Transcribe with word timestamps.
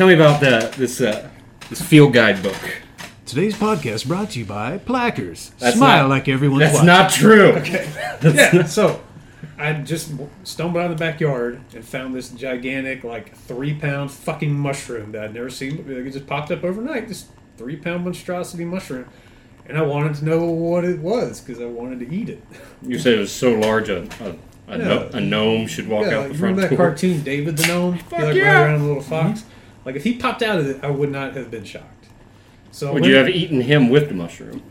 tell 0.00 0.08
me 0.08 0.14
about 0.14 0.40
the 0.40 0.72
this 0.78 0.98
uh, 1.02 1.28
this 1.68 1.82
field 1.82 2.14
guide 2.14 2.42
book. 2.42 2.56
Today's 3.26 3.54
podcast 3.54 4.06
brought 4.08 4.30
to 4.30 4.38
you 4.38 4.46
by 4.46 4.78
Plackers. 4.78 5.50
That's 5.58 5.76
Smile 5.76 6.04
not- 6.04 6.08
like 6.08 6.26
everyone's 6.26 6.60
That's 6.60 6.74
watching. 6.76 6.86
not 6.86 7.10
true. 7.10 7.52
Okay. 7.58 7.86
yeah, 8.22 8.64
so 8.64 9.02
I 9.58 9.74
just 9.74 10.12
stumbled 10.44 10.82
out 10.82 10.86
in 10.86 10.92
the 10.92 10.96
backyard 10.96 11.60
and 11.74 11.84
found 11.84 12.14
this 12.14 12.30
gigantic, 12.30 13.04
like 13.04 13.36
three 13.36 13.74
pound 13.74 14.10
fucking 14.10 14.54
mushroom 14.54 15.12
that 15.12 15.22
I'd 15.24 15.34
never 15.34 15.50
seen. 15.50 15.76
Like, 15.76 15.86
It 16.06 16.12
just 16.12 16.26
popped 16.26 16.50
up 16.50 16.64
overnight. 16.64 17.06
This 17.06 17.26
three 17.58 17.76
pound 17.76 18.04
monstrosity 18.04 18.64
mushroom. 18.64 19.04
And 19.66 19.76
I 19.76 19.82
wanted 19.82 20.14
to 20.14 20.24
know 20.24 20.46
what 20.46 20.86
it 20.86 21.00
was 21.00 21.42
because 21.42 21.60
I 21.60 21.66
wanted 21.66 22.00
to 22.00 22.10
eat 22.10 22.30
it. 22.30 22.42
You 22.80 22.98
said 22.98 23.16
it 23.16 23.18
was 23.18 23.32
so 23.32 23.52
large 23.52 23.90
a 23.90 24.04
a, 24.24 24.36
a, 24.66 24.78
no- 24.78 25.10
Yeah. 25.12 25.18
a 25.18 25.20
gnome 25.20 25.66
should 25.66 25.88
walk 25.88 26.06
yeah, 26.06 26.14
out 26.14 26.22
like, 26.22 26.32
the 26.32 26.38
front 26.38 26.56
remember 26.56 26.60
that 26.62 26.68
door. 26.70 26.86
cartoon 26.86 27.22
David 27.22 27.58
the 27.58 27.66
Gnome? 27.66 27.94
He 27.96 28.16
like 28.16 28.34
yeah. 28.34 28.62
ran 28.62 28.70
around 28.70 28.80
a 28.80 28.86
little 28.86 29.02
fox. 29.02 29.44
Like 29.84 29.96
if 29.96 30.04
he 30.04 30.14
popped 30.16 30.42
out 30.42 30.58
of 30.58 30.66
it, 30.66 30.82
I 30.84 30.90
would 30.90 31.10
not 31.10 31.34
have 31.36 31.50
been 31.50 31.64
shocked. 31.64 32.06
So 32.70 32.92
Would 32.92 33.02
when- 33.02 33.10
you 33.10 33.16
have 33.16 33.28
eaten 33.28 33.60
him 33.62 33.88
with 33.88 34.08
the 34.08 34.14
mushroom? 34.14 34.62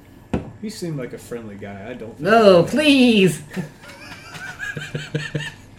He 0.61 0.69
seemed 0.69 0.97
like 0.97 1.13
a 1.13 1.17
friendly 1.17 1.55
guy. 1.55 1.89
I 1.89 1.93
don't. 1.93 2.19
No, 2.19 2.63
please. 2.63 3.41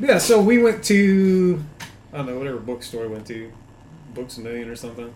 Yeah, 0.01 0.17
so 0.17 0.41
we 0.41 0.57
went 0.63 0.83
to 0.85 1.63
I 2.13 2.19
don't 2.19 2.27
know 2.27 2.39
whatever 2.39 2.59
bookstore 2.59 3.03
we 3.03 3.09
went 3.09 3.27
to, 3.27 3.53
Books 4.15 4.39
a 4.39 4.41
Million 4.41 4.69
or 4.71 4.75
something, 4.77 5.13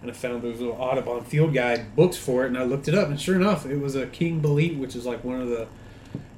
and 0.00 0.10
I 0.10 0.14
found 0.14 0.40
those 0.42 0.58
little 0.58 0.74
Audubon 0.80 1.22
field 1.24 1.52
guide 1.52 1.94
books 1.94 2.16
for 2.16 2.44
it, 2.44 2.48
and 2.48 2.56
I 2.58 2.64
looked 2.64 2.88
it 2.88 2.94
up, 2.94 3.08
and 3.08 3.20
sure 3.20 3.36
enough, 3.36 3.66
it 3.66 3.76
was 3.76 3.94
a 3.94 4.06
King 4.06 4.40
Bolete, 4.40 4.78
which 4.78 4.96
is 4.96 5.04
like 5.04 5.22
one 5.22 5.40
of 5.42 5.48
the 5.48 5.68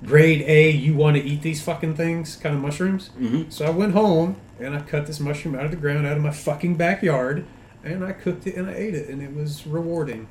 grade 0.04 0.42
A. 0.42 0.70
You 0.70 0.94
want 0.94 1.16
to 1.16 1.22
eat 1.22 1.42
these 1.42 1.62
fucking 1.62 1.94
things 1.96 2.36
kind 2.36 2.54
of 2.54 2.60
mushrooms. 2.60 3.10
Mhm. 3.20 3.52
So 3.52 3.64
I 3.66 3.70
went 3.70 3.92
home 3.92 4.36
and 4.60 4.74
I 4.74 4.80
cut 4.80 5.06
this 5.06 5.20
mushroom 5.20 5.54
out 5.54 5.64
of 5.64 5.70
the 5.70 5.76
ground, 5.76 6.06
out 6.06 6.16
of 6.16 6.22
my 6.22 6.30
fucking 6.30 6.76
backyard, 6.76 7.44
and 7.82 8.04
I 8.04 8.12
cooked 8.12 8.46
it 8.46 8.56
and 8.56 8.68
I 8.68 8.74
ate 8.74 8.94
it, 8.94 9.08
and 9.08 9.22
it 9.22 9.34
was 9.34 9.66
rewarding, 9.66 10.26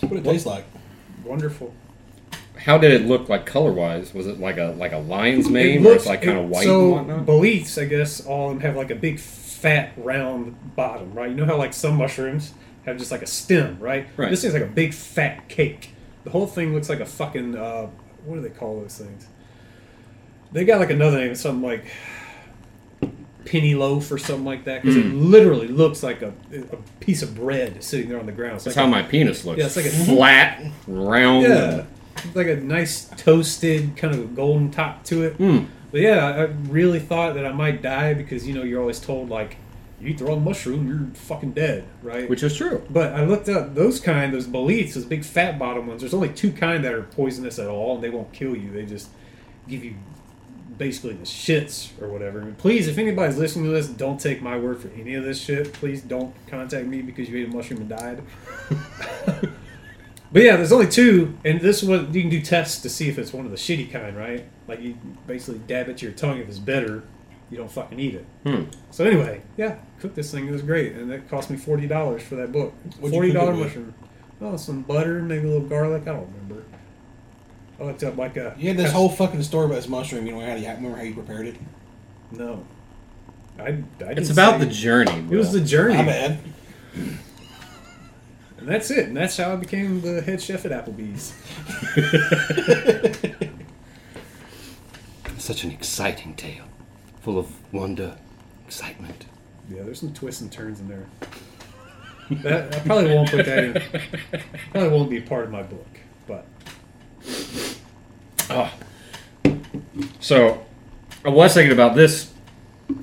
What 0.00 0.12
it 0.12 0.24
tastes 0.24 0.46
like? 0.46 0.64
wonderful. 1.24 1.72
How 2.56 2.78
did 2.78 2.92
it 2.92 3.06
look 3.06 3.28
like 3.28 3.46
color 3.46 3.72
wise? 3.72 4.12
Was 4.14 4.26
it 4.26 4.38
like 4.38 4.58
a 4.58 4.74
like 4.78 4.92
a 4.92 4.98
lion's 4.98 5.48
mane, 5.48 5.84
It 5.84 5.88
or 5.88 5.94
it's 5.94 6.06
like 6.06 6.22
kind 6.22 6.38
of 6.38 6.48
white 6.48 6.64
So 6.64 6.98
and 6.98 7.08
whatnot? 7.08 7.26
boletes, 7.26 7.78
I 7.80 7.86
guess, 7.86 8.24
all 8.24 8.50
of 8.50 8.54
them 8.56 8.60
have 8.60 8.76
like 8.76 8.90
a 8.90 8.94
big 8.94 9.18
fat 9.18 9.92
round 9.96 10.54
bottom, 10.76 11.12
right? 11.14 11.30
You 11.30 11.36
know 11.36 11.46
how 11.46 11.56
like 11.56 11.72
some 11.72 11.96
mushrooms 11.96 12.52
have 12.84 12.98
just 12.98 13.10
like 13.10 13.22
a 13.22 13.26
stem, 13.26 13.78
right? 13.80 14.06
Right. 14.16 14.30
This 14.30 14.42
thing's 14.42 14.54
like 14.54 14.62
a 14.62 14.66
big 14.66 14.92
fat 14.92 15.48
cake. 15.48 15.94
The 16.24 16.30
whole 16.30 16.46
thing 16.46 16.74
looks 16.74 16.88
like 16.88 17.00
a 17.00 17.06
fucking 17.06 17.56
uh, 17.56 17.86
what 18.24 18.36
do 18.36 18.40
they 18.40 18.50
call 18.50 18.80
those 18.80 18.96
things? 18.98 19.26
They 20.52 20.64
got 20.64 20.80
like 20.80 20.90
another 20.90 21.18
name, 21.18 21.34
something 21.34 21.62
like 21.62 21.86
penny 23.44 23.74
loaf 23.74 24.10
or 24.12 24.18
something 24.18 24.44
like 24.44 24.64
that, 24.64 24.82
because 24.82 24.96
it 24.96 25.06
literally 25.06 25.66
looks 25.68 26.02
like 26.02 26.22
a, 26.22 26.32
a 26.52 26.76
piece 27.00 27.22
of 27.22 27.34
bread 27.34 27.82
sitting 27.82 28.08
there 28.08 28.20
on 28.20 28.26
the 28.26 28.32
ground. 28.32 28.56
It's 28.56 28.64
That's 28.64 28.76
like 28.76 28.82
how 28.86 28.88
a- 28.88 29.02
my 29.02 29.02
penis 29.02 29.44
looks. 29.44 29.58
Yeah, 29.58 29.66
it's 29.66 29.76
like 29.76 29.86
a- 29.86 29.90
flat, 29.90 30.62
round. 30.86 31.42
yeah, 31.44 31.84
It's 32.18 32.36
like 32.36 32.46
a 32.46 32.56
nice 32.56 33.06
toasted 33.16 33.96
kind 33.96 34.14
of 34.14 34.34
golden 34.36 34.70
top 34.70 35.04
to 35.04 35.24
it. 35.24 35.38
Mm. 35.38 35.66
But 35.90 36.00
yeah, 36.02 36.26
I 36.26 36.42
really 36.70 37.00
thought 37.00 37.34
that 37.34 37.44
I 37.44 37.52
might 37.52 37.82
die 37.82 38.14
because 38.14 38.46
you 38.46 38.54
know 38.54 38.62
you're 38.62 38.80
always 38.80 39.00
told 39.00 39.28
like 39.28 39.56
you 40.02 40.10
eat 40.10 40.18
the 40.18 40.24
wrong 40.24 40.42
mushroom, 40.44 40.88
you're 40.88 41.14
fucking 41.14 41.52
dead, 41.52 41.84
right? 42.02 42.28
Which 42.28 42.42
is 42.42 42.56
true. 42.56 42.84
but 42.90 43.12
I 43.12 43.24
looked 43.24 43.48
up 43.48 43.74
those 43.74 44.00
kind, 44.00 44.34
those 44.34 44.46
boletes, 44.46 44.94
those 44.94 45.04
big 45.04 45.24
fat 45.24 45.58
bottom 45.58 45.86
ones. 45.86 46.00
There's 46.00 46.14
only 46.14 46.30
two 46.30 46.52
kind 46.52 46.84
that 46.84 46.92
are 46.92 47.02
poisonous 47.02 47.58
at 47.58 47.68
all, 47.68 47.94
and 47.94 48.04
they 48.04 48.10
won't 48.10 48.32
kill 48.32 48.56
you. 48.56 48.70
They 48.70 48.84
just 48.84 49.08
give 49.68 49.84
you 49.84 49.94
basically 50.76 51.14
the 51.14 51.24
shits 51.24 51.90
or 52.02 52.08
whatever. 52.08 52.40
And 52.40 52.58
please, 52.58 52.88
if 52.88 52.98
anybody's 52.98 53.38
listening 53.38 53.66
to 53.66 53.70
this, 53.70 53.86
don't 53.86 54.20
take 54.20 54.42
my 54.42 54.56
word 54.56 54.80
for 54.80 54.88
any 54.88 55.14
of 55.14 55.24
this 55.24 55.40
shit. 55.40 55.72
Please 55.72 56.02
don't 56.02 56.34
contact 56.48 56.86
me 56.86 57.02
because 57.02 57.28
you 57.28 57.38
ate 57.38 57.48
a 57.48 57.54
mushroom 57.54 57.82
and 57.82 57.88
died. 57.88 58.22
But 60.32 60.42
yeah, 60.42 60.56
there's 60.56 60.72
only 60.72 60.88
two, 60.88 61.36
and 61.44 61.60
this 61.60 61.82
one 61.82 62.12
you 62.12 62.22
can 62.22 62.30
do 62.30 62.40
tests 62.40 62.80
to 62.82 62.88
see 62.88 63.08
if 63.08 63.18
it's 63.18 63.34
one 63.34 63.44
of 63.44 63.50
the 63.50 63.58
shitty 63.58 63.92
kind, 63.92 64.16
right? 64.16 64.46
Like 64.66 64.80
you 64.80 64.96
basically 65.26 65.60
dab 65.66 65.90
it 65.90 65.98
to 65.98 66.06
your 66.06 66.14
tongue. 66.14 66.38
If 66.38 66.48
it's 66.48 66.58
bitter, 66.58 67.02
you 67.52 67.58
don't 67.58 67.70
fucking 67.70 68.00
eat 68.00 68.14
it. 68.14 68.26
Hmm. 68.44 68.62
So 68.90 69.04
anyway, 69.04 69.42
yeah, 69.56 69.76
cooked 70.00 70.16
this 70.16 70.32
thing. 70.32 70.48
It 70.48 70.50
was 70.52 70.62
great, 70.62 70.94
and 70.94 71.12
it 71.12 71.28
cost 71.28 71.50
me 71.50 71.56
forty 71.58 71.86
dollars 71.86 72.22
for 72.22 72.34
that 72.36 72.50
book. 72.50 72.72
What'd 72.98 73.12
Forty 73.12 73.28
cook 73.28 73.36
it 73.36 73.38
dollar 73.38 73.52
with? 73.52 73.60
mushroom. 73.66 73.94
Oh, 74.40 74.56
some 74.56 74.82
butter, 74.82 75.22
maybe 75.22 75.46
a 75.46 75.50
little 75.50 75.68
garlic. 75.68 76.02
I 76.02 76.06
don't 76.14 76.26
remember. 76.32 76.64
I 77.78 77.84
looked 77.84 78.02
up 78.02 78.16
like 78.16 78.36
a. 78.36 78.54
You 78.58 78.68
had 78.68 78.76
this 78.78 78.90
whole 78.90 79.08
fucking 79.10 79.42
story 79.42 79.66
about 79.66 79.74
this 79.76 79.88
mushroom. 79.88 80.26
You 80.26 80.32
know 80.34 80.40
how 80.40 80.54
you 80.54 80.66
remember 80.66 80.96
how 80.96 81.02
you 81.04 81.14
prepared 81.14 81.46
it? 81.46 81.56
no. 82.32 82.64
I, 83.58 83.68
I 84.00 84.12
It's 84.12 84.30
about 84.30 84.60
the 84.60 84.66
journey. 84.66 85.12
It 85.30 85.36
was 85.36 85.52
the 85.52 85.60
journey, 85.60 85.96
My 85.96 86.04
bad. 86.06 86.38
and 86.96 87.18
that's 88.66 88.90
it. 88.90 89.08
And 89.08 89.16
that's 89.16 89.36
how 89.36 89.52
I 89.52 89.56
became 89.56 90.00
the 90.00 90.22
head 90.22 90.40
chef 90.40 90.64
at 90.64 90.72
Applebee's. 90.72 91.34
Such 95.38 95.64
an 95.64 95.70
exciting 95.70 96.34
tale, 96.34 96.64
full 97.22 97.38
of 97.38 97.72
wonder, 97.72 98.16
excitement. 98.66 99.26
Yeah, 99.70 99.82
there's 99.82 100.00
some 100.00 100.12
twists 100.12 100.40
and 100.42 100.52
turns 100.52 100.80
in 100.80 100.88
there. 100.88 101.06
That, 102.42 102.74
I 102.74 102.78
probably 102.80 103.14
won't 103.14 103.30
put 103.30 103.46
that 103.46 103.64
in. 103.64 104.42
Probably 104.70 104.88
won't 104.88 105.10
be 105.10 105.20
part 105.20 105.44
of 105.44 105.50
my 105.50 105.62
book, 105.62 105.86
but 106.26 106.46
Ah. 108.50 108.74
So, 110.20 110.64
I 111.24 111.28
was 111.28 111.54
thinking 111.54 111.72
about 111.72 111.94
this 111.94 112.32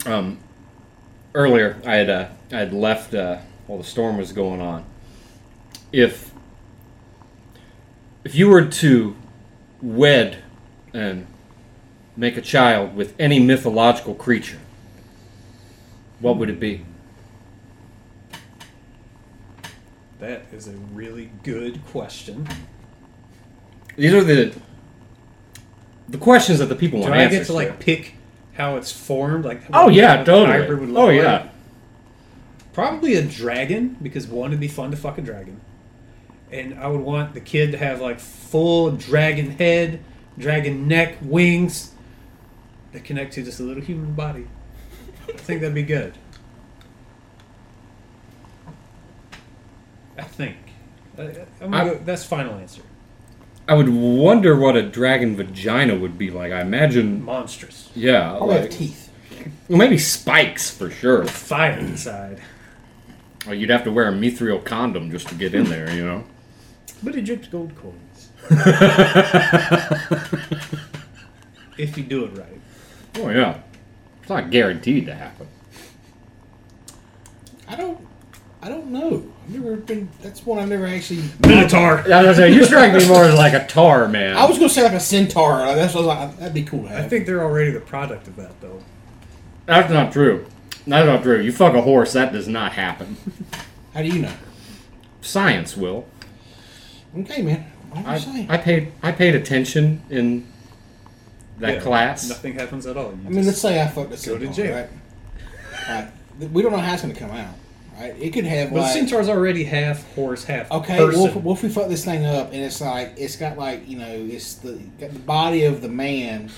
um, 0.06 0.40
earlier. 1.34 1.82
I 1.86 1.96
had 1.96 2.10
uh, 2.10 2.28
I 2.52 2.58
had 2.58 2.74
left 2.74 3.14
uh, 3.14 3.38
while 3.68 3.78
the 3.78 3.84
storm 3.84 4.18
was 4.18 4.32
going 4.32 4.62
on. 4.62 4.86
If 5.92 6.32
if 8.24 8.36
you 8.36 8.50
were 8.50 8.66
to 8.66 9.16
wed 9.82 10.44
and 10.94 11.26
make 12.20 12.36
a 12.36 12.42
child 12.42 12.96
with 12.98 13.16
any 13.18 13.40
mythological 13.40 14.14
creature, 14.14 14.60
what 16.20 16.38
would 16.38 16.50
it 16.50 16.60
be? 16.60 16.86
that 20.20 20.42
is 20.52 20.68
a 20.68 20.74
really 20.94 21.32
good 21.44 21.84
question. 21.86 22.46
These 23.96 24.14
are 24.14 24.22
the 24.24 24.54
the 26.10 26.18
questions 26.18 26.60
that 26.60 26.66
the 26.66 26.76
people 26.76 27.00
Do 27.00 27.08
want 27.10 27.22
I 27.22 27.28
get 27.30 27.46
to 27.46 27.54
like 27.54 27.80
pick 27.80 28.16
how 28.54 28.76
it's 28.76 28.92
formed? 28.92 29.46
Like 29.46 29.62
Oh 29.72 29.86
what 29.86 29.94
yeah, 29.94 30.18
totally. 30.26 30.48
hybrid 30.60 30.80
would 30.82 30.90
look 30.90 30.98
Oh 31.04 31.06
like? 31.06 31.16
yeah. 31.22 31.50
Probably 32.74 33.16
a 33.16 33.24
dragon 33.24 33.96
because 34.02 34.28
one 34.28 34.50
would 34.52 34.60
be 34.60 34.68
fun 34.68 34.92
to 34.92 34.98
fuck 34.98 35.18
a 35.18 35.22
dragon, 35.22 35.62
and 36.52 36.78
I 36.78 36.88
would 36.88 37.00
want 37.02 37.34
the 37.34 37.40
kid 37.42 37.72
to 37.72 37.78
have 37.78 38.02
like 38.02 38.20
full 38.20 38.92
dragon 38.92 39.52
head, 39.52 40.02
dragon 40.38 40.86
neck, 40.90 41.16
wings 41.22 41.94
that 42.92 43.04
connect 43.04 43.34
to 43.34 43.44
just 43.44 43.60
a 43.60 43.64
little 43.64 43.84
human 43.84 44.14
body. 44.14 44.48
I 45.28 45.34
think 45.34 45.62
that'd 45.62 45.76
be 45.76 45.84
good. 45.84 46.14
I 50.18 50.24
think. 50.24 50.58
I, 51.18 51.46
I'm 51.62 51.74
I- 51.74 51.84
go, 51.86 51.96
that's 52.04 52.24
final 52.26 52.56
answer. 52.56 52.82
I 53.68 53.74
would 53.76 53.90
wonder 53.90 54.56
what 54.56 54.76
a 54.76 54.82
dragon 54.82 55.36
vagina 55.36 55.96
would 55.96 56.18
be 56.18 56.32
like. 56.32 56.52
I 56.52 56.62
imagine, 56.62 57.24
Monstrous. 57.24 57.92
yeah, 57.94 58.30
Probably 58.36 58.56
have 58.56 58.62
like, 58.64 58.72
teeth. 58.72 59.12
well, 59.68 59.78
maybe 59.78 60.00
spikes 60.00 60.72
for 60.76 60.90
sure. 60.90 61.24
Fire 61.26 61.78
inside. 61.78 62.42
Or 63.46 63.54
you'd 63.54 63.70
have 63.70 63.84
to 63.84 63.92
wear 63.92 64.08
a 64.10 64.12
mithril 64.12 64.66
condom 64.66 65.12
just 65.12 65.28
to 65.30 65.36
get 65.36 65.54
in 65.54 65.66
there, 65.66 65.94
you 65.96 66.04
know. 66.04 66.24
But 67.04 67.16
it 67.16 67.26
drips 67.26 67.48
gold 67.48 67.74
coins. 67.76 68.30
if 71.78 71.96
you 71.96 72.04
do 72.04 72.26
it 72.26 72.36
right. 72.38 72.60
Oh 73.16 73.30
yeah, 73.30 73.60
it's 74.22 74.30
not 74.30 74.52
guaranteed 74.52 75.06
to 75.08 75.16
happen. 75.16 75.48
I 77.68 77.76
don't. 77.76 78.00
I 78.62 78.68
don't 78.68 78.88
know. 78.88 79.32
I've 79.46 79.54
never 79.54 79.78
been. 79.78 80.10
That's 80.22 80.46
one 80.46 80.60
I've 80.60 80.70
never 80.70 80.86
actually. 80.86 81.24
Minotaur. 81.40 82.00
I 82.00 82.02
was 82.02 82.08
gonna 82.08 82.36
say 82.36 82.54
you 82.54 82.66
strike 82.66 82.94
me 82.94 83.08
more 83.08 83.24
as 83.24 83.36
like 83.36 83.54
a 83.54 83.66
tar 83.68 84.08
man. 84.08 84.36
I 84.36 84.46
was 84.46 84.58
gonna 84.58 84.70
say 84.70 84.84
like 84.84 84.94
a 84.94 85.00
centaur. 85.00 85.60
That's 85.76 85.94
what 85.94 86.04
I 86.04 86.08
was 86.08 86.08
like. 86.08 86.40
That'd 86.40 86.54
be 86.54 86.64
cool 86.64 86.84
to 86.84 86.90
have. 86.90 87.06
I 87.06 87.08
think 87.08 87.26
they're 87.26 87.44
already 87.44 87.72
the 87.72 87.80
product 87.80 88.28
of 88.28 88.36
that, 88.36 88.60
though. 88.60 88.84
That's 89.66 89.92
not 89.92 90.12
true. 90.12 90.46
That's 90.86 91.06
not 91.06 91.24
true. 91.24 91.40
You 91.40 91.52
fuck 91.52 91.74
a 91.74 91.82
horse, 91.82 92.14
that 92.14 92.34
does 92.34 92.48
not 92.48 92.74
happen. 92.74 93.18
How 93.94 94.02
do 94.02 94.08
you 94.08 94.24
know? 94.24 94.34
Science 95.22 95.78
will. 95.78 96.08
Okay, 97.18 97.42
man. 97.42 97.72
I'm 97.94 98.06
I, 98.06 98.18
saying. 98.18 98.50
I 98.50 98.58
paid 98.58 98.92
I 99.02 99.12
paid 99.12 99.36
attention 99.36 100.02
in 100.10 100.48
that 101.60 101.76
Yeah, 101.76 101.80
class. 101.82 102.28
Nothing 102.30 102.54
happens 102.54 102.86
at 102.86 102.98
all. 102.98 103.12
You 103.12 103.20
I 103.28 103.30
mean, 103.30 103.46
let's 103.46 103.62
say 103.62 103.82
I 103.82 103.88
fucked 103.88 104.08
a 104.08 104.10
Go 104.28 104.38
to 104.38 104.46
centaur, 104.46 104.54
jail. 104.54 104.76
right? 104.76 104.90
Right. 105.90 106.52
We 106.52 106.62
don't 106.62 106.72
know 106.72 106.78
how 106.78 106.94
it's 106.94 107.02
gonna 107.02 107.14
come 107.14 107.32
out. 107.32 107.54
Right? 108.00 108.16
It 108.20 108.30
could 108.32 108.46
have 108.46 108.72
But 108.72 108.80
like. 108.82 108.94
centaur's 108.94 109.28
already 109.28 109.66
half 109.66 110.06
horse, 110.16 110.44
half 110.46 110.72
Okay, 110.72 110.98
person. 110.98 111.20
what 111.22 111.30
if, 111.32 111.36
what 111.38 111.58
if 111.58 111.64
we 111.64 111.70
fuck 111.70 111.90
this 111.90 112.06
thing 112.06 112.26
up 112.26 112.54
and 112.54 112.62
it's 112.64 112.80
like 112.80 113.14
it's 113.18 113.36
got 113.36 113.58
like 113.58 113.88
you 113.90 113.98
know 113.98 114.08
it's 114.10 114.56
the 114.56 114.74
got 115.00 115.12
the 115.12 115.20
body 115.20 115.66
of 115.66 115.82
the 115.82 115.90
man, 115.90 116.50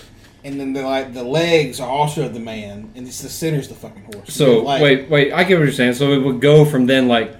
and 0.43 0.59
then 0.59 0.73
the 0.73 0.83
like 0.83 1.13
the 1.15 1.23
legs 1.23 1.79
are 1.79 1.89
also 1.89 2.25
of 2.25 2.33
the 2.35 2.39
man, 2.39 2.91
and 2.95 3.07
it's 3.07 3.21
the 3.23 3.29
center's 3.29 3.67
the 3.69 3.73
fucking 3.75 4.03
horse. 4.13 4.31
So 4.33 4.59
Like, 4.61 4.83
wait, 4.83 5.09
wait, 5.09 5.33
I 5.33 5.43
get 5.43 5.57
what 5.57 5.63
you're 5.63 5.71
saying. 5.73 5.93
So 5.95 6.11
it 6.13 6.19
would 6.19 6.41
go 6.41 6.63
from 6.63 6.85
then 6.85 7.07
like 7.07 7.33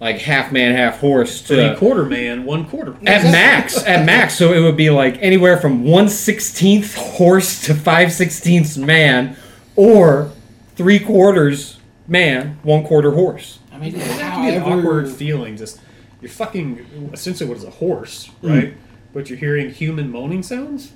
like 0.00 0.18
half 0.18 0.52
man, 0.52 0.74
half 0.74 1.00
horse 1.00 1.40
to 1.42 1.46
Three 1.70 1.76
quarter 1.76 2.04
man, 2.04 2.44
one 2.44 2.66
quarter. 2.66 2.92
at 3.06 3.22
max, 3.24 3.82
at 3.84 4.04
max. 4.04 4.36
So 4.36 4.52
it 4.52 4.60
would 4.60 4.76
be 4.76 4.90
like 4.90 5.16
anywhere 5.22 5.56
from 5.56 5.84
one 5.84 6.08
sixteenth 6.08 6.94
horse 6.94 7.62
to 7.66 7.74
five 7.74 8.12
sixteenths 8.12 8.76
man, 8.76 9.36
or 9.74 10.30
three 10.74 10.98
quarters 10.98 11.78
man, 12.06 12.58
one 12.62 12.84
quarter 12.84 13.12
horse. 13.12 13.58
I 13.72 13.78
mean, 13.78 13.94
It 13.94 13.98
doesn't 13.98 14.18
have 14.18 14.34
to 14.36 14.42
be 14.50 14.54
an 14.56 14.62
however- 14.62 14.80
awkward 14.80 15.08
feeling. 15.08 15.56
Just 15.56 15.80
you're 16.20 16.30
fucking 16.30 17.10
essentially 17.12 17.48
what 17.48 17.58
is 17.58 17.64
a 17.64 17.70
horse, 17.70 18.26
Hmm. 18.42 18.48
right? 18.48 18.74
But 19.12 19.30
you're 19.30 19.38
hearing 19.38 19.70
human 19.70 20.10
moaning 20.10 20.42
sounds. 20.42 20.92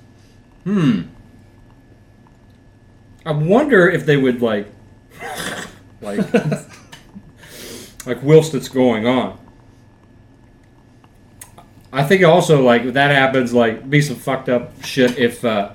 Hmm. 0.63 1.01
I 3.25 3.31
wonder 3.31 3.87
if 3.89 4.05
they 4.05 4.17
would 4.17 4.41
like, 4.41 4.67
like, 6.01 6.19
like 8.05 8.21
whilst 8.23 8.53
it's 8.53 8.69
going 8.69 9.05
on. 9.05 9.37
I 11.93 12.03
think 12.03 12.23
also 12.23 12.63
like 12.63 12.83
if 12.83 12.93
that 12.93 13.11
happens, 13.11 13.53
like 13.53 13.89
be 13.89 14.01
some 14.01 14.15
fucked 14.15 14.49
up 14.49 14.83
shit 14.83 15.17
if, 15.17 15.43
uh, 15.43 15.73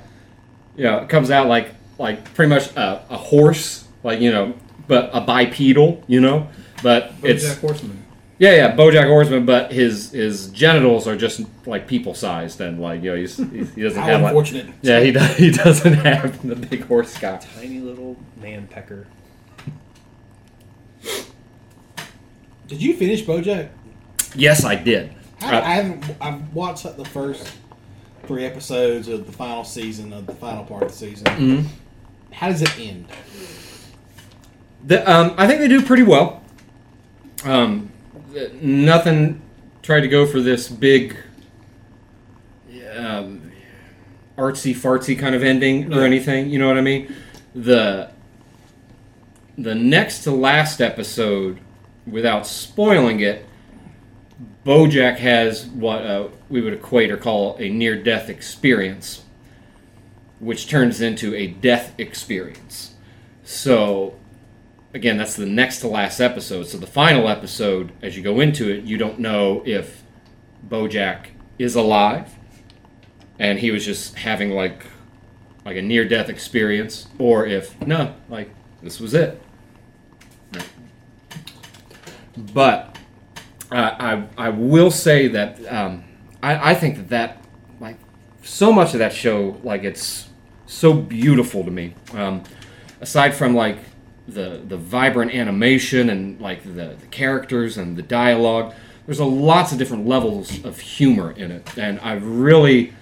you 0.76 0.84
know, 0.84 0.98
it 0.98 1.08
comes 1.08 1.30
out 1.30 1.46
like 1.46 1.74
like 1.98 2.32
pretty 2.34 2.48
much 2.48 2.74
a, 2.76 3.04
a 3.10 3.16
horse, 3.16 3.86
like 4.02 4.20
you 4.20 4.30
know, 4.30 4.54
but 4.88 5.10
a 5.12 5.20
bipedal, 5.20 6.02
you 6.06 6.20
know, 6.20 6.48
but 6.82 7.12
it's 7.22 7.44
BoJack 7.44 7.60
Horseman. 7.60 8.04
yeah, 8.38 8.54
yeah, 8.54 8.76
BoJack 8.76 9.06
Horseman, 9.08 9.44
but 9.44 9.72
his 9.72 10.12
his 10.12 10.48
genitals 10.48 11.06
are 11.06 11.16
just 11.16 11.42
like 11.66 11.86
people 11.86 12.14
sized, 12.14 12.60
and 12.62 12.80
like 12.80 13.02
you 13.02 13.10
know 13.10 13.16
he's, 13.16 13.36
he's 13.36 13.74
he 13.74 13.82
doesn't 13.82 14.00
How 14.00 14.08
have 14.08 14.20
like 14.22 14.30
unfortunate. 14.30 14.74
yeah 14.82 15.00
he 15.00 15.12
does, 15.12 15.36
he 15.38 15.50
doesn't 15.50 15.94
have 15.94 16.46
the 16.46 16.56
big 16.56 16.84
horse 16.86 17.16
cock. 17.18 17.44
Tiny 17.56 17.80
little 17.80 18.16
man 18.40 18.66
pecker. 18.68 19.06
Did 22.66 22.82
you 22.82 22.94
finish 22.96 23.22
BoJack? 23.24 23.68
Yes, 24.34 24.64
I 24.64 24.74
did. 24.74 25.12
I, 25.40 25.54
Uh, 25.56 25.60
I 25.60 25.70
haven't. 25.74 26.04
I've 26.20 26.54
watched 26.54 26.84
like 26.84 26.96
the 26.96 27.04
first 27.04 27.50
three 28.26 28.44
episodes 28.44 29.06
of 29.08 29.26
the 29.26 29.32
final 29.32 29.64
season 29.64 30.12
of 30.12 30.26
the 30.26 30.34
final 30.34 30.64
part 30.64 30.82
of 30.84 30.88
the 30.90 30.94
season. 30.96 31.26
Mhm. 31.26 31.64
How 32.32 32.48
does 32.48 32.62
it 32.62 32.78
end? 32.78 33.06
The, 34.84 35.08
um, 35.10 35.34
I 35.38 35.46
think 35.46 35.60
they 35.60 35.68
do 35.68 35.82
pretty 35.82 36.02
well. 36.02 36.42
Um, 37.44 37.90
nothing 38.60 39.40
tried 39.82 40.00
to 40.00 40.08
go 40.08 40.26
for 40.26 40.40
this 40.40 40.68
big 40.68 41.16
um, 42.96 43.52
artsy 44.38 44.74
fartsy 44.74 45.18
kind 45.18 45.34
of 45.34 45.42
ending 45.42 45.92
or 45.92 46.02
anything. 46.04 46.50
You 46.50 46.58
know 46.58 46.68
what 46.68 46.78
I 46.78 46.82
mean? 46.82 47.14
The 47.54 48.10
the 49.58 49.74
next 49.74 50.24
to 50.24 50.30
last 50.30 50.80
episode, 50.80 51.58
without 52.06 52.46
spoiling 52.46 53.20
it, 53.20 53.46
BoJack 54.64 55.18
has 55.18 55.66
what 55.66 56.02
uh, 56.02 56.28
we 56.48 56.60
would 56.60 56.72
equate 56.72 57.10
or 57.10 57.16
call 57.16 57.56
a 57.58 57.68
near 57.68 58.00
death 58.00 58.28
experience, 58.28 59.22
which 60.40 60.68
turns 60.68 61.00
into 61.00 61.34
a 61.34 61.46
death 61.46 61.94
experience. 61.98 62.94
So 63.44 64.16
again, 64.92 65.16
that's 65.16 65.36
the 65.36 65.46
next 65.46 65.80
to 65.80 65.88
last 65.88 66.20
episode. 66.20 66.66
So 66.66 66.78
the 66.78 66.86
final 66.86 67.28
episode, 67.28 67.92
as 68.02 68.16
you 68.16 68.22
go 68.22 68.40
into 68.40 68.68
it, 68.70 68.84
you 68.84 68.98
don't 68.98 69.20
know 69.20 69.62
if 69.64 70.02
BoJack 70.68 71.28
is 71.58 71.74
alive, 71.74 72.34
and 73.38 73.60
he 73.60 73.70
was 73.70 73.84
just 73.84 74.16
having 74.16 74.50
like 74.50 74.86
like 75.64 75.76
a 75.76 75.82
near 75.82 76.06
death 76.06 76.28
experience, 76.28 77.08
or 77.18 77.46
if 77.46 77.80
no, 77.80 78.14
like 78.28 78.50
this 78.82 79.00
was 79.00 79.14
it. 79.14 79.40
But 82.36 82.96
uh, 83.70 84.26
I 84.36 84.46
I 84.46 84.48
will 84.50 84.90
say 84.90 85.28
that 85.28 85.64
um, 85.72 86.04
I 86.42 86.72
I 86.72 86.74
think 86.74 86.96
that 86.96 87.08
that 87.08 87.44
like 87.80 87.96
so 88.42 88.72
much 88.72 88.92
of 88.92 88.98
that 89.00 89.12
show 89.12 89.58
like 89.62 89.84
it's 89.84 90.28
so 90.66 90.92
beautiful 90.92 91.64
to 91.64 91.70
me. 91.70 91.94
Um, 92.12 92.42
aside 93.00 93.34
from 93.34 93.54
like 93.54 93.78
the 94.28 94.60
the 94.66 94.76
vibrant 94.76 95.32
animation 95.34 96.10
and 96.10 96.40
like 96.40 96.62
the, 96.64 96.96
the 97.00 97.06
characters 97.10 97.76
and 97.78 97.96
the 97.96 98.02
dialogue, 98.02 98.74
there's 99.06 99.20
a 99.20 99.24
lots 99.24 99.72
of 99.72 99.78
different 99.78 100.06
levels 100.06 100.64
of 100.64 100.80
humor 100.80 101.32
in 101.32 101.50
it, 101.50 101.78
and 101.78 101.98
I 102.00 102.14
really 102.14 102.92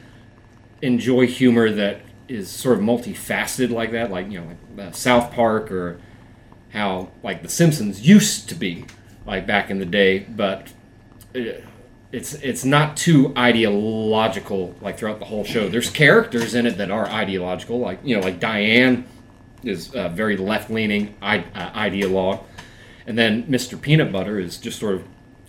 enjoy 0.83 1.27
humor 1.27 1.71
that 1.71 2.03
is 2.29 2.51
sort 2.51 2.79
of 2.79 2.85
multifaceted 2.85 3.71
like 3.71 3.93
that, 3.93 4.11
like 4.11 4.31
you 4.31 4.41
know, 4.41 4.47
like 4.77 4.89
uh, 4.89 4.93
South 4.93 5.33
Park 5.33 5.71
or 5.71 5.99
how 6.73 7.09
like 7.23 7.43
The 7.43 7.49
Simpsons 7.49 8.07
used 8.07 8.49
to 8.51 8.55
be, 8.55 8.85
like 9.27 9.47
back 9.47 9.71
in 9.71 9.79
the 9.79 9.87
day, 9.87 10.21
but 10.21 10.73
uh, 11.35 11.41
it's 12.13 12.35
it's 12.35 12.65
not 12.65 12.97
too 12.97 13.33
ideological 13.37 14.75
like 14.81 14.99
throughout 14.99 15.19
the 15.19 15.25
whole 15.25 15.45
show. 15.45 15.69
There's 15.69 15.91
characters 15.91 16.55
in 16.55 16.67
it 16.67 16.79
that 16.79 16.91
are 16.91 17.09
ideological, 17.09 17.79
like 17.81 17.99
you 18.05 18.17
know, 18.17 18.23
like 18.23 18.41
Diane 18.41 19.07
is 19.65 19.95
uh, 19.95 20.09
very 20.09 20.37
left 20.37 20.71
leaning 20.71 21.15
I- 21.21 21.45
uh, 21.55 21.71
ideologue, 21.73 22.45
and 23.07 23.19
then 23.19 23.45
Mr. 23.45 23.81
Peanut 23.81 24.13
Butter 24.13 24.39
is 24.39 24.59
just 24.59 24.79
sort 24.79 24.97
of 24.97 25.05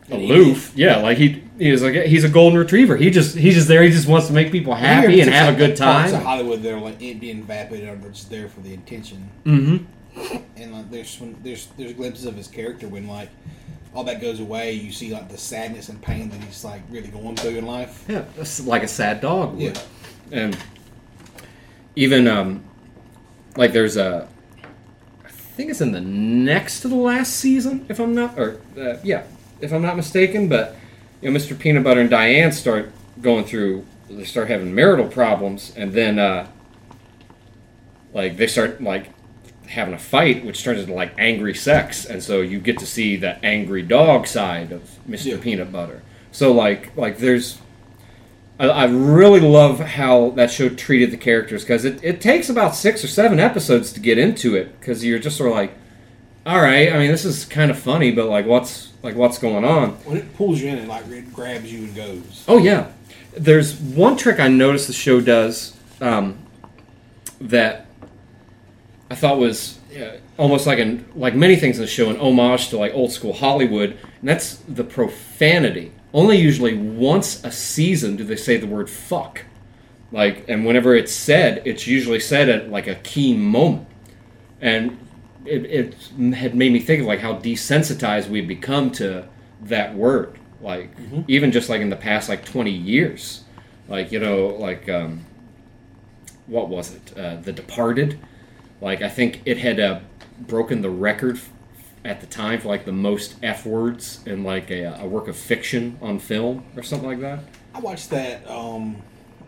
aloof. 0.10 0.72
Yeah, 0.76 0.98
like 0.98 1.18
he 1.18 1.44
he's 1.60 1.84
like 1.84 1.94
he's 2.06 2.24
a 2.24 2.30
golden 2.30 2.58
retriever. 2.58 2.96
He 2.96 3.10
just 3.10 3.36
he's 3.36 3.56
just 3.56 3.68
there. 3.68 3.84
He 3.84 3.92
just 3.92 4.08
wants 4.08 4.28
to 4.28 4.34
make 4.34 4.52
people 4.52 4.74
happy 4.74 5.22
and 5.22 5.30
have 5.30 5.54
a 5.54 5.58
good 5.58 5.78
Parts 5.78 6.12
of 6.12 6.20
time. 6.20 6.26
Hollywood, 6.26 6.62
they're 6.62 6.80
like 6.80 7.02
empty 7.02 7.32
and 7.32 7.44
vapid, 7.44 7.84
or 7.84 7.96
they're 7.96 8.12
just 8.12 8.30
there 8.30 8.50
for 8.50 8.62
the 8.62 8.74
intention. 8.74 9.30
Mm-hmm. 9.46 9.86
And 10.56 10.74
like, 10.74 10.90
there's 10.90 11.20
when, 11.20 11.36
there's 11.44 11.68
there's 11.78 11.94
glimpses 11.94 12.26
of 12.26 12.36
his 12.36 12.48
character 12.48 12.88
when 12.88 13.08
like 13.08 13.30
all 13.96 14.04
that 14.04 14.22
goes 14.22 14.40
away. 14.40 14.74
You 14.74 14.92
see 14.92 15.12
like 15.12 15.30
the 15.30 15.38
sadness 15.38 15.90
and 15.90 16.02
pain 16.02 16.30
that 16.30 16.44
he's 16.44 16.64
like 16.64 16.82
really 16.90 17.08
going 17.08 17.36
through 17.38 17.58
in 17.58 17.66
life. 17.66 18.04
Yeah, 18.08 18.26
it's 18.38 18.60
like 18.60 18.84
a 18.84 18.88
sad 18.88 19.22
dog 19.22 19.54
would. 19.56 19.62
Yeah. 19.62 19.82
And 20.32 20.58
even 21.96 22.28
um, 22.28 22.64
like 23.56 23.72
there's 23.72 23.96
a, 23.96 24.28
I 25.24 25.30
think 25.30 25.72
it's 25.72 25.82
in 25.82 25.94
the 25.94 26.02
next 26.02 26.82
to 26.82 26.90
the 26.90 26.96
last 26.96 27.38
season, 27.38 27.86
if 27.88 28.00
I'm 28.00 28.14
not, 28.14 28.38
or 28.38 28.60
uh, 28.78 28.98
yeah, 29.04 29.24
if 29.62 29.72
I'm 29.72 29.82
not 29.82 29.96
mistaken. 29.96 30.50
But 30.50 30.76
you 31.22 31.32
know, 31.32 31.40
Mr. 31.40 31.58
Peanut 31.58 31.84
Butter 31.84 32.02
and 32.02 32.10
Diane 32.10 32.52
start 32.52 32.92
going 33.22 33.46
through, 33.46 33.86
they 34.10 34.26
start 34.26 34.50
having 34.50 34.76
marital 34.76 35.08
problems, 35.08 35.74
and 35.78 35.94
then 35.94 36.20
uh, 36.20 36.48
like 38.14 38.36
they 38.36 38.48
start 38.48 38.84
like 38.84 39.10
having 39.70 39.94
a 39.94 40.00
fight, 40.00 40.46
which 40.46 40.64
turns 40.64 40.80
into 40.82 40.94
like 40.94 41.14
angry 41.18 41.54
sex, 41.54 42.06
and 42.06 42.24
so 42.24 42.42
you 42.42 42.60
get 42.60 42.78
to 42.80 42.86
see 42.86 43.16
the 43.16 43.44
angry 43.44 43.82
dog 43.82 44.28
side 44.28 44.72
of 44.72 44.98
Mr. 45.08 45.26
Yeah. 45.26 45.38
Peanut 45.42 45.72
Butter. 45.72 46.02
So 46.32 46.52
like 46.52 46.96
like 46.96 47.18
there's 47.18 47.60
I, 48.60 48.68
I 48.68 48.86
really 48.86 49.40
love 49.40 49.80
how 49.80 50.32
that 50.32 50.52
show 50.52 50.70
treated 50.70 51.12
the 51.12 51.18
characters 51.18 51.64
because 51.64 51.86
it, 51.86 52.04
it 52.04 52.22
takes 52.22 52.50
about 52.50 52.76
six 52.76 53.04
or 53.04 53.08
seven 53.08 53.40
episodes 53.40 53.92
to 53.94 54.00
get 54.00 54.18
into 54.18 54.56
it 54.56 54.80
because 54.80 55.04
you're 55.04 55.20
just 55.20 55.38
sort 55.38 55.50
of 55.50 55.56
like, 55.56 55.74
all 56.46 56.62
right, 56.62 56.92
I 56.92 56.98
mean 56.98 57.12
this 57.12 57.26
is 57.26 57.46
kind 57.46 57.72
of 57.72 57.78
funny, 57.78 58.12
but 58.12 58.28
like 58.28 58.46
what's 58.46 58.92
like 59.04 59.16
what's 59.16 59.38
going 59.38 59.66
on? 59.66 59.92
When 60.06 60.18
it 60.18 60.36
pulls 60.36 60.62
you 60.62 60.70
in 60.70 60.80
and 60.80 60.88
like 60.88 61.08
it 61.08 61.34
grabs 61.34 61.72
you 61.72 61.86
and 61.86 61.96
goes. 61.96 62.44
Oh 62.48 62.58
yeah, 62.58 62.92
there's 63.36 63.76
one 63.76 64.18
trick 64.18 64.40
I 64.40 64.48
noticed 64.48 64.88
the 64.88 64.94
show 64.94 65.22
does 65.22 65.76
um, 66.02 66.38
that 67.42 67.85
I 69.10 69.16
thought 69.16 69.38
was 69.38 69.78
uh, 69.96 70.18
almost 70.38 70.66
like 70.66 70.80
an 70.80 71.06
like 71.16 71.36
many 71.36 71.56
things 71.56 71.78
in 71.78 71.84
the 71.84 71.88
show 71.88 72.10
an 72.10 72.18
homage 72.18 72.70
to 72.70 72.78
like 72.78 72.94
old 72.94 73.12
school 73.12 73.34
Hollywood, 73.34 73.92
and 73.92 74.30
that's 74.30 74.56
the 74.68 74.84
profanity. 74.84 75.92
Only 76.14 76.38
usually 76.38 76.76
once 76.76 77.44
a 77.44 77.52
season 77.52 78.16
do 78.16 78.24
they 78.24 78.36
say 78.36 78.58
the 78.58 78.68
word 78.68 78.90
fuck. 78.90 79.44
Like, 80.12 80.46
and 80.48 80.66
whenever 80.66 80.96
it's 80.96 81.12
said, 81.12 81.62
it's 81.66 81.88
usually 81.88 82.20
said 82.20 82.48
at 82.50 82.70
like 82.70 82.88
a 82.88 82.96
key 82.96 83.36
moment, 83.36 83.88
and 84.62 84.98
it, 85.46 85.66
it 85.66 85.94
had 86.34 86.56
made 86.56 86.72
me 86.72 86.80
think 86.80 87.02
of 87.02 87.08
like 87.08 87.20
how 87.20 87.36
desensitized 87.36 88.30
we've 88.30 88.48
become 88.48 88.92
to 88.92 89.28
that 89.64 89.94
word. 89.94 90.40
Like, 90.62 90.90
even 91.28 91.52
just 91.52 91.70
like 91.70 91.82
in 91.82 91.90
the 91.90 91.96
past 91.96 92.30
like 92.30 92.46
twenty 92.46 92.72
years, 92.72 93.44
like 93.88 94.12
you 94.12 94.20
know, 94.20 94.48
like 94.48 94.90
um, 94.90 95.26
what 96.48 96.70
was 96.70 96.96
it? 96.96 97.18
Uh, 97.18 97.36
the 97.36 97.52
Departed. 97.52 98.20
Like, 98.82 99.02
I 99.02 99.10
think 99.10 99.42
it 99.46 99.58
had 99.58 99.80
uh, 99.80 100.00
broken 100.40 100.82
the 100.82 100.90
record 100.90 101.40
at 102.04 102.22
the 102.22 102.28
time 102.28 102.60
for 102.60 102.68
like 102.68 102.86
the 102.86 102.92
most 102.92 103.36
f 103.42 103.66
words 103.66 104.20
in 104.28 104.44
like 104.44 104.70
a, 104.70 104.84
a 105.02 105.08
work 105.08 105.28
of 105.28 105.36
fiction 105.36 105.98
on 106.02 106.20
film 106.20 106.64
or 106.76 106.84
something 106.84 107.10
like 107.10 107.20
that. 107.22 107.40
I 107.74 107.80
watched 107.80 108.12
that 108.12 108.48
um, 108.50 109.02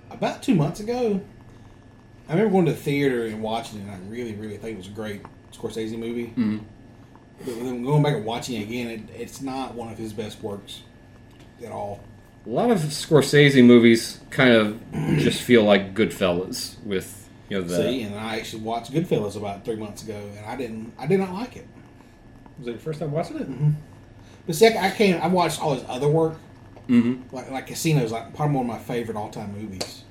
about 0.10 0.42
two 0.42 0.56
months 0.56 0.80
ago. 0.80 1.22
I 2.28 2.34
remember 2.34 2.52
going 2.52 2.66
to 2.66 2.72
the 2.72 2.78
theater 2.78 3.26
and 3.26 3.42
watching 3.42 3.80
it, 3.80 3.84
and 3.84 3.92
I 3.92 3.98
really, 4.10 4.34
really 4.34 4.58
think 4.58 4.74
it 4.74 4.78
was 4.78 4.88
a 4.88 4.92
great 4.92 5.22
Scorsese 5.54 5.98
movie. 5.98 6.34
Mhm. 6.36 6.62
But 7.46 7.56
then 7.64 7.84
going 7.84 8.02
back 8.04 8.16
and 8.16 8.26
watching 8.26 8.60
it 8.60 8.64
again, 8.64 8.88
it, 8.88 9.02
it's 9.22 9.42
not 9.42 9.76
one 9.76 9.92
of 9.92 9.98
his 9.98 10.12
best 10.12 10.42
works 10.42 10.82
at 11.64 11.72
all. 11.72 12.02
A 12.46 12.50
lot 12.50 12.72
of 12.72 12.80
Scorsese 12.80 13.64
movies 13.64 14.20
kind 14.30 14.52
of 14.54 14.82
just 15.20 15.42
feel 15.42 15.64
like 15.64 15.94
Goodfellas 15.94 16.84
with 16.84 17.17
You 17.50 17.58
know 17.62 17.64
the 17.64 17.76
See, 17.78 18.02
and 18.04 18.16
I 18.16 18.38
actually 18.38 18.64
watched 18.64 18.92
Goodfellas 18.92 19.36
about 19.38 19.64
three 19.64 19.76
months 19.78 20.04
ago, 20.04 20.20
and 20.38 20.46
I 20.46 20.56
didn't. 20.56 20.94
I 20.98 21.08
did 21.08 21.20
not 21.20 21.34
like 21.34 21.56
it. 21.56 21.68
Was 22.60 22.68
it 22.68 22.72
your 22.72 22.80
first 22.80 23.00
time 23.00 23.12
watching 23.12 23.38
it? 23.38 23.48
But 24.46 24.56
see, 24.56 24.68
I, 24.68 24.88
I 24.88 24.92
can't. 24.92 25.24
I 25.24 25.28
watched 25.28 25.62
all 25.62 25.74
his 25.74 25.84
other 25.88 26.08
work, 26.10 26.36
Mhm. 26.90 27.22
like 27.32 27.50
like 27.52 27.68
Casino 27.68 28.04
is 28.04 28.12
like 28.12 28.34
probably 28.36 28.58
one 28.58 28.66
of 28.70 28.72
my 28.72 28.80
favorite 28.80 29.16
all 29.18 29.30
time 29.30 29.54
movies. 29.54 30.04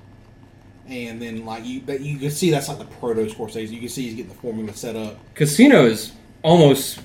And 0.88 1.20
then 1.20 1.44
like 1.44 1.64
you, 1.66 1.80
but 1.84 2.00
you 2.00 2.16
can 2.16 2.30
see 2.30 2.50
that's 2.50 2.68
like 2.68 2.78
the 2.78 2.84
proto 2.84 3.26
Scorsese. 3.26 3.70
You 3.70 3.80
can 3.80 3.88
see 3.88 4.02
he's 4.04 4.14
getting 4.14 4.30
the 4.30 4.38
formula 4.38 4.72
set 4.72 4.94
up. 4.94 5.18
Casino 5.34 5.84
is 5.84 6.12
almost 6.42 7.00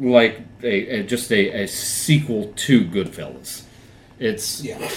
like 0.00 0.40
a, 0.62 1.00
a 1.00 1.02
just 1.04 1.30
a, 1.30 1.62
a 1.64 1.68
sequel 1.68 2.52
to 2.56 2.84
Goodfellas. 2.86 3.64
It's 4.18 4.62
Yeah, 4.64 4.90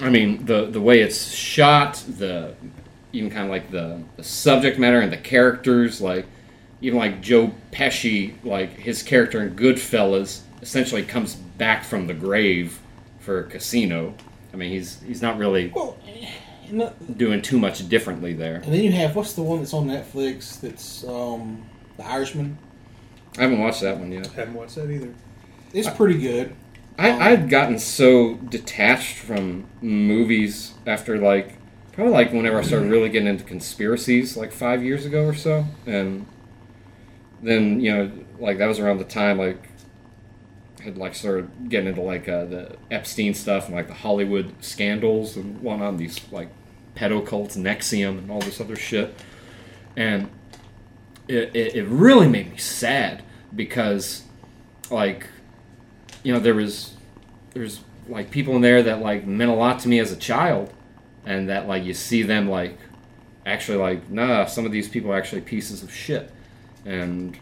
I 0.00 0.08
mean 0.08 0.46
the 0.46 0.66
the 0.66 0.80
way 0.80 1.00
it's 1.02 1.30
shot, 1.30 2.02
the 2.08 2.54
even 3.14 3.30
kind 3.30 3.44
of 3.44 3.50
like 3.50 3.70
the, 3.70 4.02
the 4.16 4.24
subject 4.24 4.78
matter 4.78 5.00
and 5.00 5.12
the 5.12 5.16
characters, 5.16 6.00
like 6.00 6.26
even 6.80 6.98
like 6.98 7.22
Joe 7.22 7.54
Pesci, 7.72 8.34
like 8.44 8.70
his 8.72 9.02
character 9.02 9.40
in 9.40 9.54
Goodfellas, 9.54 10.40
essentially 10.60 11.02
comes 11.02 11.34
back 11.34 11.84
from 11.84 12.06
the 12.06 12.14
grave 12.14 12.78
for 13.20 13.44
Casino. 13.44 14.14
I 14.52 14.56
mean, 14.56 14.70
he's 14.70 15.00
he's 15.02 15.22
not 15.22 15.38
really 15.38 15.68
well, 15.74 15.96
and, 16.68 16.92
doing 17.16 17.40
too 17.40 17.58
much 17.58 17.88
differently 17.88 18.32
there. 18.32 18.56
and 18.56 18.72
then 18.72 18.82
you 18.82 18.92
have 18.92 19.14
what's 19.14 19.34
the 19.34 19.42
one 19.42 19.60
that's 19.60 19.72
on 19.72 19.86
Netflix? 19.86 20.60
That's 20.60 21.04
um, 21.04 21.64
The 21.96 22.06
Irishman. 22.06 22.58
I 23.38 23.42
haven't 23.42 23.60
watched 23.60 23.80
that 23.82 23.98
one 23.98 24.12
yet. 24.12 24.28
I 24.32 24.34
Haven't 24.34 24.54
watched 24.54 24.74
that 24.76 24.90
either. 24.90 25.12
It's 25.72 25.90
pretty 25.90 26.18
good. 26.18 26.54
I, 26.96 27.32
I'd 27.32 27.48
gotten 27.50 27.80
so 27.80 28.34
detached 28.34 29.16
from 29.16 29.66
movies 29.82 30.72
after 30.86 31.18
like 31.18 31.56
probably 31.94 32.12
like 32.12 32.32
whenever 32.32 32.58
I 32.58 32.62
started 32.62 32.90
really 32.90 33.08
getting 33.08 33.28
into 33.28 33.44
conspiracies 33.44 34.36
like 34.36 34.52
five 34.52 34.82
years 34.82 35.06
ago 35.06 35.24
or 35.24 35.34
so, 35.34 35.64
and 35.86 36.26
then 37.42 37.80
you 37.80 37.92
know 37.92 38.10
like 38.38 38.58
that 38.58 38.66
was 38.66 38.80
around 38.80 38.98
the 38.98 39.04
time 39.04 39.38
like 39.38 39.68
had 40.82 40.98
like 40.98 41.14
started 41.14 41.48
getting 41.68 41.88
into 41.88 42.02
like 42.02 42.28
uh, 42.28 42.44
the 42.44 42.76
Epstein 42.90 43.32
stuff 43.32 43.66
and 43.66 43.74
like 43.74 43.88
the 43.88 43.94
Hollywood 43.94 44.52
scandals 44.62 45.36
and 45.36 45.60
whatnot, 45.62 45.96
these 45.96 46.20
like 46.30 46.48
pedo 46.94 47.24
cults, 47.24 47.56
NXIVM, 47.56 48.18
and 48.18 48.30
all 48.30 48.40
this 48.40 48.60
other 48.60 48.76
shit, 48.76 49.14
and 49.96 50.28
it, 51.28 51.54
it, 51.54 51.76
it 51.76 51.84
really 51.86 52.28
made 52.28 52.50
me 52.50 52.56
sad 52.56 53.22
because 53.54 54.24
like 54.90 55.28
you 56.22 56.32
know 56.32 56.40
there 56.40 56.54
was 56.54 56.94
there's 57.54 57.80
like 58.08 58.30
people 58.30 58.54
in 58.56 58.62
there 58.62 58.82
that 58.82 59.00
like 59.00 59.26
meant 59.26 59.50
a 59.50 59.54
lot 59.54 59.78
to 59.80 59.88
me 59.88 59.98
as 59.98 60.12
a 60.12 60.16
child 60.16 60.72
and 61.26 61.48
that 61.48 61.66
like 61.66 61.84
you 61.84 61.94
see 61.94 62.22
them 62.22 62.48
like 62.48 62.76
actually 63.46 63.78
like 63.78 64.10
nah 64.10 64.44
some 64.46 64.64
of 64.66 64.72
these 64.72 64.88
people 64.88 65.10
are 65.12 65.16
actually 65.16 65.40
pieces 65.40 65.82
of 65.82 65.92
shit 65.94 66.30
and 66.84 67.36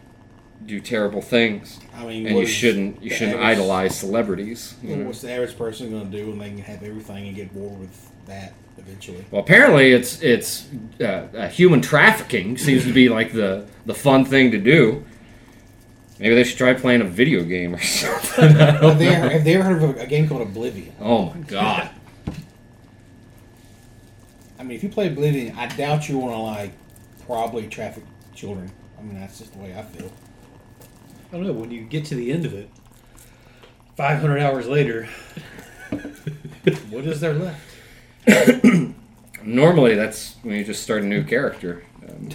do 0.65 0.79
terrible 0.79 1.21
things 1.21 1.79
I 1.93 2.05
mean, 2.05 2.25
and 2.27 2.37
you 2.37 2.45
shouldn't 2.45 3.01
you 3.03 3.09
shouldn't 3.09 3.37
average- 3.39 3.57
idolize 3.57 3.97
celebrities 3.97 4.75
you 4.81 4.89
Well, 4.89 4.97
know? 4.99 5.05
What's 5.07 5.21
the 5.21 5.31
average 5.31 5.57
person 5.57 5.89
going 5.91 6.09
to 6.11 6.17
do 6.17 6.29
when 6.29 6.39
they 6.39 6.49
can 6.49 6.59
have 6.59 6.83
everything 6.83 7.27
and 7.27 7.35
get 7.35 7.53
bored 7.53 7.79
with 7.79 8.11
that 8.27 8.53
eventually? 8.77 9.25
well 9.31 9.41
apparently 9.41 9.91
it's 9.91 10.21
it's 10.21 10.67
uh, 11.01 11.03
uh, 11.03 11.47
human 11.49 11.81
trafficking 11.81 12.57
seems 12.57 12.83
to 12.85 12.93
be 12.93 13.09
like 13.09 13.33
the 13.33 13.65
the 13.85 13.93
fun 13.93 14.23
thing 14.23 14.51
to 14.51 14.57
do 14.57 15.03
maybe 16.19 16.33
they 16.35 16.43
should 16.45 16.57
try 16.57 16.73
playing 16.73 17.01
a 17.01 17.05
video 17.05 17.43
game 17.43 17.75
or 17.75 17.79
something 17.81 18.55
have, 18.55 18.97
they 18.99 19.07
ever, 19.09 19.29
have 19.29 19.43
they 19.43 19.55
ever 19.55 19.63
heard 19.63 19.83
of 19.83 19.97
a, 19.97 20.01
a 20.01 20.07
game 20.07 20.27
called 20.29 20.41
Oblivion? 20.41 20.95
oh 21.01 21.25
my 21.25 21.37
god 21.41 21.89
I 24.63 24.65
mean, 24.65 24.77
if 24.77 24.83
you 24.83 24.87
play 24.87 25.07
Oblivion, 25.07 25.57
I 25.57 25.67
doubt 25.67 26.07
you 26.07 26.17
want 26.17 26.33
to 26.35 26.39
like 26.39 26.71
probably 27.25 27.67
traffic 27.67 28.05
children. 28.33 28.71
I 28.97 29.01
mean, 29.01 29.19
that's 29.19 29.39
just 29.39 29.51
the 29.51 29.59
way 29.59 29.77
I 29.77 29.81
feel. 29.81 30.09
I 31.33 31.35
don't 31.35 31.45
know. 31.45 31.51
When 31.51 31.69
you 31.69 31.81
get 31.81 32.05
to 32.05 32.15
the 32.15 32.31
end 32.31 32.45
of 32.45 32.53
it, 32.53 32.69
500 33.97 34.39
hours 34.39 34.65
later, 34.67 35.03
what 36.89 37.03
is 37.03 37.19
there 37.19 37.33
left? 37.33 38.95
Normally, 39.43 39.95
that's 39.95 40.35
when 40.43 40.55
you 40.55 40.63
just 40.63 40.81
start 40.81 41.03
a 41.03 41.05
new 41.05 41.25
character. 41.25 41.83
Um, 42.07 42.29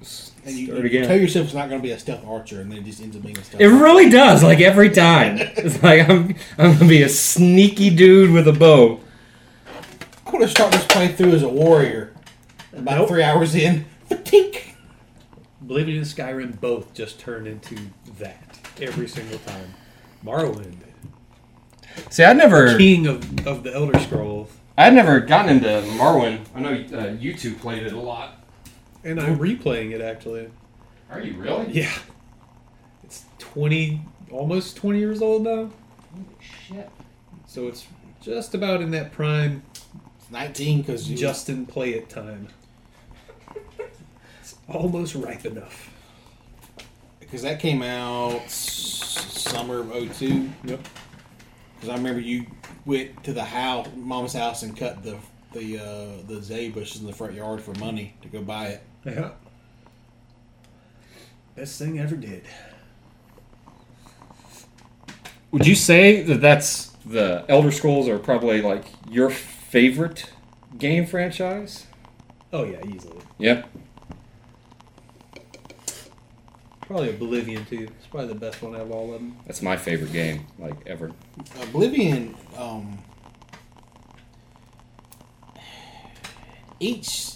just 0.00 0.32
And 0.46 0.56
you, 0.56 0.66
start 0.68 0.78
you 0.80 0.86
again. 0.86 1.06
tell 1.06 1.18
yourself 1.18 1.44
it's 1.44 1.54
not 1.54 1.68
going 1.68 1.82
to 1.82 1.86
be 1.86 1.92
a 1.92 1.98
stealth 1.98 2.26
archer, 2.26 2.62
and 2.62 2.72
then 2.72 2.78
it 2.78 2.86
just 2.86 3.02
ends 3.02 3.14
up 3.14 3.22
being 3.22 3.36
a 3.36 3.44
stealth. 3.44 3.60
It 3.60 3.68
really 3.68 4.08
does, 4.08 4.42
like 4.42 4.60
every 4.62 4.88
time. 4.88 5.36
It's 5.58 5.82
like 5.82 6.08
I'm, 6.08 6.34
I'm 6.56 6.78
gonna 6.78 6.88
be 6.88 7.02
a 7.02 7.10
sneaky 7.10 7.90
dude 7.94 8.30
with 8.30 8.48
a 8.48 8.54
bow. 8.54 9.00
I'm 10.32 10.38
going 10.38 10.48
to 10.48 10.50
start 10.50 10.72
this 10.72 10.86
playthrough 10.86 11.34
as 11.34 11.42
a 11.42 11.48
warrior. 11.48 12.14
About 12.72 12.96
Nope. 12.96 13.08
three 13.08 13.22
hours 13.22 13.54
in, 13.54 13.84
fatink. 14.10 14.74
Oblivion 15.60 15.98
and 15.98 16.06
Skyrim 16.06 16.58
both 16.58 16.94
just 16.94 17.18
turned 17.20 17.46
into 17.46 17.76
that 18.18 18.58
every 18.80 19.06
single 19.08 19.38
time. 19.40 19.74
Morrowind, 20.24 20.76
See, 22.08 22.24
I'd 22.24 22.38
never, 22.38 22.78
king 22.78 23.06
of, 23.06 23.46
of 23.46 23.62
the 23.62 23.74
Elder 23.74 23.98
Scrolls, 23.98 24.50
I'd 24.78 24.94
never 24.94 25.20
gotten 25.20 25.56
into 25.56 25.68
Morrowind. 25.98 26.46
I 26.54 26.60
know 26.60 26.70
uh, 26.98 27.12
you 27.18 27.34
two 27.34 27.52
played 27.54 27.82
it 27.82 27.92
a 27.92 28.00
lot. 28.00 28.42
and 29.04 29.20
I'm 29.20 29.38
replaying 29.38 29.90
it 29.92 30.00
actually. 30.00 30.48
Are 31.10 31.20
you 31.20 31.34
really? 31.34 31.70
Yeah, 31.72 31.92
it's 33.04 33.24
20, 33.38 34.00
almost 34.30 34.76
20 34.78 34.98
years 34.98 35.20
old 35.20 35.42
now, 35.42 35.68
Holy 36.14 36.24
Shit. 36.40 36.88
so 37.46 37.68
it's 37.68 37.86
just 38.22 38.54
about 38.54 38.80
in 38.80 38.92
that 38.92 39.12
prime 39.12 39.62
It's 39.71 39.71
19 40.32 40.78
because 40.82 41.08
you 41.10 41.16
Justin 41.16 41.66
play 41.66 41.90
it 41.90 42.08
time. 42.08 42.48
It's 44.40 44.56
almost 44.68 45.14
ripe 45.14 45.44
enough. 45.44 45.90
because 47.20 47.42
that 47.42 47.60
came 47.60 47.82
out 47.82 48.40
s- 48.42 49.42
summer 49.50 49.80
of 49.80 50.16
02. 50.16 50.50
Yep. 50.64 50.88
Because 51.74 51.88
I 51.90 51.94
remember 51.96 52.20
you 52.20 52.46
went 52.86 53.22
to 53.24 53.32
the 53.32 53.44
house, 53.44 53.88
mom's 53.96 54.32
house, 54.32 54.62
and 54.62 54.76
cut 54.76 55.02
the 55.02 55.16
the 55.52 55.78
uh, 55.78 56.22
the 56.26 56.40
zay 56.42 56.70
bushes 56.70 57.00
in 57.02 57.06
the 57.06 57.12
front 57.12 57.34
yard 57.34 57.60
for 57.60 57.74
money 57.74 58.14
to 58.22 58.28
go 58.28 58.40
buy 58.42 58.68
it. 58.68 58.82
Yeah. 59.04 59.30
Best 61.54 61.78
thing 61.78 62.00
I 62.00 62.04
ever 62.04 62.16
did. 62.16 62.44
Would 65.50 65.66
you 65.66 65.74
say 65.74 66.22
that 66.22 66.40
that's 66.40 66.86
the 67.04 67.44
Elder 67.48 67.70
Scrolls 67.70 68.08
are 68.08 68.18
probably 68.18 68.62
like 68.62 68.86
your 69.10 69.30
favorite 69.72 70.26
game 70.76 71.06
franchise? 71.06 71.86
Oh 72.52 72.64
yeah, 72.64 72.78
easily. 72.94 73.16
Yeah. 73.38 73.62
Probably 76.82 77.08
Oblivion 77.08 77.64
too. 77.64 77.88
It's 77.96 78.06
probably 78.06 78.28
the 78.28 78.38
best 78.38 78.60
one 78.60 78.74
out 78.74 78.82
of 78.82 78.90
all 78.90 79.14
of 79.14 79.20
them. 79.20 79.38
That's 79.46 79.62
my 79.62 79.78
favorite 79.78 80.12
game, 80.12 80.46
like 80.58 80.74
ever. 80.86 81.10
Oblivion, 81.62 82.36
um, 82.58 82.98
each 86.78 87.30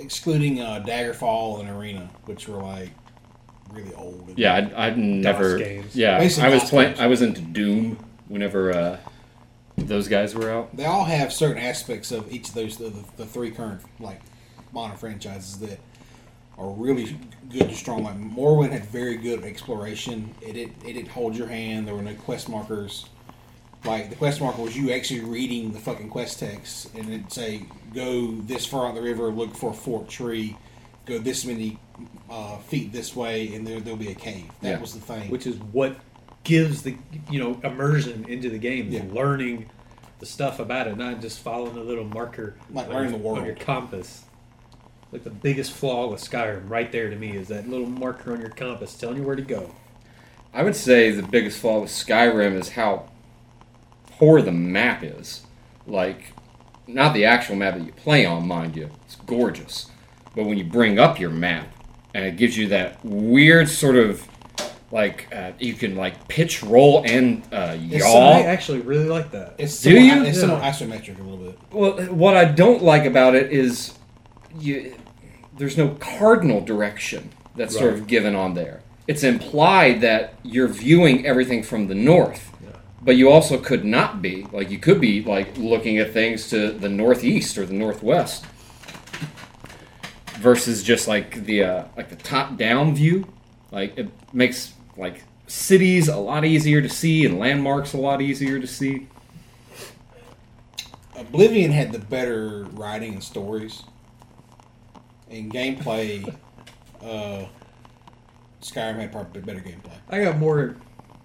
excluding 0.00 0.60
uh, 0.60 0.82
Daggerfall 0.84 1.60
and 1.60 1.70
Arena, 1.70 2.10
which 2.24 2.48
were 2.48 2.60
like 2.60 2.90
really 3.70 3.94
old. 3.94 4.32
Yeah, 4.36 4.56
I'd, 4.56 4.72
I'd 4.72 4.98
never. 4.98 5.56
games. 5.56 5.94
Yeah, 5.94 6.18
Basic 6.18 6.42
I 6.42 6.48
was 6.48 6.62
DOS 6.62 6.70
playing. 6.70 6.98
I 6.98 7.06
was 7.06 7.22
into 7.22 7.42
Doom 7.42 8.04
whenever 8.26 8.72
uh, 8.72 8.98
those 9.76 10.08
guys 10.08 10.34
were 10.34 10.50
out. 10.50 10.76
They 10.76 10.84
all 10.86 11.04
have 11.04 11.32
certain 11.32 11.62
aspects 11.62 12.10
of 12.12 12.32
each 12.32 12.48
of 12.48 12.54
those 12.54 12.76
the, 12.76 12.92
the 13.16 13.26
three 13.26 13.50
current 13.50 13.82
like 14.00 14.20
modern 14.72 14.96
franchises 14.96 15.58
that 15.60 15.78
are 16.58 16.70
really 16.70 17.18
good 17.50 17.68
to 17.68 17.74
strong. 17.74 18.04
Like 18.04 18.18
Morrowind 18.18 18.72
had 18.72 18.86
very 18.86 19.16
good 19.16 19.44
exploration. 19.44 20.34
It 20.40 20.54
did 20.54 20.70
it 20.84 20.94
didn't 20.94 21.08
hold 21.08 21.36
your 21.36 21.48
hand. 21.48 21.86
There 21.86 21.94
were 21.94 22.02
no 22.02 22.14
quest 22.14 22.48
markers. 22.48 23.06
Like 23.84 24.10
the 24.10 24.16
quest 24.16 24.40
marker 24.40 24.62
was 24.62 24.76
you 24.76 24.90
actually 24.92 25.20
reading 25.20 25.72
the 25.72 25.78
fucking 25.78 26.08
quest 26.10 26.40
text, 26.40 26.92
and 26.94 27.08
it'd 27.12 27.32
say 27.32 27.66
go 27.94 28.32
this 28.32 28.66
far 28.66 28.88
out 28.88 28.94
the 28.94 29.02
river, 29.02 29.28
look 29.30 29.54
for 29.54 29.70
a 29.70 29.74
forked 29.74 30.10
tree, 30.10 30.56
go 31.04 31.18
this 31.18 31.44
many 31.44 31.78
uh, 32.28 32.56
feet 32.58 32.92
this 32.92 33.14
way, 33.14 33.54
and 33.54 33.64
there 33.66 33.78
there'll 33.78 33.98
be 33.98 34.10
a 34.10 34.14
cave. 34.14 34.46
That 34.62 34.70
Yeah. 34.70 34.80
was 34.80 34.94
the 34.94 35.00
thing. 35.00 35.30
Which 35.30 35.46
is 35.46 35.56
what 35.58 35.96
gives 36.46 36.82
the 36.82 36.96
you 37.28 37.40
know 37.40 37.60
immersion 37.64 38.24
into 38.28 38.48
the 38.48 38.58
game. 38.58 38.90
Yeah. 38.90 39.02
Learning 39.10 39.68
the 40.20 40.26
stuff 40.26 40.60
about 40.60 40.86
it, 40.86 40.96
not 40.96 41.20
just 41.20 41.40
following 41.40 41.76
a 41.76 41.82
little 41.82 42.04
marker 42.04 42.54
Like 42.70 42.88
learning 42.88 43.12
the 43.12 43.18
world. 43.18 43.40
on 43.40 43.46
your 43.46 43.56
compass. 43.56 44.24
Like 45.12 45.24
the 45.24 45.30
biggest 45.30 45.72
flaw 45.72 46.08
with 46.08 46.20
Skyrim, 46.20 46.70
right 46.70 46.90
there 46.90 47.10
to 47.10 47.16
me, 47.16 47.36
is 47.36 47.48
that 47.48 47.68
little 47.68 47.86
marker 47.86 48.32
on 48.32 48.40
your 48.40 48.50
compass 48.50 48.94
telling 48.94 49.18
you 49.18 49.22
where 49.24 49.36
to 49.36 49.42
go. 49.42 49.74
I 50.54 50.62
would 50.62 50.76
say 50.76 51.10
the 51.10 51.22
biggest 51.22 51.58
flaw 51.58 51.80
with 51.80 51.90
Skyrim 51.90 52.54
is 52.54 52.70
how 52.70 53.08
poor 54.18 54.40
the 54.40 54.52
map 54.52 55.02
is. 55.04 55.42
Like, 55.86 56.32
not 56.86 57.12
the 57.12 57.24
actual 57.24 57.56
map 57.56 57.74
that 57.74 57.84
you 57.84 57.92
play 57.92 58.24
on, 58.24 58.46
mind 58.48 58.74
you. 58.76 58.90
It's 59.04 59.16
gorgeous. 59.16 59.90
But 60.34 60.46
when 60.46 60.58
you 60.58 60.64
bring 60.64 60.98
up 60.98 61.20
your 61.20 61.30
map, 61.30 61.68
and 62.14 62.24
it 62.24 62.36
gives 62.36 62.56
you 62.56 62.66
that 62.68 63.04
weird 63.04 63.68
sort 63.68 63.96
of 63.96 64.26
like 64.96 65.28
uh, 65.30 65.52
you 65.58 65.74
can 65.74 65.94
like 65.94 66.26
pitch, 66.26 66.62
roll, 66.62 67.02
and 67.04 67.42
uh, 67.52 67.76
It's 67.90 68.02
I 68.04 68.08
yaw. 68.08 68.46
actually 68.54 68.80
really 68.80 69.04
like 69.16 69.30
that. 69.32 69.54
it's 69.58 69.80
Do 69.82 69.90
somewhat- 69.94 70.16
you? 70.16 70.24
It's 70.24 70.36
Yeah. 70.38 70.40
somewhat 70.44 70.62
isometric 70.62 71.18
a 71.20 71.22
little 71.22 71.44
bit. 71.46 71.58
Well, 71.70 71.92
what 72.14 72.34
I 72.36 72.46
don't 72.46 72.82
like 72.82 73.04
about 73.04 73.34
it 73.34 73.52
is 73.52 73.92
you 74.58 74.94
there's 75.58 75.76
no 75.76 75.88
cardinal 76.00 76.60
direction 76.62 77.30
that's 77.56 77.76
sort 77.78 77.92
of 77.94 78.06
given 78.06 78.34
on 78.34 78.54
there. 78.54 78.80
It's 79.06 79.22
implied 79.22 80.00
that 80.00 80.34
you're 80.42 80.68
viewing 80.68 81.26
everything 81.26 81.62
from 81.62 81.86
the 81.88 81.94
north, 81.94 82.50
Yeah. 82.62 82.76
but 83.02 83.16
you 83.16 83.30
also 83.30 83.58
could 83.58 83.84
not 83.84 84.20
be. 84.22 84.46
Like 84.50 84.70
you 84.70 84.78
could 84.78 85.00
be 85.00 85.22
like 85.22 85.48
looking 85.58 85.98
at 85.98 86.12
things 86.12 86.48
to 86.50 86.72
the 86.72 86.88
northeast 86.88 87.58
or 87.58 87.64
the 87.66 87.74
northwest, 87.74 88.44
versus 90.38 90.82
just 90.82 91.06
like 91.08 91.44
the 91.44 91.64
uh, 91.64 91.84
like 91.98 92.08
the 92.08 92.16
top 92.16 92.56
down 92.56 92.94
view. 92.94 93.26
Like 93.70 93.96
it 93.98 94.08
makes 94.32 94.72
like 94.96 95.24
cities 95.46 96.08
a 96.08 96.16
lot 96.16 96.44
easier 96.44 96.82
to 96.82 96.88
see 96.88 97.24
and 97.24 97.38
landmarks 97.38 97.92
a 97.92 97.98
lot 97.98 98.20
easier 98.20 98.58
to 98.58 98.66
see. 98.66 99.08
Oblivion 101.16 101.70
had 101.70 101.92
the 101.92 101.98
better 101.98 102.64
writing 102.72 103.14
and 103.14 103.24
stories. 103.24 103.82
And 105.30 105.52
gameplay, 105.52 106.28
uh, 107.02 107.46
Skyrim 108.60 108.96
had 108.96 109.12
probably 109.12 109.42
better 109.42 109.60
gameplay. 109.60 109.96
I 110.08 110.22
got 110.22 110.38
more 110.38 110.76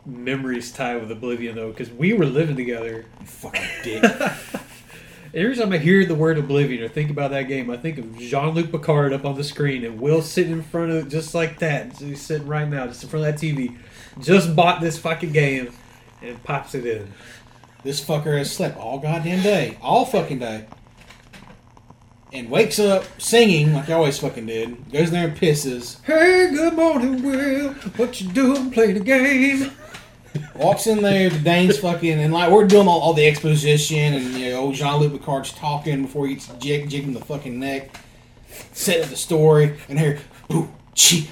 memories 0.06 0.72
tied 0.72 1.02
with 1.02 1.12
Oblivion 1.12 1.56
though, 1.56 1.72
because 1.72 1.92
we 1.92 2.14
were 2.14 2.26
living 2.26 2.56
together. 2.56 3.06
You 3.20 3.26
fucking 3.26 3.68
dick. 3.84 4.04
Every 5.34 5.56
time 5.56 5.72
I 5.72 5.78
hear 5.78 6.06
the 6.06 6.14
word 6.14 6.38
Oblivion 6.38 6.84
or 6.84 6.90
think 6.90 7.10
about 7.10 7.32
that 7.32 7.44
game, 7.44 7.70
I 7.70 7.78
think 7.78 7.98
of 7.98 8.18
Jean 8.18 8.54
Luc 8.54 8.70
Picard 8.70 9.14
up 9.14 9.24
on 9.24 9.36
the 9.36 9.46
screen 9.46 9.86
and 9.86 9.98
Will 9.98 10.22
sitting 10.22 10.52
in 10.52 10.62
front 10.62 10.92
of 10.92 11.06
it 11.06 11.10
just 11.10 11.34
like 11.34 11.60
that. 11.60 11.96
So 11.96 12.06
he's 12.06 12.22
sitting 12.22 12.48
right 12.48 12.68
now, 12.68 12.86
just 12.88 13.04
in 13.04 13.10
front 13.10 13.26
of 13.26 13.40
that 13.40 13.42
TV. 13.42 13.78
Just 14.20 14.54
bought 14.58 14.82
this 14.82 14.98
fucking 14.98 15.32
game 15.32 15.72
and 16.22 16.44
pops 16.44 16.76
it 16.76 16.86
in. 16.86 17.14
this 17.84 18.04
fucker 18.04 18.38
has 18.38 18.54
slept 18.54 18.78
all 18.78 19.00
goddamn 19.00 19.42
day. 19.42 19.78
All 19.82 20.06
fucking 20.06 20.40
day. 20.40 20.66
And 22.34 22.50
wakes 22.50 22.78
up 22.80 23.06
singing 23.18 23.74
like 23.74 23.86
he 23.86 23.94
always 23.94 24.20
fucking 24.20 24.46
did. 24.46 24.92
Goes 24.92 25.08
in 25.08 25.14
there 25.14 25.28
and 25.30 25.38
pisses. 25.38 26.04
Hey, 26.04 26.50
good 26.52 26.74
morning, 26.74 27.24
Will. 27.24 27.74
What 27.96 28.20
you 28.20 28.30
doing? 28.32 28.70
Playing 28.70 28.98
a 28.98 29.00
game? 29.00 29.72
Walks 30.56 30.88
in 30.88 31.02
there, 31.02 31.30
Dane's 31.30 31.78
fucking, 31.80 32.20
and 32.20 32.34
like 32.34 32.52
we're 32.52 32.68
doing 32.68 32.88
all, 32.88 33.02
all 33.02 33.14
the 33.14 33.28
exposition, 33.28 34.14
and 34.14 34.34
you 34.34 34.52
know, 34.52 34.72
Jean 34.72 35.00
Luc 35.00 35.12
Picard's 35.14 35.52
talking 35.52 36.04
before 36.04 36.28
he 36.28 36.36
gets 36.36 36.48
jig, 36.60 36.90
jigging 36.90 37.14
the 37.14 37.20
fucking 37.20 37.60
neck, 37.60 37.90
setting 38.72 39.10
the 39.10 39.16
story, 39.16 39.78
and 39.90 40.00
here, 40.00 40.20
boo, 40.48 40.70
chi, 40.96 41.28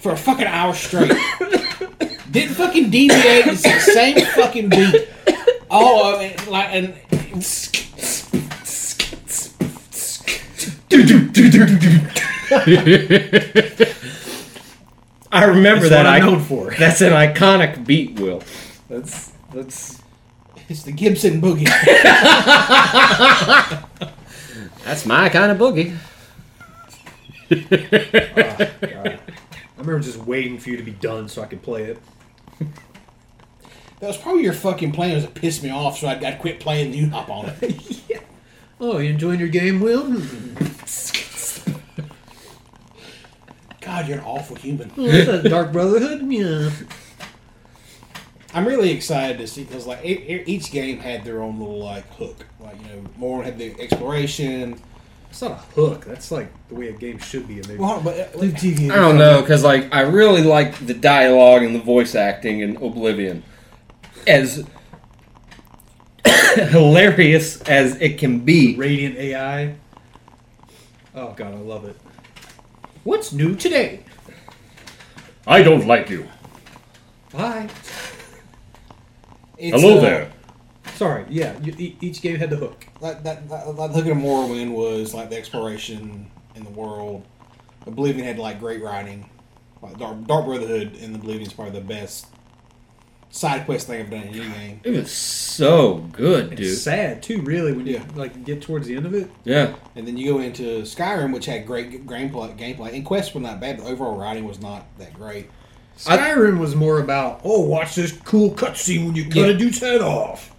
for 0.00 0.12
a 0.12 0.16
fucking 0.16 0.46
hour 0.46 0.74
straight. 0.74 1.12
Didn't 2.30 2.54
fucking 2.54 2.90
deviate, 2.90 3.46
it's 3.46 3.62
the 3.62 3.78
same 3.80 4.24
fucking 4.34 4.68
beat. 4.68 5.08
All 5.68 6.04
of 6.04 6.20
it, 6.20 6.48
like, 6.48 6.68
and 6.70 6.94
I 15.32 15.44
remember 15.44 15.88
That's 15.88 15.90
that. 15.90 16.04
what 16.04 16.06
I'm 16.06 16.22
I- 16.22 16.26
known 16.26 16.40
for. 16.40 16.70
That's 16.78 17.00
an 17.00 17.12
iconic 17.12 17.86
beat, 17.86 18.18
Will. 18.18 18.42
That's 18.88 19.32
that's 19.52 20.00
it's 20.68 20.82
the 20.84 20.92
Gibson 20.92 21.40
Boogie. 21.40 21.66
that's 24.84 25.06
my 25.06 25.28
kind 25.28 25.50
of 25.52 25.58
boogie. 25.58 25.96
Ah, 27.52 28.56
I 28.60 29.18
remember 29.78 30.00
just 30.00 30.18
waiting 30.18 30.58
for 30.58 30.70
you 30.70 30.76
to 30.76 30.82
be 30.82 30.92
done 30.92 31.28
so 31.28 31.42
I 31.42 31.46
could 31.46 31.62
play 31.62 31.84
it. 31.84 31.98
That 34.00 34.06
was 34.08 34.16
probably 34.16 34.44
your 34.44 34.52
fucking 34.52 34.92
plan 34.92 35.14
was 35.14 35.24
to 35.24 35.30
piss 35.30 35.62
me 35.62 35.70
off, 35.70 35.98
so 35.98 36.08
I'd, 36.08 36.22
I'd 36.24 36.38
quit 36.38 36.60
playing 36.60 36.86
and 36.86 36.94
you 36.94 37.10
hop 37.10 37.28
on 37.30 37.52
it. 37.60 38.00
Oh, 38.82 38.96
you 38.96 39.10
enjoying 39.10 39.38
your 39.38 39.50
game, 39.50 39.78
Will? 39.80 40.04
God, 43.90 44.06
you're 44.06 44.18
an 44.18 44.24
awful 44.24 44.54
human. 44.54 44.88
Is 44.96 45.26
that 45.26 45.50
Dark 45.50 45.72
Brotherhood? 45.72 46.22
Yeah. 46.30 46.70
I'm 48.54 48.64
really 48.64 48.92
excited 48.92 49.36
to 49.38 49.48
see 49.48 49.64
because 49.64 49.84
like 49.84 50.04
e- 50.04 50.24
e- 50.28 50.44
each 50.46 50.70
game 50.70 51.00
had 51.00 51.24
their 51.24 51.42
own 51.42 51.58
little 51.58 51.80
like 51.80 52.06
hook. 52.14 52.46
Like 52.60 52.76
you 52.82 52.86
know, 52.94 53.04
more 53.16 53.42
had 53.42 53.58
the 53.58 53.74
exploration. 53.80 54.80
It's 55.28 55.42
not 55.42 55.50
a 55.50 55.54
hook. 55.74 56.04
That's 56.04 56.30
like 56.30 56.52
the 56.68 56.76
way 56.76 56.88
a 56.88 56.92
game 56.92 57.18
should 57.18 57.48
be. 57.48 57.58
And 57.58 57.78
Well, 57.80 58.00
but 58.00 58.16
uh, 58.16 58.38
Leave 58.38 58.52
TV. 58.52 58.92
I 58.92 58.96
don't 58.96 59.18
know 59.18 59.40
because 59.40 59.64
like 59.64 59.92
I 59.92 60.02
really 60.02 60.42
like 60.42 60.86
the 60.86 60.94
dialogue 60.94 61.64
and 61.64 61.74
the 61.74 61.80
voice 61.80 62.14
acting 62.14 62.60
in 62.60 62.76
Oblivion, 62.76 63.42
as 64.24 64.64
hilarious 66.54 67.60
as 67.62 68.00
it 68.00 68.18
can 68.18 68.38
be. 68.44 68.76
Radiant 68.76 69.16
AI. 69.16 69.74
Oh 71.12 71.32
god, 71.32 71.54
I 71.54 71.58
love 71.58 71.86
it. 71.86 71.96
What's 73.02 73.32
new 73.32 73.54
today? 73.54 74.00
I 75.46 75.62
don't 75.62 75.86
like 75.86 76.10
you. 76.10 76.28
Bye. 77.32 77.68
it's, 79.56 79.80
Hello 79.80 79.96
uh, 79.96 80.00
there. 80.00 80.32
Sorry. 80.96 81.24
Yeah, 81.30 81.58
you, 81.60 81.74
e- 81.78 81.96
each 82.02 82.20
game 82.20 82.36
had 82.36 82.50
the 82.50 82.56
hook. 82.56 82.86
That, 83.00 83.24
that, 83.24 83.48
that, 83.48 83.76
that 83.76 83.90
hook 83.92 84.06
of 84.06 84.18
Morrowind 84.18 84.72
was 84.72 85.14
like 85.14 85.30
the 85.30 85.36
exploration 85.38 86.30
in 86.54 86.64
the 86.64 86.70
world. 86.70 87.24
Oblivion 87.86 88.26
had 88.26 88.38
like 88.38 88.60
great 88.60 88.82
writing. 88.82 89.30
Like 89.80 89.98
Dark, 89.98 90.26
Dark 90.26 90.44
Brotherhood 90.44 90.94
in 90.96 91.14
Oblivion 91.14 91.46
is 91.46 91.54
probably 91.54 91.80
the 91.80 91.86
best 91.86 92.26
side 93.30 93.64
quest 93.64 93.86
thing 93.86 94.00
I've 94.00 94.10
done 94.10 94.22
in 94.22 94.40
any 94.40 94.48
game. 94.52 94.80
It 94.82 94.90
was 94.90 95.10
so 95.10 95.98
good, 96.12 96.52
It's 96.52 96.60
dude. 96.60 96.78
sad 96.78 97.22
too, 97.22 97.42
really, 97.42 97.72
when 97.72 97.86
you 97.86 97.94
Yeah. 97.94 98.02
like 98.16 98.44
get 98.44 98.60
towards 98.62 98.86
the 98.88 98.96
end 98.96 99.06
of 99.06 99.14
it. 99.14 99.30
Yeah. 99.44 99.74
And 99.94 100.06
then 100.06 100.16
you 100.16 100.32
go 100.32 100.40
into 100.40 100.82
Skyrim, 100.82 101.32
which 101.32 101.46
had 101.46 101.66
great 101.66 101.90
g- 101.92 101.98
gameplay. 101.98 102.56
Gameplay 102.58 102.92
and 102.92 103.04
quests 103.04 103.32
were 103.34 103.40
not 103.40 103.60
bad, 103.60 103.76
but 103.76 103.84
the 103.86 103.90
overall 103.92 104.16
writing 104.16 104.44
was 104.46 104.60
not 104.60 104.84
that 104.98 105.14
great. 105.14 105.48
I- 106.06 106.16
Skyrim 106.16 106.58
was 106.58 106.74
more 106.74 106.98
about, 106.98 107.40
oh, 107.44 107.60
watch 107.60 107.94
this 107.94 108.12
cool 108.24 108.50
cutscene 108.52 109.06
when 109.06 109.14
you 109.14 109.24
cut 109.26 109.36
Yeah. 109.36 109.46
a 109.46 109.54
dude's 109.54 109.80
head 109.80 110.00
off. 110.00 110.54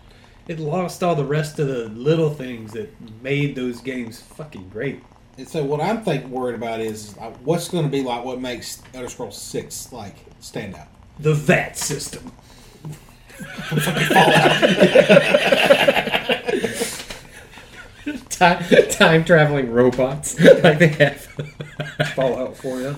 It 0.48 0.60
lost 0.60 1.04
all 1.04 1.16
the 1.16 1.26
rest 1.26 1.60
of 1.60 1.68
the 1.68 1.90
little 1.90 2.30
things 2.30 2.72
that 2.74 2.94
made 3.22 3.56
those 3.56 3.82
games 3.82 4.22
fucking 4.22 4.70
great. 4.70 5.02
And 5.38 5.48
so 5.48 5.64
what 5.64 5.82
I'm 5.82 6.04
think 6.04 6.28
worried 6.28 6.56
about 6.56 6.80
is 6.82 7.16
uh, 7.20 7.32
what's 7.44 7.68
going 7.70 7.86
to 7.86 7.90
be 7.90 8.02
like 8.02 8.24
what 8.24 8.40
makes 8.42 8.82
Elder 8.94 9.08
Scrolls 9.10 9.38
Six 9.38 9.92
like 9.92 10.16
stand 10.40 10.76
out. 10.76 10.88
The 11.20 11.34
VAT 11.34 11.78
system. 11.78 12.32
Time, 18.30 18.64
time 18.90 19.24
traveling 19.24 19.72
robots 19.72 20.40
like 20.64 20.80
they 20.80 20.88
have. 20.88 21.22
Fallout 22.16 22.58
for 22.58 22.82
you. 22.82 22.96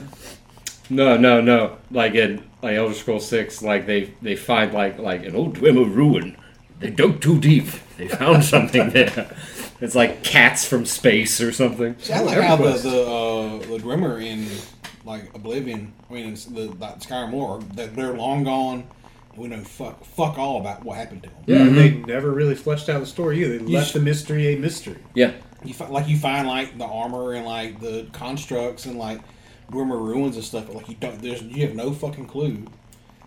No, 0.89 1.17
no, 1.17 1.41
no. 1.41 1.77
Like 1.91 2.15
in 2.15 2.49
like 2.61 2.75
Elder 2.75 2.93
Scrolls 2.93 3.27
Six, 3.27 3.61
like 3.61 3.85
they 3.85 4.13
they 4.21 4.37
find 4.37 4.73
like 4.73 4.97
like 4.99 5.25
an 5.25 5.35
old 5.35 5.57
Dwemer 5.57 5.93
ruin. 5.93 6.37
They 6.79 6.89
dug 6.89 7.21
too 7.21 7.39
deep. 7.39 7.67
They 7.97 8.07
found 8.07 8.45
something 8.55 8.91
there. 8.91 9.35
It's 9.81 9.95
like 9.95 10.23
cats 10.23 10.65
from 10.65 10.85
space 10.85 11.41
or 11.41 11.51
something. 11.51 11.97
See, 11.99 12.13
I 12.13 12.21
like 12.21 12.41
how 12.41 12.55
the 12.55 12.71
the 12.77 13.01
uh, 13.01 13.57
the 13.59 13.77
Dwemer 13.79 14.23
in 14.25 14.47
like 15.05 15.33
Oblivion, 15.35 15.93
I 16.09 16.13
mean, 16.13 16.33
it's 16.33 16.45
the 16.45 16.67
like 16.79 16.99
Skyrim 16.99 17.33
lore, 17.33 17.59
that 17.75 17.95
they're 17.95 18.13
long 18.13 18.43
gone. 18.43 18.85
We 19.35 19.47
know 19.47 19.61
fuck 19.63 20.03
fuck 20.05 20.37
all 20.37 20.59
about 20.59 20.83
what 20.85 20.97
happened 20.97 21.23
to 21.23 21.29
them. 21.29 21.37
Yeah, 21.47 21.57
Mhm. 21.67 21.75
they 21.75 21.89
never 22.13 22.29
really 22.31 22.55
fleshed 22.55 22.87
out 22.89 22.99
the 22.99 23.05
story 23.07 23.43
either. 23.43 23.57
They 23.57 23.65
You 23.65 23.77
left 23.77 23.89
sh- 23.89 23.93
the 23.93 23.99
mystery 23.99 24.53
a 24.53 24.57
mystery. 24.59 24.97
Yeah. 25.15 25.31
You 25.65 25.73
fi- 25.73 25.87
like 25.87 26.07
you 26.07 26.17
find 26.17 26.47
like 26.47 26.77
the 26.77 26.85
armor 26.85 27.33
and 27.33 27.45
like 27.45 27.79
the 27.79 28.05
constructs 28.13 28.85
and 28.85 28.97
like 28.99 29.21
Dwemer 29.71 29.99
ruins 29.99 30.35
and 30.35 30.45
stuff, 30.45 30.65
but 30.67 30.75
like 30.75 30.89
you 30.89 30.95
don't. 30.99 31.19
There's 31.21 31.41
you 31.41 31.65
have 31.65 31.75
no 31.75 31.91
fucking 31.93 32.27
clue. 32.27 32.65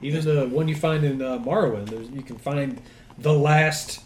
Even 0.03 0.23
the 0.25 0.47
one 0.47 0.69
you 0.69 0.77
find 0.77 1.03
in 1.03 1.23
uh, 1.23 1.39
Morrowind, 1.39 1.89
there's, 1.89 2.09
you 2.11 2.23
can 2.23 2.37
find 2.37 2.81
the 3.19 3.33
last 3.33 4.01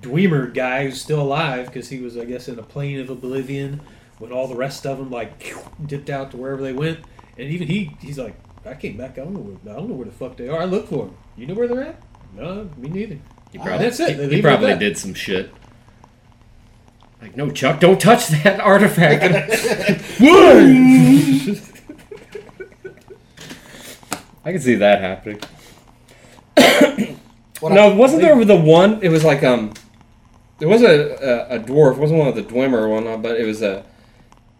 Dwemer 0.00 0.52
guy 0.52 0.84
who's 0.86 1.00
still 1.00 1.20
alive 1.20 1.66
because 1.66 1.88
he 1.88 2.00
was, 2.00 2.16
I 2.16 2.24
guess, 2.24 2.48
in 2.48 2.58
a 2.58 2.62
plane 2.62 2.98
of 3.00 3.10
oblivion 3.10 3.80
when 4.18 4.32
all 4.32 4.48
the 4.48 4.56
rest 4.56 4.86
of 4.86 4.98
them 4.98 5.10
like 5.10 5.54
dipped 5.86 6.10
out 6.10 6.30
to 6.32 6.36
wherever 6.36 6.62
they 6.62 6.72
went. 6.72 7.00
And 7.38 7.48
even 7.50 7.68
he, 7.68 7.90
he's 8.00 8.18
like, 8.18 8.34
I 8.64 8.74
came 8.74 8.96
back. 8.96 9.18
I 9.18 9.24
don't 9.24 9.34
know. 9.34 9.40
Where, 9.40 9.74
I 9.74 9.78
don't 9.78 9.88
know 9.88 9.94
where 9.94 10.06
the 10.06 10.12
fuck 10.12 10.36
they 10.36 10.48
are. 10.48 10.60
I 10.60 10.64
look 10.64 10.88
for 10.88 11.06
them. 11.06 11.16
You 11.36 11.46
know 11.46 11.54
where 11.54 11.68
they're 11.68 11.82
at? 11.82 12.02
No, 12.34 12.70
me 12.76 12.88
neither. 12.88 13.18
He 13.50 13.58
probably, 13.58 13.78
that's 13.78 14.00
it. 14.00 14.16
They 14.16 14.36
He, 14.36 14.42
probably 14.42 14.76
did 14.76 14.96
some 14.96 15.14
shit. 15.14 15.52
Like, 17.20 17.36
no, 17.36 17.50
Chuck, 17.50 17.80
don't 17.80 18.00
touch 18.00 18.28
that 18.28 18.60
artifact. 18.60 19.22
I 24.44 24.50
can 24.50 24.60
see 24.60 24.74
that 24.76 25.00
happening. 25.00 25.40
No, 27.62 27.94
wasn't 27.94 28.22
there 28.22 28.44
the 28.44 28.56
one? 28.56 29.00
It 29.02 29.10
was 29.10 29.22
like 29.22 29.44
um, 29.44 29.72
there 30.58 30.68
was 30.68 30.82
a 30.82 31.46
a, 31.50 31.56
a 31.56 31.58
dwarf. 31.60 31.92
It 31.92 32.00
wasn't 32.00 32.18
one 32.18 32.26
of 32.26 32.34
the 32.34 32.42
Dwemer 32.42 32.78
or 32.78 32.88
whatnot, 32.88 33.22
but 33.22 33.40
it 33.40 33.44
was 33.44 33.62
a 33.62 33.84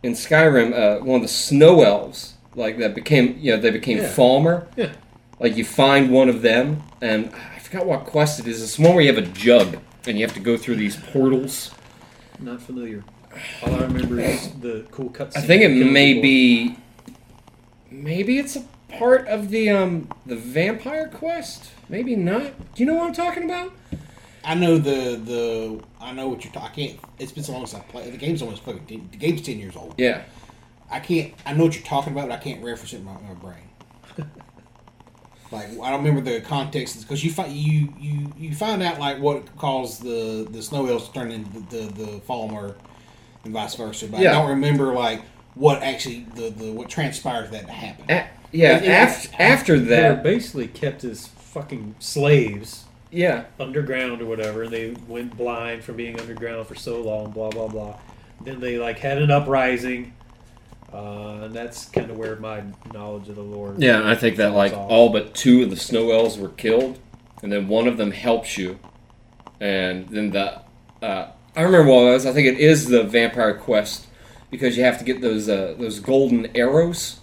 in 0.05 0.13
Skyrim 0.13 0.73
uh, 0.73 1.05
one 1.05 1.17
of 1.17 1.23
the 1.23 1.27
snow 1.29 1.83
elves. 1.83 2.35
Like 2.55 2.79
that 2.79 2.95
became 2.95 3.39
you 3.39 3.55
know 3.55 3.61
they 3.61 3.71
became 3.71 3.99
Yeah. 3.99 4.09
Falmer. 4.09 4.67
Yeah. 4.77 4.93
Like 5.41 5.57
you 5.57 5.65
find 5.65 6.11
one 6.11 6.29
of 6.29 6.43
them, 6.43 6.83
and 7.01 7.33
I 7.35 7.59
forgot 7.59 7.87
what 7.87 8.05
quest 8.05 8.39
it 8.39 8.47
is. 8.47 8.63
It's 8.63 8.79
one 8.79 8.95
where 8.95 9.03
you 9.03 9.13
have 9.13 9.23
a 9.23 9.27
jug 9.27 9.79
and 10.07 10.19
you 10.19 10.25
have 10.25 10.35
to 10.35 10.41
go 10.41 10.57
through 10.57 10.77
these 10.77 10.97
portals. 10.97 11.73
Not 12.39 12.61
familiar. 12.61 13.03
All 13.63 13.75
I 13.75 13.83
remember 13.83 14.21
is 14.21 14.51
the 14.61 14.87
cool 14.91 15.11
cutscene. 15.11 15.39
I 15.39 15.41
think 15.41 15.63
it 15.63 15.69
may 15.91 16.15
people. 16.15 16.23
be. 16.23 16.77
Maybe 17.91 18.39
it's 18.39 18.57
a 18.57 18.65
part 18.99 19.27
of 19.29 19.51
the 19.51 19.71
um 19.71 20.09
the 20.27 20.37
vampire 20.37 21.09
quest. 21.09 21.71
Maybe 21.89 22.17
not. 22.17 22.75
Do 22.75 22.83
you 22.83 22.87
know 22.87 22.95
what 22.95 23.07
I'm 23.07 23.13
talking 23.15 23.45
about? 23.45 23.73
I 24.45 24.55
know 24.55 24.79
the 24.79 25.17
the 25.17 25.81
I 26.01 26.13
know 26.13 26.29
what 26.29 26.45
you're 26.45 26.53
talking. 26.53 26.99
It's 27.19 27.33
been 27.33 27.45
so 27.45 27.53
long 27.53 27.67
since 27.67 27.83
I 27.83 27.87
played. 27.87 28.13
The 28.13 28.19
game's 28.19 28.43
almost 28.43 28.63
fucking. 28.65 29.09
The 29.13 29.17
game's 29.19 29.43
ten 29.43 29.59
years 29.59 29.77
old. 29.77 29.95
Yeah. 29.99 30.23
I 30.93 31.01
can't. 31.01 31.33
I 31.47 31.53
know 31.55 31.65
what 31.65 31.75
you're 31.75 31.85
talking 31.85 32.13
about, 32.13 32.29
but 32.29 32.35
I 32.39 32.43
can't 32.43 32.63
reference 32.63 32.93
it 32.93 32.99
in 32.99 33.05
my, 33.05 33.15
my 33.15 33.35
brain. 33.35 33.69
like 35.51 35.67
I 35.83 35.91
don't 35.91 36.05
remember 36.05 36.21
the 36.21 36.41
context 36.41 37.01
because 37.03 37.25
you 37.25 37.31
find 37.31 37.53
you 37.53 37.93
you 37.99 38.33
you 38.39 38.55
find 38.55 38.83
out 38.83 38.99
like 38.99 39.19
what 39.19 39.55
caused 39.57 40.03
the 40.03 40.47
the 40.51 40.63
snow 40.63 40.87
elves 40.87 41.09
to 41.09 41.13
turn 41.15 41.31
into 41.31 41.51
the 41.61 41.61
the, 41.77 41.93
the 41.93 42.21
Falmer 42.21 42.75
and 43.45 43.53
vice 43.53 43.75
versa. 43.75 44.07
But 44.09 44.21
Yeah. 44.21 44.31
I 44.31 44.35
don't 44.35 44.51
remember 44.51 44.93
like 44.95 45.23
what 45.55 45.83
actually 45.83 46.27
the, 46.35 46.51
the 46.51 46.73
what 46.73 46.89
transpired 46.89 47.51
that 47.53 47.67
to 47.67 47.73
happen. 47.73 48.05
A- 48.11 48.29
yeah. 48.53 48.77
It- 48.79 48.85
it's- 48.85 49.27
After 49.39 49.43
after 49.43 49.79
They 49.81 50.03
were 50.03 50.15
that. 50.15 50.23
basically 50.23 50.69
kept 50.69 51.05
as 51.05 51.27
fucking 51.27 51.97
slaves 51.99 52.85
Yeah. 53.11 53.45
underground 53.61 54.23
or 54.23 54.27
whatever, 54.27 54.63
and 54.63 54.73
they 54.73 54.95
went 55.07 55.37
blind 55.37 55.85
from 55.85 55.97
being 55.97 56.19
underground 56.19 56.67
for 56.67 56.75
so 56.75 57.01
long. 57.03 57.31
Blah 57.33 57.51
blah 57.51 57.69
blah. 57.69 57.99
Then 58.41 58.61
they 58.61 58.79
like 58.79 58.99
had 58.99 59.19
an 59.19 59.31
uprising, 59.31 60.15
uh, 60.93 61.45
and 61.45 61.55
that's 61.55 61.87
kind 61.87 62.11
of 62.11 62.17
where 62.19 62.37
my 62.37 62.63
knowledge 62.93 63.29
of 63.29 63.37
the 63.37 63.43
lore. 63.43 63.75
Yeah, 63.79 64.03
I 64.09 64.15
think 64.15 64.37
that 64.37 64.53
like 64.53 64.73
off. 64.73 64.91
all 64.91 65.09
but 65.11 65.35
two 65.35 65.63
of 65.63 65.71
the 65.71 65.77
snow 65.77 66.11
elves 66.11 66.39
were 66.39 66.51
killed, 66.51 66.99
and 67.43 67.51
then 67.53 67.69
one 67.69 67.87
of 67.89 67.97
them 67.97 68.11
helps 68.11 68.59
you, 68.59 68.79
and 69.61 70.09
then 70.09 70.31
the 70.31 70.61
uh, 71.03 71.31
I 71.57 71.63
remember 71.63 71.91
what 71.91 72.03
it 72.05 72.13
was. 72.13 72.27
I 72.27 72.33
think 72.33 72.47
it 72.49 72.59
is 72.59 72.87
the 72.87 73.03
vampire 73.05 73.55
quest 73.55 74.07
because 74.51 74.77
you 74.77 74.85
have 74.85 74.99
to 74.99 75.05
get 75.05 75.21
those 75.21 75.49
uh, 75.49 75.75
those 75.79 76.01
golden 76.01 76.55
arrows, 76.57 77.21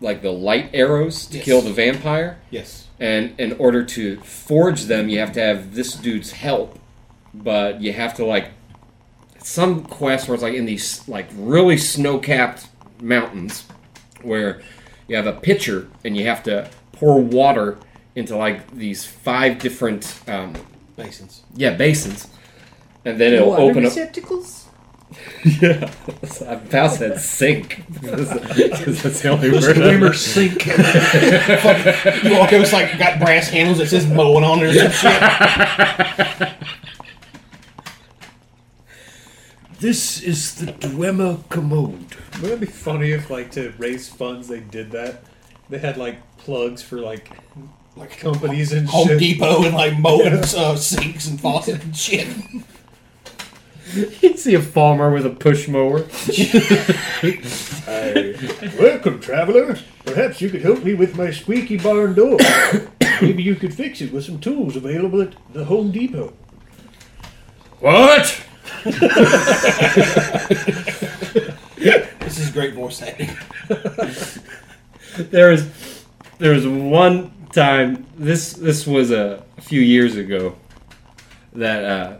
like 0.00 0.22
the 0.22 0.32
light 0.32 0.70
arrows, 0.74 1.26
to 1.26 1.36
Yes. 1.36 1.44
kill 1.44 1.60
the 1.62 1.72
vampire. 1.72 2.38
Yes. 2.50 2.86
And 2.98 3.38
in 3.38 3.52
order 3.58 3.84
to 3.84 4.16
forge 4.22 4.84
them, 4.84 5.08
you 5.10 5.18
have 5.18 5.32
to 5.32 5.40
have 5.40 5.74
this 5.74 5.94
dude's 5.94 6.32
help, 6.32 6.78
but 7.34 7.80
you 7.82 7.92
have 7.92 8.14
to 8.14 8.24
like 8.24 8.50
some 9.42 9.84
quest 9.84 10.28
where 10.28 10.34
it's 10.34 10.42
like 10.42 10.54
in 10.54 10.64
these 10.66 11.06
like 11.08 11.28
really 11.36 11.76
snow-capped 11.76 12.66
mountains 13.00 13.64
where 14.22 14.60
you 15.08 15.16
have 15.16 15.26
a 15.26 15.32
pitcher 15.32 15.88
and 16.04 16.16
you 16.16 16.26
have 16.26 16.42
to 16.44 16.68
pour 16.92 17.20
water 17.20 17.78
into 18.14 18.36
like 18.36 18.70
these 18.72 19.04
five 19.04 19.58
different 19.58 20.20
um, 20.26 20.54
Basins. 20.96 21.42
yeah 21.54 21.74
basins, 21.74 22.28
and 23.04 23.18
then 23.20 23.34
it'll 23.34 23.52
open 23.52 23.84
up. 23.84 23.90
receptacles. 23.90 24.62
Yeah, 25.62 25.88
I 26.44 26.54
about 26.54 26.98
that 26.98 27.20
sink. 27.20 27.84
Because 27.92 28.28
that's 29.02 29.20
the 29.22 29.28
only 29.28 29.50
The 29.50 29.60
word. 29.60 29.78
I- 29.78 29.80
Dwemer 29.80 30.12
sink. 30.14 30.66
You 32.24 32.36
walk 32.36 32.52
over, 32.52 32.62
it's 32.64 32.72
like 32.72 32.98
got 32.98 33.20
brass 33.20 33.48
handles 33.48 33.78
that 33.78 33.86
says 33.86 34.04
Moen 34.08 34.42
on 34.42 34.58
there 34.58 34.70
or 34.70 34.90
some 34.90 35.12
shit. 35.12 36.52
This 39.78 40.22
is 40.22 40.54
the 40.54 40.72
Dwemer 40.72 41.46
commode. 41.50 42.16
Wouldn't 42.40 42.52
it 42.52 42.60
be 42.60 42.66
funny 42.66 43.12
if, 43.12 43.28
like, 43.28 43.50
to 43.52 43.74
raise 43.76 44.08
funds, 44.08 44.48
they 44.48 44.60
did 44.60 44.90
that? 44.92 45.22
They 45.68 45.78
had 45.78 45.96
like 45.96 46.36
plugs 46.38 46.80
for 46.80 46.98
like 46.98 47.30
Like 47.96 48.18
companies 48.18 48.72
and 48.72 48.86
Home 48.88 49.08
shit. 49.08 49.18
Depot 49.18 49.64
and 49.64 49.74
like 49.74 49.98
Moen 49.98 50.34
uh, 50.34 50.76
sinks 50.76 51.26
and 51.26 51.40
faucets 51.40 51.82
and 51.82 51.96
shit. 51.96 52.28
You'd 54.22 54.38
see 54.38 54.54
a 54.54 54.60
farmer 54.60 55.10
with 55.10 55.24
a 55.24 55.30
push 55.30 55.66
mower. 55.68 56.04
Welcome, 58.78 59.20
traveler. 59.20 59.78
Perhaps 60.04 60.40
you 60.40 60.50
could 60.50 60.62
help 60.62 60.84
me 60.84 60.92
with 60.94 61.16
my 61.16 61.30
squeaky 61.30 61.78
barn 61.78 62.14
door. 62.14 62.36
Maybe 63.22 63.42
you 63.42 63.54
could 63.54 63.72
fix 63.72 64.00
it 64.02 64.12
with 64.12 64.24
some 64.24 64.40
tools 64.40 64.76
available 64.76 65.22
at 65.22 65.34
the 65.52 65.64
Home 65.64 65.90
Depot. 65.90 66.34
What? 67.80 68.42
This 72.26 72.40
is 72.40 72.50
great 72.50 72.74
voice 72.74 73.00
acting. 73.02 73.30
there 75.16 75.52
is 75.52 76.04
there 76.38 76.52
was 76.52 76.66
one 76.66 77.32
time 77.52 78.06
this 78.16 78.52
this 78.52 78.86
was 78.86 79.10
a, 79.10 79.44
few 79.60 79.80
years 79.80 80.16
ago 80.16 80.56
that 81.52 81.84
uh, 81.84 82.16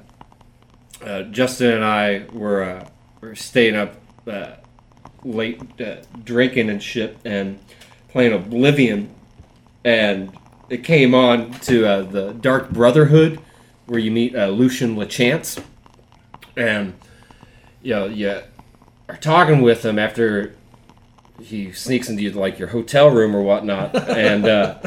uh, 1.05 1.23
Justin 1.25 1.75
and 1.75 1.85
I 1.85 2.25
were 2.33 2.63
uh, 2.63 2.89
were 3.21 3.35
staying 3.35 3.77
up 3.77 3.95
uh, 4.27 4.53
late 5.23 5.61
uh, 5.81 5.97
drinking 6.25 6.71
and 6.71 6.83
shit 6.83 7.19
and 7.25 7.59
playing 8.09 8.33
Oblivion 8.33 9.15
and 9.85 10.37
it 10.71 10.83
came 10.83 11.15
on 11.15 11.53
to 11.61 11.87
uh, 11.87 12.03
the 12.03 12.33
Dark 12.33 12.71
Brotherhood 12.71 13.41
where 13.87 13.99
you 13.99 14.11
meet 14.11 14.35
Lucian 14.35 14.97
Lachance 14.97 15.63
and 16.57 16.95
you 17.83 17.95
know 17.95 18.07
you 18.07 18.43
are 19.09 19.17
talking 19.17 19.63
with 19.63 19.85
him 19.85 19.99
after 19.99 20.55
he 21.41 21.73
sneaks 21.73 22.09
into 22.09 22.31
like 22.33 22.59
your 22.59 22.69
hotel 22.69 23.11
room 23.11 23.35
or 23.35 23.43
whatnot, 23.43 23.95
and 24.09 24.47
uh, 24.47 24.79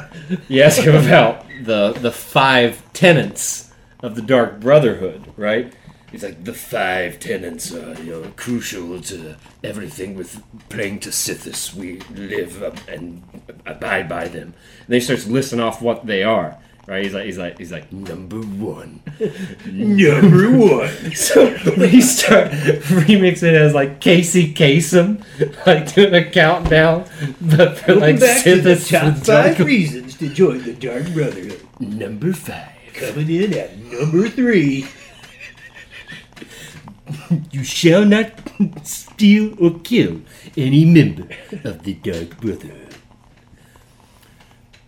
you 0.47 0.61
ask 0.61 0.81
him 0.81 0.95
about 0.95 1.45
the 1.63 1.93
the 1.93 2.11
five 2.11 2.81
tenets 2.93 3.71
of 4.01 4.15
the 4.15 4.21
Dark 4.21 4.59
Brotherhood, 4.59 5.33
right? 5.37 5.73
He's 6.11 6.23
like 6.23 6.43
the 6.43 6.53
five 6.53 7.19
tenets 7.19 7.73
are 7.73 7.93
you 8.01 8.11
know 8.11 8.33
crucial 8.35 8.99
to 9.01 9.35
everything 9.63 10.15
with 10.15 10.41
playing 10.69 11.01
to 11.01 11.09
Sithis. 11.09 11.73
We 11.73 11.99
live 12.15 12.63
and 12.87 13.21
abide 13.65 14.09
by 14.09 14.27
them. 14.27 14.53
And 14.79 14.87
then 14.87 14.95
he 14.95 15.01
starts 15.01 15.27
listing 15.27 15.59
off 15.59 15.81
what 15.81 16.07
they 16.07 16.23
are. 16.23 16.57
Right? 16.87 17.03
He's 17.03 17.13
like 17.13 17.25
he's 17.25 17.37
like 17.37 17.57
he's 17.59 17.71
like 17.71 17.91
number 17.91 18.37
one, 18.41 19.01
number 19.65 20.49
one. 20.57 21.13
So 21.13 21.45
we 21.77 22.01
start 22.01 22.49
remixing 22.51 23.43
it 23.43 23.55
as 23.55 23.75
like 23.75 23.99
Casey 24.01 24.51
Kasem, 24.53 25.23
like 25.67 25.93
doing 25.93 26.15
a 26.15 26.27
countdown, 26.29 27.05
but 27.39 27.77
for 27.77 27.93
like 27.95 28.15
Sithis 28.15 28.89
top 28.89 29.17
five 29.23 29.59
reasons 29.59 30.17
to 30.17 30.29
join 30.29 30.63
the 30.63 30.73
Dark 30.73 31.13
Brotherhood. 31.13 31.61
number 31.79 32.33
five. 32.33 32.71
Coming 32.93 33.29
in 33.29 33.53
at 33.53 33.77
number 33.77 34.27
three. 34.27 34.87
You 37.51 37.63
shall 37.63 38.05
not 38.05 38.31
steal 38.83 39.55
or 39.63 39.79
kill 39.79 40.21
any 40.57 40.85
member 40.85 41.27
of 41.63 41.83
the 41.83 41.93
Dark 41.95 42.39
Brotherhood. 42.41 42.95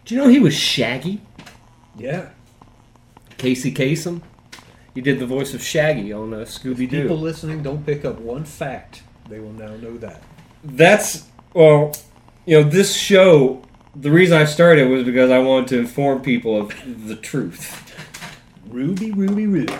Do 0.05 0.15
you 0.15 0.21
know 0.21 0.27
he 0.27 0.39
was 0.39 0.55
Shaggy? 0.55 1.21
Yeah. 2.01 2.29
Casey 3.37 3.71
Kasem? 3.73 4.21
He 4.95 5.01
did 5.01 5.19
the 5.19 5.25
voice 5.25 5.53
of 5.53 5.61
Shaggy 5.61 6.11
on 6.11 6.33
uh, 6.33 6.37
Scooby 6.39 6.89
Doo. 6.89 7.03
People 7.03 7.19
listening 7.19 7.63
don't 7.63 7.85
pick 7.85 8.03
up 8.03 8.19
one 8.19 8.43
fact. 8.43 9.03
They 9.29 9.39
will 9.39 9.53
now 9.53 9.75
know 9.77 9.97
that. 9.97 10.21
That's, 10.63 11.27
well, 11.53 11.93
you 12.45 12.61
know, 12.61 12.69
this 12.69 12.95
show, 12.95 13.63
the 13.95 14.11
reason 14.11 14.37
I 14.37 14.45
started 14.45 14.89
was 14.89 15.03
because 15.03 15.31
I 15.31 15.39
wanted 15.39 15.69
to 15.69 15.79
inform 15.79 16.21
people 16.21 16.59
of 16.59 16.73
the 17.07 17.15
truth. 17.15 17.87
Ruby, 18.67 19.11
Ruby, 19.11 19.47
Ruby. 19.47 19.73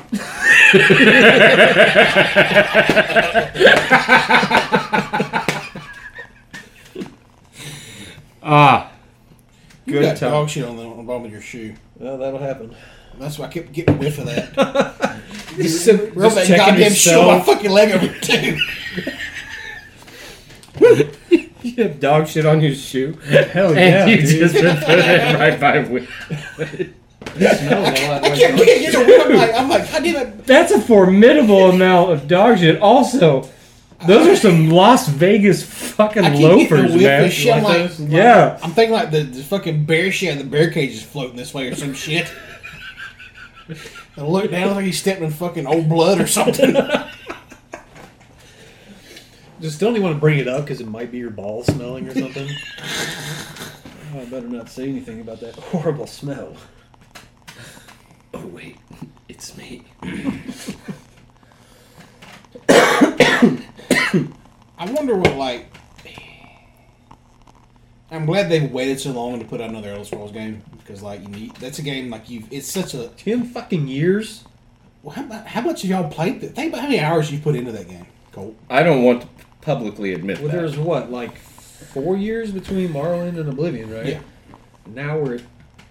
Ah, 8.44 8.92
You 9.86 9.94
Good 9.94 10.02
got 10.02 10.18
time. 10.18 10.32
dog 10.32 10.50
shit 10.50 10.66
on 10.66 10.78
the, 10.78 10.84
on 11.02 11.08
the 11.08 11.12
bottom 11.12 11.26
of 11.26 11.32
your 11.32 11.42
shoe. 11.42 11.74
Well, 11.98 12.18
that'll 12.18 12.40
happen. 12.40 12.76
That's 13.18 13.40
why 13.40 13.48
I 13.48 13.50
kept 13.50 13.72
getting 13.74 13.96
a 13.96 13.98
whiff 13.98 14.20
of 14.20 14.26
that. 14.26 14.54
Just, 15.56 15.88
Rub 15.88 16.32
that 16.34 16.48
checking 16.48 16.56
goddamn 16.58 16.94
shoe 16.94 17.20
on 17.20 17.40
my 17.40 17.42
fucking 17.42 17.72
leg 17.72 17.92
over 17.92 18.08
too. 18.20 18.58
you 21.62 21.84
have 21.84 22.00
dog 22.00 22.28
shit 22.28 22.46
on 22.46 22.62
your 22.62 22.74
shoe, 22.74 23.14
Hell 23.24 23.70
and 23.76 23.78
yeah, 23.78 24.06
you 24.06 24.18
dude. 24.18 24.40
just 24.40 24.54
been 24.54 24.78
putting 24.78 25.06
it 25.06 25.36
right 25.38 25.60
by 25.60 25.80
with. 25.80 26.08
Smells 27.36 27.62
a 27.62 28.08
lot 28.08 28.24
I 28.24 28.30
like 28.30 28.40
kept 28.40 28.58
dog 28.58 28.66
getting 28.66 29.02
a 29.02 29.06
whiff. 29.06 29.26
I'm 29.26 29.36
like, 29.36 29.54
I'm 29.56 29.70
like, 29.70 29.92
God 29.92 30.04
damn 30.04 30.16
it. 30.16 30.46
That's 30.46 30.72
a 30.72 30.80
formidable 30.80 31.70
amount 31.70 32.12
of 32.12 32.28
dog 32.28 32.60
shit. 32.60 32.82
Also, 32.82 33.50
those 34.08 34.28
are 34.28 34.36
some 34.36 34.70
Las 34.70 35.08
Vegas 35.08 35.64
fucking 35.64 36.24
I 36.24 36.32
keep 36.32 36.40
getting 36.40 36.78
a 36.78 36.88
loafers, 36.88 37.02
man. 37.02 37.26
of 37.26 37.32
shit. 37.32 37.64
Like 37.64 38.00
like. 38.00 38.10
Yeah. 38.10 38.60
I'm 38.62 38.72
thinking 38.72 38.94
like 38.94 39.12
the, 39.12 39.24
the 39.24 39.44
fucking 39.44 39.86
bear 39.86 40.12
shit, 40.12 40.32
and 40.32 40.40
the 40.40 40.46
bear 40.46 40.72
cage 40.72 40.92
is 40.92 41.04
floating 41.04 41.36
this 41.36 41.54
way 41.54 41.68
or 41.68 41.76
some 41.76 41.94
shit. 41.94 42.32
I 44.18 44.22
look 44.22 44.52
down 44.52 44.76
like 44.76 44.86
he's 44.86 45.00
stepping 45.00 45.24
in 45.24 45.32
fucking 45.32 45.66
old 45.66 45.88
blood 45.88 46.20
or 46.20 46.28
something. 46.28 46.76
Just 49.62 49.80
don't 49.80 49.92
even 49.92 50.04
want 50.04 50.16
to 50.16 50.20
bring 50.20 50.40
it 50.40 50.48
up 50.48 50.62
because 50.62 50.82
it 50.82 50.88
might 50.88 51.12
be 51.12 51.20
your 51.20 51.30
balls 51.30 51.68
smelling 51.68 52.08
or 52.08 52.16
something. 52.16 52.50
oh, 54.14 54.20
I 54.20 54.26
better 54.26 54.48
not 54.48 54.70
say 54.70 54.90
anything 54.90 55.22
about 55.22 55.40
that 55.42 55.54
horrible 55.56 56.08
smell. 56.08 56.56
Oh 58.34 58.48
wait, 58.48 58.78
it's 59.30 59.56
me. 59.56 59.84
Wonder 64.80 65.16
what 65.16 65.36
like. 65.36 65.68
I'm 68.10 68.26
glad 68.26 68.50
they 68.50 68.60
waited 68.66 69.00
so 69.00 69.12
long 69.12 69.40
to 69.40 69.46
put 69.46 69.62
out 69.62 69.70
another 69.70 69.90
Elder 69.92 70.04
Scrolls 70.04 70.32
game 70.34 70.62
because 70.80 71.02
like 71.02 71.22
you 71.22 71.30
need, 71.30 71.56
that's 71.56 71.80
a 71.80 71.82
game 71.82 72.10
like 72.10 72.30
you've 72.30 72.52
it's 72.52 72.70
such 72.70 72.94
a 72.94 73.08
Ten 73.10 73.46
fucking 73.46 73.88
years. 73.88 74.44
well, 75.02 75.16
how, 75.16 75.22
mu- 75.24 75.46
how 75.46 75.62
much 75.62 75.84
have 75.84 75.92
y'all 75.92 76.10
played? 76.10 76.42
That? 76.42 76.54
Think 76.56 76.74
about 76.74 76.82
how 76.82 76.88
many 76.90 77.00
hours 77.00 77.32
you 77.32 77.40
put 77.40 77.56
into 77.56 77.72
that 77.72 77.88
game, 77.88 78.06
Colt. 78.34 78.56
I 78.70 78.84
don't 78.84 79.04
want 79.04 79.22
to 79.22 79.28
publicly 79.62 80.14
admit 80.14 80.40
Well, 80.40 80.50
that. 80.50 80.58
there's 80.58 80.78
what 80.78 81.10
like 81.10 81.38
four 81.38 82.18
years 82.18 82.52
between 82.52 82.90
Morrowind 82.90 83.40
and 83.40 83.48
Oblivion, 83.48 83.94
right? 83.94 84.06
Yeah. 84.08 84.20
Now 84.88 85.18
we're 85.18 85.36
at 85.36 85.42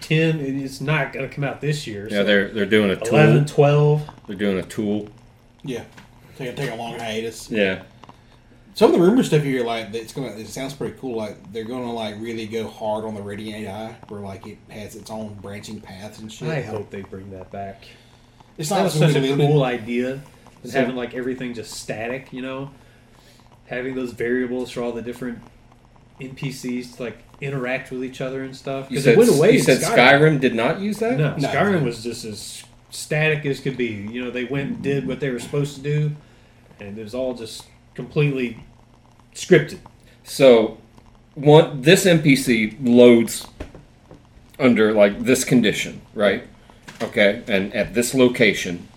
ten. 0.03 0.41
It's 0.41 0.83
not 0.83 1.15
going 1.15 1.27
to 1.27 1.35
come 1.35 1.45
out 1.45 1.63
this 1.63 1.87
year. 1.87 2.05
yeah, 2.05 2.19
so 2.19 2.25
they're 2.25 2.49
they're 2.49 2.67
doing 2.67 2.91
a 2.91 2.97
tool. 2.97 3.15
11, 3.15 3.47
12. 3.47 4.11
They're 4.27 4.37
doing 4.37 4.59
a 4.59 4.63
tool. 4.63 5.09
Yeah, 5.63 5.85
take 6.37 6.51
a, 6.51 6.53
take 6.53 6.71
a 6.71 6.75
long 6.75 6.99
hiatus. 6.99 7.51
Yeah. 7.51 7.85
Some 8.75 8.93
of 8.95 8.99
the 9.01 9.05
rumor 9.05 9.23
stuff 9.23 9.43
here, 9.43 9.65
like 9.65 9.93
it's 9.95 10.13
gonna, 10.13 10.29
it 10.37 10.47
sounds 10.47 10.73
pretty 10.75 10.97
cool. 10.99 11.17
Like 11.17 11.53
they're 11.53 11.65
gonna 11.65 11.93
like 11.93 12.15
really 12.21 12.47
go 12.47 12.69
hard 12.69 13.05
on 13.05 13.15
the 13.15 13.23
Radiant 13.23 13.67
AI, 13.67 13.97
where 14.09 14.21
like 14.21 14.47
it 14.47 14.59
has 14.71 14.95
its 14.95 15.11
own 15.11 15.35
branching 15.43 15.81
paths 15.81 16.19
and 16.21 16.33
shit. 16.33 16.49
I 16.49 16.63
hope 16.63 16.89
they 16.91 17.03
bring 17.03 17.31
that 17.33 17.51
back. 17.51 17.85
it's 18.57 18.71
not 18.71 18.91
such 18.91 19.15
a 19.17 19.37
cool 19.37 19.65
idea. 19.65 20.21
And 20.63 20.73
So- 20.73 20.79
having 20.81 20.97
like 20.97 21.15
everything 21.15 21.55
just 21.55 21.73
static, 21.73 22.33
you 22.33 22.43
know, 22.43 22.71
having 23.67 23.95
those 23.95 24.13
variables 24.13 24.71
for 24.71 24.83
all 24.83 24.93
the 24.93 25.03
different 25.03 25.41
NPCs 26.21 26.97
to 26.97 27.03
like 27.05 27.19
interact 27.41 27.91
with 27.91 28.05
each 28.05 28.21
other 28.21 28.43
and 28.45 28.55
stuff. 28.55 28.91
You 28.91 28.99
Because 28.99 29.07
it 29.07 29.19
went 29.19 29.31
away. 29.31 29.53
you 29.53 29.59
said 29.61 29.79
Skyrim. 29.81 29.97
Skyrim 29.97 30.41
did 30.41 30.55
not 30.55 30.81
use 30.81 30.99
that? 30.99 31.17
No, 31.19 31.35
No. 31.37 31.49
Skyrim 31.49 31.83
was 31.85 32.03
just 32.03 32.25
as 32.25 32.63
static 32.91 33.47
as 33.47 33.61
could 33.61 33.77
be. 33.79 33.87
You 33.87 34.25
know, 34.25 34.31
they 34.31 34.45
went 34.45 34.69
and 34.71 34.83
did 34.83 35.07
what 35.09 35.21
they 35.21 35.31
were 35.31 35.39
supposed 35.39 35.77
to 35.77 35.81
do, 35.83 36.13
and 36.79 36.99
it 36.99 37.03
was 37.03 37.15
all 37.15 37.33
just 37.35 37.65
completely 38.01 38.57
scripted. 39.35 39.79
So, 40.25 40.79
one 41.35 41.83
this 41.83 42.05
NPC 42.07 42.77
loads 42.81 43.47
under 44.59 44.93
like 44.93 45.21
this 45.21 45.45
condition, 45.45 46.01
right? 46.15 46.45
Okay, 47.03 47.43
and 47.47 47.75
at 47.75 47.95
this 47.95 48.15
location, 48.15 48.89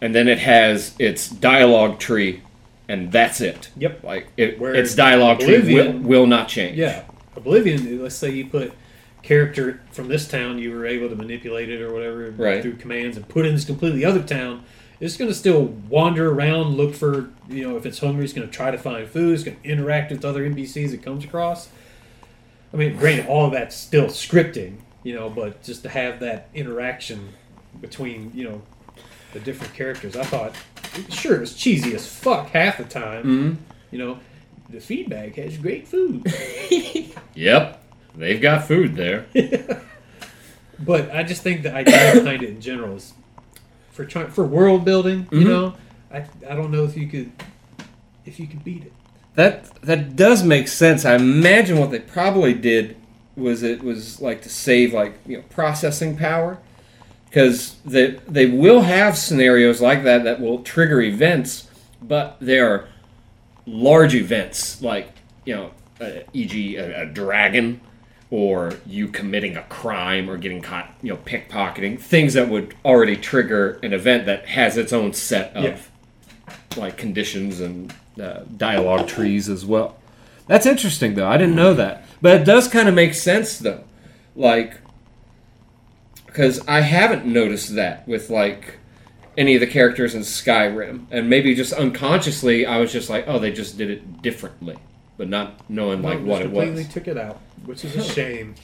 and 0.00 0.14
then 0.14 0.28
it 0.28 0.38
has 0.38 0.94
its 0.98 1.28
dialogue 1.28 1.98
tree, 1.98 2.42
and 2.88 3.12
that's 3.12 3.40
it. 3.40 3.70
Yep. 3.76 4.02
Like 4.04 4.28
it, 4.36 4.58
Where 4.58 4.74
its 4.74 4.94
dialogue 4.94 5.40
tree 5.40 5.74
will, 5.74 5.92
will 5.98 6.26
not 6.26 6.48
change. 6.48 6.76
Yeah, 6.76 7.04
Oblivion. 7.34 8.02
Let's 8.02 8.14
say 8.14 8.30
you 8.30 8.46
put 8.46 8.72
character 9.22 9.80
from 9.90 10.08
this 10.08 10.28
town, 10.28 10.58
you 10.58 10.70
were 10.72 10.86
able 10.86 11.08
to 11.08 11.16
manipulate 11.16 11.68
it 11.68 11.80
or 11.80 11.92
whatever 11.92 12.30
Right. 12.30 12.62
through 12.62 12.76
commands, 12.76 13.16
and 13.16 13.26
put 13.28 13.44
in 13.46 13.54
this 13.54 13.64
completely 13.64 14.04
other 14.04 14.22
town. 14.22 14.64
It's 14.98 15.16
going 15.16 15.30
to 15.30 15.34
still 15.34 15.64
wander 15.64 16.30
around, 16.32 16.76
look 16.76 16.94
for 16.94 17.30
you 17.48 17.68
know 17.68 17.76
if 17.76 17.84
it's 17.86 17.98
hungry, 17.98 18.24
it's 18.24 18.32
going 18.32 18.48
to 18.48 18.52
try 18.52 18.70
to 18.70 18.78
find 18.78 19.06
food. 19.08 19.34
It's 19.34 19.44
going 19.44 19.58
to 19.60 19.68
interact 19.68 20.10
with 20.10 20.24
other 20.24 20.48
NPCs 20.48 20.92
it 20.92 21.02
comes 21.02 21.24
across. 21.24 21.68
I 22.72 22.76
mean, 22.76 22.96
granted, 22.96 23.26
all 23.26 23.46
of 23.46 23.52
that's 23.52 23.76
still 23.76 24.06
scripting, 24.06 24.76
you 25.02 25.14
know, 25.14 25.28
but 25.30 25.62
just 25.62 25.82
to 25.82 25.88
have 25.88 26.20
that 26.20 26.48
interaction 26.54 27.28
between 27.80 28.32
you 28.34 28.44
know 28.48 28.62
the 29.32 29.40
different 29.40 29.74
characters, 29.74 30.16
I 30.16 30.24
thought, 30.24 30.54
sure, 31.10 31.36
it 31.36 31.40
was 31.40 31.54
cheesy 31.54 31.94
as 31.94 32.06
fuck 32.06 32.48
half 32.50 32.78
the 32.78 32.84
time. 32.84 33.22
hmm 33.22 33.54
You 33.90 33.98
know, 33.98 34.18
the 34.70 34.80
feedback 34.80 35.34
has 35.36 35.56
great 35.58 35.86
food. 35.86 36.26
Yep. 37.34 37.82
They've 38.16 38.40
got 38.40 38.66
food 38.66 38.96
there. 38.96 39.26
But 40.78 41.10
I 41.14 41.22
just 41.22 41.42
think 41.42 41.62
the 41.62 41.74
idea 41.74 42.14
behind 42.14 42.42
it 42.42 42.50
in 42.50 42.60
general 42.60 42.96
is 42.96 43.12
for 43.96 44.04
trying 44.04 44.28
for 44.28 44.44
world 44.44 44.84
building. 44.84 45.26
You 45.32 45.40
Mhm. 45.40 45.46
know, 45.48 45.74
I 46.12 46.18
I 46.48 46.54
don't 46.54 46.70
know 46.70 46.84
if 46.84 46.96
you 46.96 47.06
could 47.06 47.30
if 48.26 48.38
you 48.38 48.46
could 48.46 48.62
beat 48.62 48.82
it. 48.82 48.92
That 49.34 49.64
that 49.82 50.14
does 50.16 50.44
make 50.44 50.68
sense. 50.68 51.04
I 51.04 51.14
imagine 51.16 51.78
what 51.78 51.90
they 51.90 51.98
probably 52.00 52.52
did 52.54 52.96
was 53.36 53.62
it 53.62 53.82
was 53.82 54.20
like 54.20 54.42
to 54.42 54.48
save 54.48 54.92
like 54.92 55.14
you 55.26 55.38
know 55.38 55.42
processing 55.50 56.16
power 56.16 56.58
because 57.26 57.76
they 57.84 58.18
they 58.28 58.46
will 58.46 58.82
have 58.82 59.16
scenarios 59.16 59.80
like 59.80 60.04
that 60.04 60.24
that 60.24 60.40
will 60.40 60.58
trigger 60.62 61.00
events, 61.00 61.68
but 62.02 62.36
they 62.40 62.58
are 62.60 62.84
large 63.66 64.14
events 64.14 64.80
like 64.82 65.08
you 65.44 65.54
know, 65.54 65.70
uh, 66.00 66.10
e.g. 66.32 66.76
A, 66.76 67.02
a 67.02 67.06
dragon 67.06 67.80
or 68.30 68.72
you 68.86 69.06
committing 69.08 69.56
a 69.56 69.62
crime 69.64 70.28
or 70.28 70.36
getting 70.36 70.60
caught 70.60 70.92
you 71.02 71.10
know 71.10 71.16
pickpocketing 71.18 71.98
things 72.00 72.34
that 72.34 72.48
would 72.48 72.74
already 72.84 73.16
trigger 73.16 73.78
an 73.82 73.92
event 73.92 74.26
that 74.26 74.46
has 74.46 74.76
its 74.76 74.92
own 74.92 75.12
set 75.12 75.54
of 75.54 75.64
Yeah. 75.64 76.54
like 76.76 76.96
conditions 76.96 77.60
and 77.60 77.94
uh, 78.20 78.40
dialogue 78.56 79.06
trees 79.08 79.48
as 79.48 79.64
well. 79.66 79.96
That's 80.48 80.66
interesting 80.66 81.14
though. 81.14 81.28
I 81.28 81.36
didn't 81.36 81.54
know 81.56 81.74
that, 81.74 82.04
but 82.22 82.40
it 82.40 82.44
does 82.44 82.66
kind 82.68 82.88
of 82.88 82.94
make 82.94 83.14
sense 83.14 83.58
though. 83.58 83.84
Like, 84.34 84.78
because 86.26 86.66
I 86.68 86.80
haven't 86.80 87.26
noticed 87.26 87.74
that 87.76 88.06
with 88.06 88.28
like 88.30 88.78
any 89.36 89.54
of 89.54 89.60
the 89.60 89.66
characters 89.66 90.14
in 90.14 90.22
Skyrim, 90.22 91.06
and 91.10 91.28
maybe 91.28 91.54
just 91.54 91.72
unconsciously, 91.72 92.64
I 92.66 92.78
was 92.78 92.90
just 92.92 93.10
like, 93.10 93.24
oh, 93.28 93.38
they 93.38 93.52
just 93.52 93.76
did 93.76 93.90
it 93.90 94.22
differently, 94.22 94.76
but 95.16 95.28
not 95.28 95.68
knowing 95.70 96.02
like 96.02 96.20
No, 96.20 96.26
what 96.26 96.38
just 96.38 96.40
it 96.40 96.52
completely 96.52 96.84
was. 96.84 96.92
took 96.94 97.08
it 97.08 97.16
out, 97.18 97.40
which 97.64 97.84
is 97.84 97.96
a 97.96 98.02
shame. 98.02 98.54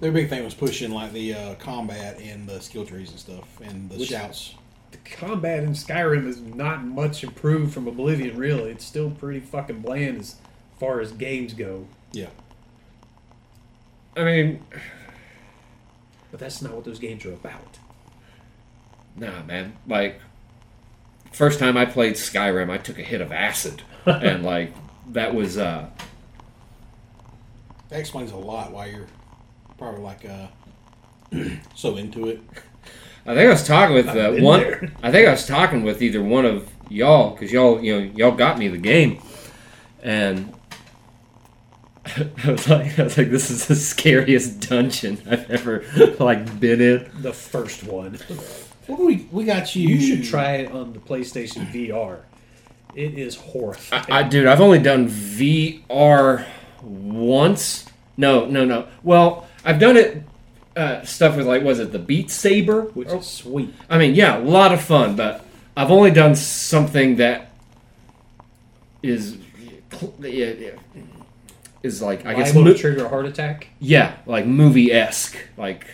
Their 0.00 0.12
big 0.12 0.28
thing 0.28 0.44
was 0.44 0.54
pushing 0.54 0.92
like 0.92 1.12
the 1.12 1.34
uh, 1.34 1.54
combat 1.56 2.20
and 2.20 2.48
the 2.48 2.60
skill 2.60 2.86
trees 2.86 3.10
and 3.10 3.18
stuff 3.18 3.60
and 3.60 3.90
the 3.90 3.96
Which- 3.98 4.08
shouts. 4.10 4.54
The 4.90 4.98
combat 4.98 5.64
in 5.64 5.72
Skyrim 5.72 6.26
is 6.26 6.40
not 6.40 6.82
much 6.82 7.22
improved 7.22 7.74
from 7.74 7.86
Oblivion. 7.86 8.38
Really, 8.38 8.70
it's 8.70 8.86
still 8.86 9.10
pretty 9.10 9.40
fucking 9.40 9.80
bland 9.80 10.20
as 10.20 10.36
far 10.80 11.00
as 11.00 11.12
games 11.12 11.52
go. 11.52 11.86
Yeah, 12.12 12.28
I 14.16 14.24
mean, 14.24 14.64
But 16.30 16.40
that's 16.40 16.62
not 16.62 16.72
what 16.72 16.84
those 16.84 16.98
games 16.98 17.24
are 17.26 17.32
about. 17.34 17.78
Nah, 19.16 19.42
man. 19.42 19.74
Like, 19.86 20.20
first 21.32 21.58
time 21.58 21.76
I 21.76 21.84
played 21.84 22.14
Skyrim, 22.14 22.70
I 22.70 22.78
took 22.78 22.98
a 22.98 23.02
hit 23.02 23.20
of 23.20 23.30
acid, 23.30 23.82
and 24.06 24.42
like 24.42 24.72
that 25.10 25.34
was 25.34 25.58
uh, 25.58 25.88
that 27.88 28.00
explains 28.00 28.32
a 28.32 28.36
lot 28.36 28.72
why 28.72 28.86
you're 28.86 29.06
probably 29.76 30.00
like 30.00 30.24
uh, 30.24 30.46
so 31.74 31.96
into 31.96 32.28
it. 32.28 32.40
I 33.26 33.34
think 33.34 33.46
I 33.46 33.52
was 33.52 33.66
talking 33.66 33.94
with 33.94 34.08
uh, 34.08 34.32
one. 34.42 34.60
there. 34.60 34.92
I 35.02 35.10
think 35.10 35.28
I 35.28 35.32
was 35.32 35.46
talking 35.46 35.82
with 35.82 36.02
either 36.02 36.22
one 36.22 36.46
of 36.46 36.70
y'all 36.88 37.30
because 37.30 37.52
y'all, 37.52 37.82
you 37.82 38.00
know, 38.00 38.12
y'all 38.14 38.36
got 38.36 38.58
me 38.58 38.68
the 38.68 38.78
game, 38.78 39.20
and 40.02 40.54
I 42.16 42.50
was 42.50 42.68
like, 42.68 42.98
I 42.98 43.04
was 43.04 43.18
like, 43.18 43.30
this 43.30 43.50
is 43.50 43.66
the 43.66 43.76
scariest 43.76 44.68
dungeon 44.68 45.18
I've 45.28 45.50
ever 45.50 45.84
like 46.20 46.58
been 46.58 46.80
in. 46.80 47.10
The 47.22 47.32
first 47.32 47.84
one. 47.84 48.18
What 48.86 48.96
do 48.96 49.06
we 49.06 49.28
we 49.30 49.44
got 49.44 49.76
you? 49.76 49.88
You 49.88 50.00
should 50.00 50.24
try 50.24 50.56
it 50.56 50.72
on 50.72 50.94
the 50.94 50.98
PlayStation 50.98 51.70
VR. 51.70 52.20
It 52.98 53.16
is 53.16 53.36
horrifying. 53.36 54.04
I, 54.10 54.18
I 54.18 54.22
dude, 54.24 54.46
I've 54.46 54.60
only 54.60 54.80
done 54.80 55.08
VR 55.08 56.44
once. 56.82 57.86
No, 58.16 58.46
no, 58.46 58.64
no. 58.64 58.88
Well, 59.04 59.46
I've 59.64 59.78
done 59.78 59.96
it. 59.96 60.24
Uh, 60.74 61.04
stuff 61.04 61.36
with 61.36 61.46
like, 61.46 61.62
was 61.62 61.78
it 61.78 61.92
the 61.92 61.98
Beat 62.00 62.28
Saber? 62.28 62.82
which 62.94 63.08
is 63.08 63.24
sweet. 63.24 63.72
I 63.88 63.98
mean, 63.98 64.16
yeah, 64.16 64.38
a 64.38 64.42
lot 64.42 64.72
of 64.72 64.80
fun, 64.80 65.14
but 65.14 65.44
I've 65.76 65.92
only 65.92 66.10
done 66.10 66.34
something 66.34 67.16
that 67.16 67.52
is 69.02 69.38
is 71.84 72.02
like 72.02 72.26
I 72.26 72.34
guess 72.34 72.52
mo- 72.52 72.74
trigger 72.74 73.06
a 73.06 73.08
heart 73.08 73.26
attack. 73.26 73.68
yeah, 73.78 74.16
like 74.26 74.44
movie 74.44 74.92
esque, 74.92 75.36
like, 75.56 75.86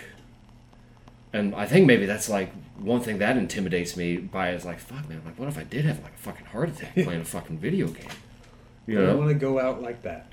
and 1.35 1.55
I 1.55 1.67
think 1.67 1.87
maybe 1.87 2.07
that's 2.07 2.31
like 2.31 2.51
one 2.79 3.01
thing 3.01 3.19
that 3.19 3.37
intimidates 3.37 3.97
me 3.97 4.17
by 4.17 4.51
is 4.51 4.65
like, 4.65 4.79
fuck 4.79 5.09
man, 5.09 5.23
like 5.25 5.39
what 5.39 5.49
if 5.49 5.59
I 5.59 5.65
did 5.65 5.85
have 5.85 6.03
like 6.03 6.15
a 6.15 6.19
fucking 6.19 6.47
heart 6.47 6.71
attack 6.71 6.95
playing 7.05 7.21
a 7.21 7.25
fucking 7.25 7.59
video 7.59 7.89
game? 7.89 8.09
You 8.87 8.97
know, 8.97 9.03
I 9.03 9.07
don't 9.07 9.19
want 9.19 9.31
to 9.31 9.35
go 9.35 9.59
out 9.59 9.81
like 9.81 10.03
that. 10.03 10.31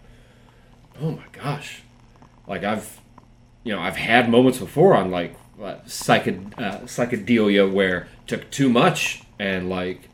Oh 1.01 1.11
my 1.11 1.23
gosh, 1.31 1.81
like 2.47 2.63
I've, 2.63 2.99
you 3.63 3.73
know, 3.73 3.79
I've 3.79 3.95
had 3.95 4.29
moments 4.29 4.59
before 4.59 4.95
on 4.95 5.11
like 5.11 5.35
uh, 5.61 5.65
uh, 5.65 5.79
psychedelia 5.87 7.71
where 7.71 8.07
took 8.27 8.49
too 8.51 8.69
much 8.69 9.23
and 9.39 9.69
like 9.69 10.09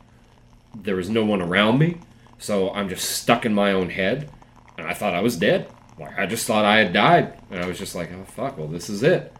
there 0.74 0.96
was 0.96 1.08
no 1.08 1.24
one 1.24 1.42
around 1.42 1.78
me, 1.78 1.98
so 2.38 2.70
I'm 2.72 2.88
just 2.88 3.10
stuck 3.10 3.44
in 3.44 3.54
my 3.54 3.72
own 3.72 3.90
head, 3.90 4.30
and 4.76 4.86
I 4.86 4.94
thought 4.94 5.14
I 5.14 5.22
was 5.22 5.36
dead. 5.36 5.68
Like 5.98 6.16
I 6.18 6.26
just 6.26 6.46
thought 6.46 6.64
I 6.64 6.78
had 6.78 6.92
died, 6.92 7.40
and 7.50 7.62
I 7.62 7.66
was 7.66 7.78
just 7.78 7.94
like, 7.94 8.12
oh 8.12 8.24
fuck, 8.24 8.56
well 8.58 8.68
this 8.68 8.88
is 8.88 9.02
it. 9.02 9.32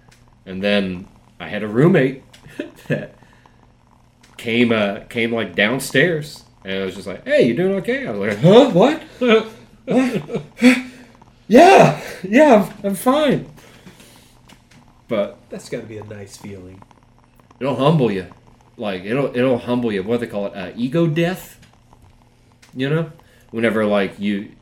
And 0.47 0.63
then 0.63 1.07
I 1.39 1.49
had 1.49 1.63
a 1.63 1.69
roommate 1.69 2.25
that 2.89 3.15
came 4.37 4.73
uh, 4.73 5.01
came 5.09 5.33
like 5.33 5.55
downstairs, 5.55 6.45
and 6.65 6.83
I 6.83 6.85
was 6.85 6.95
just 6.95 7.07
like, 7.07 7.25
hey, 7.25 7.43
you 7.47 7.55
doing 7.55 7.75
okay? 7.77 8.07
I 8.07 8.11
was 8.11 8.21
like, 8.21 8.39
huh, 8.39 8.71
what? 8.71 9.03
what? 9.87 10.43
yeah, 11.49 12.01
yeah, 12.23 12.71
I'm, 12.83 12.87
I'm 12.87 12.95
fine. 12.95 13.51
But 15.09 15.39
That's 15.49 15.69
got 15.69 15.81
to 15.81 15.87
be 15.87 15.99
a 15.99 16.05
nice 16.05 16.37
feeling. 16.37 16.83
it'll 17.61 17.77
humble 17.77 18.13
you. 18.13 18.27
Like 18.77 19.05
it'll 19.05 19.37
it'll 19.37 19.59
humble 19.59 19.93
you. 19.93 20.03
What 20.03 20.21
do 20.21 20.27
they 20.27 20.31
call 20.31 20.47
it? 20.47 20.53
Uh, 20.55 20.73
ego 20.77 21.07
death. 21.07 21.59
You 22.75 22.89
know, 22.91 23.13
whenever 23.51 23.85
like 23.87 24.21
you 24.21 24.53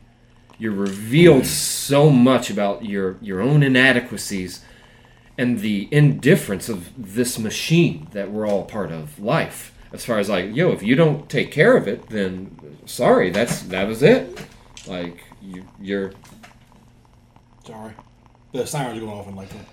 you're 0.58 0.72
revealed 0.72 1.44
so 1.44 2.08
much 2.08 2.48
about 2.48 2.84
your 2.84 3.18
your 3.20 3.40
own 3.42 3.62
inadequacies 3.62 4.64
and 5.38 5.60
the 5.60 5.88
indifference 5.90 6.68
of 6.68 6.90
this 6.96 7.38
machine 7.38 8.08
that 8.12 8.30
we're 8.30 8.46
all 8.46 8.64
part 8.64 8.90
of 8.90 9.18
life 9.18 9.72
as 9.92 10.04
far 10.04 10.18
as 10.18 10.28
like 10.28 10.54
yo 10.54 10.72
if 10.72 10.82
you 10.82 10.94
don't 10.94 11.28
take 11.28 11.50
care 11.52 11.76
of 11.76 11.86
it 11.86 12.08
then 12.08 12.56
sorry 12.86 13.30
that's 13.30 13.62
that 13.62 13.86
was 13.86 14.02
it 14.02 14.38
like 14.86 15.18
you, 15.42 15.64
you're 15.80 16.12
Sorry. 17.64 17.92
The 18.52 18.64
sirens 18.64 18.96
are 18.96 19.00
going 19.00 19.12
off 19.12 19.26
in 19.26 19.34
Lakeland. 19.34 19.66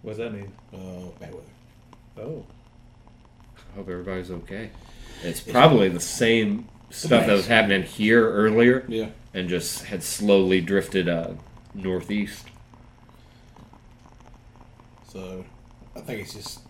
What 0.00 0.16
does 0.16 0.18
that 0.18 0.32
mean? 0.32 0.50
Uh, 0.72 1.10
bad 1.20 1.34
weather. 1.34 1.46
Oh. 2.18 2.46
I 3.56 3.76
hope 3.76 3.88
everybody's 3.90 4.30
okay 4.30 4.70
it's 5.22 5.40
probably 5.40 5.88
the 5.88 6.00
same 6.00 6.68
stuff 6.90 7.26
that 7.26 7.32
was 7.32 7.46
happening 7.46 7.82
here 7.82 8.28
earlier 8.28 8.84
Yeah. 8.88 9.10
and 9.34 9.48
just 9.48 9.84
had 9.84 10.02
slowly 10.02 10.60
drifted 10.60 11.08
uh, 11.08 11.32
northeast 11.74 12.46
So 15.12 15.44
I 15.96 16.00
think 16.00 16.20
it's 16.20 16.34
just 16.34 16.60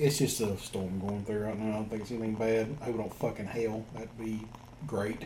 it's 0.00 0.18
just 0.18 0.40
a 0.40 0.56
storm 0.58 1.00
going 1.00 1.24
through 1.24 1.40
right 1.44 1.58
now. 1.58 1.70
I 1.70 1.72
don't 1.74 1.90
think 1.90 2.02
it's 2.02 2.10
anything 2.10 2.34
bad. 2.34 2.68
I 2.80 2.86
hope 2.86 2.94
it 2.94 2.98
don't 2.98 3.14
fucking 3.14 3.46
hail. 3.46 3.84
That'd 3.94 4.16
be 4.18 4.42
great. 4.86 5.24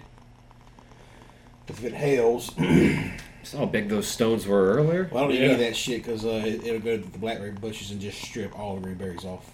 if 1.69 1.85
it 1.85 1.93
hails, 1.95 2.47
saw 3.45 3.59
how 3.59 3.65
big 3.67 3.89
those 3.89 4.07
stones 4.09 4.47
were 4.47 4.73
earlier 4.75 5.09
well, 5.13 5.25
I 5.25 5.27
don't 5.29 5.33
need 5.35 5.39
any 5.43 5.47
Yeah. 5.49 5.53
of 5.55 5.59
that 5.61 5.77
shit 5.77 6.03
because 6.05 6.25
uh, 6.25 6.43
it, 6.45 6.67
it'll 6.67 6.81
go 6.81 6.97
to 6.97 7.03
the 7.09 7.19
blackberry 7.19 7.53
bushes 7.53 7.91
and 7.93 8.01
just 8.01 8.21
strip 8.21 8.59
all 8.59 8.75
the 8.77 8.81
green 8.83 8.97
berries 8.97 9.25
off. 9.25 9.49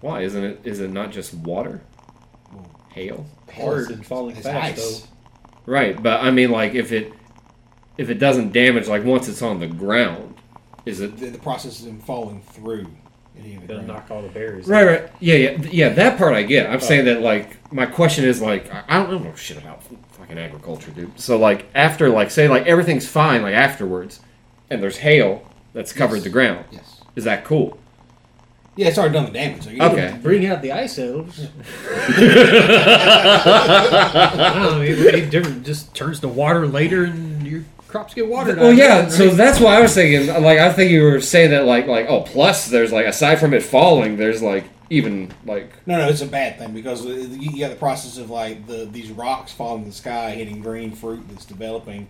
why 0.00 0.22
isn't 0.22 0.42
it 0.44 0.60
is 0.64 0.80
it 0.80 0.90
not 0.90 1.10
just 1.10 1.34
water 1.34 1.80
Well, 2.52 2.70
hail 2.92 3.26
Hard 3.52 3.90
and 3.90 4.06
falling 4.06 4.36
it's 4.36 4.46
fast, 4.46 4.78
ice. 4.78 5.06
Right, 5.66 6.00
but 6.00 6.22
I 6.22 6.30
mean, 6.30 6.50
like 6.50 6.74
if 6.74 6.92
it 6.92 7.12
if 7.98 8.10
it 8.10 8.18
doesn't 8.18 8.52
damage, 8.52 8.88
like 8.88 9.04
once 9.04 9.28
it's 9.28 9.42
on 9.42 9.60
the 9.60 9.66
ground, 9.66 10.34
is 10.84 11.00
it? 11.00 11.16
The, 11.18 11.30
the 11.30 11.38
process 11.38 11.80
of 11.80 11.86
them 11.86 12.00
falling 12.00 12.42
through. 12.42 12.86
Any 13.38 13.56
of 13.56 13.62
the 13.62 13.68
They'll 13.68 13.82
knock 13.82 14.10
all 14.10 14.22
the 14.22 14.28
berries. 14.28 14.66
Right, 14.66 14.86
right, 14.86 15.10
yeah, 15.20 15.34
yeah, 15.34 15.62
yeah. 15.70 15.88
That 15.90 16.16
part 16.16 16.32
I 16.32 16.42
get. 16.42 16.70
I'm 16.70 16.76
oh. 16.76 16.78
saying 16.78 17.04
that 17.04 17.20
like 17.20 17.70
my 17.70 17.84
question 17.84 18.24
is 18.24 18.40
like 18.40 18.72
I 18.72 18.82
I 18.88 19.02
don't 19.02 19.22
know 19.22 19.34
shit 19.34 19.58
about 19.58 19.82
fucking 20.12 20.38
agriculture, 20.38 20.90
dude. 20.92 21.20
So 21.20 21.36
like 21.36 21.66
after 21.74 22.08
like 22.08 22.30
say 22.30 22.48
like 22.48 22.66
everything's 22.66 23.06
fine 23.06 23.42
like 23.42 23.54
afterwards, 23.54 24.20
and 24.70 24.82
there's 24.82 24.98
hail 24.98 25.46
that's 25.74 25.92
covered 25.92 26.16
Yes. 26.16 26.24
the 26.24 26.30
ground. 26.30 26.64
Yes. 26.70 27.02
Is 27.14 27.24
that 27.24 27.44
cool? 27.44 27.78
Yeah, 28.76 28.88
it's 28.88 28.98
already 28.98 29.14
done 29.14 29.26
the 29.26 29.32
damage. 29.32 29.64
So 29.64 29.70
you 29.70 29.82
Okay. 29.82 30.18
Bring 30.22 30.46
out 30.46 30.60
the 30.60 30.72
ice 30.72 30.98
elves. 30.98 31.40
I 31.90 32.12
don't 34.54 34.78
know. 34.78 34.82
It, 34.82 35.34
it. 35.34 35.62
Just 35.62 35.94
turns 35.94 36.20
to 36.20 36.28
water 36.28 36.66
later, 36.66 37.04
and 37.04 37.32
your 37.32 37.35
crops 37.88 38.14
get 38.14 38.28
watered. 38.28 38.58
Well, 38.58 38.70
out. 38.70 38.76
yeah. 38.76 39.08
So 39.08 39.30
that's 39.30 39.60
why 39.60 39.76
I 39.76 39.80
was 39.80 39.94
thinking. 39.94 40.28
Like 40.42 40.58
I 40.58 40.72
think 40.72 40.90
you 40.90 41.02
were 41.02 41.20
saying 41.20 41.50
that 41.50 41.64
like 41.64 41.86
like 41.86 42.06
oh 42.08 42.22
plus 42.22 42.66
there's 42.68 42.92
like 42.92 43.06
aside 43.06 43.36
from 43.36 43.54
it 43.54 43.62
falling, 43.62 44.16
there's 44.16 44.42
like 44.42 44.64
even 44.90 45.32
like 45.44 45.70
No, 45.86 45.98
no, 45.98 46.08
it's 46.08 46.20
a 46.22 46.26
bad 46.26 46.58
thing 46.58 46.72
because 46.72 47.04
you 47.04 47.28
you 47.28 47.58
got 47.60 47.70
the 47.70 47.76
process 47.76 48.18
of 48.18 48.30
like 48.30 48.66
the 48.66 48.84
these 48.90 49.10
rocks 49.10 49.52
falling 49.52 49.82
in 49.82 49.88
the 49.88 49.94
sky, 49.94 50.30
hitting 50.30 50.60
green 50.60 50.92
fruit 50.92 51.24
that's 51.28 51.44
developing. 51.44 52.08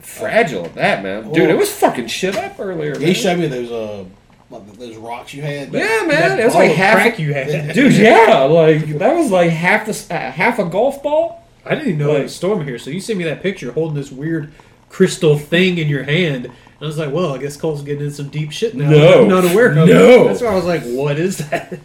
fragile 0.00 0.66
at 0.66 0.74
that 0.74 1.02
man, 1.02 1.32
dude. 1.32 1.50
It 1.50 1.56
was 1.58 1.70
fucking 1.72 2.06
shit 2.08 2.36
up 2.36 2.58
earlier. 2.58 2.98
He 2.98 3.06
Man. 3.06 3.14
showed 3.14 3.38
me 3.38 3.46
those 3.48 3.70
uh 3.70 4.04
like 4.50 4.72
those 4.78 4.96
rocks 4.96 5.34
you 5.34 5.42
had. 5.42 5.72
Yeah, 5.72 5.80
man, 6.06 6.08
That 6.08 6.40
it 6.40 6.44
was 6.44 6.54
ball 6.54 6.62
like 6.62 6.72
half. 6.72 6.94
crack 6.94 7.18
you 7.18 7.34
had. 7.34 7.72
Dude, 7.74 7.92
yeah, 7.92 8.44
like 8.44 8.86
that 8.98 9.14
was 9.14 9.30
like 9.30 9.50
half 9.50 9.84
the 9.84 10.14
uh, 10.14 10.30
half 10.30 10.58
a 10.58 10.64
golf 10.64 11.02
ball. 11.02 11.44
I 11.66 11.74
didn't 11.74 11.88
even 11.88 11.98
know 11.98 12.16
it 12.16 12.22
was 12.22 12.34
storm 12.34 12.64
here. 12.64 12.78
So 12.78 12.88
you 12.88 13.00
sent 13.00 13.18
me 13.18 13.24
that 13.24 13.42
picture 13.42 13.72
holding 13.72 13.94
this 13.94 14.10
weird 14.10 14.50
crystal 14.88 15.38
thing 15.38 15.78
in 15.78 15.88
your 15.88 16.04
hand. 16.04 16.46
And 16.46 16.54
I 16.80 16.86
was 16.86 16.98
like, 16.98 17.12
well, 17.12 17.34
I 17.34 17.38
guess 17.38 17.56
Cole's 17.56 17.82
getting 17.82 18.04
in 18.04 18.10
some 18.12 18.28
deep 18.28 18.52
shit 18.52 18.74
now. 18.74 18.88
No. 18.88 19.22
I'm 19.22 19.28
not 19.28 19.44
aware 19.44 19.70
of 19.70 19.78
it. 19.78 19.86
No. 19.92 20.28
That's 20.28 20.40
why 20.40 20.48
I 20.48 20.54
was 20.54 20.64
like, 20.64 20.82
what 20.84 21.18
is 21.18 21.38
that? 21.38 21.80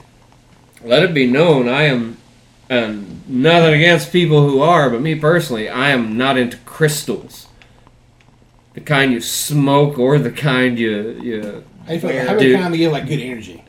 Let 0.84 1.04
it 1.04 1.14
be 1.14 1.26
known, 1.26 1.70
I 1.70 1.84
am, 1.84 2.18
and 2.70 3.28
nothing 3.30 3.74
against 3.74 4.12
people 4.12 4.50
who 4.50 4.62
are, 4.62 4.90
but 4.90 5.02
me 5.02 5.16
personally, 5.16 5.70
I 5.70 5.90
am 5.90 6.18
not 6.18 6.38
into 6.38 6.58
crystals. 6.58 7.48
The 8.74 8.82
kind 8.82 9.14
you 9.14 9.22
smoke 9.22 9.98
or 9.98 10.20
the 10.20 10.32
kind 10.32 10.78
you 10.80 11.20
you. 11.22 11.64
How 11.86 11.94
you 11.94 12.00
feel, 12.00 12.10
wear, 12.10 12.28
how 12.28 12.34
many 12.34 12.54
kind 12.54 12.74
of 12.74 12.78
give 12.78 12.92
like 12.92 13.08
good 13.08 13.20
energy? 13.20 13.64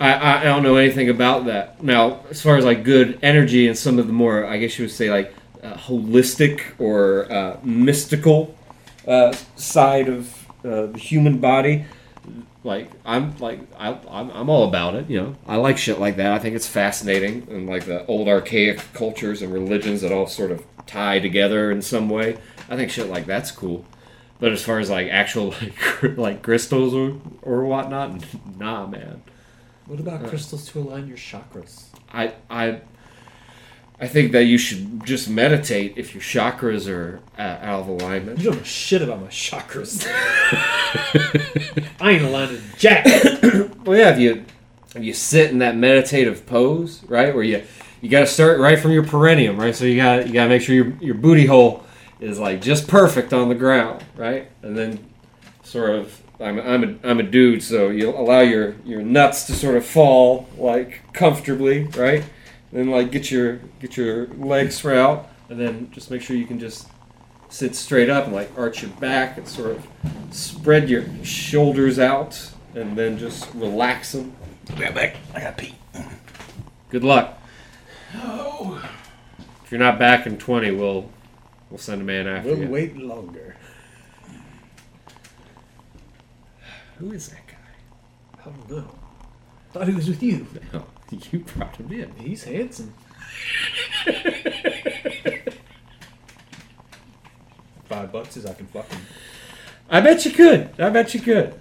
I, 0.00 0.12
I 0.14 0.40
I 0.40 0.44
don't 0.44 0.62
know 0.62 0.76
anything 0.76 1.10
about 1.10 1.44
that. 1.44 1.82
Now, 1.82 2.20
as 2.30 2.40
far 2.42 2.56
as 2.56 2.64
like 2.64 2.82
good 2.82 3.18
energy 3.22 3.68
and 3.68 3.76
some 3.76 3.98
of 3.98 4.06
the 4.06 4.12
more, 4.12 4.46
I 4.46 4.56
guess 4.56 4.78
you 4.78 4.86
would 4.86 4.92
say 4.92 5.10
like 5.10 5.34
uh, 5.62 5.74
holistic 5.74 6.62
or 6.78 7.30
uh, 7.30 7.58
mystical 7.62 8.55
uh, 9.06 9.34
side 9.56 10.08
of 10.08 10.46
uh, 10.64 10.86
the 10.86 10.98
human 10.98 11.38
body, 11.38 11.84
like 12.64 12.90
I'm 13.04 13.36
like 13.38 13.60
I, 13.78 13.98
I'm, 14.10 14.30
I'm 14.30 14.50
all 14.50 14.68
about 14.68 14.94
it. 14.96 15.08
You 15.08 15.20
know, 15.20 15.36
I 15.46 15.56
like 15.56 15.78
shit 15.78 15.98
like 16.00 16.16
that. 16.16 16.32
I 16.32 16.38
think 16.38 16.56
it's 16.56 16.66
fascinating 16.66 17.46
and 17.50 17.68
like 17.68 17.84
the 17.84 18.04
old 18.06 18.28
archaic 18.28 18.80
cultures 18.92 19.40
and 19.42 19.52
religions 19.52 20.00
that 20.02 20.12
all 20.12 20.26
sort 20.26 20.50
of 20.50 20.64
tie 20.86 21.20
together 21.20 21.70
in 21.70 21.82
some 21.82 22.08
way. 22.08 22.38
I 22.68 22.76
think 22.76 22.90
shit 22.90 23.08
like 23.08 23.26
that's 23.26 23.50
cool. 23.50 23.84
But 24.38 24.52
as 24.52 24.62
far 24.62 24.80
as 24.80 24.90
like 24.90 25.08
actual 25.08 25.48
like 25.62 26.18
like 26.18 26.42
crystals 26.42 26.92
or 26.92 27.20
or 27.42 27.64
whatnot, 27.64 28.24
nah, 28.58 28.86
man. 28.86 29.22
What 29.86 30.00
about 30.00 30.26
crystals 30.26 30.68
to 30.72 30.80
align 30.80 31.06
your 31.06 31.16
chakras? 31.16 31.84
I 32.12 32.34
I 32.50 32.80
I 33.98 34.06
think 34.06 34.32
that 34.32 34.44
you 34.44 34.58
should 34.58 35.06
just 35.06 35.28
meditate 35.28 35.94
if 35.96 36.14
your 36.14 36.20
chakras 36.20 36.86
are 36.86 37.20
uh, 37.38 37.58
out 37.62 37.80
of 37.80 37.88
alignment. 37.88 38.38
You 38.38 38.50
don't 38.50 38.58
know 38.58 38.62
shit 38.62 39.00
about 39.00 39.22
my 39.22 39.28
chakras. 39.28 40.06
I 42.00 42.10
ain't 42.10 42.22
aligned 42.24 42.58
to 42.58 42.78
jack. 42.78 43.06
Well, 43.86 43.96
yeah, 43.96 44.10
if 44.10 44.18
you 44.18 44.44
if 44.96 45.04
you 45.04 45.12
sit 45.12 45.52
in 45.52 45.58
that 45.58 45.76
meditative 45.76 46.44
pose, 46.44 47.04
right, 47.04 47.32
where 47.32 47.44
you 47.44 47.62
you 48.00 48.08
got 48.08 48.20
to 48.20 48.26
start 48.26 48.58
right 48.58 48.76
from 48.76 48.90
your 48.90 49.04
perineum, 49.04 49.56
right. 49.60 49.76
So 49.76 49.84
you 49.84 49.96
got 49.96 50.26
you 50.26 50.32
got 50.32 50.44
to 50.44 50.48
make 50.48 50.62
sure 50.62 50.74
your 50.74 50.88
your 51.00 51.14
booty 51.14 51.46
hole 51.46 51.84
is 52.18 52.40
like 52.40 52.60
just 52.60 52.88
perfect 52.88 53.32
on 53.32 53.48
the 53.48 53.54
ground, 53.54 54.04
right, 54.16 54.50
and 54.62 54.76
then 54.76 54.98
sort 55.62 55.90
of. 55.90 56.20
I'm, 56.38 56.58
I'm 56.58 56.84
a 56.84 57.08
I'm 57.08 57.20
a 57.20 57.22
dude, 57.22 57.62
so 57.62 57.88
you 57.88 58.10
allow 58.10 58.40
your 58.40 58.74
your 58.84 59.02
nuts 59.02 59.44
to 59.46 59.54
sort 59.54 59.76
of 59.76 59.86
fall 59.86 60.48
like 60.58 61.00
comfortably, 61.14 61.84
right? 61.96 62.24
Then 62.76 62.90
like 62.90 63.10
get 63.10 63.30
your 63.30 63.56
get 63.80 63.96
your 63.96 64.26
legs 64.26 64.84
out, 64.84 65.30
and 65.48 65.58
then 65.58 65.90
just 65.92 66.10
make 66.10 66.20
sure 66.20 66.36
you 66.36 66.44
can 66.44 66.58
just 66.58 66.86
sit 67.48 67.74
straight 67.74 68.10
up 68.10 68.24
and 68.26 68.34
like 68.34 68.50
arch 68.58 68.82
your 68.82 68.90
back 68.90 69.38
and 69.38 69.48
sort 69.48 69.70
of 69.70 69.86
spread 70.30 70.90
your 70.90 71.02
shoulders 71.24 71.98
out, 71.98 72.52
and 72.74 72.94
then 72.94 73.16
just 73.16 73.48
relax 73.54 74.12
them. 74.12 74.36
Got 74.78 74.94
back. 74.94 75.16
I 75.34 75.40
got 75.40 75.56
pee. 75.56 75.74
Good 76.90 77.02
luck. 77.02 77.38
Oh. 78.16 78.86
If 79.64 79.72
you're 79.72 79.80
not 79.80 79.98
back 79.98 80.26
in 80.26 80.36
20, 80.36 80.72
we'll 80.72 81.08
we'll 81.70 81.78
send 81.78 82.02
a 82.02 82.04
man 82.04 82.26
after 82.28 82.50
We'll 82.50 82.58
you. 82.58 82.68
wait 82.68 82.94
longer. 82.94 83.56
Who 86.98 87.10
is 87.12 87.30
that 87.30 87.46
guy? 87.46 88.38
I 88.38 88.44
don't 88.44 88.68
know. 88.70 88.90
Thought 89.72 89.88
he 89.88 89.94
was 89.94 90.08
with 90.08 90.22
you. 90.22 90.46
No, 90.74 90.84
you 91.32 91.40
brought 91.40 91.76
him 91.76 91.92
in. 91.92 92.12
He's 92.16 92.44
handsome. 92.44 92.94
Five 97.86 98.12
bucks 98.12 98.36
is 98.36 98.46
I 98.46 98.54
can 98.54 98.66
fuck 98.66 98.88
him. 98.90 99.00
I 99.88 100.00
bet 100.00 100.24
you 100.24 100.32
could. 100.32 100.70
I 100.78 100.90
bet 100.90 101.14
you 101.14 101.20
could. 101.20 101.60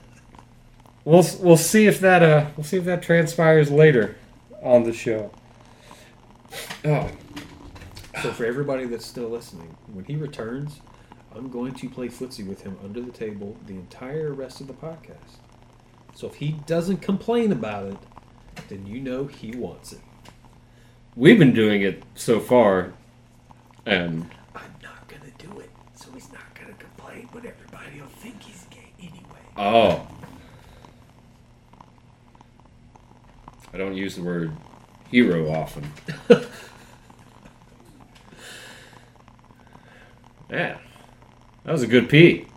We'll 1.03 1.25
we'll 1.39 1.57
see 1.57 1.85
if 1.85 1.99
that 1.99 2.23
uh 2.23 2.47
we'll 2.57 2.63
see 2.63 2.77
if 2.77 2.85
that 2.85 3.03
transpires 3.03 3.69
later 3.69 4.15
on 4.63 4.83
the 4.83 4.93
show. 4.93 5.31
Oh, 6.83 7.09
So 8.23 8.31
for 8.31 8.45
everybody 8.45 8.85
that's 8.85 9.05
still 9.05 9.29
listening, 9.29 9.75
when 9.93 10.05
he 10.05 10.15
returns, 10.15 10.81
I'm 11.35 11.49
going 11.49 11.73
to 11.75 11.89
play 11.89 12.07
footsie 12.07 12.47
with 12.47 12.61
him 12.63 12.77
under 12.83 13.01
the 13.01 13.11
table 13.11 13.55
the 13.67 13.73
entire 13.73 14.33
rest 14.33 14.61
of 14.61 14.67
the 14.67 14.73
podcast. 14.73 15.37
So 16.15 16.27
if 16.27 16.35
he 16.35 16.53
doesn't 16.65 17.01
complain 17.01 17.51
about 17.51 17.87
it, 17.87 17.97
then 18.69 18.85
you 18.85 18.99
know 18.99 19.25
he 19.27 19.51
wants 19.51 19.93
it. 19.93 20.01
we've 21.15 21.39
been 21.39 21.53
doing 21.53 21.81
it 21.81 22.03
so 22.15 22.39
far, 22.39 22.93
and 23.85 24.29
I'm 24.55 24.75
not 24.81 25.07
gonna 25.07 25.31
do 25.37 25.59
it, 25.59 25.69
so 25.95 26.11
he's 26.13 26.31
not 26.31 26.53
gonna 26.53 26.73
complain, 26.73 27.29
but 27.33 27.45
everybody 27.45 28.01
will 28.01 28.07
think 28.07 28.41
he's 28.41 28.65
gay 28.69 28.91
anyway. 28.99 29.23
oh, 29.57 30.07
I 33.73 33.77
don't 33.77 33.95
use 33.95 34.15
the 34.15 34.23
word 34.23 34.51
hero 35.11 35.51
often. 35.51 35.91
yeah, 40.49 40.77
that 41.63 41.71
was 41.71 41.83
a 41.83 41.87
good 41.87 42.09
pee. 42.09 42.47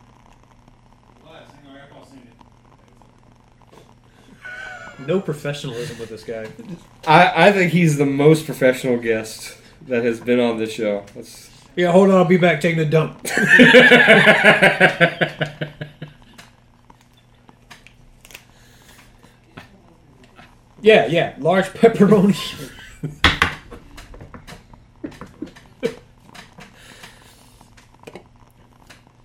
No 5.06 5.20
professionalism 5.20 5.98
with 5.98 6.08
this 6.08 6.24
guy. 6.24 6.48
I, 7.06 7.48
I 7.48 7.52
think 7.52 7.72
he's 7.72 7.96
the 7.96 8.06
most 8.06 8.46
professional 8.46 8.96
guest 8.98 9.56
that 9.86 10.04
has 10.04 10.20
been 10.20 10.40
on 10.40 10.58
this 10.58 10.72
show. 10.72 11.04
That's, 11.14 11.48
Yeah, 11.76 11.92
hold 11.92 12.10
on. 12.10 12.16
I'll 12.16 12.24
be 12.24 12.36
back 12.36 12.60
taking 12.60 12.80
a 12.80 12.84
dump. 12.84 13.20
yeah, 20.82 21.06
yeah. 21.06 21.34
Large 21.38 21.66
pepperoni. 21.68 22.34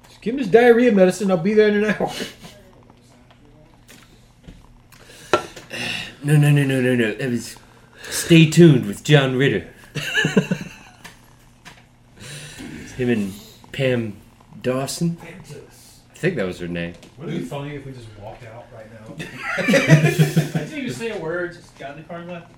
Just 0.07 0.21
give 0.21 0.33
him 0.33 0.39
his 0.39 0.47
diarrhea 0.47 0.91
medicine. 0.91 1.31
I'll 1.31 1.37
be 1.37 1.53
there 1.53 1.69
in 1.69 1.83
an 1.83 1.95
hour. 1.99 2.11
No, 6.23 6.37
no, 6.37 6.51
no, 6.51 6.63
no, 6.63 6.81
no, 6.81 6.95
no. 6.95 7.07
It 7.07 7.29
was 7.29 7.57
Stay 8.03 8.49
Tuned 8.49 8.85
with 8.85 9.03
John 9.03 9.35
Ritter. 9.35 9.67
Him 12.97 13.09
and 13.09 13.33
Pam 13.71 14.15
Dawson. 14.61 15.17
I 15.21 15.31
think 16.15 16.35
that 16.37 16.45
was 16.45 16.59
her 16.59 16.67
name. 16.67 16.93
Wouldn't 17.17 17.35
it 17.37 17.39
be 17.41 17.45
funny 17.45 17.75
if 17.75 17.85
we 17.85 17.91
just 17.91 18.07
walked 18.21 18.45
out 18.45 18.65
right 18.73 18.85
now? 18.93 19.15
I 19.57 20.63
didn't 20.65 20.73
even 20.77 20.93
say 20.93 21.09
a 21.09 21.17
word, 21.19 21.53
just 21.53 21.77
got 21.77 21.91
in 21.91 21.97
the 21.97 22.03
car 22.03 22.19
and 22.19 22.29
left. 22.29 22.51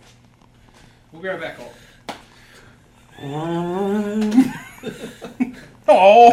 We'll 1.12 1.22
be 1.22 1.30
right 1.30 1.40
back, 1.40 1.58
Cole. 1.58 1.74
Um. 3.24 4.54
Oh, 5.88 6.32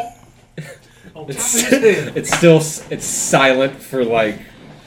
It's, 1.29 1.63
it's 1.71 2.35
still 2.35 2.57
it's 2.91 3.05
silent 3.05 3.75
for 3.75 4.03
like 4.03 4.39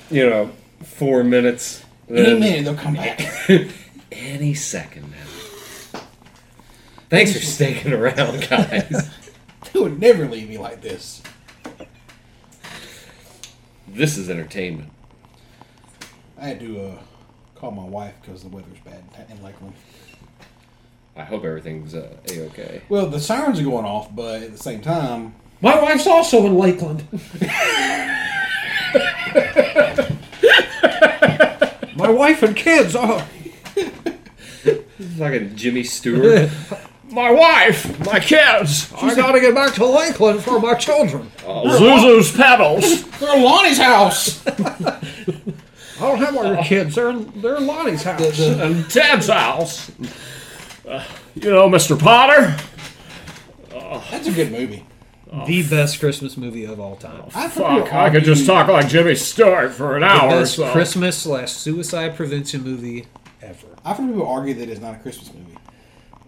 you 0.09 0.27
know 0.27 0.49
four 0.83 1.23
minutes. 1.23 1.84
Any 2.09 2.39
minute 2.39 2.65
they'll 2.65 2.75
come 2.75 2.95
back. 2.95 3.21
Any 4.11 4.53
second 4.53 5.11
now. 5.11 5.99
Thanks 7.09 7.33
for 7.33 7.39
sticking 7.39 7.91
around, 7.93 8.47
guys. 8.49 9.09
They 9.73 9.79
would 9.81 9.99
never 9.99 10.25
leave 10.27 10.47
me 10.47 10.57
like 10.57 10.79
this. 10.81 11.21
this 13.89 14.17
is 14.17 14.29
entertainment. 14.29 14.89
I 16.39 16.47
had 16.47 16.59
to 16.61 16.81
uh, 16.81 16.99
call 17.55 17.71
my 17.71 17.83
wife 17.83 18.13
because 18.21 18.41
the 18.43 18.47
weather's 18.47 18.79
bad 18.85 19.03
in 19.29 19.43
Lakeland. 19.43 19.73
I 21.17 21.23
hope 21.23 21.43
everything's 21.43 21.93
uh, 21.93 22.15
a 22.29 22.41
okay. 22.45 22.83
Well, 22.87 23.07
the 23.09 23.19
sirens 23.19 23.59
are 23.59 23.63
going 23.63 23.85
off, 23.85 24.15
but 24.15 24.43
at 24.43 24.51
the 24.53 24.57
same 24.57 24.81
time, 24.81 25.35
My 25.59 25.81
wife's 25.81 26.07
also 26.07 26.45
in 26.45 26.55
Lakeland. 26.57 27.05
My 32.05 32.11
wife 32.11 32.43
and 32.43 32.55
kids 32.55 32.95
are. 32.95 33.25
Fucking 35.17 35.55
Jimmy 35.55 35.83
Stewart. 35.83 36.49
my 37.09 37.31
wife, 37.31 37.99
my 38.05 38.19
kids, 38.19 38.91
I 39.01 39.15
gotta 39.15 39.39
get 39.39 39.55
back 39.55 39.73
to 39.75 39.85
Lakeland 39.85 40.43
for 40.43 40.59
my 40.59 40.73
children. 40.75 41.31
uh, 41.45 41.63
Zuzu's 41.63 42.31
petals. 42.35 43.03
they're 43.19 43.35
in 43.37 43.43
Lonnie's 43.43 43.77
house. 43.77 44.45
I 44.47 44.99
don't 45.99 46.17
have 46.19 46.35
all 46.35 46.45
your 46.45 46.63
kids. 46.63 46.95
They're 46.95 47.09
in, 47.09 47.41
they're 47.41 47.55
in 47.57 47.65
Lonnie's 47.67 48.03
house. 48.03 48.37
The- 48.37 48.43
the- 48.55 48.65
and 48.65 48.89
Ted's 48.89 49.27
house. 49.27 49.91
Uh, 50.87 51.03
you 51.35 51.49
know, 51.49 51.69
Mr. 51.69 51.97
Potter. 51.99 52.55
that's 54.11 54.27
a 54.27 54.31
good 54.31 54.51
movie. 54.51 54.85
The 55.45 55.63
oh, 55.65 55.69
best 55.69 55.99
Christmas 55.99 56.37
movie 56.37 56.65
of 56.65 56.79
all 56.79 56.95
time. 56.95 57.23
I've 57.35 57.53
heard 57.53 57.65
people 57.67 57.85
Fuck, 57.85 57.93
I 57.93 58.09
could 58.09 58.23
just 58.23 58.45
talk 58.45 58.67
like 58.67 58.87
Jimmy 58.87 59.15
Stewart 59.15 59.73
for 59.73 59.95
an 59.95 60.01
The 60.01 60.07
hour. 60.07 60.29
best 60.29 60.55
So. 60.55 60.71
Christmas 60.71 61.17
slash 61.17 61.51
suicide 61.51 62.15
prevention 62.15 62.63
movie 62.63 63.05
ever. 63.41 63.67
I've 63.83 63.97
heard 63.97 64.07
people 64.07 64.27
argue 64.27 64.53
that 64.55 64.69
it's 64.69 64.79
not 64.81 64.95
a 64.95 64.99
Christmas 64.99 65.33
movie. 65.33 65.57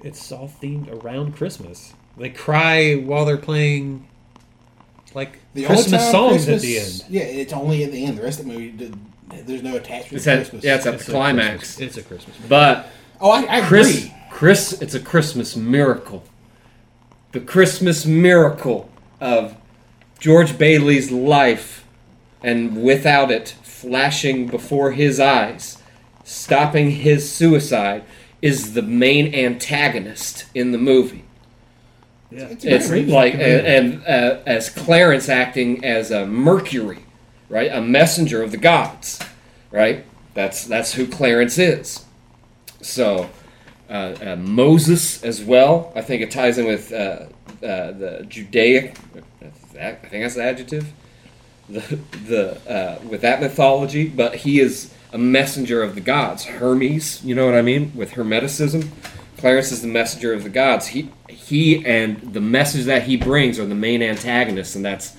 It's 0.04 0.32
all 0.32 0.48
themed 0.62 1.04
around 1.04 1.36
Christmas. 1.36 1.94
They 2.18 2.30
cry 2.30 2.96
while 2.96 3.26
they're 3.26 3.38
playing 3.38 4.08
like 5.14 5.40
The 5.54 5.66
only 5.66 5.76
Christmas 5.78 6.02
time 6.04 6.12
songs 6.12 6.46
Christmas- 6.46 6.64
at 6.64 6.68
the 6.68 6.80
end. 6.80 7.04
Yeah, 7.10 7.22
it's 7.42 7.54
only 7.54 7.84
at 7.84 7.92
the 7.92 8.06
end. 8.06 8.18
The 8.18 8.24
rest 8.24 8.40
of 8.40 8.46
the 8.46 8.52
movie, 8.54 8.72
did- 8.72 8.96
there's 9.46 9.64
no 9.64 9.76
attachment 9.76 10.14
It's 10.14 10.24
to 10.26 10.32
at, 10.32 10.36
Christmas. 10.38 10.64
yeah, 10.64 10.76
it's 10.76 10.86
at 10.86 10.94
It's 10.96 11.06
the 11.06 11.12
a 11.12 11.16
climax. 11.16 11.58
Christmas- 11.76 11.80
It's 11.88 11.98
a 11.98 12.02
Christmas 12.04 12.36
movie. 12.38 12.50
But 12.50 12.88
oh, 13.22 13.32
I, 13.32 13.58
I 13.58 13.62
Chris, 13.62 13.98
agree. 13.98 14.14
Chris, 14.30 14.82
it's 14.82 14.94
a 14.96 15.00
Christmas 15.00 15.56
miracle. 15.56 16.24
The 17.34 17.40
Christmas 17.42 18.06
miracle 18.06 18.90
of 19.20 19.56
George 20.20 20.58
Bailey's 20.58 21.12
life, 21.12 21.86
and 22.44 22.84
without 22.84 23.32
it 23.32 23.56
flashing 23.64 24.48
before 24.48 24.92
his 24.92 25.20
eyes, 25.20 25.82
stopping 26.24 26.92
his 26.92 27.32
suicide, 27.32 28.04
is 28.42 28.74
the 28.74 28.82
main 28.82 29.34
antagonist 29.34 30.46
in 30.54 30.72
the 30.72 30.78
movie. 30.78 31.24
Yeah. 32.32 32.48
It's 32.50 32.66
a 32.66 32.98
It's 32.98 33.10
like 33.10 33.34
and, 33.36 33.42
and 33.42 34.06
uh, 34.06 34.40
as 34.46 34.70
Clarence 34.70 35.30
acting 35.30 35.84
as 35.86 36.12
a 36.12 36.26
Mercury, 36.26 37.00
right, 37.50 37.72
a 37.72 37.82
messenger 37.82 38.44
of 38.44 38.52
the 38.52 38.58
gods, 38.58 39.20
right. 39.72 40.06
That's 40.34 40.66
that's 40.66 40.94
who 40.94 41.08
Clarence 41.08 41.58
is. 41.58 42.06
So 42.82 43.30
uh, 43.90 44.16
uh, 44.22 44.36
Moses 44.36 45.24
as 45.24 45.42
well. 45.42 45.92
I 45.96 46.02
think 46.02 46.22
it 46.22 46.30
ties 46.30 46.58
in 46.58 46.68
with 46.68 46.92
uh, 47.64 47.92
the 47.92 48.26
Judaic. 48.28 48.98
I 49.80 49.94
think 49.94 50.24
that's 50.24 50.36
the 50.36 50.44
adjective. 50.44 50.92
The 51.70 52.00
the 52.28 52.70
uh, 52.70 53.00
with 53.08 53.22
that 53.22 53.42
mythology, 53.42 54.08
but 54.08 54.36
he 54.36 54.60
is 54.60 54.94
a 55.12 55.18
messenger 55.18 55.82
of 55.84 55.96
the 55.96 56.02
gods. 56.02 56.46
Hermes, 56.46 57.24
you 57.24 57.36
know 57.36 57.46
what 57.46 57.56
I 57.56 57.62
mean, 57.62 57.92
with 57.96 58.12
Hermeticism. 58.12 58.90
Clarence 59.38 59.72
is 59.72 59.82
the 59.82 59.88
messenger 59.88 60.34
of 60.34 60.44
the 60.44 60.50
gods. 60.50 60.88
He 60.88 61.10
he 61.30 61.86
and 61.86 62.34
the 62.34 62.42
message 62.42 62.86
that 62.86 63.04
he 63.04 63.18
brings 63.18 63.60
are 63.60 63.66
the 63.66 63.76
main 63.76 64.02
antagonists, 64.02 64.76
and 64.76 64.84
that's 64.84 65.16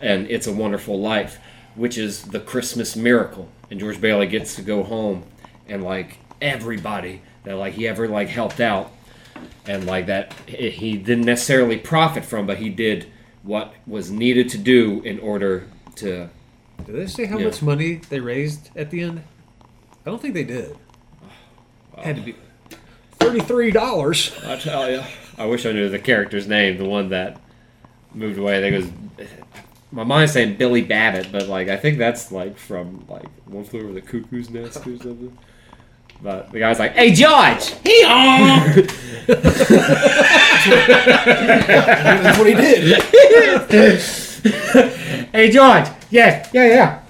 and 0.00 0.30
it's 0.30 0.46
a 0.46 0.52
wonderful 0.52 1.00
life, 1.00 1.38
which 1.74 1.98
is 1.98 2.22
the 2.24 2.40
Christmas 2.40 2.94
miracle. 2.96 3.48
And 3.70 3.80
George 3.80 4.00
Bailey 4.00 4.26
gets 4.26 4.54
to 4.56 4.62
go 4.62 4.82
home 4.82 5.24
and 5.68 5.82
like 5.82 6.18
everybody 6.40 7.22
that 7.44 7.56
like 7.56 7.74
he 7.74 7.88
ever 7.88 8.06
like 8.06 8.28
helped 8.28 8.60
out 8.60 8.92
and 9.66 9.86
like 9.86 10.06
that 10.06 10.32
he 10.48 10.96
didn't 10.96 11.24
necessarily 11.24 11.76
profit 11.76 12.24
from, 12.24 12.46
but 12.46 12.58
he 12.58 12.68
did 12.68 13.06
what 13.42 13.74
was 13.86 14.10
needed 14.10 14.48
to 14.50 14.58
do 14.58 15.00
in 15.02 15.18
order 15.20 15.68
to. 15.96 16.28
Did 16.84 16.94
they 16.96 17.06
say 17.06 17.26
how 17.26 17.38
much 17.38 17.62
money 17.62 18.00
they 18.10 18.20
raised 18.20 18.70
at 18.76 18.90
the 18.90 19.02
end? 19.02 19.22
I 20.04 20.10
don't 20.10 20.20
think 20.20 20.34
they 20.34 20.44
did. 20.44 20.76
Had 21.96 22.16
to 22.16 22.22
be 22.22 22.36
thirty-three 23.12 23.70
dollars. 23.70 24.32
I 24.44 24.56
tell 24.56 24.90
you, 24.90 25.02
I 25.38 25.46
wish 25.46 25.64
I 25.64 25.72
knew 25.72 25.88
the 25.88 25.98
character's 25.98 26.46
name, 26.46 26.76
the 26.76 26.84
one 26.84 27.08
that 27.08 27.40
moved 28.12 28.38
away. 28.38 28.58
I 28.58 28.60
think 28.60 28.74
it 28.74 28.78
was. 29.18 29.28
My 29.92 30.04
mind's 30.04 30.32
saying 30.32 30.56
Billy 30.56 30.82
Bibbit, 30.82 31.32
but 31.32 31.48
like 31.48 31.68
I 31.68 31.76
think 31.76 31.96
that's 31.98 32.30
like 32.30 32.58
from 32.58 33.06
like 33.08 33.28
One 33.46 33.64
Flew 33.64 33.80
Over 33.84 33.92
the 33.94 34.02
Cuckoo's 34.02 34.50
Nest 34.50 34.78
or 34.78 34.96
something. 34.98 35.38
But 36.22 36.50
the 36.52 36.58
guy's 36.58 36.78
like, 36.78 36.92
"Hey 36.94 37.12
George, 37.12 37.74
He 37.84 38.02
That's 42.16 42.38
what 42.38 42.46
he 42.46 42.54
did. 42.54 43.02
hey 45.32 45.50
George, 45.50 45.86
yes, 46.10 46.48
yeah, 46.52 46.66
yeah, 46.66 47.00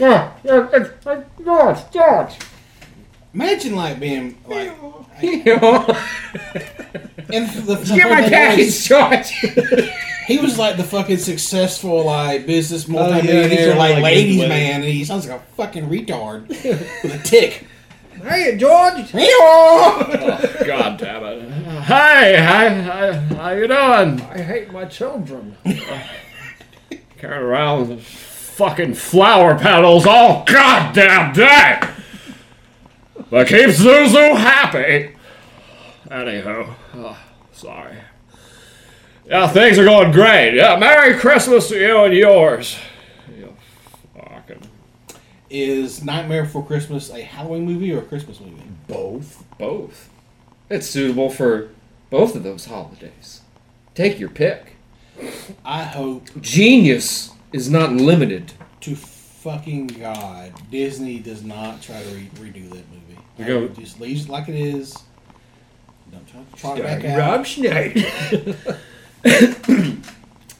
yeah, 0.00 0.32
yeah, 0.44 0.68
it's- 0.74 0.90
it's 1.06 1.44
George, 1.44 1.78
George." 1.92 2.30
Imagine 3.34 3.74
like 3.74 3.98
being 3.98 4.38
like, 4.46 4.72
You 5.20 5.44
know, 5.60 5.84
and 7.32 7.48
the, 7.50 7.76
the 7.76 7.94
get 7.96 8.08
my 8.08 8.16
funny 8.16 8.22
thing 8.22 8.30
package, 8.30 8.66
was, 8.66 8.84
George. 8.86 9.28
he 10.28 10.38
was 10.38 10.56
like 10.58 10.76
the 10.76 10.84
fucking 10.84 11.18
successful 11.18 12.04
like 12.04 12.46
business 12.46 12.86
Oh, 12.88 13.08
yeah, 13.18 13.46
he's 13.48 13.66
like, 13.74 13.94
like, 13.94 14.02
ladies 14.02 14.38
man, 14.48 14.82
and 14.82 14.84
he 14.84 15.04
sounds 15.04 15.26
like 15.28 15.40
a 15.40 15.42
fucking 15.56 15.88
retard 15.88 16.46
with 16.48 17.14
a 17.14 17.18
tick. 17.24 17.66
Hey, 18.24 18.56
George. 18.56 19.10
Oh, 19.14 20.62
God 20.66 20.98
damn 20.98 21.24
it! 21.24 21.50
Hey, 21.82 22.36
hi, 22.38 22.68
hi, 22.80 23.12
how 23.12 23.50
you 23.50 23.68
doing? 23.68 24.20
I 24.22 24.38
hate 24.38 24.72
my 24.72 24.86
children. 24.86 25.58
Carrying 27.18 27.42
around 27.42 27.90
with 27.90 28.02
fucking 28.02 28.94
flower 28.94 29.58
petals 29.58 30.06
all 30.06 30.42
goddamn 30.46 31.34
day. 31.34 31.80
But 33.28 33.48
keep 33.48 33.68
Zuzu 33.68 34.38
happy. 34.38 35.14
Anywho, 36.08 36.74
oh, 36.94 37.18
sorry. 37.52 37.98
Yeah, 39.26 39.48
things 39.48 39.78
are 39.78 39.84
going 39.84 40.12
great. 40.12 40.54
Yeah, 40.54 40.76
Merry 40.78 41.18
Christmas 41.18 41.68
to 41.68 41.78
you 41.78 42.04
and 42.04 42.14
yours. 42.14 42.78
You 45.54 45.66
fucking 45.66 45.84
Is 45.84 46.04
Nightmare 46.04 46.44
Before 46.44 46.64
Christmas 46.66 47.10
a 47.10 47.22
Halloween 47.22 47.64
movie 47.64 47.92
or 47.92 47.98
a 47.98 48.02
Christmas 48.02 48.40
movie? 48.40 48.62
both. 48.88 49.44
Both. 49.58 50.10
It's 50.70 50.86
suitable 50.86 51.30
for 51.30 51.70
both 52.10 52.34
of 52.34 52.42
those 52.42 52.66
holidays. 52.66 53.42
Take 53.94 54.18
your 54.18 54.30
pick. 54.30 54.76
I 55.64 55.84
hope 55.84 56.24
Genius 56.40 57.30
is 57.52 57.70
not 57.70 57.92
limited 57.92 58.52
to 58.80 58.96
fucking 58.96 59.86
god, 59.88 60.52
Disney 60.70 61.18
does 61.18 61.44
not 61.44 61.82
try 61.82 62.02
to 62.02 62.08
re- 62.10 62.30
redo 62.36 62.68
that 62.70 62.84
movie. 62.90 63.18
We 63.38 63.44
go- 63.44 63.68
just 63.68 64.00
leaves 64.00 64.24
it 64.24 64.30
like 64.30 64.48
it 64.48 64.54
is. 64.54 64.96
Don't 66.10 66.26
try 66.26 66.40
to 66.42 66.56
trot 66.56 66.78
it 66.78 66.82
back 66.82 67.04
out. 67.04 67.18
Rob 67.18 67.46
Schneider. 67.46 68.02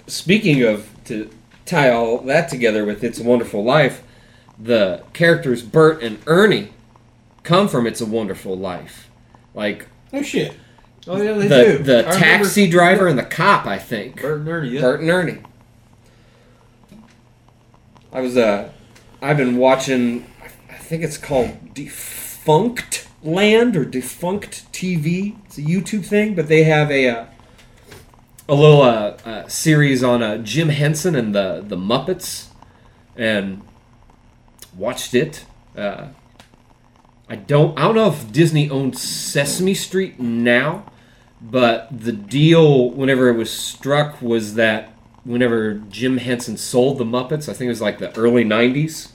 Speaking 0.06 0.62
of 0.62 0.88
to 1.06 1.30
tie 1.66 1.90
all 1.90 2.18
that 2.18 2.48
together 2.48 2.84
with 2.84 3.02
It's 3.02 3.18
a 3.18 3.24
Wonderful 3.24 3.64
Life, 3.64 4.03
the 4.58 5.02
characters 5.12 5.62
Bert 5.62 6.02
and 6.02 6.18
Ernie 6.26 6.72
come 7.42 7.68
from 7.68 7.86
It's 7.86 8.00
a 8.00 8.06
Wonderful 8.06 8.56
Life. 8.56 9.10
Like 9.54 9.88
No 10.12 10.22
shit. 10.22 10.54
Oh 11.06 11.20
yeah, 11.20 11.32
they 11.34 11.48
the 11.48 11.64
do. 11.64 11.78
the 11.78 11.92
I 11.98 12.14
remember 12.14 12.18
taxi 12.18 12.68
driver 12.68 13.06
and 13.08 13.18
the 13.18 13.24
cop, 13.24 13.66
I 13.66 13.78
think. 13.78 14.20
Bert 14.22 14.40
and 14.40 14.48
Ernie. 14.48 14.68
Yeah. 14.70 14.80
Bert 14.80 15.00
and 15.00 15.10
Ernie. 15.10 15.38
I 18.12 18.20
was 18.20 18.36
uh 18.36 18.70
I've 19.20 19.36
been 19.36 19.56
watching 19.56 20.26
I 20.70 20.74
think 20.74 21.02
it's 21.02 21.18
called 21.18 21.74
Defunct 21.74 23.08
Land 23.22 23.76
or 23.76 23.84
Defunct 23.84 24.70
TV. 24.72 25.36
It's 25.46 25.58
a 25.58 25.62
YouTube 25.62 26.04
thing, 26.04 26.34
but 26.34 26.48
they 26.48 26.64
have 26.64 26.90
a 26.90 27.08
uh, 27.08 27.26
a 28.46 28.54
little 28.54 28.82
uh, 28.82 29.16
uh, 29.24 29.48
series 29.48 30.02
on 30.04 30.22
uh, 30.22 30.36
Jim 30.38 30.68
Henson 30.68 31.16
and 31.16 31.34
the 31.34 31.64
the 31.66 31.76
Muppets, 31.76 32.48
and 33.16 33.62
watched 34.76 35.14
it. 35.14 35.44
Uh, 35.76 36.08
I 37.28 37.36
don't 37.36 37.78
I 37.78 37.82
don't 37.82 37.94
know 37.94 38.08
if 38.08 38.30
Disney 38.32 38.68
owns 38.70 39.00
Sesame 39.02 39.74
Street 39.74 40.20
now, 40.20 40.84
but 41.40 41.88
the 41.90 42.12
deal 42.12 42.90
whenever 42.90 43.28
it 43.28 43.36
was 43.36 43.50
struck 43.50 44.20
was 44.20 44.54
that 44.54 44.92
whenever 45.24 45.74
Jim 45.74 46.18
Henson 46.18 46.56
sold 46.56 46.98
the 46.98 47.04
Muppets, 47.04 47.48
I 47.48 47.54
think 47.54 47.62
it 47.62 47.68
was 47.68 47.80
like 47.80 47.98
the 47.98 48.16
early 48.16 48.44
'90s, 48.44 49.10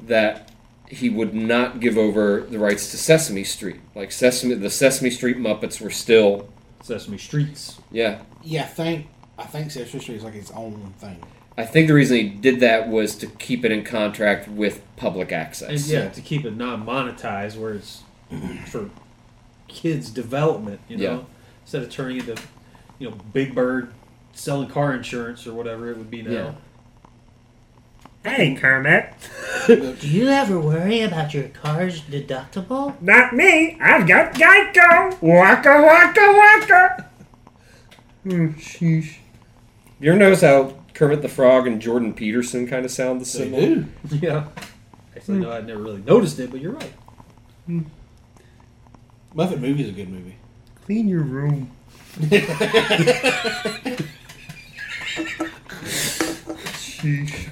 that 0.00 0.50
he 0.88 1.08
would 1.10 1.34
not 1.34 1.80
give 1.80 1.96
over 1.96 2.40
the 2.40 2.58
rights 2.58 2.90
to 2.90 2.96
Sesame 2.96 3.44
Street. 3.44 3.80
Like 3.94 4.10
Sesame, 4.12 4.54
the 4.54 4.70
Sesame 4.70 5.10
Street 5.10 5.36
Muppets 5.38 5.80
were 5.80 5.90
still, 5.90 6.48
Sesame 6.82 7.18
Streets. 7.18 7.78
yeah. 7.90 8.20
Yeah, 8.42 8.64
I 8.64 8.66
think 8.66 9.06
I 9.38 9.44
think 9.44 9.70
Sesame 9.70 10.00
Street 10.00 10.16
is 10.16 10.24
like 10.24 10.34
its 10.34 10.50
own 10.50 10.94
thing. 10.98 11.22
I 11.56 11.64
think 11.66 11.86
the 11.88 11.94
reason 11.94 12.16
he 12.16 12.28
did 12.28 12.60
that 12.60 12.88
was 12.88 13.14
to 13.16 13.26
keep 13.26 13.64
it 13.64 13.70
in 13.72 13.84
contract 13.84 14.48
with 14.48 14.82
public 14.96 15.32
And 15.32 15.40
access. 15.42 15.88
yeah, 15.90 16.08
to 16.08 16.20
keep 16.20 16.44
it 16.46 16.56
non-monetized, 16.56 17.56
where 17.58 17.74
it's 17.74 18.02
for 18.66 18.88
kids' 19.68 20.10
development, 20.10 20.80
you 20.88 20.96
know, 20.96 21.02
Yeah. 21.04 21.18
instead 21.62 21.82
of 21.82 21.90
turning 21.90 22.18
into, 22.18 22.36
you 22.98 23.10
know, 23.10 23.16
Big 23.34 23.54
Bird 23.54 23.92
selling 24.32 24.68
car 24.68 24.94
insurance 24.94 25.46
or 25.46 25.52
whatever 25.52 25.90
it 25.90 25.98
would 25.98 26.10
be 26.10 26.22
now. 26.22 26.30
Yeah. 26.30 26.52
Hey, 28.24 28.54
Kermit. 28.54 29.12
Do 29.66 29.96
you 30.08 30.28
ever 30.28 30.58
worry 30.58 31.00
about 31.02 31.34
your 31.34 31.48
car's 31.48 32.00
deductible? 32.02 32.94
Not 33.02 33.32
me. 33.34 33.76
I've 33.80 34.06
got 34.06 34.32
Geico. 34.34 35.20
Waka 35.20 35.82
waka 35.82 36.20
waka. 36.20 37.10
Hmm, 38.22 38.46
sheesh. 38.52 39.16
You 40.00 40.10
ever 40.12 40.18
notice 40.20 40.42
how 40.42 40.74
Kermit 40.94 41.22
the 41.22 41.28
Frog 41.28 41.66
and 41.66 41.80
Jordan 41.80 42.12
Peterson 42.14 42.66
kind 42.66 42.84
of 42.84 42.90
sound 42.90 43.20
the 43.20 43.24
same. 43.24 43.52
They 43.52 43.66
do. 43.66 43.86
Yeah. 44.20 44.48
Actually, 45.16 45.38
no, 45.40 45.52
I'd 45.52 45.66
never 45.66 45.82
really 45.82 46.02
noticed 46.02 46.38
it, 46.38 46.50
but 46.50 46.60
you're 46.60 46.72
right. 46.72 46.92
Muppet 49.34 49.60
movie 49.60 49.82
is 49.82 49.88
a 49.90 49.92
good 49.92 50.08
movie. 50.08 50.36
Clean 50.84 51.06
your 51.08 51.22
room. 51.22 51.70
Sheesh. 56.74 57.48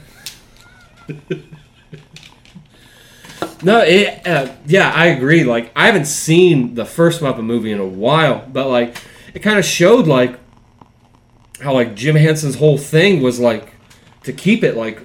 No, 3.62 3.80
it. 3.82 4.26
Uh, 4.26 4.54
yeah, 4.66 4.90
I 4.90 5.06
agree. 5.06 5.44
Like, 5.44 5.70
I 5.76 5.84
haven't 5.84 6.06
seen 6.06 6.76
the 6.76 6.86
first 6.86 7.20
Muppet 7.20 7.44
movie 7.44 7.72
in 7.72 7.78
a 7.78 7.86
while, 7.86 8.46
but 8.50 8.68
like, 8.68 8.96
it 9.34 9.40
kind 9.40 9.58
of 9.58 9.66
showed 9.66 10.06
like 10.06 10.38
how 11.62 11.74
like 11.74 11.94
Jim 11.94 12.16
Henson's 12.16 12.56
whole 12.56 12.78
thing 12.78 13.22
was 13.22 13.38
like 13.38 13.72
to 14.24 14.32
keep 14.32 14.64
it 14.64 14.76
like 14.76 15.00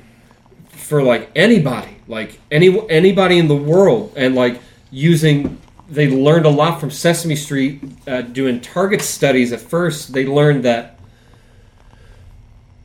for 0.70 1.01
like 1.01 1.30
anybody, 1.36 1.97
like 2.08 2.39
any 2.51 2.88
anybody 2.89 3.38
in 3.38 3.47
the 3.47 3.56
world, 3.56 4.14
and 4.16 4.36
like 4.36 4.62
using. 4.91 5.60
They 5.88 6.10
learned 6.10 6.47
a 6.47 6.49
lot 6.49 6.80
from 6.80 6.89
Sesame 6.89 7.36
Street 7.36 7.84
uh, 8.08 8.22
doing 8.22 8.60
target 8.60 9.01
studies. 9.01 9.53
At 9.53 9.62
first, 9.62 10.14
they 10.14 10.26
learned 10.26 10.64
that 10.64 10.99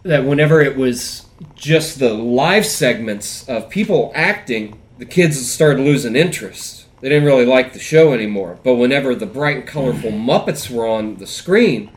that 0.02 0.24
whenever 0.24 0.60
it 0.60 0.76
was 0.76 1.26
just 1.54 1.98
the 1.98 2.12
live 2.12 2.66
segments 2.66 3.48
of 3.48 3.70
people 3.70 4.12
acting, 4.14 4.78
the 4.98 5.06
kids 5.06 5.50
started 5.50 5.80
losing 5.80 6.16
interest. 6.16 6.86
They 7.00 7.08
didn't 7.08 7.24
really 7.24 7.46
like 7.46 7.72
the 7.72 7.78
show 7.78 8.12
anymore. 8.12 8.58
But 8.62 8.74
whenever 8.74 9.14
the 9.14 9.26
bright 9.26 9.56
and 9.56 9.66
colorful 9.66 10.10
Muppets 10.10 10.70
were 10.70 10.86
on 10.86 11.16
the 11.16 11.26
screen, 11.26 11.90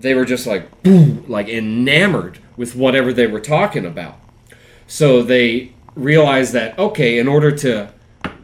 they 0.00 0.14
were 0.14 0.24
just 0.24 0.46
like 0.46 0.82
boom, 0.82 1.24
like 1.28 1.48
enamored 1.48 2.38
with 2.56 2.74
whatever 2.74 3.12
they 3.12 3.26
were 3.26 3.40
talking 3.40 3.86
about. 3.86 4.18
So 4.86 5.22
they 5.22 5.72
realized 5.94 6.52
that 6.54 6.78
okay, 6.78 7.18
in 7.18 7.28
order 7.28 7.50
to 7.52 7.92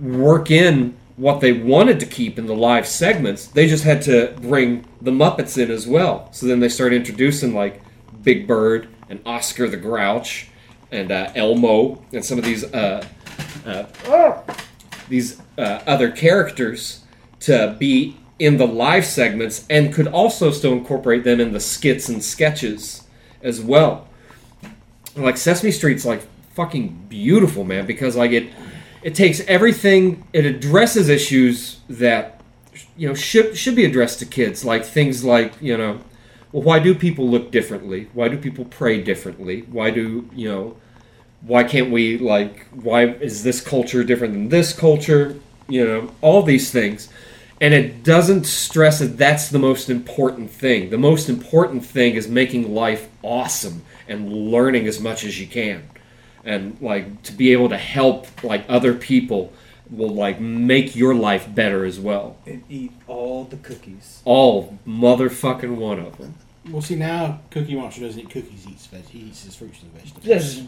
work 0.01 0.51
in 0.51 0.97
what 1.17 1.41
they 1.41 1.53
wanted 1.53 1.99
to 2.01 2.07
keep 2.07 2.39
in 2.39 2.47
the 2.47 2.55
live 2.55 2.87
segments, 2.87 3.47
they 3.47 3.67
just 3.67 3.85
had 3.85 4.03
to 4.03 4.35
bring 4.43 4.85
the 5.01 5.11
Muppets 5.11 5.57
in 5.57 5.71
as 5.71 5.87
well. 5.87 6.29
So 6.33 6.47
then 6.47 6.61
they 6.61 6.69
started 6.69 6.97
introducing 6.97 7.55
like 7.55 7.81
Big 8.23 8.47
Bird 8.47 8.89
and 9.09 9.21
Oscar 9.25 9.69
the 9.69 9.79
Grouch 9.79 10.49
and 10.91 11.11
uh, 11.11 11.33
Elmo 11.35 12.03
and 12.13 12.25
some 12.25 12.39
of 12.39 12.45
these 12.45 12.65
uh, 12.65 13.07
uh, 13.65 14.43
these 15.09 15.41
uh, 15.59 15.83
other 15.87 16.11
characters 16.11 17.05
to 17.41 17.77
be 17.79 18.17
in 18.39 18.59
the 18.59 18.67
live 18.67 19.05
segments 19.05 19.65
and 19.71 19.95
could 19.95 20.07
also 20.07 20.51
still 20.51 20.73
incorporate 20.73 21.25
them 21.25 21.41
in 21.41 21.53
the 21.53 21.61
skits 21.61 22.09
and 22.09 22.23
sketches 22.23 23.05
as 23.43 23.61
well. 23.61 24.09
Like 25.15 25.37
Sesame 25.37 25.71
Street's 25.71 26.05
like 26.05 26.23
fucking 26.55 27.07
beautiful, 27.09 27.65
man, 27.65 27.87
because 27.87 28.17
like 28.17 28.33
it 28.33 28.53
it 29.03 29.15
takes 29.15 29.41
everything 29.41 30.27
it 30.33 30.45
addresses 30.45 31.09
issues 31.09 31.81
that 31.89 32.43
you 32.97 33.09
know 33.09 33.15
should 33.15 33.57
should 33.57 33.75
be 33.75 33.85
addressed 33.85 34.19
to 34.19 34.27
kids. 34.27 34.65
Like 34.65 34.85
things 34.85 35.25
like 35.25 35.55
you 35.61 35.77
know 35.77 36.01
well 36.53 36.63
why 36.63 36.79
do 36.79 36.95
people 36.95 37.29
look 37.29 37.51
differently? 37.51 38.09
Why 38.13 38.29
do 38.29 38.37
people 38.37 38.67
pray 38.67 39.03
differently? 39.03 39.63
Why 39.63 39.91
do 39.91 40.29
you 40.35 40.49
know 40.49 40.77
why 41.41 41.65
can't 41.65 41.91
we 41.91 42.19
like 42.19 42.67
why 42.73 43.07
is 43.07 43.43
this 43.43 43.63
culture 43.63 44.05
different 44.05 44.35
than 44.35 44.49
this 44.51 44.75
culture? 44.75 45.37
You 45.69 45.87
know 45.87 46.13
all 46.21 46.43
these 46.43 46.71
things 46.71 47.09
and 47.61 47.73
it 47.73 48.03
doesn't 48.05 48.45
stress 48.45 48.99
that 48.99 49.17
that's 49.17 49.49
the 49.49 49.59
most 49.59 49.89
important 49.91 50.51
thing 50.51 50.91
the 50.91 50.99
most 50.99 51.29
important 51.29 51.85
thing 51.85 52.15
is 52.15 52.29
making 52.29 52.75
life 52.75 53.09
awesome 53.23 53.83
and 54.09 54.31
learning 54.33 54.87
as 54.87 55.01
much 55.01 55.25
as 55.25 55.41
you 55.41 55.47
can 55.47 55.83
and 56.45 56.77
like 56.81 57.23
to 57.23 57.33
be 57.33 57.53
able 57.53 57.69
to 57.69 57.77
help 57.79 58.27
like 58.45 58.65
other 58.69 58.93
people 58.95 59.53
will 59.91 60.11
like 60.15 60.41
make 60.41 60.95
your 60.97 61.15
life 61.15 61.47
better 61.55 61.85
as 61.85 61.99
well 62.01 62.37
And 62.47 62.63
eat 62.69 62.93
all 63.07 63.45
the 63.45 63.57
cookies. 63.57 64.21
all 64.25 64.79
motherfucking 64.87 65.77
one 65.77 65.99
of 66.01 66.19
them 66.19 66.35
Well, 66.71 66.83
see 66.83 66.97
now, 66.97 67.41
Cookie 67.51 67.77
Monster 67.77 68.01
doesn't 68.03 68.21
eat 68.21 68.31
cookies. 68.31 68.65
He 68.65 68.73
eats 68.73 68.87
veg. 68.87 69.05
He 69.09 69.19
eats 69.21 69.45
his 69.45 69.55
fruits 69.55 69.81
and 69.83 69.93
vegetables. 69.93 70.27
Yes. 70.27 70.63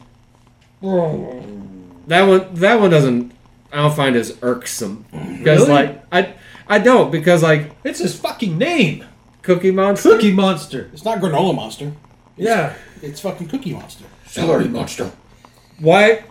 that 2.06 2.22
one 2.22 2.54
that 2.54 2.80
one 2.80 2.90
doesn't 2.90 3.32
i 3.72 3.76
don't 3.76 3.94
find 3.96 4.16
as 4.16 4.36
irksome 4.42 5.04
because 5.10 5.66
Really? 5.66 5.72
like 5.72 6.04
i 6.12 6.34
i 6.68 6.78
don't 6.78 7.10
because 7.10 7.42
like 7.42 7.70
It's 7.84 7.98
his 8.00 8.18
fucking 8.18 8.56
name. 8.58 9.04
cookie 9.42 9.70
monster 9.70 10.10
Cookie 10.10 10.32
Monster. 10.32 10.90
It's 10.92 11.04
not 11.04 11.18
Granola 11.20 11.54
Monster. 11.54 11.92
Yeah. 12.36 12.74
It's 13.02 13.20
fucking 13.20 13.48
Cookie 13.48 13.72
Monster. 13.72 14.04
Celery 14.26 14.68
monster. 14.68 15.10
why 15.78 16.24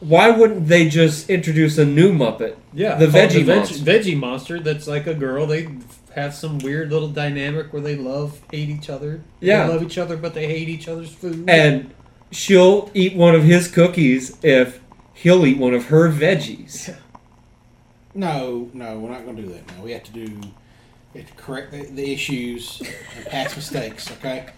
why 0.00 0.30
wouldn't 0.30 0.68
they 0.68 0.88
just 0.88 1.28
introduce 1.28 1.76
a 1.78 1.84
new 1.84 2.12
muppet 2.12 2.54
Yeah. 2.72 2.94
The 2.94 3.06
oh, 3.06 3.10
called 3.10 3.30
Veggie 3.30 3.44
veg- 3.44 3.56
Monster. 3.56 3.84
Veggie 3.84 4.16
Monster 4.18 4.60
that's 4.60 4.86
like 4.86 5.06
a 5.06 5.14
girl. 5.14 5.46
They 5.46 5.68
have 6.14 6.34
some 6.34 6.58
weird 6.58 6.90
little 6.90 7.08
dynamic 7.08 7.72
where 7.72 7.82
they 7.82 7.96
love, 7.96 8.40
hate 8.52 8.68
each 8.70 8.88
other. 8.88 9.20
Yeah. 9.40 9.66
They 9.66 9.72
love 9.72 9.82
each 9.82 9.98
other, 9.98 10.16
but 10.16 10.34
they 10.34 10.46
hate 10.46 10.68
each 10.68 10.86
other's 10.88 11.12
food. 11.12 11.48
and 11.48 11.92
she'll 12.30 12.90
eat 12.94 13.14
one 13.16 13.34
of 13.34 13.42
his 13.44 13.68
cookies 13.68 14.36
if 14.42 14.80
he'll 15.14 15.44
eat 15.46 15.58
one 15.58 15.74
of 15.74 15.86
her 15.86 16.10
veggies 16.10 16.94
No, 18.18 18.68
no, 18.74 18.98
we're 18.98 19.10
not 19.10 19.24
going 19.24 19.36
to 19.36 19.42
do 19.42 19.48
that 19.50 19.64
now. 19.68 19.84
We 19.84 19.92
have 19.92 20.02
to 20.02 20.10
do, 20.10 20.24
we 21.14 21.20
have 21.20 21.30
to 21.30 21.36
correct 21.36 21.70
the, 21.70 21.84
the 21.84 22.12
issues 22.12 22.82
and 23.16 23.26
past 23.26 23.54
mistakes, 23.54 24.10
okay? 24.10 24.48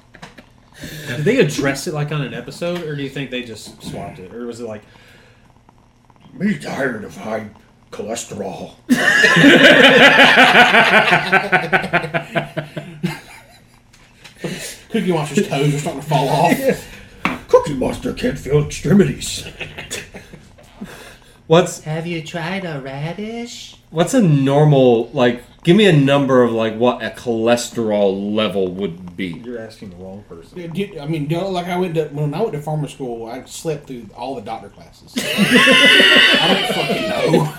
Did 1.06 1.26
they 1.26 1.40
address 1.40 1.86
it 1.86 1.92
like 1.92 2.10
on 2.10 2.22
an 2.22 2.32
episode, 2.32 2.82
or 2.84 2.96
do 2.96 3.02
you 3.02 3.10
think 3.10 3.30
they 3.30 3.42
just 3.42 3.82
swapped 3.82 4.18
it, 4.18 4.32
or 4.32 4.46
was 4.46 4.60
it 4.60 4.66
like 4.66 4.80
Me 6.32 6.58
tired 6.58 7.04
of 7.04 7.14
high 7.18 7.50
cholesterol. 7.90 8.76
Cookie 14.90 15.12
Monster's 15.12 15.48
toes 15.48 15.74
are 15.74 15.78
starting 15.78 16.00
to 16.00 16.06
fall 16.08 16.28
off. 16.30 17.46
Cookie 17.48 17.74
Monster 17.74 18.14
can't 18.14 18.38
feel 18.38 18.64
extremities. 18.64 19.46
What's 21.50 21.82
Have 21.82 22.06
you 22.06 22.22
tried 22.22 22.64
a 22.64 22.80
radish? 22.80 23.74
what's 23.90 24.14
a 24.14 24.22
normal 24.22 25.08
like? 25.08 25.42
Give 25.64 25.76
me 25.76 25.86
a 25.86 25.92
number 25.92 26.44
of 26.44 26.52
like 26.52 26.76
what 26.76 27.02
a 27.02 27.10
cholesterol 27.10 28.36
level 28.36 28.68
would 28.74 29.16
be. 29.16 29.30
You're 29.44 29.58
asking 29.58 29.90
the 29.90 29.96
wrong 29.96 30.22
person. 30.28 30.56
Dude, 30.56 30.78
you- 30.78 31.00
I 31.00 31.06
mean, 31.08 31.28
you 31.28 31.38
know, 31.38 31.50
like 31.50 31.66
I 31.66 31.76
went 31.76 31.96
to 31.96 32.04
when 32.10 32.34
I 32.34 32.40
went 32.40 32.52
to 32.52 32.62
farmer 32.62 32.86
school, 32.86 33.26
I 33.28 33.42
slept 33.46 33.88
through 33.88 34.06
all 34.14 34.36
the 34.36 34.42
doctor 34.42 34.68
classes. 34.68 35.12
I 35.18 36.54
don't 36.54 36.72
fucking 36.72 37.08
know. 37.08 37.52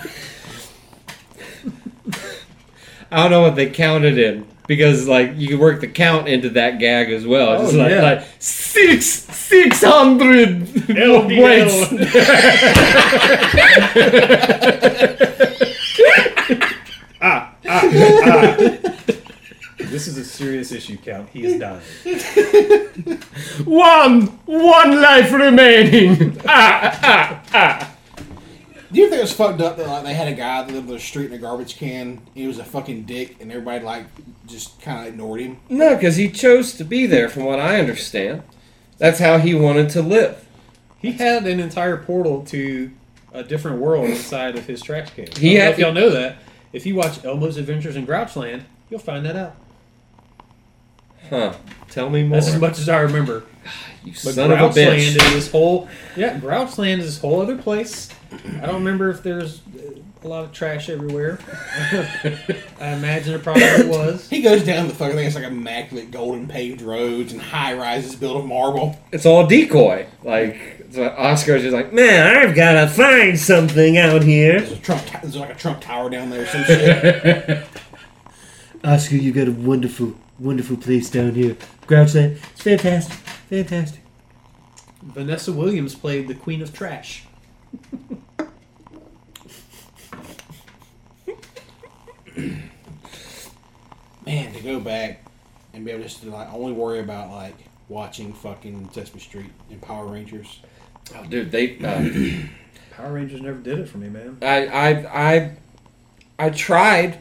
I 3.11 3.23
don't 3.23 3.31
know 3.31 3.41
what 3.41 3.57
they 3.57 3.69
counted 3.71 4.17
in 4.17 4.47
because 4.67 5.07
like 5.07 5.33
you 5.35 5.47
can 5.49 5.59
work 5.59 5.81
the 5.81 5.87
count 5.87 6.27
into 6.27 6.49
that 6.51 6.79
gag 6.79 7.11
as 7.11 7.25
well. 7.25 7.49
Oh, 7.59 7.63
Just 7.63 7.73
like, 7.75 7.91
yeah. 7.91 8.01
like 8.01 8.23
six 8.39 9.05
six 9.05 9.83
hundred 9.83 10.61
LDL. 10.61 11.41
weights. 11.43 11.91
This 19.77 20.07
is 20.07 20.17
a 20.17 20.23
serious 20.23 20.71
issue, 20.71 20.97
Count. 20.97 21.29
He 21.31 21.45
is 21.45 21.59
dying. 21.59 21.81
One 23.65 24.27
one 24.45 25.01
life 25.01 25.33
remaining. 25.33 26.37
Ah 26.47 26.99
ah 27.03 27.43
ah. 27.53 27.91
Do 28.91 28.99
you 28.99 29.07
think 29.09 29.19
it 29.19 29.23
was 29.23 29.31
fucked 29.33 29.61
up 29.61 29.77
that 29.77 29.87
like 29.87 30.03
they 30.03 30.13
had 30.13 30.27
a 30.27 30.33
guy 30.33 30.63
that 30.63 30.71
lived 30.73 30.87
on 30.87 30.93
the 30.93 30.99
street 30.99 31.27
in 31.27 31.33
a 31.33 31.37
garbage 31.37 31.77
can? 31.77 32.21
He 32.33 32.45
was 32.47 32.59
a 32.59 32.63
fucking 32.63 33.03
dick, 33.03 33.37
and 33.39 33.51
everybody 33.51 33.83
like 33.85 34.05
just 34.47 34.81
kind 34.81 35.01
of 35.07 35.13
ignored 35.13 35.39
him. 35.41 35.57
No, 35.69 35.95
because 35.95 36.17
he 36.17 36.29
chose 36.29 36.73
to 36.73 36.83
be 36.83 37.05
there, 37.05 37.29
from 37.29 37.45
what 37.45 37.59
I 37.59 37.79
understand. 37.79 38.43
That's 38.97 39.19
how 39.19 39.37
he 39.37 39.55
wanted 39.55 39.89
to 39.91 40.01
live. 40.01 40.45
He 40.99 41.13
had 41.13 41.47
an 41.47 41.59
entire 41.59 41.97
portal 41.97 42.43
to 42.47 42.91
a 43.33 43.43
different 43.43 43.79
world 43.79 44.09
inside 44.09 44.57
of 44.57 44.65
his 44.67 44.81
trash 44.81 45.09
can. 45.11 45.27
He 45.37 45.59
I 45.59 45.59
don't 45.59 45.59
know 45.59 45.63
had- 45.63 45.71
if 45.73 45.79
y'all 45.79 45.93
know 45.93 46.09
that. 46.11 46.35
If 46.73 46.85
you 46.85 46.95
watch 46.95 47.23
Elmo's 47.25 47.57
Adventures 47.57 47.95
in 47.95 48.05
Grouchland, 48.05 48.63
you'll 48.89 48.99
find 48.99 49.25
that 49.25 49.35
out. 49.35 49.55
Huh. 51.29 51.53
Tell 51.89 52.09
me 52.09 52.23
more. 52.23 52.37
That's 52.39 52.53
as 52.53 52.59
much 52.59 52.77
as 52.79 52.89
I 52.89 52.99
remember. 53.01 53.43
you 54.03 54.11
But 54.11 54.33
son 54.35 54.51
of 54.51 54.57
a 54.59 54.61
Grouchland 54.61 54.97
bitch. 54.97 55.07
is 55.07 55.15
this 55.15 55.51
whole 55.51 55.87
yeah, 56.15 56.37
Grouchland 56.39 56.99
is 56.99 57.05
this 57.05 57.19
whole 57.19 57.41
other 57.41 57.57
place. 57.57 58.09
I 58.31 58.65
don't 58.65 58.75
remember 58.75 59.09
if 59.09 59.23
there's 59.23 59.59
uh, 59.77 59.99
a 60.23 60.27
lot 60.27 60.43
of 60.45 60.51
trash 60.53 60.89
everywhere. 60.89 61.39
I 62.79 62.93
imagine 62.93 63.33
it 63.33 63.43
probably 63.43 63.63
was. 63.87 64.29
He 64.29 64.41
goes 64.41 64.63
down 64.63 64.87
the 64.87 64.93
fucking 64.93 65.15
thing. 65.15 65.25
It's 65.27 65.35
like 65.35 65.43
immaculate 65.45 66.11
golden 66.11 66.47
paved 66.47 66.81
roads 66.81 67.33
and 67.33 67.41
high 67.41 67.73
rises 67.73 68.15
built 68.15 68.37
of 68.37 68.45
marble. 68.45 68.97
It's 69.11 69.25
all 69.25 69.45
decoy. 69.47 70.07
Like 70.23 70.85
so 70.91 71.07
Oscar's 71.09 71.61
just 71.63 71.73
like, 71.73 71.91
man, 71.93 72.37
I've 72.37 72.55
gotta 72.55 72.87
find 72.87 73.37
something 73.39 73.97
out 73.97 74.23
here. 74.23 74.59
There's 74.59 74.71
a 74.73 74.77
Trump. 74.81 75.05
t- 75.05 75.17
There's 75.21 75.35
like 75.35 75.51
a 75.51 75.55
Trump 75.55 75.81
tower 75.81 76.09
down 76.09 76.29
there. 76.29 76.43
Or 76.43 76.45
some 76.45 76.63
shit. 76.63 77.67
Oscar, 78.83 79.15
you 79.15 79.31
got 79.31 79.47
a 79.47 79.51
wonderful, 79.51 80.15
wonderful 80.39 80.77
place 80.77 81.09
down 81.09 81.35
here. 81.35 81.55
Grouchland. 81.87 82.37
It's 82.53 82.61
fantastic. 82.61 83.13
Fantastic. 83.49 84.01
Vanessa 85.03 85.51
Williams 85.51 85.95
played 85.95 86.27
the 86.27 86.35
Queen 86.35 86.61
of 86.61 86.73
Trash. 86.73 87.25
Man, 94.25 94.53
to 94.53 94.59
go 94.61 94.79
back 94.79 95.23
and 95.73 95.85
be 95.85 95.91
able 95.91 96.03
just 96.03 96.21
to 96.21 96.29
like 96.29 96.51
only 96.53 96.73
worry 96.73 96.99
about 96.99 97.31
like 97.31 97.55
watching 97.89 98.33
fucking 98.33 98.89
Sesame 98.93 99.19
Street 99.19 99.51
and 99.69 99.81
Power 99.81 100.05
Rangers. 100.05 100.59
Oh, 101.15 101.23
dude, 101.25 101.51
they. 101.51 101.77
Uh, 101.79 102.47
Power 102.91 103.13
Rangers 103.13 103.41
never 103.41 103.57
did 103.57 103.79
it 103.79 103.87
for 103.87 103.97
me, 103.97 104.09
man. 104.09 104.37
I, 104.41 104.67
I, 104.67 104.89
I, 105.33 105.51
I 106.37 106.49
tried. 106.49 107.19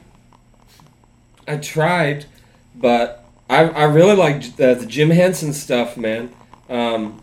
I 1.47 1.57
tried, 1.57 2.27
but 2.75 3.25
I, 3.49 3.65
I 3.65 3.85
really 3.85 4.15
like 4.15 4.57
the, 4.57 4.75
the 4.75 4.87
Jim 4.87 5.11
Henson 5.11 5.53
stuff, 5.53 5.97
man. 5.97 6.33
Um, 6.69 7.21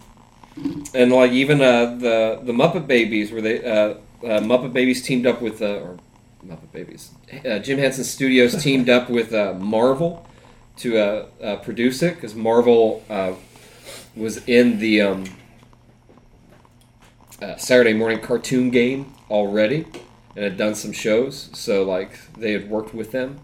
and 0.93 1.11
like 1.11 1.31
even 1.31 1.61
uh, 1.61 1.95
the 1.95 2.39
the 2.43 2.51
Muppet 2.51 2.87
Babies, 2.87 3.31
where 3.31 3.41
they 3.41 3.63
uh, 3.63 3.95
uh, 4.23 4.39
Muppet 4.41 4.73
Babies 4.73 5.01
teamed 5.01 5.25
up 5.25 5.41
with 5.41 5.61
uh, 5.61 5.75
or 5.75 5.97
Muppet 6.47 6.71
Babies, 6.71 7.11
uh, 7.45 7.59
Jim 7.59 7.79
Henson 7.79 8.03
Studios 8.03 8.55
teamed 8.63 8.89
up 8.89 9.09
with 9.09 9.33
uh, 9.33 9.53
Marvel 9.53 10.25
to 10.77 10.97
uh, 10.97 11.25
uh, 11.41 11.55
produce 11.57 12.01
it 12.01 12.15
because 12.15 12.35
Marvel 12.35 13.03
uh, 13.09 13.33
was 14.15 14.47
in 14.47 14.79
the 14.79 15.01
um, 15.01 15.25
uh, 17.41 17.55
Saturday 17.57 17.93
morning 17.93 18.19
cartoon 18.19 18.69
game 18.69 19.13
already 19.29 19.85
and 20.35 20.43
had 20.43 20.57
done 20.57 20.75
some 20.75 20.91
shows. 20.91 21.49
So 21.53 21.83
like 21.83 22.33
they 22.33 22.53
had 22.53 22.69
worked 22.69 22.93
with 22.93 23.11
them. 23.11 23.39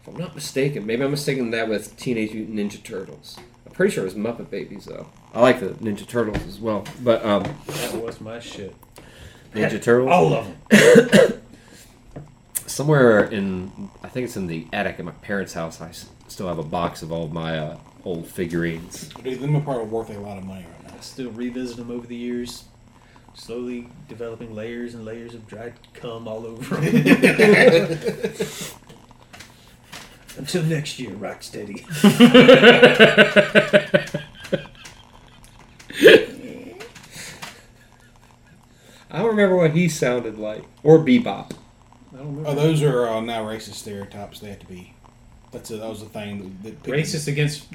If 0.00 0.08
I'm 0.08 0.16
not 0.16 0.34
mistaken, 0.34 0.86
maybe 0.86 1.04
I'm 1.04 1.10
mistaken 1.10 1.50
that 1.50 1.68
with 1.68 1.96
Teenage 1.96 2.32
Mutant 2.32 2.58
Ninja 2.58 2.82
Turtles. 2.82 3.36
I'm 3.66 3.72
pretty 3.72 3.92
sure 3.92 4.04
it 4.04 4.06
was 4.06 4.14
Muppet 4.14 4.50
Babies 4.50 4.86
though. 4.86 5.08
I 5.34 5.40
like 5.40 5.60
the 5.60 5.70
Ninja 5.70 6.06
Turtles 6.06 6.42
as 6.46 6.58
well, 6.58 6.84
but 7.02 7.24
um, 7.24 7.42
That 7.66 7.96
was 7.96 8.20
my 8.20 8.40
shit. 8.40 8.74
Ninja 9.54 9.82
Turtles. 9.82 10.10
All 10.10 10.32
of 10.32 10.46
them. 10.46 11.40
Somewhere 12.68 13.24
in, 13.24 13.90
I 14.02 14.08
think 14.08 14.24
it's 14.26 14.36
in 14.36 14.46
the 14.46 14.66
attic 14.72 14.98
at 14.98 15.04
my 15.04 15.12
parents' 15.12 15.54
house. 15.54 15.80
I 15.80 15.88
s- 15.88 16.08
still 16.28 16.46
have 16.48 16.58
a 16.58 16.62
box 16.62 17.02
of 17.02 17.10
all 17.10 17.24
of 17.24 17.32
my 17.32 17.58
uh, 17.58 17.78
old 18.04 18.26
figurines. 18.26 19.08
Dude, 19.22 19.40
them 19.40 19.56
are 19.56 19.60
probably 19.62 19.86
worth 19.86 20.10
a 20.10 20.18
lot 20.20 20.36
of 20.38 20.44
money 20.44 20.66
right 20.70 20.84
now. 20.92 20.96
I 20.96 21.00
still 21.00 21.30
revisit 21.30 21.78
them 21.78 21.90
over 21.90 22.06
the 22.06 22.14
years, 22.14 22.64
slowly 23.34 23.88
developing 24.08 24.54
layers 24.54 24.94
and 24.94 25.04
layers 25.06 25.32
of 25.34 25.46
dried 25.46 25.74
cum 25.94 26.28
all 26.28 26.44
over 26.46 26.76
them. 26.76 26.96
Until 30.36 30.62
next 30.64 30.98
year, 31.00 31.10
Rocksteady. 31.12 31.84
I 39.10 39.18
don't 39.18 39.28
remember 39.28 39.56
what 39.56 39.72
he 39.72 39.88
sounded 39.88 40.38
like, 40.38 40.64
or 40.82 40.98
Bebop. 40.98 41.52
I 42.18 42.22
don't 42.22 42.36
remember. 42.36 42.50
Oh, 42.50 42.54
those 42.54 42.82
are 42.82 43.08
uh, 43.08 43.20
now 43.20 43.44
racist 43.44 43.74
stereotypes. 43.74 44.40
They 44.40 44.48
have 44.48 44.58
to 44.58 44.66
be. 44.66 44.92
That's 45.52 45.70
a, 45.70 45.76
that 45.76 45.88
was 45.88 46.00
the 46.00 46.08
thing 46.08 46.58
that, 46.62 46.82
that 46.82 46.92
Racist 46.92 47.28
against 47.28 47.66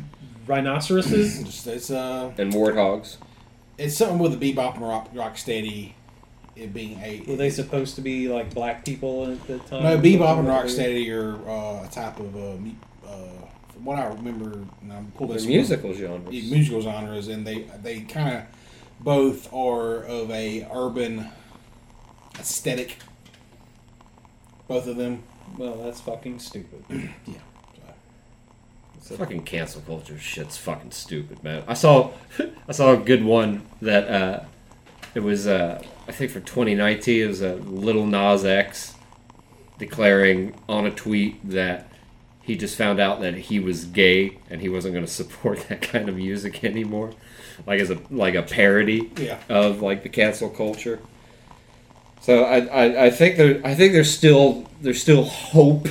rhinoceroses? 0.46 1.44
Just, 1.46 1.66
it's 1.68 1.90
uh, 1.90 2.32
and 2.38 2.52
warthogs. 2.54 3.18
it's 3.78 3.98
something 3.98 4.20
with 4.20 4.38
the 4.40 4.54
bebop 4.54 4.76
and 4.76 4.84
rock, 4.88 5.10
rock 5.14 5.38
steady. 5.38 5.96
It 6.56 6.72
being 6.72 7.00
a 7.00 7.24
Were 7.28 7.36
they 7.36 7.50
supposed 7.50 7.96
to 7.96 8.02
be 8.02 8.28
like 8.28 8.54
black 8.54 8.86
people 8.86 9.26
at 9.32 9.48
the 9.48 9.58
time? 9.60 9.82
no 9.84 9.98
bebop 9.98 10.38
and 10.38 10.48
rock 10.48 10.70
steady 10.70 11.10
are 11.12 11.34
uh, 11.50 11.84
a 11.84 11.90
type 11.92 12.20
of 12.20 12.36
uh, 12.36 12.58
mu- 12.60 12.72
uh, 13.08 13.48
from 13.70 13.86
what 13.86 13.98
I 13.98 14.06
remember. 14.10 14.60
And 14.82 14.94
I'm 14.94 15.12
pulled 15.14 15.32
They're 15.32 15.38
this 15.38 15.48
musical 15.48 15.94
genres. 15.96 16.32
Yeah, 16.32 16.54
musical 16.54 16.82
genres, 16.82 17.28
and 17.30 17.48
they 17.48 17.62
they 17.82 18.02
kind 18.02 18.38
of 18.38 18.44
both 19.00 19.52
are 19.52 20.04
of 20.04 20.30
a 20.30 20.68
urban 20.72 21.30
aesthetic. 22.40 22.98
Both 24.68 24.88
of 24.88 24.96
them. 24.98 25.24
Well, 25.58 25.76
that's 25.84 26.02
fucking 26.02 26.40
stupid. 26.40 26.84
Yeah. 27.28 27.36
So- 29.02 29.18
Fucking 29.18 29.44
cancel 29.44 29.82
culture 29.82 30.18
shit's 30.18 30.56
fucking 30.58 30.92
stupid, 30.92 31.44
man. 31.44 31.64
I 31.68 31.74
saw 31.74 32.12
I 32.68 32.72
saw 32.72 32.94
a 32.94 32.98
good 32.98 33.24
one 33.24 33.64
that 33.82 34.08
uh 34.08 34.44
it 35.14 35.20
was 35.20 35.46
uh 35.46 35.84
I 36.08 36.12
think 36.14 36.32
for 36.32 36.40
2019 36.40 37.22
it 37.24 37.28
was 37.28 37.42
a 37.42 37.56
Lil 37.56 38.06
Nas 38.06 38.46
X 38.46 38.96
declaring 39.78 40.56
on 40.70 40.86
a 40.86 40.92
tweet 40.92 41.48
that 41.50 41.88
he 42.42 42.56
just 42.56 42.78
found 42.78 43.00
out 43.00 43.20
that 43.22 43.34
he 43.36 43.60
was 43.60 43.86
gay 43.86 44.38
and 44.50 44.62
he 44.62 44.70
wasn't 44.70 44.94
going 44.94 45.06
to 45.06 45.12
support 45.12 45.60
that 45.68 45.82
kind 45.82 46.08
of 46.08 46.16
music 46.16 46.64
anymore 46.64 47.12
like 47.68 47.82
as 47.82 47.90
a 47.90 48.00
like 48.10 48.36
a 48.36 48.44
parody 48.44 49.12
Yeah. 49.18 49.40
of 49.50 49.82
like 49.82 50.04
the 50.04 50.10
cancel 50.10 50.50
culture. 50.50 51.00
So 52.24 52.44
I, 52.44 52.60
I, 52.66 53.06
I 53.06 53.10
think 53.10 53.38
there 53.38 53.62
I 53.64 53.76
think 53.76 53.94
there's 53.94 54.12
still 54.12 54.68
there's 54.82 55.02
still 55.02 55.24
hope 55.26 55.88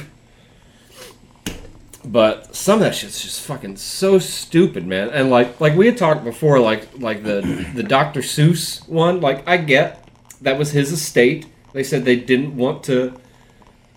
but 2.04 2.54
some 2.54 2.74
of 2.74 2.80
that 2.80 2.94
shit's 2.94 3.22
just 3.22 3.42
fucking 3.42 3.76
so 3.76 4.18
stupid, 4.18 4.86
man. 4.86 5.10
And 5.10 5.30
like 5.30 5.60
like 5.60 5.76
we 5.76 5.86
had 5.86 5.96
talked 5.96 6.24
before, 6.24 6.58
like 6.58 6.98
like 6.98 7.22
the 7.22 7.66
the 7.74 7.82
Dr. 7.82 8.20
Seuss 8.20 8.86
one, 8.88 9.20
like 9.20 9.46
I 9.48 9.56
get 9.56 10.08
that 10.40 10.58
was 10.58 10.72
his 10.72 10.90
estate. 10.90 11.46
They 11.72 11.84
said 11.84 12.04
they 12.04 12.16
didn't 12.16 12.56
want 12.56 12.82
to 12.84 13.14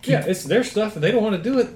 Yeah, 0.04 0.24
it's 0.26 0.44
their 0.44 0.64
stuff. 0.64 0.96
If 0.96 1.02
they 1.02 1.12
don't 1.12 1.24
want 1.24 1.36
to 1.36 1.42
do 1.42 1.58
it, 1.58 1.70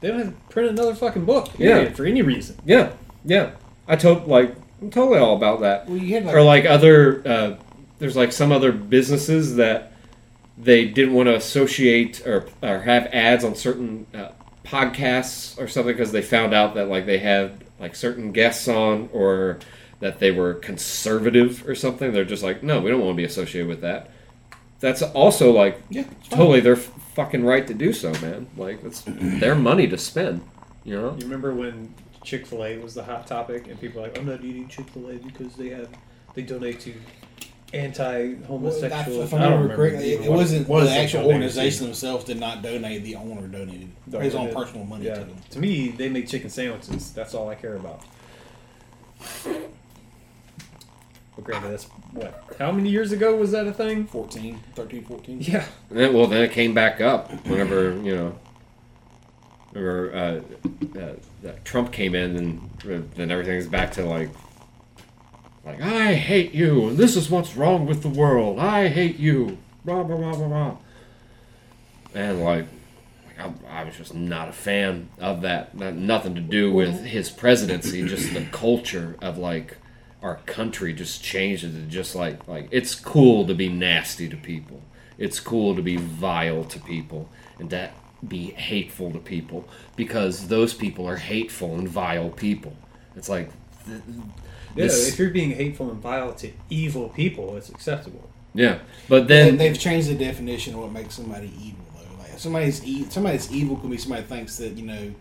they 0.00 0.08
don't 0.08 0.18
have 0.18 0.28
to 0.28 0.52
print 0.52 0.68
another 0.68 0.94
fucking 0.94 1.24
book. 1.24 1.48
Yeah. 1.58 1.90
For 1.92 2.04
any 2.04 2.20
reason. 2.20 2.56
Yeah. 2.64 2.92
Yeah. 3.24 3.52
I 3.88 3.96
told 3.96 4.28
like 4.28 4.54
I'm 4.82 4.90
totally 4.90 5.18
all 5.18 5.34
about 5.34 5.60
that. 5.60 5.88
Well, 5.88 5.96
you 5.96 6.14
had 6.14 6.26
like, 6.26 6.34
or 6.34 6.42
like 6.42 6.66
other 6.66 7.22
uh, 7.26 7.56
there's 8.04 8.16
like 8.16 8.32
some 8.32 8.52
other 8.52 8.70
businesses 8.70 9.56
that 9.56 9.90
they 10.58 10.84
didn't 10.84 11.14
want 11.14 11.26
to 11.26 11.34
associate 11.34 12.20
or, 12.26 12.46
or 12.62 12.80
have 12.80 13.06
ads 13.06 13.42
on 13.42 13.54
certain 13.54 14.06
uh, 14.12 14.28
podcasts 14.62 15.58
or 15.58 15.66
something 15.66 15.94
because 15.94 16.12
they 16.12 16.20
found 16.20 16.52
out 16.52 16.74
that 16.74 16.86
like 16.86 17.06
they 17.06 17.16
had 17.16 17.64
like 17.80 17.96
certain 17.96 18.30
guests 18.30 18.68
on 18.68 19.08
or 19.10 19.58
that 20.00 20.18
they 20.18 20.30
were 20.30 20.52
conservative 20.52 21.66
or 21.66 21.74
something. 21.74 22.12
They're 22.12 22.26
just 22.26 22.42
like, 22.42 22.62
no, 22.62 22.78
we 22.78 22.90
don't 22.90 23.00
want 23.00 23.12
to 23.12 23.16
be 23.16 23.24
associated 23.24 23.68
with 23.68 23.80
that. 23.80 24.10
That's 24.80 25.00
also 25.00 25.50
like 25.50 25.80
Yeah, 25.88 26.04
totally 26.28 26.60
their 26.60 26.76
fucking 26.76 27.42
right 27.42 27.66
to 27.66 27.72
do 27.72 27.94
so, 27.94 28.12
man. 28.20 28.48
Like 28.58 28.84
it's 28.84 29.00
their 29.06 29.54
money 29.54 29.86
to 29.86 29.96
spend. 29.96 30.46
You 30.84 31.00
know? 31.00 31.16
You 31.16 31.24
remember 31.24 31.54
when 31.54 31.94
Chick 32.22 32.44
Fil 32.44 32.66
A 32.66 32.76
was 32.76 32.92
the 32.92 33.04
hot 33.04 33.26
topic, 33.26 33.66
and 33.66 33.80
people 33.80 34.02
were 34.02 34.08
like, 34.08 34.18
"I'm 34.18 34.26
not 34.26 34.44
eating 34.44 34.68
Chick 34.68 34.90
Fil 34.90 35.08
A 35.08 35.14
because 35.14 35.54
they 35.54 35.70
have 35.70 35.88
they 36.34 36.42
donate 36.42 36.80
to 36.80 36.92
Well, 37.74 37.84
anti-homosexual." 37.84 39.22
if 39.22 39.34
I 39.34 39.36
I 39.36 39.40
don't 39.42 39.52
remember 39.62 39.76
correctly, 39.76 40.12
even 40.12 40.24
it, 40.24 40.26
it 40.26 40.30
wasn't 40.32 40.68
was 40.68 40.88
the 40.88 40.96
actual 40.96 41.20
donated 41.22 41.34
organization 41.34 41.78
to. 41.78 41.84
themselves 41.84 42.24
did 42.24 42.38
not 42.40 42.62
donate. 42.62 43.02
The 43.02 43.16
owner 43.16 43.46
donated 43.46 43.88
No, 44.06 44.18
his 44.20 44.34
own 44.34 44.46
did. 44.46 44.54
personal 44.56 44.84
money 44.84 45.06
Yeah, 45.06 45.14
to 45.14 45.20
them. 45.24 45.36
to 45.50 45.58
me, 45.58 45.88
they 45.88 46.08
make 46.08 46.28
chicken 46.28 46.50
sandwiches. 46.50 47.12
That's 47.12 47.34
all 47.34 47.48
I 47.48 47.54
care 47.54 47.76
about. 47.76 48.02
But 51.36 51.44
granted, 51.44 51.72
that's 51.72 51.84
what? 52.12 52.44
How 52.58 52.70
many 52.70 52.90
years 52.90 53.10
ago 53.10 53.34
was 53.34 53.50
that 53.50 53.66
a 53.66 53.72
thing? 53.72 54.06
14, 54.06 54.60
13, 54.76 55.04
14. 55.04 55.38
Yeah. 55.40 55.64
And 55.90 55.98
then, 55.98 56.14
well, 56.14 56.26
then 56.28 56.42
it 56.42 56.52
came 56.52 56.74
back 56.74 57.00
up 57.00 57.32
whenever 57.46 57.92
you 58.00 58.14
know. 58.14 58.38
Or 59.74 60.12
uh, 60.14 60.40
uh, 61.00 61.14
that 61.42 61.64
Trump 61.64 61.90
came 61.90 62.14
in, 62.14 62.36
and 62.36 62.70
uh, 62.88 63.04
then 63.16 63.32
everything's 63.32 63.66
back 63.66 63.90
to 63.92 64.04
like, 64.04 64.30
like 65.64 65.80
I 65.80 66.14
hate 66.14 66.52
you, 66.52 66.88
and 66.88 66.98
this 66.98 67.16
is 67.16 67.30
what's 67.30 67.56
wrong 67.56 67.86
with 67.86 68.02
the 68.02 68.08
world. 68.08 68.58
I 68.58 68.88
hate 68.88 69.18
you. 69.18 69.58
Blah 69.84 70.02
blah 70.02 70.16
blah 70.16 70.34
blah 70.34 70.48
blah. 70.48 70.76
And 72.14 72.42
like, 72.44 72.66
I, 73.38 73.52
I 73.68 73.84
was 73.84 73.96
just 73.96 74.14
not 74.14 74.48
a 74.48 74.52
fan 74.52 75.08
of 75.18 75.40
that. 75.42 75.74
Not, 75.74 75.94
nothing 75.94 76.34
to 76.34 76.40
do 76.40 76.72
with 76.72 77.04
his 77.04 77.30
presidency, 77.30 78.06
just 78.06 78.34
the 78.34 78.44
culture 78.52 79.16
of 79.22 79.38
like 79.38 79.78
our 80.22 80.36
country 80.46 80.92
just 80.92 81.22
changed 81.22 81.62
to 81.62 81.68
just 81.82 82.14
like 82.14 82.46
like 82.48 82.68
it's 82.70 82.94
cool 82.94 83.46
to 83.46 83.54
be 83.54 83.68
nasty 83.68 84.28
to 84.28 84.36
people. 84.36 84.82
It's 85.16 85.40
cool 85.40 85.76
to 85.76 85.82
be 85.82 85.96
vile 85.96 86.64
to 86.64 86.78
people 86.80 87.28
and 87.58 87.70
to 87.70 87.90
be 88.26 88.50
hateful 88.50 89.12
to 89.12 89.18
people 89.18 89.68
because 89.96 90.48
those 90.48 90.74
people 90.74 91.08
are 91.08 91.16
hateful 91.16 91.74
and 91.74 91.88
vile 91.88 92.30
people. 92.30 92.74
It's 93.16 93.28
like 93.28 93.50
th- 93.86 94.00
Yeah, 94.74 94.84
this- 94.86 95.08
if 95.08 95.18
you're 95.18 95.30
being 95.30 95.52
hateful 95.52 95.90
and 95.90 96.00
vile 96.00 96.32
to 96.34 96.50
evil 96.70 97.08
people, 97.10 97.56
it's 97.56 97.68
acceptable. 97.68 98.28
yeah, 98.54 98.78
but 99.08 99.28
They, 99.28 99.44
then 99.50 99.56
they've 99.56 99.78
changed 99.78 100.08
the 100.08 100.14
definition 100.14 100.74
of 100.74 100.80
what 100.80 100.92
makes 100.92 101.14
somebody 101.14 101.52
evil, 101.62 101.84
though. 101.94 102.22
Like 102.22 102.38
somebody's 102.38 102.84
e- 102.84 103.06
somebody's 103.10 103.50
evil 103.52 103.76
can 103.76 103.90
be 103.90 103.96
somebody 103.98 104.22
who 104.22 104.28
thinks 104.28 104.56
that 104.58 104.76
you 104.76 104.86
know 104.86 105.14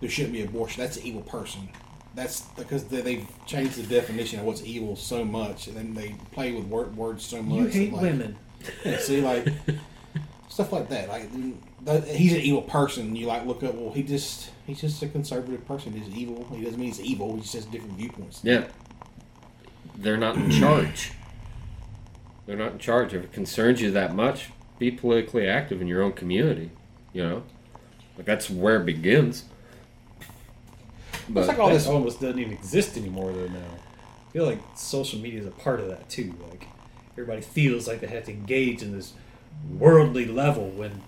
there 0.00 0.10
shouldn't 0.10 0.32
be 0.34 0.42
abortion. 0.42 0.82
That's 0.82 0.96
an 0.96 1.04
evil 1.06 1.22
person. 1.22 1.68
That's 2.14 2.40
because 2.56 2.84
they, 2.84 3.02
they've 3.02 3.26
changed 3.46 3.76
the 3.76 3.82
definition 3.82 4.40
of 4.40 4.46
what's 4.46 4.64
evil 4.64 4.96
so 4.96 5.22
much, 5.24 5.66
and 5.68 5.76
then 5.76 5.92
they 5.94 6.14
play 6.32 6.52
with 6.52 6.64
word, 6.66 6.96
words 6.96 7.24
so 7.24 7.42
much. 7.42 7.58
You 7.58 7.66
hate 7.66 7.92
like, 7.92 8.02
women. 8.02 8.36
Yeah, 8.84 8.98
see, 8.98 9.20
like 9.20 9.46
stuff 10.48 10.72
like 10.72 10.88
that. 10.88 11.08
Like 11.08 11.28
that, 11.84 12.06
he's 12.08 12.32
an 12.32 12.40
evil 12.40 12.62
person. 12.62 13.14
You 13.16 13.26
like 13.26 13.44
look 13.46 13.62
up. 13.62 13.74
Well, 13.74 13.92
he 13.92 14.02
just 14.02 14.50
he's 14.66 14.80
just 14.80 15.02
a 15.02 15.08
conservative 15.08 15.66
person. 15.66 15.92
He's 15.92 16.08
evil. 16.14 16.46
He 16.54 16.64
doesn't 16.64 16.78
mean 16.80 16.88
he's 16.88 17.00
evil. 17.00 17.34
He 17.36 17.42
just 17.42 17.54
has 17.54 17.64
different 17.66 17.94
viewpoints. 17.94 18.40
Yeah. 18.42 18.64
They're 19.96 20.16
not 20.16 20.36
in 20.36 20.50
charge. 20.50 21.12
They're 22.46 22.56
not 22.56 22.72
in 22.72 22.78
charge. 22.78 23.14
If 23.14 23.24
it 23.24 23.32
concerns 23.32 23.80
you 23.80 23.90
that 23.92 24.14
much, 24.14 24.50
be 24.78 24.90
politically 24.90 25.48
active 25.48 25.80
in 25.80 25.88
your 25.88 26.02
own 26.02 26.12
community. 26.12 26.70
You 27.12 27.22
know? 27.22 27.42
Like 28.16 28.26
that's 28.26 28.48
where 28.50 28.76
it 28.80 28.86
begins. 28.86 29.44
But 31.28 31.40
It's 31.40 31.48
like 31.48 31.58
all 31.58 31.70
this. 31.70 31.86
almost 31.86 32.20
doesn't 32.20 32.38
even 32.38 32.52
exist 32.52 32.96
anymore, 32.96 33.32
though. 33.32 33.48
Now, 33.48 33.58
I 33.58 34.32
feel 34.32 34.46
like 34.46 34.60
social 34.76 35.18
media 35.18 35.40
is 35.40 35.46
a 35.46 35.50
part 35.50 35.80
of 35.80 35.88
that 35.88 36.08
too. 36.08 36.34
Like 36.50 36.68
everybody 37.12 37.40
feels 37.40 37.88
like 37.88 38.00
they 38.00 38.06
have 38.06 38.24
to 38.24 38.32
engage 38.32 38.82
in 38.82 38.92
this 38.92 39.14
worldly 39.70 40.26
level 40.26 40.68
when 40.68 41.02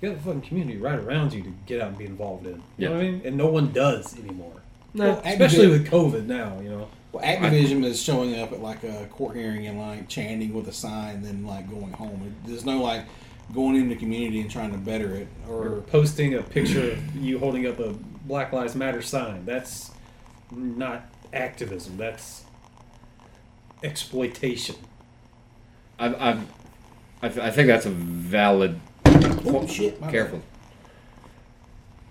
you 0.00 0.08
got 0.10 0.18
the 0.18 0.22
fucking 0.24 0.42
community 0.42 0.78
right 0.78 0.98
around 0.98 1.32
you 1.32 1.42
to 1.42 1.52
get 1.66 1.80
out 1.80 1.88
and 1.88 1.98
be 1.98 2.06
involved 2.06 2.46
in. 2.46 2.62
You 2.78 2.88
know 2.88 2.94
what 2.94 3.04
I 3.04 3.10
mean? 3.10 3.22
And 3.24 3.36
no 3.36 3.48
one 3.48 3.72
does 3.72 4.18
anymore. 4.18 4.62
Well, 4.94 5.20
Especially 5.24 5.66
with 5.66 5.88
COVID 5.88 6.26
now, 6.26 6.60
you 6.60 6.70
know. 6.70 6.88
Well, 7.14 7.24
activism 7.24 7.84
is 7.84 8.02
showing 8.02 8.40
up 8.40 8.50
at 8.50 8.60
like 8.60 8.82
a 8.82 9.06
court 9.06 9.36
hearing 9.36 9.68
and 9.68 9.78
like 9.78 10.08
chanting 10.08 10.52
with 10.52 10.66
a 10.66 10.72
sign, 10.72 11.22
then 11.22 11.46
like 11.46 11.70
going 11.70 11.92
home. 11.92 12.34
There's 12.44 12.64
no 12.64 12.82
like 12.82 13.04
going 13.54 13.76
into 13.76 13.90
the 13.90 14.00
community 14.00 14.40
and 14.40 14.50
trying 14.50 14.72
to 14.72 14.78
better 14.78 15.14
it 15.14 15.28
Or 15.48 15.76
or 15.76 15.80
posting 15.82 16.34
a 16.34 16.42
picture 16.42 16.90
of 16.90 17.14
you 17.14 17.38
holding 17.38 17.68
up 17.68 17.78
a 17.78 17.92
Black 18.26 18.52
Lives 18.52 18.74
Matter 18.74 19.00
sign. 19.00 19.44
That's 19.44 19.92
not 20.50 21.08
activism. 21.32 21.96
That's 21.98 22.42
exploitation. 23.84 24.74
I've, 26.00 26.20
I've, 26.20 26.48
I've, 27.22 27.38
I 27.38 27.50
think 27.52 27.68
that's 27.68 27.86
a 27.86 27.90
valid. 27.90 28.80
oh 29.06 29.64
shit, 29.68 30.00
my 30.00 30.10
Careful. 30.10 30.42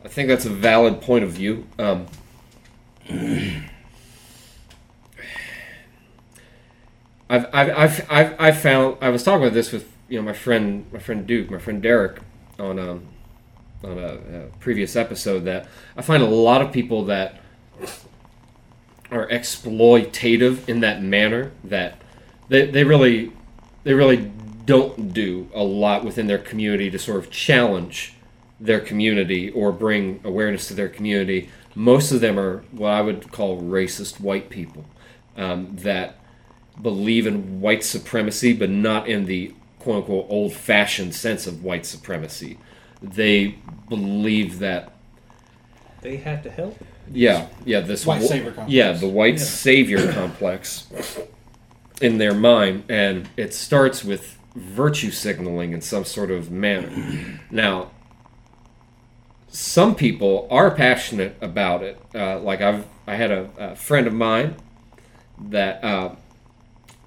I 0.05 0.07
think 0.07 0.29
that's 0.29 0.45
a 0.45 0.49
valid 0.49 1.01
point 1.01 1.25
of 1.25 1.31
view. 1.31 1.67
Um, 1.77 2.05
I've, 7.29 7.45
I've, 7.53 8.05
I've, 8.09 8.35
I've, 8.39 8.57
found 8.57 8.97
I 9.01 9.09
was 9.09 9.23
talking 9.23 9.43
about 9.43 9.53
this 9.53 9.71
with 9.71 9.91
you 10.09 10.19
know 10.19 10.25
my 10.25 10.33
friend 10.33 10.85
my 10.91 10.99
friend 10.99 11.25
Duke 11.25 11.49
my 11.49 11.57
friend 11.57 11.81
Derek 11.81 12.19
on 12.59 12.77
um 12.79 13.07
on 13.83 13.97
a, 13.97 14.13
a 14.13 14.47
previous 14.59 14.95
episode 14.95 15.41
that 15.41 15.67
I 15.97 16.01
find 16.01 16.21
a 16.23 16.27
lot 16.27 16.61
of 16.61 16.71
people 16.71 17.05
that 17.05 17.41
are 19.11 19.27
exploitative 19.27 20.67
in 20.67 20.79
that 20.81 21.01
manner 21.01 21.51
that 21.63 22.01
they, 22.49 22.65
they 22.65 22.83
really 22.83 23.31
they 23.83 23.93
really 23.93 24.31
don't 24.65 25.13
do 25.13 25.49
a 25.53 25.63
lot 25.63 26.03
within 26.03 26.27
their 26.27 26.37
community 26.37 26.89
to 26.89 26.97
sort 26.97 27.17
of 27.17 27.29
challenge 27.29 28.13
their 28.59 28.79
community 28.79 29.49
or 29.51 29.71
bring 29.71 30.21
awareness 30.23 30.67
to 30.69 30.73
their 30.73 30.87
community. 30.87 31.49
Most 31.75 32.11
of 32.11 32.21
them 32.21 32.39
are 32.39 32.63
what 32.71 32.91
I 32.91 33.01
would 33.01 33.31
call 33.31 33.61
racist 33.61 34.21
white 34.21 34.49
people 34.49 34.85
um, 35.35 35.75
that 35.77 36.17
believe 36.81 37.27
in 37.27 37.61
white 37.61 37.83
supremacy, 37.83 38.53
but 38.53 38.69
not 38.69 39.07
in 39.07 39.25
the 39.25 39.53
quote 39.79 39.97
unquote 39.97 40.25
old 40.29 40.53
fashioned 40.53 41.13
sense 41.13 41.45
of 41.47 41.63
white 41.63 41.85
supremacy. 41.85 42.57
They 43.01 43.55
believe 43.89 44.59
that 44.59 44.91
They 46.01 46.17
have 46.17 46.41
to 46.43 46.49
help. 46.49 46.77
yeah, 47.11 47.47
yeah, 47.65 47.81
this 47.81 48.05
White 48.05 48.21
wa- 48.21 48.27
savior 48.27 48.51
complex. 48.51 48.71
Yeah, 48.71 48.91
the 48.93 49.07
white 49.09 49.37
Yeah. 49.37 49.43
savior 49.43 50.11
complex 50.13 50.87
in 52.01 52.17
their 52.17 52.33
mind, 52.33 52.83
and 52.89 53.29
it 53.37 53.53
starts 53.53 54.03
with 54.03 54.37
virtue 54.55 55.11
signaling 55.11 55.73
in 55.73 55.81
some 55.81 56.05
sort 56.05 56.29
of 56.31 56.51
manner. 56.51 56.89
Now, 57.51 57.89
some 59.49 59.95
people 59.95 60.47
are 60.49 60.71
passionate 60.71 61.35
about 61.41 61.83
it. 61.83 61.99
Uh, 62.15 62.39
like 62.39 62.61
I've, 62.61 62.85
I 63.07 63.15
had 63.15 63.31
a, 63.31 63.49
a 63.57 63.75
friend 63.75 64.07
of 64.07 64.13
mine 64.13 64.55
that 65.49 65.83
uh, 65.83 66.15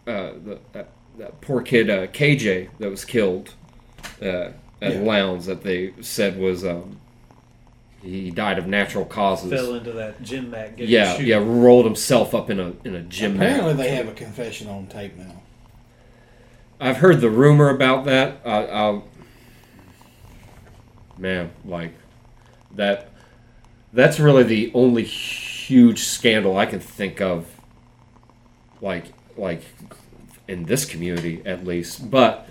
uh, 0.07 0.33
the, 0.45 0.59
that, 0.73 0.89
that 1.19 1.41
poor 1.41 1.63
kid 1.63 1.91
uh, 1.91 2.07
KJ 2.09 2.69
that 2.79 2.91
was 2.91 3.05
killed 3.05 3.55
uh, 4.23 4.51
at 4.81 4.95
Yeah. 4.95 5.01
Lowndes 5.01 5.47
that 5.47 5.63
they 5.63 5.93
said 6.01 6.39
was 6.39 6.65
um, 6.65 7.01
he 8.03 8.31
died 8.31 8.59
of 8.59 8.67
natural 8.67 9.05
causes. 9.05 9.51
Fell 9.51 9.75
into 9.75 9.93
that 9.93 10.23
gym 10.23 10.51
mat. 10.51 10.77
Getting 10.77 10.93
Yeah, 10.93 11.17
shoot. 11.17 11.27
yeah, 11.27 11.37
rolled 11.39 11.85
himself 11.87 12.35
up 12.35 12.51
in 12.51 12.61
a 12.61 12.73
in 12.85 12.95
a 12.95 13.03
gym 13.03 13.37
Apparently, 13.37 13.75
mat. 13.75 13.83
they 13.83 13.95
have 13.95 14.09
a 14.09 14.13
confession 14.13 14.69
on 14.69 14.87
tape 14.87 15.17
now. 15.17 15.43
I've 16.79 16.99
heard 16.99 17.21
the 17.23 17.31
rumor 17.31 17.71
about 17.71 18.05
that. 18.05 18.39
I, 18.45 18.67
I'll, 18.67 19.09
man, 21.19 21.51
like 21.65 21.93
that. 22.75 23.09
That's 23.93 24.21
really 24.21 24.43
the 24.43 24.71
only 24.75 25.05
huge 25.05 26.01
scandal 26.05 26.57
I 26.59 26.67
can 26.67 26.81
think 26.81 27.21
of. 27.23 27.47
Like, 28.83 29.07
like 29.39 29.63
in 30.49 30.65
this 30.65 30.85
community 30.85 31.43
at 31.45 31.65
least. 31.65 32.11
But 32.11 32.49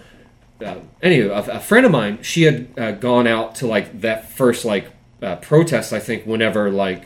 uh, 0.63 0.79
anyway, 1.01 1.27
a, 1.27 1.57
a 1.57 1.59
friend 1.59 1.85
of 1.85 1.91
mine, 1.91 2.21
she 2.21 2.43
had 2.43 2.67
uh, 2.77 2.91
gone 2.91 3.27
out 3.27 3.55
to 3.55 3.67
like 3.67 4.01
that 4.01 4.29
first 4.31 4.65
like 4.65 4.91
uh, 5.21 5.35
protest. 5.37 5.93
I 5.93 5.99
think 5.99 6.25
whenever 6.25 6.69
like 6.69 7.05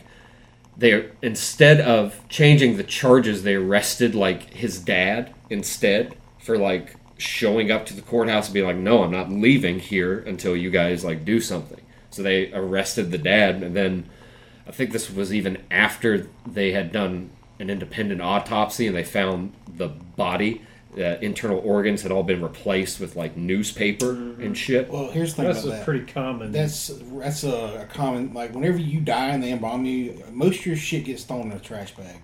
they 0.76 1.10
instead 1.22 1.80
of 1.80 2.20
changing 2.28 2.76
the 2.76 2.84
charges, 2.84 3.42
they 3.42 3.54
arrested 3.54 4.14
like 4.14 4.54
his 4.54 4.78
dad 4.78 5.34
instead 5.48 6.16
for 6.38 6.56
like 6.56 6.96
showing 7.18 7.70
up 7.70 7.84
to 7.86 7.94
the 7.94 8.02
courthouse 8.02 8.46
and 8.46 8.54
being 8.54 8.66
like, 8.66 8.76
"No, 8.76 9.02
I'm 9.02 9.10
not 9.10 9.30
leaving 9.30 9.78
here 9.78 10.20
until 10.20 10.56
you 10.56 10.70
guys 10.70 11.04
like 11.04 11.24
do 11.24 11.40
something." 11.40 11.80
So 12.10 12.22
they 12.22 12.52
arrested 12.52 13.10
the 13.10 13.18
dad, 13.18 13.62
and 13.62 13.74
then 13.74 14.08
I 14.66 14.72
think 14.72 14.92
this 14.92 15.10
was 15.10 15.34
even 15.34 15.62
after 15.70 16.28
they 16.46 16.72
had 16.72 16.92
done 16.92 17.30
an 17.60 17.70
independent 17.70 18.20
autopsy 18.20 18.86
and 18.86 18.96
they 18.96 19.04
found 19.04 19.52
the 19.76 19.88
body. 19.88 20.62
The 20.94 21.22
internal 21.24 21.60
organs 21.60 22.02
had 22.02 22.10
all 22.10 22.24
been 22.24 22.42
replaced 22.42 22.98
with 22.98 23.14
like 23.14 23.36
newspaper 23.36 24.10
and 24.10 24.58
shit. 24.58 24.90
Well, 24.90 25.08
here's 25.10 25.34
the 25.34 25.42
thing 25.42 25.52
That's 25.52 25.64
about 25.64 25.76
that. 25.76 25.84
pretty 25.84 26.04
common. 26.06 26.50
That's 26.50 26.90
that's 27.12 27.44
a, 27.44 27.82
a 27.82 27.86
common 27.94 28.34
like 28.34 28.52
whenever 28.52 28.78
you 28.78 29.00
die 29.00 29.28
and 29.28 29.40
they 29.40 29.52
embalm 29.52 29.84
you, 29.84 30.24
most 30.32 30.60
of 30.60 30.66
your 30.66 30.74
shit 30.74 31.04
gets 31.04 31.22
thrown 31.22 31.52
in 31.52 31.52
a 31.52 31.60
trash 31.60 31.94
bag. 31.94 32.16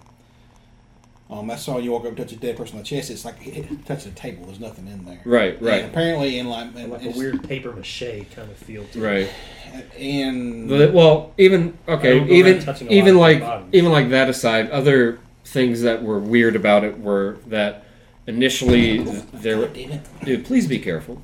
Um, 1.28 1.48
that's 1.48 1.66
why 1.66 1.78
you 1.78 1.90
walk 1.90 2.02
up 2.02 2.08
and 2.08 2.16
touch 2.16 2.32
a 2.32 2.36
dead 2.36 2.56
person 2.56 2.76
on 2.76 2.82
the 2.82 2.88
chest. 2.88 3.10
It's 3.10 3.24
like 3.24 3.34
it, 3.46 3.86
touch 3.86 4.06
a 4.06 4.10
table. 4.10 4.46
There's 4.46 4.60
nothing 4.60 4.86
in 4.88 5.04
there. 5.04 5.20
Right, 5.24 5.60
right. 5.60 5.82
And 5.82 5.90
apparently, 5.90 6.38
in 6.38 6.48
like, 6.48 6.68
and 6.74 6.90
like 6.90 7.04
a 7.04 7.10
weird 7.10 7.46
paper 7.48 7.72
mache 7.72 8.26
kind 8.34 8.50
of 8.50 8.56
feel 8.56 8.84
to 8.86 9.04
it. 9.04 9.28
Right. 9.72 9.92
and 9.98 10.68
well, 10.92 11.34
even 11.38 11.78
okay, 11.88 12.24
even 12.28 12.54
around 12.54 12.64
touching 12.64 12.88
a 12.88 12.92
even 12.92 13.16
like 13.16 13.42
even 13.72 13.92
like 13.92 14.10
that 14.10 14.28
aside, 14.28 14.70
other 14.70 15.18
things 15.46 15.82
that 15.82 16.02
were 16.02 16.18
weird 16.18 16.56
about 16.56 16.84
it 16.84 16.98
were 16.98 17.38
that 17.46 17.84
initially 18.26 18.98
there. 19.32 19.58
were- 19.58 19.68
damn 19.68 19.92
it. 19.92 20.00
Dude, 20.24 20.44
please 20.44 20.66
be 20.66 20.78
careful. 20.78 21.22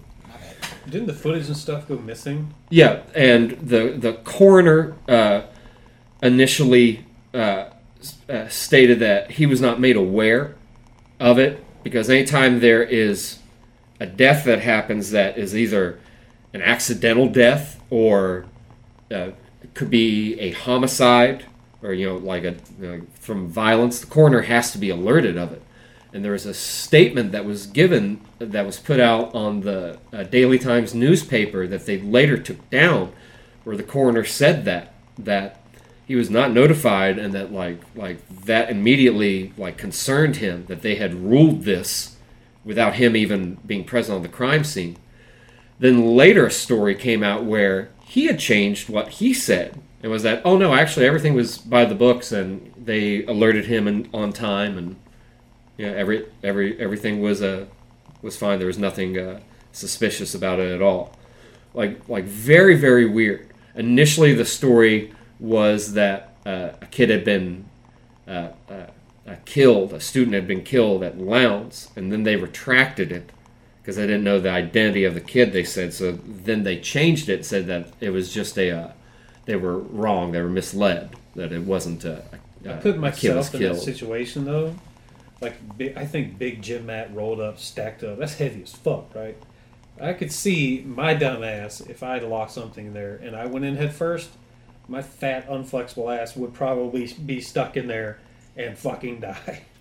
Didn't 0.88 1.06
the 1.06 1.12
footage 1.14 1.46
and 1.46 1.56
stuff 1.56 1.86
go 1.86 1.96
missing? 1.98 2.54
Yeah, 2.70 3.02
and 3.14 3.52
the 3.52 3.94
the 3.98 4.14
coroner 4.24 4.94
uh, 5.08 5.42
initially 6.22 7.04
uh, 7.34 7.66
uh, 8.28 8.48
stated 8.48 8.98
that 9.00 9.32
he 9.32 9.46
was 9.46 9.60
not 9.60 9.78
made 9.80 9.96
aware 9.96 10.54
of 11.20 11.38
it 11.38 11.62
because 11.84 12.10
anytime 12.10 12.60
there 12.60 12.82
is 12.82 13.38
a 14.00 14.06
death 14.06 14.44
that 14.44 14.60
happens 14.60 15.12
that 15.12 15.38
is 15.38 15.56
either 15.56 15.98
an 16.52 16.62
accidental 16.62 17.28
death 17.28 17.80
or 17.90 18.44
uh, 19.10 19.30
it 19.62 19.74
could 19.74 19.90
be 19.90 20.38
a 20.40 20.50
homicide 20.50 21.44
or 21.82 21.92
you 21.92 22.06
know 22.06 22.16
like 22.16 22.44
a 22.44 22.56
you 22.80 22.86
know, 22.86 23.00
from 23.14 23.48
violence, 23.48 24.00
the 24.00 24.06
coroner 24.06 24.42
has 24.42 24.72
to 24.72 24.78
be 24.78 24.90
alerted 24.90 25.36
of 25.36 25.52
it. 25.52 25.62
And 26.12 26.24
there 26.24 26.32
was 26.32 26.44
a 26.44 26.54
statement 26.54 27.32
that 27.32 27.44
was 27.44 27.66
given 27.66 28.20
that 28.38 28.66
was 28.66 28.78
put 28.78 29.00
out 29.00 29.34
on 29.34 29.62
the 29.62 29.98
uh, 30.12 30.24
Daily 30.24 30.58
Times 30.58 30.94
newspaper 30.94 31.66
that 31.66 31.86
they 31.86 31.98
later 32.00 32.36
took 32.36 32.68
down, 32.70 33.12
where 33.64 33.76
the 33.76 33.82
coroner 33.82 34.24
said 34.24 34.64
that 34.66 34.92
that 35.18 35.60
he 36.06 36.16
was 36.16 36.28
not 36.28 36.52
notified 36.52 37.18
and 37.18 37.32
that 37.32 37.52
like 37.52 37.80
like 37.94 38.26
that 38.28 38.70
immediately 38.70 39.52
like 39.56 39.78
concerned 39.78 40.36
him 40.36 40.66
that 40.66 40.82
they 40.82 40.96
had 40.96 41.14
ruled 41.14 41.64
this 41.64 42.16
without 42.64 42.94
him 42.94 43.16
even 43.16 43.56
being 43.66 43.84
present 43.84 44.16
on 44.16 44.22
the 44.22 44.28
crime 44.28 44.64
scene. 44.64 44.96
Then 45.78 46.14
later 46.14 46.46
a 46.46 46.50
story 46.50 46.94
came 46.94 47.22
out 47.22 47.44
where 47.44 47.90
he 48.04 48.26
had 48.26 48.38
changed 48.38 48.88
what 48.88 49.08
he 49.08 49.32
said. 49.32 49.80
It 50.02 50.08
was 50.08 50.24
that 50.24 50.42
oh 50.44 50.58
no, 50.58 50.74
actually 50.74 51.06
everything 51.06 51.34
was 51.34 51.58
by 51.58 51.84
the 51.84 51.94
books 51.94 52.32
and 52.32 52.72
they 52.76 53.24
alerted 53.24 53.66
him 53.66 53.86
in, 53.86 54.08
on 54.12 54.32
time 54.32 54.76
and 54.76 54.96
yeah, 55.76 55.88
every 55.88 56.26
every 56.42 56.78
everything 56.80 57.20
was 57.20 57.42
uh, 57.42 57.66
was 58.20 58.36
fine. 58.36 58.58
There 58.58 58.66
was 58.66 58.78
nothing 58.78 59.18
uh, 59.18 59.40
suspicious 59.72 60.34
about 60.34 60.60
it 60.60 60.72
at 60.72 60.82
all. 60.82 61.16
Like 61.74 62.08
like 62.08 62.24
very 62.24 62.76
very 62.76 63.06
weird. 63.06 63.48
Initially, 63.74 64.34
the 64.34 64.44
story 64.44 65.12
was 65.40 65.94
that 65.94 66.34
uh, 66.44 66.70
a 66.80 66.86
kid 66.86 67.10
had 67.10 67.24
been 67.24 67.64
uh, 68.28 68.48
uh, 68.68 68.86
uh, 69.26 69.36
killed. 69.44 69.92
A 69.92 70.00
student 70.00 70.34
had 70.34 70.46
been 70.46 70.62
killed 70.62 71.02
at 71.02 71.18
Lowndes, 71.18 71.90
and 71.96 72.12
then 72.12 72.22
they 72.22 72.36
retracted 72.36 73.10
it 73.10 73.32
because 73.80 73.96
they 73.96 74.06
didn't 74.06 74.24
know 74.24 74.38
the 74.38 74.50
identity 74.50 75.04
of 75.04 75.14
the 75.14 75.20
kid. 75.20 75.52
They 75.52 75.64
said 75.64 75.92
so. 75.94 76.12
Then 76.12 76.64
they 76.64 76.78
changed 76.78 77.28
it. 77.28 77.46
Said 77.46 77.66
that 77.66 77.88
it 78.00 78.10
was 78.10 78.32
just 78.32 78.58
a. 78.58 78.94
They 79.44 79.56
were 79.56 79.78
wrong. 79.78 80.32
They 80.32 80.40
were 80.40 80.48
misled. 80.48 81.16
That 81.34 81.52
it 81.52 81.62
wasn't 81.62 82.04
a. 82.04 82.22
a 82.64 82.74
I 82.74 82.76
put 82.76 82.90
a 82.90 83.10
kid 83.12 83.34
was 83.34 83.52
myself 83.52 83.54
in 83.54 83.62
that 83.62 83.80
situation 83.80 84.44
though. 84.44 84.74
Like, 85.40 85.54
I 85.96 86.06
think 86.06 86.38
Big 86.38 86.62
gym 86.62 86.86
mat 86.86 87.12
rolled 87.12 87.40
up, 87.40 87.58
stacked 87.58 88.04
up. 88.04 88.18
That's 88.18 88.34
heavy 88.34 88.62
as 88.62 88.72
fuck, 88.72 89.12
right? 89.14 89.36
I 90.00 90.12
could 90.12 90.30
see 90.30 90.84
my 90.86 91.14
dumb 91.14 91.42
ass 91.42 91.80
if 91.80 92.02
I 92.04 92.14
had 92.14 92.22
lost 92.22 92.54
something 92.54 92.86
in 92.86 92.94
there 92.94 93.16
and 93.16 93.34
I 93.34 93.46
went 93.46 93.64
in 93.64 93.76
head 93.76 93.92
first. 93.92 94.30
My 94.88 95.02
fat, 95.02 95.48
unflexible 95.48 96.16
ass 96.16 96.36
would 96.36 96.54
probably 96.54 97.12
be 97.26 97.40
stuck 97.40 97.76
in 97.76 97.88
there 97.88 98.20
and 98.56 98.76
fucking 98.78 99.20
die. 99.20 99.62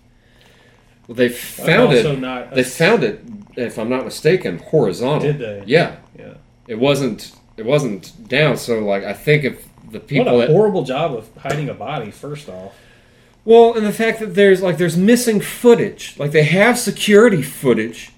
Well, 1.08 1.16
they 1.16 1.30
found 1.30 1.92
it. 1.92 2.54
They 2.54 2.62
found 2.62 3.02
it, 3.02 3.24
if 3.56 3.76
I'm 3.76 3.88
not 3.88 4.04
mistaken, 4.04 4.58
horizontal. 4.58 5.32
Did 5.32 5.38
they? 5.40 5.64
Yeah, 5.66 5.96
Yeah. 6.16 6.34
it 6.68 6.78
wasn't. 6.78 7.32
It 7.56 7.66
wasn't 7.66 8.28
down. 8.28 8.56
So, 8.56 8.80
like, 8.80 9.04
I 9.04 9.12
think 9.12 9.44
if 9.44 9.68
the 9.92 10.00
people 10.00 10.24
What 10.24 10.34
a 10.34 10.46
that 10.46 10.50
horrible 10.50 10.84
job 10.84 11.14
of 11.14 11.28
hiding 11.36 11.68
a 11.68 11.74
body. 11.74 12.10
First 12.10 12.48
off, 12.48 12.74
well, 13.44 13.74
and 13.74 13.84
the 13.84 13.92
fact 13.92 14.20
that 14.20 14.34
there's 14.34 14.62
like 14.62 14.78
there's 14.78 14.96
missing 14.96 15.40
footage. 15.40 16.16
Like 16.18 16.32
they 16.32 16.44
have 16.44 16.78
security 16.78 17.42
footage 17.42 18.10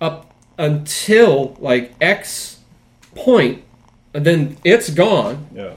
up 0.00 0.34
until 0.58 1.56
like 1.60 1.94
X 2.00 2.60
point, 3.14 3.62
and 4.12 4.24
then 4.24 4.56
it's 4.64 4.90
gone, 4.90 5.48
yeah. 5.54 5.74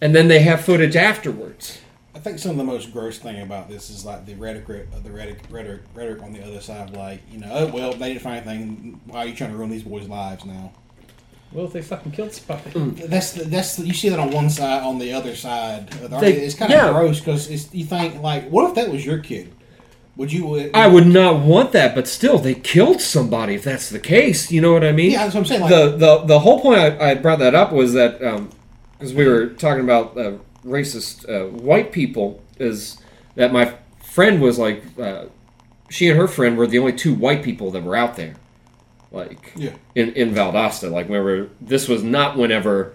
and 0.00 0.14
then 0.14 0.28
they 0.28 0.40
have 0.40 0.64
footage 0.64 0.96
afterwards. 0.96 1.80
I 2.14 2.20
think 2.20 2.38
some 2.38 2.52
of 2.52 2.56
the 2.56 2.64
most 2.64 2.92
gross 2.92 3.18
thing 3.18 3.42
about 3.42 3.68
this 3.68 3.90
is 3.90 4.04
like 4.04 4.24
the 4.24 4.34
rhetoric, 4.34 4.88
uh, 4.94 5.00
the 5.00 5.10
rhetoric, 5.10 5.40
rhetoric, 5.50 5.82
rhetoric 5.94 6.22
on 6.22 6.32
the 6.32 6.42
other 6.42 6.60
side. 6.60 6.96
Like, 6.96 7.20
you 7.30 7.38
know, 7.38 7.50
oh 7.52 7.66
well, 7.66 7.92
they 7.92 8.14
didn't 8.14 8.22
find 8.22 8.46
anything. 8.46 9.00
Why 9.06 9.20
are 9.20 9.26
you 9.26 9.34
trying 9.34 9.50
to 9.50 9.56
ruin 9.56 9.70
these 9.70 9.82
boys' 9.82 10.08
lives 10.08 10.44
now? 10.44 10.72
Well, 11.54 11.66
if 11.66 11.72
they 11.72 11.82
fucking 11.82 12.10
killed 12.12 12.32
somebody. 12.32 12.70
That's 13.06 13.32
the, 13.32 13.44
that's 13.44 13.76
the, 13.76 13.86
you 13.86 13.94
see 13.94 14.08
that 14.08 14.18
on 14.18 14.32
one 14.32 14.50
side, 14.50 14.82
on 14.82 14.98
the 14.98 15.12
other 15.12 15.36
side. 15.36 15.88
Of 16.02 16.10
the 16.10 16.18
They- 16.18 16.32
it's 16.32 16.56
kind 16.56 16.72
of 16.72 16.78
yeah. 16.78 16.90
gross 16.92 17.20
because 17.20 17.48
you 17.72 17.84
think 17.84 18.20
like, 18.20 18.48
what 18.50 18.68
if 18.68 18.74
that 18.74 18.90
was 18.90 19.06
your 19.06 19.18
kid? 19.18 19.52
Would 20.16 20.32
you? 20.32 20.54
uh, 20.54 20.68
I 20.74 20.86
would 20.86 21.06
not 21.06 21.40
want 21.40 21.72
that, 21.72 21.94
but 21.94 22.06
still, 22.06 22.38
they 22.38 22.54
killed 22.54 23.00
somebody. 23.00 23.54
If 23.54 23.64
that's 23.64 23.88
the 23.90 23.98
case, 23.98 24.50
you 24.50 24.60
know 24.60 24.72
what 24.72 24.84
I 24.84 24.92
mean? 24.92 25.10
Yeah, 25.12 25.24
that's 25.24 25.34
what 25.34 25.40
I'm 25.40 25.46
saying. 25.46 25.60
Like, 25.62 25.70
the, 25.70 25.88
the 25.96 26.18
the 26.24 26.38
whole 26.40 26.60
point 26.60 26.78
I, 26.78 27.10
I 27.10 27.14
brought 27.14 27.40
that 27.40 27.56
up 27.56 27.72
was 27.72 27.94
that 27.94 28.20
because 28.96 29.12
we 29.12 29.26
were 29.26 29.46
talking 29.46 29.82
about 29.82 30.16
uh, 30.16 30.34
racist 30.64 31.28
uh, 31.28 31.48
white 31.48 31.90
people 31.90 32.40
is 32.60 32.98
that 33.34 33.52
my 33.52 33.74
friend 34.04 34.40
was 34.40 34.56
like 34.56 34.84
uh, 35.00 35.24
she 35.90 36.08
and 36.08 36.16
her 36.16 36.28
friend 36.28 36.56
were 36.56 36.68
the 36.68 36.78
only 36.78 36.92
two 36.92 37.12
white 37.12 37.42
people 37.42 37.72
that 37.72 37.82
were 37.82 37.96
out 37.96 38.14
there 38.14 38.34
like 39.14 39.52
Yeah. 39.56 39.70
in 39.94 40.12
in 40.12 40.34
Valdosta 40.34 40.90
like 40.90 41.08
whenever 41.08 41.48
this 41.60 41.88
was 41.88 42.02
not 42.02 42.36
whenever 42.36 42.92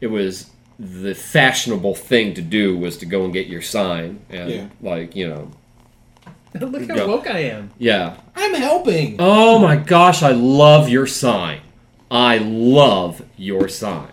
it 0.00 0.08
was 0.08 0.50
the 0.78 1.14
fashionable 1.14 1.94
thing 1.94 2.34
to 2.34 2.42
do 2.42 2.76
was 2.76 2.96
to 2.98 3.06
go 3.06 3.24
and 3.24 3.32
get 3.32 3.46
your 3.46 3.62
sign 3.62 4.20
and 4.30 4.50
Yeah. 4.50 4.66
like 4.82 5.16
you 5.16 5.28
know 5.28 5.50
Look 6.60 6.88
how 6.88 6.94
Yeah. 6.96 7.04
woke 7.06 7.28
I 7.28 7.38
am. 7.40 7.70
yeah 7.78 8.16
I'm 8.36 8.54
helping. 8.54 9.16
Oh 9.18 9.58
my 9.58 9.76
gosh, 9.76 10.22
I 10.22 10.32
love 10.32 10.88
your 10.88 11.06
sign. 11.06 11.60
I 12.10 12.38
love 12.38 13.22
your 13.36 13.68
sign. 13.68 14.08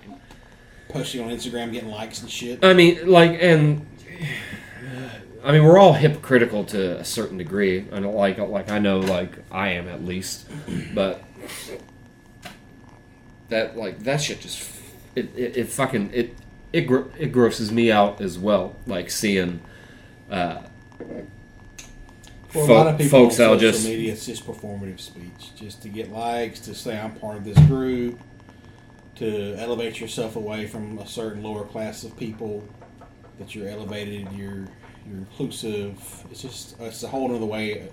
Posting 0.90 1.22
on 1.24 1.30
Instagram, 1.30 1.72
getting 1.72 1.90
likes 1.90 2.22
and 2.22 2.30
shit. 2.30 2.64
I 2.66 2.74
mean, 2.74 3.08
like, 3.08 3.38
and 3.42 3.86
I 5.44 5.52
mean, 5.52 5.64
we're 5.64 5.78
all 5.80 5.94
hypocritical 5.94 6.64
to 6.66 7.00
a 7.00 7.04
certain 7.06 7.38
degree. 7.38 7.86
I 7.92 8.00
don't 8.00 8.16
like, 8.16 8.38
like 8.40 8.72
I 8.72 8.80
know, 8.80 9.00
like 9.00 9.32
I 9.52 9.70
am 9.70 9.88
at 9.88 10.04
least, 10.06 10.48
but 10.94 11.22
that, 13.50 13.78
like, 13.78 14.00
that 14.04 14.22
shit 14.22 14.42
just 14.42 14.72
it, 15.16 15.30
it, 15.36 15.58
it 15.58 15.70
fucking 15.70 16.12
it 16.14 16.36
it 16.72 16.82
gro- 16.82 17.12
it 17.18 17.32
grosses 17.32 17.72
me 17.72 17.92
out 17.92 18.22
as 18.22 18.40
well. 18.40 18.76
Like 18.88 19.10
seeing 19.10 19.62
uh, 20.30 20.62
For 22.50 22.64
a 22.64 22.66
lot 22.66 22.88
of 22.88 22.98
people 22.98 23.26
folks 23.26 23.40
on 23.40 23.60
social 23.60 23.72
just 23.72 23.86
media, 23.86 24.14
it's 24.14 24.26
just 24.26 24.46
performative 24.46 25.00
speech, 25.00 25.56
just 25.56 25.82
to 25.84 25.90
get 25.90 26.12
likes, 26.12 26.60
to 26.62 26.76
say 26.76 26.98
I'm 26.98 27.16
part 27.16 27.38
of 27.38 27.44
this 27.44 27.60
group, 27.68 28.20
to 29.16 29.56
elevate 29.58 30.00
yourself 30.00 30.36
away 30.36 30.68
from 30.68 30.98
a 31.00 31.08
certain 31.08 31.44
lower 31.44 31.66
class 31.66 32.04
of 32.04 32.16
people. 32.18 32.64
That 33.40 33.56
you're 33.56 33.70
elevated, 33.70 34.32
you're 34.34 34.68
you're 35.08 35.18
inclusive. 35.18 35.98
It's 36.30 36.42
just 36.42 36.80
it's 36.80 37.04
a 37.04 37.08
whole 37.08 37.34
other 37.36 37.46
way, 37.46 37.90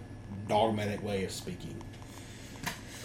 dogmatic 0.46 1.02
way 1.02 1.24
of 1.24 1.30
speaking. 1.30 1.74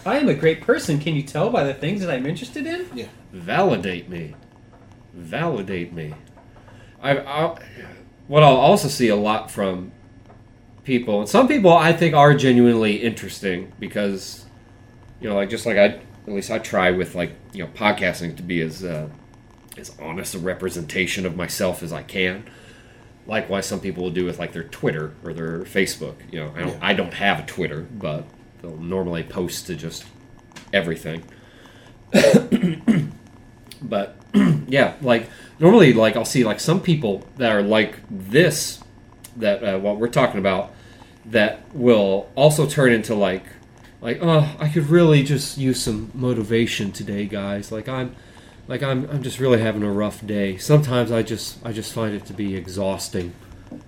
I 0.06 0.18
am 0.20 0.28
a 0.30 0.34
great 0.34 0.62
person. 0.62 1.00
Can 1.00 1.16
you 1.16 1.24
tell 1.24 1.50
by 1.50 1.64
the 1.64 1.74
things 1.74 2.02
that 2.02 2.10
I'm 2.10 2.26
interested 2.26 2.66
in? 2.68 2.88
Yeah, 2.94 3.08
validate 3.32 4.10
me 4.10 4.36
validate 5.14 5.94
me 5.94 6.12
I, 7.04 7.20
I 7.20 7.56
what 8.28 8.42
i'll 8.42 8.56
also 8.56 8.88
see 8.88 9.10
a 9.10 9.16
lot 9.16 9.52
from 9.52 9.92
people 10.84 11.20
and 11.20 11.30
some 11.30 11.48
people 11.48 11.72
i 11.72 11.94
think 11.94 12.16
are 12.16 12.34
genuinely 12.34 12.96
interesting 12.96 13.72
because 13.80 14.46
you 15.22 15.30
know 15.30 15.36
like 15.36 15.50
just 15.52 15.68
like 15.68 15.78
i 15.78 15.86
at 15.86 16.02
least 16.28 16.50
i 16.50 16.58
try 16.58 16.90
with 16.90 17.14
like 17.14 17.34
you 17.54 17.64
know 17.64 17.70
podcasting 17.76 18.36
to 18.38 18.42
be 18.42 18.60
as 18.62 18.84
uh, 18.84 19.08
as 19.78 19.96
honest 20.02 20.34
a 20.34 20.40
representation 20.40 21.28
of 21.28 21.36
myself 21.36 21.84
as 21.84 21.94
i 21.94 22.02
can 22.02 22.44
likewise 23.28 23.68
some 23.68 23.80
people 23.80 24.04
will 24.04 24.10
do 24.12 24.26
with 24.26 24.40
like 24.40 24.52
their 24.52 24.64
twitter 24.64 25.14
or 25.24 25.32
their 25.32 25.60
facebook 25.60 26.16
you 26.32 26.40
know 26.40 26.52
i 26.56 26.60
don't, 26.62 26.70
Yeah. 26.70 26.80
I 26.82 26.94
don't 26.94 27.14
have 27.14 27.40
a 27.42 27.46
twitter 27.46 27.82
but 27.82 28.26
they'll 28.64 28.78
normally 28.78 29.24
post 29.24 29.68
to 29.68 29.76
just 29.76 30.06
everything. 30.74 31.24
But 33.84 34.16
yeah 34.68 34.94
like 35.02 35.30
normally 35.60 35.94
like 35.94 36.16
i'll 36.16 36.26
see 36.26 36.44
like 36.44 36.60
some 36.60 36.82
people 36.82 37.28
that 37.38 37.52
are 37.52 37.62
like 37.62 38.00
this 38.10 38.80
that 39.38 39.64
uh, 39.64 39.80
what 39.80 39.98
we're 39.98 40.08
talking 40.08 40.40
about 40.40 40.74
that 41.26 41.62
will 41.74 42.30
also 42.36 42.66
turn 42.66 42.92
into 42.92 43.14
like 43.14 43.44
like 44.02 44.20
oh 44.22 44.56
i 44.60 44.68
could 44.68 44.88
really 44.90 45.24
just 45.24 45.58
use 45.58 45.82
some 45.82 46.12
motivation 46.14 46.92
today 46.92 47.26
guys. 47.26 47.72
Like 47.72 47.88
i'm 47.88 48.16
like 48.68 48.82
i'm 48.82 49.10
i'm 49.10 49.22
just 49.22 49.40
really 49.40 49.62
having 49.62 49.84
a 49.84 49.92
rough 49.92 50.26
day. 50.26 50.58
Sometimes 50.58 51.12
i 51.12 51.22
just 51.22 51.64
i 51.66 51.72
just 51.72 51.94
find 51.94 52.16
it 52.16 52.26
to 52.26 52.34
be 52.34 52.56
exhausting 52.56 53.34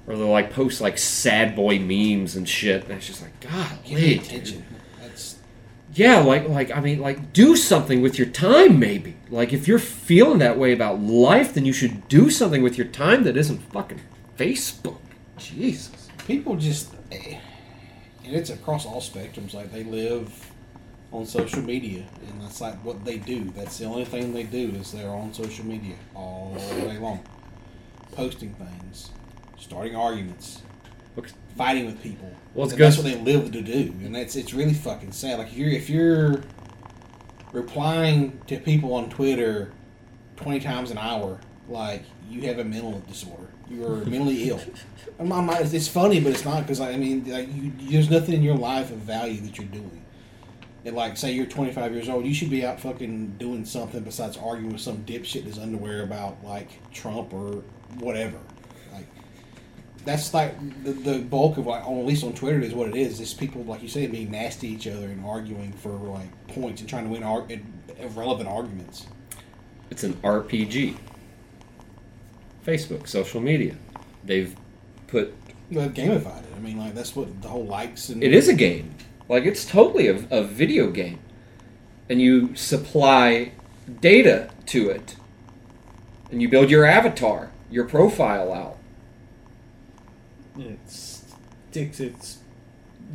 or 0.07 0.15
they'll 0.15 0.29
like 0.29 0.51
post 0.51 0.81
like 0.81 0.97
sad 0.97 1.55
boy 1.55 1.79
memes 1.79 2.35
and 2.35 2.47
shit. 2.47 2.83
And 2.83 2.93
it's 2.93 3.07
just 3.07 3.21
like, 3.21 3.39
God, 3.39 3.77
Give 3.85 3.99
me 3.99 4.17
attention. 4.17 4.65
That's 5.01 5.37
yeah, 5.93 6.19
like 6.19 6.47
like 6.49 6.71
I 6.71 6.79
mean, 6.81 6.99
like 6.99 7.33
do 7.33 7.55
something 7.55 8.01
with 8.01 8.17
your 8.17 8.27
time, 8.27 8.79
maybe. 8.79 9.15
Like 9.29 9.53
if 9.53 9.67
you're 9.67 9.79
feeling 9.79 10.39
that 10.39 10.57
way 10.57 10.73
about 10.73 10.99
life, 10.99 11.53
then 11.53 11.65
you 11.65 11.73
should 11.73 12.07
do 12.07 12.29
something 12.29 12.61
with 12.61 12.77
your 12.77 12.87
time 12.87 13.23
that 13.23 13.37
isn't 13.37 13.59
fucking 13.71 14.01
Facebook. 14.37 14.97
Jesus. 15.37 16.09
people 16.27 16.55
just, 16.55 16.93
eh, 17.11 17.37
and 18.23 18.35
it's 18.35 18.49
across 18.49 18.85
all 18.85 19.01
spectrums. 19.01 19.53
Like 19.53 19.71
they 19.71 19.83
live 19.83 20.51
on 21.11 21.25
social 21.25 21.61
media, 21.61 22.03
and 22.27 22.41
that's 22.41 22.61
like 22.61 22.75
what 22.83 23.03
they 23.05 23.17
do. 23.17 23.45
That's 23.55 23.77
the 23.77 23.85
only 23.85 24.05
thing 24.05 24.33
they 24.33 24.43
do 24.43 24.69
is 24.71 24.91
they're 24.91 25.09
on 25.09 25.33
social 25.33 25.65
media 25.65 25.95
all 26.13 26.55
day 26.55 26.97
long, 26.97 27.23
posting 28.11 28.53
things, 28.53 29.11
starting 29.65 29.95
arguments, 29.95 30.61
fighting 31.57 31.87
with 31.87 32.01
people. 32.03 32.31
Well, 32.53 32.67
that's 32.67 32.97
what 32.97 33.03
they 33.05 33.15
live 33.15 33.51
to 33.51 33.61
do, 33.61 33.93
and 34.03 34.13
that's 34.15 34.35
it's 34.35 34.53
really 34.53 34.75
fucking 34.75 35.11
sad. 35.11 35.39
Like 35.39 35.47
if 35.47 35.57
you're 35.57 35.69
if 35.69 35.89
you're 35.89 36.41
replying 37.51 38.39
to 38.47 38.57
people 38.59 38.93
on 38.93 39.09
Twitter 39.09 39.71
twenty 40.35 40.59
times 40.59 40.91
an 40.91 40.99
hour, 40.99 41.39
like 41.67 42.03
you 42.29 42.41
have 42.43 42.59
a 42.59 42.63
mental 42.63 42.99
disorder. 43.07 43.47
You 43.69 43.85
are 43.87 43.95
mentally 44.05 44.49
ill. 44.49 44.61
I'm, 45.19 45.31
I'm 45.31 45.47
not- 45.47 45.61
it's 45.61 45.87
funny, 45.87 46.19
but 46.19 46.31
it's 46.31 46.45
not 46.45 46.61
because 46.61 46.79
I 46.79 46.95
mean, 46.97 47.25
like, 47.29 47.49
you, 47.55 47.71
there's 47.89 48.09
nothing 48.11 48.35
in 48.35 48.43
your 48.43 48.55
life 48.57 48.91
of 48.91 48.97
value 48.97 49.41
that 49.41 49.57
you're 49.57 49.67
doing. 49.67 50.03
And 50.85 50.95
like, 50.95 51.17
say 51.17 51.31
you're 51.31 51.47
25 51.47 51.93
years 51.93 52.07
old, 52.09 52.27
you 52.27 52.33
should 52.35 52.51
be 52.51 52.63
out 52.63 52.79
fucking 52.79 53.37
doing 53.39 53.65
something 53.65 54.03
besides 54.03 54.37
arguing 54.37 54.71
with 54.73 54.81
some 54.81 54.97
dipshit 54.97 55.37
in 55.41 55.45
his 55.47 55.57
underwear 55.57 56.03
about 56.03 56.43
like 56.43 56.69
Trump 56.93 57.33
or 57.33 57.63
whatever. 57.97 58.37
That's 60.05 60.33
like 60.33 60.55
the, 60.83 60.91
the 60.91 61.19
bulk 61.19 61.57
of 61.57 61.65
like, 61.65 61.85
on, 61.85 61.99
at 61.99 62.05
least 62.05 62.23
on 62.23 62.33
Twitter, 62.33 62.59
is 62.59 62.73
what 62.73 62.89
it 62.89 62.95
is. 62.95 63.19
It's 63.19 63.33
people 63.33 63.63
like 63.63 63.81
you 63.81 63.89
say 63.89 64.07
being 64.07 64.31
nasty 64.31 64.69
to 64.69 64.73
each 64.75 64.87
other 64.87 65.07
and 65.07 65.25
arguing 65.25 65.73
for 65.73 65.89
like 65.89 66.47
points 66.47 66.81
and 66.81 66.89
trying 66.89 67.05
to 67.05 67.09
win 67.09 67.23
ar- 67.23 67.47
irrelevant 67.99 68.47
arguments. 68.47 69.07
It's 69.89 70.03
an 70.03 70.13
RPG. 70.15 70.97
Facebook, 72.65 73.07
social 73.07 73.41
media. 73.41 73.75
They've 74.23 74.55
put 75.07 75.33
They've 75.69 75.91
gamified 75.91 76.43
it. 76.43 76.53
I 76.55 76.59
mean, 76.59 76.77
like 76.77 76.93
that's 76.95 77.15
what 77.15 77.41
the 77.41 77.47
whole 77.47 77.65
likes 77.65 78.09
and 78.09 78.23
It 78.23 78.33
is 78.33 78.47
a 78.47 78.53
game. 78.53 78.95
Like 79.27 79.45
it's 79.45 79.65
totally 79.65 80.07
a, 80.07 80.23
a 80.29 80.43
video 80.43 80.91
game, 80.91 81.19
and 82.09 82.21
you 82.21 82.55
supply 82.55 83.51
data 84.01 84.49
to 84.67 84.89
it, 84.89 85.15
and 86.31 86.41
you 86.41 86.49
build 86.49 86.69
your 86.69 86.85
avatar, 86.85 87.51
your 87.69 87.85
profile 87.85 88.53
out. 88.53 88.74
It 90.57 90.79
sticks 90.87 91.99
its 91.99 92.39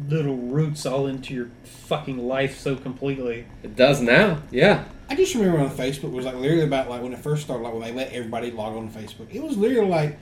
little 0.08 0.36
roots 0.36 0.86
all 0.86 1.06
into 1.06 1.34
your 1.34 1.50
fucking 1.64 2.18
life 2.18 2.58
so 2.58 2.76
completely. 2.76 3.46
It 3.62 3.76
does 3.76 4.00
now, 4.00 4.42
yeah. 4.50 4.84
I 5.08 5.16
just 5.16 5.34
remember 5.34 5.58
on 5.58 5.70
Facebook 5.70 6.04
it 6.04 6.12
was 6.12 6.24
like 6.24 6.36
literally 6.36 6.62
about 6.62 6.88
like 6.88 7.02
when 7.02 7.12
it 7.12 7.18
first 7.18 7.42
started, 7.42 7.64
like 7.64 7.72
when 7.72 7.82
they 7.82 7.92
let 7.92 8.12
everybody 8.12 8.50
log 8.50 8.76
on 8.76 8.90
to 8.90 8.98
Facebook. 8.98 9.34
It 9.34 9.42
was 9.42 9.56
literally 9.56 9.88
like 9.88 10.18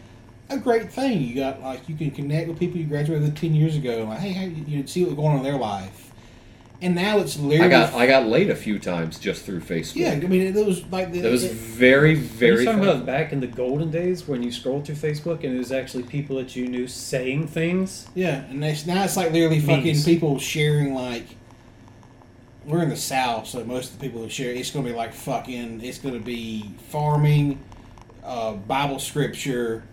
a 0.49 0.59
great 0.59 0.91
thing. 0.91 1.21
You 1.21 1.35
got 1.35 1.61
like 1.61 1.89
you 1.89 1.97
can 1.97 2.11
connect 2.11 2.49
with 2.49 2.59
people 2.59 2.79
you 2.79 2.87
graduated 2.87 3.23
with 3.23 3.37
ten 3.37 3.55
years 3.55 3.77
ago, 3.77 4.01
and 4.01 4.09
like 4.09 4.21
hey, 4.21 4.33
how 4.33 4.45
you, 4.45 4.65
you 4.67 4.87
see 4.87 5.05
what's 5.05 5.15
going 5.15 5.33
on 5.33 5.39
in 5.39 5.43
their 5.43 5.59
life. 5.59 6.08
And 6.81 6.95
now 6.95 7.19
it's 7.19 7.37
literally 7.37 7.67
I 7.67 7.69
got 7.69 7.93
I 7.95 8.07
got 8.07 8.27
laid 8.27 8.51
a 8.51 8.55
few 8.55 8.79
times 8.79 9.19
just 9.19 9.45
through 9.45 9.61
Facebook. 9.63 9.97
yeah. 9.97 10.13
I 10.13 10.17
mean, 10.21 10.43
it 10.57 10.65
was 10.65 10.85
like 10.93 11.11
the, 11.11 11.21
That 11.23 11.33
was 11.33 11.43
it- 11.43 11.53
very 11.53 12.13
Are 12.13 12.17
very. 12.17 12.61
you 12.61 12.65
talking 12.67 12.79
fun. 12.81 12.89
about 12.89 13.05
back 13.07 13.33
in 13.33 13.41
the 13.41 13.49
golden 13.49 13.91
days 13.91 14.29
when 14.29 14.45
you 14.45 14.53
scrolled 14.53 14.87
through 14.87 14.95
Facebook 14.95 15.43
and 15.43 15.55
it 15.57 15.59
was 15.59 15.73
actually 15.73 16.05
people 16.05 16.37
that 16.37 16.55
you 16.55 16.69
knew 16.69 16.87
saying 16.87 17.49
things? 17.49 18.07
Yeah, 18.15 18.45
and 18.45 18.65
it's, 18.65 18.87
now 18.87 19.03
it's 19.03 19.17
like 19.17 19.33
literally 19.33 19.59
fucking 19.61 19.85
Memes. 19.87 20.05
people 20.05 20.39
sharing 20.39 20.95
like. 20.95 21.25
We're 22.65 22.83
in 22.83 22.91
the 22.91 22.97
South, 22.97 23.47
so 23.47 23.65
most 23.65 23.93
of 23.95 23.99
the 23.99 24.07
people 24.07 24.21
who 24.23 24.29
share 24.29 24.51
it's 24.53 24.71
going 24.71 24.85
to 24.85 24.91
be 24.93 24.97
like 24.97 25.15
fucking. 25.15 25.81
It's 25.83 25.99
going 25.99 26.15
to 26.15 26.21
be 26.21 26.71
farming, 26.91 27.59
uh, 28.23 28.53
Bible 28.53 28.99
scripture. 28.99 29.85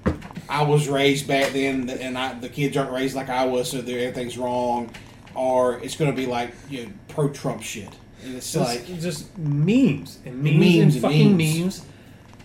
I 0.50 0.62
was 0.64 0.88
raised 0.90 1.26
back 1.26 1.54
then, 1.54 1.90
and 1.90 2.18
I, 2.18 2.34
the 2.38 2.50
kids 2.50 2.76
aren't 2.76 2.92
raised 2.92 3.16
like 3.16 3.30
I 3.30 3.46
was, 3.46 3.72
so 3.72 3.78
everything's 3.80 4.38
wrong. 4.38 4.92
Or 5.36 5.80
it's 5.80 5.96
going 5.96 6.10
to 6.12 6.16
be 6.18 6.26
like 6.26 6.54
you 6.70 6.86
know, 6.86 6.92
pro 7.08 7.30
Trump 7.30 7.62
shit. 7.62 7.90
And 8.24 8.36
it's 8.36 8.54
Just, 8.54 8.88
like 8.90 9.00
just 9.02 9.38
memes 9.38 10.18
and 10.26 10.42
memes, 10.42 10.56
Memes 10.58 10.76
and 10.76 10.94
and 10.94 11.02
fucking 11.02 11.38
memes. 11.38 11.86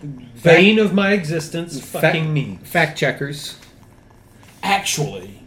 memes. 0.03 0.43
Bane 0.43 0.79
of 0.79 0.93
my 0.93 1.13
existence, 1.13 1.79
Fa- 1.79 2.01
fucking 2.01 2.33
memes. 2.33 2.67
fact 2.67 2.97
checkers. 2.97 3.57
actually. 4.63 5.39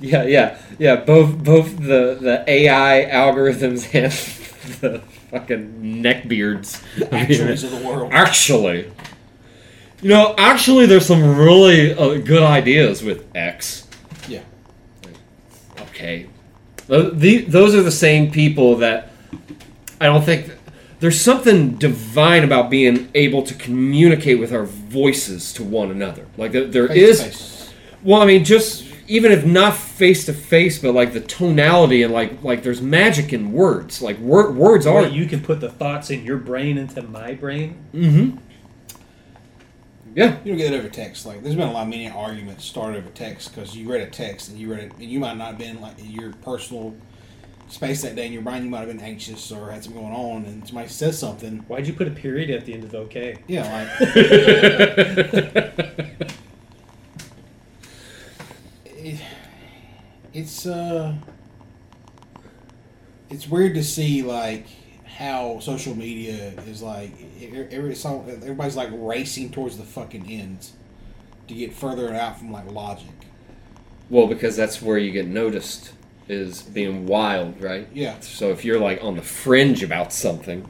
Yeah, 0.00 0.24
yeah, 0.24 0.58
yeah. 0.78 0.96
Both 0.96 1.38
both 1.42 1.76
the 1.76 2.18
the 2.20 2.44
AI 2.46 3.08
algorithms 3.10 3.88
and 3.94 4.12
the 4.80 5.00
fucking 5.30 5.80
neckbeards. 6.02 6.82
Actuals 7.10 7.64
of 7.64 7.70
the 7.70 7.86
world. 7.86 8.12
Actually, 8.12 8.90
you 10.02 10.08
know, 10.08 10.34
actually, 10.36 10.86
there's 10.86 11.06
some 11.06 11.36
really 11.38 11.94
uh, 11.94 12.18
good 12.18 12.42
ideas 12.42 13.02
with 13.02 13.24
X. 13.36 13.83
Okay, 15.94 16.26
those 16.88 17.74
are 17.74 17.82
the 17.82 17.92
same 17.92 18.30
people 18.32 18.76
that 18.76 19.10
I 20.00 20.06
don't 20.06 20.24
think 20.24 20.50
there's 20.98 21.20
something 21.20 21.76
divine 21.76 22.42
about 22.42 22.68
being 22.68 23.10
able 23.14 23.42
to 23.44 23.54
communicate 23.54 24.40
with 24.40 24.52
our 24.52 24.64
voices 24.64 25.52
to 25.52 25.62
one 25.62 25.90
another. 25.90 26.26
Like 26.36 26.52
there, 26.52 26.66
there 26.66 26.92
is. 26.92 27.72
Well, 28.02 28.20
I 28.20 28.26
mean, 28.26 28.44
just 28.44 28.84
even 29.06 29.32
if 29.32 29.44
not 29.44 29.76
face 29.76 30.24
to 30.26 30.32
face, 30.32 30.78
but 30.78 30.94
like 30.94 31.12
the 31.12 31.20
tonality 31.20 32.02
and 32.02 32.12
like 32.12 32.42
like 32.42 32.62
there's 32.62 32.82
magic 32.82 33.32
in 33.32 33.52
words. 33.52 34.02
Like 34.02 34.18
wor- 34.18 34.50
words 34.50 34.86
are. 34.86 35.06
You 35.06 35.26
can 35.26 35.42
put 35.42 35.60
the 35.60 35.70
thoughts 35.70 36.10
in 36.10 36.24
your 36.24 36.38
brain 36.38 36.76
into 36.76 37.02
my 37.02 37.34
brain. 37.34 37.78
mm-hmm. 37.94 38.38
Yeah. 40.14 40.38
You 40.44 40.52
don't 40.52 40.58
get 40.58 40.72
it 40.72 40.78
over 40.78 40.88
text. 40.88 41.26
Like, 41.26 41.42
there's 41.42 41.56
been 41.56 41.68
a 41.68 41.72
lot 41.72 41.82
of 41.82 41.88
many 41.88 42.08
arguments 42.08 42.64
started 42.64 42.98
over 42.98 43.10
text 43.10 43.54
because 43.54 43.76
you 43.76 43.90
read 43.90 44.02
a 44.02 44.10
text 44.10 44.48
and 44.48 44.58
you 44.58 44.70
read 44.70 44.84
it, 44.84 44.92
and 44.92 45.04
you 45.10 45.18
might 45.18 45.36
not 45.36 45.48
have 45.48 45.58
been 45.58 45.80
like 45.80 45.98
in 45.98 46.10
your 46.10 46.32
personal 46.34 46.94
space 47.68 48.02
that 48.02 48.14
day 48.14 48.26
in 48.26 48.32
your 48.32 48.42
brain. 48.42 48.64
You 48.64 48.70
might 48.70 48.80
have 48.80 48.88
been 48.88 49.00
anxious 49.00 49.50
or 49.50 49.70
had 49.70 49.82
something 49.82 50.00
going 50.00 50.14
on, 50.14 50.44
and 50.44 50.66
somebody 50.66 50.88
says 50.88 51.18
something. 51.18 51.58
Why'd 51.68 51.86
you 51.86 51.92
put 51.92 52.08
a 52.08 52.12
period 52.12 52.50
at 52.50 52.64
the 52.64 52.74
end 52.74 52.84
of 52.84 52.94
okay? 52.94 53.38
Yeah, 53.48 53.62
like 53.72 53.88
it, 58.86 59.20
it's 60.32 60.66
uh, 60.66 61.14
it's 63.30 63.48
weird 63.48 63.74
to 63.74 63.82
see 63.82 64.22
like 64.22 64.66
how 65.14 65.60
social 65.60 65.94
media 65.94 66.52
is 66.66 66.82
like 66.82 67.12
every, 67.40 67.66
everybody's 67.70 68.76
like 68.76 68.90
racing 68.92 69.50
towards 69.50 69.78
the 69.78 69.84
fucking 69.84 70.28
ends 70.28 70.72
to 71.46 71.54
get 71.54 71.72
further 71.72 72.12
out 72.14 72.38
from 72.38 72.50
like 72.50 72.70
logic. 72.70 73.12
Well, 74.10 74.26
because 74.26 74.56
that's 74.56 74.82
where 74.82 74.98
you 74.98 75.12
get 75.12 75.26
noticed 75.26 75.92
is 76.28 76.62
being 76.62 77.06
wild, 77.06 77.60
right? 77.62 77.88
Yeah. 77.92 78.18
So 78.20 78.50
if 78.50 78.64
you're 78.64 78.80
like 78.80 79.02
on 79.02 79.16
the 79.16 79.22
fringe 79.22 79.82
about 79.82 80.12
something, 80.12 80.68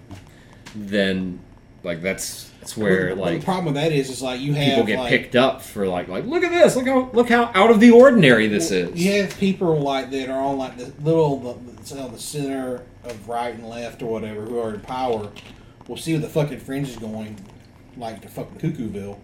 then 0.74 1.40
like 1.82 2.02
that's 2.02 2.50
that's 2.64 2.78
where 2.78 3.14
Well, 3.14 3.26
like 3.26 3.40
the 3.40 3.44
problem 3.44 3.66
with 3.66 3.74
that 3.74 3.92
is, 3.92 4.08
is 4.08 4.22
like 4.22 4.40
you 4.40 4.54
have 4.54 4.64
people 4.70 4.84
get 4.84 4.98
like, 4.98 5.10
picked 5.10 5.36
up 5.36 5.60
for 5.60 5.86
like 5.86 6.08
like 6.08 6.24
look 6.24 6.42
at 6.42 6.50
this, 6.50 6.76
look 6.76 6.86
how 6.86 7.10
look 7.12 7.28
how 7.28 7.50
out 7.54 7.70
of 7.70 7.78
the 7.78 7.90
ordinary 7.90 8.48
this 8.48 8.70
Well, 8.70 8.88
is. 8.88 9.04
You 9.04 9.22
have 9.22 9.38
people 9.38 9.78
like 9.80 10.10
that 10.10 10.30
are 10.30 10.40
on 10.40 10.56
like 10.56 10.78
the 10.78 10.90
little 11.02 11.38
the, 11.40 11.72
the, 11.82 12.08
the 12.08 12.18
center 12.18 12.82
of 13.04 13.28
right 13.28 13.54
and 13.54 13.68
left 13.68 14.02
or 14.02 14.06
whatever 14.06 14.42
who 14.42 14.58
are 14.58 14.72
in 14.72 14.80
power. 14.80 15.30
Will 15.88 15.98
see 15.98 16.12
where 16.12 16.22
the 16.22 16.28
fucking 16.28 16.60
fringe 16.60 16.88
is 16.88 16.96
going, 16.96 17.38
like 17.98 18.22
to 18.22 18.28
fucking 18.28 18.56
Cuckooville, 18.56 19.18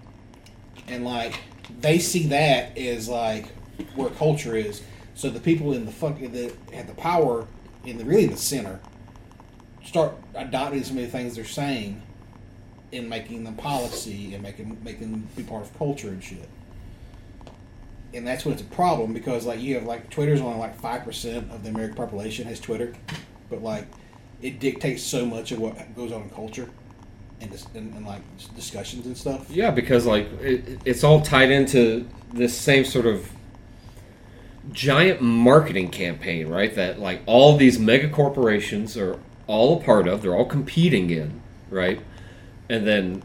and 0.87 1.07
like 1.07 1.41
they 1.81 1.99
see 1.99 2.27
that 2.27 2.77
as 2.77 3.09
like 3.09 3.47
where 3.95 4.11
culture 4.11 4.55
is. 4.55 4.83
So 5.15 5.31
the 5.31 5.41
people 5.41 5.73
in 5.73 5.87
the 5.87 5.93
fucking 5.93 6.33
that 6.33 6.55
have 6.75 6.87
the 6.87 6.95
power 6.95 7.47
in 7.87 7.97
the 7.97 8.05
really 8.05 8.27
the 8.27 8.37
center 8.37 8.81
start 9.83 10.15
adopting 10.35 10.85
some 10.85 10.99
of 10.99 11.05
the 11.05 11.09
things 11.09 11.35
they're 11.35 11.45
saying 11.47 12.03
and 12.93 13.09
making 13.09 13.45
them 13.45 13.55
policy 13.55 14.35
and 14.35 14.43
making 14.43 14.77
making 14.83 15.11
them 15.11 15.29
be 15.37 15.43
part 15.43 15.63
of 15.63 15.79
culture 15.79 16.09
and 16.09 16.23
shit 16.23 16.49
and 18.13 18.27
that's 18.27 18.45
when 18.45 18.53
it's 18.53 18.63
a 18.63 18.67
problem 18.67 19.13
because 19.13 19.47
like 19.47 19.61
you 19.61 19.75
have 19.75 19.85
like 19.85 20.11
Twitter's 20.11 20.41
only 20.41 20.59
like 20.59 20.79
five 20.81 21.05
percent 21.05 21.51
of 21.53 21.63
the 21.63 21.71
American 21.71 21.97
population 21.97 22.47
has 22.47 22.59
Twitter, 22.59 22.93
but 23.49 23.63
like 23.63 23.87
it 24.43 24.59
dictates 24.59 25.03
so 25.03 25.25
much 25.25 25.53
of 25.53 25.61
what 25.61 25.95
goes 25.95 26.13
on 26.13 26.23
in 26.23 26.31
culture 26.31 26.69
and 27.41 27.67
and, 27.75 27.95
and 27.95 28.07
like 28.07 28.23
discussions 28.55 29.07
and 29.07 29.17
stuff. 29.17 29.51
Yeah, 29.51 29.71
because 29.71 30.07
like 30.07 30.31
it, 30.41 30.81
it's 30.85 31.05
all 31.05 31.21
tied 31.21 31.51
into 31.51 32.09
this 32.33 32.57
same 32.57 32.85
sort 32.85 33.07
of 33.07 33.31
giant 34.73 35.21
marketing 35.21 35.91
campaign, 35.91 36.49
right? 36.49 36.75
That 36.75 36.99
like 36.99 37.23
all 37.27 37.57
these 37.57 37.79
mega 37.79 38.09
corporations 38.09 38.97
are 38.97 39.19
all 39.47 39.81
a 39.81 39.85
part 39.85 40.09
of. 40.09 40.23
They're 40.23 40.35
all 40.35 40.47
competing 40.47 41.11
in, 41.11 41.41
right? 41.71 42.01
And 42.71 42.87
then 42.87 43.23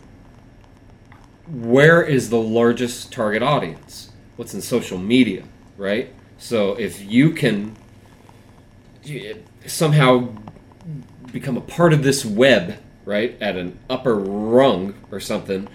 where 1.47 2.01
is 2.01 2.29
the 2.29 2.41
largest 2.41 3.11
target 3.11 3.43
audience? 3.43 4.05
what's 4.35 4.53
in 4.53 4.61
social 4.61 4.97
media, 4.97 5.43
right? 5.77 6.13
So 6.37 6.73
if 6.75 7.01
you 7.01 7.31
can 7.31 7.75
somehow 9.65 10.29
become 11.31 11.57
a 11.57 11.61
part 11.61 11.93
of 11.93 12.03
this 12.03 12.25
web, 12.25 12.77
right, 13.05 13.37
at 13.41 13.55
an 13.55 13.79
upper 13.89 14.15
rung 14.15 14.95
or 15.11 15.19
something, 15.19 15.67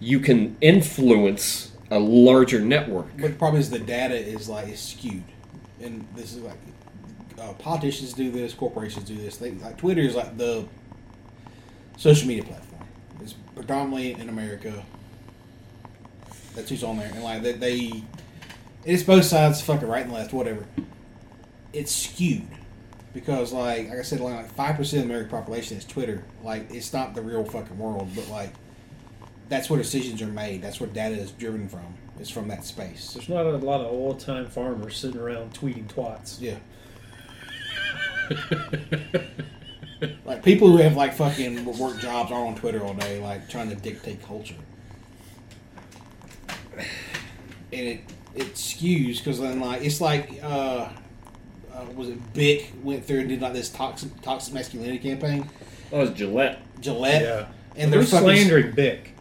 you 0.00 0.20
can 0.20 0.56
influence 0.60 1.72
a 1.90 1.98
larger 1.98 2.60
network. 2.60 3.08
But 3.16 3.32
the 3.32 3.36
problem 3.36 3.60
is 3.60 3.70
the 3.70 3.78
data 3.78 4.14
is 4.14 4.48
like 4.48 4.76
skewed, 4.76 5.24
and 5.80 6.06
this 6.14 6.34
is 6.34 6.42
like 6.42 6.58
uh, 7.40 7.52
politicians 7.54 8.12
do 8.12 8.30
this, 8.30 8.54
corporations 8.54 9.04
do 9.06 9.16
this. 9.16 9.38
They 9.38 9.52
like 9.52 9.76
Twitter 9.76 10.02
is 10.02 10.14
like 10.14 10.36
the 10.36 10.66
social 11.96 12.28
media 12.28 12.44
platform. 12.44 12.67
It's 13.22 13.34
predominantly 13.54 14.12
in 14.12 14.28
America. 14.28 14.84
That's 16.54 16.70
who's 16.70 16.82
on 16.82 16.96
there, 16.98 17.10
and 17.12 17.22
like 17.22 17.42
they, 17.42 17.52
they 17.52 18.02
it's 18.84 19.02
both 19.02 19.24
sides, 19.24 19.60
fucking 19.60 19.88
right 19.88 20.04
and 20.04 20.12
left, 20.12 20.32
whatever. 20.32 20.64
It's 21.72 21.94
skewed 21.94 22.48
because, 23.12 23.52
like, 23.52 23.88
like 23.88 23.98
I 23.98 24.02
said, 24.02 24.20
like 24.20 24.50
five 24.52 24.76
percent 24.76 25.02
of 25.02 25.08
the 25.08 25.14
American 25.14 25.38
population 25.38 25.76
is 25.76 25.84
Twitter. 25.84 26.24
Like, 26.42 26.72
it's 26.72 26.92
not 26.92 27.14
the 27.14 27.22
real 27.22 27.44
fucking 27.44 27.78
world, 27.78 28.08
but 28.14 28.28
like. 28.28 28.52
That's 29.48 29.70
where 29.70 29.78
decisions 29.78 30.20
are 30.20 30.26
made. 30.26 30.60
That's 30.60 30.78
where 30.78 30.90
data 30.90 31.14
is 31.14 31.30
driven 31.30 31.70
from. 31.70 31.94
It's 32.20 32.28
from 32.28 32.48
that 32.48 32.64
space. 32.64 33.14
There's 33.14 33.28
not 33.28 33.46
a 33.46 33.56
lot 33.56 33.80
of 33.80 33.86
old 33.86 34.20
time 34.20 34.46
farmers 34.46 34.96
sitting 34.98 35.18
around 35.18 35.54
tweeting 35.54 35.86
twats. 35.86 36.38
Yeah. 36.40 36.58
like 40.24 40.42
people 40.42 40.68
who 40.68 40.76
have 40.78 40.96
like 40.96 41.14
fucking 41.14 41.64
work 41.78 41.98
jobs 42.00 42.30
are 42.32 42.44
on 42.46 42.54
Twitter 42.54 42.82
all 42.84 42.94
day, 42.94 43.20
like 43.20 43.48
trying 43.48 43.68
to 43.70 43.74
dictate 43.76 44.22
culture. 44.22 44.54
And 47.72 47.86
it 47.86 48.00
it 48.34 48.54
skews 48.54 49.18
because 49.18 49.40
then 49.40 49.60
like 49.60 49.82
it's 49.82 50.00
like 50.00 50.40
uh, 50.42 50.88
uh 51.72 51.84
was 51.94 52.08
it 52.10 52.32
Bic 52.34 52.72
went 52.82 53.04
through 53.04 53.20
and 53.20 53.28
did 53.28 53.40
like 53.42 53.52
this 53.52 53.68
toxic 53.68 54.20
toxic 54.22 54.54
masculinity 54.54 54.98
campaign. 54.98 55.48
That 55.90 55.98
was 55.98 56.10
Gillette. 56.10 56.60
Gillette 56.80 57.22
Yeah. 57.22 57.46
and 57.76 57.92
they're 57.92 58.00
They're 58.00 58.20
fucking 58.20 58.24
slandering 58.26 58.72
Bic. 58.72 59.14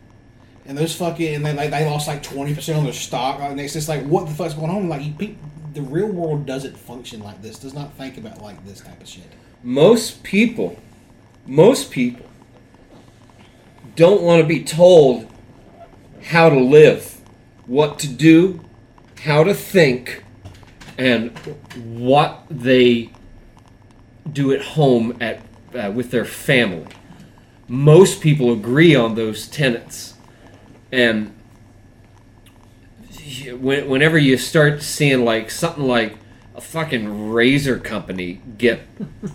and 0.65 0.77
those 0.77 0.95
fucking 0.95 1.35
and 1.35 1.45
they 1.45 1.53
like 1.53 1.71
they 1.71 1.85
lost 1.85 2.07
like 2.07 2.21
twenty 2.23 2.53
percent 2.53 2.77
on 2.77 2.83
their 2.83 2.93
stock. 2.93 3.39
And 3.41 3.59
it's 3.59 3.73
just 3.73 3.89
like 3.89 4.03
what 4.05 4.27
the 4.27 4.33
fuck's 4.33 4.53
going 4.53 4.69
on? 4.71 4.87
Like 4.87 5.01
you, 5.19 5.35
the 5.73 5.81
real 5.81 6.07
world 6.07 6.45
doesn't 6.45 6.77
function 6.77 7.21
like 7.21 7.41
this. 7.41 7.59
Does 7.59 7.73
not 7.73 7.93
think 7.95 8.17
about 8.17 8.41
like 8.41 8.63
this 8.65 8.79
type 8.81 9.01
of 9.01 9.07
shit. 9.07 9.23
Most 9.63 10.23
people, 10.23 10.77
most 11.45 11.91
people 11.91 12.25
don't 13.95 14.21
want 14.21 14.41
to 14.41 14.47
be 14.47 14.63
told 14.63 15.27
how 16.25 16.49
to 16.49 16.59
live, 16.59 17.19
what 17.65 17.97
to 17.99 18.07
do, 18.07 18.61
how 19.23 19.43
to 19.43 19.53
think, 19.53 20.23
and 20.97 21.37
what 21.75 22.43
they 22.49 23.09
do 24.31 24.51
at 24.51 24.61
home 24.61 25.17
at 25.19 25.41
uh, 25.73 25.91
with 25.91 26.11
their 26.11 26.25
family. 26.25 26.85
Most 27.67 28.21
people 28.21 28.51
agree 28.51 28.95
on 28.95 29.15
those 29.15 29.47
tenets, 29.47 30.15
and 30.91 31.33
when- 33.59 33.87
whenever 33.89 34.17
you 34.17 34.37
start 34.37 34.81
seeing 34.81 35.25
like 35.25 35.51
something 35.51 35.83
like 35.83 36.17
a 36.57 36.61
fucking 36.61 37.31
razor 37.31 37.77
company 37.77 38.41
get 38.57 38.81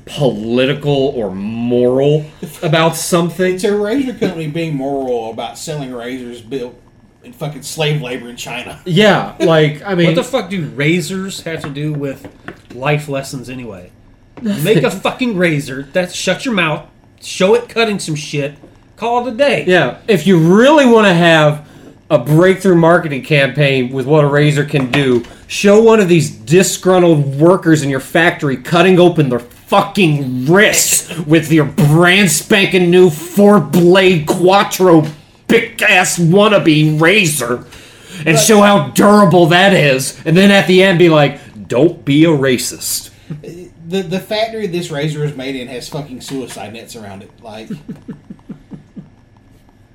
political 0.06 0.92
or 0.92 1.30
moral 1.30 2.26
about 2.62 2.96
something. 2.96 3.54
It's 3.54 3.62
a 3.64 3.76
razor 3.76 4.14
company 4.14 4.48
being 4.48 4.74
moral 4.74 5.30
about 5.30 5.56
selling 5.56 5.94
razors 5.94 6.40
built 6.40 6.74
in 7.22 7.32
fucking 7.32 7.62
slave 7.62 8.02
labor 8.02 8.28
in 8.28 8.36
China. 8.36 8.80
Yeah, 8.84 9.36
like 9.38 9.82
I 9.82 9.94
mean, 9.94 10.06
What 10.06 10.16
the 10.16 10.24
fuck 10.24 10.50
do 10.50 10.66
razors 10.70 11.42
have 11.42 11.62
to 11.62 11.70
do 11.70 11.92
with 11.92 12.28
life 12.74 13.08
lessons 13.08 13.48
anyway? 13.48 13.92
Make 14.42 14.82
a 14.82 14.90
fucking 14.90 15.36
razor. 15.36 15.84
That's 15.92 16.14
shut 16.14 16.44
your 16.44 16.54
mouth. 16.54 16.88
Show 17.20 17.54
it 17.54 17.68
cutting 17.68 18.00
some 18.00 18.16
shit. 18.16 18.56
Call 18.96 19.26
it 19.28 19.34
a 19.34 19.36
day. 19.36 19.64
yeah, 19.66 19.98
if 20.08 20.26
you 20.26 20.38
really 20.56 20.86
want 20.86 21.06
to 21.06 21.14
have 21.14 21.68
a 22.10 22.18
breakthrough 22.18 22.74
marketing 22.74 23.22
campaign 23.22 23.92
with 23.92 24.06
what 24.06 24.24
a 24.24 24.28
razor 24.28 24.64
can 24.64 24.90
do, 24.90 25.24
show 25.52 25.82
one 25.82 26.00
of 26.00 26.08
these 26.08 26.30
disgruntled 26.30 27.38
workers 27.38 27.82
in 27.82 27.90
your 27.90 28.00
factory 28.00 28.56
cutting 28.56 28.98
open 28.98 29.28
their 29.28 29.38
fucking 29.38 30.46
wrists 30.46 31.18
with 31.20 31.52
your 31.52 31.66
brand 31.66 32.30
spanking 32.30 32.90
new 32.90 33.10
four 33.10 33.60
blade 33.60 34.26
quattro 34.26 35.04
big 35.48 35.80
ass 35.82 36.18
wannabe 36.18 36.98
razor 36.98 37.66
and 38.24 38.38
show 38.38 38.62
how 38.62 38.88
durable 38.88 39.46
that 39.46 39.74
is 39.74 40.18
and 40.24 40.34
then 40.34 40.50
at 40.50 40.66
the 40.66 40.82
end 40.82 40.98
be 40.98 41.10
like 41.10 41.38
don't 41.68 42.02
be 42.02 42.24
a 42.24 42.28
racist 42.28 43.10
The 43.86 44.02
the 44.02 44.20
factory 44.20 44.66
this 44.66 44.90
razor 44.90 45.22
is 45.22 45.36
made 45.36 45.54
in 45.54 45.68
has 45.68 45.86
fucking 45.88 46.22
suicide 46.22 46.72
nets 46.72 46.96
around 46.96 47.22
it. 47.22 47.30
Like 47.42 47.68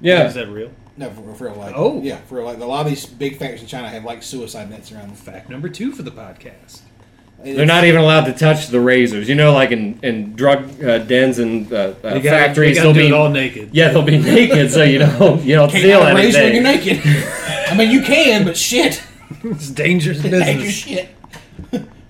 yeah 0.02 0.28
Is 0.28 0.36
that 0.36 0.50
real? 0.50 0.72
No 0.98 1.10
for, 1.12 1.34
for 1.36 1.44
real, 1.46 1.56
like 1.56 1.74
Oh. 1.76 2.02
yeah 2.02 2.18
for 2.28 2.36
real, 2.36 2.46
like 2.46 2.60
a 2.60 2.66
lot 2.66 2.86
of 2.86 2.90
these 2.90 3.06
big 3.06 3.38
factories 3.38 3.62
in 3.62 3.68
China 3.68 3.90
have 3.90 4.04
like 4.04 4.24
suicide 4.24 4.70
nets 4.70 4.92
around 4.92 5.08
them. 5.08 5.16
Fact 5.16 5.50
number 5.50 5.70
two 5.70 5.92
for 5.92 6.04
the 6.04 6.12
podcast. 6.12 6.82
They're 7.44 7.68
not 7.68 7.84
even 7.86 8.02
allowed 8.02 8.26
to 8.26 8.34
touch 8.34 8.68
the 8.70 8.80
razors. 8.80 9.30
You 9.30 9.36
know, 9.36 9.54
like 9.54 9.70
in, 9.72 10.00
in 10.02 10.36
drug 10.36 10.84
uh, 10.84 10.98
dens 10.98 11.38
and 11.38 11.72
uh, 11.72 11.94
uh, 12.04 12.20
factories, 12.20 12.78
they 12.78 12.84
gotta 12.84 12.94
they'll 12.94 12.94
be 12.94 13.08
it 13.10 13.14
all 13.14 13.30
naked. 13.30 13.70
yeah, 13.74 13.90
they'll 13.90 14.02
be 14.02 14.18
naked, 14.20 14.72
so 14.72 14.82
you 14.84 14.98
don't 14.98 15.44
you 15.44 15.54
don't 15.56 15.70
Can't 15.70 15.84
steal 15.84 16.02
have 16.04 16.14
a 16.14 16.16
razor 16.16 16.40
when 16.40 16.56
anything. 16.56 16.96
you're 16.96 17.04
naked. 17.04 17.70
I 17.70 17.76
mean, 17.78 17.92
you 17.92 18.02
can, 18.02 18.44
but 18.44 18.58
shit, 18.58 19.04
It's 19.44 19.70
dangerous 19.70 20.20
dangerous 20.24 20.46
business. 20.46 20.74
shit. 20.74 21.10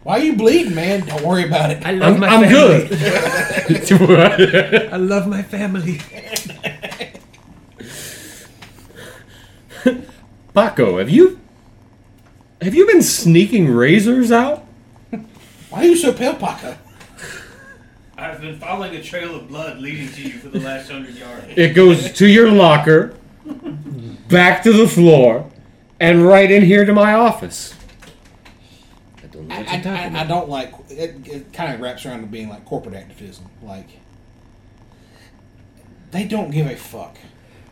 Why 0.04 0.20
are 0.20 0.24
you 0.24 0.38
bleeding, 0.38 0.74
man? 0.76 1.06
Don't 1.06 1.22
worry 1.24 1.44
about 1.46 1.72
it. 1.72 1.86
I 1.86 1.92
love 1.92 2.14
I'm, 2.14 2.20
my 2.22 2.28
I'm 2.30 2.44
family. 2.50 2.88
good. 2.88 4.90
I 4.94 4.96
love 4.96 5.28
my 5.28 5.42
family. 5.44 6.00
Paco, 10.58 10.98
have 10.98 11.12
you 11.12 11.40
have 12.64 12.74
you 12.74 12.88
been 12.88 13.04
sneaking 13.04 13.70
razors 13.70 14.32
out? 14.32 14.66
Why 15.70 15.82
are 15.82 15.84
you 15.84 15.96
so 15.96 16.12
pale, 16.12 16.34
Paco? 16.34 16.76
I've 18.18 18.42
been 18.42 18.58
following 18.58 18.96
a 18.96 19.04
trail 19.04 19.36
of 19.36 19.48
blood 19.48 19.78
leading 19.78 20.10
to 20.14 20.22
you 20.24 20.40
for 20.40 20.50
the 20.50 20.60
last 20.60 20.90
hundred 20.90 21.14
yards. 21.14 21.46
It 21.50 21.76
goes 21.76 22.12
to 22.14 22.28
your 22.28 22.50
locker, 22.50 23.16
back 24.30 24.64
to 24.64 24.74
the 24.74 24.88
floor, 24.88 25.48
and 26.00 26.26
right 26.26 26.50
in 26.50 26.64
here 26.64 26.86
to 26.86 26.92
my 26.92 27.14
office. 27.14 27.76
I 29.22 29.28
don't 29.28 29.48
know 29.48 29.54
I, 29.54 29.60
what 29.60 29.70
I, 29.70 29.74
you're 29.76 29.84
talking 29.84 29.90
I, 30.00 30.04
I 30.06 30.08
about. 30.08 30.28
don't 30.28 30.50
like 30.50 30.74
it. 30.90 31.28
It 31.28 31.54
kind 31.54 31.72
of 31.72 31.82
wraps 31.82 32.04
around 32.04 32.22
to 32.22 32.26
being 32.26 32.50
like 32.50 32.66
corporate 32.66 32.96
activism. 32.96 33.46
Like 33.62 33.90
they 36.10 36.24
don't 36.24 36.50
give 36.50 36.66
a 36.66 36.76
fuck. 36.76 37.16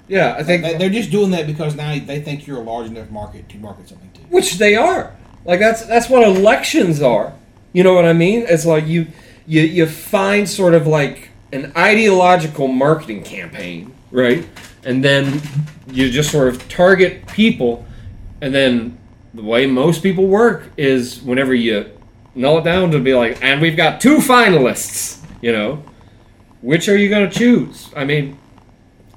Yeah, 0.08 0.36
I 0.38 0.44
think 0.44 0.64
They- 0.64 0.76
They're 0.78 0.90
just 0.90 1.12
doing 1.12 1.32
that 1.32 1.48
because 1.48 1.76
now 1.76 1.92
they 2.06 2.20
think 2.20 2.46
you're 2.48 2.58
a 2.60 2.64
large 2.64 2.88
enough 2.88 3.10
market 3.10 3.50
to 3.50 3.58
market 3.58 3.90
something 3.90 4.10
to. 4.14 4.20
which 4.30 4.58
they 4.58 4.76
are. 4.76 5.12
Like 5.46 5.60
that's 5.60 5.86
that's 5.86 6.10
what 6.10 6.24
elections 6.28 7.02
are. 7.02 7.34
You 7.74 7.84
know 7.84 7.94
what 7.94 8.06
I 8.06 8.14
mean? 8.14 8.46
It's 8.48 8.66
like 8.66 8.88
you 8.88 9.08
you 9.48 9.62
you 9.62 9.86
find 9.86 10.48
sort 10.50 10.74
of 10.74 10.88
like 10.88 11.30
an 11.54 11.72
ideological 11.78 12.68
marketing 12.68 13.24
campaign, 13.24 13.94
right? 14.12 14.46
And 14.84 15.04
then 15.04 15.42
you 15.92 16.10
just 16.10 16.32
sort 16.32 16.48
of 16.50 16.68
target 16.70 17.26
people 17.28 17.86
and 18.42 18.54
then 18.54 18.98
the 19.34 19.44
way 19.44 19.66
most 19.68 20.02
people 20.04 20.26
work 20.28 20.64
is 20.78 21.22
whenever 21.22 21.54
you 21.54 21.86
null 22.36 22.58
it 22.60 22.64
down 22.64 22.92
to 22.92 23.00
be 23.00 23.14
like 23.14 23.44
and 23.44 23.62
we've 23.62 23.78
got 23.78 24.00
two 24.02 24.18
finalists, 24.18 25.20
you 25.42 25.52
know. 25.52 25.84
Which 26.62 26.90
are 26.90 26.98
you 26.98 27.10
going 27.10 27.30
to 27.30 27.38
choose? 27.38 27.90
I 27.96 28.06
mean, 28.06 28.38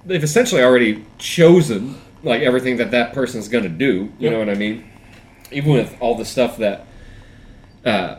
they've 0.08 0.24
essentially 0.24 0.62
already 0.62 1.04
chosen 1.18 2.00
like 2.24 2.42
everything 2.42 2.78
that 2.78 2.90
that 2.90 3.12
person's 3.12 3.46
going 3.48 3.64
to 3.64 3.70
do. 3.70 4.12
You 4.18 4.30
know 4.30 4.38
what 4.40 4.48
I 4.48 4.54
mean? 4.54 4.90
Even 5.52 5.72
with 5.72 5.96
all 6.00 6.16
the 6.16 6.24
stuff 6.24 6.56
that, 6.56 6.86
uh, 7.84 8.16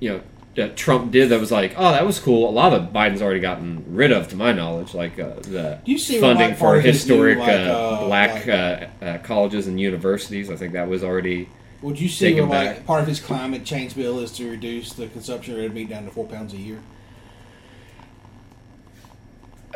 you 0.00 0.10
know, 0.10 0.20
that 0.56 0.76
Trump 0.76 1.12
did, 1.12 1.28
that 1.30 1.40
was 1.40 1.50
like, 1.52 1.74
oh, 1.76 1.92
that 1.92 2.04
was 2.04 2.18
cool. 2.18 2.48
A 2.48 2.52
lot 2.52 2.72
of 2.74 2.92
Biden's 2.92 3.22
already 3.22 3.40
gotten 3.40 3.84
rid 3.94 4.10
of, 4.12 4.28
to 4.28 4.36
my 4.36 4.52
knowledge, 4.52 4.92
like 4.92 5.18
uh, 5.18 5.34
the 5.42 5.78
funding 6.20 6.54
for 6.56 6.76
of 6.76 6.84
historic 6.84 7.38
like, 7.38 7.48
uh, 7.48 7.52
uh, 7.52 8.04
black 8.06 8.46
like- 8.46 8.48
uh, 8.48 9.04
uh, 9.04 9.18
colleges 9.18 9.66
and 9.68 9.80
universities. 9.80 10.50
I 10.50 10.56
think 10.56 10.72
that 10.74 10.88
was 10.88 11.02
already. 11.04 11.48
Would 11.80 12.00
you 12.00 12.08
see 12.08 12.34
where 12.34 12.42
like 12.44 12.76
back. 12.78 12.86
part 12.86 13.02
of 13.02 13.06
his 13.06 13.20
climate 13.20 13.64
change 13.64 13.94
bill 13.94 14.18
is 14.18 14.32
to 14.32 14.50
reduce 14.50 14.92
the 14.94 15.06
consumption 15.06 15.54
of 15.54 15.60
red 15.60 15.72
meat 15.72 15.88
down 15.88 16.04
to 16.06 16.10
four 16.10 16.26
pounds 16.26 16.52
a 16.52 16.56
year? 16.56 16.80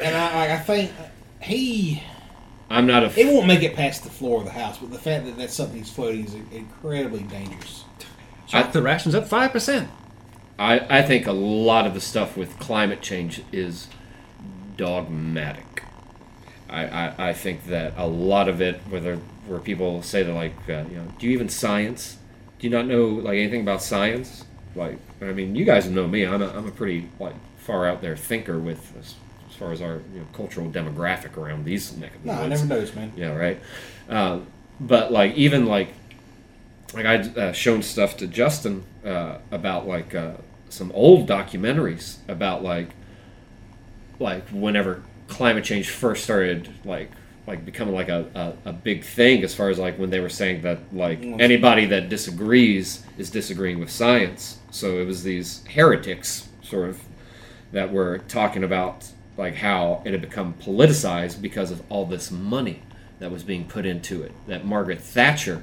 And 0.03 0.17
I- 0.17 0.55
I 0.55 0.59
think 0.59 0.91
he 1.43 2.03
I'm 2.71 2.87
not 2.87 3.05
a. 3.05 3.21
it 3.21 3.27
won't 3.27 3.47
make 3.47 3.63
it 3.63 3.75
past 3.75 4.03
the 4.03 4.11
floor 4.11 4.39
of 4.39 4.47
the 4.47 4.53
house, 4.53 4.79
but 4.79 4.91
the 4.91 4.99
fact 4.99 5.27
that 5.27 5.37
that's 5.37 5.53
something 5.55 5.79
he's 5.79 5.91
floating 5.91 6.25
is 6.25 6.35
incredibly 6.51 7.23
dangerous. 7.25 7.85
Chop 8.47 8.73
the 8.73 8.83
rations 8.83 9.15
up 9.15 9.27
five 9.29 9.53
percent. 9.53 9.91
I, 10.59 10.99
I 10.99 11.03
think 11.03 11.27
a 11.27 11.33
lot 11.33 11.87
of 11.87 11.95
the 11.95 12.01
stuff 12.01 12.37
with 12.37 12.59
climate 12.59 13.03
change 13.03 13.43
is 13.53 13.89
dogmatic. 14.77 15.83
I, 16.69 16.87
I, 16.87 17.29
I 17.29 17.33
think 17.33 17.67
that 17.67 17.95
a 17.97 18.07
lot 18.07 18.49
of 18.49 18.61
it, 18.63 18.81
whether 18.89 19.17
where 19.47 19.59
people 19.59 20.03
say 20.03 20.23
that 20.23 20.33
like, 20.33 20.55
uh, 20.69 20.85
you 20.89 20.97
know, 20.97 21.07
do 21.19 21.27
you 21.27 21.33
even 21.33 21.49
science? 21.49 22.17
Do 22.59 22.67
you 22.67 22.71
not 22.71 22.87
know 22.87 23.07
like 23.07 23.37
anything 23.37 23.61
about 23.63 23.83
science? 23.83 24.45
Like, 24.75 24.99
I 25.21 25.33
mean, 25.33 25.55
you 25.55 25.65
guys 25.65 25.91
know 25.91 26.07
me. 26.07 26.25
I'm 26.25 26.41
a, 26.41 26.49
I'm 26.49 26.67
a 26.67 26.71
pretty 26.71 27.09
like 27.19 27.35
far 27.59 27.87
out 27.87 28.01
there 28.01 28.17
thinker 28.17 28.59
with 28.59 28.97
as, 28.99 29.15
as 29.22 29.22
far 29.63 29.73
as 29.73 29.81
our 29.81 30.01
you 30.13 30.21
know, 30.21 30.27
cultural 30.33 30.69
demographic 30.69 31.37
around 31.37 31.65
these 31.65 31.97
neck 31.97 32.15
of 32.17 32.23
the 32.23 32.29
No, 32.29 32.35
I 32.35 32.49
woods. 32.49 32.63
never 32.63 32.75
noticed, 32.75 32.97
man. 32.97 33.13
Yeah, 33.17 33.35
right. 33.37 33.61
Um, 34.09 34.47
but 34.81 35.13
like 35.13 35.35
even 35.37 35.67
like 35.67 35.89
like 36.95 37.07
I'd 37.07 37.39
uh, 37.39 37.53
shown 37.53 37.83
stuff 37.83 38.17
to 38.19 38.27
Justin 38.27 38.83
uh, 39.05 39.39
about 39.53 39.87
like 39.87 40.15
uh, 40.15 40.33
some 40.69 40.91
old 40.95 41.29
documentaries 41.29 42.17
about 42.29 42.63
like 42.65 42.89
like 44.19 44.49
whenever 44.51 45.03
climate 45.29 45.65
change 45.65 45.91
first 45.91 46.25
started 46.25 46.69
like 46.85 47.11
like 47.47 47.65
becoming 47.65 47.95
like 47.95 48.09
a, 48.09 48.55
a, 48.65 48.71
a 48.71 48.73
big 48.73 49.05
thing 49.05 49.43
as 49.43 49.55
far 49.55 49.69
as 49.69 49.79
like 49.79 49.99
when 49.99 50.11
they 50.11 50.21
were 50.21 50.29
saying 50.29 50.63
that 50.63 50.79
like 50.93 51.21
Mm. 51.21 51.41
anybody 51.41 51.87
that 51.87 52.09
disagrees 52.09 53.05
is 53.19 53.31
disagreeing 53.31 53.79
with 53.81 53.91
science 53.91 54.59
so 54.71 54.99
it 54.99 55.07
was 55.07 55.23
these 55.25 55.65
heretics 55.75 56.49
sort 56.63 56.89
of 56.91 57.01
that 57.73 57.93
were 57.93 58.19
talking 58.29 58.63
about 58.65 59.07
like 59.43 59.57
how 59.57 60.03
it 60.05 60.13
had 60.13 60.21
become 60.21 60.55
politicized 60.55 61.41
because 61.43 61.71
of 61.71 61.83
all 61.91 62.07
this 62.07 62.31
money 62.31 62.83
that 63.19 63.31
was 63.31 63.43
being 63.43 63.67
put 63.67 63.85
into 63.85 64.23
it 64.23 64.33
that 64.47 64.65
margaret 64.65 65.01
thatcher 65.01 65.63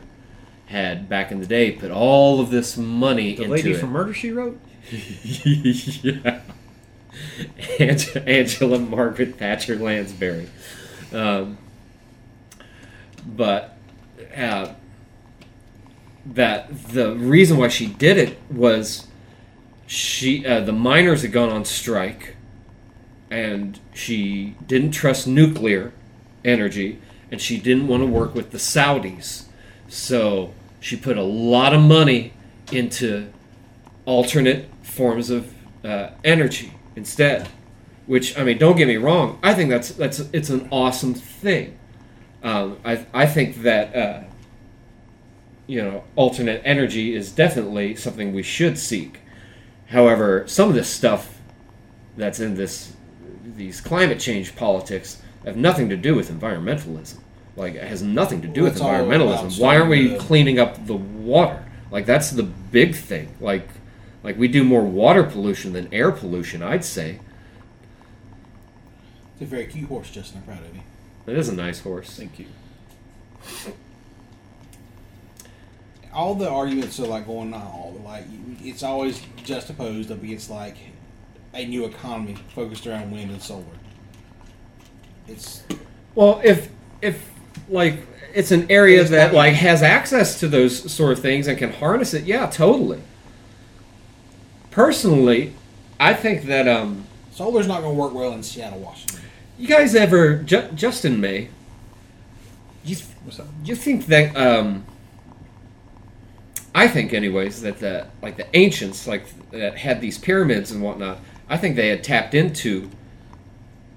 had 0.68 1.10
back 1.10 1.31
in 1.31 1.39
the 1.39 1.47
day 1.47 1.72
put 1.72 1.89
all 1.89 2.39
of 2.39 2.51
this 2.51 2.77
money 2.77 3.35
The 3.35 3.43
into 3.43 3.56
lady 3.56 3.72
it 3.72 3.77
from 3.77 3.89
Murder 3.91 4.14
She 4.14 4.31
Wrote. 4.31 4.60
yeah. 4.91 6.41
Ange- 7.80 8.18
Angela 8.18 8.80
Margaret 8.80 9.38
Thatcher 9.38 9.76
Lansbury. 9.76 10.47
Um, 11.11 11.57
but 13.26 13.77
uh, 14.35 14.73
that 16.26 16.89
the 16.89 17.15
reason 17.15 17.57
why 17.57 17.68
she 17.68 17.88
did 17.88 18.18
it 18.18 18.39
was 18.51 19.07
she 19.88 20.45
uh, 20.45 20.61
the 20.61 20.72
miners 20.72 21.23
had 21.23 21.31
gone 21.31 21.49
on 21.49 21.65
strike 21.65 22.35
and 23.30 23.80
she 23.93 24.56
didn't 24.65 24.91
trust 24.91 25.27
nuclear 25.27 25.91
energy 26.43 26.99
and 27.31 27.39
she 27.41 27.60
didn't 27.60 27.88
want 27.88 28.01
to 28.01 28.07
work 28.07 28.34
with 28.34 28.51
the 28.51 28.57
Saudis. 28.57 29.45
So 29.88 30.53
she 30.80 30.95
put 30.95 31.18
a 31.18 31.23
lot 31.23 31.73
of 31.73 31.81
money 31.81 32.34
into 32.72 33.31
alternate 34.06 34.69
forms 34.81 35.30
of 35.30 35.53
uh, 35.84 36.11
energy 36.23 36.73
instead. 36.95 37.47
Which 38.07 38.38
I 38.38 38.43
mean, 38.43 38.57
don't 38.57 38.76
get 38.76 38.88
me 38.88 38.97
wrong. 38.97 39.38
I 39.43 39.53
think 39.53 39.69
that's 39.69 39.89
that's 39.89 40.19
it's 40.34 40.49
an 40.49 40.68
awesome 40.72 41.14
thing. 41.14 41.77
Um, 42.41 42.80
I 42.84 43.06
I 43.14 43.27
think 43.27 43.61
that 43.61 43.95
uh, 43.95 44.23
you 45.68 45.80
know 45.80 46.03
alternate 46.15 46.64
energy 46.65 47.14
is 47.14 47.31
definitely 47.31 47.95
something 47.95 48.34
we 48.34 48.41
should 48.41 48.80
seek. 48.80 49.19
However, 49.89 50.47
some 50.47 50.69
of 50.69 50.76
this 50.76 50.89
stuff 50.89 51.39
that's 52.18 52.39
in 52.39 52.56
this 52.56 52.93
these 53.60 53.81
climate 53.81 54.19
change 54.19 54.56
politics 54.56 55.22
have 55.45 55.57
nothing 55.57 55.90
to 55.90 55.98
do 55.98 56.15
with 56.15 56.31
environmentalism. 56.31 57.19
Like 57.56 57.76
it 57.76 57.84
has 57.84 58.02
nothing 58.02 58.41
to 58.41 58.48
do 58.48 58.61
Well, 58.61 58.72
with 58.72 58.73
it's 58.77 58.81
all 58.81 58.90
about 58.90 59.06
environmentalism. 59.06 59.60
Why 59.60 59.76
aren't 59.76 59.90
we 59.90 60.07
starting 60.07 60.27
cleaning 60.27 60.60
up 60.60 60.88
the 60.88 60.95
water? 60.95 61.64
Like 61.91 62.06
that's 62.06 62.31
the 62.31 62.44
big 62.44 62.95
thing. 62.95 63.36
Like 63.40 63.68
like 64.23 64.38
we 64.38 64.48
do 64.48 64.64
more 64.64 64.84
water 64.84 65.23
pollution 65.23 65.73
than 65.73 65.94
air 65.94 66.11
pollution, 66.11 66.64
I'd 66.64 66.86
say. 66.86 67.19
It's 69.34 69.41
a 69.41 69.45
very 69.45 69.68
cute 69.68 69.88
horse, 69.88 70.10
Justin. 70.10 70.40
I'm 70.40 70.44
proud 70.56 70.68
of 70.68 70.76
you. 70.76 70.81
It 71.27 71.38
is 71.38 71.49
a 71.49 71.56
nice 71.56 71.81
horse. 71.81 72.15
Thank 72.15 72.40
you. 72.40 72.48
all 76.14 76.36
the 76.36 76.49
arguments 76.49 76.99
are 76.99 77.07
like 77.07 77.27
going 77.27 77.53
on, 77.53 77.61
all 77.61 77.94
the, 77.98 78.03
like 78.03 78.26
it's 78.61 78.84
always 78.84 79.22
juxtaposed 79.44 80.11
up 80.11 80.23
against 80.23 80.49
like 80.49 80.77
a 81.53 81.65
new 81.65 81.85
economy 81.85 82.35
focused 82.53 82.85
around 82.88 83.11
wind 83.11 83.31
and 83.31 83.41
solar. 83.41 83.63
It's 85.27 85.63
Well, 86.15 86.41
if 86.43 86.69
if 87.01 87.30
like 87.69 88.05
it's 88.34 88.51
an 88.51 88.69
area 88.69 89.01
It's 89.01 89.09
that 89.11 89.34
like 89.34 89.53
has 89.55 89.81
access 89.81 90.39
to 90.39 90.47
those 90.47 90.91
sort 90.91 91.11
of 91.13 91.19
things 91.19 91.47
and 91.47 91.57
can 91.57 91.71
harness 91.73 92.13
it, 92.13 92.26
yeah, 92.26 92.47
totally. 92.47 93.01
Personally, 94.71 95.53
I 95.99 96.13
think 96.13 96.43
that 96.45 96.67
um 96.67 97.05
solar's 97.31 97.67
not 97.67 97.81
going 97.81 97.95
to 97.95 97.99
work 98.01 98.13
well 98.13 98.31
in 98.34 98.43
Seattle, 98.43 98.80
Washington. 98.80 99.19
you 99.57 99.67
guys 99.67 99.95
ever 99.95 100.38
Ju- 100.38 100.69
Justin 100.76 101.19
May 101.19 101.49
you 102.84 102.95
What's 103.23 103.39
up? 103.39 103.47
you 103.63 103.76
think 103.76 104.05
that 104.07 104.35
um 104.38 104.85
I 106.76 106.88
think 106.88 107.13
anyways 107.13 107.61
that 107.63 107.80
the 107.80 108.07
like 108.21 108.38
the 108.38 108.45
ancients 108.55 109.07
like 109.07 109.26
that 109.51 109.77
had 109.77 110.01
these 110.01 110.17
pyramids 110.17 110.71
and 110.71 110.81
whatnot, 110.84 111.19
I 111.49 111.57
think 111.57 111.76
they 111.76 111.89
had 111.89 112.03
tapped 112.03 112.34
into 112.34 112.89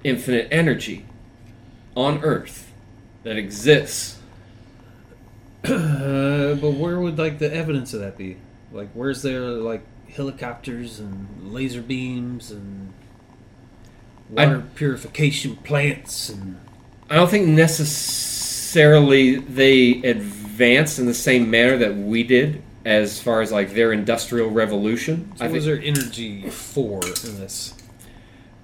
infinite 0.02 0.48
energy 0.50 1.04
on 1.94 2.24
Earth 2.24 2.72
that 3.22 3.36
exists. 3.36 4.18
Uh, 5.64 6.54
but 6.54 6.72
where 6.72 6.98
would 6.98 7.18
like 7.18 7.38
the 7.38 7.54
evidence 7.54 7.94
of 7.94 8.00
that 8.00 8.18
be? 8.18 8.36
Like, 8.72 8.88
where's 8.94 9.22
there 9.22 9.42
like 9.42 9.82
helicopters 10.10 10.98
and 10.98 11.52
laser 11.52 11.82
beams 11.82 12.50
and 12.50 12.92
I- 14.36 14.46
water 14.46 14.64
purification 14.74 15.56
plants 15.56 16.28
and 16.28 16.58
I 17.08 17.16
don't 17.16 17.30
think 17.30 17.48
necessarily 17.48 19.36
they 19.36 20.02
advanced 20.02 20.98
in 20.98 21.06
the 21.06 21.14
same 21.14 21.50
manner 21.50 21.76
that 21.78 21.94
we 21.94 22.22
did 22.22 22.62
as 22.84 23.20
far 23.20 23.40
as 23.40 23.52
like 23.52 23.74
their 23.74 23.92
industrial 23.92 24.50
revolution. 24.50 25.32
so 25.36 25.44
I 25.44 25.48
what 25.48 25.54
was 25.54 25.64
think 25.64 25.82
there 25.82 25.88
energy 25.88 26.50
for 26.50 27.00
in 27.04 27.38
this? 27.38 27.74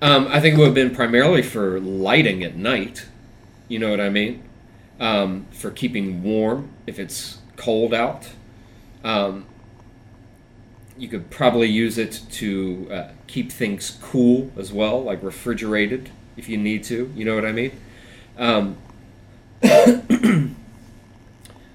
um, 0.03 0.28
I 0.28 0.40
think 0.40 0.55
it 0.55 0.59
would 0.59 0.66
have 0.66 0.74
been 0.74 0.95
primarily 0.95 1.43
for 1.43 1.81
lighting 1.81 2.43
at 2.43 2.57
night. 2.57 3.07
You 3.69 3.78
know 3.78 3.90
what 3.90 4.01
I 4.01 4.09
mean? 4.09 4.43
Um, 4.99 5.47
for 5.51 5.70
keeping 5.70 6.23
warm 6.23 6.70
if 6.86 6.99
it's 6.99 7.39
cold 7.57 7.95
out. 7.95 8.28
Um, 9.05 9.47
you 10.97 11.07
could 11.09 11.31
probably 11.31 11.69
use 11.69 11.97
it 11.99 12.23
to 12.32 12.89
uh, 12.90 13.09
keep 13.28 13.53
things 13.53 13.97
cool 14.03 14.51
as 14.57 14.73
well, 14.73 15.03
like 15.03 15.23
refrigerated 15.23 16.11
if 16.36 16.49
you 16.49 16.57
need 16.57 16.82
to. 16.85 17.12
You 17.15 17.24
know 17.24 17.36
what 17.36 17.45
I 17.45 17.53
mean? 17.53 17.73
Um, 18.36 18.77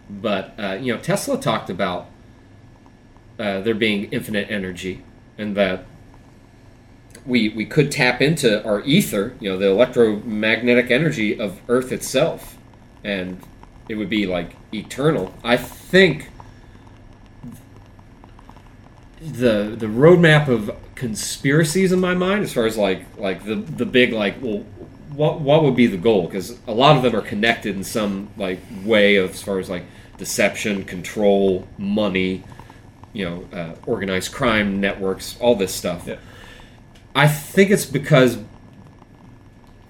but 0.09 0.53
uh, 0.59 0.77
you 0.81 0.93
know, 0.93 0.99
Tesla 0.99 1.39
talked 1.39 1.69
about 1.69 2.07
uh, 3.39 3.61
there 3.61 3.73
being 3.73 4.11
infinite 4.11 4.49
energy, 4.49 5.03
and 5.37 5.55
that 5.55 5.85
we 7.25 7.49
we 7.49 7.65
could 7.65 7.91
tap 7.91 8.21
into 8.21 8.63
our 8.65 8.81
ether, 8.81 9.35
you 9.39 9.49
know, 9.49 9.57
the 9.57 9.67
electromagnetic 9.67 10.91
energy 10.91 11.39
of 11.39 11.59
Earth 11.67 11.91
itself, 11.91 12.57
and 13.03 13.41
it 13.89 13.95
would 13.95 14.09
be 14.09 14.25
like 14.25 14.55
eternal. 14.73 15.33
I 15.43 15.57
think 15.57 16.29
the 19.21 19.75
the 19.77 19.87
roadmap 19.87 20.47
of 20.47 20.75
conspiracies 20.95 21.91
in 21.91 21.99
my 21.99 22.13
mind, 22.13 22.43
as 22.43 22.53
far 22.53 22.65
as 22.65 22.77
like 22.77 23.05
like 23.17 23.45
the 23.45 23.55
the 23.55 23.85
big 23.85 24.13
like 24.13 24.41
well. 24.41 24.65
What, 25.13 25.41
what 25.41 25.61
would 25.61 25.75
be 25.75 25.85
the 25.85 25.97
goal? 25.97 26.25
Because 26.25 26.57
a 26.65 26.73
lot 26.73 26.97
of 26.97 27.03
them 27.03 27.15
are 27.15 27.21
connected 27.21 27.75
in 27.75 27.83
some 27.83 28.29
like 28.35 28.57
way 28.83 29.17
as 29.17 29.43
far 29.43 29.59
as 29.59 29.69
like 29.69 29.83
deception, 30.17 30.85
control, 30.85 31.67
money, 31.77 32.43
you 33.13 33.29
know, 33.29 33.47
uh, 33.57 33.75
organized 33.85 34.33
crime 34.33 34.81
networks, 34.81 35.37
all 35.39 35.55
this 35.55 35.73
stuff. 35.73 36.05
Yeah. 36.07 36.17
I 37.15 37.27
think 37.27 37.69
it's 37.69 37.85
because 37.85 38.39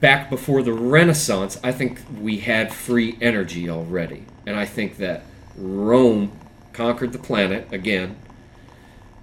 back 0.01 0.29
before 0.29 0.61
the 0.61 0.73
Renaissance, 0.73 1.57
I 1.63 1.71
think 1.71 2.01
we 2.19 2.37
had 2.37 2.73
free 2.73 3.17
energy 3.21 3.69
already. 3.69 4.25
And 4.45 4.57
I 4.57 4.65
think 4.65 4.97
that 4.97 5.23
Rome 5.55 6.37
conquered 6.73 7.13
the 7.13 7.19
planet 7.19 7.71
again 7.71 8.17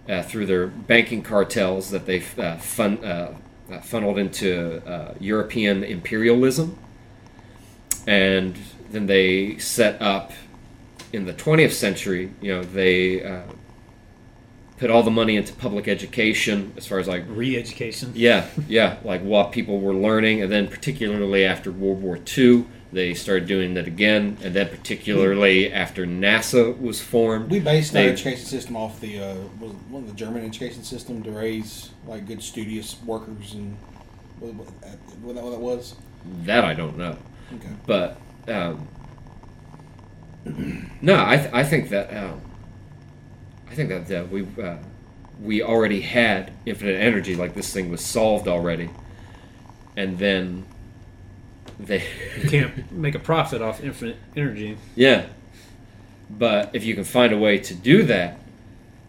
uh, 0.09 0.23
through 0.23 0.47
their 0.47 0.67
banking 0.67 1.23
cartels 1.23 1.91
that 1.91 2.07
they 2.07 2.23
uh, 2.39 2.57
fun, 2.57 3.05
uh, 3.05 3.35
uh, 3.71 3.81
funneled 3.81 4.19
into 4.19 4.83
uh, 4.87 5.15
European 5.21 5.85
imperialism. 5.85 6.79
And 8.07 8.57
then 8.91 9.07
they 9.07 9.59
set 9.59 10.01
up 10.01 10.33
in 11.13 11.27
the 11.27 11.35
20th 11.35 11.73
century, 11.73 12.33
you 12.41 12.55
know, 12.55 12.63
they 12.63 13.23
uh, 13.23 13.43
put 14.81 14.91
all 14.91 15.03
the 15.03 15.11
money 15.11 15.37
into 15.37 15.53
public 15.53 15.87
education 15.87 16.73
as 16.79 16.87
far 16.87 16.99
as 16.99 17.07
like 17.07 17.23
Re-education. 17.29 18.13
yeah, 18.15 18.47
yeah, 18.67 18.97
like 19.05 19.23
what 19.23 19.53
people 19.53 19.79
were 19.79 19.93
learning, 19.95 20.43
and 20.43 20.51
then 20.51 20.67
particularly 20.69 21.45
after 21.45 21.71
World 21.71 22.03
War 22.03 22.19
II, 22.37 22.65
they 22.91 23.13
started 23.13 23.47
doing 23.47 23.75
that 23.75 23.87
again, 23.87 24.39
and 24.43 24.55
then 24.55 24.71
particularly 24.71 25.71
after 25.71 26.07
NASA 26.07 26.81
was 26.81 26.99
formed. 26.99 27.51
We 27.51 27.61
based 27.61 27.95
our 27.95 28.03
education 28.03 28.47
system 28.47 28.75
off 28.75 28.99
the 29.01 29.21
uh, 29.21 29.35
was 29.61 29.73
one 29.91 30.03
of 30.05 30.09
the 30.09 30.15
German 30.15 30.47
education 30.47 30.83
system 30.83 31.23
to 31.25 31.31
raise 31.31 31.91
like 32.07 32.27
good 32.27 32.43
studious 32.43 32.97
workers 33.05 33.53
and 33.53 33.77
what, 34.41 34.55
what, 34.55 34.67
what 35.21 35.35
that 35.35 35.45
what 35.45 35.51
that 35.51 35.61
was. 35.61 35.95
that 36.45 36.65
I 36.65 36.73
don't 36.73 36.97
know. 36.97 37.19
Okay. 37.55 37.69
But 37.87 38.17
um, 38.49 38.89
no, 41.03 41.23
I, 41.23 41.37
th- 41.37 41.53
I 41.53 41.65
think 41.65 41.91
that 41.91 42.17
um, 42.17 42.41
I 43.71 43.75
think 43.75 43.89
that, 43.91 44.09
that 44.09 44.31
we 44.31 44.47
uh, 44.63 44.77
we 45.43 45.63
already 45.63 46.01
had 46.01 46.53
infinite 46.67 46.97
energy, 47.01 47.37
like 47.37 47.55
this 47.55 47.73
thing 47.73 47.91
was 47.91 48.01
solved 48.05 48.49
already, 48.49 48.91
and 49.97 50.19
then 50.19 50.67
they 51.79 52.03
You 52.43 52.49
can't 52.49 52.93
make 53.07 53.15
a 53.15 53.19
profit 53.19 53.63
off 53.63 53.83
infinite 53.83 54.17
energy. 54.37 54.77
yeah. 54.95 55.27
But 56.29 56.71
if 56.75 56.85
you 56.85 56.95
can 56.95 57.03
find 57.05 57.33
a 57.33 57.39
way 57.39 57.59
to 57.59 57.75
do 57.75 58.05
that, 58.05 58.39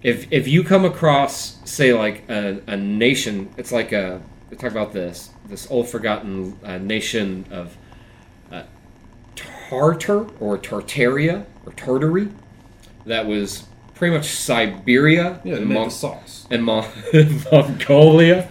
if 0.02 0.26
if 0.32 0.48
you 0.48 0.64
come 0.64 0.86
across, 0.86 1.58
say, 1.70 1.94
like 1.94 2.28
a, 2.30 2.62
a 2.66 2.76
nation, 2.76 3.54
it's 3.58 3.72
like 3.72 3.92
a 3.92 4.22
we 4.50 4.58
talk 4.58 4.72
about 4.72 4.92
this 4.94 5.30
this 5.48 5.70
old 5.70 5.88
forgotten 5.88 6.58
uh, 6.64 6.78
nation 6.80 7.46
of 7.52 7.78
uh, 8.52 8.64
Tartar 9.36 10.28
or 10.40 10.58
Tartaria 10.58 11.46
or 11.66 11.74
Tartary, 11.74 12.30
that 13.06 13.28
was 13.28 13.66
pretty 14.02 14.16
much 14.16 14.30
Siberia 14.32 15.40
Yeah, 15.44 15.58
and, 15.58 15.68
make 15.68 15.78
Mon- 15.78 15.90
the 15.90 15.94
sauce. 15.94 16.48
and 16.50 16.64
Mon- 16.64 16.90
Mongolia, 17.52 18.48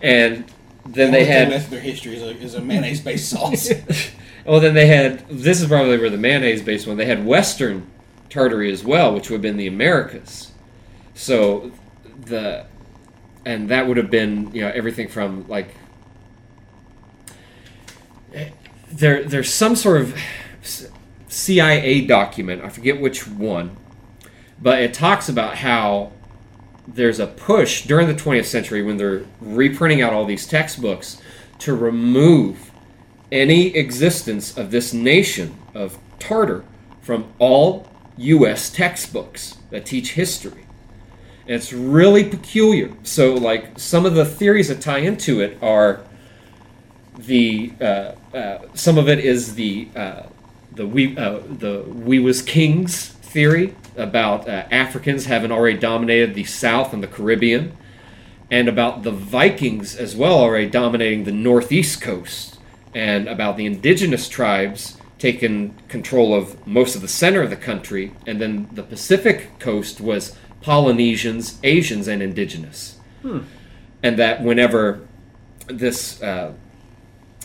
and 0.00 0.46
then 0.86 1.10
they 1.12 1.18
Only 1.18 1.24
thing 1.24 1.26
had 1.26 1.48
left 1.50 1.70
their 1.70 1.80
history 1.80 2.16
is 2.16 2.22
a, 2.22 2.30
is 2.38 2.54
a 2.54 2.62
mayonnaise 2.62 3.02
based 3.02 3.28
sauce. 3.28 3.70
Oh, 4.48 4.60
then 4.60 4.74
they 4.74 4.86
had. 4.86 5.28
This 5.28 5.60
is 5.60 5.66
probably 5.66 5.98
where 5.98 6.08
the 6.08 6.16
mayonnaise 6.16 6.62
based 6.62 6.86
one. 6.86 6.96
They 6.96 7.04
had 7.04 7.26
Western 7.26 7.84
Tartary 8.30 8.70
as 8.72 8.84
well, 8.84 9.12
which 9.12 9.28
would 9.28 9.34
have 9.38 9.42
been 9.42 9.56
the 9.56 9.66
Americas. 9.66 10.52
So 11.14 11.72
the, 12.24 12.64
and 13.44 13.68
that 13.70 13.88
would 13.88 13.96
have 13.96 14.08
been 14.08 14.54
you 14.54 14.62
know 14.62 14.68
everything 14.68 15.08
from 15.08 15.48
like. 15.48 15.74
Eh, 18.32 18.50
there, 18.92 19.24
there's 19.24 19.52
some 19.52 19.74
sort 19.74 20.00
of 20.02 20.16
CIA 21.26 22.06
document. 22.06 22.62
I 22.62 22.68
forget 22.68 23.00
which 23.00 23.26
one, 23.26 23.76
but 24.60 24.80
it 24.80 24.94
talks 24.94 25.28
about 25.28 25.56
how 25.56 26.12
there's 26.86 27.18
a 27.18 27.26
push 27.26 27.84
during 27.86 28.06
the 28.06 28.14
20th 28.14 28.46
century 28.46 28.82
when 28.82 28.96
they're 28.96 29.24
reprinting 29.40 30.02
out 30.02 30.12
all 30.12 30.24
these 30.24 30.46
textbooks 30.46 31.20
to 31.58 31.74
remove 31.74 32.70
any 33.32 33.74
existence 33.74 34.56
of 34.56 34.70
this 34.70 34.92
nation 34.92 35.56
of 35.74 35.98
Tartar 36.18 36.64
from 37.02 37.32
all 37.38 37.88
U.S. 38.16 38.70
textbooks 38.70 39.56
that 39.70 39.84
teach 39.84 40.12
history. 40.12 40.66
And 41.46 41.54
it's 41.56 41.72
really 41.72 42.24
peculiar. 42.24 42.92
So, 43.02 43.34
like, 43.34 43.78
some 43.78 44.06
of 44.06 44.14
the 44.14 44.24
theories 44.24 44.68
that 44.68 44.80
tie 44.80 44.98
into 44.98 45.40
it 45.40 45.58
are 45.62 46.00
the 47.18 47.72
uh, 47.80 48.12
uh, 48.34 48.58
some 48.74 48.98
of 48.98 49.08
it 49.08 49.20
is 49.20 49.54
the 49.54 49.88
uh, 49.96 50.24
the 50.72 50.86
we 50.86 51.16
uh, 51.16 51.40
the 51.48 51.82
we 51.82 52.18
was 52.18 52.42
kings 52.42 53.15
theory 53.36 53.76
about 53.98 54.48
uh, 54.48 54.64
Africans 54.70 55.26
having 55.26 55.52
already 55.52 55.76
dominated 55.76 56.34
the 56.34 56.44
South 56.44 56.94
and 56.94 57.02
the 57.02 57.06
Caribbean, 57.06 57.76
and 58.50 58.66
about 58.66 59.02
the 59.02 59.10
Vikings 59.10 59.94
as 59.94 60.16
well 60.16 60.38
already 60.38 60.70
dominating 60.70 61.24
the 61.24 61.32
northeast 61.32 62.00
coast, 62.00 62.58
and 62.94 63.28
about 63.28 63.58
the 63.58 63.66
indigenous 63.66 64.26
tribes 64.30 64.96
taking 65.18 65.74
control 65.88 66.32
of 66.32 66.66
most 66.66 66.96
of 66.96 67.02
the 67.02 67.08
center 67.08 67.42
of 67.42 67.50
the 67.50 67.56
country, 67.56 68.14
and 68.26 68.40
then 68.40 68.70
the 68.72 68.82
Pacific 68.82 69.58
coast 69.58 70.00
was 70.00 70.34
Polynesians, 70.62 71.58
Asians, 71.62 72.08
and 72.08 72.22
indigenous, 72.22 72.98
and 74.02 74.18
that 74.18 74.42
whenever 74.42 75.06
this 75.66 76.22
uh, 76.22 76.54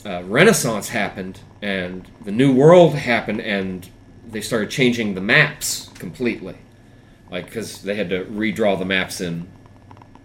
uh, 0.06 0.24
Renaissance 0.24 0.88
happened 0.88 1.42
and 1.62 2.08
the 2.24 2.32
New 2.32 2.56
World 2.56 2.96
happened, 2.96 3.42
and 3.42 3.90
they 4.28 4.42
started 4.42 4.70
changing 4.70 5.16
the 5.16 5.22
maps 5.22 5.90
completely, 6.00 6.56
like 7.30 7.46
because 7.46 7.82
they 7.82 7.96
had 7.96 8.10
to 8.10 8.26
redraw 8.26 8.78
the 8.78 8.86
maps 8.86 9.22
in 9.22 9.48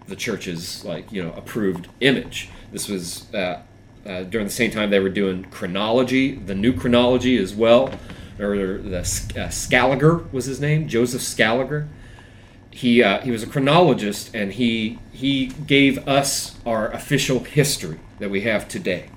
the 0.07 0.15
church's 0.15 0.85
like 0.85 1.11
you 1.11 1.23
know 1.23 1.33
approved 1.33 1.87
image. 2.01 2.49
This 2.71 2.87
was 2.87 3.33
uh, 3.33 3.61
uh, 4.05 4.23
during 4.23 4.47
the 4.47 4.53
same 4.53 4.71
time 4.71 4.89
they 4.89 4.99
were 4.99 5.09
doing 5.09 5.45
chronology, 5.45 6.35
the 6.35 6.55
new 6.55 6.73
chronology 6.73 7.37
as 7.37 7.53
well, 7.53 7.91
or 8.39 8.77
the 8.77 8.99
uh, 9.37 9.49
Scaliger 9.49 10.17
was 10.31 10.45
his 10.45 10.59
name, 10.59 10.87
Joseph 10.87 11.21
Scaliger. 11.21 11.87
He 12.71 13.01
uh, 13.01 13.21
he 13.21 13.31
was 13.31 13.43
a 13.43 13.47
chronologist, 13.47 14.33
and 14.35 14.53
he 14.53 14.99
he 15.11 15.47
gave 15.47 16.07
us 16.07 16.57
our 16.65 16.91
official 16.91 17.43
history 17.43 17.99
that 18.19 18.29
we 18.29 18.41
have 18.41 18.67
today 18.67 19.09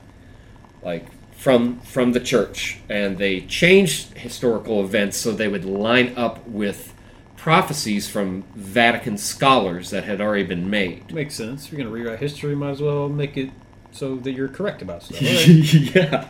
like 0.83 1.07
from 1.41 1.81
from 1.81 2.13
the 2.13 2.21
church 2.21 2.77
and 2.91 3.17
they 3.17 3.41
changed 3.41 4.13
historical 4.19 4.85
events 4.85 5.17
so 5.17 5.33
they 5.33 5.49
would 5.49 5.65
line 5.65 6.13
up 6.15 6.47
with 6.47 6.93
prophecies 7.35 8.07
from 8.07 8.43
Vatican 8.55 9.17
scholars 9.17 9.89
that 9.89 10.05
had 10.05 10.21
already 10.21 10.45
been 10.45 10.69
made. 10.69 11.11
Makes 11.15 11.37
sense. 11.37 11.65
If 11.65 11.73
you're 11.73 11.79
gonna 11.79 11.91
rewrite 11.91 12.19
history, 12.19 12.55
might 12.55 12.73
as 12.73 12.83
well 12.83 13.09
make 13.09 13.39
it 13.39 13.49
so 13.91 14.17
that 14.17 14.33
you're 14.33 14.49
correct 14.49 14.83
about 14.83 15.03
stuff. 15.03 15.23
yeah, 15.95 16.29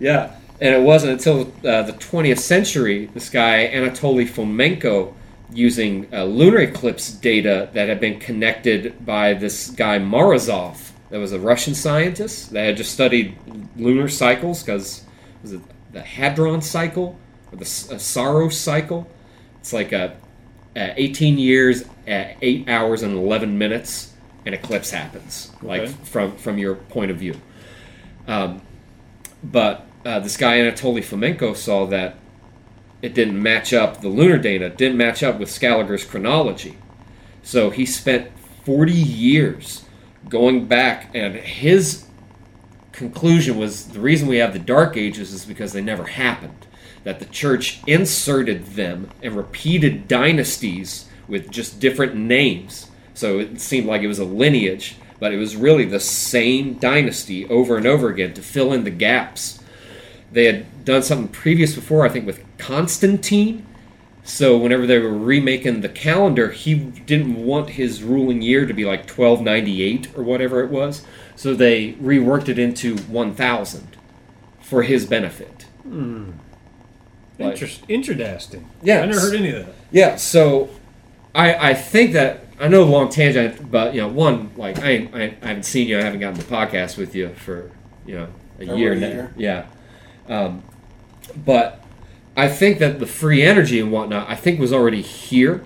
yeah. 0.00 0.34
And 0.60 0.74
it 0.74 0.82
wasn't 0.82 1.12
until 1.12 1.42
uh, 1.64 1.82
the 1.82 1.92
20th 1.92 2.40
century 2.40 3.06
this 3.14 3.30
guy 3.30 3.70
Anatoly 3.72 4.28
Fomenko 4.28 5.14
using 5.52 6.12
uh, 6.12 6.24
lunar 6.24 6.58
eclipse 6.58 7.12
data 7.12 7.70
that 7.74 7.88
had 7.88 8.00
been 8.00 8.18
connected 8.18 9.06
by 9.06 9.34
this 9.34 9.70
guy 9.70 10.00
Morozov 10.00 10.90
that 11.10 11.18
was 11.18 11.32
a 11.32 11.38
Russian 11.40 11.74
scientist 11.74 12.50
that 12.52 12.64
had 12.64 12.76
just 12.76 12.92
studied 12.92 13.36
lunar 13.76 14.08
cycles 14.08 14.62
because 14.62 15.04
was 15.42 15.52
it 15.52 15.60
the 15.92 16.00
Hadron 16.02 16.60
cycle 16.60 17.18
or 17.50 17.56
the 17.56 17.64
uh, 17.64 17.98
Saros 17.98 18.58
cycle? 18.58 19.08
It's 19.60 19.72
like 19.72 19.92
a, 19.92 20.16
a 20.76 20.94
18 21.00 21.38
years, 21.38 21.84
eight 22.06 22.68
hours 22.68 23.02
and 23.02 23.14
11 23.16 23.56
minutes, 23.56 24.12
an 24.46 24.54
eclipse 24.54 24.90
happens, 24.90 25.50
like 25.62 25.82
Okay. 25.82 25.92
from 26.04 26.36
from 26.36 26.58
your 26.58 26.74
point 26.74 27.10
of 27.10 27.16
view. 27.18 27.34
Um, 28.26 28.62
but 29.42 29.86
uh, 30.04 30.20
this 30.20 30.36
guy 30.36 30.58
Anatoly 30.58 31.02
Fomenko 31.02 31.56
saw 31.56 31.86
that 31.86 32.16
it 33.00 33.14
didn't 33.14 33.40
match 33.42 33.72
up. 33.72 34.00
The 34.00 34.08
lunar 34.08 34.38
data 34.38 34.68
didn't 34.70 34.96
match 34.98 35.22
up 35.22 35.38
with 35.38 35.50
Scaliger's 35.50 36.04
chronology, 36.04 36.76
so 37.42 37.70
he 37.70 37.86
spent 37.86 38.30
40 38.64 38.92
years 38.92 39.84
going 40.28 40.66
back, 40.66 41.10
and 41.14 41.34
his 41.34 42.06
conclusion 42.92 43.56
was 43.56 43.88
the 43.88 44.00
reason 44.00 44.28
we 44.28 44.38
have 44.38 44.52
the 44.52 44.58
Dark 44.58 44.96
Ages 44.96 45.32
is 45.32 45.44
because 45.44 45.72
they 45.72 45.80
never 45.80 46.04
happened. 46.04 46.66
That 47.04 47.20
the 47.20 47.26
church 47.26 47.80
inserted 47.86 48.66
them 48.74 49.10
and 49.22 49.36
repeated 49.36 50.08
dynasties 50.08 51.08
with 51.28 51.50
just 51.50 51.80
different 51.80 52.16
names. 52.16 52.90
So 53.14 53.38
it 53.38 53.60
seemed 53.60 53.86
like 53.86 54.02
it 54.02 54.08
was 54.08 54.18
a 54.18 54.24
lineage, 54.24 54.96
but 55.20 55.32
it 55.32 55.36
was 55.36 55.56
really 55.56 55.84
the 55.84 56.00
same 56.00 56.74
dynasty 56.74 57.46
over 57.48 57.76
and 57.76 57.86
over 57.86 58.08
again 58.08 58.34
to 58.34 58.42
fill 58.42 58.72
in 58.72 58.84
the 58.84 58.90
gaps. 58.90 59.60
They 60.32 60.44
had 60.44 60.84
done 60.84 61.02
something 61.02 61.28
previous 61.28 61.74
before, 61.74 62.04
I 62.04 62.08
think, 62.08 62.26
with 62.26 62.44
Constantine. 62.58 63.64
So 64.28 64.58
whenever 64.58 64.86
they 64.86 64.98
were 64.98 65.16
remaking 65.16 65.80
the 65.80 65.88
calendar, 65.88 66.50
he 66.50 66.74
didn't 66.74 67.34
want 67.34 67.70
his 67.70 68.02
ruling 68.02 68.42
year 68.42 68.66
to 68.66 68.74
be 68.74 68.84
like 68.84 69.08
1298 69.08 70.10
or 70.14 70.22
whatever 70.22 70.62
it 70.62 70.70
was. 70.70 71.02
So 71.34 71.54
they 71.54 71.94
reworked 71.94 72.50
it 72.50 72.58
into 72.58 72.98
1000 72.98 73.96
for 74.60 74.82
his 74.82 75.06
benefit. 75.06 75.64
Like- 77.38 77.52
Interest, 77.52 77.82
interesting. 77.88 78.68
Yeah, 78.82 79.00
I 79.00 79.06
never 79.06 79.18
heard 79.20 79.34
any 79.34 79.48
of 79.50 79.64
that. 79.64 79.74
Yeah, 79.90 80.16
so 80.16 80.68
I 81.34 81.70
I 81.70 81.74
think 81.74 82.12
that 82.12 82.44
I 82.60 82.68
know 82.68 82.84
long 82.84 83.08
tangent, 83.08 83.70
but 83.70 83.94
you 83.94 84.02
know, 84.02 84.08
one 84.08 84.50
like 84.56 84.78
I 84.80 84.90
ain't- 84.90 85.14
I, 85.14 85.36
I 85.40 85.46
haven't 85.46 85.62
seen 85.62 85.88
you, 85.88 85.98
I 85.98 86.02
haven't 86.02 86.20
gotten 86.20 86.38
the 86.38 86.44
podcast 86.44 86.98
with 86.98 87.14
you 87.14 87.30
for 87.34 87.70
you 88.04 88.16
know 88.16 88.28
a 88.60 88.64
Over 88.64 88.76
year 88.76 88.92
a 88.92 88.96
now. 88.96 89.28
Yeah, 89.38 89.66
um, 90.28 90.62
but 91.46 91.82
I 92.38 92.46
think 92.46 92.78
that 92.78 93.00
the 93.00 93.06
free 93.06 93.42
energy 93.42 93.80
and 93.80 93.90
whatnot, 93.90 94.30
I 94.30 94.36
think 94.36 94.60
was 94.60 94.72
already 94.72 95.02
here, 95.02 95.64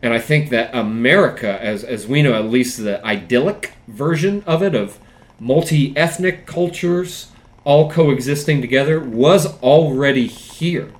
and 0.00 0.14
I 0.14 0.20
think 0.20 0.48
that 0.50 0.72
America, 0.72 1.60
as 1.60 1.82
as 1.82 2.06
we 2.06 2.22
know, 2.22 2.34
at 2.34 2.44
least 2.44 2.78
the 2.78 3.04
idyllic 3.04 3.72
version 3.88 4.44
of 4.46 4.62
it 4.62 4.76
of 4.76 5.00
multi 5.40 5.92
ethnic 5.96 6.46
cultures 6.46 7.32
all 7.64 7.90
coexisting 7.90 8.60
together, 8.60 9.00
was 9.00 9.60
already 9.60 10.28
here, 10.28 10.92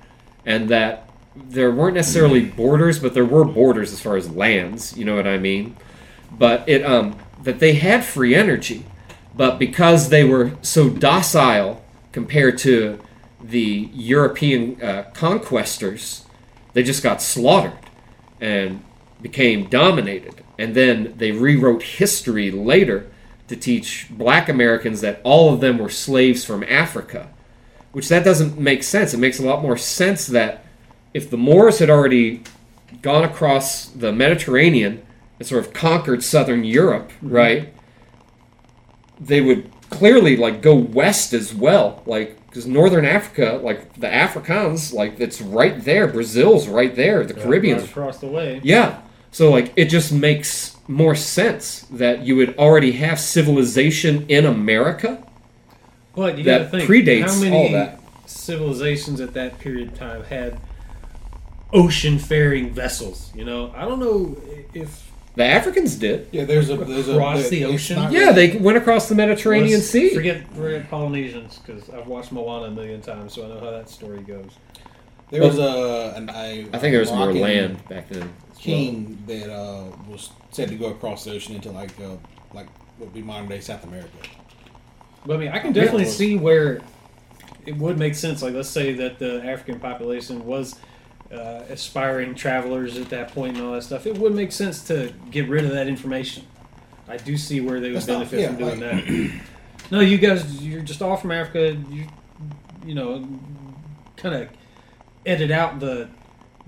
and 0.45 0.67
that 0.67 1.09
there 1.33 1.71
weren't 1.71 1.95
necessarily 1.95 2.41
borders, 2.43 2.99
but 2.99 3.13
there 3.13 3.23
were 3.23 3.45
borders 3.45 3.93
as 3.93 4.01
far 4.01 4.17
as 4.17 4.29
lands. 4.29 4.97
You 4.97 5.05
know 5.05 5.15
what 5.15 5.27
I 5.27 5.37
mean? 5.37 5.77
But 6.29 6.67
it 6.67 6.85
um 6.85 7.17
that 7.41 7.59
they 7.59 7.75
had 7.75 8.03
free 8.03 8.35
energy, 8.35 8.83
but 9.33 9.59
because 9.59 10.09
they 10.09 10.25
were 10.25 10.57
so 10.61 10.89
docile 10.89 11.81
compared 12.11 12.57
to 12.57 12.99
the 13.49 13.89
European 13.93 14.81
uh, 14.81 15.05
conquestors, 15.13 16.23
they 16.73 16.83
just 16.83 17.03
got 17.03 17.21
slaughtered 17.21 17.77
and 18.41 18.83
became 19.21 19.69
dominated. 19.69 20.43
And 20.57 20.75
then 20.75 21.13
they 21.17 21.31
rewrote 21.31 21.83
history 21.83 22.51
later 22.51 23.09
to 23.47 23.55
teach 23.55 24.07
black 24.09 24.49
Americans 24.49 25.01
that 25.01 25.21
all 25.23 25.53
of 25.53 25.61
them 25.61 25.77
were 25.77 25.89
slaves 25.89 26.43
from 26.43 26.63
Africa, 26.63 27.29
which 27.91 28.09
that 28.09 28.23
doesn't 28.23 28.57
make 28.57 28.83
sense. 28.83 29.13
It 29.13 29.19
makes 29.19 29.39
a 29.39 29.45
lot 29.45 29.61
more 29.61 29.77
sense 29.77 30.27
that 30.27 30.65
if 31.13 31.29
the 31.29 31.37
Moors 31.37 31.79
had 31.79 31.89
already 31.89 32.43
gone 33.01 33.23
across 33.23 33.87
the 33.87 34.11
Mediterranean 34.11 35.05
and 35.39 35.47
sort 35.47 35.65
of 35.65 35.73
conquered 35.73 36.23
southern 36.23 36.63
Europe, 36.63 37.11
right? 37.21 37.73
They 39.19 39.41
would 39.41 39.71
clearly 39.89 40.35
like 40.35 40.61
go 40.61 40.75
west 40.75 41.33
as 41.33 41.53
well, 41.53 42.01
like 42.05 42.37
because 42.55 42.65
northern 42.67 43.03
Africa, 43.03 43.59
like 43.61 43.93
the 43.99 44.07
Afrikaans, 44.07 44.93
like 44.93 45.19
it's 45.19 45.41
right 45.41 45.83
there. 45.83 46.07
Brazil's 46.07 46.69
right 46.69 46.95
there. 46.95 47.25
The 47.25 47.33
Caribbean's 47.33 47.81
Right 47.81 47.89
across 47.91 48.19
the 48.19 48.27
way. 48.27 48.61
yeah. 48.63 49.01
So 49.31 49.51
like 49.51 49.73
it 49.75 49.85
just 49.89 50.13
makes 50.13 50.77
more 50.87 51.15
sense 51.15 51.81
that 51.91 52.21
you 52.21 52.37
would 52.37 52.57
already 52.57 52.93
have 52.93 53.19
civilization 53.19 54.25
in 54.29 54.45
America. 54.45 55.21
But 56.15 56.37
you 56.37 56.45
That 56.45 56.71
gotta 56.71 56.85
think 56.85 56.89
predates 56.89 57.35
how 57.35 57.41
many 57.41 57.57
all 57.57 57.71
that. 57.73 57.99
civilizations 58.25 59.19
at 59.19 59.33
that 59.33 59.59
period 59.59 59.89
of 59.89 59.99
time 59.99 60.23
had 60.23 60.57
ocean 61.73 62.17
faring 62.19 62.69
vessels. 62.73 63.33
You 63.35 63.43
know, 63.43 63.73
I 63.75 63.83
don't 63.83 63.99
know 63.99 64.37
if 64.73 65.11
The 65.35 65.43
Africans 65.43 65.95
did. 65.95 66.27
Yeah, 66.31 66.45
there's 66.45 66.69
a 66.69 66.77
there's 66.77 67.09
Across 67.09 67.47
a 67.47 67.49
the 67.49 67.63
it's 67.63 67.73
ocean? 67.73 67.95
not 67.97 68.11
Yeah, 68.11 68.31
they 68.31 68.55
went 68.57 68.77
across 68.77 69.09
the 69.09 69.15
Mediterranean 69.15 69.79
let's 69.79 69.89
Sea. 69.89 70.13
Forget, 70.15 70.47
forget 70.53 70.89
Polynesians 70.89 71.59
because 71.59 71.89
I've 71.89 72.07
watched 72.07 72.31
Moana 72.31 72.67
a 72.67 72.71
million 72.71 73.01
times, 73.01 73.33
so 73.33 73.43
I 73.45 73.49
know 73.49 73.59
how 73.59 73.71
that 73.71 73.89
story 73.89 74.21
goes. 74.21 74.51
There 75.31 75.41
was 75.41 75.57
a 75.59 76.13
an 76.15 76.29
I, 76.29 76.61
I 76.71 76.77
think 76.77 76.91
there 76.93 76.99
was 76.99 77.11
more 77.11 77.33
land 77.33 77.85
back 77.89 78.07
then. 78.09 78.21
as 78.23 78.27
well. 78.27 78.55
king 78.57 79.17
that 79.27 79.51
uh, 79.53 79.85
was 80.07 80.29
said 80.51 80.69
to 80.69 80.75
go 80.75 80.87
across 80.91 81.25
the 81.25 81.33
ocean 81.33 81.55
into 81.55 81.69
like 81.71 81.91
uh, 81.99 82.15
like 82.53 82.67
what 82.97 83.07
would 83.07 83.13
be 83.13 83.21
modern 83.21 83.49
day 83.49 83.59
South 83.59 83.83
America. 83.83 84.09
But 85.25 85.35
I 85.35 85.39
mean, 85.39 85.49
I 85.49 85.59
can 85.59 85.73
definitely 85.73 86.03
Yeah. 86.05 86.09
see 86.11 86.37
where 86.37 86.81
it 87.65 87.75
would 87.77 87.97
make 87.97 88.15
sense. 88.15 88.41
Like, 88.43 88.53
let's 88.53 88.69
say 88.69 88.93
that 88.93 89.17
the 89.19 89.43
African 89.43 89.79
population 89.79 90.45
was 90.45 90.75
uh, 91.35 91.63
aspiring 91.69 92.33
travelers 92.35 92.97
at 92.97 93.09
that 93.09 93.29
point 93.33 93.57
and 93.57 93.65
all 93.65 93.73
that 93.73 93.83
stuff. 93.83 94.07
It 94.07 94.17
would 94.17 94.33
make 94.33 94.51
sense 94.51 94.83
to 94.87 95.13
get 95.31 95.47
rid 95.49 95.65
of 95.65 95.71
that 95.71 95.87
information. 95.87 96.45
I 97.07 97.17
do 97.17 97.37
see 97.37 97.61
where 97.61 97.79
they 97.79 97.89
would 97.89 97.97
That's 97.97 98.07
not- 98.07 98.29
benefit 98.29 98.39
yeah, 98.39 98.47
from 98.47 98.57
doing 98.57 98.79
like- 98.79 99.05
that. 99.05 99.41
No, 99.91 99.99
you 99.99 100.17
guys, 100.17 100.65
you're 100.65 100.81
just 100.81 101.03
all 101.03 101.15
from 101.15 101.31
Africa. 101.31 101.77
You, 101.91 102.07
you 102.83 102.95
know, 102.95 103.23
kind 104.17 104.33
of 104.33 104.49
edit 105.27 105.51
out 105.51 105.79
the 105.79 106.09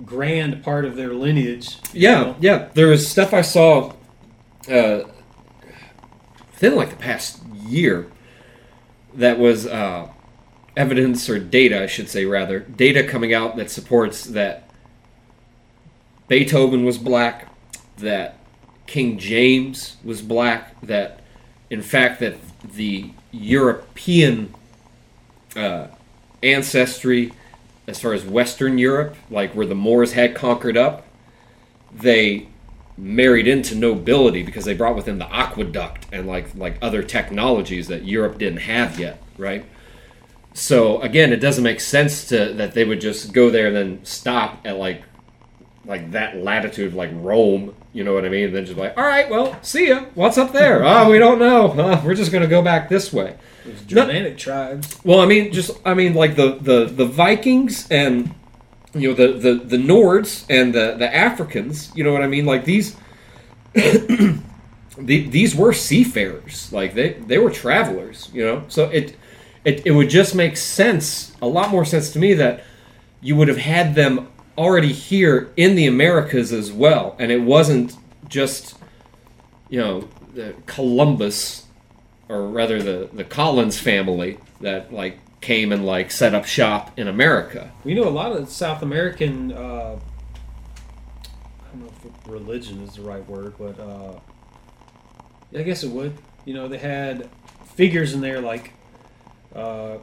grand 0.06 0.64
part 0.64 0.86
of 0.86 0.96
their 0.96 1.16
lineage. 1.16 1.78
Yeah, 1.94 2.22
know? 2.22 2.36
yeah. 2.40 2.70
There 2.76 2.86
was 2.90 3.08
stuff 3.10 3.34
I 3.34 3.42
saw 3.42 3.94
uh, 4.70 5.00
within 6.52 6.76
like 6.76 6.92
the 6.92 6.96
past 6.96 7.42
year 7.66 8.08
that 9.16 9.40
was 9.40 9.66
uh, 9.66 10.10
evidence 10.78 11.28
or 11.30 11.40
data, 11.40 11.84
I 11.84 11.88
should 11.88 12.08
say, 12.08 12.26
rather 12.26 12.60
data 12.60 13.04
coming 13.04 13.34
out 13.34 13.58
that 13.58 13.70
supports 13.70 14.24
that 14.26 14.70
Beethoven 16.28 16.86
was 16.86 16.98
black, 16.98 17.52
that 17.98 18.38
King 18.86 19.18
James 19.18 19.98
was 20.04 20.22
black, 20.22 20.80
that 20.82 21.20
in 21.70 21.82
fact 21.82 22.20
that 22.20 22.36
the 22.64 23.12
European 23.32 24.54
uh, 25.56 25.88
ancestry, 26.44 27.34
as 27.88 28.00
far 28.00 28.14
as 28.14 28.24
Western 28.24 28.78
Europe, 28.78 29.16
like 29.30 29.54
where 29.54 29.66
the 29.66 29.76
Moors 29.76 30.14
had 30.14 30.36
conquered 30.36 30.78
up, 30.78 31.06
they 31.92 32.48
married 32.98 33.48
into 33.48 33.76
nobility 33.76 34.44
because 34.44 34.66
they 34.66 34.74
brought 34.74 34.96
with 34.96 35.06
them 35.06 35.20
the 35.20 35.34
aqueduct 35.34 36.06
and 36.12 36.26
like 36.28 36.54
like 36.56 36.78
other 36.82 37.04
technologies 37.04 37.88
that 37.88 38.04
Europe 38.04 38.38
didn't 38.38 38.60
have 38.60 39.00
yet, 39.00 39.22
right? 39.38 39.66
So 40.58 41.00
again, 41.02 41.34
it 41.34 41.38
doesn't 41.38 41.64
make 41.64 41.80
sense 41.80 42.26
to 42.30 42.52
that 42.54 42.74
they 42.74 42.84
would 42.84 43.00
just 43.00 43.32
go 43.32 43.52
there 43.52 43.68
and 43.68 43.76
then 43.76 44.04
stop 44.04 44.66
at 44.66 44.78
like 44.78 45.04
like 45.86 46.12
that 46.12 46.38
latitude, 46.38 46.96
like 46.96 47.12
Rome. 47.14 47.76
You 47.94 48.04
know 48.04 48.16
what 48.16 48.26
I 48.26 48.30
mean? 48.30 48.46
And 48.46 48.56
then 48.56 48.66
just 48.66 48.78
like, 48.78 48.98
all 48.98 49.06
right, 49.06 49.30
well, 49.30 49.62
see 49.62 49.90
ya. 49.90 50.06
What's 50.16 50.36
up 50.40 50.54
there? 50.54 50.84
oh, 50.84 51.12
we 51.12 51.20
don't 51.20 51.38
know. 51.38 51.68
Uh, 51.74 52.02
we're 52.04 52.16
just 52.16 52.32
gonna 52.32 52.48
go 52.48 52.64
back 52.64 52.90
this 52.90 53.14
way. 53.14 53.38
Those 53.66 53.82
Germanic 53.82 54.40
tribes. 54.40 55.00
Well, 55.04 55.20
I 55.20 55.28
mean, 55.28 55.54
just 55.54 55.70
I 55.86 55.94
mean, 55.94 56.16
like 56.16 56.36
the 56.36 56.56
the 56.60 56.86
the 56.86 57.06
Vikings 57.06 57.88
and 57.92 58.34
you 58.96 59.10
know 59.10 59.14
the 59.14 59.34
the 59.34 59.64
the 59.64 59.78
Nords 59.78 60.44
and 60.50 60.74
the 60.74 60.96
the 60.98 61.16
Africans. 61.16 61.92
You 61.96 62.04
know 62.04 62.14
what 62.14 62.24
I 62.24 62.28
mean? 62.28 62.48
Like 62.48 62.66
these. 62.66 62.96
the, 63.74 64.42
these 64.98 65.54
were 65.56 65.72
seafarers 65.72 66.74
like 66.74 66.96
they 66.96 67.14
they 67.14 67.38
were 67.38 67.52
travelers 67.52 68.32
you 68.34 68.44
know 68.44 68.64
so 68.70 68.86
it, 68.86 69.16
it 69.66 69.86
it 69.86 69.92
would 69.92 70.10
just 70.10 70.36
make 70.36 70.58
sense 70.58 71.36
a 71.42 71.48
lot 71.48 71.70
more 71.70 71.86
sense 71.86 72.12
to 72.12 72.20
me 72.20 72.34
that 72.34 72.64
you 73.22 73.36
would 73.36 73.48
have 73.48 73.58
had 73.58 73.96
them 73.96 74.28
already 74.58 74.92
here 74.92 75.52
in 75.58 75.76
the 75.76 75.86
americas 75.88 76.52
as 76.52 76.72
well 76.72 77.16
and 77.20 77.32
it 77.32 77.42
wasn't 77.42 77.96
just 78.28 78.76
you 79.70 79.80
know 79.80 80.08
the 80.34 80.54
columbus 80.66 81.66
or 82.30 82.48
rather 82.48 82.82
the 82.82 83.10
the 83.14 83.24
collins 83.24 83.80
family 83.80 84.38
that 84.62 84.92
like 84.92 85.20
came 85.42 85.72
and 85.72 85.86
like 85.86 86.12
set 86.12 86.34
up 86.34 86.46
shop 86.46 86.98
in 86.98 87.08
america 87.08 87.72
We 87.84 87.94
know, 87.94 88.08
a 88.08 88.10
lot 88.10 88.32
of 88.32 88.50
South 88.50 88.82
American, 88.82 89.52
uh, 89.54 89.98
I 89.98 91.68
don't 91.72 91.82
know 91.82 91.92
if 92.04 92.28
religion 92.28 92.82
is 92.84 92.96
the 92.96 93.02
right 93.04 93.26
word, 93.30 93.54
but 93.58 93.80
uh, 93.80 94.20
I 95.58 95.62
guess 95.64 95.84
it 95.84 95.90
would. 95.92 96.18
You 96.46 96.54
know, 96.54 96.68
they 96.68 96.78
had 96.80 97.30
figures 97.76 98.14
in 98.14 98.22
there 98.22 98.42
like, 98.42 98.74
uh, 99.58 99.98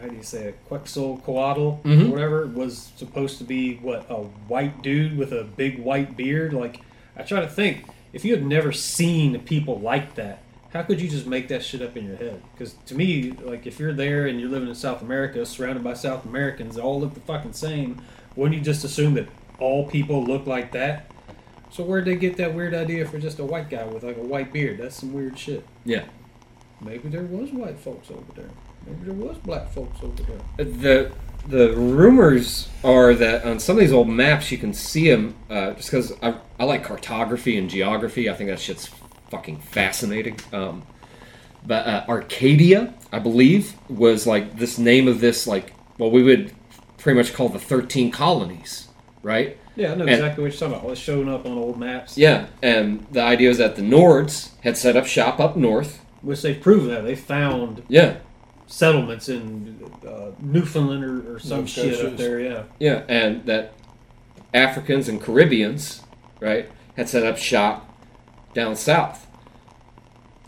how 0.00 0.08
do 0.08 0.16
you 0.16 0.22
say 0.22 0.44
it? 0.48 0.58
Quetzalcoatl 0.68 1.80
Mhm. 1.84 2.08
or 2.08 2.10
whatever 2.12 2.46
was 2.46 2.90
supposed 2.96 3.38
to 3.38 3.44
be 3.44 3.76
what 3.76 4.06
a 4.10 4.14
white 4.48 4.82
dude 4.82 5.16
with 5.16 5.32
a 5.32 5.44
big 5.44 5.78
white 5.78 6.16
beard. 6.16 6.52
Like, 6.52 6.80
I 7.16 7.22
try 7.22 7.40
to 7.40 7.46
think 7.48 7.84
if 8.12 8.24
you 8.24 8.34
had 8.34 8.44
never 8.44 8.72
seen 8.72 9.38
people 9.40 9.78
like 9.80 10.14
that, 10.16 10.40
how 10.72 10.82
could 10.82 11.00
you 11.00 11.08
just 11.08 11.26
make 11.26 11.48
that 11.48 11.62
shit 11.62 11.80
up 11.82 11.96
in 11.96 12.04
your 12.06 12.16
head? 12.16 12.42
Because 12.52 12.74
to 12.86 12.94
me, 12.94 13.32
like 13.42 13.66
if 13.66 13.78
you're 13.78 13.92
there 13.92 14.26
and 14.26 14.40
you're 14.40 14.50
living 14.50 14.68
in 14.68 14.74
South 14.74 15.02
America, 15.02 15.44
surrounded 15.46 15.84
by 15.84 15.94
South 15.94 16.24
Americans, 16.24 16.74
they 16.76 16.82
all 16.82 17.00
look 17.00 17.14
the 17.14 17.20
fucking 17.20 17.52
same. 17.52 18.00
Wouldn't 18.34 18.58
you 18.58 18.64
just 18.64 18.84
assume 18.84 19.14
that 19.14 19.28
all 19.58 19.86
people 19.86 20.22
look 20.24 20.46
like 20.46 20.72
that? 20.72 21.10
So 21.70 21.82
where'd 21.84 22.04
they 22.04 22.16
get 22.16 22.36
that 22.38 22.54
weird 22.54 22.74
idea 22.74 23.06
for 23.06 23.18
just 23.18 23.38
a 23.38 23.44
white 23.44 23.70
guy 23.70 23.84
with 23.84 24.02
like 24.02 24.16
a 24.16 24.22
white 24.22 24.52
beard? 24.52 24.78
That's 24.78 24.96
some 24.96 25.12
weird 25.12 25.38
shit. 25.38 25.64
yeah 25.84 26.04
Maybe 26.80 27.08
there 27.08 27.22
was 27.22 27.50
white 27.52 27.78
folks 27.78 28.10
over 28.10 28.32
there. 28.34 28.50
Maybe 28.86 29.04
there 29.04 29.14
was 29.14 29.36
black 29.38 29.70
folks 29.70 29.98
over 30.02 30.22
there. 30.22 30.64
the 30.64 31.12
the 31.48 31.72
rumors 31.76 32.68
are 32.82 33.14
that 33.14 33.44
on 33.44 33.60
some 33.60 33.76
of 33.76 33.80
these 33.80 33.92
old 33.92 34.08
maps 34.08 34.50
you 34.50 34.58
can 34.58 34.72
see 34.74 35.08
them 35.08 35.34
uh, 35.48 35.72
just 35.74 35.90
because 35.90 36.12
I, 36.20 36.34
I 36.58 36.64
like 36.64 36.82
cartography 36.82 37.56
and 37.56 37.70
geography 37.70 38.28
i 38.28 38.34
think 38.34 38.50
that 38.50 38.58
shit's 38.58 38.90
fucking 39.30 39.58
fascinating 39.60 40.40
um, 40.52 40.82
but 41.64 41.86
uh, 41.86 42.04
arcadia 42.08 42.92
i 43.12 43.20
believe 43.20 43.74
was 43.88 44.26
like 44.26 44.58
this 44.58 44.76
name 44.76 45.06
of 45.06 45.20
this 45.20 45.46
like 45.46 45.72
what 45.98 46.10
we 46.10 46.24
would 46.24 46.52
pretty 46.98 47.16
much 47.16 47.32
call 47.32 47.48
the 47.48 47.60
13 47.60 48.10
colonies 48.10 48.88
right 49.22 49.56
Yeah, 49.76 49.92
I 49.92 49.94
know 49.94 50.00
And- 50.02 50.10
exactly 50.10 50.42
what 50.42 50.50
you're 50.52 50.58
talking 50.68 50.80
about. 50.80 50.90
It's 50.90 51.00
showing 51.00 51.28
up 51.28 51.46
on 51.46 51.52
old 51.56 51.78
maps. 51.78 52.18
yeah 52.18 52.46
and 52.60 53.06
the 53.12 53.22
idea 53.22 53.50
is 53.50 53.58
that 53.58 53.76
the 53.76 53.82
nords 53.82 54.50
had 54.62 54.76
set 54.76 54.96
up 54.96 55.06
shop 55.06 55.38
up 55.38 55.56
north 55.56 56.00
Which 56.22 56.42
they've 56.42 56.60
proven 56.60 56.88
that. 56.88 57.04
They 57.04 57.16
found 57.16 57.82
yeah 57.88 58.18
settlements 58.66 59.28
in 59.28 59.80
uh, 60.06 60.32
Newfoundland 60.40 61.04
or, 61.04 61.34
or 61.34 61.38
some 61.38 61.58
Nova 61.58 61.68
shit 61.68 62.04
up 62.04 62.16
there, 62.16 62.40
yeah. 62.40 62.64
Yeah, 62.78 63.02
and 63.08 63.44
that 63.46 63.72
Africans 64.52 65.08
and 65.08 65.20
Caribbeans, 65.20 66.02
right, 66.40 66.70
had 66.96 67.08
set 67.08 67.24
up 67.24 67.38
shop 67.38 67.88
down 68.54 68.76
south, 68.76 69.26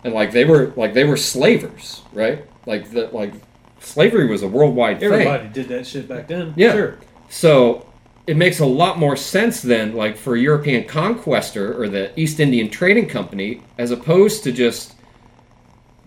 and 0.04 0.12
like 0.12 0.32
they 0.32 0.44
were 0.44 0.72
like 0.76 0.94
they 0.94 1.04
were 1.04 1.16
slavers, 1.16 2.02
right? 2.12 2.44
Like 2.66 2.90
the 2.90 3.08
like 3.12 3.34
slavery 3.80 4.26
was 4.26 4.42
a 4.42 4.48
worldwide 4.48 5.00
thing. 5.00 5.12
Everybody 5.12 5.48
did 5.48 5.68
that 5.68 5.86
shit 5.86 6.08
back 6.08 6.28
then. 6.28 6.54
Yeah. 6.56 6.72
Sure. 6.72 6.98
So 7.28 7.86
it 8.26 8.36
makes 8.36 8.60
a 8.60 8.66
lot 8.66 8.98
more 8.98 9.16
sense 9.16 9.62
then, 9.62 9.94
like 9.94 10.16
for 10.16 10.34
a 10.34 10.40
European 10.40 10.86
conquestor 10.86 11.80
or 11.80 11.88
the 11.88 12.18
East 12.18 12.40
Indian 12.40 12.68
Trading 12.68 13.08
Company, 13.08 13.62
as 13.78 13.90
opposed 13.90 14.42
to 14.44 14.52
just 14.52 14.94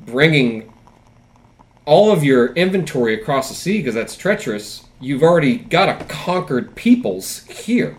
bringing 0.06 0.72
all 1.86 2.12
of 2.12 2.24
your 2.24 2.54
inventory 2.54 3.14
across 3.14 3.50
the 3.50 3.56
sea 3.56 3.78
because 3.78 3.96
that's 3.96 4.16
treacherous. 4.16 4.86
You've 5.00 5.24
already 5.24 5.58
got 5.58 5.90
a 5.90 6.06
conquered 6.06 6.76
peoples 6.76 7.44
here. 7.46 7.98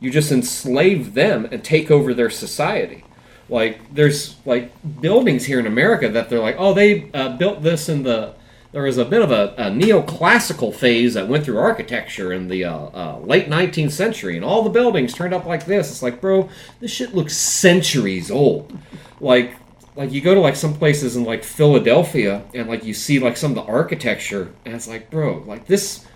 You 0.00 0.10
just 0.10 0.32
enslave 0.32 1.14
them 1.14 1.46
and 1.50 1.62
take 1.62 1.90
over 1.90 2.12
their 2.14 2.30
society. 2.30 3.04
Like 3.48 3.94
there's 3.94 4.36
like 4.46 4.72
buildings 5.00 5.44
here 5.44 5.58
in 5.58 5.66
America 5.66 6.08
that 6.08 6.30
they're 6.30 6.40
like, 6.40 6.56
oh, 6.58 6.72
they 6.72 7.10
uh, 7.12 7.36
built 7.36 7.62
this 7.62 7.88
in 7.88 8.04
the. 8.04 8.34
There 8.72 8.84
was 8.84 8.98
a 8.98 9.04
bit 9.04 9.20
of 9.20 9.32
a, 9.32 9.52
a 9.58 9.64
neoclassical 9.64 10.72
phase 10.72 11.14
that 11.14 11.26
went 11.26 11.44
through 11.44 11.58
architecture 11.58 12.32
in 12.32 12.46
the 12.46 12.64
uh, 12.64 12.76
uh, 12.76 13.18
late 13.18 13.48
19th 13.48 13.90
century, 13.90 14.36
and 14.36 14.44
all 14.44 14.62
the 14.62 14.70
buildings 14.70 15.12
turned 15.12 15.34
up 15.34 15.44
like 15.44 15.66
this. 15.66 15.90
It's 15.90 16.04
like, 16.04 16.20
bro, 16.20 16.48
this 16.78 16.92
shit 16.92 17.12
looks 17.12 17.36
centuries 17.36 18.30
old. 18.30 18.78
Like, 19.18 19.56
like 20.00 20.12
you 20.12 20.22
go 20.22 20.34
to 20.34 20.40
like 20.40 20.56
some 20.56 20.72
places 20.72 21.14
in 21.14 21.24
like 21.24 21.44
Philadelphia 21.44 22.42
and 22.54 22.70
like 22.70 22.84
you 22.84 22.94
see 22.94 23.18
like 23.18 23.36
some 23.36 23.50
of 23.50 23.54
the 23.54 23.70
architecture 23.70 24.50
and 24.64 24.74
it's 24.74 24.88
like, 24.88 25.10
bro, 25.10 25.44
like 25.46 25.66
this 25.66 26.06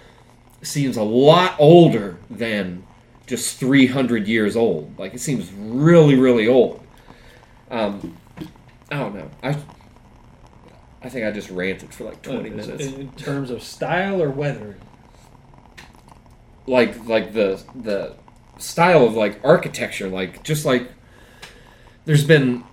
seems 0.63 0.97
a 0.97 1.03
lot 1.03 1.55
older 1.59 2.17
than 2.31 2.83
just 3.27 3.59
300 3.61 4.27
years 4.27 4.57
old. 4.57 4.99
Like 4.99 5.13
it 5.13 5.21
seems 5.21 5.53
really, 5.53 6.15
really 6.15 6.49
old. 6.49 6.83
Um, 7.71 8.17
I 8.91 8.97
don't 8.97 9.15
know. 9.15 9.31
I 9.43 9.51
I 11.03 11.11
think 11.11 11.27
I 11.27 11.31
just 11.31 11.51
ranted 11.51 11.93
for 11.93 12.05
like 12.05 12.23
20 12.23 12.49
in, 12.49 12.57
minutes. 12.57 12.87
in 12.87 13.13
terms 13.13 13.51
of 13.51 13.63
style 13.63 14.23
or 14.23 14.31
weather. 14.31 14.79
like 16.67 17.07
like 17.07 17.35
the 17.35 17.63
the 17.75 18.15
style 18.57 19.05
of 19.05 19.13
like 19.13 19.39
architecture 19.45 20.09
like 20.09 20.43
just 20.43 20.65
like 20.65 20.91
there's 22.07 22.25
been 22.25 22.65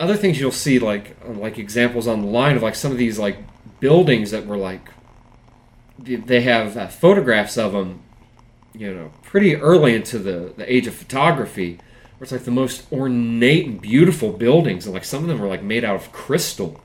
other 0.00 0.16
things 0.16 0.40
you'll 0.40 0.50
see 0.50 0.78
like 0.78 1.16
like 1.24 1.58
examples 1.58 2.08
online 2.08 2.56
of 2.56 2.62
like 2.62 2.74
some 2.74 2.90
of 2.90 2.98
these 2.98 3.18
like 3.18 3.36
buildings 3.78 4.30
that 4.32 4.46
were 4.46 4.56
like 4.56 4.88
they- 5.98 6.40
have 6.40 6.76
uh, 6.76 6.88
photographs 6.88 7.56
of 7.58 7.72
them 7.72 8.02
you 8.74 8.92
know 8.92 9.12
pretty 9.22 9.54
early 9.54 9.94
into 9.94 10.18
the 10.18 10.52
the 10.56 10.72
age 10.72 10.86
of 10.86 10.94
photography 10.94 11.74
where 12.16 12.24
it's 12.24 12.32
like 12.32 12.44
the 12.44 12.50
most 12.50 12.90
ornate 12.92 13.66
and 13.66 13.80
beautiful 13.80 14.32
buildings 14.32 14.86
and 14.86 14.94
like 14.94 15.04
some 15.04 15.22
of 15.22 15.28
them 15.28 15.38
were 15.38 15.48
like 15.48 15.62
made 15.62 15.84
out 15.84 15.96
of 15.96 16.10
crystal 16.12 16.80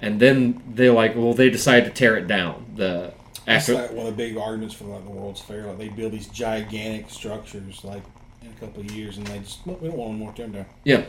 and 0.00 0.20
then 0.20 0.62
they 0.72 0.88
like 0.88 1.16
well 1.16 1.34
they 1.34 1.50
decided 1.50 1.84
to 1.86 1.90
tear 1.90 2.16
it 2.16 2.26
down 2.28 2.64
the 2.76 3.12
That's 3.46 3.68
after 3.68 3.74
like 3.82 3.92
one 3.92 4.06
of 4.06 4.16
the 4.16 4.24
big 4.24 4.36
arguments 4.36 4.74
for 4.74 4.84
like 4.84 5.04
the 5.04 5.10
World's 5.10 5.40
Fair. 5.40 5.66
Like 5.66 5.78
they 5.78 5.88
build 5.88 6.12
these 6.12 6.28
gigantic 6.28 7.10
structures 7.10 7.82
like 7.82 8.02
in 8.42 8.48
a 8.50 8.60
couple 8.60 8.82
of 8.82 8.90
years, 8.92 9.16
and 9.16 9.26
they 9.26 9.38
just 9.40 9.66
"Look, 9.66 9.80
we 9.82 9.88
don't 9.88 9.96
want 9.98 10.10
them 10.12 10.18
more 10.20 10.32
tearing 10.32 10.52
down. 10.52 10.66
yeah 10.84 11.02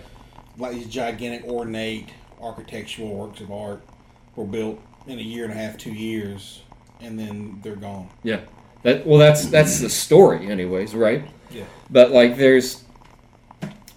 Like 0.59 0.73
these 0.73 0.87
gigantic, 0.87 1.45
ornate 1.45 2.09
architectural 2.41 3.15
works 3.15 3.41
of 3.41 3.51
art 3.51 3.81
were 4.35 4.45
built 4.45 4.79
in 5.07 5.17
a 5.17 5.21
year 5.21 5.45
and 5.45 5.53
a 5.53 5.55
half, 5.55 5.77
two 5.77 5.93
years, 5.93 6.61
and 6.99 7.17
then 7.17 7.59
they're 7.63 7.75
gone. 7.75 8.09
Yeah. 8.23 8.41
That 8.83 9.05
well 9.05 9.19
that's 9.19 9.47
that's 9.47 9.79
the 9.79 9.89
story 9.89 10.49
anyways, 10.49 10.95
right? 10.95 11.25
Yeah. 11.51 11.65
But 11.89 12.11
like 12.11 12.37
there's 12.37 12.83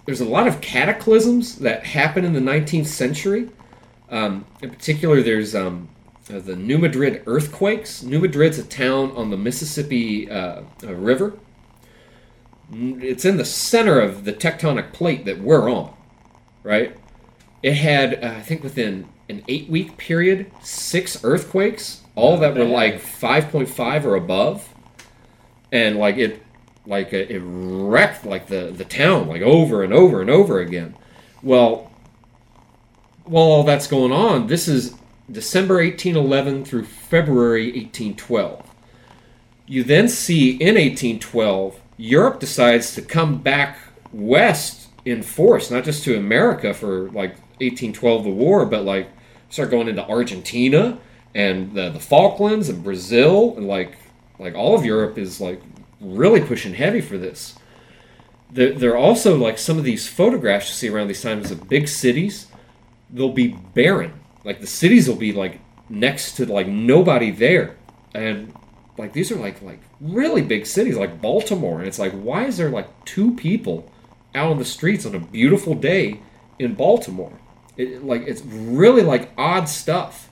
there's 0.05 0.21
a 0.21 0.25
lot 0.25 0.49
of 0.49 0.61
cataclysms 0.61 1.57
that 1.57 1.87
happen 1.87 2.25
in 2.25 2.33
the 2.33 2.41
19th 2.41 2.87
century. 2.87 3.49
Um, 4.11 4.45
in 4.61 4.71
particular, 4.71 5.23
there's 5.23 5.55
um, 5.55 5.89
uh, 6.29 6.41
the 6.41 6.57
New 6.57 6.79
Madrid 6.79 7.23
earthquakes. 7.27 8.03
New 8.03 8.19
Madrid's 8.19 8.59
a 8.59 8.65
town 8.65 9.13
on 9.13 9.31
the 9.31 9.37
Mississippi 9.37 10.31
uh, 10.31 10.63
uh, 10.83 10.95
River. 10.95 11.35
It's 12.73 13.25
in 13.25 13.37
the 13.37 13.45
center 13.45 14.01
of 14.01 14.25
the 14.25 14.33
tectonic 14.33 14.93
plate 14.93 15.25
that 15.27 15.41
we're 15.41 15.71
on, 15.71 15.95
right? 16.63 16.97
It 17.63 17.75
had, 17.75 18.23
uh, 18.23 18.29
I 18.39 18.43
think, 18.43 18.63
within 18.63 19.09
an 19.29 19.45
eight-week 19.49 19.97
period, 19.97 20.51
six 20.63 21.23
earthquakes, 21.25 22.03
all 22.15 22.37
that 22.39 22.55
were 22.55 22.65
like 22.65 23.01
5.5 23.01 24.05
or 24.05 24.17
above, 24.17 24.69
and 25.71 25.97
like 25.97 26.17
it, 26.17 26.43
like 26.87 27.13
it, 27.13 27.31
it 27.31 27.41
wrecked 27.43 28.27
like 28.27 28.49
the 28.49 28.73
the 28.77 28.85
town 28.85 29.29
like 29.29 29.41
over 29.41 29.83
and 29.83 29.93
over 29.93 30.21
and 30.21 30.29
over 30.29 30.61
again. 30.61 30.95
Well, 31.43 31.91
while 33.25 33.45
all 33.45 33.63
that's 33.63 33.87
going 33.87 34.13
on, 34.13 34.49
this 34.49 34.69
is 34.69 34.95
December 35.31 35.77
1811 35.77 36.65
through 36.65 36.85
February 36.85 37.67
1812. 37.67 38.69
You 39.67 39.85
then 39.85 40.09
see 40.09 40.51
in 40.51 40.75
1812, 40.75 41.81
Europe 41.97 42.41
decides 42.41 42.95
to 42.95 43.03
come 43.03 43.39
back 43.39 43.79
west 44.13 44.82
in 45.05 45.23
force, 45.23 45.71
not 45.71 45.85
just 45.85 46.05
to 46.05 46.17
America 46.17 46.73
for 46.75 47.11
like 47.11 47.37
1812, 47.61 48.25
the 48.25 48.31
war, 48.31 48.67
but 48.67 48.85
like 48.85 49.09
start 49.49 49.71
going 49.71 49.89
into 49.89 50.07
Argentina 50.09 50.99
and 51.35 51.75
the, 51.75 51.91
the 51.91 52.01
Falklands 52.01 52.69
and 52.69 52.83
Brazil 52.83 53.55
and 53.57 53.67
like 53.67 53.97
like 54.39 54.55
all 54.55 54.75
of 54.75 54.85
Europe 54.85 55.19
is 55.19 55.41
like 55.41 55.63
really 56.01 56.41
pushing 56.41 56.75
heavy 56.75 57.01
for 57.01 57.17
this. 57.17 57.55
There, 58.51 58.73
there 58.73 58.93
are 58.93 58.99
also 58.99 59.37
like 59.37 59.59
some 59.59 59.79
of 59.79 59.85
these 59.85 60.09
photographs 60.09 60.69
you 60.69 60.75
see 60.75 60.89
around 60.89 61.09
these 61.09 61.23
times 61.23 61.51
of 61.51 61.69
big 61.69 61.89
cities 61.89 62.49
they'll 63.13 63.33
be 63.33 63.49
barren. 63.75 64.13
Like 64.45 64.61
the 64.61 64.67
cities 64.67 65.09
will 65.09 65.17
be 65.17 65.33
like 65.33 65.61
next 65.89 66.33
to 66.37 66.47
like 66.51 66.67
nobody 66.67 67.31
there, 67.31 67.77
and 68.15 68.55
like 68.99 69.13
these 69.13 69.31
are 69.31 69.37
like 69.37 69.63
like 69.63 69.81
really 70.01 70.43
big 70.43 70.67
cities 70.67 70.97
like 70.97 71.21
Baltimore, 71.21 71.79
and 71.79 71.87
it's 71.87 71.99
like 71.99 72.13
why 72.13 72.47
is 72.47 72.57
there 72.57 72.71
like 72.71 73.05
two 73.05 73.35
people 73.37 73.92
out 74.35 74.51
on 74.51 74.59
the 74.59 74.65
streets 74.65 75.05
on 75.07 75.15
a 75.15 75.21
beautiful 75.21 75.75
day 75.75 76.21
in 76.59 76.75
Baltimore? 76.75 77.33
It, 77.77 78.05
like 78.05 78.23
it's 78.27 78.43
really 78.43 79.03
like 79.03 79.31
odd 79.37 79.69
stuff. 79.69 80.31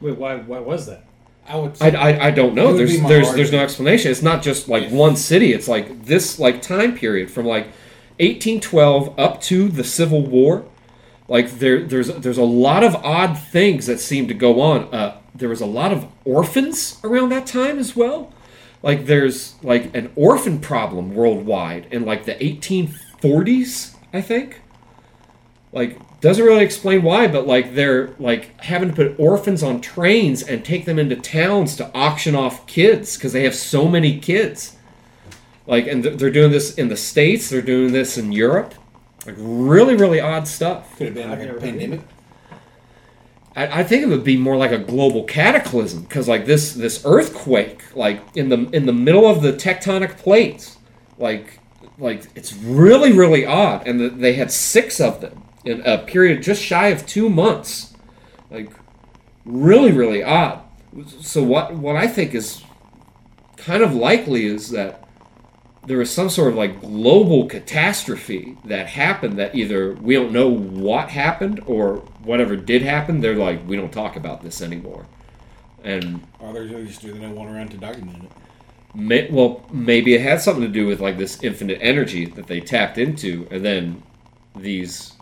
Wait, 0.00 0.18
why? 0.18 0.36
Why 0.36 0.58
was 0.58 0.86
that? 0.86 1.04
I 1.46 1.56
would. 1.56 1.76
I, 1.80 1.88
I, 1.90 2.26
I 2.26 2.30
don't 2.30 2.54
know. 2.54 2.68
would 2.68 2.78
There's 2.78 3.00
be 3.00 3.06
there's 3.08 3.32
there's 3.34 3.52
no 3.52 3.60
explanation. 3.60 4.10
It's 4.10 4.22
not 4.22 4.42
just 4.42 4.68
like 4.68 4.84
If- 4.84 4.92
one 4.92 5.16
city. 5.16 5.52
It's 5.52 5.68
like 5.68 6.04
this 6.04 6.38
like 6.38 6.62
time 6.62 6.96
period 6.96 7.30
from 7.30 7.46
like 7.46 7.64
1812 8.18 9.18
up 9.18 9.40
to 9.42 9.68
the 9.68 9.84
Civil 9.84 10.26
War. 10.26 10.64
Like 11.28 11.50
there 11.58 11.82
there's 11.84 12.08
there's 12.08 12.38
a 12.38 12.44
lot 12.44 12.82
of 12.84 12.94
odd 12.96 13.38
things 13.38 13.86
that 13.86 14.00
seem 14.00 14.28
to 14.28 14.34
go 14.34 14.60
on. 14.60 14.92
Uh, 14.94 15.18
there 15.34 15.48
was 15.48 15.60
a 15.60 15.66
lot 15.66 15.92
of 15.92 16.06
orphans 16.24 17.00
around 17.04 17.30
that 17.30 17.46
time 17.46 17.78
as 17.78 17.96
well. 17.96 18.32
Like 18.82 19.06
there's 19.06 19.54
like 19.62 19.94
an 19.94 20.12
orphan 20.16 20.58
problem 20.60 21.14
worldwide 21.14 21.86
in 21.90 22.04
like 22.04 22.24
the 22.24 22.34
1840s, 22.34 23.94
I 24.12 24.20
think. 24.20 24.60
Like 25.72 25.98
doesn't 26.20 26.44
really 26.44 26.64
explain 26.64 27.02
why 27.02 27.26
but 27.26 27.46
like 27.46 27.74
they're 27.74 28.10
like 28.18 28.60
having 28.60 28.88
to 28.88 28.94
put 28.94 29.18
orphans 29.18 29.62
on 29.62 29.80
trains 29.80 30.42
and 30.42 30.64
take 30.64 30.84
them 30.84 30.98
into 30.98 31.16
towns 31.16 31.74
to 31.76 31.92
auction 31.94 32.34
off 32.34 32.66
kids 32.66 33.16
because 33.16 33.32
they 33.32 33.44
have 33.44 33.54
so 33.54 33.88
many 33.88 34.18
kids. 34.18 34.76
Like 35.66 35.86
and 35.86 36.02
th- 36.02 36.18
they're 36.18 36.30
doing 36.30 36.50
this 36.50 36.74
in 36.74 36.88
the 36.88 36.96
states 36.96 37.48
they're 37.48 37.62
doing 37.62 37.92
this 37.92 38.18
in 38.18 38.32
europe. 38.32 38.74
Like 39.24 39.36
really 39.38 39.94
really 39.94 40.20
odd 40.20 40.48
stuff. 40.48 40.96
Could 40.96 41.06
have 41.06 41.14
been 41.14 41.30
like 41.30 41.38
a 41.38 41.46
never 41.46 41.52
heard 41.52 41.62
of 41.62 41.62
pandemic. 41.62 42.00
I, 43.54 43.80
I 43.80 43.84
think 43.84 44.02
it 44.02 44.06
would 44.06 44.24
be 44.24 44.36
more 44.36 44.56
like 44.56 44.72
a 44.72 44.78
global 44.78 45.24
cataclysm 45.24 46.02
because 46.02 46.28
like 46.28 46.46
this 46.46 46.74
this 46.74 47.04
earthquake 47.04 47.82
like 47.96 48.22
in 48.34 48.48
the 48.48 48.68
in 48.70 48.86
the 48.86 48.92
middle 48.92 49.26
of 49.26 49.42
the 49.42 49.52
tectonic 49.52 50.16
plates 50.18 50.78
like 51.18 51.58
like 51.98 52.26
it's 52.34 52.52
really 52.54 53.12
really 53.12 53.44
odd 53.44 53.86
and 53.86 54.00
the, 54.00 54.08
they 54.08 54.34
had 54.34 54.50
six 54.50 55.00
of 55.00 55.20
them 55.20 55.42
in 55.64 55.80
a 55.82 55.98
period 55.98 56.42
just 56.42 56.62
shy 56.62 56.88
of 56.88 57.06
two 57.06 57.28
months. 57.28 57.94
Like 58.50 58.72
really 59.44 59.92
really 59.92 60.22
odd. 60.22 60.62
So 61.20 61.42
what 61.42 61.74
what 61.74 61.96
i 61.96 62.06
think 62.06 62.34
is 62.34 62.62
kind 63.56 63.82
of 63.82 63.94
likely 63.94 64.44
is 64.44 64.70
that 64.70 65.08
there 65.86 65.98
was 65.98 66.10
some 66.10 66.28
sort 66.28 66.48
of 66.48 66.54
like 66.54 66.80
global 66.80 67.46
catastrophe 67.46 68.56
that 68.64 68.86
happened 68.86 69.38
that 69.38 69.54
either 69.54 69.94
we 69.94 70.14
don't 70.14 70.32
know 70.32 70.48
what 70.48 71.08
happened 71.10 71.60
or 71.66 72.04
whatever 72.24 72.56
did 72.56 72.82
happen 72.82 73.20
they're 73.20 73.34
like 73.36 73.66
we 73.66 73.76
don't 73.76 73.92
talk 73.92 74.16
about 74.16 74.42
this 74.42 74.62
anymore 74.62 75.06
and 75.84 76.20
Or 76.38 76.52
they're 76.52 76.84
just 76.84 77.02
doing 77.02 77.20
no 77.20 77.30
one 77.32 77.48
around 77.48 77.70
to 77.72 77.76
document 77.76 78.24
it. 78.24 78.30
May, 78.94 79.28
well, 79.30 79.64
maybe 79.72 80.14
it 80.14 80.20
had 80.20 80.40
something 80.40 80.62
to 80.62 80.68
do 80.68 80.86
with 80.86 81.00
like 81.00 81.16
this 81.18 81.42
infinite 81.42 81.78
energy 81.80 82.26
that 82.26 82.46
they 82.46 82.60
tapped 82.60 82.98
into, 82.98 83.48
and 83.50 83.64
then 83.64 84.02
these 84.54 85.14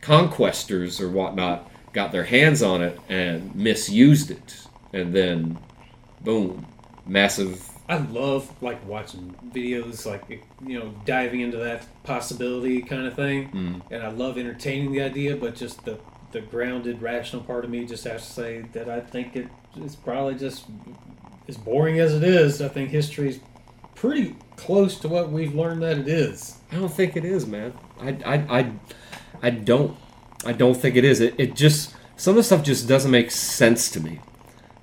conquestors 0.00 1.00
or 1.00 1.08
whatnot 1.10 1.70
got 1.92 2.10
their 2.10 2.24
hands 2.24 2.62
on 2.62 2.82
it 2.82 2.98
and 3.08 3.54
misused 3.54 4.30
it, 4.30 4.66
and 4.92 5.12
then 5.14 5.58
boom, 6.22 6.66
massive. 7.06 7.62
I 7.88 7.98
love 7.98 8.50
like 8.62 8.84
watching 8.88 9.34
videos, 9.54 10.04
like 10.06 10.42
you 10.66 10.78
know, 10.78 10.94
diving 11.04 11.40
into 11.42 11.58
that 11.58 11.86
possibility 12.02 12.82
kind 12.82 13.06
of 13.06 13.14
thing, 13.14 13.50
Mm. 13.50 13.82
and 13.90 14.02
I 14.02 14.08
love 14.10 14.36
entertaining 14.38 14.90
the 14.92 15.02
idea. 15.02 15.36
But 15.36 15.54
just 15.54 15.84
the 15.84 15.98
the 16.32 16.40
grounded, 16.40 17.00
rational 17.00 17.42
part 17.42 17.64
of 17.64 17.70
me 17.70 17.84
just 17.86 18.04
has 18.04 18.26
to 18.26 18.32
say 18.32 18.60
that 18.72 18.88
I 18.88 19.00
think 19.00 19.34
it 19.36 19.48
is 19.80 19.96
probably 19.96 20.34
just 20.34 20.66
as 21.46 21.56
boring 21.56 21.98
as 21.98 22.14
it 22.14 22.22
is. 22.22 22.60
I 22.60 22.68
think 22.68 22.90
history's 22.90 23.40
pretty 23.94 24.36
close 24.56 24.98
to 25.00 25.08
what 25.08 25.30
we've 25.30 25.54
learned 25.54 25.82
that 25.82 25.98
it 25.98 26.08
is. 26.08 26.58
I 26.70 26.76
don't 26.76 26.92
think 26.92 27.16
it 27.16 27.24
is, 27.24 27.46
man. 27.46 27.72
I, 28.00 28.08
I, 28.24 28.58
I, 28.58 28.72
I 29.42 29.50
don't. 29.50 29.96
I 30.44 30.52
don't 30.52 30.74
think 30.74 30.94
it 30.96 31.04
is. 31.04 31.20
It, 31.20 31.34
it 31.38 31.54
just 31.54 31.94
some 32.16 32.32
of 32.32 32.36
the 32.36 32.42
stuff 32.42 32.62
just 32.62 32.86
doesn't 32.86 33.10
make 33.10 33.30
sense 33.30 33.90
to 33.92 34.00
me. 34.00 34.20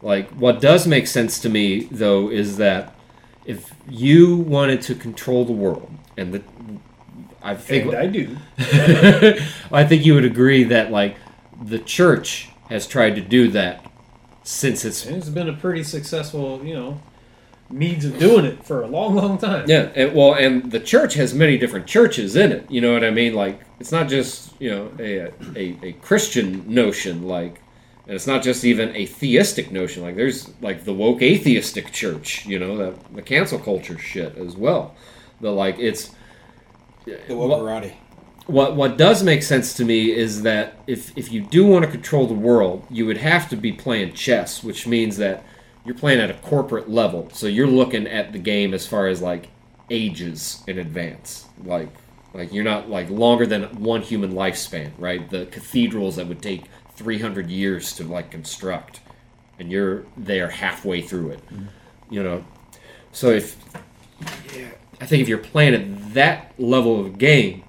Like 0.01 0.29
what 0.31 0.59
does 0.59 0.85
make 0.87 1.07
sense 1.07 1.39
to 1.41 1.49
me 1.49 1.81
though 1.91 2.29
is 2.29 2.57
that 2.57 2.95
if 3.45 3.73
you 3.87 4.37
wanted 4.37 4.81
to 4.83 4.95
control 4.95 5.45
the 5.45 5.53
world, 5.53 5.89
and 6.17 6.33
the, 6.33 6.43
I 7.41 7.55
think 7.55 7.93
And 7.93 7.95
I 7.95 8.07
do. 8.07 8.37
I 9.71 9.83
think 9.83 10.05
you 10.05 10.15
would 10.15 10.25
agree 10.25 10.63
that 10.65 10.91
like 10.91 11.15
the 11.69 11.79
church 11.79 12.49
has 12.69 12.87
tried 12.87 13.15
to 13.15 13.21
do 13.21 13.49
that 13.49 13.85
since 14.43 14.85
its 14.85 15.05
it's 15.05 15.29
been 15.29 15.49
a 15.49 15.53
pretty 15.53 15.83
successful, 15.83 16.63
you 16.63 16.73
know, 16.75 17.01
means 17.69 18.05
of 18.05 18.17
doing 18.19 18.45
it 18.45 18.63
for 18.63 18.83
a 18.83 18.87
long, 18.87 19.15
long 19.15 19.37
time. 19.37 19.65
Yeah, 19.67 19.89
and, 19.95 20.13
well, 20.13 20.33
and 20.35 20.71
the 20.71 20.79
church 20.79 21.15
has 21.15 21.33
many 21.33 21.57
different 21.57 21.87
churches 21.87 22.35
in 22.35 22.51
it. 22.51 22.69
You 22.69 22.81
know 22.81 22.93
what 22.93 23.03
I 23.03 23.09
mean? 23.09 23.33
Like, 23.33 23.61
it's 23.79 23.91
not 23.91 24.07
just 24.07 24.53
you 24.61 24.69
know 24.69 24.91
a 24.99 25.31
a, 25.55 25.77
a 25.83 25.91
Christian 25.93 26.63
notion, 26.71 27.23
like, 27.23 27.61
and 28.05 28.15
it's 28.15 28.27
not 28.27 28.43
just 28.43 28.63
even 28.65 28.95
a 28.95 29.05
theistic 29.07 29.71
notion. 29.71 30.03
Like, 30.03 30.15
there's 30.15 30.51
like 30.61 30.85
the 30.85 30.93
woke 30.93 31.21
atheistic 31.23 31.91
church. 31.91 32.45
You 32.45 32.59
know, 32.59 32.77
the 32.77 32.93
the 33.13 33.21
cancel 33.23 33.57
culture 33.59 33.97
shit 33.97 34.37
as 34.37 34.55
well. 34.55 34.95
The 35.41 35.51
like, 35.51 35.79
it's 35.79 36.11
The 37.05 37.35
what- 37.35 37.59
Wokerati. 37.61 37.93
What 38.47 38.75
what 38.75 38.97
does 38.97 39.23
make 39.23 39.43
sense 39.43 39.73
to 39.75 39.85
me 39.85 40.11
is 40.11 40.43
that 40.43 40.77
if 40.87 41.17
if 41.17 41.31
you 41.31 41.41
do 41.41 41.65
want 41.65 41.85
to 41.85 41.91
control 41.91 42.27
the 42.27 42.33
world, 42.33 42.85
you 42.89 43.05
would 43.05 43.17
have 43.17 43.49
to 43.49 43.55
be 43.55 43.71
playing 43.71 44.13
chess, 44.13 44.63
which 44.63 44.85
means 44.85 45.17
that 45.17 45.43
you're 45.83 45.95
playing 45.95 46.19
at 46.19 46.29
a 46.29 46.35
corporate 46.35 46.89
level. 46.89 47.29
So 47.33 47.47
you're 47.47 47.67
looking 47.67 48.07
at 48.07 48.33
the 48.33 48.39
game 48.39 48.73
as 48.73 48.87
far 48.87 49.07
as 49.07 49.21
like 49.21 49.49
ages 49.89 50.63
in 50.67 50.77
advance. 50.77 51.47
Like 51.63 51.89
like 52.33 52.53
you're 52.53 52.63
not 52.63 52.89
like 52.89 53.09
longer 53.09 53.45
than 53.45 53.63
one 53.81 54.01
human 54.01 54.33
lifespan, 54.33 54.91
right? 54.97 55.27
The 55.29 55.45
cathedrals 55.47 56.17
that 56.17 56.27
would 56.27 56.41
take 56.41 56.65
300 56.95 57.49
years 57.49 57.93
to 57.93 58.03
like 58.03 58.31
construct 58.31 58.99
and 59.57 59.71
you're 59.71 60.05
there 60.17 60.49
halfway 60.49 61.01
through 61.01 61.31
it. 61.31 61.45
Mm-hmm. 61.47 61.65
You 62.13 62.23
know. 62.23 62.45
So 63.11 63.29
if 63.29 63.55
yeah, 64.55 64.69
I 65.01 65.05
think 65.05 65.21
if 65.21 65.29
you're 65.29 65.37
playing 65.37 65.73
at 65.73 66.13
that 66.13 66.53
level 66.57 66.99
of 66.99 67.17
game, 67.17 67.63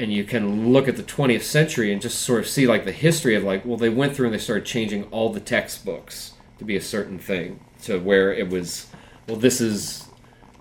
and 0.00 0.10
you 0.10 0.24
can 0.24 0.72
look 0.72 0.88
at 0.88 0.96
the 0.96 1.02
20th 1.02 1.42
century 1.42 1.92
and 1.92 2.00
just 2.00 2.20
sort 2.20 2.40
of 2.40 2.48
see 2.48 2.66
like 2.66 2.86
the 2.86 2.92
history 2.92 3.34
of 3.34 3.44
like 3.44 3.64
well 3.66 3.76
they 3.76 3.90
went 3.90 4.16
through 4.16 4.26
and 4.26 4.34
they 4.34 4.38
started 4.38 4.64
changing 4.64 5.04
all 5.10 5.30
the 5.30 5.40
textbooks 5.40 6.32
to 6.58 6.64
be 6.64 6.74
a 6.74 6.80
certain 6.80 7.18
thing 7.18 7.60
to 7.82 8.00
where 8.00 8.32
it 8.32 8.48
was 8.48 8.86
well 9.28 9.36
this 9.36 9.60
is 9.60 10.08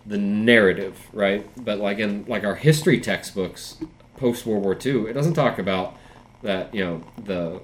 the 0.06 0.18
narrative 0.18 1.08
right? 1.14 1.48
But 1.64 1.80
like 1.80 2.00
in 2.00 2.26
like 2.28 2.44
our 2.44 2.56
history 2.56 3.00
textbooks 3.00 3.78
post 4.18 4.46
world 4.46 4.64
war 4.64 4.78
ii 4.86 5.08
it 5.10 5.14
doesn't 5.14 5.36
talk 5.36 5.58
about 5.58 5.96
that 6.44 6.74
you 6.76 6.84
know 6.84 7.02
the 7.24 7.62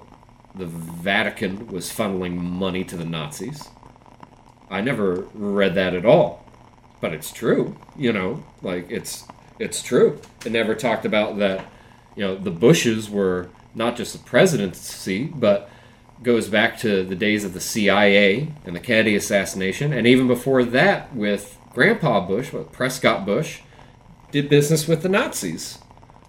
the 0.54 0.66
vatican 0.66 1.66
was 1.66 1.92
funneling 1.92 2.36
money 2.36 2.84
to 2.84 2.96
the 2.96 3.04
nazis. 3.04 3.68
I 4.70 4.80
never 4.80 5.26
read 5.34 5.74
that 5.74 5.92
at 5.92 6.06
all 6.06 6.42
but 7.02 7.12
it's 7.12 7.30
true 7.30 7.76
you 7.98 8.14
know? 8.14 8.42
Like 8.62 8.90
it's 8.90 9.26
it's 9.58 9.82
true 9.82 10.20
it 10.44 10.52
never 10.52 10.74
talked 10.74 11.04
about 11.04 11.38
that 11.38 11.64
you 12.14 12.22
know 12.22 12.36
the 12.36 12.50
bushes 12.50 13.08
were 13.10 13.48
not 13.74 13.96
just 13.96 14.12
the 14.12 14.18
presidency 14.20 15.24
but 15.24 15.70
goes 16.22 16.48
back 16.48 16.78
to 16.78 17.04
the 17.04 17.14
days 17.14 17.44
of 17.44 17.52
the 17.52 17.60
cia 17.60 18.52
and 18.64 18.74
the 18.74 18.80
kennedy 18.80 19.14
assassination 19.14 19.92
and 19.92 20.06
even 20.06 20.26
before 20.26 20.64
that 20.64 21.14
with 21.14 21.58
grandpa 21.72 22.24
bush 22.26 22.52
with 22.52 22.70
prescott 22.72 23.26
bush 23.26 23.60
did 24.30 24.48
business 24.48 24.88
with 24.88 25.02
the 25.02 25.08
nazis 25.08 25.78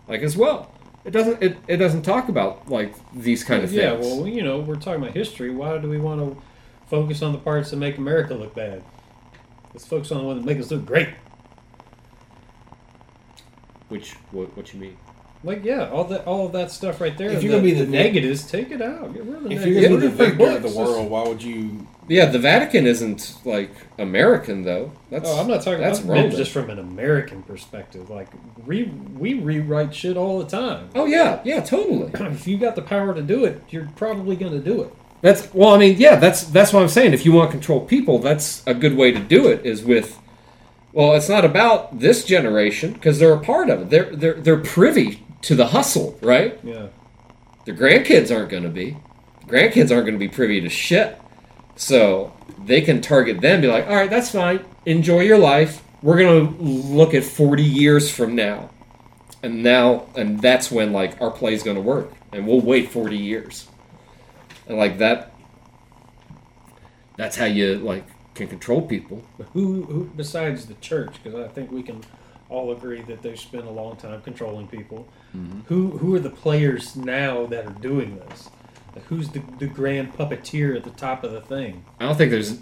like 0.07 0.21
as 0.21 0.35
well 0.35 0.71
it 1.07 1.11
doesn't 1.11 1.41
it, 1.41 1.57
it 1.69 1.77
doesn't 1.77 2.01
talk 2.01 2.27
about 2.27 2.69
like 2.69 2.93
these 3.13 3.41
kind 3.41 3.63
of 3.63 3.71
yeah, 3.71 3.91
things 3.91 4.05
well, 4.05 4.27
you 4.27 4.43
know, 4.43 4.59
we're 4.59 4.75
talking 4.75 5.01
about 5.01 5.15
history. 5.15 5.49
Why 5.51 5.77
do 5.77 5.87
we 5.87 5.97
want 5.97 6.19
to 6.19 6.41
focus 6.87 7.21
on 7.21 7.31
the 7.31 7.37
parts 7.37 7.71
that 7.71 7.77
make 7.77 7.97
America 7.97 8.33
look 8.33 8.53
bad? 8.53 8.83
Let's 9.73 9.87
focus 9.87 10.11
on 10.11 10.17
the 10.17 10.23
ones 10.25 10.41
that 10.41 10.45
make 10.45 10.59
us 10.59 10.69
look 10.69 10.85
great. 10.85 11.07
Which 13.89 14.13
what, 14.31 14.55
what 14.57 14.73
you 14.73 14.79
mean 14.79 14.97
Like, 15.43 15.63
yeah, 15.63 15.89
all 15.89 16.03
that, 16.05 16.25
all 16.25 16.47
of 16.47 16.51
that 16.53 16.71
stuff 16.71 16.99
right 16.99 17.15
there. 17.17 17.29
If 17.29 17.43
you're 17.43 17.51
gonna 17.51 17.63
be 17.63 17.73
the- 17.73 17.85
negatives, 17.85 18.49
take 18.49 18.71
it 18.71 18.81
out. 18.81 19.13
Get 19.13 19.23
rid 19.23 19.35
of 19.37 19.43
the 19.43 19.51
If 19.51 19.59
negatives. 19.59 19.65
you're 19.81 19.89
going 19.89 20.01
to 20.01 20.09
be 20.09 20.15
the 20.15 20.23
it 20.23 20.27
victor 20.35 20.51
of 20.57 20.63
the 20.63 20.79
world, 20.79 21.09
why 21.09 21.27
would 21.27 21.41
you? 21.43 21.87
yeah 22.09 22.25
the 22.25 22.39
vatican 22.39 22.85
isn't 22.87 23.35
like 23.43 23.69
american 23.99 24.63
though 24.63 24.93
that's 25.11 25.27
Oh, 25.29 25.41
I'm 25.41 25.47
not 25.49 25.61
talking. 25.61 25.81
that's 25.81 25.99
That's 25.99 26.09
meant 26.09 26.33
just 26.33 26.51
from 26.53 26.69
an 26.69 26.79
American 26.79 27.43
perspective. 27.43 28.09
Like, 28.09 28.29
re, 28.65 28.85
we 28.85 29.33
rewrite 29.33 29.93
shit 29.93 30.15
all 30.15 30.39
the 30.39 30.47
time. 30.49 30.89
oh 30.95 31.05
yeah 31.05 31.41
yeah 31.43 31.59
totally 31.61 32.09
if 32.33 32.47
you 32.47 32.57
got 32.57 32.75
the 32.77 32.81
power 32.81 33.13
to 33.13 33.21
do 33.21 33.43
it, 33.45 33.61
you're 33.69 33.89
probably 33.97 34.35
going 34.37 34.53
to 34.53 34.59
do 34.59 34.81
it. 34.83 34.93
That's 35.21 35.51
well, 35.53 35.73
I 35.73 35.79
mean, 35.79 35.97
yeah, 35.97 36.15
that's 36.15 36.43
that's 36.43 36.71
what 36.71 36.81
I'm 36.83 36.87
saying. 36.89 37.13
If 37.13 37.25
you 37.25 37.31
want 37.33 37.49
to 37.49 37.57
control 37.57 37.81
people, 37.81 38.19
that's 38.19 38.61
a 38.67 38.73
good 38.75 38.95
way 38.95 39.11
to 39.11 39.19
do 39.19 39.47
it. 39.47 39.65
Is 39.65 39.83
with, 39.83 40.17
well, 40.97 41.13
it's 41.13 41.29
not 41.29 41.45
about 41.45 41.99
this 41.99 42.25
generation 42.25 42.93
because 42.93 43.19
they're 43.19 43.31
a 43.31 43.39
part 43.39 43.69
of 43.69 43.81
it. 43.81 43.89
They're 43.91 44.15
they're 44.15 44.33
they're 44.33 44.57
privy 44.57 45.23
to 45.43 45.53
the 45.53 45.67
hustle, 45.67 46.17
right? 46.23 46.59
Yeah. 46.63 46.87
The 47.65 47.73
grandkids 47.73 48.35
aren't 48.35 48.49
going 48.49 48.63
to 48.63 48.69
be. 48.69 48.97
Grandkids 49.45 49.91
aren't 49.91 50.07
going 50.07 50.13
to 50.13 50.17
be 50.17 50.27
privy 50.27 50.59
to 50.59 50.69
shit, 50.69 51.21
so 51.75 52.33
they 52.65 52.81
can 52.81 52.99
target 52.99 53.41
them. 53.41 53.61
Be 53.61 53.67
like, 53.67 53.85
all 53.85 53.93
right, 53.93 54.09
that's 54.09 54.31
fine. 54.31 54.65
Enjoy 54.87 55.19
your 55.19 55.37
life. 55.37 55.83
We're 56.01 56.17
going 56.17 56.57
to 56.57 56.63
look 56.63 57.13
at 57.13 57.23
40 57.23 57.61
years 57.61 58.09
from 58.09 58.33
now, 58.33 58.71
and 59.43 59.61
now, 59.61 60.07
and 60.15 60.41
that's 60.41 60.71
when 60.71 60.93
like 60.93 61.21
our 61.21 61.29
play 61.29 61.53
is 61.53 61.61
going 61.61 61.77
to 61.77 61.83
work, 61.83 62.11
and 62.33 62.47
we'll 62.47 62.61
wait 62.61 62.89
40 62.89 63.15
years. 63.15 63.67
And 64.67 64.79
like 64.79 64.97
that 64.97 65.31
that's 67.17 67.35
how 67.35 67.45
you 67.45 67.75
like 67.75 68.05
can 68.37 68.47
control 68.47 68.81
people. 68.81 69.23
But 69.37 69.47
who, 69.53 69.83
who 69.83 70.05
besides 70.15 70.65
the 70.67 70.75
church? 70.75 71.21
Because 71.21 71.39
I 71.39 71.47
think 71.49 71.71
we 71.71 71.83
can 71.83 72.01
all 72.49 72.71
agree 72.71 73.01
that 73.01 73.21
they've 73.21 73.39
spent 73.39 73.65
a 73.65 73.69
long 73.69 73.97
time 73.97 74.21
controlling 74.21 74.67
people. 74.67 75.07
Who 75.65 75.97
who 75.97 76.15
are 76.15 76.19
the 76.19 76.29
players 76.29 76.95
now 76.95 77.45
that 77.47 77.65
are 77.65 77.79
doing 77.81 78.17
this? 78.17 78.49
Like 78.95 79.05
who's 79.05 79.29
the, 79.29 79.43
the 79.59 79.67
grand 79.67 80.13
puppeteer 80.13 80.75
at 80.75 80.83
the 80.83 80.89
top 80.91 81.23
of 81.23 81.31
the 81.31 81.41
thing? 81.41 81.85
I 81.99 82.05
don't 82.05 82.17
think 82.17 82.31
there's 82.31 82.59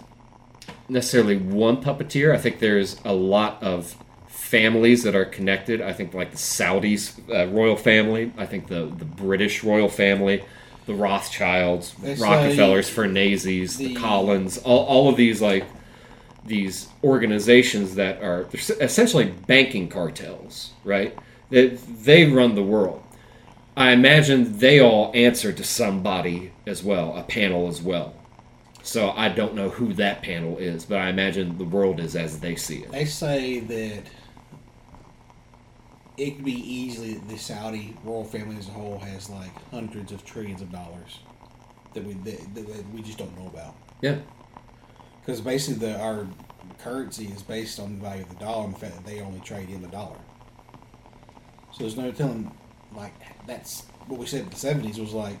necessarily 0.88 1.36
one 1.36 1.82
puppeteer. 1.82 2.34
I 2.34 2.38
think 2.38 2.58
there's 2.58 3.00
a 3.04 3.14
lot 3.14 3.62
of 3.62 3.96
families 4.26 5.02
that 5.04 5.14
are 5.14 5.24
connected. 5.24 5.80
I 5.80 5.92
think 5.92 6.12
like 6.12 6.32
the 6.32 6.36
Saudis 6.36 7.18
uh, 7.32 7.50
royal 7.50 7.76
family. 7.76 8.32
I 8.36 8.44
think 8.46 8.68
the 8.68 8.86
the 8.86 9.04
British 9.04 9.64
royal 9.64 9.88
family, 9.88 10.44
the 10.86 10.94
Rothschilds, 10.94 11.94
say 12.00 12.14
Rockefellers, 12.14 12.88
Fernazes, 12.88 13.76
the, 13.76 13.88
the- 13.88 13.94
Collins, 13.96 14.58
all, 14.58 14.84
all 14.86 15.08
of 15.08 15.16
these 15.16 15.42
like 15.42 15.64
these 16.44 16.88
organizations 17.02 17.96
that 17.96 18.22
are 18.22 18.46
essentially 18.80 19.24
banking 19.24 19.88
cartels, 19.88 20.70
right? 20.84 21.16
They, 21.50 21.68
they 21.68 22.30
run 22.30 22.54
the 22.54 22.62
world. 22.62 23.02
I 23.76 23.90
imagine 23.90 24.58
they 24.58 24.80
all 24.80 25.10
answer 25.12 25.52
to 25.52 25.64
somebody 25.64 26.52
as 26.64 26.82
well, 26.84 27.16
a 27.16 27.24
panel 27.24 27.66
as 27.68 27.82
well. 27.82 28.14
So 28.82 29.10
I 29.10 29.28
don't 29.28 29.54
know 29.54 29.68
who 29.70 29.92
that 29.94 30.22
panel 30.22 30.56
is, 30.58 30.84
but 30.84 30.98
I 31.00 31.08
imagine 31.08 31.58
the 31.58 31.64
world 31.64 31.98
is 31.98 32.14
as 32.14 32.38
they 32.38 32.54
see 32.54 32.78
it. 32.84 32.92
They 32.92 33.04
say 33.04 33.58
that 33.58 34.04
it 36.16 36.36
could 36.36 36.44
be 36.44 36.52
easily 36.52 37.14
that 37.14 37.28
the 37.28 37.36
Saudi 37.36 37.96
royal 38.04 38.24
family 38.24 38.56
as 38.56 38.68
a 38.68 38.72
whole 38.72 38.98
has 38.98 39.28
like 39.28 39.50
hundreds 39.70 40.12
of 40.12 40.24
trillions 40.24 40.62
of 40.62 40.72
dollars 40.72 41.20
that 41.94 42.04
we 42.04 42.14
that, 42.14 42.54
that 42.54 42.84
we 42.92 43.02
just 43.02 43.18
don't 43.18 43.36
know 43.38 43.46
about. 43.46 43.74
Yeah. 44.00 44.18
Because 45.20 45.40
basically, 45.40 45.88
the, 45.88 45.98
our 45.98 46.26
currency 46.78 47.26
is 47.26 47.42
based 47.42 47.80
on 47.80 47.98
the 47.98 48.04
value 48.04 48.22
of 48.22 48.28
the 48.28 48.36
dollar 48.36 48.64
and 48.64 48.74
the 48.74 48.78
fact 48.78 48.94
that 48.94 49.04
they 49.04 49.20
only 49.20 49.40
trade 49.40 49.70
in 49.70 49.82
the 49.82 49.88
dollar. 49.88 50.18
So 51.72 51.78
there's 51.80 51.96
no 51.96 52.12
telling, 52.12 52.52
like, 52.94 53.12
that's 53.46 53.82
what 54.06 54.20
we 54.20 54.26
said 54.26 54.42
in 54.42 54.50
the 54.50 54.54
70s 54.54 55.00
was 55.00 55.12
like, 55.12 55.40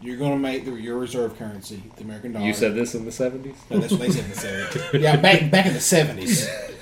you're 0.00 0.16
going 0.16 0.32
to 0.32 0.38
make 0.38 0.64
the, 0.64 0.72
your 0.72 0.98
reserve 0.98 1.38
currency, 1.38 1.80
the 1.96 2.02
American 2.02 2.32
dollar. 2.32 2.44
You 2.44 2.54
said 2.54 2.74
this 2.74 2.96
in 2.96 3.04
the 3.04 3.12
70s? 3.12 3.54
No, 3.70 3.78
that's 3.78 3.92
what 3.92 4.00
they 4.00 4.10
said 4.10 4.24
in 4.24 4.30
the 4.30 4.36
70s. 4.36 4.92
yeah, 5.00 5.16
back, 5.16 5.48
back 5.48 5.66
in 5.66 5.74
the 5.74 5.78
70s. 5.78 6.72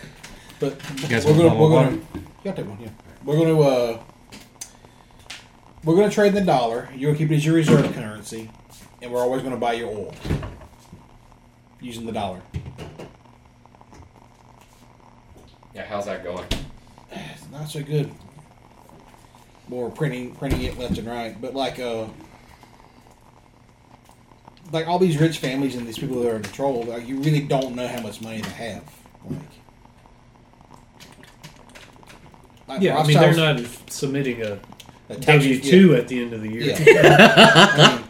But 0.58 0.78
guys 1.08 1.26
we're 1.26 1.36
going 1.36 1.50
to, 1.50 1.56
we're 1.58 1.86
of 1.86 2.29
take 2.42 2.66
one, 2.66 2.78
yeah. 2.80 2.90
We're 3.24 3.36
going 3.36 3.54
to, 3.54 3.62
uh, 3.62 4.02
we're 5.84 5.94
going 5.94 6.08
to 6.08 6.14
trade 6.14 6.28
in 6.28 6.34
the 6.34 6.40
dollar. 6.40 6.88
You're 6.94 7.12
going 7.12 7.14
to 7.14 7.18
keep 7.18 7.30
it 7.30 7.36
as 7.36 7.46
your 7.46 7.54
reserve 7.54 7.92
currency, 7.94 8.50
and 9.02 9.12
we're 9.12 9.20
always 9.20 9.42
going 9.42 9.54
to 9.54 9.60
buy 9.60 9.74
your 9.74 9.88
oil 9.88 10.14
using 11.80 12.06
the 12.06 12.12
dollar. 12.12 12.42
Yeah, 15.74 15.84
how's 15.84 16.06
that 16.06 16.24
going? 16.24 16.46
It's 17.10 17.48
not 17.50 17.68
so 17.68 17.82
good. 17.82 18.12
More 19.68 19.90
printing, 19.90 20.34
printing 20.34 20.62
it 20.62 20.78
left 20.78 20.98
and 20.98 21.06
right, 21.06 21.40
but 21.40 21.54
like 21.54 21.78
uh, 21.78 22.06
like 24.72 24.86
all 24.86 24.98
these 24.98 25.18
rich 25.18 25.38
families 25.38 25.76
and 25.76 25.86
these 25.86 25.98
people 25.98 26.20
that 26.22 26.32
are 26.32 26.36
in 26.36 26.42
control, 26.42 26.82
like 26.84 27.06
you 27.06 27.18
really 27.18 27.40
don't 27.40 27.74
know 27.74 27.86
how 27.86 28.00
much 28.00 28.20
money 28.20 28.40
they 28.40 28.50
have. 28.50 28.82
Like, 29.28 29.38
like 32.70 32.80
Yeah, 32.82 32.98
I 32.98 33.06
mean 33.06 33.18
they're 33.18 33.34
not 33.34 33.60
submitting 33.88 34.42
a 34.42 34.58
the 35.08 35.16
tax- 35.16 35.44
W 35.44 35.60
two 35.60 35.94
at 35.96 36.08
the 36.08 36.22
end 36.22 36.32
of 36.32 36.40
the 36.42 36.48
year. 36.50 36.62
Yeah. 36.62 37.74
I 37.76 37.96
mean, 37.96 38.04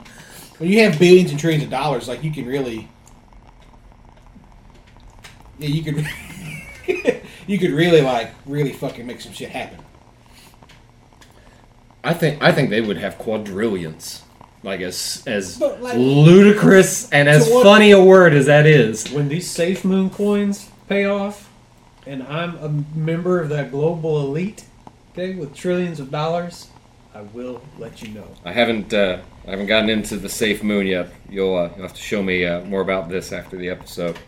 when 0.58 0.68
you 0.70 0.80
have 0.80 0.98
billions 0.98 1.30
and 1.30 1.40
trillions 1.40 1.64
of 1.64 1.70
dollars, 1.70 2.06
like 2.08 2.22
you 2.22 2.30
can 2.30 2.44
really, 2.46 2.88
yeah, 5.58 5.68
you 5.68 5.82
could, 5.82 6.06
you 7.46 7.58
could 7.58 7.70
really 7.72 8.00
like 8.02 8.30
really 8.46 8.72
fucking 8.72 9.06
make 9.06 9.20
some 9.20 9.32
shit 9.32 9.50
happen. 9.50 9.78
I 12.02 12.14
think 12.14 12.42
I 12.42 12.52
think 12.52 12.70
they 12.70 12.80
would 12.80 12.96
have 12.98 13.18
quadrillions. 13.18 14.22
like 14.62 14.80
as 14.80 15.22
as 15.26 15.60
like- 15.60 15.96
ludicrous 15.96 17.10
and 17.10 17.28
as 17.28 17.48
what- 17.48 17.62
funny 17.64 17.90
a 17.92 18.02
word 18.02 18.32
as 18.34 18.46
that 18.46 18.66
is. 18.66 19.10
When 19.10 19.28
these 19.28 19.50
Safe 19.50 19.84
Moon 19.84 20.10
coins 20.10 20.68
pay 20.88 21.04
off, 21.06 21.49
and 22.10 22.24
I'm 22.24 22.56
a 22.56 22.68
member 22.98 23.40
of 23.40 23.50
that 23.50 23.70
global 23.70 24.18
elite, 24.18 24.64
okay, 25.12 25.36
with 25.36 25.54
trillions 25.54 26.00
of 26.00 26.10
dollars, 26.10 26.66
I 27.14 27.20
will 27.20 27.62
let 27.78 28.02
you 28.02 28.08
know. 28.08 28.26
I 28.44 28.52
haven't 28.52 28.92
uh, 28.92 29.20
I 29.46 29.50
haven't 29.50 29.66
gotten 29.66 29.88
into 29.88 30.16
the 30.16 30.28
safe 30.28 30.64
moon 30.64 30.88
yet. 30.88 31.08
You'll 31.28 31.56
uh, 31.56 31.70
you'll 31.76 31.86
have 31.86 31.94
to 31.94 32.02
show 32.02 32.20
me 32.20 32.44
uh, 32.44 32.64
more 32.64 32.80
about 32.80 33.08
this 33.08 33.32
after 33.32 33.56
the 33.56 33.70
episode. 33.70 34.18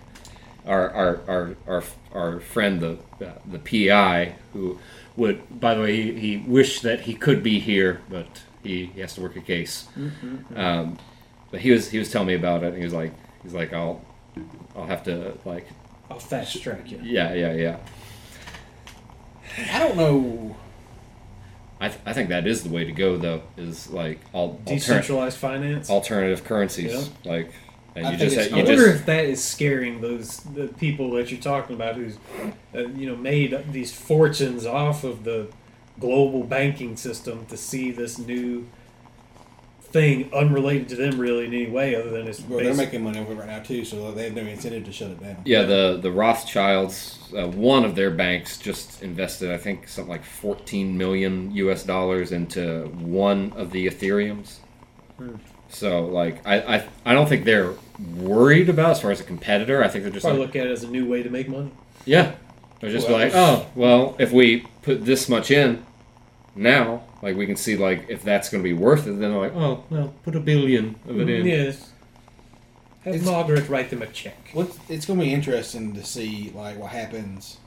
Our 0.65 0.91
our 0.91 1.21
our 1.27 1.57
our, 1.67 1.85
our 2.15 2.41
friend 2.41 2.81
the 2.81 2.99
uh, 3.27 3.33
the 3.51 3.59
PI 3.59 4.37
who 4.53 4.79
would 5.17 5.61
by 5.61 5.75
the 5.75 5.83
way 5.83 5.97
he, 5.97 6.13
he 6.21 6.37
wished 6.39 6.83
that 6.83 7.01
he 7.01 7.15
could 7.15 7.43
be 7.43 7.59
here 7.59 8.01
but 8.09 8.43
he, 8.63 8.87
he 8.87 9.01
has 9.01 9.15
to 9.15 9.21
work 9.21 9.35
a 9.35 9.41
case. 9.41 9.89
Um, 10.55 10.99
but 11.51 11.61
he 11.61 11.73
was 11.73 11.91
he 11.91 11.99
was 11.99 12.13
telling 12.13 12.29
me 12.29 12.35
about 12.35 12.63
it. 12.63 12.69
And 12.69 12.79
he 12.79 12.85
was 12.85 12.95
like 12.95 13.13
he's 13.43 13.55
like 13.55 13.73
I'll 13.73 14.05
I'll 14.77 14.87
have 14.87 15.03
to 15.05 15.37
like 15.45 15.67
I'll 16.13 16.19
fast 16.19 16.63
track 16.63 16.91
you. 16.91 17.01
yeah 17.03 17.33
yeah 17.35 17.53
yeah. 17.55 17.77
I 19.73 19.79
don't 19.79 19.97
know. 19.97 20.57
I, 21.81 21.89
th- 21.89 22.01
I 22.07 22.13
think 22.13 22.29
that 22.29 22.47
is 22.47 22.63
the 22.63 22.71
way 22.71 22.85
to 22.85 22.93
go 22.93 23.17
though 23.17 23.43
is 23.57 23.91
like 23.91 24.21
all 24.33 24.51
alter- 24.67 24.75
Decentralized 24.75 25.37
finance. 25.37 25.91
alternative 25.91 26.45
currencies 26.45 27.11
like 27.25 27.53
and 27.97 28.07
I 28.07 28.13
you 28.13 28.17
just 28.19 28.37
you 28.37 28.57
I 28.57 28.61
just 28.61 28.69
wonder 28.69 28.87
if 28.89 29.05
that 29.07 29.25
is 29.25 29.43
scaring 29.43 30.01
those 30.01 30.39
the 30.39 30.69
people 30.69 31.11
that 31.13 31.31
you're 31.33 31.41
talking 31.41 31.75
about 31.75 31.97
who's 31.97 32.17
uh, 32.75 32.87
you 32.89 33.07
know 33.11 33.17
made 33.17 33.65
these 33.73 33.93
fortunes 33.93 34.65
off 34.65 35.03
of 35.03 35.25
the 35.25 35.49
global 35.99 36.45
banking 36.45 36.97
system 36.97 37.47
to 37.47 37.57
see 37.57 37.91
this 37.91 38.17
new 38.19 38.69
thing 39.93 40.33
unrelated 40.33 40.89
to 40.89 40.97
them 40.97 41.19
really 41.19 41.45
in 41.45 41.53
any 41.55 41.71
way 41.71 41.95
other 41.95 42.11
than 42.11 42.27
it's 42.27 42.41
Well, 42.41 42.61
they're 42.61 42.75
making 42.75 43.05
money 43.05 43.19
over 43.21 43.35
right 43.35 43.47
now 43.47 43.61
too, 43.61 43.85
so 43.85 44.11
they 44.13 44.25
have 44.25 44.35
no 44.35 44.43
incentive 44.43 44.85
to 44.87 44.93
shut 44.93 45.11
it 45.11 45.21
down. 45.21 45.37
Yeah, 45.45 45.63
the 45.63 45.99
the 46.01 46.11
Rothschilds, 46.11 47.19
uh, 47.37 47.47
one 47.49 47.85
of 47.85 47.95
their 47.95 48.11
banks 48.11 48.59
just 48.59 49.03
invested, 49.03 49.51
I 49.53 49.59
think, 49.59 49.89
something 49.89 50.11
like 50.11 50.25
14 50.25 50.97
million 50.97 51.55
U.S. 51.57 51.83
dollars 51.85 52.33
into 52.33 52.87
one 52.89 53.53
of 53.57 53.71
the 53.71 53.87
Ethereums. 53.87 54.57
Hmm. 55.19 55.37
So, 55.69 56.07
like, 56.07 56.47
I, 56.47 56.77
I 56.77 56.89
I 57.07 57.13
don't 57.15 57.29
think 57.29 57.45
they're 57.45 57.75
worried 58.17 58.69
about 58.69 58.91
as 58.91 59.01
far 59.01 59.11
as 59.11 59.21
a 59.21 59.25
competitor. 59.25 59.83
I 59.85 59.89
think 59.89 60.05
they're 60.05 60.13
just 60.13 60.25
probably 60.25 60.41
like, 60.41 60.49
look 60.49 60.57
at 60.57 60.67
it 60.67 60.71
as 60.73 60.85
a 60.85 60.89
new 60.89 61.07
way 61.09 61.23
to 61.23 61.31
make 61.31 61.49
money. 61.49 61.71
yeah, 62.05 62.33
they're 62.81 62.91
just 62.91 63.09
Well, 63.09 63.19
like, 63.19 63.33
oh, 63.35 63.67
well, 63.75 64.17
if 64.19 64.33
we 64.33 64.67
put 64.83 65.05
this 65.05 65.29
much 65.29 65.51
in 65.51 65.85
now, 66.55 67.05
like, 67.23 67.37
we 67.37 67.47
can 67.47 67.57
see 67.57 67.77
like 67.77 68.07
if 68.09 68.23
that's 68.23 68.49
going 68.51 68.63
to 68.63 68.69
be 68.69 68.75
worth 68.75 69.07
it. 69.07 69.13
Then 69.19 69.21
they're 69.21 69.31
like, 69.31 69.55
oh, 69.55 69.85
well, 69.91 70.13
put 70.25 70.35
a 70.37 70.41
billion 70.41 70.97
of 71.09 71.19
it 71.21 71.29
in. 71.31 71.47
Yes. 71.47 71.91
Have 73.05 73.15
It's- 73.15 73.29
Margaret 73.29 73.69
write 73.69 73.91
them 73.91 74.03
a 74.03 74.07
check. 74.07 74.51
What 74.53 74.71
it's 74.89 75.07
going 75.07 75.19
to 75.19 75.25
be 75.25 75.33
interesting 75.33 75.95
to 75.95 76.05
see 76.05 76.53
like 76.55 76.79
what 76.79 76.91
happens 76.91 77.59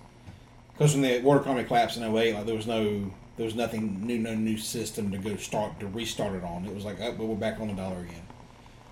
because 0.74 0.94
when 0.94 1.02
the 1.04 1.20
water 1.22 1.40
economy 1.40 1.64
collapsed 1.66 1.98
in 1.98 2.04
08, 2.04 2.36
like 2.36 2.46
there 2.46 2.56
was 2.56 2.68
no 2.68 3.12
there 3.38 3.46
was 3.46 3.56
nothing 3.56 4.06
new, 4.06 4.18
no 4.18 4.34
new 4.34 4.58
system 4.58 5.12
to 5.12 5.18
go 5.18 5.36
start 5.38 5.80
to 5.82 5.88
restart 5.88 6.36
it 6.36 6.44
on. 6.44 6.66
It 6.66 6.74
was 6.74 6.86
like, 6.86 6.98
oh, 7.02 7.12
but 7.14 7.26
we're 7.26 7.36
back 7.36 7.60
on 7.60 7.68
the 7.68 7.74
dollar 7.74 8.00
again. 8.00 8.22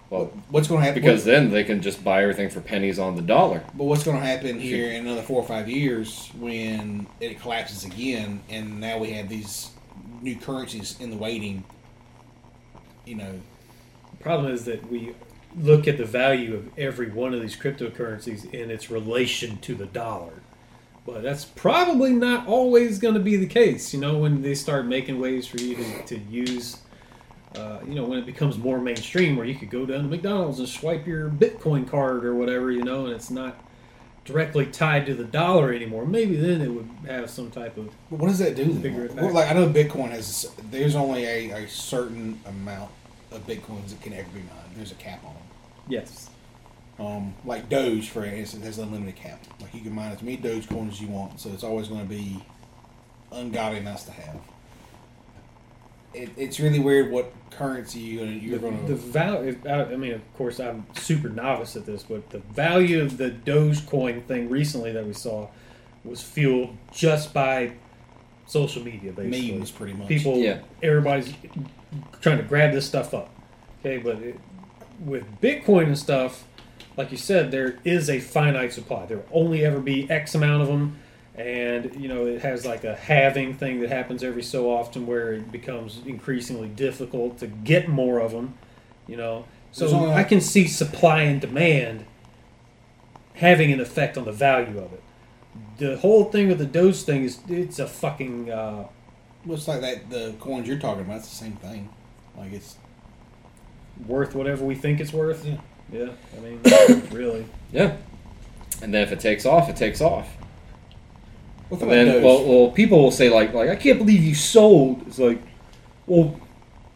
Well, 0.10 0.26
What's 0.50 0.68
going 0.68 0.82
to 0.82 0.86
happen? 0.86 1.02
because 1.02 1.24
then 1.24 1.50
they 1.50 1.64
can 1.64 1.82
just 1.82 2.04
buy 2.04 2.22
everything 2.24 2.50
for 2.50 2.60
pennies 2.62 3.00
on 3.00 3.16
the 3.16 3.22
dollar. 3.22 3.64
But 3.74 3.86
what's 3.86 4.04
going 4.04 4.20
to 4.20 4.26
happen 4.26 4.60
here 4.60 4.92
in 4.92 5.08
another 5.08 5.22
four 5.22 5.42
or 5.42 5.48
five 5.48 5.70
years 5.70 6.30
when 6.38 7.08
it 7.22 7.40
collapses 7.40 7.86
again, 7.86 8.42
and 8.50 8.80
now 8.82 8.98
we 9.00 9.12
have 9.12 9.30
these 9.30 9.70
new 10.24 10.36
currencies 10.36 11.00
in 11.00 11.12
the 11.12 11.18
waiting? 11.18 11.64
You 13.06 13.16
know, 13.16 13.40
The 14.12 14.24
problem 14.24 14.52
is 14.52 14.66
that 14.66 14.90
we 14.90 15.14
look 15.60 15.88
at 15.88 15.98
the 15.98 16.06
value 16.06 16.56
of 16.56 16.80
every 16.80 17.10
one 17.10 17.34
of 17.34 17.42
these 17.42 17.56
cryptocurrencies 17.56 18.52
in 18.54 18.72
its 18.72 18.90
relation 18.90 19.58
to 19.60 19.76
the 19.76 19.86
dollar. 19.86 20.34
But 21.06 21.22
that's 21.22 21.44
probably 21.44 22.14
not 22.14 22.48
always 22.48 22.98
going 22.98 23.16
to 23.16 23.20
be 23.20 23.36
the 23.36 23.46
case. 23.48 23.94
You 23.94 24.00
know, 24.00 24.18
when 24.18 24.42
they 24.42 24.56
start 24.56 24.86
making 24.86 25.20
ways 25.20 25.46
for 25.46 25.58
you 25.58 25.76
to, 25.76 26.06
to 26.06 26.18
use, 26.18 26.78
uh, 27.56 27.80
you 27.86 27.94
know, 27.94 28.06
when 28.06 28.20
it 28.20 28.26
becomes 28.26 28.58
more 28.58 28.80
mainstream 28.80 29.36
where 29.36 29.46
you 29.46 29.56
could 29.56 29.70
go 29.70 29.86
down 29.86 30.04
to 30.04 30.08
McDonald's 30.08 30.60
and 30.60 30.70
swipe 30.70 31.06
your 31.06 31.30
Bitcoin 31.30 31.86
card 31.86 32.24
or 32.24 32.34
whatever, 32.36 32.72
you 32.72 32.84
know, 32.84 33.06
and 33.06 33.14
it's 33.14 33.30
not 33.30 33.62
directly 34.26 34.66
tied 34.66 35.06
to 35.08 35.14
the 35.14 35.24
dollar 35.24 35.74
anymore. 35.74 36.06
Maybe 36.06 36.36
then 36.36 36.62
it 36.62 36.70
would 36.70 36.88
have 37.08 37.30
some 37.30 37.52
type 37.52 37.78
of 37.78 37.90
but 38.10 38.20
what 38.20 38.28
does 38.28 38.40
that 38.40 38.56
do? 38.56 38.74
Figure 38.80 39.06
it 39.06 39.16
Then? 39.16 39.26
Well, 39.26 39.34
like 39.34 39.50
I 39.50 39.54
know 39.54 39.68
Bitcoin 39.70 40.10
has 40.12 40.50
there's 40.72 40.96
only 40.96 41.26
a, 41.26 41.52
a 41.52 41.68
certain 41.68 42.40
amount 42.46 42.92
of 43.32 43.46
bitcoins 43.48 43.90
that 43.90 44.02
can 44.02 44.14
ever 44.14 44.30
be 44.30 44.40
mined. 44.40 44.76
There's 44.76 44.92
a 44.92 44.96
cap 44.96 45.24
on 45.26 45.34
them. 45.34 45.44
yes. 45.88 46.30
Um, 47.00 47.34
like 47.44 47.70
Doge, 47.70 48.10
for 48.10 48.24
instance, 48.24 48.64
has 48.66 48.78
a 48.78 48.86
limited 48.86 49.16
cap. 49.16 49.44
Like 49.60 49.74
you 49.74 49.82
can 49.82 49.94
mine 49.94 50.12
as 50.12 50.22
many 50.22 50.38
Doge 50.38 50.70
coins 50.70 50.94
as 50.94 51.02
you 51.02 51.08
want, 51.08 51.40
so 51.40 51.50
it's 51.50 51.64
always 51.64 51.88
going 51.88 52.02
to 52.02 52.08
be 52.10 52.44
ungodly 53.32 53.80
nice 53.80 54.04
to 54.04 54.12
have. 54.12 54.40
It, 56.14 56.30
it's 56.38 56.60
really 56.60 56.80
weird 56.80 57.12
what 57.12 57.34
currency 57.52 58.00
you're 58.00 58.26
going 58.26 58.40
to 58.40 58.46
you're 58.46 58.60
the, 58.60 58.70
going 58.70 58.82
the 58.86 58.94
to. 58.94 58.96
value. 58.96 59.60
I 59.68 59.96
mean, 59.96 60.14
of 60.14 60.34
course, 60.36 60.60
I'm 60.60 60.86
super 60.96 61.30
novice 61.30 61.76
at 61.76 61.86
this, 61.86 62.04
but 62.04 62.30
the 62.30 62.40
value 62.40 63.02
of 63.02 63.18
the 63.18 63.30
Dogecoin 63.32 64.24
thing 64.26 64.50
recently 64.50 64.92
that 64.92 65.06
we 65.06 65.14
saw 65.14 65.48
was 66.04 66.22
fueled 66.22 66.76
just 66.92 67.34
by 67.34 67.74
social 68.46 68.84
media, 68.84 69.12
basically. 69.12 69.52
Memes, 69.58 69.72
pretty 69.72 69.94
much. 69.94 70.08
People, 70.08 70.38
Yeah. 70.38 70.60
everybody's 70.84 71.34
trying 72.22 72.38
to 72.38 72.44
grab 72.44 72.74
this 72.74 72.86
stuff 72.86 73.14
up. 73.14 73.30
Okay, 73.80 73.98
but 73.98 74.18
it, 74.18 74.40
with 75.04 75.24
Bitcoin 75.42 75.86
and 75.88 75.98
stuff, 75.98 76.46
like 76.98 77.12
you 77.12 77.18
said, 77.18 77.52
there 77.52 77.80
is 77.84 78.10
a 78.10 78.20
finite 78.20 78.74
supply. 78.74 79.06
There 79.06 79.18
will 79.18 79.26
only 79.46 79.66
ever 79.66 79.80
be 79.80 80.10
X 80.10 80.36
amount 80.36 80.62
of 80.62 80.68
them, 80.68 80.98
and 81.36 81.96
you 82.00 82.08
know 82.08 82.26
it 82.28 82.42
has 82.42 82.66
like 82.66 82.84
a 82.84 82.96
halving 82.96 83.56
thing 83.56 83.80
that 83.80 83.90
happens 83.90 84.24
every 84.24 84.44
so 84.44 84.70
often 84.72 85.08
where 85.08 85.34
it 85.34 85.52
becomes 85.52 86.02
increasingly 86.06 86.68
difficult 86.68 87.40
to 87.40 87.48
get 87.48 87.88
more 87.88 88.20
of 88.20 88.32
them. 88.32 88.54
You 89.08 89.18
know, 89.18 89.46
so 89.72 89.88
only- 89.88 90.14
I 90.14 90.24
can 90.24 90.40
see 90.42 90.68
supply 90.68 91.24
and 91.24 91.42
demand 91.42 92.06
having 93.36 93.72
an 93.72 93.80
effect 93.80 94.18
on 94.18 94.26
the 94.26 94.32
value 94.32 94.78
of 94.78 94.94
it. 94.94 95.02
The 95.78 95.98
whole 95.98 96.26
thing 96.26 96.48
with 96.48 96.60
the 96.60 96.66
Doge 96.66 97.02
thing 97.04 97.24
is 97.24 97.40
it's 97.48 97.80
a 97.80 97.88
fucking. 97.88 98.52
Uh, 98.52 98.86
Well, 99.46 99.58
it's 99.58 99.68
like 99.68 99.82
that. 99.82 100.10
The 100.10 100.34
coins 100.40 100.68
you're 100.68 100.80
talking 100.80 101.02
about, 101.02 101.18
it's 101.18 101.30
the 101.30 101.36
same 101.36 101.54
thing. 101.54 101.90
Like 102.38 102.54
it's 102.54 102.78
worth 104.08 104.36
whatever 104.36 104.64
we 104.66 104.76
think 104.76 105.00
it's 105.00 105.14
worth. 105.14 105.46
Yeah. 105.46 105.58
Yeah, 105.92 106.10
I 106.36 106.40
mean, 106.40 106.60
really. 107.12 107.46
Yeah. 107.72 107.98
And 108.82 108.94
then 108.94 109.04
if 109.04 109.12
it 109.12 109.20
takes 109.20 109.46
off, 109.46 109.70
it 109.70 109.76
takes 109.76 110.00
off. 110.02 110.28
What 111.70 111.82
And 111.82 111.92
then, 111.92 112.24
well, 112.24 112.44
well, 112.46 112.72
people 112.72 113.02
will 113.02 113.12
say 113.12 113.30
like, 113.30 113.54
like 113.54 113.70
I 113.70 113.76
can't 113.76 113.98
believe 113.98 114.24
you 114.24 114.36
sold. 114.36 115.08
It's 115.08 115.20
like, 115.20 115.42
well, 116.08 116.40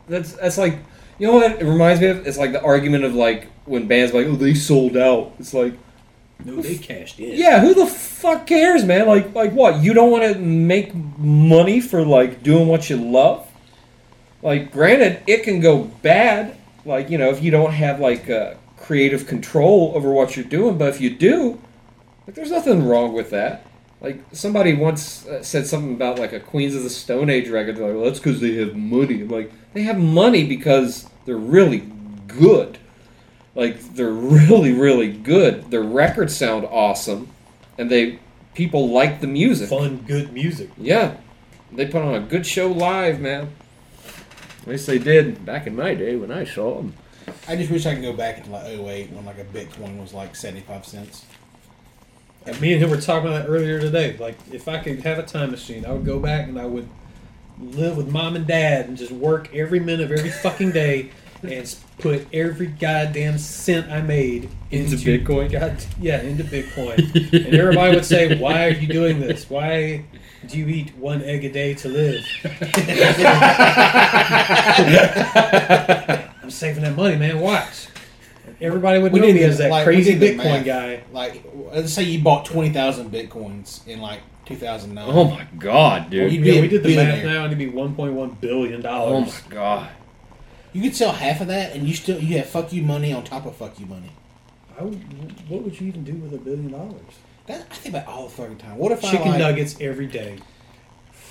that's 0.07 0.33
that's 0.33 0.57
like, 0.57 0.77
you 1.19 1.27
know 1.27 1.33
what 1.33 1.59
it 1.59 1.65
reminds 1.65 2.01
me 2.01 2.07
of? 2.07 2.27
It's 2.27 2.37
like 2.37 2.51
the 2.51 2.61
argument 2.61 3.03
of 3.03 3.15
like 3.15 3.47
when 3.65 3.87
bands 3.87 4.13
like, 4.13 4.27
oh, 4.27 4.35
they 4.35 4.53
sold 4.53 4.95
out. 4.97 5.33
It's 5.39 5.53
like, 5.53 5.73
No, 6.45 6.61
they 6.61 6.77
cashed 6.77 7.19
in. 7.19 7.35
yeah, 7.35 7.59
who 7.59 7.73
the 7.73 7.87
fuck 7.87 8.45
cares, 8.47 8.85
man? 8.85 9.07
Like, 9.07 9.33
like 9.33 9.51
what? 9.53 9.81
You 9.81 9.93
don't 9.93 10.11
want 10.11 10.31
to 10.31 10.39
make 10.39 10.93
money 11.17 11.81
for 11.81 12.05
like 12.05 12.43
doing 12.43 12.67
what 12.67 12.89
you 12.89 12.97
love? 12.97 13.45
Like, 14.43 14.71
granted, 14.71 15.23
it 15.27 15.43
can 15.43 15.59
go 15.59 15.85
bad. 16.01 16.55
Like, 16.85 17.09
you 17.09 17.17
know, 17.17 17.29
if 17.31 17.41
you 17.41 17.51
don't 17.51 17.73
have 17.73 17.99
like 17.99 18.29
uh, 18.29 18.53
creative 18.77 19.25
control 19.27 19.91
over 19.95 20.11
what 20.11 20.35
you're 20.37 20.45
doing, 20.45 20.77
but 20.77 20.89
if 20.89 21.01
you 21.01 21.09
do, 21.09 21.59
like, 22.25 22.35
there's 22.35 22.51
nothing 22.51 22.87
wrong 22.87 23.13
with 23.13 23.31
that. 23.31 23.65
Like, 23.99 24.23
somebody 24.31 24.73
once 24.73 25.25
uh, 25.25 25.41
said 25.41 25.65
something 25.65 25.93
about 25.93 26.19
like 26.19 26.33
a 26.33 26.39
Queens 26.39 26.75
of 26.75 26.83
the 26.83 26.89
Stone 26.89 27.29
Age 27.29 27.49
record. 27.49 27.77
They're 27.77 27.87
like, 27.87 27.95
well, 27.95 28.05
that's 28.05 28.19
because 28.19 28.41
they 28.41 28.55
have 28.55 28.75
money. 28.75 29.21
I'm 29.21 29.29
like, 29.29 29.51
they 29.73 29.81
have 29.83 29.97
money 29.97 30.45
because 30.45 31.09
they're 31.25 31.35
really 31.35 31.83
good. 32.27 32.77
Like, 33.55 33.79
they're 33.95 34.09
really, 34.11 34.71
really 34.71 35.11
good. 35.11 35.71
Their 35.71 35.81
records 35.83 36.35
sound 36.35 36.65
awesome, 36.65 37.29
and 37.77 37.89
they 37.89 38.19
people 38.53 38.89
like 38.89 39.21
the 39.21 39.27
music. 39.27 39.69
Fun, 39.69 39.97
good 40.07 40.33
music. 40.33 40.69
Yeah, 40.77 41.17
they 41.71 41.85
put 41.85 42.01
on 42.01 42.15
a 42.15 42.19
good 42.19 42.45
show 42.45 42.71
live, 42.71 43.19
man. 43.19 43.53
At 44.61 44.67
least 44.67 44.87
they 44.87 44.99
did 44.99 45.45
back 45.45 45.67
in 45.67 45.75
my 45.75 45.93
day 45.93 46.15
when 46.15 46.31
I 46.31 46.43
saw 46.43 46.77
them. 46.77 46.93
I 47.47 47.55
just 47.55 47.71
wish 47.71 47.85
I 47.85 47.93
could 47.93 48.03
go 48.03 48.13
back 48.13 48.37
into 48.37 48.49
like 48.49 48.65
08 48.65 49.11
when 49.11 49.25
like 49.25 49.37
a 49.37 49.45
Bitcoin 49.45 49.99
was 49.99 50.13
like 50.13 50.35
75 50.35 50.85
cents. 50.85 51.25
And 52.47 52.59
me 52.61 52.71
and 52.73 52.81
him 52.81 52.89
were 52.89 53.01
talking 53.01 53.27
about 53.27 53.43
that 53.43 53.49
earlier 53.49 53.79
today. 53.79 54.15
Like, 54.17 54.37
if 54.53 54.69
I 54.69 54.77
could 54.79 55.01
have 55.01 55.19
a 55.19 55.23
time 55.23 55.51
machine, 55.51 55.85
I 55.85 55.91
would 55.91 56.05
go 56.05 56.17
back 56.17 56.47
and 56.47 56.57
I 56.57 56.65
would 56.65 56.87
live 57.59 57.97
with 57.97 58.09
mom 58.09 58.37
and 58.37 58.47
dad 58.47 58.87
and 58.87 58.97
just 58.97 59.11
work 59.11 59.53
every 59.53 59.81
minute 59.81 60.09
of 60.11 60.17
every 60.17 60.29
fucking 60.29 60.71
day 60.71 61.09
and 61.43 61.75
put 61.99 62.25
every 62.33 62.67
goddamn 62.67 63.37
cent 63.37 63.91
I 63.91 64.01
made 64.01 64.49
Into 64.71 64.95
Bitcoin? 64.95 65.51
God, 65.51 65.83
yeah, 65.99 66.21
into 66.21 66.45
Bitcoin. 66.45 66.97
and 67.45 67.53
everybody 67.53 67.95
would 67.95 68.05
say, 68.05 68.37
"Why 68.39 68.65
are 68.65 68.71
you 68.71 68.87
doing 68.87 69.19
this? 69.19 69.49
Why 69.49 70.05
do 70.47 70.57
you 70.57 70.67
eat 70.67 70.95
one 70.95 71.21
egg 71.23 71.43
a 71.43 71.51
day 71.51 71.73
to 71.75 71.89
live?" 71.89 72.25
I'm 76.43 76.49
saving 76.49 76.83
that 76.83 76.95
money, 76.95 77.17
man. 77.17 77.39
Watch. 77.39 77.87
Everybody 78.59 78.99
would 78.99 79.11
We 79.11 79.19
know 79.19 79.27
me 79.27 79.43
as 79.43 79.59
that 79.59 79.69
like, 79.69 79.83
crazy 79.83 80.15
Bitcoin 80.15 80.37
math. 80.37 80.65
guy. 80.65 81.03
Like, 81.11 81.43
let's 81.71 81.93
say 81.93 82.03
you 82.03 82.23
bought 82.23 82.45
twenty 82.45 82.69
thousand 82.69 83.11
bitcoins 83.11 83.85
in 83.87 84.01
like 84.01 84.21
two 84.45 84.55
thousand 84.55 84.95
nine. 84.95 85.09
Oh 85.09 85.25
my 85.25 85.47
god, 85.59 86.09
dude. 86.09 86.23
Well, 86.23 86.31
you'd 86.33 86.43
be 86.43 86.49
Yeah, 86.49 86.59
a 86.59 86.61
we 86.61 86.67
did 86.67 86.83
the 86.83 86.95
math 86.95 87.23
now, 87.23 87.43
and 87.43 87.53
it'd 87.53 87.57
be 87.59 87.67
one 87.67 87.95
point 87.95 88.13
one 88.13 88.31
billion 88.31 88.81
dollars. 88.81 89.29
Oh 89.43 89.47
my 89.49 89.53
god. 89.55 89.89
You 90.73 90.81
could 90.81 90.95
sell 90.95 91.11
half 91.11 91.41
of 91.41 91.47
that, 91.47 91.75
and 91.75 91.87
you 91.87 91.93
still 91.93 92.19
you 92.19 92.37
have 92.37 92.47
fuck 92.47 92.73
you 92.73 92.81
money 92.81 93.13
on 93.13 93.23
top 93.23 93.45
of 93.45 93.55
fuck 93.55 93.79
you 93.79 93.85
money. 93.85 94.11
I 94.79 94.83
would- 94.83 95.49
what 95.49 95.63
would 95.63 95.79
you 95.79 95.87
even 95.87 96.03
do 96.03 96.13
with 96.13 96.33
a 96.33 96.37
billion 96.37 96.71
dollars? 96.71 97.01
That, 97.47 97.65
I 97.71 97.75
think 97.75 97.95
about 97.95 98.07
all 98.07 98.25
the 98.27 98.33
fucking 98.33 98.57
time. 98.57 98.77
What 98.77 98.91
if 98.91 99.03
I 99.05 99.11
Chicken 99.11 99.29
like, 99.29 99.39
nuggets 99.39 99.77
every 99.79 100.05
day. 100.07 100.37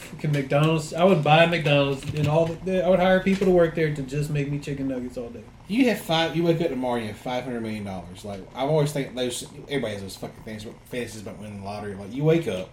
Fucking 0.06 0.32
McDonald's. 0.32 0.92
I 0.94 1.04
would 1.04 1.22
buy 1.24 1.46
McDonald's 1.46 2.02
and 2.14 2.26
all. 2.28 2.46
The, 2.46 2.84
I 2.84 2.88
would 2.88 2.98
hire 2.98 3.20
people 3.20 3.46
to 3.46 3.50
work 3.52 3.74
there 3.74 3.94
to 3.94 4.02
just 4.02 4.30
make 4.30 4.50
me 4.50 4.58
chicken 4.58 4.88
nuggets 4.88 5.16
all 5.16 5.28
day. 5.30 5.42
You 5.68 5.88
have 5.88 6.00
five. 6.00 6.36
You 6.36 6.44
wake 6.44 6.60
up 6.60 6.68
tomorrow, 6.68 6.96
you 7.00 7.08
have 7.08 7.16
five 7.16 7.44
hundred 7.44 7.60
million 7.62 7.84
dollars. 7.84 8.24
Like 8.24 8.40
I've 8.54 8.68
always 8.70 8.92
think 8.92 9.14
those. 9.14 9.44
Everybody 9.68 9.94
has 9.94 10.02
those 10.02 10.16
fucking 10.16 10.42
things, 10.44 10.64
fantasies 10.86 11.22
about 11.22 11.38
winning 11.38 11.60
the 11.60 11.64
lottery. 11.66 11.94
Like 11.94 12.12
you 12.12 12.24
wake 12.24 12.46
up, 12.48 12.70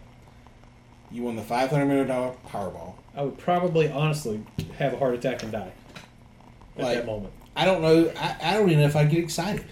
you 1.11 1.23
won 1.23 1.35
the 1.35 1.41
five 1.41 1.69
hundred 1.69 1.87
million 1.87 2.07
dollar 2.07 2.35
Powerball. 2.47 2.93
I 3.15 3.23
would 3.23 3.37
probably, 3.37 3.89
honestly, 3.89 4.43
have 4.77 4.93
a 4.93 4.97
heart 4.97 5.13
attack 5.15 5.43
and 5.43 5.51
die 5.51 5.71
at 6.77 6.83
Like- 6.83 6.97
that 6.97 7.05
moment. 7.05 7.33
I 7.55 7.65
don't 7.65 7.81
know. 7.83 8.11
I, 8.17 8.35
I 8.41 8.53
don't 8.53 8.67
even 8.69 8.79
know 8.81 8.87
if 8.87 8.95
I'd 8.95 9.11
get 9.11 9.19
excited. 9.19 9.63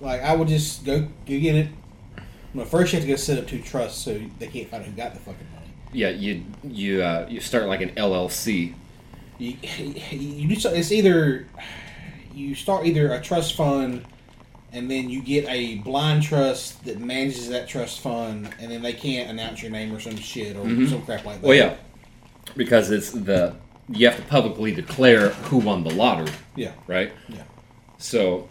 Like 0.00 0.22
I 0.22 0.34
would 0.34 0.48
just 0.48 0.84
go 0.84 1.00
go 1.00 1.08
get 1.26 1.54
it. 1.54 1.68
Well, 2.54 2.66
first 2.66 2.92
you 2.92 2.98
have 2.98 3.06
to 3.06 3.12
go 3.12 3.16
set 3.16 3.38
up 3.38 3.46
two 3.48 3.60
trusts 3.60 4.00
so 4.04 4.20
they 4.38 4.46
can't 4.48 4.68
find 4.68 4.84
who 4.84 4.92
got 4.92 5.12
the 5.14 5.20
fucking. 5.20 5.46
Yeah, 5.94 6.10
you 6.10 6.44
you 6.64 7.02
uh, 7.02 7.26
you 7.30 7.40
start 7.40 7.66
like 7.68 7.80
an 7.80 7.90
LLC. 7.90 8.74
You, 9.38 9.56
you 10.10 10.48
do 10.48 10.56
so, 10.56 10.72
it's 10.72 10.92
either 10.92 11.46
you 12.34 12.54
start 12.54 12.84
either 12.86 13.12
a 13.12 13.20
trust 13.20 13.54
fund 13.56 14.04
and 14.72 14.90
then 14.90 15.08
you 15.08 15.22
get 15.22 15.46
a 15.48 15.76
blind 15.78 16.22
trust 16.24 16.84
that 16.84 16.98
manages 16.98 17.48
that 17.48 17.68
trust 17.68 18.00
fund 18.00 18.52
and 18.60 18.70
then 18.72 18.82
they 18.82 18.92
can't 18.92 19.30
announce 19.30 19.62
your 19.62 19.70
name 19.70 19.92
or 19.94 20.00
some 20.00 20.16
shit 20.16 20.56
or 20.56 20.64
Mhm. 20.64 20.88
some 20.90 21.02
crap 21.02 21.24
like 21.24 21.40
that. 21.40 21.46
Well, 21.46 21.56
yeah, 21.56 21.74
because 22.56 22.90
it's 22.90 23.10
the 23.12 23.54
you 23.88 24.06
have 24.08 24.16
to 24.16 24.22
publicly 24.22 24.72
declare 24.74 25.28
who 25.28 25.58
won 25.58 25.84
the 25.84 25.90
lottery, 25.90 26.32
Yeah. 26.56 26.72
right? 26.88 27.12
Yeah. 27.28 27.42
So, 27.98 28.48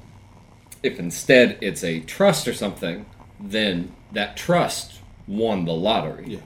if 0.83 0.99
instead 0.99 1.57
it's 1.59 1.83
a 1.83 1.99
trust 2.01 2.47
or 2.47 2.53
something, 2.53 3.05
then 3.39 3.91
that 4.11 4.37
trust 4.37 4.99
won 5.27 5.65
the 5.65 5.73
lottery. 5.73 6.25
Yeah. 6.27 6.39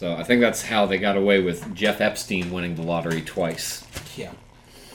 So 0.00 0.14
I 0.16 0.22
think 0.22 0.40
that's 0.40 0.62
how 0.62 0.86
they 0.86 0.96
got 0.96 1.18
away 1.18 1.42
with 1.42 1.74
Jeff 1.74 2.00
Epstein 2.00 2.50
winning 2.50 2.74
the 2.74 2.80
lottery 2.80 3.20
twice. 3.20 3.84
Yeah. 4.16 4.32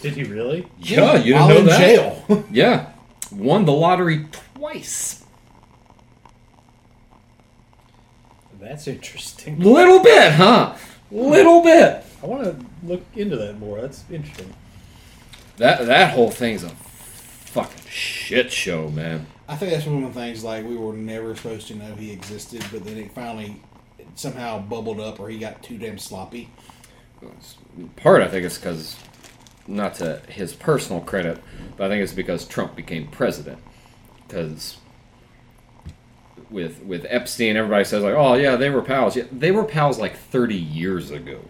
Did 0.01 0.13
he 0.15 0.23
really? 0.23 0.65
Yeah, 0.79 1.17
you 1.17 1.33
didn't 1.33 1.39
While 1.41 1.49
know 1.49 1.57
in 1.57 1.65
that? 1.67 1.79
jail. 1.79 2.43
Yeah, 2.51 2.89
won 3.31 3.65
the 3.65 3.71
lottery 3.71 4.25
twice. 4.55 5.23
That's 8.59 8.87
interesting. 8.87 9.59
Little 9.59 9.99
bit, 9.99 10.31
huh? 10.31 10.75
Little 11.11 11.61
bit. 11.61 12.03
I 12.23 12.25
want 12.25 12.43
to 12.45 12.65
look 12.83 13.03
into 13.13 13.37
that 13.37 13.59
more. 13.59 13.81
That's 13.81 14.03
interesting. 14.09 14.55
That 15.57 15.85
that 15.85 16.15
whole 16.15 16.31
thing's 16.31 16.63
a 16.63 16.69
fucking 16.69 17.83
shit 17.87 18.51
show, 18.51 18.89
man. 18.89 19.27
I 19.47 19.55
think 19.55 19.71
that's 19.71 19.85
one 19.85 20.03
of 20.03 20.15
the 20.15 20.19
things 20.19 20.43
like 20.43 20.65
we 20.65 20.75
were 20.75 20.93
never 20.93 21.35
supposed 21.35 21.67
to 21.67 21.75
know 21.75 21.93
he 21.93 22.11
existed, 22.11 22.65
but 22.71 22.83
then 22.83 22.97
it 22.97 23.11
finally 23.11 23.61
somehow 24.15 24.59
bubbled 24.59 24.99
up 24.99 25.19
or 25.19 25.29
he 25.29 25.37
got 25.37 25.63
too 25.63 25.77
damn 25.77 25.97
sloppy. 25.97 26.49
Part, 27.95 28.21
I 28.21 28.27
think, 28.27 28.45
is 28.45 28.57
because, 28.57 28.97
not 29.67 29.95
to 29.95 30.21
his 30.27 30.53
personal 30.53 31.01
credit, 31.01 31.41
but 31.75 31.85
I 31.85 31.89
think 31.89 32.03
it's 32.03 32.13
because 32.13 32.45
Trump 32.45 32.75
became 32.75 33.07
president. 33.07 33.59
Because 34.27 34.77
with 36.49 36.83
with 36.83 37.05
Epstein, 37.09 37.57
everybody 37.57 37.83
says 37.83 38.03
like, 38.03 38.13
"Oh 38.13 38.35
yeah, 38.35 38.55
they 38.55 38.69
were 38.69 38.81
pals." 38.81 39.15
Yeah, 39.15 39.23
they 39.31 39.51
were 39.51 39.63
pals 39.63 39.99
like 39.99 40.15
thirty 40.15 40.55
years 40.55 41.11
ago. 41.11 41.41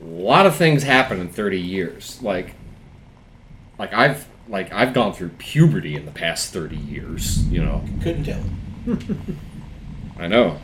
A 0.00 0.04
lot 0.04 0.46
of 0.46 0.56
things 0.56 0.82
happen 0.82 1.20
in 1.20 1.28
thirty 1.28 1.60
years. 1.60 2.20
Like, 2.22 2.54
like 3.78 3.92
I've 3.92 4.28
like 4.48 4.72
I've 4.72 4.94
gone 4.94 5.12
through 5.12 5.30
puberty 5.38 5.94
in 5.94 6.04
the 6.04 6.12
past 6.12 6.52
thirty 6.52 6.76
years. 6.76 7.46
You 7.48 7.64
know. 7.64 7.84
Couldn't 8.02 8.24
tell. 8.24 8.42
I 10.18 10.26
know. 10.26 10.58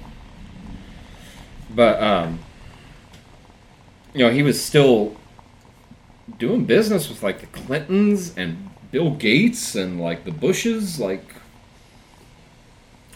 But 1.75 2.03
um 2.03 2.41
you 4.15 4.21
know, 4.21 4.31
he 4.31 4.43
was 4.43 4.63
still 4.63 5.17
doing 6.39 6.65
business 6.65 7.09
with 7.09 7.23
like 7.23 7.41
the 7.41 7.47
Clintons 7.47 8.37
and 8.37 8.71
Bill 8.93 9.11
Gates 9.11 9.75
and 9.75 10.01
like 10.01 10.25
the 10.25 10.31
Bushes, 10.31 11.01
like 11.01 11.35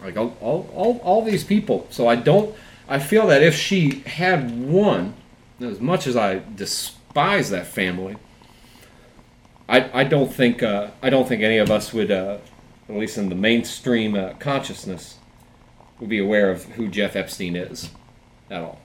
like 0.02 0.16
all 0.16 0.36
all, 0.40 0.68
all, 0.74 0.98
all 0.98 1.24
these 1.24 1.44
people. 1.44 1.86
So 1.90 2.08
I 2.08 2.16
don't 2.16 2.54
I 2.88 2.98
feel 2.98 3.26
that 3.28 3.42
if 3.42 3.54
she 3.54 4.00
had 4.06 4.58
won, 4.66 5.14
as 5.60 5.78
much 5.80 6.06
as 6.06 6.16
I 6.16 6.42
despise 6.54 7.50
that 7.50 7.66
family, 7.66 8.16
I, 9.68 10.00
I 10.00 10.04
don't 10.04 10.32
think 10.32 10.62
uh, 10.62 10.90
I 11.02 11.10
don't 11.10 11.28
think 11.28 11.42
any 11.42 11.58
of 11.58 11.70
us 11.70 11.92
would, 11.92 12.10
uh, 12.10 12.38
at 12.88 12.94
least 12.96 13.18
in 13.18 13.28
the 13.28 13.34
mainstream 13.34 14.14
uh, 14.14 14.32
consciousness, 14.38 15.18
would 16.00 16.08
be 16.08 16.18
aware 16.18 16.50
of 16.50 16.64
who 16.64 16.88
Jeff 16.88 17.14
Epstein 17.14 17.56
is 17.56 17.90
at 18.50 18.62
all. 18.62 18.80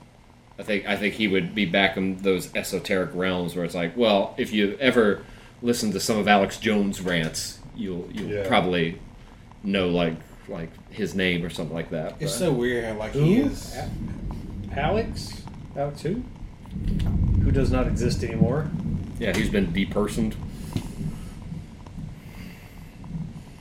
I 0.59 0.63
think 0.63 0.85
I 0.87 0.95
think 0.95 1.15
he 1.15 1.27
would 1.27 1.55
be 1.55 1.65
back 1.65 1.97
in 1.97 2.17
those 2.17 2.53
esoteric 2.55 3.09
realms 3.13 3.55
where 3.55 3.65
it's 3.65 3.73
like, 3.75 3.97
well, 3.97 4.35
if 4.37 4.53
you 4.53 4.77
ever 4.79 5.23
listen 5.61 5.91
to 5.93 5.99
some 5.99 6.17
of 6.17 6.27
Alex 6.27 6.57
Jones' 6.59 7.01
rants, 7.01 7.59
you'll 7.75 8.07
you'll 8.13 8.29
Yeah. 8.29 8.47
probably 8.47 8.99
know 9.63 9.89
like 9.89 10.15
like 10.47 10.69
his 10.91 11.15
name 11.15 11.43
or 11.43 11.49
something 11.49 11.73
like 11.73 11.89
that. 11.89 12.13
It's 12.19 12.33
but- 12.33 12.39
so 12.39 12.51
weird 12.53 12.83
how 12.85 12.93
like 12.95 13.13
he 13.13 13.37
Who? 13.37 13.45
is. 13.49 13.75
Alex? 14.75 15.41
Alex 15.75 16.01
who? 16.01 16.23
Who 17.43 17.51
does 17.51 17.71
not 17.71 17.87
exist 17.87 18.23
anymore? 18.23 18.69
yeah, 19.19 19.35
he's 19.35 19.49
been 19.49 19.67
depersoned. 19.73 20.33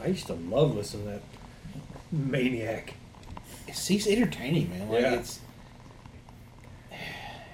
I 0.03 0.07
used 0.09 0.27
to 0.27 0.35
love 0.35 0.75
listening 0.75 1.05
to 1.05 1.11
that 1.13 1.23
maniac. 2.11 2.95
It's, 3.69 3.87
he's 3.87 4.07
entertaining, 4.07 4.71
man. 4.71 4.89
Like 4.89 5.03
Yeah. 5.03 5.13
it's 5.15 5.41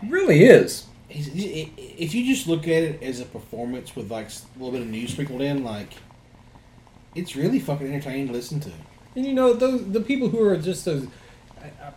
Really 0.07 0.45
is. 0.45 0.87
he's, 1.09 1.27
he- 1.27 1.73
if 1.99 2.15
you 2.15 2.25
just 2.27 2.47
look 2.47 2.63
at 2.65 2.83
it 2.83 3.03
as 3.03 3.21
a 3.21 3.25
performance 3.25 3.97
with 3.97 4.11
like 4.11 4.29
a 4.29 4.59
little 4.59 4.73
bit 4.73 4.83
of 4.83 4.89
news 4.89 5.13
sprinkled 5.13 5.41
in, 5.43 5.65
like 5.65 5.95
it's 7.15 7.35
really 7.35 7.59
fucking 7.59 7.87
entertaining 7.93 8.29
to 8.29 8.33
listen 8.33 8.61
to. 8.61 8.71
And 9.17 9.27
you 9.27 9.35
know, 9.35 9.53
those 9.53 9.91
the 9.91 10.01
people 10.01 10.29
who 10.29 10.43
are 10.47 10.57
just 10.57 10.85
those. 10.85 11.07
I, 11.61 11.67
I, 11.85 11.93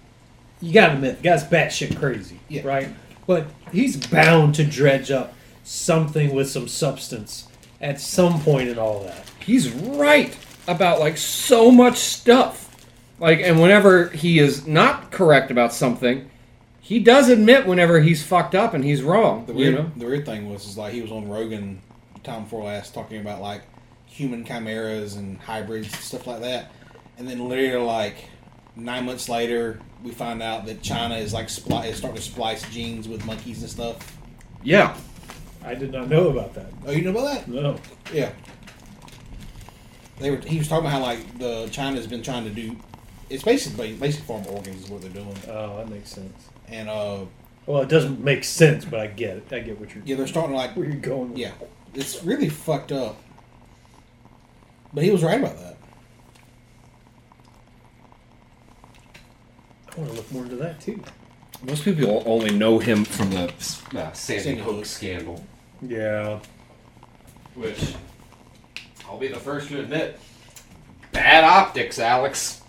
you 0.62 0.74
gotta 0.74 0.94
admit, 0.94 1.18
the 1.18 1.24
guy's 1.24 1.44
batshit 1.44 1.98
crazy, 2.00 2.40
Yeah. 2.50 2.62
right? 2.68 2.90
But 3.28 3.48
he's 3.72 3.98
bound 3.98 4.56
to 4.56 4.64
dredge 4.64 5.12
up 5.12 5.34
something 5.64 6.34
with 6.34 6.50
some 6.50 6.68
substance 6.68 7.48
at 7.80 8.00
some 8.00 8.42
point 8.42 8.70
in 8.70 8.78
all 8.80 9.04
that. 9.04 9.30
he's 9.46 9.70
right 9.72 10.36
about 10.68 11.00
like 11.00 11.18
so 11.18 11.72
much 11.72 11.98
stuff. 11.98 12.68
Like, 13.20 13.40
and 13.42 13.62
whenever 13.62 14.08
he 14.10 14.40
is 14.40 14.66
not 14.66 15.12
correct 15.12 15.52
about 15.52 15.74
something, 15.74 16.30
he 16.82 17.00
does 17.00 17.30
admit 17.30 17.66
whenever 17.68 18.00
he's 18.02 18.24
fucked 18.24 18.56
up 18.56 18.74
and 18.74 18.84
he's 18.84 19.02
wrong. 19.04 19.46
The 19.46 19.54
you 19.54 19.58
weird, 19.60 19.76
know, 19.76 19.92
the 19.96 20.06
weird 20.06 20.26
thing 20.26 20.50
was 20.52 20.66
is 20.68 20.78
like 20.78 20.94
he 20.94 21.02
was 21.02 21.12
on 21.12 21.30
Rogan 21.30 21.82
time 22.24 22.44
before 22.44 22.64
last 22.66 22.94
talking 22.94 23.20
about 23.22 23.42
like 23.42 23.62
human 24.08 24.44
chimeras 24.46 25.16
and 25.16 25.38
hybrids 25.40 25.88
and 25.88 25.96
stuff 26.02 26.28
like 26.28 26.42
that, 26.42 26.72
and 27.18 27.28
then 27.28 27.48
literally 27.48 27.84
like 27.86 28.16
nine 28.76 29.06
months 29.06 29.30
later 29.30 29.80
we 30.04 30.12
find 30.12 30.42
out 30.42 30.66
that 30.66 30.82
China 30.82 31.16
is 31.16 31.34
like 31.34 31.48
spli- 31.48 31.86
is 31.88 31.98
starting 31.98 32.18
to 32.18 32.22
splice 32.24 32.68
genes 32.72 33.08
with 33.08 33.24
monkeys 33.26 33.62
and 33.62 33.70
stuff. 33.70 34.18
yeah, 34.64 34.96
I 35.64 35.76
did 35.76 35.92
not 35.92 36.10
know 36.10 36.30
about 36.30 36.54
that. 36.56 36.68
Oh, 36.88 36.92
you 36.92 37.04
know 37.04 37.12
about 37.12 37.26
that? 37.36 37.48
No. 37.48 37.76
Yeah. 38.12 38.32
They 40.20 40.32
were. 40.32 40.38
He 40.38 40.58
was 40.58 40.68
talking 40.68 40.86
about 40.86 40.94
how 40.94 41.02
like 41.02 41.38
the 41.40 41.68
China's 41.72 42.08
been 42.08 42.22
trying 42.24 42.44
to 42.44 42.50
do. 42.50 42.76
It's 43.30 43.44
basically 43.44 43.94
basically 43.94 44.28
farm 44.28 44.46
organs 44.48 44.84
is 44.84 44.90
what 44.90 45.02
they're 45.02 45.10
doing, 45.10 45.36
Oh, 45.48 45.78
that 45.78 45.90
makes 45.90 46.10
sense. 46.10 46.50
And 46.72 46.90
uh 46.90 47.26
Well, 47.68 47.82
it 47.84 47.90
doesn't 47.90 48.24
make 48.24 48.44
sense, 48.44 48.86
but 48.86 49.00
I 49.00 49.08
get 49.08 49.38
it. 49.38 49.54
I 49.54 49.60
get 49.60 49.80
what 49.80 49.90
you're 49.90 49.98
saying. 49.98 50.04
yeah, 50.08 50.16
they're 50.16 50.28
starting 50.28 50.52
to 50.54 50.58
like 50.58 50.76
where 50.76 50.86
you're 50.86 50.96
going. 50.96 51.36
Yeah, 51.38 51.52
it's 51.94 52.24
really 52.24 52.50
fucked 52.50 52.92
up. 52.92 53.22
But 54.94 55.04
he 55.04 55.12
was 55.12 55.24
right 55.24 55.40
about 55.40 55.58
that. 55.60 55.78
I 59.96 60.00
want 60.00 60.12
to 60.12 60.16
look 60.18 60.32
more 60.32 60.44
into 60.44 60.56
that 60.58 60.80
too. 60.80 61.02
most 61.64 61.84
people 61.84 62.24
only 62.26 62.52
know 62.52 62.80
him 62.80 63.04
from 63.06 63.30
the 63.32 63.44
uh, 63.46 64.12
Sandy 64.14 64.14
Sandy 64.44 64.62
Hook 64.62 64.76
Hook. 64.78 64.86
scandal, 64.86 65.44
Yeah. 65.82 66.40
which 67.56 67.94
I'll 69.08 69.18
be 69.18 69.28
the 69.28 69.40
first 69.40 69.68
to 69.70 69.80
admit, 69.82 70.18
bad 71.12 71.44
optics, 71.44 72.00
Alex. 72.00 72.61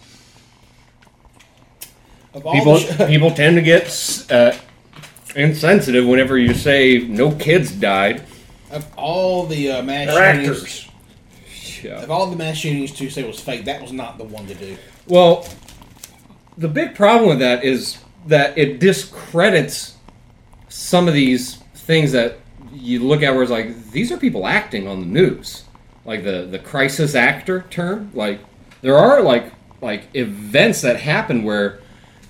Of 2.34 2.46
all 2.46 2.52
People 2.54 2.78
sh- 2.78 2.96
people 3.08 3.30
tend 3.30 3.56
to 3.56 3.62
get 3.62 4.26
uh, 4.30 4.52
insensitive 5.36 6.06
whenever 6.06 6.38
you 6.38 6.54
say 6.54 6.98
no 6.98 7.32
kids 7.32 7.72
died. 7.72 8.22
Of 8.70 8.86
all 8.96 9.46
the 9.46 9.72
uh, 9.72 9.82
mass 9.82 10.06
They're 10.08 10.34
shootings, 10.34 10.48
actors. 10.48 10.88
Yeah. 11.84 12.02
of 12.02 12.10
all 12.10 12.28
the 12.30 12.36
mass 12.36 12.56
shootings 12.56 12.92
to 12.92 13.10
say 13.10 13.22
was 13.24 13.38
fake, 13.38 13.66
that 13.66 13.82
was 13.82 13.92
not 13.92 14.16
the 14.16 14.24
one 14.24 14.46
to 14.46 14.54
do. 14.54 14.78
Well, 15.06 15.46
the 16.56 16.68
big 16.68 16.94
problem 16.94 17.28
with 17.28 17.40
that 17.40 17.64
is 17.64 17.98
that 18.26 18.56
it 18.56 18.78
discredits 18.78 19.96
some 20.68 21.08
of 21.08 21.14
these 21.14 21.56
things 21.74 22.12
that 22.12 22.38
you 22.72 23.00
look 23.00 23.22
at 23.22 23.34
where 23.34 23.42
it's 23.42 23.50
like 23.52 23.90
these 23.90 24.10
are 24.10 24.16
people 24.16 24.46
acting 24.46 24.88
on 24.88 25.00
the 25.00 25.06
news, 25.06 25.64
like 26.06 26.24
the 26.24 26.46
the 26.50 26.58
crisis 26.58 27.14
actor 27.14 27.66
term. 27.68 28.10
Like 28.14 28.40
there 28.80 28.96
are 28.96 29.20
like 29.20 29.52
like 29.82 30.04
events 30.14 30.80
that 30.80 30.96
happen 31.00 31.42
where 31.42 31.80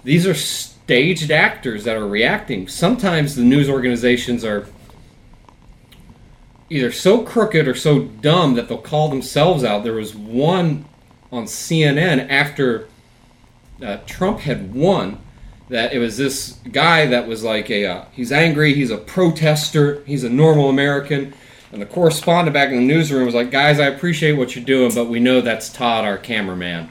these 0.04 0.26
are 0.26 0.34
staged 0.34 1.30
actors 1.30 1.84
that 1.84 1.96
are 1.96 2.06
reacting. 2.06 2.68
Sometimes 2.68 3.36
the 3.36 3.42
news 3.42 3.68
organizations 3.68 4.44
are 4.44 4.66
either 6.68 6.90
so 6.90 7.22
crooked 7.22 7.68
or 7.68 7.74
so 7.74 8.00
dumb 8.00 8.54
that 8.54 8.68
they'll 8.68 8.78
call 8.78 9.08
themselves 9.08 9.62
out. 9.62 9.84
There 9.84 9.92
was 9.92 10.14
one 10.14 10.86
on 11.30 11.44
CNN 11.44 12.28
after 12.28 12.88
uh, 13.82 13.98
Trump 14.06 14.40
had 14.40 14.74
won 14.74 15.18
that 15.68 15.92
it 15.92 15.98
was 15.98 16.16
this 16.16 16.58
guy 16.70 17.06
that 17.06 17.26
was 17.26 17.42
like 17.42 17.70
a 17.70 17.86
uh, 17.86 18.04
he's 18.12 18.32
angry, 18.32 18.74
he's 18.74 18.90
a 18.90 18.98
protester, 18.98 20.02
he's 20.04 20.24
a 20.24 20.30
normal 20.30 20.68
American. 20.68 21.34
And 21.72 21.80
the 21.80 21.86
correspondent 21.86 22.52
back 22.52 22.68
in 22.68 22.76
the 22.76 22.86
newsroom 22.86 23.24
was 23.24 23.34
like, 23.34 23.50
"Guys, 23.50 23.80
I 23.80 23.86
appreciate 23.86 24.32
what 24.32 24.54
you're 24.54 24.64
doing, 24.64 24.94
but 24.94 25.06
we 25.06 25.20
know 25.20 25.40
that's 25.40 25.70
Todd, 25.70 26.04
our 26.04 26.18
cameraman." 26.18 26.90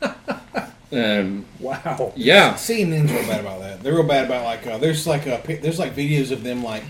and 0.92 1.44
Wow. 1.60 2.12
yeah, 2.16 2.54
CNN's 2.54 3.10
real 3.12 3.22
bad 3.26 3.40
about 3.40 3.60
that. 3.60 3.82
They're 3.82 3.94
real 3.94 4.02
bad 4.04 4.26
about 4.26 4.44
like 4.44 4.66
uh, 4.66 4.78
there's 4.78 5.06
like 5.06 5.26
a 5.26 5.40
there's 5.60 5.78
like 5.78 5.94
videos 5.94 6.30
of 6.30 6.42
them 6.42 6.62
like 6.62 6.82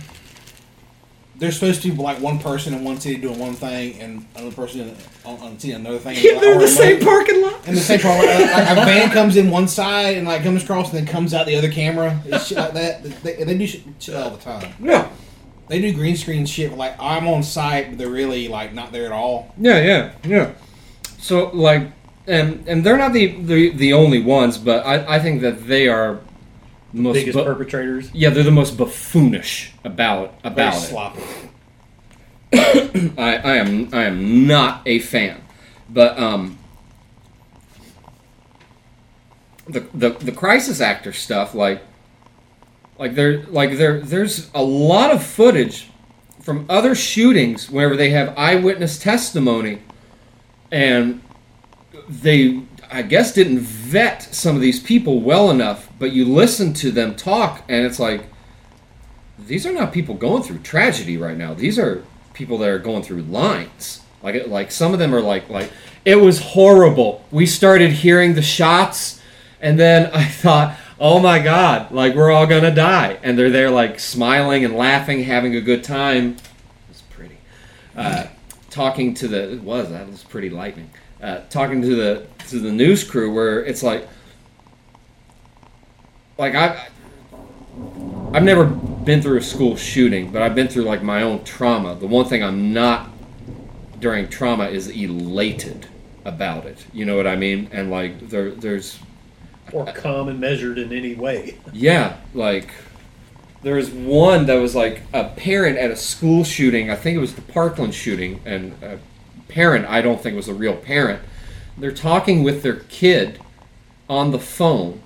they're 1.39 1.52
supposed 1.52 1.82
to 1.82 1.93
be 1.93 2.02
like 2.02 2.18
one 2.20 2.39
person 2.39 2.73
in 2.73 2.82
one 2.82 2.98
city 2.98 3.16
doing 3.16 3.39
one 3.39 3.52
thing 3.52 4.01
and 4.01 4.27
another 4.36 4.55
person 4.56 4.81
in, 4.81 4.97
on, 5.27 5.39
on 5.40 5.59
city 5.59 5.74
another 5.74 5.98
thing. 5.98 6.16
yeah 6.18 6.40
they're 6.40 6.52
in 6.55 6.59
the 6.59 6.64
like- 6.64 6.68
same 6.74 7.01
parking 7.01 7.43
lot. 7.43 7.68
In 7.68 7.74
the 7.74 7.81
same 7.81 8.01
parking 8.01 8.27
lot. 8.28 8.40
like 8.40 8.70
a 8.70 8.74
van 8.86 9.10
comes 9.10 9.36
in 9.36 9.51
one 9.51 9.68
side 9.68 10.16
and 10.16 10.27
like 10.27 10.43
comes 10.43 10.62
across 10.62 10.89
and 10.94 10.98
then 10.98 11.06
comes 11.12 11.35
out 11.35 11.47
the 11.47 11.56
other 11.56 11.70
camera. 11.70 12.18
It's 12.24 12.47
shit 12.47 12.56
like 12.59 12.73
that. 12.73 13.02
They, 13.23 13.44
they 13.44 13.56
do 13.59 13.66
shit, 13.66 13.82
shit 13.98 14.14
all 14.14 14.31
the 14.31 14.39
time. 14.39 14.73
Yeah, 14.81 15.10
They 15.68 15.81
do 15.81 15.93
green 15.93 16.16
screen 16.16 16.47
shit. 16.47 16.73
Like 16.73 16.94
I'm 16.98 17.27
on 17.27 17.43
site, 17.43 17.90
but 17.90 17.98
they're 17.98 18.09
really 18.09 18.48
like 18.48 18.73
not 18.73 18.93
there 18.93 19.05
at 19.06 19.12
all. 19.12 19.55
yeah, 19.59 19.81
yeah, 19.82 20.12
yeah. 20.24 20.52
So 21.18 21.51
like, 21.51 21.95
and 22.26 22.66
and 22.68 22.84
they're 22.84 22.96
not 22.98 23.12
the 23.12 23.26
the, 23.40 23.70
the 23.70 23.92
only 23.92 24.20
ones, 24.22 24.58
but 24.58 24.84
I, 24.86 25.16
I 25.16 25.18
think 25.20 25.40
that 25.42 25.66
they 25.66 25.88
are 25.88 26.20
most 26.92 27.14
Biggest 27.14 27.36
bu- 27.36 27.44
perpetrators. 27.44 28.10
yeah 28.14 28.30
they're 28.30 28.42
the 28.44 28.50
most 28.50 28.76
buffoonish 28.76 29.70
about 29.84 30.40
Very 30.42 30.52
about 30.54 30.74
it. 30.74 30.80
sloppy. 30.86 31.22
I, 33.18 33.36
I 33.36 33.56
am 33.56 33.88
I 33.92 34.04
am 34.04 34.46
not 34.46 34.82
a 34.86 34.98
fan, 35.00 35.42
but 35.90 36.18
um, 36.18 36.58
the 39.68 39.80
the 39.94 40.10
the 40.10 40.32
crisis 40.32 40.80
actor 40.80 41.12
stuff 41.12 41.54
like 41.54 41.82
like 42.98 43.14
there 43.14 43.42
like 43.46 43.76
there 43.76 44.00
there's 44.00 44.48
a 44.54 44.62
lot 44.62 45.10
of 45.10 45.22
footage 45.22 45.88
from 46.40 46.64
other 46.68 46.94
shootings 46.94 47.68
whenever 47.68 47.96
they 47.96 48.10
have 48.10 48.32
eyewitness 48.38 48.98
testimony, 48.98 49.80
and 50.70 51.20
they 52.08 52.62
I 52.90 53.02
guess 53.02 53.34
didn't 53.34 53.58
vet 53.60 54.22
some 54.22 54.54
of 54.54 54.62
these 54.62 54.80
people 54.80 55.20
well 55.20 55.50
enough, 55.50 55.88
but 55.98 56.12
you 56.12 56.24
listen 56.24 56.72
to 56.74 56.90
them 56.90 57.16
talk 57.16 57.64
and 57.68 57.84
it's 57.84 57.98
like 57.98 58.26
these 59.38 59.66
are 59.66 59.72
not 59.72 59.92
people 59.92 60.14
going 60.14 60.42
through 60.42 60.58
tragedy 60.58 61.16
right 61.16 61.36
now. 61.36 61.54
These 61.54 61.78
are 61.78 62.04
people 62.32 62.58
that 62.58 62.68
are 62.68 62.78
going 62.78 63.02
through 63.02 63.22
lines. 63.22 64.02
Like 64.22 64.46
like 64.46 64.70
some 64.70 64.92
of 64.92 64.98
them 64.98 65.14
are 65.14 65.20
like 65.20 65.48
like 65.48 65.70
it 66.04 66.16
was 66.16 66.40
horrible. 66.40 67.24
We 67.30 67.46
started 67.46 67.92
hearing 67.92 68.34
the 68.34 68.42
shots 68.42 69.20
and 69.60 69.78
then 69.78 70.06
I 70.12 70.24
thought, 70.24 70.76
"Oh 70.98 71.18
my 71.18 71.38
god, 71.38 71.92
like 71.92 72.14
we're 72.14 72.30
all 72.30 72.46
going 72.46 72.62
to 72.62 72.70
die." 72.70 73.18
And 73.22 73.38
they're 73.38 73.50
there 73.50 73.70
like 73.70 73.98
smiling 74.00 74.64
and 74.64 74.74
laughing, 74.74 75.24
having 75.24 75.56
a 75.56 75.60
good 75.60 75.82
time. 75.82 76.36
It's 76.90 77.02
pretty. 77.02 77.38
Uh, 77.96 78.26
talking 78.70 79.14
to 79.14 79.28
the 79.28 79.54
it 79.54 79.62
was 79.62 79.90
that 79.90 80.08
was 80.08 80.22
pretty 80.22 80.50
lightning. 80.50 80.90
Uh, 81.22 81.40
talking 81.48 81.80
to 81.82 81.94
the 81.94 82.26
to 82.48 82.59
the 82.59 82.70
news 82.70 83.02
crew 83.02 83.32
where 83.32 83.64
it's 83.64 83.82
like 83.82 84.06
like 86.38 86.55
I 86.55 86.88
I've 88.32 88.43
never 88.43 88.64
been 88.66 89.22
through 89.22 89.38
a 89.38 89.43
school 89.43 89.76
shooting, 89.76 90.30
but 90.30 90.43
I've 90.43 90.55
been 90.55 90.68
through 90.68 90.84
like 90.84 91.02
my 91.02 91.22
own 91.22 91.44
trauma. 91.44 91.94
The 91.94 92.06
one 92.06 92.26
thing 92.26 92.43
I'm 92.43 92.72
not 92.72 93.10
during 93.98 94.28
trauma 94.28 94.66
is 94.66 94.88
elated 94.88 95.86
about 96.24 96.66
it. 96.66 96.86
You 96.93 97.05
know 97.05 97.16
what 97.16 97.26
I 97.26 97.36
mean? 97.36 97.68
And 97.72 97.90
like 97.90 98.28
there 98.28 98.51
there's 98.51 98.98
Or 99.72 99.86
calm 99.86 100.28
and 100.28 100.38
measured 100.38 100.78
in 100.78 100.93
any 100.93 101.14
way. 101.14 101.59
yeah, 101.72 102.18
like 102.34 102.70
there 103.62 103.76
was 103.76 103.90
one 103.90 104.47
that 104.47 104.56
was 104.56 104.74
like 104.74 105.02
a 105.12 105.24
parent 105.30 105.78
at 105.78 105.90
a 105.90 105.97
school 105.97 106.44
shooting. 106.44 106.90
I 106.90 106.97
think 106.97 107.16
it 107.16 107.20
was 107.20 107.34
the 107.34 107.43
Parkland 107.43 107.94
shooting, 107.94 108.40
and 108.44 108.74
a 108.82 108.98
parent 109.48 109.86
I 109.86 110.02
don't 110.02 110.20
think 110.20 110.36
was 110.36 110.48
a 110.48 110.55
real 110.55 110.77
parent. 110.77 111.23
They're 111.78 111.93
talking 111.93 112.43
with 112.43 112.62
their 112.62 112.77
kid 112.89 113.39
on 114.09 114.31
the 114.31 114.39
phone, 114.39 115.02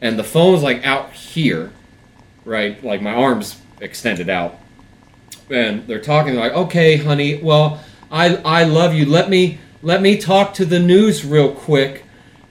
and 0.00 0.18
the 0.18 0.24
phone's 0.24 0.62
like 0.62 0.84
out 0.84 1.12
here, 1.12 1.72
right? 2.44 2.82
Like 2.82 3.02
my 3.02 3.12
arms 3.12 3.60
extended 3.80 4.28
out, 4.28 4.58
and 5.50 5.86
they're 5.86 6.00
talking 6.00 6.34
like, 6.34 6.52
"Okay, 6.52 6.96
honey, 6.96 7.40
well, 7.42 7.80
I 8.10 8.36
I 8.36 8.64
love 8.64 8.94
you. 8.94 9.04
Let 9.06 9.28
me 9.28 9.58
let 9.82 10.00
me 10.00 10.16
talk 10.16 10.54
to 10.54 10.64
the 10.64 10.80
news 10.80 11.24
real 11.24 11.52
quick, 11.52 12.04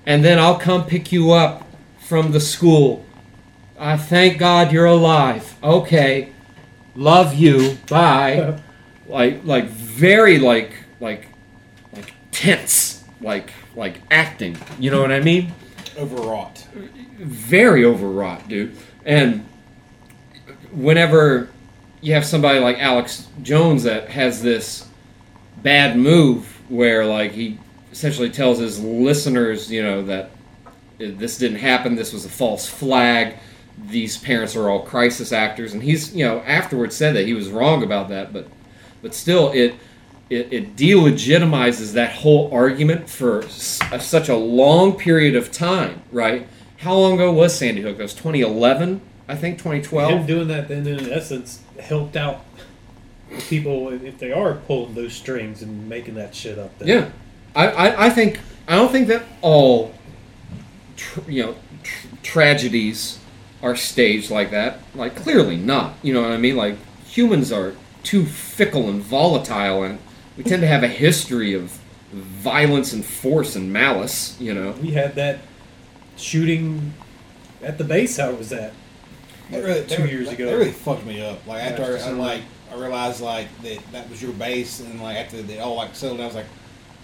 and 0.06 0.24
then 0.24 0.40
I'll 0.40 0.60
come 0.60 0.86
pick 0.86 1.12
you 1.12 1.32
up 1.32 1.68
from 2.00 2.32
the 2.32 2.40
school." 2.40 3.06
I 3.78 3.98
thank 3.98 4.38
God 4.38 4.72
you're 4.72 4.86
alive. 4.86 5.56
Okay. 5.62 6.30
Love 6.96 7.34
you. 7.34 7.78
Bye. 7.90 8.60
like 9.08 9.44
like 9.44 9.66
very 9.66 10.40
like 10.40 10.74
like 11.00 11.28
like 11.94 12.14
tense. 12.32 13.04
Like 13.22 13.52
like 13.76 14.02
acting. 14.12 14.58
You 14.80 14.92
know 14.92 15.02
what 15.02 15.12
I 15.12 15.20
mean? 15.20 15.54
Overwrought. 15.98 16.68
Very 17.18 17.86
overwrought, 17.86 18.48
dude. 18.48 18.76
And 19.06 19.46
whenever 20.72 21.50
you 22.02 22.14
have 22.14 22.26
somebody 22.26 22.60
like 22.60 22.78
Alex 22.80 23.28
Jones 23.42 23.84
that 23.84 24.10
has 24.10 24.42
this 24.42 24.88
bad 25.64 25.98
move 25.98 26.46
where 26.70 27.06
like 27.06 27.32
he 27.32 27.58
essentially 27.92 28.30
tells 28.30 28.60
his 28.60 28.80
listeners, 28.80 29.72
you 29.72 29.82
know, 29.82 30.04
that 30.04 30.30
this 30.98 31.38
didn't 31.38 31.60
happen, 31.60 31.96
this 31.96 32.14
was 32.14 32.26
a 32.26 32.30
false 32.30 32.68
flag, 32.68 33.36
these 33.88 34.18
parents 34.18 34.56
are 34.56 34.70
all 34.70 34.82
crisis 34.82 35.32
actors, 35.32 35.74
and 35.74 35.82
he's, 35.82 36.14
you 36.16 36.26
know, 36.26 36.40
afterwards 36.40 36.96
said 36.96 37.16
that 37.16 37.26
he 37.26 37.34
was 37.34 37.50
wrong 37.50 37.84
about 37.84 38.10
that, 38.10 38.34
but 38.34 38.48
but 39.02 39.14
still 39.14 39.52
it 39.52 39.76
it, 40.30 40.52
it 40.52 40.76
delegitimizes 40.76 41.94
that 41.94 42.12
whole 42.12 42.52
argument 42.54 43.10
for 43.10 43.44
s- 43.44 43.80
such 44.00 44.28
a 44.30 44.36
long 44.36 44.98
period 44.98 45.36
of 45.36 45.52
time, 45.52 46.02
right? 46.12 46.48
How 46.78 46.96
long 46.96 47.14
ago 47.14 47.32
was 47.32 47.58
Sandy 47.58 47.82
Hook? 47.82 47.98
That 47.98 48.04
was 48.04 48.14
2011, 48.14 49.02
I 49.28 49.36
think, 49.36 49.58
2012. 49.60 50.12
Him 50.12 50.26
doing 50.26 50.48
that 50.50 50.68
then, 50.68 50.86
in 50.88 51.12
essence, 51.12 51.62
helped 51.80 52.16
out 52.16 52.44
people 53.50 53.92
if 53.92 54.18
they 54.20 54.32
are 54.32 54.56
pulling 54.56 54.94
those 54.96 55.14
strings 55.14 55.62
and 55.62 55.90
making 55.90 56.16
that 56.16 56.34
shit 56.36 56.58
up. 56.60 56.78
Then. 56.80 56.88
Yeah, 56.88 57.10
I, 57.56 57.68
I, 57.68 58.06
I 58.06 58.10
think 58.10 58.40
I 58.68 58.76
don't 58.76 58.92
think 58.92 59.08
that 59.08 59.24
all 59.42 59.94
tr- 60.96 61.30
you 61.30 61.44
know 61.44 61.56
tr- 61.84 62.08
tragedies 62.24 63.20
are 63.62 63.76
staged 63.76 64.30
like 64.32 64.52
that. 64.52 64.80
Like 64.94 65.16
clearly 65.16 65.58
not. 65.58 65.94
You 66.04 66.14
know 66.14 66.22
what 66.22 66.32
I 66.32 66.38
mean? 66.38 66.56
Like 66.56 66.76
humans 67.08 67.52
are 67.52 67.74
too 68.04 68.26
fickle 68.26 68.90
and 68.90 69.02
volatile, 69.02 69.84
and 69.84 70.00
we 70.38 70.44
tend 70.44 70.62
to 70.62 70.68
have 70.68 70.84
a 70.84 70.88
history 70.88 71.54
of 71.54 71.72
violence 72.12 72.94
and 72.94 73.04
force 73.06 73.56
and 73.56 73.72
malice. 73.72 74.40
You 74.40 74.54
know. 74.54 74.72
We 74.82 74.92
had 74.92 75.16
that 75.16 75.40
shooting 76.18 76.94
at 77.62 77.78
the 77.78 77.84
base. 77.84 78.18
How 78.18 78.32
was 78.32 78.50
that? 78.50 78.74
That 79.52 79.64
really, 79.64 79.86
Two 79.86 79.98
really- 80.04 80.12
years 80.12 80.26
that- 80.28 80.34
ago. 80.36 80.46
that 80.48 80.56
really 80.58 80.72
fucked 80.72 81.06
me 81.06 81.22
up. 81.22 81.46
Like 81.48 81.62
after 81.64 81.84
Yeah, 81.98 82.06
I, 82.06 82.10
I 82.10 82.12
like 82.12 82.42
I 82.72 82.76
realized 82.76 83.22
like 83.22 83.48
that 83.64 83.80
that 83.92 84.10
was 84.10 84.22
your 84.22 84.34
base, 84.34 84.80
and 84.80 85.02
like 85.02 85.18
after 85.18 85.42
they 85.42 85.60
all 85.60 85.76
like 85.76 85.96
settled, 85.96 86.18
down, 86.18 86.26
I 86.26 86.28
was 86.28 86.36
like, 86.36 86.46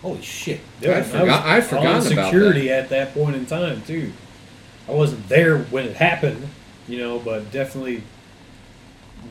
holy 0.02 0.22
shit. 0.22 0.60
Yeah, 0.82 0.98
I'd 0.98 1.06
forgot- 1.06 1.46
I'd 1.46 1.64
forgotten 1.64 1.88
on 2.08 2.12
about 2.12 2.26
security 2.32 2.72
at 2.72 2.90
that 2.90 3.14
point 3.14 3.36
in 3.36 3.46
time 3.46 3.82
too. 3.84 4.12
I 4.90 4.94
wasn't 4.94 5.30
there 5.30 5.60
when 5.60 5.86
it 5.86 5.96
happened, 5.98 6.48
you 6.88 6.98
know, 6.98 7.20
but 7.20 7.52
definitely 7.52 8.04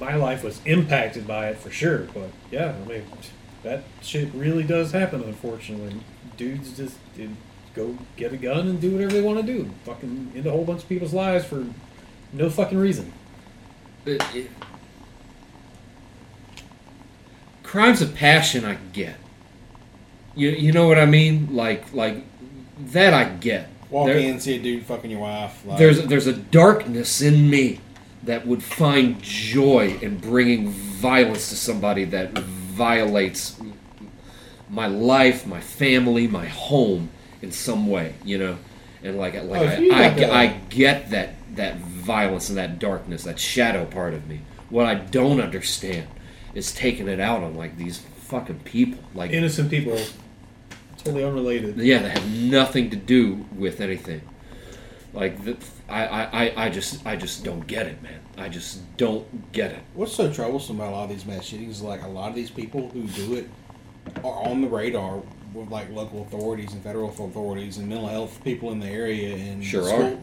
my 0.01 0.15
life 0.15 0.45
was 0.45 0.61
impacted 0.65 1.27
by 1.27 1.49
it 1.49 1.59
for 1.59 1.71
sure. 1.71 2.07
But 2.15 2.31
yeah, 2.53 2.75
I 2.85 2.89
mean 2.89 3.03
that 3.63 3.83
shit 4.03 4.29
really 4.35 4.63
does 4.65 4.93
happen. 4.93 5.23
Unfortunately, 5.23 5.95
dudes 6.37 6.77
just 6.77 6.97
did 7.17 7.31
go 7.75 7.97
get 8.17 8.33
a 8.33 8.37
gun 8.37 8.67
and 8.69 8.81
do 8.81 8.91
whatever 8.93 9.13
they 9.13 9.21
want 9.23 9.39
to 9.45 9.53
do, 9.53 9.71
fucking 9.85 10.33
end 10.35 10.47
a 10.47 10.51
whole 10.51 10.65
bunch 10.65 10.83
of 10.83 10.89
people's 10.89 11.15
lives 11.15 11.45
for 11.45 11.65
no 12.33 12.49
fucking 12.51 12.79
reason. 12.79 13.13
It- 14.07 14.23
it- 14.35 14.51
crimes 17.63 18.03
of 18.03 18.15
passion 18.15 18.65
I 18.65 18.77
get. 18.93 19.15
You 20.35 20.51
you 20.51 20.73
know 20.73 20.89
what 20.89 20.99
I 20.99 21.07
mean? 21.07 21.49
Like 21.55 21.93
like 21.93 22.17
that 22.93 23.15
I 23.15 23.25
get. 23.25 23.69
Walk 23.91 24.07
There- 24.07 24.17
in, 24.19 24.39
see 24.41 24.57
a 24.57 24.63
dude 24.63 24.85
fucking 24.87 25.11
your 25.11 25.21
wife. 25.21 25.65
Like, 25.67 25.79
There's 25.79 26.03
there's 26.07 26.27
a 26.27 26.33
darkness 26.33 27.21
in 27.21 27.51
me 27.51 27.81
that 28.23 28.47
would 28.47 28.63
find 28.63 29.21
joy 29.23 29.99
in 30.03 30.19
bringing 30.19 30.69
violence 30.71 31.49
to 31.49 31.57
somebody 31.57 32.05
that 32.05 32.31
violates 32.81 33.61
my 34.71 34.87
life, 34.87 35.47
my 35.47 35.61
family, 35.61 36.27
my 36.27 36.47
home 36.47 37.11
in 37.43 37.53
some 37.53 37.87
way, 37.87 38.15
you 38.25 38.39
know. 38.39 38.57
And 39.03 39.19
like 39.19 39.35
like 39.35 39.61
Oh, 39.63 39.67
I, 39.95 40.07
I, 40.07 40.11
get- 40.15 40.31
I 40.33 40.47
get 40.71 41.11
that 41.11 41.35
that 41.57 41.77
violence 41.79 42.49
and 42.49 42.57
that 42.59 42.79
darkness, 42.79 43.25
that 43.25 43.39
shadow 43.39 43.85
part 43.85 44.15
of 44.15 44.27
me. 44.29 44.41
What 44.71 44.87
I 44.87 44.95
don't 44.95 45.41
understand 45.41 46.07
is 46.55 46.73
taking 46.73 47.09
it 47.09 47.21
out 47.21 47.43
on 47.43 47.55
like 47.55 47.77
these 47.77 47.99
fucking 47.99 48.61
people, 48.61 49.03
like 49.15 49.33
Innocent 49.33 49.69
people, 49.71 49.99
totally 50.99 51.25
unrelated. 51.25 51.77
yeah, 51.79 51.99
that 52.03 52.19
have 52.19 52.31
nothing 52.31 52.89
to 52.91 52.97
do 52.97 53.45
with 53.57 53.81
anything. 53.81 54.23
Like 55.13 55.45
the, 55.45 55.57
I, 55.89 56.05
I- 56.07 56.65
I 56.67 56.71
just 56.71 57.05
I 57.07 57.17
just 57.17 57.45
don't 57.45 57.67
get 57.67 57.87
it, 57.87 58.03
man. 58.03 58.21
I 58.41 58.49
just 58.49 58.97
don't 58.97 59.53
get 59.53 59.71
it. 59.73 59.81
What's 59.95 60.13
so 60.15 60.33
troublesome 60.33 60.77
about 60.81 60.93
a 60.93 60.97
lot 60.97 61.05
of 61.05 61.11
these 61.11 61.27
mass 61.27 61.45
shootings 61.45 61.77
is 61.77 61.83
like 61.83 62.03
a 62.03 62.09
lot 62.09 62.31
of 62.31 62.35
these 62.35 62.51
people 62.51 62.89
who 62.89 63.03
do 63.09 63.35
it 63.35 63.49
are 64.25 64.49
on 64.49 64.63
the 64.63 64.69
radar 64.69 65.23
with 65.53 65.69
like 65.71 65.91
local 65.91 66.23
authorities 66.23 66.73
and 66.73 66.83
federal 66.83 67.11
authorities 67.11 67.77
and 67.79 67.89
mental 67.89 68.09
health 68.09 68.43
people 68.43 68.71
in 68.73 68.81
the 68.81 68.87
area 68.89 69.35
and 69.37 69.63
Sure 69.65 69.85
school, 69.85 70.03
are. 70.05 70.19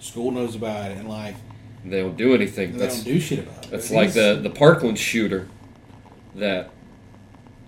school 0.00 0.30
knows 0.32 0.56
about 0.56 0.90
it 0.90 0.98
and 0.98 1.08
like 1.08 1.34
They 1.84 2.00
don't 2.00 2.16
do 2.16 2.34
anything. 2.34 2.72
they 2.72 2.78
That's 2.78 2.96
don't 2.96 3.04
do 3.14 3.20
shit 3.20 3.38
about 3.40 3.64
it. 3.66 3.70
that's 3.70 3.88
But 3.90 3.94
like 3.96 4.12
the 4.12 4.40
the 4.42 4.50
Parkland 4.50 4.98
shooter. 4.98 5.46
That 6.34 6.70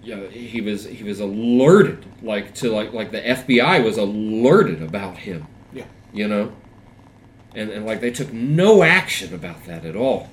yeah, 0.03 0.27
he 0.29 0.61
was 0.61 0.85
he 0.87 1.05
was 1.05 1.21
alerted 1.21 2.05
like 2.23 2.55
to 2.57 2.71
like 2.71 2.93
like 2.93 3.11
the 3.13 3.21
FBI 3.21 3.85
was 3.85 3.97
alerted 3.99 4.83
about 4.83 5.19
him. 5.19 5.47
Yeah. 5.73 5.85
You 6.13 6.29
know, 6.29 6.53
and 7.55 7.71
and 7.71 7.87
like 7.87 8.01
they 8.01 8.11
took 8.11 8.33
no 8.33 8.83
action 8.83 9.35
about 9.35 9.65
that 9.67 9.85
at 9.85 9.97
all. 9.97 10.29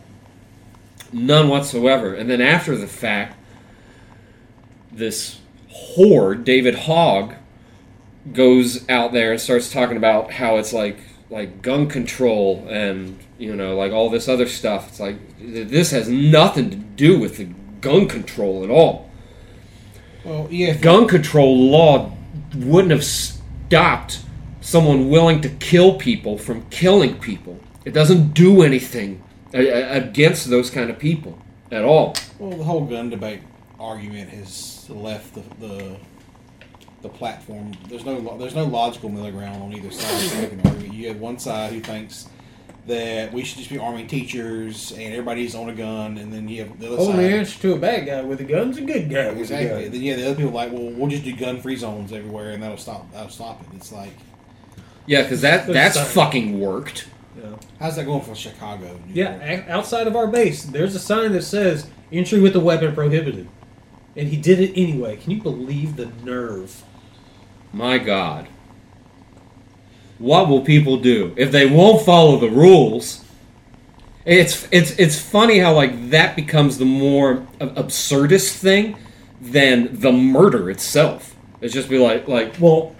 None 1.14 1.50
whatsoever. 1.50 2.14
And 2.14 2.30
then 2.30 2.42
after 2.42 2.76
the 2.78 2.88
fact, 2.88 3.38
this 4.92 5.40
whore, 5.98 6.42
David 6.42 6.76
Hogg, 6.76 7.34
goes 8.34 8.88
out 8.88 9.12
there 9.14 9.32
and 9.32 9.42
starts 9.42 9.72
talking 9.72 9.98
about 9.98 10.32
how 10.34 10.58
it's 10.58 10.74
like 10.74 10.98
like 11.30 11.62
gun 11.62 11.88
control 11.88 12.66
and 12.70 13.18
you 13.38 13.56
know 13.56 13.76
like 13.76 13.92
all 13.92 14.10
this 14.10 14.28
other 14.28 14.48
stuff. 14.48 14.90
It's 14.90 15.00
like 15.00 15.18
this 15.40 15.92
has 15.92 16.08
nothing 16.08 16.70
to 16.70 16.76
do 16.76 17.20
with 17.20 17.38
the 17.38 17.48
gun 17.82 18.08
control 18.08 18.64
at 18.64 18.70
all. 18.70 19.10
well, 20.24 20.48
yeah, 20.52 20.76
Gun 20.76 21.08
control 21.08 21.58
law 21.58 22.12
wouldn't 22.56 22.92
have 22.92 23.04
stopped 23.04 24.20
someone 24.62 25.10
willing 25.10 25.42
to 25.42 25.50
kill 25.50 25.96
people 25.96 26.38
from 26.38 26.62
killing 26.70 27.18
people. 27.20 27.60
It 27.86 27.94
doesn't 27.94 28.34
do 28.34 28.62
anything 28.62 29.22
a- 29.54 29.68
a- 29.68 29.98
against 29.98 30.50
those 30.50 30.70
kind 30.70 30.90
of 30.90 30.98
people 31.00 31.38
at 31.72 31.84
all. 31.84 32.16
Well, 32.40 32.58
the 32.58 32.64
whole 32.64 32.86
gun 32.86 33.10
debate 33.10 33.42
argument 33.80 34.30
has 34.30 34.86
left 34.90 35.34
the 35.34 35.42
the, 35.60 35.98
the 37.02 37.10
platform. 37.10 37.74
There's 37.90 38.06
no 38.06 38.38
there's 38.38 38.56
no 38.56 38.66
logical 38.66 39.10
middle 39.10 39.32
ground 39.32 39.62
on 39.64 39.74
either 39.74 39.92
side 39.92 40.30
to 40.30 40.42
make 40.42 40.52
an 40.54 40.62
argument. 40.68 40.94
You 40.94 41.08
have 41.08 41.20
one 41.20 41.40
side 41.40 41.74
who 41.74 41.80
thinks 41.80 42.28
that 42.88 43.32
we 43.32 43.44
should 43.44 43.60
just 43.60 43.70
be 43.70 43.78
arming 43.78 44.08
teachers 44.08 44.92
and 44.92 45.14
everybody's 45.14 45.54
on 45.54 45.70
a 45.70 45.74
gun, 45.74 46.18
and 46.18 46.34
then 46.34 46.48
you 46.48 46.64
have 46.64 46.80
the 46.80 46.88
other 46.88 46.98
Only 46.98 47.26
side. 47.26 47.34
answer 47.34 47.62
to 47.62 47.74
a 47.74 47.78
bad 47.78 48.06
guy 48.08 48.22
with 48.24 48.42
a 48.42 48.44
gun's 48.44 48.78
a 48.78 48.82
good 48.82 49.08
guy 49.10 49.30
with 49.30 49.40
Exactly. 49.40 49.66
a 49.68 49.82
gun. 49.84 49.92
Then 49.92 50.02
yeah, 50.02 50.16
the 50.16 50.26
other 50.28 50.36
people 50.36 50.50
are 50.52 50.54
like, 50.54 50.72
well, 50.72 50.90
we'll 50.92 51.10
just 51.10 51.24
do 51.24 51.36
gun 51.36 51.62
free 51.62 51.76
zones 51.76 52.12
everywhere, 52.12 52.52
and 52.52 52.62
that'll 52.62 52.78
stop 52.78 53.12
that'll 53.12 53.30
stop 53.30 53.62
it. 53.62 53.68
It's 53.76 53.92
like, 53.92 54.12
Yeah, 55.12 55.24
because 55.24 55.42
that 55.42 55.66
There's 55.66 55.76
that's 55.76 55.96
some- 55.96 56.06
fucking 56.06 56.58
worked. 56.58 57.06
Yeah. 57.38 57.50
how's 57.82 57.98
that 57.98 58.06
going 58.06 58.22
for 58.22 58.34
Chicago? 58.34 58.98
New 59.08 59.14
Yeah, 59.14 59.32
York? 59.54 59.66
a- 59.68 59.72
outside 59.72 60.08
of 60.08 60.16
our 60.16 60.26
base, 60.28 60.64
there's 60.64 60.96
a 60.96 61.00
sign 61.00 61.34
that 61.34 61.44
says 61.44 61.88
entry 62.14 62.40
with 62.40 62.56
a 62.56 62.62
weapon 62.62 62.94
prohibited. 62.96 63.48
And 64.16 64.30
he 64.30 64.38
did 64.38 64.62
it 64.62 64.72
anyway. 64.74 65.18
Can 65.18 65.32
you 65.32 65.42
believe 65.42 65.98
the 65.98 66.10
nerve? 66.24 66.84
My 67.74 67.98
God. 67.98 68.48
What 70.18 70.48
will 70.48 70.62
people 70.62 70.96
do 70.98 71.34
if 71.36 71.52
they 71.52 71.66
won't 71.66 72.06
follow 72.06 72.38
the 72.38 72.50
rules? 72.50 73.22
It's 74.24 74.66
it's 74.72 74.92
it's 74.92 75.20
funny 75.20 75.60
how 75.60 75.74
like 75.74 76.12
that 76.12 76.38
becomes 76.38 76.78
the 76.78 76.86
more 76.86 77.46
ab- 77.60 77.76
absurdist 77.76 78.54
thing 78.58 78.96
than 79.42 80.00
the 80.00 80.12
murder 80.14 80.70
itself. 80.70 81.36
It's 81.60 81.74
just 81.74 81.90
be 81.90 81.98
like 81.98 82.28
like 82.30 82.56
well, 82.62 82.96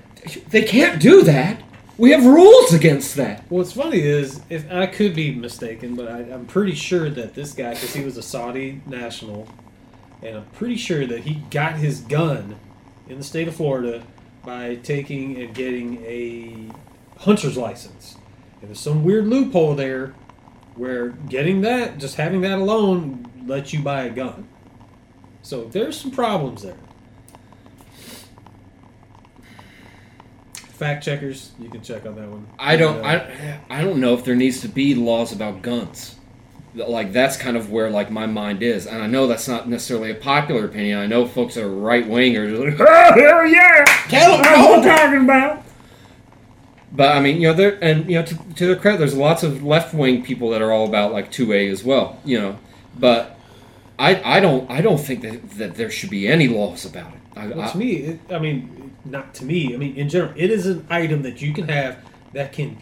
they 0.50 0.64
can't 0.64 1.00
do 1.00 1.22
that. 1.24 1.62
We 1.98 2.12
have 2.12 2.26
rules 2.26 2.74
against 2.74 3.16
that. 3.16 3.44
What's 3.50 3.74
funny 3.74 4.00
is, 4.00 4.42
if 4.50 4.70
I 4.72 4.88
could 4.88 5.14
be 5.14 5.34
mistaken, 5.36 5.96
but 5.96 6.08
I, 6.08 6.20
I'm 6.20 6.46
pretty 6.46 6.74
sure 6.74 7.10
that 7.10 7.36
this 7.36 7.54
guy, 7.54 7.74
because 7.74 7.94
he 7.94 8.04
was 8.04 8.18
a 8.18 8.24
Saudi 8.24 8.82
national, 8.86 9.48
and 10.24 10.38
I'm 10.38 10.46
pretty 10.54 10.78
sure 10.78 11.06
that 11.06 11.20
he 11.22 11.36
got 11.52 11.76
his 11.76 12.00
gun 12.02 12.56
in 13.08 13.18
the 13.18 13.24
state 13.24 13.48
of 13.48 13.56
Florida 13.56 14.04
by 14.44 14.76
taking 14.76 15.40
and 15.42 15.54
getting 15.54 16.04
a 16.06 16.72
hunter's 17.20 17.58
license. 17.58 18.16
And 18.62 18.70
there's 18.70 18.80
some 18.80 19.04
weird 19.04 19.28
loophole 19.28 19.76
there 19.76 20.16
where 20.76 21.10
getting 21.10 21.62
that, 21.62 21.98
just 21.98 22.16
having 22.16 22.42
that 22.42 22.58
alone, 22.60 23.30
lets 23.46 23.74
you 23.74 23.82
buy 23.82 24.04
a 24.04 24.10
gun. 24.10 24.48
So 25.42 25.66
there's 25.66 26.00
some 26.00 26.12
problems 26.12 26.64
there. 26.64 26.78
Fact 30.82 31.04
checkers, 31.04 31.52
you 31.60 31.70
can 31.70 31.84
check 31.84 32.08
on 32.08 32.16
that 32.16 32.28
one. 32.28 32.48
I 32.58 32.76
don't 32.76 33.06
Uh, 33.06 33.24
I 33.70 33.78
I 33.82 33.84
don't 33.84 34.00
know 34.00 34.16
if 34.16 34.26
there 34.26 34.36
needs 34.36 34.62
to 34.62 34.68
be 34.68 34.96
laws 34.96 35.32
about 35.32 35.62
guns. 35.62 36.16
Like 36.74 37.14
that's 37.14 37.38
kind 37.38 37.56
of 37.56 37.70
where 37.70 37.92
like 37.92 38.10
my 38.10 38.26
mind 38.26 38.64
is, 38.64 38.88
and 38.88 39.00
I 39.00 39.06
know 39.06 39.28
that's 39.28 39.48
not 39.48 39.70
necessarily 39.70 40.10
a 40.10 40.16
popular 40.16 40.66
opinion. 40.66 40.98
I 40.98 41.06
know 41.06 41.28
folks 41.28 41.54
that 41.54 41.66
are 41.66 41.70
right 41.70 42.04
wingers, 42.10 42.58
like, 42.58 42.80
Oh, 42.80 43.14
hell 43.14 43.46
yeah! 43.46 43.86
Tell 44.10 44.34
'em, 44.34 44.42
That's 44.42 44.58
what 44.58 44.80
I'm 44.80 44.98
talking 44.98 45.24
about. 45.26 45.64
But 46.92 47.16
I 47.16 47.20
mean, 47.20 47.40
you 47.40 47.50
know, 47.50 47.54
there 47.54 47.78
and 47.84 48.10
you 48.10 48.16
know, 48.16 48.26
to, 48.26 48.36
to 48.56 48.66
their 48.66 48.76
credit, 48.76 48.98
there's 48.98 49.16
lots 49.16 49.44
of 49.44 49.64
left 49.64 49.94
wing 49.94 50.24
people 50.24 50.50
that 50.50 50.64
are 50.64 50.72
all 50.72 50.88
about 50.88 51.14
like 51.14 51.32
two 51.32 51.54
A 51.54 51.70
as 51.70 51.84
well. 51.84 52.20
You 52.26 52.40
know, 52.40 52.60
but 52.98 53.38
I 54.02 54.38
I 54.38 54.40
don't 54.40 54.70
I 54.70 54.82
don't 54.82 54.98
think 55.00 55.22
that, 55.22 55.50
that 55.52 55.76
there 55.76 55.90
should 55.90 56.10
be 56.10 56.28
any 56.28 56.48
laws 56.48 56.86
about 56.86 57.12
it. 57.14 57.20
I, 57.40 57.48
Well, 57.48 57.62
I- 57.62 57.72
to 57.72 57.78
me, 57.78 57.92
it, 58.10 58.20
I 58.30 58.40
mean, 58.40 58.94
not 59.06 59.34
to 59.36 59.46
me. 59.46 59.74
I 59.74 59.78
mean, 59.78 59.96
in 59.96 60.10
general, 60.10 60.34
it 60.36 60.50
is 60.50 60.66
an 60.66 60.86
item 60.90 61.22
that 61.24 61.42
you 61.42 61.54
can 61.54 61.68
have 61.68 61.98
that 62.34 62.52
can 62.54 62.82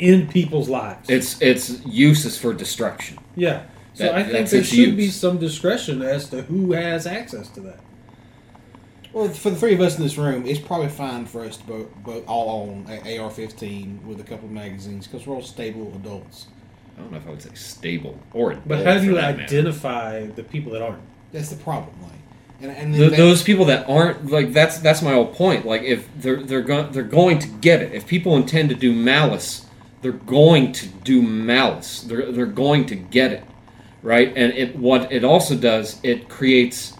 end 0.00 0.30
people's 0.30 0.68
lives. 0.68 1.08
it's 1.08 1.40
it's 1.40 1.84
uses 1.86 2.36
for 2.38 2.52
destruction. 2.54 3.18
yeah. 3.36 3.62
So 3.96 4.04
that- 4.04 4.14
I 4.16 4.22
think 4.24 4.48
there 4.50 4.60
its 4.60 4.68
should 4.70 4.96
be 4.96 5.08
some 5.08 5.38
discretion 5.38 6.02
as 6.02 6.28
to 6.30 6.42
who 6.42 6.72
has 6.72 7.06
access 7.06 7.48
to 7.50 7.60
that. 7.60 7.78
Well, 9.12 9.28
for 9.28 9.50
the 9.50 9.56
three 9.56 9.74
of 9.74 9.80
us 9.80 9.96
in 9.96 10.02
this 10.02 10.18
room, 10.18 10.44
it's 10.44 10.58
probably 10.58 10.88
fine 10.88 11.24
for 11.26 11.44
us 11.44 11.56
to 11.58 11.64
both, 11.64 11.94
both 12.02 12.24
all 12.26 12.62
own 12.62 12.86
AR-15 12.90 14.02
with 14.04 14.18
a 14.18 14.24
couple 14.24 14.46
of 14.46 14.50
magazines 14.50 15.06
because 15.06 15.24
we're 15.24 15.36
all 15.36 15.42
stable 15.42 15.92
adults. 15.94 16.48
I 16.96 17.00
don't 17.00 17.10
know 17.12 17.18
if 17.18 17.26
I 17.26 17.30
would 17.30 17.42
say 17.42 17.50
stable 17.54 18.18
or 18.32 18.54
But 18.66 18.84
how 18.84 18.98
do 18.98 19.04
you 19.04 19.14
that 19.14 19.36
matter. 19.36 19.42
identify 19.42 20.26
the 20.26 20.42
people 20.44 20.72
that 20.72 20.82
aren't? 20.82 21.02
That's 21.32 21.48
the 21.50 21.56
problem, 21.56 21.94
like, 22.02 22.12
and 22.60 22.70
and 22.70 22.94
then 22.94 23.00
Th 23.00 23.10
that- 23.10 23.16
those 23.16 23.42
people 23.42 23.64
that 23.66 23.88
aren't 23.88 24.30
like 24.30 24.52
that's 24.52 24.78
that's 24.78 25.02
my 25.02 25.12
whole 25.12 25.26
point. 25.26 25.66
Like 25.66 25.82
if 25.82 26.08
they're 26.20 26.42
they're 26.42 26.62
going 26.62 26.92
they're 26.92 27.02
going 27.02 27.38
to 27.40 27.48
get 27.48 27.82
it. 27.82 27.92
If 27.92 28.06
people 28.06 28.36
intend 28.36 28.68
to 28.70 28.74
do 28.76 28.92
malice, 28.92 29.66
they're 30.02 30.12
going 30.12 30.72
to 30.72 30.86
do 30.86 31.20
malice. 31.22 32.02
They're 32.02 32.30
they're 32.30 32.46
going 32.46 32.86
to 32.86 32.94
get 32.94 33.32
it, 33.32 33.42
right? 34.02 34.28
And 34.36 34.52
it 34.52 34.76
what 34.76 35.10
it 35.12 35.24
also 35.24 35.56
does 35.56 35.98
it 36.04 36.28
creates 36.28 36.90
for 36.92 36.93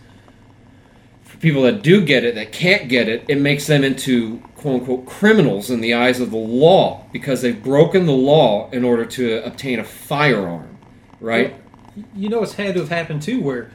people 1.45 1.63
that 1.63 1.83
do 1.83 2.03
get 2.03 2.25
it 2.25 2.35
that 2.37 2.53
can't 2.53 2.89
get 2.89 3.07
it. 3.07 3.23
It 3.29 3.39
makes 3.39 3.67
them 3.67 3.85
into 3.85 4.39
quote 4.57 4.81
unquote 4.81 5.05
criminals 5.05 5.71
in 5.71 5.83
the 5.83 5.93
eyes 5.93 6.19
of 6.19 6.31
the 6.31 6.39
law 6.39 7.05
because 7.13 7.43
they've 7.43 7.63
broken 7.63 8.07
the 8.07 8.13
law 8.13 8.71
in 8.71 8.83
order 8.83 9.05
to 9.05 9.45
obtain 9.45 9.79
a 9.79 9.85
firearm, 9.85 10.79
right? 11.21 11.55
You 12.17 12.31
know, 12.31 12.43
it's 12.43 12.55
had 12.55 12.75
to 12.75 12.81
have 12.81 12.89
happened 12.89 13.21
too, 13.23 13.43
where 13.43 13.71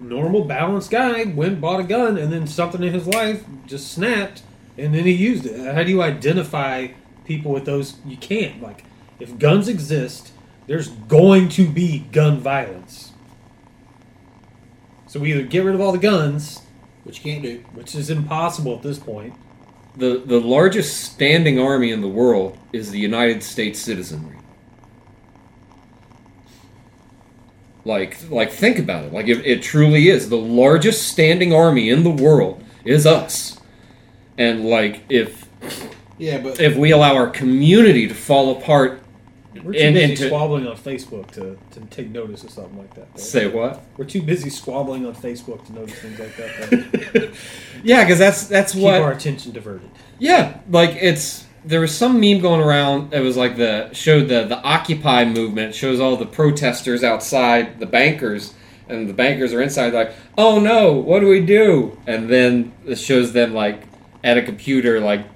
normal 0.00 0.46
balanced 0.46 0.90
guy 0.90 1.24
went 1.24 1.60
bought 1.60 1.80
a 1.80 1.84
gun, 1.84 2.16
and 2.16 2.32
then 2.32 2.46
something 2.46 2.82
in 2.82 2.94
his 2.94 3.06
life 3.06 3.44
just 3.66 3.92
snapped, 3.92 4.42
and 4.78 4.94
then 4.94 5.04
he 5.04 5.12
used 5.12 5.44
it. 5.44 5.74
How 5.74 5.82
do 5.82 5.90
you 5.90 6.02
identify 6.02 6.88
people 7.26 7.52
with 7.52 7.66
those? 7.66 7.98
You 8.06 8.16
can't. 8.16 8.62
Like, 8.62 8.84
if 9.20 9.38
guns 9.38 9.68
exist, 9.68 10.32
there's 10.66 10.88
going 10.88 11.50
to 11.50 11.68
be 11.68 12.00
gun 12.12 12.38
violence. 12.38 13.12
So 15.06 15.20
we 15.20 15.32
either 15.32 15.42
get 15.42 15.64
rid 15.64 15.74
of 15.74 15.82
all 15.82 15.92
the 15.92 15.98
guns, 15.98 16.62
which 17.04 17.24
you 17.24 17.32
can't 17.32 17.42
do. 17.42 17.58
which 17.72 17.94
is 17.94 18.10
impossible 18.10 18.74
at 18.74 18.82
this 18.82 18.98
point. 18.98 19.34
The 19.96 20.22
the 20.24 20.40
largest 20.40 21.00
standing 21.12 21.58
army 21.58 21.92
in 21.92 22.00
the 22.00 22.08
world 22.08 22.58
is 22.72 22.90
the 22.90 22.98
United 22.98 23.42
States 23.42 23.78
citizenry. 23.78 24.38
Like, 27.84 28.16
like 28.30 28.50
think 28.50 28.78
about 28.78 29.04
it. 29.04 29.12
Like, 29.12 29.28
it, 29.28 29.44
it 29.44 29.62
truly 29.62 30.08
is 30.08 30.30
the 30.30 30.38
largest 30.38 31.06
standing 31.06 31.52
army 31.52 31.90
in 31.90 32.02
the 32.02 32.10
world 32.10 32.64
is 32.84 33.06
us. 33.06 33.60
And 34.38 34.64
like, 34.64 35.02
if 35.08 35.46
Yeah, 36.18 36.38
but 36.38 36.58
if 36.58 36.76
we 36.76 36.90
allow 36.92 37.14
our 37.14 37.28
community 37.28 38.08
to 38.08 38.14
fall 38.14 38.56
apart, 38.56 39.03
We're 39.62 39.72
too 39.72 39.78
And- 39.78 39.94
busy 39.94 40.04
and 40.04 40.16
to- 40.16 40.26
squabbling 40.26 40.66
on 40.66 40.76
Facebook 40.76 41.30
to, 41.32 41.56
to 41.72 41.80
take 41.90 42.10
notice 42.10 42.42
of 42.44 42.50
something 42.50 42.76
like 42.78 42.94
that. 42.94 43.14
though. 43.14 43.20
say 43.22 43.46
what? 43.46 43.82
We're 43.96 44.04
too 44.04 44.22
busy 44.22 44.50
squabbling 44.50 45.06
on 45.06 45.14
Facebook 45.14 45.64
to 45.66 45.72
notice 45.72 45.98
things 45.98 46.18
like 46.18 46.36
that. 46.36 47.30
Yeah, 47.84 48.02
because 48.04 48.18
that's 48.18 48.46
that's 48.46 48.72
Keep 48.72 48.82
what 48.82 49.00
our 49.02 49.12
attention 49.12 49.52
diverted. 49.52 49.90
Yeah, 50.18 50.58
like 50.70 50.96
it's 51.00 51.44
there 51.64 51.80
was 51.80 51.94
some 51.94 52.18
meme 52.20 52.40
going 52.40 52.60
around. 52.60 53.12
It 53.14 53.20
was 53.20 53.36
like 53.36 53.56
the 53.56 53.90
showed 53.92 54.28
the 54.28 54.44
the 54.44 54.60
Occupy 54.62 55.24
movement 55.26 55.74
shows 55.74 56.00
all 56.00 56.16
the 56.16 56.26
protesters 56.26 57.04
outside 57.04 57.78
the 57.80 57.86
bankers, 57.86 58.54
and 58.88 59.08
the 59.08 59.12
bankers 59.14 59.52
are 59.52 59.60
inside 59.62 59.92
like, 59.92 60.12
oh 60.38 60.58
no, 60.60 60.92
what 60.92 61.20
do 61.20 61.28
we 61.28 61.40
do? 61.44 61.98
And 62.06 62.28
then 62.28 62.72
it 62.86 62.96
shows 62.98 63.32
them 63.32 63.52
like 63.54 63.82
at 64.22 64.38
a 64.38 64.42
computer 64.42 65.00
like 65.00 65.26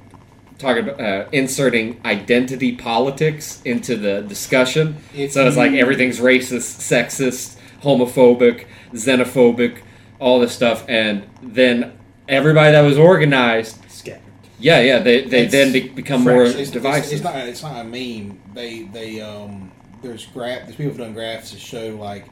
talking 0.59 0.89
about 0.89 1.01
uh, 1.01 1.29
inserting 1.33 2.01
identity 2.05 2.75
politics 2.77 3.63
into 3.65 3.97
the 3.97 4.23
discussion. 4.23 4.97
If 5.15 5.33
so 5.33 5.47
it's 5.47 5.57
like 5.57 5.73
everything's 5.73 6.19
racist, 6.19 6.81
sexist, 6.81 7.57
homophobic, 7.83 8.67
xenophobic, 8.93 9.79
all 10.19 10.41
this 10.41 10.53
stuff, 10.55 10.85
and 10.89 11.29
then 11.43 11.97
everybody 12.29 12.73
that 12.73 12.83
was 12.83 12.99
organized 12.99 13.79
Scattered. 13.89 14.21
yeah, 14.59 14.81
yeah. 14.81 14.99
They 14.99 15.23
they 15.23 15.45
It's 15.45 15.53
then 15.53 15.73
be, 15.73 15.89
become 15.89 16.25
more 16.25 16.43
it's, 16.43 16.55
it's- 16.55 16.71
divisive. 16.71 17.13
It's, 17.13 17.23
not. 17.23 17.37
It's 17.37 17.63
not 17.63 17.81
a 17.81 17.85
meme. 17.85 18.41
They 18.55 18.83
they 18.85 19.21
um. 19.21 19.73
There's 20.03 20.27
graph. 20.27 20.63
There's 20.65 20.77
people 20.77 20.91
who've 20.91 20.99
done 20.99 21.13
graphs 21.13 21.51
to 21.51 21.59
show 21.59 21.89
like, 21.97 22.27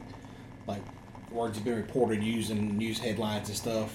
like 0.67 0.81
words 1.31 1.55
have 1.57 1.65
been 1.65 1.75
reported 1.75 2.23
using 2.23 2.77
news 2.77 2.97
headlines 2.97 3.49
and 3.49 3.57
stuff. 3.57 3.93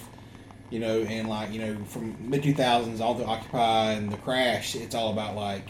You 0.73 0.79
know, 0.79 1.01
and 1.01 1.29
like 1.29 1.51
you 1.51 1.59
know, 1.59 1.77
from 1.85 2.17
mid 2.19 2.41
two 2.41 2.55
thousands, 2.55 2.99
all 2.99 3.13
the 3.13 3.25
Occupy 3.25 3.91
and 3.91 4.11
the 4.11 4.17
crash. 4.17 4.75
It's 4.75 4.95
all 4.95 5.11
about 5.11 5.35
like 5.35 5.67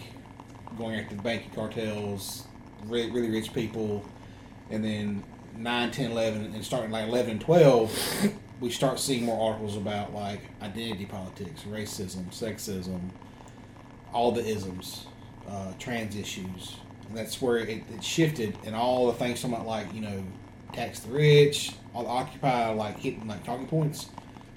going 0.77 0.97
after 0.97 1.13
the 1.13 1.21
banking 1.21 1.51
cartels, 1.51 2.47
really, 2.85 3.11
really 3.11 3.29
rich 3.29 3.53
people, 3.53 4.05
and 4.69 4.81
then 4.81 5.21
9, 5.57 5.91
10, 5.91 6.11
11, 6.11 6.53
and 6.55 6.63
starting 6.63 6.89
like 6.89 7.09
11 7.09 7.31
and 7.31 7.41
12, 7.41 8.29
we 8.61 8.69
start 8.69 8.97
seeing 8.97 9.25
more 9.25 9.49
articles 9.49 9.75
about 9.75 10.13
like 10.13 10.39
identity 10.61 11.05
politics, 11.05 11.63
racism, 11.63 12.25
sexism, 12.29 13.09
all 14.13 14.31
the 14.31 14.45
isms, 14.45 15.07
uh, 15.49 15.73
trans 15.79 16.15
issues. 16.15 16.77
And 17.09 17.17
that's 17.17 17.41
where 17.41 17.57
it, 17.57 17.83
it 17.93 18.01
shifted, 18.01 18.57
and 18.65 18.73
all 18.73 19.07
the 19.07 19.13
things 19.13 19.43
about 19.43 19.67
like, 19.67 19.93
you 19.93 19.99
know, 19.99 20.23
tax 20.71 21.01
the 21.01 21.11
rich, 21.11 21.73
all 21.93 22.03
the 22.03 22.09
Occupy, 22.09 22.69
like 22.69 22.97
hitting 22.99 23.27
like 23.27 23.43
talking 23.43 23.67
points, 23.67 24.07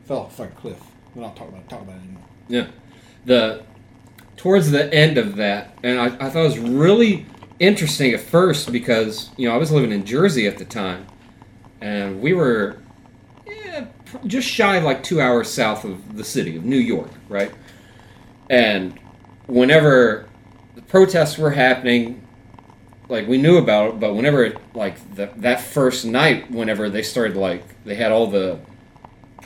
fell 0.07 0.19
off 0.19 0.33
a 0.33 0.37
fucking 0.45 0.57
cliff. 0.57 0.81
We're 1.15 1.23
not 1.23 1.37
talking 1.37 1.55
about, 1.55 1.69
talking 1.69 1.89
about 1.89 1.99
it 1.99 2.05
anymore. 2.05 2.23
yeah, 2.49 2.67
the 3.25 3.65
towards 4.37 4.71
the 4.71 4.93
end 4.93 5.19
of 5.19 5.37
that, 5.37 5.77
and 5.83 5.99
I, 5.99 6.07
I 6.07 6.31
thought 6.31 6.45
it 6.45 6.49
was 6.49 6.59
really 6.59 7.27
interesting 7.59 8.13
at 8.13 8.21
first 8.21 8.71
because 8.71 9.31
you 9.37 9.49
know 9.49 9.55
I 9.55 9.59
was 9.59 9.73
living 9.73 9.93
in 9.93 10.05
Jersey 10.05 10.47
at 10.47 10.59
the 10.59 10.65
time, 10.65 11.07
and 11.81 12.21
we 12.21 12.33
were 12.33 12.79
yeah, 13.47 13.87
just 14.27 14.49
shy 14.49 14.77
of 14.77 14.85
like 14.85 15.03
two 15.03 15.21
hours 15.21 15.51
south 15.51 15.85
of 15.85 16.17
the 16.17 16.25
city 16.25 16.57
of 16.57 16.65
New 16.65 16.77
York, 16.77 17.11
right? 17.29 17.53
And 18.49 18.99
whenever 19.47 20.29
the 20.75 20.83
protests 20.83 21.39
were 21.39 21.51
happening, 21.51 22.23
like 23.09 23.27
we 23.27 23.39
knew 23.39 23.57
about 23.57 23.95
it, 23.95 24.01
but 24.01 24.15
whenever 24.15 24.55
like 24.75 25.17
the, 25.17 25.31
that 25.39 25.61
first 25.61 26.05
night, 26.05 26.51
whenever 26.51 26.89
they 26.91 27.03
started 27.03 27.37
like 27.37 27.83
they 27.85 27.95
had 27.97 28.13
all 28.13 28.29
the 28.29 28.61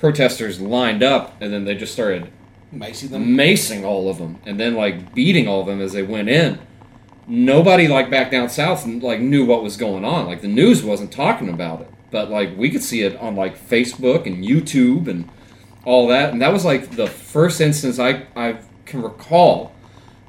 protesters 0.01 0.61
lined 0.61 1.03
up, 1.03 1.41
and 1.41 1.53
then 1.53 1.65
they 1.65 1.75
just 1.75 1.93
started 1.93 2.33
Macy 2.73 3.07
them. 3.07 3.37
macing 3.37 3.85
all 3.85 4.09
of 4.09 4.19
them, 4.19 4.41
and 4.45 4.59
then 4.59 4.75
like 4.75 5.15
beating 5.15 5.47
all 5.47 5.61
of 5.61 5.67
them 5.67 5.81
as 5.81 5.93
they 5.93 6.03
went 6.03 6.29
in. 6.29 6.59
Nobody 7.29 7.87
like 7.87 8.11
back 8.11 8.31
down 8.31 8.49
south 8.49 8.85
like 8.87 9.21
knew 9.21 9.45
what 9.45 9.63
was 9.63 9.77
going 9.77 10.05
on. 10.05 10.27
Like 10.27 10.41
the 10.41 10.49
news 10.49 10.83
wasn't 10.83 11.13
talking 11.13 11.49
about 11.49 11.83
it, 11.83 11.91
but 12.11 12.31
like 12.31 12.57
we 12.57 12.71
could 12.71 12.83
see 12.83 13.03
it 13.03 13.17
on 13.17 13.37
like 13.37 13.57
Facebook 13.69 14.27
and 14.27 14.43
YouTube 14.45 15.07
and 15.07 15.29
all 15.85 16.09
that. 16.09 16.33
And 16.33 16.41
that 16.43 16.53
was 16.53 16.65
like 16.65 16.93
the 16.93 17.07
first 17.07 17.61
instance 17.61 17.99
I 17.99 18.27
I 18.35 18.59
can 18.87 19.03
recall 19.03 19.73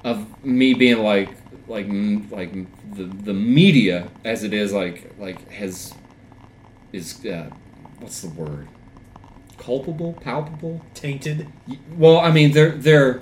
of 0.03 0.43
me 0.43 0.73
being 0.73 0.99
like 0.99 1.29
like 1.67 1.87
like 2.29 2.51
the 2.93 3.03
the 3.05 3.33
media 3.33 4.09
as 4.25 4.43
it 4.43 4.53
is 4.53 4.73
like 4.73 5.13
like 5.17 5.49
has 5.49 5.93
is 6.91 7.25
uh, 7.25 7.49
what's 7.99 8.21
the 8.21 8.29
word 8.29 8.67
culpable 9.61 10.13
palpable 10.13 10.81
Tainted. 10.93 11.47
well, 11.95 12.19
I 12.19 12.31
mean, 12.31 12.51
they're 12.51 12.71
they're 12.71 13.21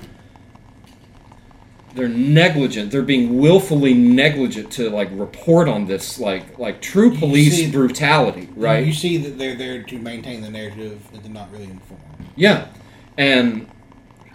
they're 1.95 2.07
negligent. 2.07 2.91
They're 2.91 3.01
being 3.01 3.39
willfully 3.39 3.93
negligent 3.93 4.71
to 4.73 4.89
like 4.89 5.09
report 5.11 5.67
on 5.67 5.85
this, 5.85 6.19
like 6.19 6.57
like 6.57 6.81
true 6.81 7.15
police 7.15 7.55
see- 7.57 7.71
brutality, 7.71 8.49
right? 8.55 8.85
You 8.85 8.93
see 8.93 9.17
that 9.17 9.37
they're 9.37 9.55
there 9.55 9.83
to 9.83 9.99
maintain 9.99 10.41
the 10.41 10.49
narrative 10.49 11.01
that 11.11 11.23
they're 11.23 11.31
not 11.31 11.51
really 11.51 11.65
informed. 11.65 12.03
Yeah, 12.35 12.67
and 13.17 13.69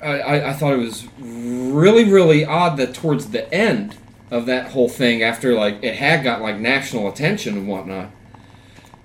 I, 0.02 0.20
I, 0.20 0.50
I 0.50 0.52
thought 0.52 0.74
it 0.74 0.78
was 0.78 1.06
really 1.18 2.04
really 2.04 2.44
odd 2.44 2.76
that 2.76 2.94
towards 2.94 3.30
the 3.30 3.52
end 3.52 3.96
of 4.30 4.46
that 4.46 4.72
whole 4.72 4.88
thing, 4.88 5.22
after 5.22 5.54
like 5.54 5.82
it 5.82 5.94
had 5.94 6.22
got 6.22 6.42
like 6.42 6.58
national 6.58 7.08
attention 7.08 7.56
and 7.56 7.68
whatnot, 7.68 8.10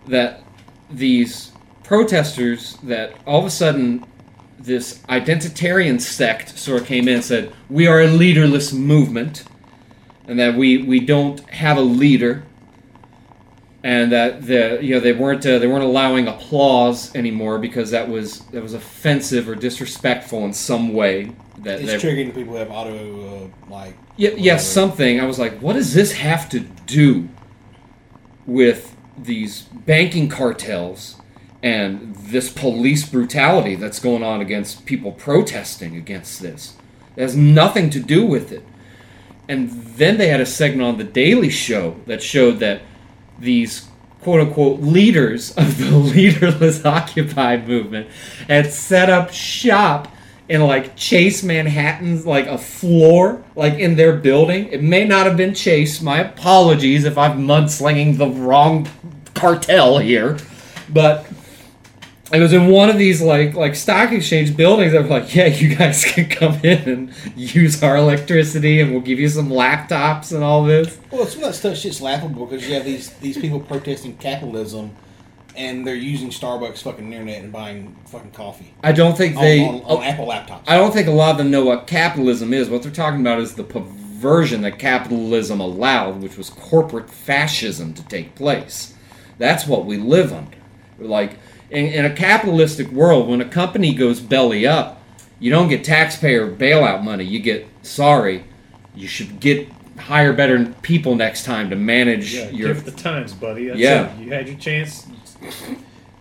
that 0.07 0.43
these 0.89 1.48
protesters 1.89 2.77
that 2.83 3.11
all 3.25 3.39
of 3.39 3.45
a 3.45 3.49
sudden 3.49 4.05
this 4.59 4.99
identitarian 5.09 5.99
sect 5.99 6.55
sort 6.55 6.79
of 6.79 6.85
came 6.87 7.07
in 7.07 7.15
and 7.15 7.23
said 7.23 7.51
we 7.67 7.87
are 7.87 8.01
a 8.01 8.07
leaderless 8.07 8.71
movement 8.71 9.43
and 10.27 10.37
that 10.37 10.53
we 10.53 10.83
we 10.83 10.99
don't 10.99 11.39
have 11.49 11.77
a 11.77 11.81
leader 11.81 12.43
and 13.83 14.11
that 14.11 14.45
the 14.45 14.77
you 14.83 14.93
know 14.93 14.99
they 14.99 15.13
weren't 15.13 15.43
uh, 15.47 15.57
they 15.57 15.65
weren't 15.65 15.83
allowing 15.83 16.27
applause 16.27 17.15
anymore 17.15 17.57
because 17.57 17.89
that 17.89 18.07
was 18.07 18.41
that 18.51 18.61
was 18.61 18.75
offensive 18.75 19.49
or 19.49 19.55
disrespectful 19.55 20.45
in 20.45 20.53
some 20.53 20.93
way 20.93 21.31
that 21.57 21.81
It's 21.81 22.03
triggering 22.03 22.35
people 22.35 22.53
who 22.53 22.59
have 22.59 22.69
auto 22.69 23.47
uh, 23.47 23.47
like. 23.67 23.95
yeah, 24.15 24.29
yeah, 24.37 24.57
something. 24.57 25.19
I 25.19 25.25
was 25.25 25.39
like, 25.39 25.57
what 25.59 25.73
does 25.73 25.95
this 25.95 26.11
have 26.11 26.49
to 26.49 26.59
do 26.59 27.29
with 28.45 28.95
these 29.17 29.63
banking 29.63 30.29
cartels 30.29 31.18
and 31.61 32.15
this 32.15 32.51
police 32.51 33.07
brutality 33.07 33.75
that's 33.75 33.99
going 33.99 34.23
on 34.23 34.41
against 34.41 34.85
people 34.85 35.11
protesting 35.11 35.95
against 35.95 36.41
this? 36.41 36.75
It 37.15 37.21
has 37.21 37.35
nothing 37.35 37.89
to 37.91 37.99
do 37.99 38.25
with 38.25 38.51
it. 38.51 38.63
And 39.47 39.69
then 39.71 40.17
they 40.17 40.27
had 40.27 40.39
a 40.39 40.45
segment 40.45 40.87
on 40.87 40.97
The 40.97 41.03
Daily 41.03 41.49
Show 41.49 41.95
that 42.05 42.21
showed 42.21 42.59
that 42.59 42.81
these 43.39 43.89
quote 44.21 44.41
unquote 44.41 44.81
leaders 44.81 45.51
of 45.57 45.77
the 45.77 45.91
leaderless 45.91 46.85
Occupy 46.85 47.57
movement 47.57 48.07
had 48.47 48.71
set 48.71 49.09
up 49.09 49.31
shop 49.31 50.07
in 50.49 50.61
like 50.61 50.95
Chase 50.95 51.43
Manhattan's 51.43 52.25
like 52.25 52.47
a 52.47 52.57
floor 52.57 53.43
like 53.55 53.75
in 53.75 53.95
their 53.95 54.15
building. 54.15 54.67
It 54.67 54.81
may 54.81 55.05
not 55.05 55.27
have 55.27 55.37
been 55.37 55.53
Chase. 55.53 56.01
My 56.01 56.19
apologies 56.19 57.05
if 57.05 57.17
I'm 57.17 57.45
mudslinging 57.45 58.17
the 58.17 58.27
wrong 58.27 58.87
cartel 59.35 59.99
here, 59.99 60.37
but 60.89 61.28
it 62.31 62.39
was 62.39 62.53
in 62.53 62.67
one 62.67 62.89
of 62.89 62.97
these 62.97 63.21
like 63.21 63.55
like 63.55 63.75
stock 63.75 64.11
exchange 64.11 64.55
buildings 64.55 64.93
that 64.93 65.03
were 65.03 65.09
like, 65.09 65.33
yeah, 65.33 65.47
you 65.47 65.75
guys 65.75 66.05
can 66.13 66.29
come 66.29 66.59
in 66.63 66.89
and 66.89 67.13
use 67.35 67.81
our 67.81 67.97
electricity, 67.97 68.81
and 68.81 68.91
we'll 68.91 69.01
give 69.01 69.19
you 69.19 69.29
some 69.29 69.49
laptops 69.49 70.33
and 70.33 70.43
all 70.43 70.63
this. 70.63 70.97
Well, 71.11 71.25
some 71.25 71.43
of 71.43 71.49
that 71.49 71.53
stuff 71.55 71.77
shit's 71.77 72.01
laughable 72.01 72.45
because 72.45 72.67
you 72.67 72.75
have 72.75 72.85
these 72.85 73.11
these 73.15 73.37
people 73.37 73.59
protesting 73.59 74.17
capitalism, 74.17 74.95
and 75.55 75.85
they're 75.85 75.95
using 75.95 76.29
Starbucks 76.29 76.83
fucking 76.83 77.11
internet 77.11 77.43
and 77.43 77.51
buying 77.51 77.95
fucking 78.05 78.31
coffee 78.31 78.73
I 78.83 78.91
don't 78.91 79.17
think 79.17 79.35
on, 79.35 79.41
they. 79.41 79.65
on, 79.65 79.81
on 79.81 80.03
Apple 80.03 80.27
laptops. 80.27 80.63
I 80.67 80.77
don't 80.77 80.93
think 80.93 81.07
a 81.07 81.11
lot 81.11 81.31
of 81.31 81.37
them 81.37 81.49
know 81.49 81.65
what 81.65 81.87
capitalism 81.87 82.53
is. 82.53 82.69
What 82.69 82.83
they're 82.83 82.91
talking 82.91 83.21
about 83.21 83.39
is 83.39 83.55
the 83.55 83.63
perversion 83.63 84.61
that 84.61 84.77
capitalism 84.77 85.59
allowed, 85.59 86.21
which 86.21 86.37
was 86.37 86.51
corporate 86.51 87.09
fascism 87.09 87.93
to 87.95 88.03
take 88.03 88.35
place. 88.35 88.93
That's 89.39 89.65
what 89.65 89.85
we 89.85 89.97
live 89.97 90.31
under. 90.31 90.57
Like 90.99 91.39
in, 91.71 91.85
in 91.87 92.05
a 92.05 92.13
capitalistic 92.15 92.91
world, 92.91 93.27
when 93.27 93.41
a 93.41 93.45
company 93.45 93.93
goes 93.93 94.19
belly 94.19 94.65
up, 94.65 95.01
you 95.39 95.49
don't 95.51 95.69
get 95.69 95.83
taxpayer 95.83 96.49
bailout 96.51 97.03
money. 97.03 97.23
You 97.23 97.39
get 97.39 97.67
sorry. 97.81 98.43
You 98.95 99.07
should 99.07 99.39
get 99.39 99.69
hire 99.97 100.33
better 100.33 100.65
people 100.81 101.15
next 101.15 101.43
time 101.43 101.69
to 101.69 101.75
manage 101.75 102.33
Yeah, 102.33 102.49
your. 102.49 102.73
give 102.73 102.85
the 102.85 102.91
times, 102.91 103.33
buddy. 103.33 103.67
That's 103.67 103.79
Yeah. 103.79 104.13
it. 104.13 104.19
You 104.19 104.31
had 104.33 104.47
your 104.47 104.57
chance. 104.57 105.05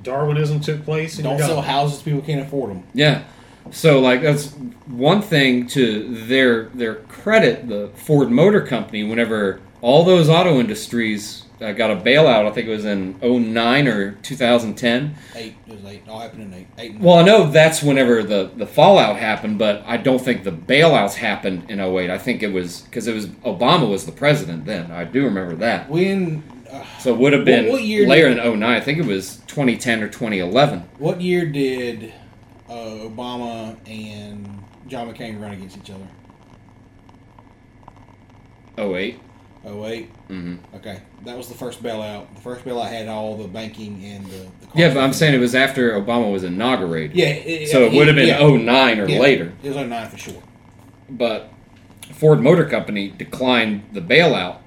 Darwinism 0.02 0.60
took 0.60 0.84
place. 0.84 1.16
And 1.16 1.24
don't 1.24 1.38
you're 1.38 1.46
sell 1.46 1.62
houses 1.62 2.02
people 2.02 2.20
can't 2.20 2.40
afford 2.40 2.70
them. 2.70 2.82
Yeah. 2.94 3.22
So 3.70 4.00
like 4.00 4.22
that's 4.22 4.54
one 4.86 5.20
thing 5.22 5.66
to 5.68 6.14
their 6.26 6.64
their 6.74 6.96
credit, 6.96 7.68
the 7.68 7.90
Ford 7.94 8.30
Motor 8.30 8.60
Company, 8.62 9.04
whenever 9.04 9.60
all 9.80 10.04
those 10.04 10.28
auto 10.28 10.58
industries 10.58 11.44
uh, 11.60 11.72
got 11.72 11.90
a 11.90 11.96
bailout. 11.96 12.46
I 12.46 12.50
think 12.50 12.66
it 12.68 12.70
was 12.70 12.84
in 12.84 13.18
09 13.20 13.88
or 13.88 14.12
2010. 14.22 15.14
Eight. 15.34 15.54
It 15.66 15.72
was 15.72 15.84
eight. 15.84 16.02
It 16.06 16.08
all 16.08 16.20
happened 16.20 16.42
in 16.42 16.54
eight. 16.54 16.66
Eight. 16.78 16.98
Well, 16.98 17.16
I 17.18 17.22
know 17.22 17.50
that's 17.50 17.82
whenever 17.82 18.22
the, 18.22 18.50
the 18.56 18.66
fallout 18.66 19.16
happened, 19.16 19.58
but 19.58 19.82
I 19.86 19.96
don't 19.96 20.20
think 20.20 20.44
the 20.44 20.52
bailouts 20.52 21.14
happened 21.14 21.70
in 21.70 21.80
08. 21.80 22.10
I 22.10 22.18
think 22.18 22.42
it 22.42 22.52
was 22.52 22.82
because 22.82 23.06
it 23.06 23.14
was 23.14 23.26
Obama 23.26 23.88
was 23.90 24.06
the 24.06 24.12
president 24.12 24.64
then. 24.66 24.90
I 24.90 25.04
do 25.04 25.24
remember 25.24 25.54
that. 25.56 25.88
when? 25.90 26.42
Uh, 26.70 26.84
So 27.00 27.14
it 27.14 27.18
would 27.18 27.32
have 27.32 27.44
been 27.44 27.64
What- 27.64 27.72
what 27.72 27.82
year 27.82 28.06
later 28.06 28.28
did- 28.34 28.38
in 28.44 28.60
09. 28.60 28.76
I 28.76 28.80
think 28.80 28.98
it 28.98 29.06
was 29.06 29.38
2010 29.46 30.02
or 30.02 30.08
2011. 30.08 30.82
what 30.98 31.20
year 31.20 31.46
did 31.46 32.12
uh, 32.68 32.72
Obama 32.74 33.74
and 33.88 34.46
John 34.86 35.10
McCain 35.12 35.40
run 35.40 35.52
against 35.52 35.78
each 35.78 35.90
other? 35.90 36.06
08. 38.76 39.18
Oh 39.70 39.76
wait. 39.82 40.08
hmm 40.28 40.56
Okay, 40.74 41.00
that 41.26 41.36
was 41.36 41.48
the 41.48 41.54
first 41.54 41.82
bailout. 41.82 42.32
The 42.34 42.40
first 42.40 42.64
bailout 42.64 42.88
had 42.88 43.06
all 43.08 43.36
the 43.36 43.46
banking 43.48 44.02
and 44.04 44.24
the. 44.26 44.38
the 44.60 44.68
Yeah, 44.74 44.94
but 44.94 45.00
I'm 45.00 45.12
saying 45.12 45.34
it 45.34 45.38
was 45.38 45.54
after 45.54 45.92
Obama 46.00 46.32
was 46.32 46.42
inaugurated. 46.44 47.16
Yeah. 47.16 47.26
It, 47.26 47.68
So 47.68 47.82
it 47.84 47.92
would 47.92 48.06
have 48.06 48.16
been 48.16 48.28
yeah, 48.28 48.38
09 48.40 49.00
or 49.00 49.08
yeah. 49.08 49.18
later. 49.18 49.52
It 49.62 49.68
was 49.68 49.76
09 49.76 50.08
for 50.08 50.16
sure. 50.18 50.42
but 51.10 51.50
Ford 52.14 52.40
Motor 52.40 52.64
Company 52.64 53.08
declined 53.08 53.82
the 53.92 54.00
bailout, 54.00 54.58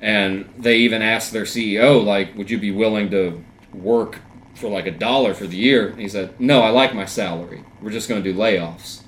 and 0.00 0.48
they 0.58 0.78
even 0.78 1.00
asked 1.02 1.32
their 1.32 1.44
CEO, 1.44 2.04
like, 2.04 2.36
"Would 2.36 2.50
you 2.50 2.58
be 2.58 2.72
willing 2.72 3.10
to 3.10 3.42
work 3.72 4.18
for 4.56 4.68
like 4.68 4.86
a 4.86 4.90
dollar 4.90 5.32
for 5.34 5.46
the 5.46 5.56
year?" 5.56 5.88
And 5.90 6.00
he 6.00 6.08
said, 6.08 6.38
"No, 6.40 6.62
I 6.62 6.70
like 6.70 6.92
my 6.94 7.04
salary. 7.04 7.62
We're 7.80 7.90
just 7.92 8.08
going 8.08 8.22
to 8.22 8.32
do 8.32 8.36
layoffs," 8.36 9.02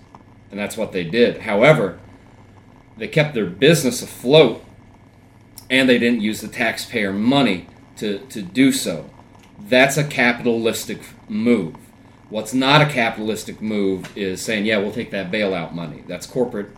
and 0.52 0.60
that's 0.60 0.76
what 0.76 0.92
they 0.92 1.02
did. 1.04 1.38
However, 1.42 1.98
they 2.96 3.08
kept 3.08 3.34
their 3.34 3.46
business 3.46 4.02
afloat, 4.02 4.64
and 5.72 5.88
they 5.88 5.98
didn't 5.98 6.20
use 6.20 6.40
the 6.40 6.48
taxpayer 6.48 7.12
money 7.12 7.66
to 7.96 8.18
to 8.28 8.42
do 8.42 8.70
so. 8.70 9.10
That's 9.58 9.96
a 9.96 10.04
capitalistic 10.04 11.00
move. 11.28 11.74
What's 12.28 12.54
not 12.54 12.80
a 12.80 12.86
capitalistic 12.86 13.60
move 13.60 14.16
is 14.16 14.40
saying, 14.40 14.66
yeah, 14.66 14.78
we'll 14.78 14.92
take 14.92 15.10
that 15.10 15.30
bailout 15.30 15.72
money. 15.74 16.02
That's 16.06 16.26
corporate 16.26 16.70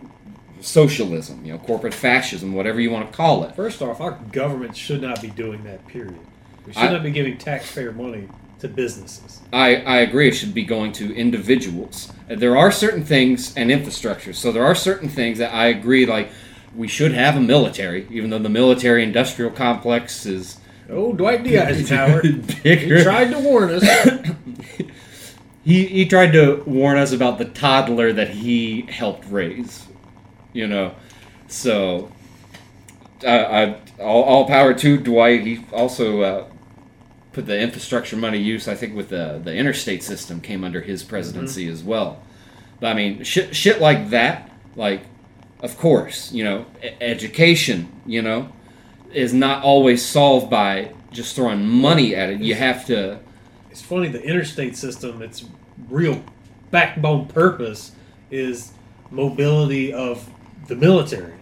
socialism, 0.61 1.45
you 1.45 1.53
know, 1.53 1.59
corporate 1.59 1.93
fascism, 1.93 2.53
whatever 2.53 2.79
you 2.79 2.89
want 2.91 3.09
to 3.11 3.15
call 3.15 3.43
it. 3.43 3.55
First 3.55 3.81
off, 3.81 4.01
our 4.01 4.11
government 4.31 4.75
should 4.75 5.01
not 5.01 5.21
be 5.21 5.29
doing 5.29 5.63
that. 5.63 5.85
Period. 5.87 6.17
We 6.65 6.73
should 6.73 6.83
I- 6.83 6.91
not 6.91 7.03
be 7.03 7.11
giving 7.11 7.37
taxpayer 7.37 7.91
money 7.91 8.27
to 8.59 8.67
businesses. 8.67 9.41
I, 9.53 9.77
I 9.77 9.97
agree, 9.97 10.27
it 10.29 10.33
should 10.33 10.53
be 10.53 10.63
going 10.63 10.91
to 10.93 11.13
individuals. 11.15 12.11
There 12.27 12.57
are 12.57 12.71
certain 12.71 13.03
things 13.03 13.55
and 13.55 13.71
infrastructure. 13.71 14.33
So 14.33 14.51
there 14.51 14.65
are 14.65 14.75
certain 14.75 15.09
things 15.09 15.37
that 15.37 15.53
I 15.53 15.67
agree, 15.67 16.05
like, 16.05 16.29
we 16.75 16.87
should 16.87 17.13
have 17.13 17.35
a 17.35 17.41
military, 17.41 18.07
even 18.09 18.29
though 18.29 18.39
the 18.39 18.49
military 18.49 19.03
industrial 19.03 19.51
complex 19.51 20.25
is 20.25 20.57
Oh, 20.87 21.13
Dwight 21.13 21.43
D. 21.43 21.57
Eisenhower. 21.57 22.21
he 22.63 23.01
tried 23.01 23.31
to 23.31 23.39
warn 23.39 23.71
us. 23.71 23.83
he, 25.63 25.87
he 25.87 26.05
tried 26.05 26.31
to 26.33 26.61
warn 26.67 26.97
us 26.97 27.11
about 27.11 27.39
the 27.39 27.45
toddler 27.45 28.13
that 28.13 28.29
he 28.29 28.81
helped 28.83 29.25
raise 29.31 29.87
you 30.55 30.65
know 30.65 30.95
so 31.47 32.11
uh, 33.23 33.27
I, 33.27 34.01
all, 34.01 34.23
all 34.23 34.47
power 34.47 34.73
to 34.73 34.97
dwight 34.97 35.41
he 35.41 35.63
also 35.71 36.21
uh, 36.21 36.47
put 37.33 37.45
the 37.45 37.59
infrastructure 37.59 38.15
money 38.15 38.39
use 38.39 38.67
i 38.67 38.73
think 38.73 38.95
with 38.95 39.09
the, 39.09 39.39
the 39.43 39.53
interstate 39.53 40.01
system 40.01 40.39
came 40.41 40.63
under 40.63 40.81
his 40.81 41.03
presidency 41.03 41.67
as 41.67 41.83
well 41.83 42.23
but 42.79 42.87
i 42.87 42.93
mean 42.93 43.23
shit, 43.23 43.55
shit 43.55 43.81
like 43.81 44.09
that 44.09 44.49
like 44.75 45.01
of 45.65 45.77
course 45.77 46.31
you 46.31 46.43
know 46.43 46.65
education 47.01 47.91
you 48.05 48.21
know 48.21 48.47
is 49.11 49.33
not 49.33 49.63
always 49.63 50.05
solved 50.05 50.49
by 50.49 50.91
just 51.11 51.35
throwing 51.35 51.65
money 51.65 52.15
at 52.15 52.29
it 52.29 52.39
you 52.39 52.53
have 52.55 52.85
to 52.85 53.19
It's 53.71 53.81
funny, 53.81 54.07
the 54.09 54.23
interstate 54.23 54.75
system, 54.77 55.21
its 55.21 55.39
real 55.89 56.23
backbone 56.71 57.25
purpose 57.27 57.91
is 58.31 58.71
mobility 59.11 59.91
of 59.91 60.15
the 60.69 60.75
military. 60.75 61.33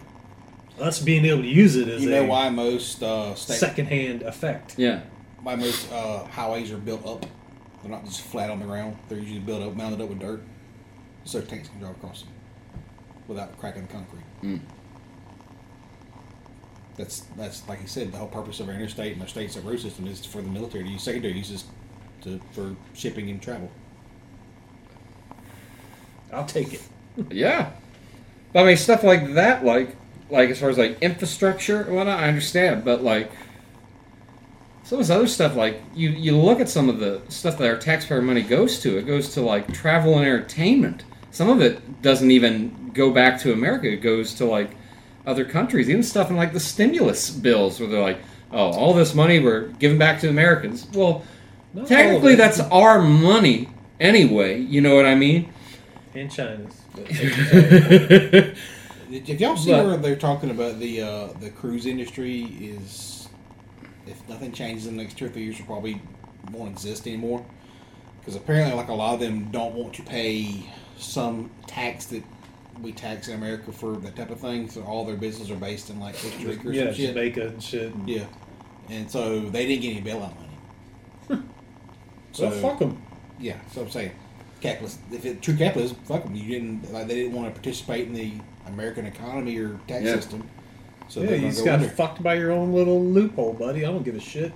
Us 0.80 1.00
being 1.00 1.24
able 1.24 1.42
to 1.42 1.48
use 1.62 1.76
it 1.76 1.86
is 1.88 2.02
You 2.02 2.10
know 2.10 2.24
a 2.24 2.26
why 2.26 2.48
most 2.50 3.02
uh, 3.02 3.34
state, 3.36 3.58
secondhand 3.66 4.22
effect. 4.22 4.74
yeah 4.76 4.98
why 5.44 5.54
most 5.56 5.92
uh, 5.92 6.24
highways 6.36 6.72
are 6.72 6.82
built 6.88 7.04
up? 7.06 7.20
They're 7.82 7.90
not 7.96 8.04
just 8.04 8.22
flat 8.32 8.48
on 8.50 8.58
the 8.60 8.66
ground. 8.66 8.96
They're 9.08 9.18
usually 9.18 9.44
built 9.48 9.62
up, 9.62 9.76
mounted 9.76 10.00
up 10.00 10.08
with 10.08 10.18
dirt, 10.18 10.40
so 11.24 11.40
tanks 11.40 11.68
can 11.68 11.78
drive 11.80 11.96
across 11.98 12.22
them 12.22 12.32
without 13.28 13.58
cracking 13.58 13.86
the 13.86 13.92
concrete. 13.92 14.24
Mm. 14.42 14.60
That's 16.96 17.20
that's 17.36 17.68
like 17.68 17.80
you 17.82 17.88
said. 17.88 18.12
The 18.12 18.18
whole 18.18 18.28
purpose 18.28 18.60
of 18.60 18.68
our 18.68 18.74
interstate 18.74 19.12
and 19.12 19.22
our 19.22 19.28
state's 19.28 19.56
road 19.56 19.80
system 19.80 20.06
is 20.06 20.24
for 20.24 20.40
the 20.40 20.48
military 20.48 20.84
to 20.84 20.90
use 20.90 21.02
secondary 21.02 21.34
uses 21.34 21.64
to 22.22 22.40
for 22.52 22.76
shipping 22.94 23.30
and 23.30 23.42
travel. 23.42 23.70
I'll 26.32 26.46
take 26.46 26.74
it. 26.74 26.82
Yeah, 27.30 27.70
but 28.52 28.64
I 28.64 28.66
mean 28.66 28.76
stuff 28.76 29.04
like 29.04 29.34
that, 29.34 29.64
like 29.64 29.94
like 30.30 30.50
as 30.50 30.58
far 30.58 30.68
as 30.68 30.76
like 30.76 31.00
infrastructure 31.00 31.84
whatnot, 31.84 32.18
I 32.18 32.26
understand. 32.26 32.84
But 32.84 33.04
like 33.04 33.30
some 34.82 34.98
of 34.98 35.06
this 35.06 35.14
other 35.14 35.28
stuff, 35.28 35.54
like 35.54 35.80
you 35.94 36.10
you 36.10 36.36
look 36.36 36.58
at 36.60 36.68
some 36.68 36.88
of 36.88 36.98
the 36.98 37.22
stuff 37.28 37.56
that 37.58 37.68
our 37.68 37.76
taxpayer 37.76 38.20
money 38.20 38.42
goes 38.42 38.80
to. 38.80 38.98
It 38.98 39.06
goes 39.06 39.32
to 39.34 39.42
like 39.42 39.72
travel 39.72 40.18
and 40.18 40.26
entertainment. 40.26 41.04
Some 41.34 41.50
of 41.50 41.60
it 41.60 42.00
doesn't 42.00 42.30
even 42.30 42.92
go 42.94 43.10
back 43.10 43.40
to 43.40 43.52
America. 43.52 43.88
It 43.90 43.96
goes 43.96 44.34
to 44.34 44.44
like 44.44 44.70
other 45.26 45.44
countries. 45.44 45.90
Even 45.90 46.04
stuff 46.04 46.30
in 46.30 46.36
like 46.36 46.52
the 46.52 46.60
stimulus 46.60 47.28
bills, 47.28 47.80
where 47.80 47.88
they're 47.88 48.00
like, 48.00 48.20
oh, 48.52 48.70
all 48.70 48.94
this 48.94 49.16
money 49.16 49.40
we're 49.40 49.62
giving 49.80 49.98
back 49.98 50.20
to 50.20 50.28
Americans. 50.28 50.86
Well, 50.94 51.24
Not 51.72 51.88
technically 51.88 52.36
that's 52.36 52.60
our 52.60 53.02
money 53.02 53.68
anyway. 53.98 54.60
You 54.60 54.80
know 54.80 54.94
what 54.94 55.06
I 55.06 55.16
mean? 55.16 55.52
and 56.14 56.30
China's. 56.30 56.80
But- 56.94 57.08
Did 59.10 59.24
did 59.24 59.40
y'all 59.40 59.56
see 59.56 59.72
But- 59.72 59.84
where 59.86 59.96
they're 59.96 60.14
talking 60.14 60.50
about 60.50 60.78
the 60.78 61.02
uh, 61.02 61.26
the 61.40 61.50
cruise 61.50 61.84
industry 61.86 62.42
is 62.60 63.28
if 64.06 64.26
nothing 64.28 64.52
changes 64.52 64.86
in 64.86 64.96
the 64.96 65.02
next 65.02 65.18
two 65.18 65.26
or 65.26 65.28
three 65.30 65.42
years, 65.42 65.58
will 65.58 65.66
probably 65.66 66.00
won't 66.52 66.70
exist 66.70 67.08
anymore. 67.08 67.44
Because 68.20 68.36
apparently, 68.36 68.76
like 68.76 68.88
a 68.88 68.94
lot 68.94 69.14
of 69.14 69.20
them 69.20 69.50
don't 69.50 69.74
want 69.74 69.94
to 69.94 70.02
pay 70.02 70.70
some 71.04 71.50
tax 71.66 72.06
that 72.06 72.22
we 72.82 72.92
tax 72.92 73.28
in 73.28 73.34
America 73.34 73.70
for 73.72 73.96
that 73.96 74.16
type 74.16 74.30
of 74.30 74.40
thing. 74.40 74.68
So 74.68 74.82
all 74.82 75.04
their 75.04 75.16
businesses 75.16 75.50
are 75.50 75.56
based 75.56 75.90
in 75.90 76.00
like 76.00 76.14
Costa 76.16 76.46
Rica 76.46 76.68
or 76.68 76.72
yeah, 76.72 76.84
some 76.86 76.94
shit. 76.94 77.08
Jamaica 77.14 77.46
and 77.48 77.62
shit. 77.62 77.94
And, 77.94 78.08
Yeah, 78.08 78.24
and 78.90 79.10
so 79.10 79.40
they 79.40 79.66
didn't 79.66 79.82
get 79.82 79.96
any 79.96 80.02
bailout 80.02 80.34
money. 80.36 81.44
So 82.32 82.50
fuck 82.50 82.80
them. 82.80 83.00
Yeah, 83.38 83.56
so 83.72 83.82
I'm 83.82 83.90
saying, 83.90 84.10
capitalist. 84.60 84.98
If 85.12 85.24
it 85.24 85.40
true 85.40 85.56
capitalism, 85.56 85.96
fuck 86.04 86.24
them. 86.24 86.34
You 86.34 86.48
didn't 86.48 86.92
like 86.92 87.06
they 87.06 87.14
didn't 87.14 87.32
want 87.32 87.46
to 87.48 87.52
participate 87.60 88.08
in 88.08 88.12
the 88.14 88.32
American 88.66 89.06
economy 89.06 89.56
or 89.58 89.78
tax 89.86 90.04
Yeah. 90.04 90.14
system. 90.16 90.48
So 91.08 91.22
yeah, 91.22 91.32
you 91.34 91.48
just 91.48 91.58
go 91.60 91.66
got 91.66 91.74
under. 91.80 91.88
fucked 91.88 92.22
by 92.22 92.34
your 92.34 92.50
own 92.50 92.72
little 92.72 93.04
loophole, 93.04 93.52
buddy. 93.52 93.84
I 93.84 93.90
don't 93.92 94.02
give 94.04 94.16
a 94.16 94.20
shit. 94.20 94.52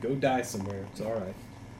Go 0.00 0.14
die 0.14 0.42
somewhere. 0.42 0.84
It's 0.92 1.00
all 1.00 1.12
right. 1.12 1.34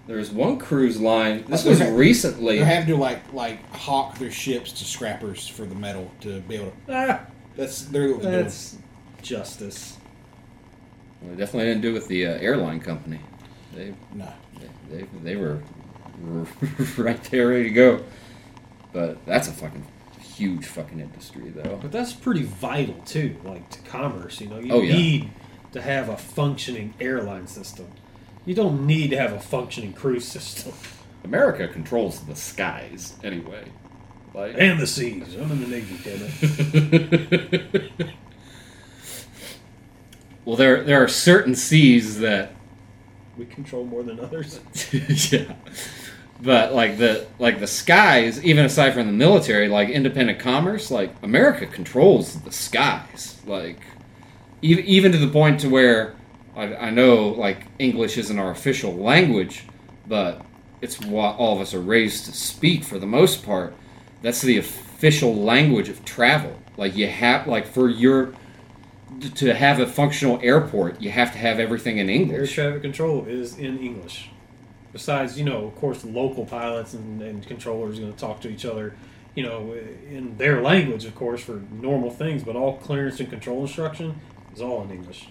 There's 0.06 0.30
one 0.30 0.58
cruise 0.58 1.00
line. 1.00 1.44
This 1.46 1.64
was 1.64 1.78
ha- 1.78 1.88
recently. 1.88 2.56
They're 2.56 2.66
having 2.66 2.88
to 2.88 2.96
like 2.96 3.32
like 3.32 3.64
hawk 3.72 4.18
their 4.18 4.32
ships 4.32 4.72
to 4.72 4.84
scrappers 4.84 5.46
for 5.46 5.64
the 5.64 5.74
metal 5.76 6.10
to 6.22 6.40
be 6.40 6.56
able 6.56 6.72
to. 6.88 6.94
Ah, 6.94 7.20
That's 7.56 7.82
they're 7.82 8.12
what 8.12 8.22
they're 8.22 8.32
doing. 8.32 8.42
that's 8.44 8.76
justice. 9.22 9.96
Well, 11.20 11.30
they 11.30 11.36
definitely 11.36 11.68
didn't 11.70 11.82
do 11.82 11.90
it 11.90 11.94
with 11.94 12.08
the 12.08 12.26
uh, 12.26 12.30
airline 12.32 12.80
company. 12.80 13.20
They, 13.74 13.94
No, 14.12 14.28
they, 14.90 14.96
they, 14.98 15.06
they 15.22 15.36
were 15.36 15.60
right 16.98 17.22
there, 17.30 17.48
ready 17.48 17.64
to 17.64 17.70
go. 17.70 18.02
But 18.92 19.24
that's 19.24 19.46
a 19.48 19.52
fucking 19.52 19.86
huge 20.20 20.66
fucking 20.66 20.98
industry, 20.98 21.50
though. 21.50 21.78
But 21.80 21.92
that's 21.92 22.12
pretty 22.12 22.42
vital 22.42 22.96
too, 23.06 23.36
like 23.44 23.70
to 23.70 23.78
commerce. 23.82 24.40
You 24.40 24.48
know, 24.48 24.58
you 24.58 24.72
Oh, 24.72 24.80
yeah. 24.82 24.94
need 24.94 25.30
to 25.72 25.80
have 25.80 26.08
a 26.08 26.16
functioning 26.16 26.92
airline 27.00 27.46
system. 27.46 27.86
You 28.44 28.54
don't 28.54 28.86
need 28.86 29.10
to 29.10 29.16
have 29.16 29.32
a 29.32 29.40
functioning 29.40 29.92
cruise 29.92 30.26
system 30.26 30.72
America 31.24 31.68
controls 31.68 32.20
the 32.20 32.34
skies 32.34 33.16
anyway. 33.22 33.64
Like, 34.34 34.54
and 34.58 34.80
the 34.80 34.86
seas. 34.86 35.34
I'm 35.34 35.50
in 35.52 35.60
the 35.60 35.66
Navy, 35.66 35.98
damn 36.02 36.28
it. 36.40 37.92
well, 40.44 40.56
there 40.56 40.82
there 40.82 41.02
are 41.02 41.08
certain 41.08 41.54
seas 41.54 42.18
that 42.20 42.52
We 43.36 43.44
control 43.44 43.84
more 43.84 44.02
than 44.02 44.18
others. 44.20 44.58
yeah. 45.32 45.54
But 46.40 46.74
like 46.74 46.98
the 46.98 47.26
like 47.38 47.60
the 47.60 47.66
skies, 47.66 48.42
even 48.42 48.64
aside 48.64 48.94
from 48.94 49.06
the 49.06 49.12
military, 49.12 49.68
like 49.68 49.90
independent 49.90 50.38
commerce, 50.38 50.90
like 50.90 51.14
America 51.22 51.66
controls 51.66 52.40
the 52.40 52.52
skies. 52.52 53.38
Like 53.46 53.80
even 54.62 54.84
even 54.86 55.12
to 55.12 55.18
the 55.18 55.28
point 55.28 55.60
to 55.60 55.68
where 55.68 56.14
I, 56.56 56.74
I 56.74 56.90
know 56.90 57.28
like 57.28 57.66
English 57.78 58.18
isn't 58.18 58.38
our 58.38 58.50
official 58.50 58.94
language, 58.94 59.64
but 60.06 60.42
it's 60.80 61.00
what 61.00 61.36
all 61.36 61.54
of 61.54 61.60
us 61.60 61.74
are 61.74 61.80
raised 61.80 62.26
to 62.26 62.32
speak 62.32 62.84
for 62.84 62.98
the 62.98 63.06
most 63.06 63.44
part. 63.44 63.74
That's 64.20 64.42
the 64.42 64.58
official 64.58 65.34
language 65.34 65.88
of 65.88 66.04
travel. 66.04 66.58
Like 66.76 66.96
you 66.96 67.06
have 67.06 67.46
like 67.46 67.66
for 67.66 67.88
your 67.88 68.34
to 69.34 69.54
have 69.54 69.78
a 69.78 69.86
functional 69.86 70.40
airport, 70.42 71.00
you 71.00 71.10
have 71.10 71.32
to 71.32 71.38
have 71.38 71.60
everything 71.60 71.98
in 71.98 72.08
English. 72.08 72.58
Air 72.58 72.64
traffic 72.64 72.82
control 72.82 73.24
is 73.26 73.58
in 73.58 73.78
English. 73.78 74.30
Besides, 74.92 75.38
you 75.38 75.44
know, 75.44 75.66
of 75.66 75.76
course, 75.76 76.04
local 76.04 76.44
pilots 76.44 76.92
and, 76.92 77.22
and 77.22 77.46
controllers 77.46 77.98
going 77.98 78.12
to 78.12 78.18
talk 78.18 78.40
to 78.42 78.48
each 78.48 78.66
other, 78.66 78.94
you 79.34 79.42
know, 79.42 79.74
in 80.10 80.36
their 80.36 80.60
language, 80.60 81.04
of 81.06 81.14
course, 81.14 81.42
for 81.42 81.62
normal 81.70 82.10
things. 82.10 82.42
But 82.42 82.56
all 82.56 82.76
clearance 82.76 83.18
and 83.20 83.30
control 83.30 83.62
instruction 83.62 84.20
is 84.54 84.60
all 84.60 84.82
in 84.82 84.90
English. 84.90 85.28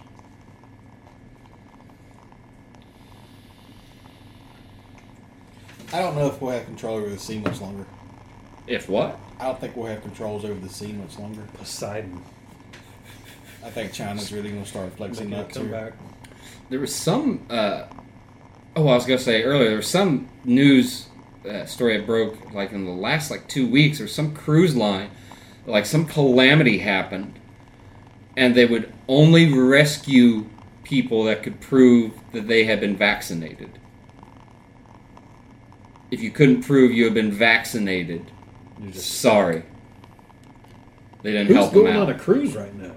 I 5.94 6.00
don't 6.00 6.16
know 6.16 6.28
if 6.28 6.42
we'll 6.42 6.52
have 6.52 6.66
control 6.66 6.98
over 6.98 7.10
the 7.10 7.20
sea 7.20 7.40
much 7.40 7.60
longer. 7.62 7.86
If 8.68 8.88
what? 8.88 9.20
I 9.40 9.46
don't 9.46 9.60
think 9.60 9.76
we'll 9.76 9.88
have 9.88 10.02
controls 10.02 10.46
over 10.46 10.60
the 10.60 10.70
sea 10.70 10.94
much 10.94 11.18
longer. 11.20 11.42
Poseidon. 11.56 12.22
I 13.64 13.70
think 13.70 13.92
China's 13.92 14.32
really 14.32 14.50
going 14.50 14.64
to 14.64 14.70
start 14.70 14.94
flexing 14.96 15.30
Making 15.30 15.40
a 15.40 15.44
nuts 15.44 15.58
here. 15.58 15.66
comeback. 15.66 15.94
There 16.70 16.80
was 16.80 16.96
some. 16.96 17.46
Uh, 17.50 17.86
oh, 18.76 18.88
I 18.88 18.96
was 18.96 19.06
gonna 19.06 19.20
say 19.20 19.44
earlier. 19.44 19.68
There 19.68 19.78
was 19.78 19.88
some 19.88 20.30
news 20.46 21.10
uh, 21.48 21.66
story 21.66 21.98
that 21.98 22.06
broke 22.06 22.54
like 22.54 22.72
in 22.72 22.86
the 22.86 22.92
last 22.92 23.30
like 23.30 23.48
two 23.50 23.68
weeks, 23.70 24.00
or 24.00 24.08
some 24.08 24.34
cruise 24.34 24.74
line, 24.76 25.12
like 25.66 25.86
some 25.86 26.06
calamity 26.06 26.78
happened, 26.78 27.38
and 28.38 28.56
they 28.56 28.66
would 28.66 28.92
only 29.10 29.52
rescue 29.54 30.46
people 30.86 31.26
that 31.26 31.44
could 31.44 31.60
prove 31.60 32.14
that 32.32 32.48
they 32.48 32.64
had 32.64 32.80
been 32.80 32.96
vaccinated. 32.96 33.78
If 36.12 36.22
you 36.22 36.32
couldn't 36.32 36.64
prove 36.64 36.92
you 36.92 37.06
had 37.06 37.14
been 37.14 37.32
vaccinated, 37.32 38.30
You're 38.80 38.92
just 38.92 39.20
sorry. 39.22 39.64
They 41.24 41.32
didn't 41.32 41.48
who's 41.48 41.56
help 41.58 41.74
them 41.74 41.84
going 41.84 41.96
out. 41.96 42.10
on 42.10 42.16
a 42.16 42.20
cruise 42.20 42.56
right 42.56 42.74
now? 42.76 42.92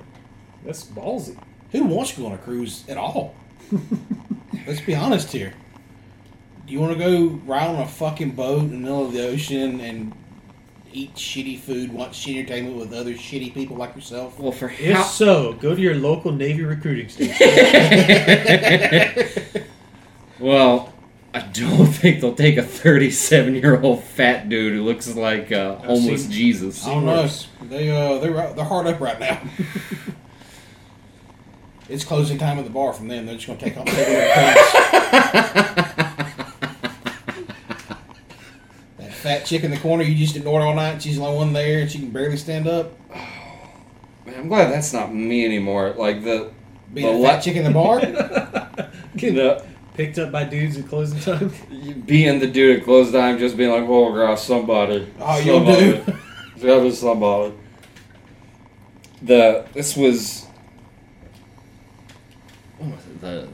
That's 0.64 0.84
ballsy. 0.84 1.36
Who 1.72 1.84
wants 1.84 2.12
to 2.14 2.20
go 2.20 2.26
on 2.26 2.32
a 2.32 2.38
cruise 2.38 2.84
at 2.88 2.96
all? 2.96 3.34
Let's 4.66 4.80
be 4.80 4.94
honest 4.94 5.30
here. 5.32 5.52
Do 6.66 6.72
you 6.72 6.80
want 6.80 6.96
to 6.96 6.98
go 6.98 7.26
ride 7.44 7.68
on 7.68 7.80
a 7.82 7.86
fucking 7.86 8.30
boat 8.30 8.62
in 8.62 8.70
the 8.70 8.76
middle 8.78 9.04
of 9.06 9.12
the 9.12 9.26
ocean 9.28 9.80
and 9.80 10.12
eat 10.92 11.14
shitty 11.14 11.58
food, 11.58 11.92
watch 11.92 12.24
shitty 12.24 12.38
entertainment 12.38 12.76
with 12.76 12.94
other 12.94 13.12
shitty 13.12 13.52
people 13.52 13.76
like 13.76 13.94
yourself? 13.94 14.38
well, 14.38 14.52
for 14.52 14.70
If 14.70 14.94
how, 14.94 15.02
so, 15.02 15.52
go 15.54 15.74
to 15.74 15.80
your 15.80 15.96
local 15.96 16.32
Navy 16.32 16.62
recruiting 16.62 17.08
station. 17.10 17.36
Well, 20.40 20.92
I 21.34 21.40
don't 21.52 21.86
think 21.92 22.20
they'll 22.20 22.34
take 22.34 22.56
a 22.56 22.62
37 22.62 23.56
year 23.56 23.80
old 23.80 24.02
fat 24.04 24.48
dude 24.48 24.72
who 24.72 24.82
looks 24.84 25.14
like 25.14 25.50
uh, 25.52 25.74
homeless 25.76 26.22
seen- 26.22 26.30
Jesus. 26.30 26.86
I 26.86 26.94
don't 26.94 27.04
know. 27.06 27.28
They 27.68 27.90
uh, 27.90 28.18
they're 28.20 28.52
they're 28.54 28.64
hard 28.64 28.86
up 28.86 29.00
right 29.00 29.18
now. 29.18 29.40
it's 31.88 32.04
closing 32.04 32.38
time 32.38 32.58
at 32.58 32.64
the 32.64 32.70
bar 32.70 32.92
from 32.92 33.08
them. 33.08 33.26
They're 33.26 33.34
just 33.34 33.48
gonna 33.48 33.58
take 33.58 33.74
their 33.74 33.84
coats. 33.84 34.72
that 38.98 39.12
fat 39.12 39.44
chick 39.44 39.64
in 39.64 39.70
the 39.70 39.76
corner 39.78 40.04
you 40.04 40.14
just 40.14 40.36
ignored 40.36 40.62
all 40.62 40.74
night. 40.74 41.02
She's 41.02 41.16
the 41.16 41.22
only 41.24 41.38
one 41.38 41.52
there, 41.52 41.80
and 41.80 41.90
she 41.90 41.98
can 41.98 42.10
barely 42.10 42.36
stand 42.36 42.66
up. 42.68 42.92
Man, 44.26 44.36
I'm 44.38 44.48
glad 44.48 44.72
that's 44.72 44.92
not 44.92 45.12
me 45.12 45.44
anymore. 45.44 45.94
Like 45.96 46.22
the 46.24 46.50
Being 46.92 47.06
The 47.06 47.12
a 47.24 47.28
fat 47.28 47.36
le- 47.38 47.42
chick 47.42 47.56
in 47.56 47.64
the 47.64 47.70
bar. 47.70 48.00
the 48.00 49.60
Picked 49.94 50.18
up 50.18 50.32
by 50.32 50.42
dudes 50.42 50.76
at 50.76 50.88
closing 50.88 51.20
time. 51.20 51.52
being 52.06 52.40
the 52.40 52.48
dude 52.48 52.78
at 52.78 52.84
close 52.84 53.12
time, 53.12 53.38
just 53.38 53.56
being 53.56 53.70
like, 53.70 53.84
"Oh 53.88 54.12
gosh, 54.12 54.42
somebody." 54.42 55.08
Oh, 55.20 55.38
you'll 55.38 55.64
do. 55.64 56.04
Was 56.60 56.98
somebody. 56.98 57.54
The 59.22 59.66
this 59.72 59.96
was 59.96 60.46
was 62.78 63.00
the 63.20 63.48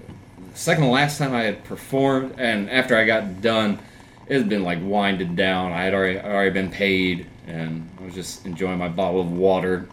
second 0.54 0.84
to 0.84 0.90
last 0.90 1.18
time 1.18 1.34
I 1.34 1.42
had 1.42 1.64
performed, 1.64 2.36
and 2.38 2.70
after 2.70 2.96
I 2.96 3.04
got 3.04 3.40
done, 3.40 3.78
it 4.26 4.38
had 4.38 4.48
been 4.48 4.62
like 4.62 4.78
winded 4.80 5.36
down. 5.36 5.72
I 5.72 5.84
had 5.84 5.94
already 5.94 6.20
already 6.20 6.50
been 6.50 6.70
paid, 6.70 7.26
and 7.46 7.90
I 8.00 8.04
was 8.04 8.14
just 8.14 8.46
enjoying 8.46 8.78
my 8.78 8.88
bottle 8.88 9.20
of 9.20 9.30
water, 9.30 9.88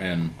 and 0.00 0.34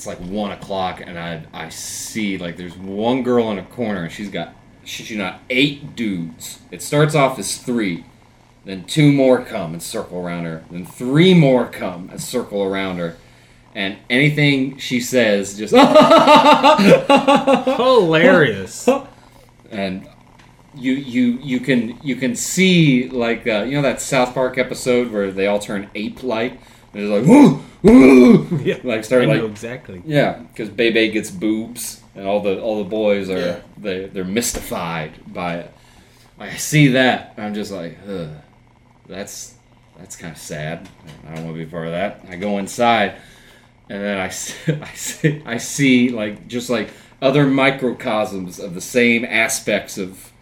it's 0.00 0.06
like 0.06 0.18
one 0.18 0.50
o'clock, 0.50 1.02
and 1.06 1.18
I 1.18 1.42
I 1.52 1.68
see 1.68 2.38
like 2.38 2.56
there's 2.56 2.74
one 2.74 3.22
girl 3.22 3.50
in 3.50 3.58
a 3.58 3.62
corner, 3.62 4.04
and 4.04 4.10
she's 4.10 4.30
got 4.30 4.54
she's 4.82 5.10
not 5.10 5.42
eight 5.50 5.94
dudes. 5.94 6.60
It 6.70 6.80
starts 6.80 7.14
off 7.14 7.38
as 7.38 7.58
three. 7.58 8.06
Then 8.64 8.84
two 8.84 9.12
more 9.12 9.44
come 9.44 9.74
and 9.74 9.82
circle 9.82 10.18
around 10.18 10.44
her. 10.44 10.64
Then 10.70 10.86
three 10.86 11.34
more 11.34 11.66
come 11.66 12.08
and 12.08 12.18
circle 12.18 12.62
around 12.62 12.96
her. 12.96 13.18
And 13.74 13.98
anything 14.08 14.78
she 14.78 15.00
says, 15.00 15.58
just 15.58 15.74
Hilarious. 17.76 18.88
and 19.70 20.08
you 20.74 20.94
you 20.94 21.38
you 21.42 21.60
can 21.60 21.98
you 22.02 22.16
can 22.16 22.34
see 22.34 23.10
like 23.10 23.46
uh, 23.46 23.64
you 23.64 23.72
know 23.72 23.82
that 23.82 24.00
South 24.00 24.32
Park 24.32 24.56
episode 24.56 25.12
where 25.12 25.30
they 25.30 25.46
all 25.46 25.58
turn 25.58 25.90
ape 25.94 26.22
like. 26.22 26.58
They're 26.92 27.06
like 27.06 27.26
woo 27.26 27.62
woo, 27.82 28.58
yeah, 28.64 28.78
like 28.82 29.04
start 29.04 29.26
like 29.26 29.42
exactly. 29.42 30.02
yeah, 30.04 30.38
because 30.38 30.68
Bebe 30.68 31.10
gets 31.10 31.30
boobs, 31.30 32.00
and 32.14 32.26
all 32.26 32.40
the 32.40 32.60
all 32.60 32.78
the 32.82 32.88
boys 32.90 33.30
are 33.30 33.38
Yeah. 33.38 33.60
they 33.78 34.06
they're 34.06 34.24
mystified 34.24 35.12
by 35.32 35.58
it. 35.58 35.74
Like 36.38 36.52
I 36.52 36.56
see 36.56 36.88
that, 36.88 37.34
I'm 37.38 37.54
just 37.54 37.70
like, 37.70 37.98
Ugh, 38.08 38.28
that's 39.08 39.54
that's 39.98 40.16
kind 40.16 40.32
of 40.32 40.38
sad. 40.38 40.88
I 41.28 41.34
don't 41.34 41.44
want 41.44 41.56
to 41.58 41.64
be 41.64 41.70
part 41.70 41.86
of 41.86 41.92
that. 41.92 42.22
I 42.28 42.36
go 42.36 42.58
inside, 42.58 43.14
and 43.88 44.02
then 44.02 44.18
I 44.18 44.28
see, 44.30 44.72
I 44.72 44.92
see 44.94 45.42
I 45.46 45.56
see 45.58 46.08
like 46.10 46.48
just 46.48 46.70
like 46.70 46.90
other 47.22 47.46
microcosms 47.46 48.58
of 48.58 48.74
the 48.74 48.80
same 48.80 49.24
aspects 49.24 49.96
of 49.98 50.32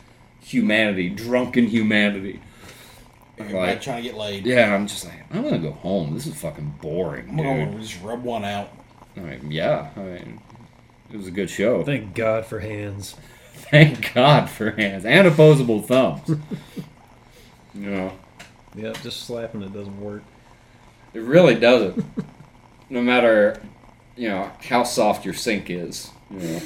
humanity, 0.41 1.11
drunken 1.11 1.67
humanity. 1.67 2.41
Everybody 3.39 3.73
Like, 3.73 3.81
trying 3.83 4.03
to 4.03 4.09
get 4.09 4.17
laid. 4.19 4.45
yeah, 4.47 4.75
I'm 4.75 4.87
just 4.87 5.05
like, 5.05 5.15
I'm 5.33 5.43
gonna 5.43 5.59
go 5.59 5.73
home. 5.73 6.15
This 6.15 6.27
is 6.27 6.35
fucking 6.41 6.79
boring, 6.81 7.29
I'm 7.31 7.37
dude. 7.37 7.45
gonna 7.47 7.81
just 7.81 8.03
rub 8.03 8.25
one 8.25 8.45
out. 8.45 8.71
I 9.17 9.21
mean, 9.21 9.51
yeah, 9.51 9.91
I 9.97 10.01
mean, 10.01 10.41
it 11.13 11.17
was 11.17 11.27
a 11.27 11.31
good 11.31 11.51
show. 11.51 11.83
Thank 11.85 12.15
God 12.15 12.47
for 12.47 12.59
hands. 12.61 13.15
Thank 13.71 14.15
God 14.15 14.49
for 14.49 14.71
hands 14.73 15.05
and 15.05 15.27
opposable 15.27 15.83
thumbs. 15.83 16.29
you 17.75 17.91
know, 17.91 18.13
Yep, 18.77 19.03
just 19.03 19.25
slapping 19.27 19.63
it 19.63 19.73
doesn't 19.73 20.01
work. 20.01 20.23
it 21.15 21.21
really 21.21 21.55
doesn't. 21.55 22.05
no 22.91 23.03
matter, 23.03 23.61
you 24.17 24.29
know, 24.29 24.51
how 24.69 24.85
soft 24.85 25.25
your 25.25 25.35
sink 25.35 25.69
is. 25.71 26.11
You 26.31 26.39
know. 26.39 26.61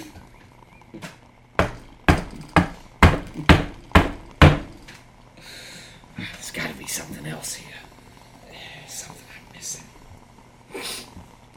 There's 6.17 6.51
got 6.53 6.69
to 6.69 6.75
be 6.75 6.82
something 6.93 7.27
else 7.27 7.55
here. 7.55 7.69
Something 8.87 9.25
I'm 9.35 9.57
missing. 9.57 9.85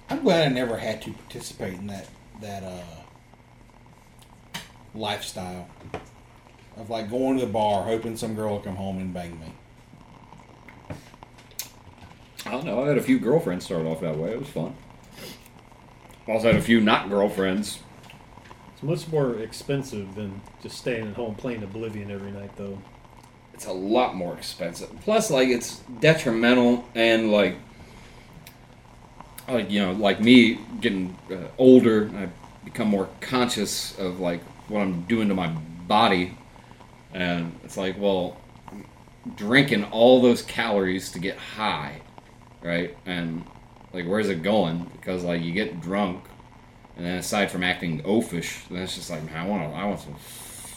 I'm 0.10 0.24
glad 0.24 0.45
I 0.45 0.53
never 0.53 0.78
had 0.78 1.02
to 1.03 1.12
participate 1.12 1.74
in 1.74 1.88
that 1.88 2.07
that 2.41 2.64
uh, 2.64 2.84
lifestyle 4.94 5.68
of 6.78 6.90
like 6.90 7.10
going 7.10 7.38
to 7.40 7.45
the 7.45 7.52
bar, 7.52 7.84
hoping 7.84 8.16
some 8.16 8.36
girl 8.36 8.53
will 8.53 8.60
come 8.62 8.76
home 8.76 8.98
and 8.98 9.14
bang 9.14 9.40
me. 9.40 9.53
I 12.45 12.52
don't 12.52 12.66
know. 12.66 12.84
I 12.84 12.88
had 12.88 12.98
a 12.98 13.02
few 13.02 13.20
girlfriends 13.20 13.66
start 13.66 13.86
off 13.86 14.02
that 14.02 14.18
way. 14.18 14.32
It 14.32 14.40
was 14.40 14.49
fun. 14.49 14.76
I 16.28 16.32
also 16.32 16.48
had 16.48 16.56
a 16.56 16.62
few 16.62 16.80
not 16.80 17.10
girlfriends. 17.10 17.80
It's 18.74 18.84
much 18.84 19.07
more 19.12 19.40
expensive 19.40 20.16
than 20.16 20.41
just 20.62 20.78
staying 20.78 21.07
at 21.07 21.16
home 21.16 21.36
playing 21.36 21.64
Oblivion 21.64 22.12
every 22.12 22.32
night, 22.32 22.56
though. 22.56 22.80
It's 23.56 23.68
a 23.68 23.72
lot 23.72 24.15
more 24.15 24.34
expensive. 24.34 24.90
Plus, 25.03 25.32
like 25.32 25.48
it's 25.48 25.77
detrimental 26.02 26.84
and 26.94 27.32
like, 27.32 27.56
like 29.48 29.72
you 29.72 29.82
know, 29.82 29.94
like 29.94 30.19
me 30.19 30.60
getting 30.82 31.18
uh, 31.32 31.48
older, 31.57 32.11
I 32.18 32.27
become 32.65 32.90
more 32.90 33.07
conscious 33.22 33.98
of 33.98 34.19
like 34.19 34.44
what 34.68 34.82
I'm 34.82 35.03
doing 35.03 35.30
to 35.30 35.34
my 35.34 35.48
body, 35.88 36.38
and 37.14 37.57
it's 37.64 37.77
like, 37.77 37.98
well, 37.98 38.36
drinking 39.38 39.86
all 39.86 40.22
those 40.22 40.41
calories 40.41 41.11
to 41.11 41.19
get 41.19 41.38
high, 41.38 42.02
right? 42.61 42.98
And 43.06 43.45
like, 43.94 44.06
where's 44.06 44.27
it 44.27 44.44
going? 44.44 44.91
Because 44.91 45.23
like 45.23 45.41
you 45.41 45.53
get 45.53 45.80
drunk, 45.80 46.26
and 46.98 47.06
then 47.06 47.19
aside 47.19 47.52
from 47.52 47.64
acting 47.64 48.02
oafish, 48.03 48.68
then 48.68 48.82
it's 48.82 48.95
just 48.95 49.10
like, 49.10 49.23
man, 49.23 49.38
I 49.38 49.48
want 49.48 49.72
to, 49.72 49.77
I 49.77 49.86
want 49.86 50.02
some 50.02 50.15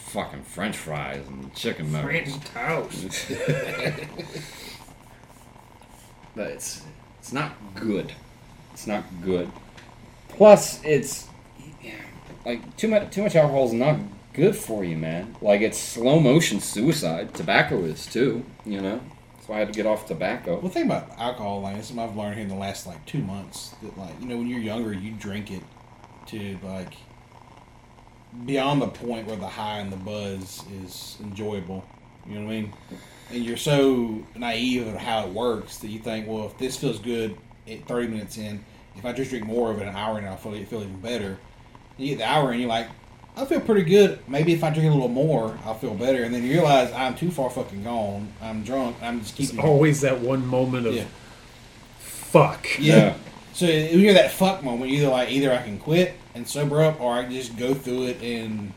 fucking 0.09 0.43
French 0.43 0.77
fries 0.77 1.27
and 1.27 1.53
chicken 1.53 1.91
nuggets. 1.91 2.35
French 2.35 2.45
toast. 2.53 3.29
but 6.35 6.47
it's 6.51 6.83
it's 7.19 7.33
not 7.33 7.53
good. 7.75 8.13
It's 8.73 8.87
not 8.87 9.03
good. 9.23 9.51
Plus, 10.29 10.83
it's 10.83 11.27
like 12.45 12.77
too 12.77 12.87
much 12.87 13.11
too 13.11 13.23
much 13.23 13.35
alcohol 13.35 13.65
is 13.65 13.73
not 13.73 13.99
good 14.33 14.55
for 14.55 14.83
you, 14.83 14.97
man. 14.97 15.35
Like 15.41 15.61
it's 15.61 15.77
slow 15.77 16.19
motion 16.19 16.59
suicide. 16.59 17.33
Tobacco 17.33 17.83
is 17.83 18.05
too. 18.05 18.45
You 18.65 18.81
know, 18.81 19.01
why 19.49 19.57
I 19.57 19.59
had 19.59 19.67
to 19.69 19.73
get 19.73 19.85
off 19.85 20.05
tobacco. 20.05 20.53
Well, 20.53 20.61
the 20.61 20.69
thing 20.69 20.85
about 20.85 21.09
alcohol, 21.17 21.61
like, 21.61 21.75
this 21.75 21.85
is 21.85 21.87
something 21.89 22.07
I've 22.07 22.15
learned 22.15 22.35
here 22.35 22.43
in 22.43 22.49
the 22.49 22.55
last 22.55 22.85
like 22.85 23.03
two 23.05 23.19
months. 23.19 23.75
That 23.81 23.97
like, 23.97 24.13
you 24.21 24.27
know, 24.27 24.37
when 24.37 24.47
you're 24.47 24.59
younger, 24.59 24.93
you 24.93 25.11
drink 25.11 25.51
it 25.51 25.63
to 26.27 26.57
like 26.63 26.93
beyond 28.45 28.81
the 28.81 28.87
point 28.87 29.27
where 29.27 29.35
the 29.35 29.47
high 29.47 29.79
and 29.79 29.91
the 29.91 29.97
buzz 29.97 30.63
is 30.83 31.17
enjoyable. 31.21 31.83
You 32.27 32.35
know 32.39 32.45
what 32.45 32.51
I 32.51 32.61
mean? 32.61 32.73
And 33.31 33.43
you're 33.45 33.57
so 33.57 34.23
naive 34.35 34.87
of 34.87 34.95
how 34.95 35.25
it 35.25 35.29
works 35.29 35.77
that 35.77 35.87
you 35.89 35.99
think, 35.99 36.27
well, 36.27 36.45
if 36.45 36.57
this 36.57 36.75
feels 36.77 36.99
good 36.99 37.37
at 37.69 37.85
30 37.87 38.07
minutes 38.07 38.37
in, 38.37 38.63
if 38.95 39.05
I 39.05 39.13
just 39.13 39.29
drink 39.29 39.45
more 39.45 39.71
of 39.71 39.79
it 39.81 39.87
an 39.87 39.95
hour 39.95 40.17
in, 40.17 40.25
I'll 40.25 40.35
feel, 40.37 40.53
feel 40.65 40.81
even 40.81 40.99
better. 40.99 41.37
And 41.97 42.07
you 42.07 42.15
get 42.15 42.19
the 42.19 42.29
hour 42.29 42.51
and 42.51 42.59
you're 42.59 42.69
like, 42.69 42.87
I 43.37 43.45
feel 43.45 43.61
pretty 43.61 43.83
good. 43.83 44.19
Maybe 44.27 44.53
if 44.53 44.63
I 44.63 44.69
drink 44.71 44.89
a 44.89 44.93
little 44.93 45.07
more, 45.07 45.57
I'll 45.63 45.75
feel 45.75 45.93
better. 45.93 46.23
And 46.23 46.33
then 46.33 46.43
you 46.43 46.51
realize 46.53 46.91
I'm 46.91 47.15
too 47.15 47.31
far 47.31 47.49
fucking 47.49 47.83
gone. 47.83 48.33
I'm 48.41 48.63
drunk. 48.63 48.97
I'm 49.01 49.21
just 49.21 49.39
It's 49.39 49.57
always 49.57 50.01
that 50.01 50.19
one 50.19 50.45
moment 50.45 50.87
of 50.87 50.93
Yeah. 50.95 51.05
fuck. 51.99 52.67
Yeah. 52.79 53.15
So 53.51 53.65
when 53.65 53.99
you're 53.99 54.13
that 54.13 54.31
fuck 54.31 54.63
moment, 54.63 54.89
you're 54.89 55.01
either 55.01 55.11
like 55.11 55.31
either 55.31 55.51
I 55.51 55.61
can 55.61 55.79
quit 55.79 56.13
and 56.35 56.47
sober 56.47 56.81
up, 56.81 56.99
or 57.01 57.13
I 57.13 57.23
can 57.23 57.31
just 57.31 57.57
go 57.57 57.73
through 57.73 58.07
it 58.07 58.21
and 58.21 58.73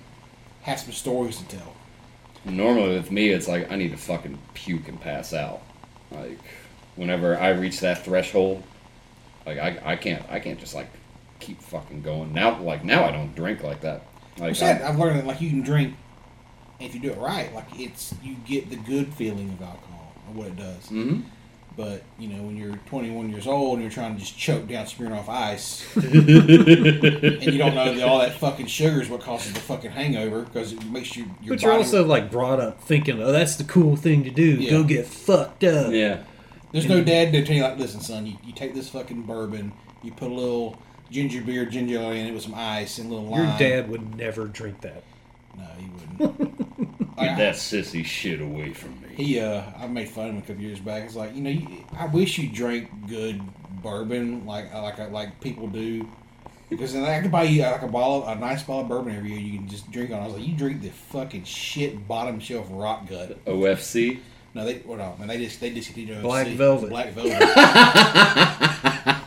have 0.62 0.80
some 0.80 0.92
stories 0.92 1.38
to 1.38 1.44
tell. 1.44 1.74
Normally 2.44 2.94
with 2.96 3.10
me, 3.10 3.28
it's 3.28 3.46
like 3.48 3.70
I 3.70 3.76
need 3.76 3.90
to 3.92 3.96
fucking 3.96 4.38
puke 4.54 4.88
and 4.88 5.00
pass 5.00 5.32
out. 5.32 5.62
Like 6.10 6.38
whenever 6.96 7.36
I 7.38 7.50
reach 7.50 7.80
that 7.80 8.04
threshold, 8.04 8.62
like 9.46 9.58
I, 9.58 9.78
I 9.84 9.96
can't 9.96 10.24
I 10.30 10.40
can't 10.40 10.58
just 10.58 10.74
like 10.74 10.88
keep 11.40 11.60
fucking 11.60 12.02
going. 12.02 12.32
Now 12.32 12.60
like 12.60 12.84
now 12.84 13.04
I 13.04 13.12
don't 13.12 13.34
drink 13.34 13.62
like 13.62 13.80
that. 13.82 14.02
Like 14.38 14.56
said, 14.56 14.82
I've 14.82 14.98
learned 14.98 15.18
that 15.20 15.26
like 15.26 15.40
you 15.40 15.50
can 15.50 15.62
drink 15.62 15.94
if 16.80 16.94
you 16.94 17.00
do 17.00 17.10
it 17.12 17.18
right. 17.18 17.54
Like 17.54 17.66
it's 17.78 18.14
you 18.22 18.34
get 18.46 18.70
the 18.70 18.76
good 18.76 19.14
feeling 19.14 19.50
of 19.50 19.62
alcohol 19.62 20.12
and 20.26 20.36
what 20.36 20.48
it 20.48 20.56
does. 20.56 20.88
hmm 20.88 21.20
But 21.74 22.02
you 22.18 22.28
know 22.28 22.42
when 22.42 22.56
you're 22.56 22.76
21 22.86 23.30
years 23.30 23.46
old 23.46 23.74
and 23.74 23.82
you're 23.82 23.90
trying 23.90 24.14
to 24.14 24.20
just 24.20 24.36
choke 24.36 24.68
down 24.68 24.84
Smirnoff 24.84 25.28
Ice, 25.28 25.82
and 25.96 26.12
you 26.14 27.56
don't 27.58 27.74
know 27.74 27.94
that 27.94 28.02
all 28.06 28.18
that 28.18 28.34
fucking 28.34 28.66
sugar 28.66 29.00
is 29.00 29.08
what 29.08 29.22
causes 29.22 29.54
the 29.54 29.60
fucking 29.60 29.90
hangover 29.90 30.42
because 30.42 30.72
it 30.72 30.84
makes 30.86 31.16
you 31.16 31.24
your 31.40 31.54
But 31.54 31.62
you're 31.62 31.70
body- 31.72 31.82
also 31.84 32.04
like 32.04 32.30
brought 32.30 32.60
up 32.60 32.80
thinking, 32.82 33.22
oh, 33.22 33.32
that's 33.32 33.56
the 33.56 33.64
cool 33.64 33.96
thing 33.96 34.22
to 34.24 34.30
do. 34.30 34.42
Yeah. 34.56 34.70
Go 34.70 34.84
get 34.84 35.06
fucked 35.06 35.64
up. 35.64 35.92
Yeah. 35.92 36.24
There's 36.72 36.88
no 36.88 37.02
dad 37.02 37.32
to 37.32 37.44
tell 37.44 37.56
you 37.56 37.62
like, 37.62 37.78
listen, 37.78 38.00
son, 38.00 38.26
you, 38.26 38.36
you 38.44 38.52
take 38.52 38.74
this 38.74 38.88
fucking 38.88 39.22
bourbon, 39.22 39.72
you 40.02 40.12
put 40.12 40.30
a 40.30 40.34
little 40.34 40.76
ginger 41.10 41.42
beer, 41.42 41.64
ginger 41.66 41.98
ale 41.98 42.10
in 42.12 42.26
it 42.26 42.32
with 42.32 42.42
some 42.42 42.54
ice 42.54 42.98
and 42.98 43.10
a 43.10 43.14
little 43.14 43.34
Your 43.36 43.46
dad 43.58 43.88
would 43.90 44.14
never 44.16 44.46
drink 44.46 44.80
that. 44.82 45.04
No, 45.56 45.66
he 45.78 45.88
wouldn't. 45.88 46.58
Get 47.18 47.36
that 47.36 47.54
sissy 47.56 48.04
shit 48.04 48.40
away 48.40 48.72
from 48.72 49.00
me. 49.01 49.01
He, 49.16 49.39
uh, 49.40 49.62
I 49.78 49.86
made 49.86 50.09
fun 50.09 50.26
of 50.28 50.30
him 50.34 50.39
a 50.39 50.43
couple 50.43 50.62
years 50.62 50.80
back. 50.80 51.05
It's 51.05 51.14
like, 51.16 51.34
you 51.34 51.43
know, 51.43 51.51
you, 51.51 51.84
I 51.98 52.06
wish 52.06 52.39
you 52.39 52.48
drank 52.48 52.90
good 53.09 53.40
bourbon 53.82 54.47
like 54.47 54.72
like 54.72 55.10
like 55.10 55.40
people 55.40 55.66
do, 55.66 56.09
because 56.70 56.93
then 56.93 57.05
I 57.05 57.20
could 57.20 57.32
buy 57.32 57.43
you 57.44 57.62
like 57.62 57.82
a 57.82 57.89
bottle, 57.89 58.26
a 58.26 58.34
nice 58.36 58.62
bottle 58.62 58.82
of 58.82 58.89
bourbon 58.89 59.16
every 59.16 59.30
year. 59.30 59.40
You 59.40 59.59
can 59.59 59.68
just 59.68 59.90
drink 59.90 60.10
on. 60.10 60.20
I 60.20 60.24
was 60.26 60.34
like, 60.34 60.47
you 60.47 60.55
drink 60.56 60.82
the 60.82 60.90
fucking 60.90 61.44
shit 61.44 62.06
bottom 62.09 62.39
shelf 62.40 62.66
rock 62.70 63.09
gut. 63.09 63.44
OFC. 63.44 64.20
No, 64.55 64.64
they 64.66 64.82
well, 64.84 64.98
no, 64.98 65.16
man, 65.18 65.28
they 65.28 65.39
just 65.39 65.60
they 65.60 65.70
just 65.70 65.97
you 65.97 66.14
know, 66.14 66.20
Black 66.22 66.47
Velvet. 66.48 66.90
black 66.90 67.12
velvet. 67.12 67.39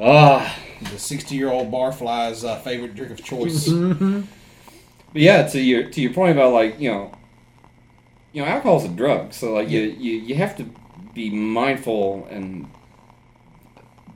Ah. 0.00 0.56
the 0.92 0.98
sixty-year-old 0.98 1.72
barfly's 1.72 2.44
uh, 2.44 2.56
favorite 2.60 2.94
drink 2.94 3.10
of 3.10 3.24
choice. 3.24 3.68
But 3.68 5.22
yeah, 5.22 5.42
to 5.48 5.60
your 5.60 5.90
to 5.90 6.00
your 6.00 6.12
point 6.12 6.32
about 6.32 6.52
like 6.52 6.78
you 6.78 6.90
know, 6.90 7.10
you 8.32 8.42
know, 8.42 8.48
alcohol's 8.48 8.84
a 8.84 8.88
drug, 8.88 9.32
so 9.32 9.54
like 9.54 9.68
you, 9.68 9.80
you 9.80 10.12
you 10.18 10.34
have 10.34 10.56
to 10.56 10.66
be 11.14 11.30
mindful 11.30 12.26
and 12.30 12.70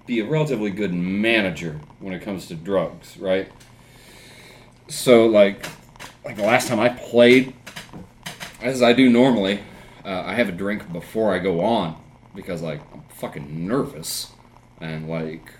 be 0.06 0.20
a 0.20 0.24
relatively 0.24 0.70
good 0.70 0.92
manager 0.92 1.80
when 2.00 2.12
it 2.12 2.20
comes 2.20 2.46
to 2.46 2.54
drugs, 2.54 3.16
right? 3.16 3.50
So 4.88 5.26
like 5.26 5.66
like 6.24 6.36
the 6.36 6.42
last 6.42 6.68
time 6.68 6.78
I 6.78 6.90
played, 6.90 7.54
as 8.60 8.82
I 8.82 8.92
do 8.92 9.08
normally, 9.08 9.60
uh, 10.04 10.22
I 10.26 10.34
have 10.34 10.48
a 10.48 10.52
drink 10.52 10.92
before 10.92 11.34
I 11.34 11.38
go 11.38 11.60
on 11.60 12.00
because 12.34 12.62
like 12.62 12.80
I'm 12.92 13.02
fucking 13.08 13.66
nervous 13.66 14.32
and 14.80 15.08
like 15.08 15.52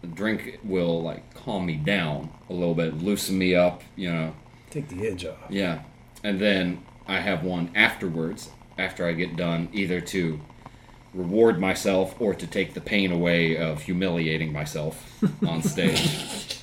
the 0.00 0.06
drink 0.08 0.60
will 0.62 1.02
like 1.02 1.34
calm 1.34 1.66
me 1.66 1.76
down 1.76 2.30
a 2.50 2.52
little 2.52 2.74
bit, 2.74 2.94
loosen 2.94 3.38
me 3.38 3.54
up, 3.54 3.82
you 3.94 4.12
know. 4.12 4.34
Take 4.70 4.88
the 4.88 5.06
edge 5.06 5.24
off. 5.24 5.38
Yeah. 5.48 5.82
And 6.22 6.40
then 6.40 6.84
I 7.08 7.20
have 7.20 7.44
one 7.44 7.70
afterwards, 7.74 8.50
after 8.78 9.06
I 9.06 9.12
get 9.12 9.36
done, 9.36 9.68
either 9.72 10.00
to 10.00 10.40
reward 11.14 11.58
myself 11.58 12.14
or 12.20 12.34
to 12.34 12.46
take 12.46 12.74
the 12.74 12.80
pain 12.80 13.10
away 13.10 13.56
of 13.56 13.82
humiliating 13.82 14.52
myself 14.52 15.22
on 15.46 15.62
stage. 15.62 16.60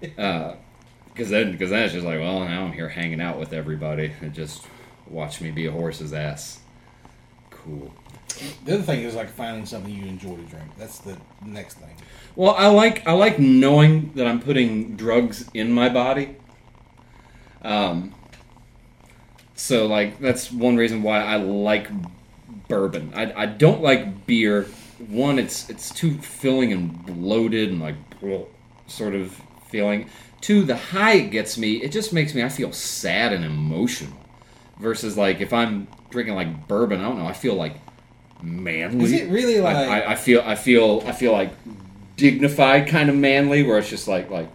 Because 0.00 1.30
then, 1.30 1.56
cause 1.58 1.70
then 1.70 1.84
it's 1.84 1.94
just 1.94 2.06
like, 2.06 2.20
well, 2.20 2.40
now 2.40 2.64
I'm 2.64 2.72
here 2.72 2.88
hanging 2.88 3.20
out 3.20 3.38
with 3.38 3.52
everybody 3.52 4.12
and 4.20 4.32
just 4.34 4.66
watch 5.08 5.40
me 5.40 5.50
be 5.50 5.66
a 5.66 5.72
horse's 5.72 6.12
ass. 6.12 6.60
Cool. 7.50 7.92
The 8.64 8.74
other 8.74 8.82
thing 8.82 9.02
is 9.02 9.14
like 9.14 9.28
finding 9.28 9.66
something 9.66 9.92
you 9.92 10.06
enjoy 10.06 10.36
to 10.36 10.42
drink. 10.42 10.70
That's 10.78 10.98
the 10.98 11.18
next 11.44 11.74
thing. 11.74 11.94
Well, 12.36 12.54
I 12.56 12.68
like 12.68 13.06
I 13.06 13.12
like 13.12 13.38
knowing 13.38 14.12
that 14.14 14.26
I'm 14.26 14.40
putting 14.40 14.96
drugs 14.96 15.50
in 15.52 15.72
my 15.72 15.88
body. 15.88 16.36
Um, 17.62 18.14
so 19.60 19.86
like 19.86 20.18
that's 20.18 20.50
one 20.50 20.76
reason 20.78 21.02
why 21.02 21.20
I 21.20 21.36
like 21.36 21.88
bourbon. 22.66 23.12
I, 23.14 23.42
I 23.42 23.46
don't 23.46 23.82
like 23.82 24.26
beer. 24.26 24.64
One, 25.06 25.38
it's 25.38 25.68
it's 25.68 25.90
too 25.90 26.14
filling 26.14 26.72
and 26.72 27.04
bloated 27.04 27.68
and 27.68 27.78
like 27.78 27.96
sort 28.86 29.14
of 29.14 29.38
feeling. 29.66 30.08
Two, 30.40 30.64
the 30.64 30.76
high 30.76 31.12
it 31.12 31.30
gets 31.30 31.58
me, 31.58 31.74
it 31.74 31.92
just 31.92 32.10
makes 32.14 32.34
me 32.34 32.42
I 32.42 32.48
feel 32.48 32.72
sad 32.72 33.34
and 33.34 33.44
emotional. 33.44 34.16
Versus 34.78 35.18
like 35.18 35.42
if 35.42 35.52
I'm 35.52 35.88
drinking 36.08 36.36
like 36.36 36.66
bourbon, 36.66 37.00
I 37.00 37.04
don't 37.04 37.18
know, 37.18 37.26
I 37.26 37.34
feel 37.34 37.54
like 37.54 37.76
manly. 38.42 39.04
Is 39.04 39.12
it 39.12 39.30
really 39.30 39.60
like? 39.60 39.76
I, 39.76 40.00
I, 40.00 40.12
I 40.12 40.14
feel 40.14 40.40
I 40.40 40.54
feel 40.54 41.02
I 41.04 41.12
feel 41.12 41.32
like 41.32 41.52
dignified 42.16 42.88
kind 42.88 43.10
of 43.10 43.14
manly 43.14 43.62
where 43.62 43.76
it's 43.76 43.90
just 43.90 44.08
like 44.08 44.30
like 44.30 44.48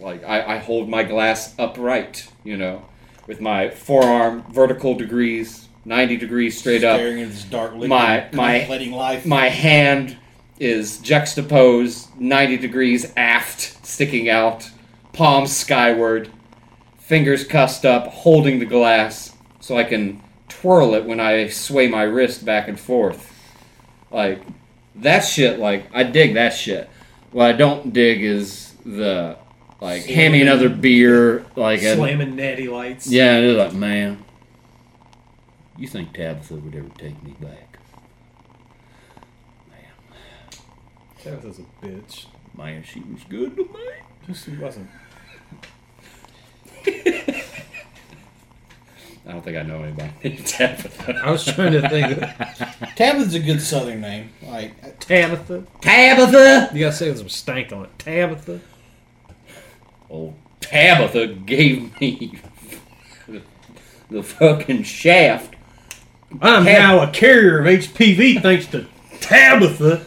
like 0.00 0.24
I, 0.24 0.54
I 0.54 0.56
hold 0.56 0.88
my 0.88 1.02
glass 1.02 1.54
upright, 1.58 2.28
you 2.44 2.56
know, 2.56 2.82
with 3.26 3.40
my 3.40 3.68
forearm 3.70 4.44
vertical 4.50 4.94
degrees, 4.94 5.68
ninety 5.84 6.16
degrees 6.16 6.58
straight 6.58 6.84
up. 6.84 6.98
staring 6.98 7.18
into 7.18 7.32
this 7.34 7.44
dark 7.44 7.72
liquid, 7.72 7.90
My- 7.90 8.26
my- 8.32 8.66
life. 8.90 9.26
My 9.26 9.48
hand 9.48 10.16
is 10.58 10.98
juxtaposed 10.98 12.08
ninety 12.18 12.56
degrees 12.56 13.12
aft, 13.16 13.84
sticking 13.86 14.28
out, 14.28 14.70
palms 15.12 15.54
skyward, 15.54 16.30
fingers 16.98 17.44
cussed 17.44 17.84
up, 17.84 18.06
holding 18.08 18.58
the 18.58 18.64
glass 18.66 19.32
so 19.60 19.76
I 19.76 19.84
can 19.84 20.20
twirl 20.48 20.94
it 20.94 21.04
when 21.04 21.20
I 21.20 21.48
sway 21.48 21.88
my 21.88 22.02
wrist 22.02 22.44
back 22.44 22.68
and 22.68 22.78
forth. 22.78 23.32
Like 24.10 24.42
that 24.96 25.20
shit 25.20 25.58
like 25.58 25.86
I 25.92 26.04
dig 26.04 26.34
that 26.34 26.50
shit. 26.54 26.88
What 27.32 27.46
I 27.46 27.52
don't 27.52 27.92
dig 27.92 28.22
is 28.22 28.72
the 28.84 29.36
like 29.80 30.04
hand 30.04 30.32
me 30.32 30.42
another 30.42 30.68
beer 30.68 31.44
like 31.56 31.82
and- 31.82 31.98
Slamming 31.98 32.36
natty 32.36 32.68
lights. 32.68 33.06
yeah, 33.06 33.38
it 33.38 33.44
is 33.44 33.56
like 33.56 33.72
man. 33.74 34.24
You 35.78 35.86
think 35.88 36.12
Tabitha 36.14 36.54
would 36.54 36.74
ever 36.74 36.88
take 36.96 37.22
me 37.22 37.34
back? 37.40 37.62
That 41.24 41.44
was 41.44 41.58
a 41.58 41.62
bitch. 41.84 42.26
Man, 42.56 42.84
she 42.84 43.00
was 43.00 43.24
good 43.28 43.56
to 43.56 43.64
me. 43.64 44.34
She 44.34 44.56
wasn't. 44.56 44.88
I 49.26 49.32
don't 49.32 49.42
think 49.44 49.56
I 49.56 49.62
know 49.62 49.82
anybody 49.82 50.12
named 50.24 50.46
Tabitha. 50.46 51.20
I 51.24 51.30
was 51.32 51.44
trying 51.44 51.72
to 51.72 51.88
think 51.88 52.12
of 52.12 52.20
Tabitha's 52.94 53.34
a 53.34 53.40
good 53.40 53.60
Southern 53.60 54.00
name. 54.02 54.30
Like 54.46 54.72
uh, 54.84 54.90
Tabitha. 55.00 55.64
Tabitha! 55.80 56.70
You 56.72 56.80
gotta 56.84 56.94
say 56.96 57.06
there's 57.06 57.18
some 57.18 57.28
stank 57.28 57.72
on 57.72 57.86
it. 57.86 57.98
Tabitha. 57.98 58.60
Old 60.08 60.34
Tabitha 60.60 61.26
gave 61.26 62.00
me 62.00 62.38
the 64.10 64.22
fucking 64.22 64.82
shaft. 64.84 65.54
I'm 66.40 66.64
Tab- 66.64 66.80
now 66.80 67.02
a 67.02 67.10
carrier 67.10 67.60
of 67.60 67.66
HPV 67.66 68.42
thanks 68.42 68.66
to 68.68 68.86
Tabitha. 69.20 70.04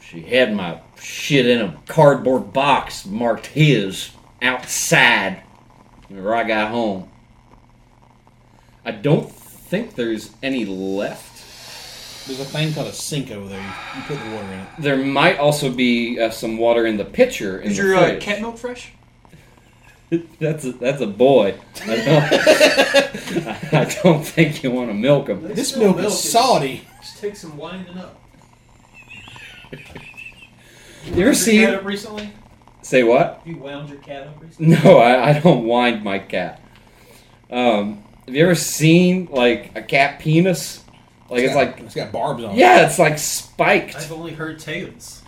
She 0.00 0.22
had 0.22 0.54
my 0.54 0.80
shit 0.98 1.46
in 1.46 1.60
a 1.60 1.78
cardboard 1.86 2.52
box 2.52 3.06
marked 3.06 3.46
his 3.46 4.10
outside 4.42 5.42
whenever 6.08 6.34
I 6.34 6.44
got 6.44 6.70
home. 6.70 7.08
I 8.84 8.90
don't 8.92 9.30
think 9.30 9.94
there's 9.94 10.30
any 10.42 10.64
left. 10.64 11.29
There's 12.26 12.40
a 12.40 12.44
thing 12.44 12.72
called 12.72 12.86
a 12.88 12.92
sink 12.92 13.30
over 13.30 13.48
there. 13.48 13.60
You, 13.60 14.00
you 14.00 14.06
put 14.06 14.18
the 14.24 14.30
water 14.34 14.52
in 14.52 14.58
it. 14.60 14.66
There 14.78 14.96
might 14.96 15.38
also 15.38 15.70
be 15.70 16.20
uh, 16.20 16.30
some 16.30 16.58
water 16.58 16.86
in 16.86 16.96
the 16.96 17.04
pitcher 17.04 17.60
in 17.60 17.70
Is 17.70 17.76
the 17.76 17.82
your 17.84 17.96
uh, 17.96 18.04
fridge. 18.04 18.22
cat 18.22 18.40
milk 18.40 18.58
fresh? 18.58 18.92
That's 20.40 20.64
a, 20.64 20.72
that's 20.72 21.00
a 21.00 21.06
boy. 21.06 21.54
I 21.82 21.86
don't, 21.86 22.08
I 23.74 23.96
don't 24.02 24.24
think 24.24 24.64
you 24.64 24.72
want 24.72 24.88
to 24.90 24.94
milk 24.94 25.28
him. 25.28 25.40
They 25.42 25.54
This 25.54 25.68
still 25.68 25.82
milk 25.84 25.96
milk 25.98 26.08
is 26.08 26.14
it. 26.24 26.28
salty. 26.30 26.82
Just 27.00 27.18
take 27.20 27.36
some 27.36 27.56
winding 27.56 27.96
up. 27.96 28.20
You 31.06 31.12
ever 31.12 31.24
Wound 31.26 31.36
seen? 31.36 31.60
your 31.60 31.70
cat 31.70 31.78
up 31.78 31.84
recently? 31.86 32.30
Say 32.82 33.02
what? 33.04 33.36
Have 33.38 33.46
you 33.46 33.56
wound 33.56 33.88
your 33.88 33.98
cat 34.00 34.26
up 34.26 34.42
recently? 34.42 34.76
No, 34.76 34.98
I, 34.98 35.30
I 35.30 35.38
don't 35.40 35.64
wind 35.64 36.04
my 36.04 36.18
cat. 36.18 36.60
Um, 37.50 38.02
have 38.26 38.34
you 38.34 38.42
ever 38.44 38.54
seen 38.54 39.26
like 39.30 39.72
a 39.74 39.82
cat 39.82 40.18
penis? 40.20 40.84
Like 41.30 41.44
it's 41.44 41.54
got, 41.54 41.66
like 41.66 41.80
it's 41.80 41.94
got 41.94 42.12
barbs 42.12 42.42
on 42.44 42.50
it. 42.52 42.56
yeah, 42.58 42.86
it's 42.86 42.98
like 42.98 43.18
spiked. 43.18 43.96
I've 43.96 44.12
only 44.12 44.32
heard 44.32 44.58
tales. 44.58 45.22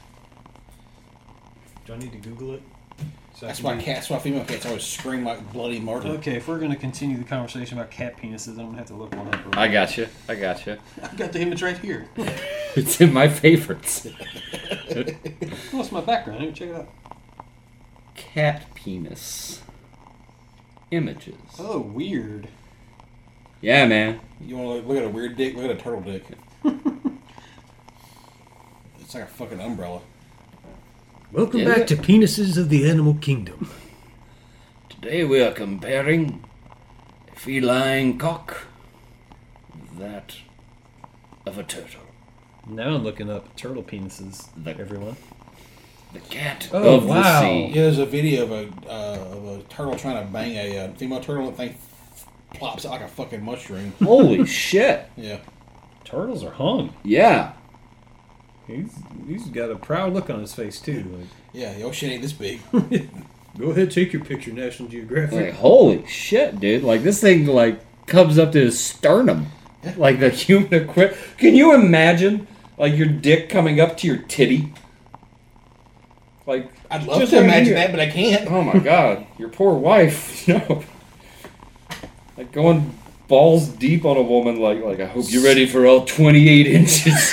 Do 1.86 1.94
I 1.94 1.98
need 1.98 2.12
to 2.12 2.18
Google 2.18 2.54
it? 2.54 2.62
So 3.34 3.46
That's 3.46 3.60
why 3.60 3.74
do- 3.76 3.82
cats, 3.82 4.08
why 4.08 4.18
female 4.20 4.44
cats 4.44 4.66
always 4.66 4.84
scream 4.84 5.24
like 5.24 5.52
bloody 5.52 5.80
murder. 5.80 6.08
Okay, 6.10 6.36
if 6.36 6.46
we're 6.46 6.60
gonna 6.60 6.76
continue 6.76 7.16
the 7.16 7.24
conversation 7.24 7.76
about 7.78 7.90
cat 7.90 8.16
penises, 8.16 8.50
I'm 8.50 8.66
gonna 8.66 8.78
have 8.78 8.86
to 8.86 8.94
look 8.94 9.12
one 9.16 9.34
up. 9.34 9.56
I 9.56 9.66
got 9.68 9.96
you. 9.96 10.06
I 10.28 10.34
got 10.36 10.64
you. 10.66 10.76
I've 11.02 11.16
got 11.16 11.32
the 11.32 11.40
image 11.40 11.62
right 11.62 11.78
here. 11.78 12.08
It's 12.74 13.02
in 13.02 13.12
my 13.12 13.28
favorites. 13.28 14.06
What's 15.72 15.92
my 15.92 16.00
background? 16.00 16.40
Let 16.40 16.48
me 16.48 16.54
check 16.54 16.68
it 16.70 16.74
out. 16.74 16.88
Cat 18.14 18.64
penis 18.74 19.60
images. 20.90 21.34
Oh, 21.58 21.80
weird. 21.80 22.48
Yeah, 23.62 23.86
man. 23.86 24.20
You 24.40 24.56
want 24.56 24.68
to 24.68 24.74
look, 24.74 24.86
look 24.88 24.96
at 24.98 25.04
a 25.04 25.08
weird 25.08 25.36
dick? 25.36 25.54
Look 25.54 25.64
at 25.64 25.70
a 25.70 25.76
turtle 25.76 26.00
dick. 26.00 26.24
it's 29.00 29.14
like 29.14 29.22
a 29.24 29.26
fucking 29.26 29.60
umbrella. 29.60 30.00
Welcome 31.30 31.60
Yeah. 31.60 31.76
back 31.76 31.86
to 31.86 31.96
Penises 31.96 32.58
of 32.58 32.68
the 32.68 32.88
Animal 32.90 33.14
Kingdom. 33.14 33.70
Today 34.88 35.22
we 35.24 35.40
are 35.42 35.52
comparing 35.52 36.44
a 37.32 37.36
feline 37.38 38.18
cock 38.18 38.66
with 39.72 39.98
that 39.98 40.36
of 41.46 41.56
a 41.58 41.62
turtle. 41.62 42.00
Now 42.66 42.94
I'm 42.96 43.04
looking 43.04 43.30
up 43.30 43.54
turtle 43.56 43.82
penises. 43.84 44.48
The- 44.56 44.76
Everyone. 44.78 45.16
The 46.12 46.20
cat 46.20 46.68
Oh, 46.72 46.96
of 46.96 47.06
wow. 47.06 47.22
the 47.22 47.40
sea. 47.40 47.66
Yeah, 47.68 47.82
there's 47.84 47.98
a 47.98 48.04
video 48.04 48.42
of 48.42 48.50
a 48.52 48.68
uh, 48.86 49.36
of 49.36 49.44
a 49.46 49.62
turtle 49.70 49.96
trying 49.96 50.22
to 50.26 50.30
bang 50.30 50.52
a 50.56 50.78
uh, 50.84 50.92
female 50.92 51.20
turtle. 51.20 51.48
and 51.48 51.56
thing 51.56 51.74
plops 52.54 52.84
out 52.86 52.92
like 52.92 53.00
a 53.02 53.08
fucking 53.08 53.42
mushroom. 53.44 53.92
Holy 54.02 54.46
shit. 54.46 55.08
Yeah. 55.16 55.38
Turtles 56.04 56.44
are 56.44 56.50
hung. 56.50 56.94
Yeah. 57.04 57.52
He's 58.66 58.94
he's 59.26 59.46
got 59.48 59.70
a 59.70 59.76
proud 59.76 60.12
look 60.14 60.30
on 60.30 60.40
his 60.40 60.54
face 60.54 60.80
too. 60.80 61.02
Like, 61.18 61.26
Yeah, 61.52 61.76
your 61.76 61.92
shit 61.92 62.10
ain't 62.10 62.22
this 62.22 62.32
big. 62.32 62.60
Go 63.58 63.66
ahead, 63.70 63.90
take 63.90 64.12
your 64.14 64.24
picture, 64.24 64.50
National 64.52 64.88
Geographic. 64.88 65.46
Like, 65.46 65.54
holy 65.54 66.06
shit, 66.06 66.58
dude. 66.58 66.82
Like, 66.82 67.02
this 67.02 67.20
thing, 67.20 67.44
like, 67.44 67.80
comes 68.06 68.38
up 68.38 68.52
to 68.52 68.60
his 68.60 68.82
sternum. 68.82 69.48
Like 69.98 70.20
the 70.20 70.30
human 70.30 70.72
equip. 70.72 71.14
Can 71.36 71.54
you 71.54 71.74
imagine, 71.74 72.46
like, 72.78 72.96
your 72.96 73.08
dick 73.08 73.50
coming 73.50 73.78
up 73.78 73.98
to 73.98 74.06
your 74.06 74.16
titty? 74.16 74.72
Like, 76.46 76.70
I'd 76.90 77.04
love 77.04 77.20
just 77.20 77.32
to 77.32 77.38
right 77.38 77.44
imagine 77.44 77.66
here. 77.66 77.74
that, 77.74 77.90
but 77.90 78.00
I 78.00 78.08
can't. 78.08 78.50
Oh 78.50 78.62
my 78.62 78.78
god, 78.78 79.26
your 79.38 79.48
poor 79.48 79.74
wife. 79.74 80.48
No. 80.48 80.82
Like 82.36 82.52
going 82.52 82.94
balls 83.28 83.68
deep 83.68 84.04
on 84.04 84.16
a 84.16 84.22
woman 84.22 84.60
like 84.60 84.82
like 84.82 85.00
I 85.00 85.06
hope 85.06 85.24
you're 85.28 85.44
ready 85.44 85.66
for 85.66 85.86
all 85.86 86.04
28 86.04 86.66
inches. 86.66 87.32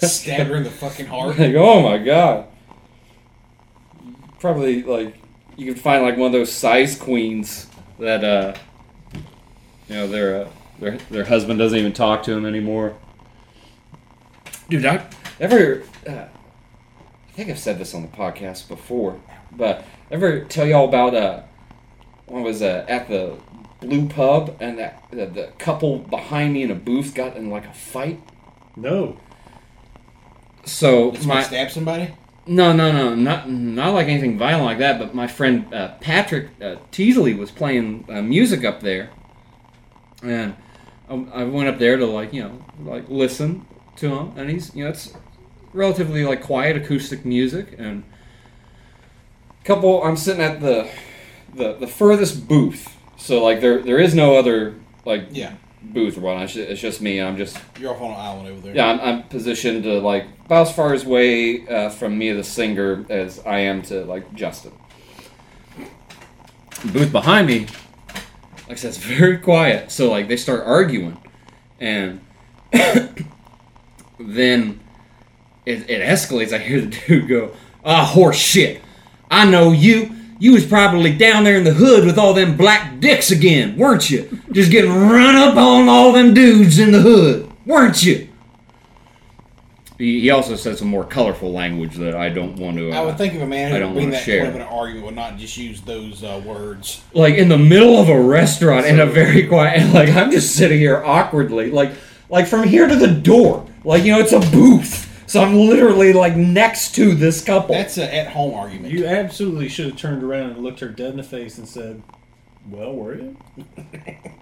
Stab 0.00 0.46
her 0.46 0.56
in 0.56 0.64
the 0.64 0.70
fucking 0.70 1.06
heart. 1.06 1.38
like 1.38 1.54
oh 1.54 1.82
my 1.82 1.98
god. 1.98 2.46
Probably 4.40 4.82
like 4.82 5.16
you 5.56 5.72
could 5.72 5.80
find 5.80 6.02
like 6.02 6.16
one 6.16 6.26
of 6.26 6.32
those 6.32 6.52
size 6.52 6.96
queens 6.96 7.66
that 7.98 8.24
uh 8.24 8.54
you 9.88 9.94
know 9.94 10.06
their 10.06 10.42
uh, 10.44 10.48
their 10.78 10.96
their 11.10 11.24
husband 11.24 11.58
doesn't 11.58 11.78
even 11.78 11.92
talk 11.92 12.22
to 12.24 12.32
him 12.32 12.44
anymore. 12.44 12.96
Dude, 14.68 14.86
I 14.86 15.06
ever 15.38 15.82
uh, 16.06 16.12
I 16.12 17.32
think 17.32 17.50
I've 17.50 17.58
said 17.58 17.78
this 17.78 17.94
on 17.94 18.02
the 18.02 18.08
podcast 18.08 18.68
before, 18.68 19.20
but 19.50 19.84
ever 20.10 20.44
tell 20.44 20.66
y'all 20.66 20.88
about 20.88 21.14
uh 21.14 21.42
I 22.28 22.40
was 22.40 22.62
uh, 22.62 22.84
at 22.88 23.08
the 23.08 23.36
Blue 23.80 24.08
Pub 24.08 24.56
and 24.60 24.78
that 24.78 25.02
the, 25.10 25.26
the 25.26 25.52
couple 25.58 25.98
behind 25.98 26.52
me 26.52 26.62
in 26.62 26.70
a 26.70 26.74
booth 26.74 27.14
got 27.14 27.36
in 27.36 27.50
like 27.50 27.66
a 27.66 27.72
fight. 27.72 28.20
No. 28.76 29.18
So 30.64 31.10
Did 31.10 31.26
my 31.26 31.42
stab 31.42 31.70
somebody? 31.70 32.14
no, 32.46 32.72
no, 32.72 32.90
no, 32.90 33.14
not 33.14 33.48
not 33.48 33.94
like 33.94 34.08
anything 34.08 34.36
violent 34.38 34.64
like 34.64 34.78
that. 34.78 34.98
But 34.98 35.14
my 35.14 35.26
friend 35.26 35.72
uh, 35.72 35.94
Patrick 36.00 36.50
uh, 36.60 36.76
Teasley 36.90 37.34
was 37.34 37.50
playing 37.50 38.04
uh, 38.08 38.22
music 38.22 38.64
up 38.64 38.80
there, 38.80 39.10
and 40.22 40.56
I, 41.08 41.14
I 41.14 41.44
went 41.44 41.68
up 41.68 41.78
there 41.78 41.96
to 41.96 42.06
like 42.06 42.32
you 42.32 42.42
know 42.42 42.64
like 42.80 43.08
listen 43.08 43.66
to 43.96 44.14
him, 44.14 44.32
and 44.36 44.50
he's 44.50 44.74
you 44.74 44.84
know 44.84 44.90
it's 44.90 45.14
relatively 45.72 46.24
like 46.24 46.42
quiet 46.42 46.76
acoustic 46.76 47.24
music, 47.24 47.74
and 47.78 48.04
a 49.60 49.64
couple. 49.64 50.02
I'm 50.02 50.16
sitting 50.16 50.42
at 50.42 50.60
the 50.60 50.88
the 51.54 51.74
the 51.74 51.86
furthest 51.86 52.48
booth, 52.48 52.96
so 53.16 53.42
like 53.42 53.60
there 53.60 53.80
there 53.82 53.98
is 53.98 54.14
no 54.14 54.36
other 54.36 54.74
like 55.04 55.24
Yeah. 55.32 55.54
booth 55.82 56.16
or 56.16 56.20
whatnot. 56.20 56.54
It's 56.56 56.80
just, 56.80 57.00
me. 57.00 57.20
I'm 57.20 57.36
just 57.36 57.58
You're 57.80 57.90
off 57.92 58.00
on 58.00 58.12
an 58.12 58.16
island 58.20 58.48
over 58.48 58.60
there. 58.60 58.74
yeah, 58.76 58.86
I'm, 58.86 59.00
I'm 59.00 59.22
positioned 59.24 59.82
to 59.84 59.98
like 60.00 60.26
about 60.46 60.68
as 60.68 60.74
far 60.76 60.94
as 60.94 61.04
away 61.04 61.66
uh, 61.66 61.88
from 61.90 62.16
me, 62.18 62.32
the 62.32 62.44
singer, 62.44 63.04
as 63.10 63.40
I 63.44 63.58
am 63.60 63.82
to 63.82 64.04
like 64.04 64.32
Justin. 64.34 64.72
Booth 66.92 67.12
behind 67.12 67.46
me, 67.46 67.60
like 68.68 68.72
I 68.72 68.74
said, 68.74 68.88
it's 68.88 68.96
very 69.18 69.38
quiet. 69.38 69.90
So 69.92 70.10
like 70.10 70.28
they 70.28 70.36
start 70.36 70.62
arguing, 70.64 71.16
and 71.80 72.20
then 74.18 74.80
it, 75.66 75.88
it 75.90 76.02
escalates. 76.06 76.52
I 76.52 76.58
hear 76.58 76.80
the 76.80 76.86
dude 77.06 77.28
go, 77.28 77.54
"Ah, 77.84 78.04
horse 78.04 78.38
shit! 78.38 78.82
I 79.30 79.44
know 79.48 79.72
you." 79.72 80.16
You 80.42 80.54
was 80.54 80.66
probably 80.66 81.16
down 81.16 81.44
there 81.44 81.56
in 81.56 81.62
the 81.62 81.72
hood 81.72 82.04
with 82.04 82.18
all 82.18 82.34
them 82.34 82.56
black 82.56 82.98
dicks 82.98 83.30
again, 83.30 83.76
weren't 83.76 84.10
you? 84.10 84.40
Just 84.50 84.72
getting 84.72 84.90
run 84.90 85.36
up 85.36 85.54
on 85.54 85.88
all 85.88 86.10
them 86.10 86.34
dudes 86.34 86.80
in 86.80 86.90
the 86.90 87.00
hood, 87.00 87.48
weren't 87.64 88.02
you? 88.02 88.28
He, 89.98 90.22
he 90.22 90.30
also 90.30 90.56
said 90.56 90.76
some 90.78 90.88
more 90.88 91.04
colorful 91.04 91.52
language 91.52 91.94
that 91.94 92.16
I 92.16 92.28
don't 92.28 92.56
want 92.56 92.76
to. 92.78 92.90
Uh, 92.90 92.96
I 92.96 93.04
would 93.04 93.16
think 93.18 93.34
if 93.34 93.40
a 93.40 93.46
man 93.46 93.70
I 93.70 93.74
who 93.76 93.78
don't 93.78 93.88
would 93.90 93.94
bring 93.94 94.06
wanna 94.06 94.16
that 94.16 94.24
share. 94.24 94.40
point 94.40 94.56
of 94.56 94.60
an 94.62 94.66
argument 94.66 95.06
would 95.06 95.14
not 95.14 95.36
just 95.38 95.56
use 95.56 95.80
those 95.82 96.24
uh, 96.24 96.42
words. 96.44 97.04
like 97.14 97.36
in 97.36 97.48
the 97.48 97.56
middle 97.58 97.98
of 97.98 98.08
a 98.08 98.20
restaurant 98.20 98.84
in 98.84 98.98
a 98.98 99.06
very 99.06 99.46
quiet, 99.46 99.78
and 99.80 99.92
like 99.94 100.08
I'm 100.08 100.32
just 100.32 100.56
sitting 100.56 100.80
here 100.80 101.04
awkwardly, 101.04 101.70
like 101.70 101.92
like 102.28 102.48
from 102.48 102.66
here 102.66 102.88
to 102.88 102.96
the 102.96 103.06
door, 103.06 103.64
like 103.84 104.02
you 104.02 104.10
know 104.10 104.18
it's 104.18 104.32
a 104.32 104.40
booth, 104.40 105.08
so 105.32 105.42
I'm 105.42 105.56
literally 105.56 106.12
like 106.12 106.36
next 106.36 106.94
to 106.96 107.14
this 107.14 107.42
couple. 107.42 107.74
That's 107.74 107.96
an 107.96 108.10
at-home 108.10 108.52
argument. 108.52 108.92
You 108.92 109.06
absolutely 109.06 109.70
should 109.70 109.86
have 109.86 109.96
turned 109.96 110.22
around 110.22 110.50
and 110.50 110.58
looked 110.58 110.80
her 110.80 110.90
dead 110.90 111.12
in 111.12 111.16
the 111.16 111.22
face 111.22 111.56
and 111.56 111.66
said, 111.66 112.02
"Well, 112.68 112.92
were 112.92 113.14
you?" 113.14 113.36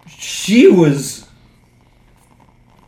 she 0.09 0.67
was. 0.67 1.29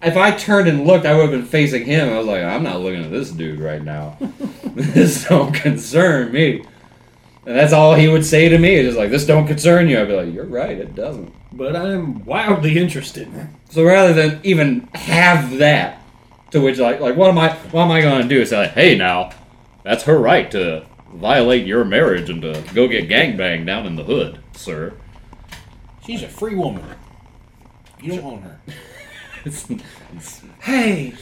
If 0.03 0.17
I 0.17 0.33
turned 0.33 0.67
and 0.67 0.85
looked, 0.85 1.07
I 1.07 1.15
would 1.15 1.23
have 1.23 1.31
been 1.31 1.47
facing 1.47 1.85
him. 1.85 2.13
I 2.13 2.19
was 2.19 2.27
like, 2.27 2.43
I'm 2.43 2.65
not 2.65 2.81
looking 2.81 3.05
at 3.05 3.13
this 3.13 3.31
dude 3.31 3.61
right 3.61 3.81
now. 3.81 4.17
this 4.65 5.29
don't 5.29 5.53
concern 5.53 6.33
me. 6.33 6.65
And 7.47 7.57
that's 7.57 7.73
all 7.73 7.95
he 7.95 8.09
would 8.09 8.27
say 8.27 8.49
to 8.49 8.59
me. 8.59 8.75
Is 8.75 8.87
just 8.89 8.99
like, 8.99 9.13
this 9.13 9.27
don't 9.27 9.47
concern 9.47 9.89
you. 9.89 10.01
I'd 10.01 10.09
be 10.09 10.17
like, 10.17 10.35
you're 10.35 10.45
right, 10.45 10.77
it 10.77 10.97
doesn't. 10.97 11.33
But 11.53 11.77
I'm 11.77 12.25
wildly 12.25 12.79
interested. 12.79 13.29
So 13.71 13.85
rather 13.85 14.13
than 14.13 14.41
even 14.43 14.89
have 14.93 15.59
that, 15.59 16.02
to 16.53 16.61
which 16.61 16.79
like 16.79 17.01
like 17.01 17.17
what 17.17 17.29
am 17.29 17.39
I 17.39 17.51
what 17.71 17.83
am 17.85 17.91
I 17.91 18.01
going 18.01 18.23
to 18.23 18.29
do? 18.29 18.45
Say 18.47 18.57
like, 18.59 18.71
hey 18.73 18.97
now, 18.97 19.31
that's 19.83 20.05
her 20.05 20.19
right 20.19 20.51
to 20.53 20.87
violate 21.13 21.67
your 21.67 21.85
marriage 21.85 22.31
and 22.31 22.41
to 22.43 22.63
go 22.75 22.89
get 22.89 23.09
gangbanged 23.09 23.67
down 23.67 23.85
in 23.87 23.97
the 23.97 24.05
hood, 24.05 24.39
sir. 24.55 24.95
She's 26.07 26.23
a 26.23 26.29
free 26.29 26.55
woman. 26.55 26.85
You 28.01 28.17
don't 28.17 28.25
own 28.25 28.43
her. 28.43 28.61
It's, 29.45 29.69
it's 30.15 30.43
Hey, 30.61 31.15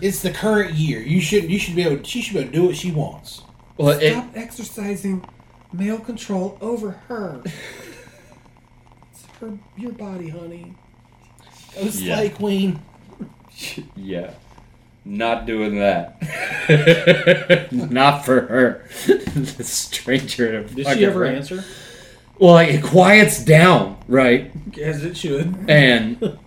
It's 0.00 0.22
the 0.22 0.30
current 0.32 0.74
year. 0.74 1.00
You 1.00 1.20
should 1.20 1.44
you 1.50 1.58
should 1.58 1.76
be 1.76 1.82
able. 1.82 2.02
She 2.04 2.20
should 2.22 2.34
be 2.34 2.40
able 2.40 2.50
to 2.52 2.56
do 2.58 2.66
what 2.66 2.76
she 2.76 2.90
wants. 2.90 3.42
well, 3.76 3.90
it, 3.90 4.12
Stop 4.12 4.30
exercising 4.34 5.24
male 5.72 5.98
control 5.98 6.56
over 6.60 6.92
her. 7.08 7.42
it's 9.12 9.24
her, 9.40 9.56
your 9.76 9.92
body, 9.92 10.28
honey. 10.28 10.74
Go 11.74 11.88
slay 11.90 12.06
Yeah. 12.06 12.28
queen. 12.30 12.82
yeah, 13.96 14.30
not 15.04 15.46
doing 15.46 15.78
that. 15.78 16.16
not 17.72 18.24
for 18.24 18.42
her. 18.42 18.84
the 19.06 19.64
stranger. 19.64 20.48
in 20.60 20.64
a 20.64 20.68
Did 20.68 20.86
she 20.88 21.04
ever 21.04 21.20
ra- 21.20 21.28
answer? 21.28 21.64
Well, 22.38 22.52
like, 22.54 22.68
it 22.68 22.82
quiets 22.82 23.44
down, 23.44 23.98
right? 24.06 24.52
As 24.80 25.04
it 25.04 25.16
should. 25.16 25.56
And 25.68 26.18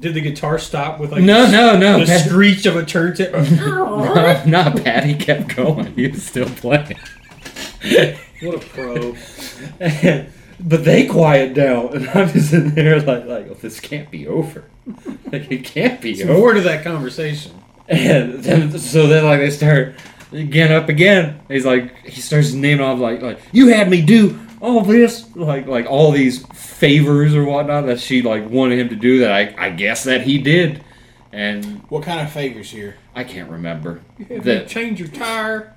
did 0.00 0.14
the 0.14 0.20
guitar 0.20 0.58
stop 0.58 1.00
with 1.00 1.12
like 1.12 1.22
no, 1.22 1.50
no, 1.50 1.78
no. 1.78 2.00
the 2.00 2.06
Pat- 2.06 2.26
screech 2.26 2.66
of 2.66 2.76
a 2.76 2.84
turntable? 2.84 3.40
no, 3.42 4.44
no, 4.44 4.72
Patty 4.82 5.14
kept 5.14 5.56
going. 5.56 5.94
He 5.94 6.08
was 6.08 6.22
still 6.24 6.48
playing. 6.48 6.98
What 8.42 8.54
a 8.54 8.58
pro. 8.58 9.14
And- 9.80 10.28
but 10.60 10.84
they 10.84 11.06
quiet 11.06 11.52
down, 11.54 11.94
and 11.96 12.08
I'm 12.10 12.28
just 12.30 12.52
in 12.52 12.74
there 12.74 13.00
like, 13.00 13.26
like, 13.26 13.46
oh, 13.50 13.54
this 13.54 13.80
can't 13.80 14.10
be 14.10 14.26
over. 14.26 14.64
Like, 15.32 15.50
it 15.50 15.64
can't 15.64 16.00
be 16.00 16.14
So 16.14 16.24
over. 16.24 16.34
more 16.38 16.52
to 16.54 16.60
that 16.62 16.84
conversation. 16.84 17.52
And 17.88 18.42
then, 18.42 18.78
so 18.78 19.06
then, 19.06 19.24
like, 19.24 19.40
they 19.40 19.50
start 19.50 19.94
again 20.32 20.72
up 20.72 20.88
again. 20.88 21.40
He's 21.48 21.64
like, 21.66 21.96
he 22.04 22.20
starts 22.20 22.52
naming 22.52 22.84
off 22.84 22.98
like, 22.98 23.22
like, 23.22 23.40
you 23.52 23.68
had 23.68 23.88
me 23.90 24.00
do 24.02 24.38
all 24.60 24.80
this, 24.82 25.34
like, 25.36 25.66
like 25.66 25.86
all 25.86 26.10
these 26.10 26.44
favors 26.54 27.34
or 27.34 27.44
whatnot 27.44 27.86
that 27.86 28.00
she 28.00 28.22
like 28.22 28.48
wanted 28.48 28.78
him 28.78 28.88
to 28.88 28.96
do. 28.96 29.18
That 29.20 29.32
I, 29.32 29.54
I 29.66 29.70
guess 29.70 30.04
that 30.04 30.22
he 30.22 30.38
did, 30.38 30.82
and 31.32 31.82
What 31.90 32.02
kind 32.04 32.20
of 32.20 32.32
favors 32.32 32.70
here? 32.70 32.96
I 33.14 33.24
can't 33.24 33.50
remember. 33.50 34.00
You 34.18 34.24
had 34.26 34.44
That- 34.44 34.68
change 34.68 34.98
your 35.00 35.08
tire. 35.08 35.74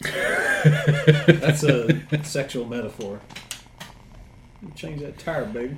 That's 0.02 1.62
a 1.62 2.00
sexual 2.24 2.66
metaphor. 2.66 3.20
Change 4.74 5.00
that 5.02 5.18
tire, 5.18 5.44
baby. 5.44 5.76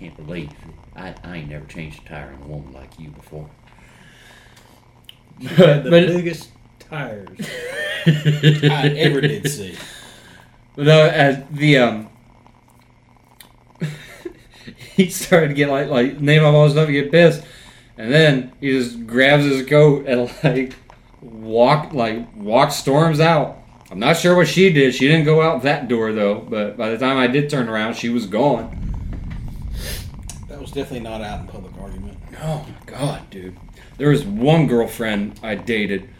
Can't 0.00 0.16
believe 0.16 0.48
I, 0.96 1.14
I 1.22 1.36
ain't 1.36 1.50
never 1.50 1.66
changed 1.66 2.02
a 2.06 2.08
tire 2.08 2.32
on 2.34 2.42
a 2.42 2.46
woman 2.46 2.72
like 2.72 2.98
you 2.98 3.10
before. 3.10 3.50
Had 5.42 5.84
the 5.84 5.90
But- 5.90 6.06
biggest 6.06 6.48
tires. 6.78 7.28
I 8.06 8.94
ever 8.96 9.20
did 9.20 9.46
see. 9.46 9.76
But 10.74 10.86
no, 10.86 11.02
as 11.02 11.44
the 11.50 11.76
um, 11.78 12.08
he 14.94 15.10
started 15.10 15.48
to 15.48 15.54
get 15.54 15.68
like 15.68 15.88
like 15.88 16.18
name 16.18 16.44
off 16.44 16.54
all 16.54 16.64
his 16.64 16.72
stuff 16.72 16.86
and 16.88 16.94
get 16.94 17.10
pissed, 17.10 17.42
and 17.98 18.10
then 18.10 18.52
he 18.58 18.70
just 18.70 19.06
grabs 19.06 19.44
his 19.44 19.66
coat 19.66 20.06
and 20.06 20.32
like 20.42 20.74
walk 21.20 21.92
like 21.92 22.26
walk 22.34 22.72
storms 22.72 23.20
out. 23.20 23.58
I'm 23.90 23.98
not 23.98 24.16
sure 24.16 24.34
what 24.34 24.48
she 24.48 24.72
did. 24.72 24.94
She 24.94 25.08
didn't 25.08 25.26
go 25.26 25.42
out 25.42 25.62
that 25.64 25.88
door 25.88 26.12
though. 26.14 26.36
But 26.40 26.78
by 26.78 26.88
the 26.88 26.96
time 26.96 27.18
I 27.18 27.26
did 27.26 27.50
turn 27.50 27.68
around, 27.68 27.96
she 27.96 28.08
was 28.08 28.24
gone. 28.24 28.79
Was 30.60 30.72
definitely 30.72 31.00
not 31.00 31.22
out 31.22 31.40
in 31.40 31.46
public 31.46 31.72
argument. 31.80 32.18
Oh 32.42 32.66
my 32.68 32.92
god, 32.92 33.30
dude. 33.30 33.56
There 33.96 34.10
was 34.10 34.24
one 34.24 34.66
girlfriend 34.66 35.40
I 35.42 35.54
dated, 35.54 36.10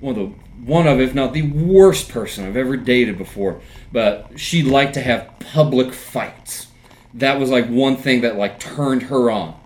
one 0.00 0.18
of 0.18 0.30
the 0.30 0.34
one 0.64 0.86
of, 0.86 0.98
if 0.98 1.14
not 1.14 1.34
the 1.34 1.42
worst 1.42 2.08
person 2.08 2.46
I've 2.46 2.56
ever 2.56 2.78
dated 2.78 3.18
before. 3.18 3.60
But 3.92 4.30
she 4.36 4.62
liked 4.62 4.94
to 4.94 5.02
have 5.02 5.30
public 5.40 5.92
fights. 5.92 6.68
That 7.12 7.38
was 7.38 7.50
like 7.50 7.66
one 7.68 7.96
thing 7.96 8.22
that 8.22 8.36
like 8.36 8.58
turned 8.58 9.04
her 9.04 9.30
on. 9.30 9.60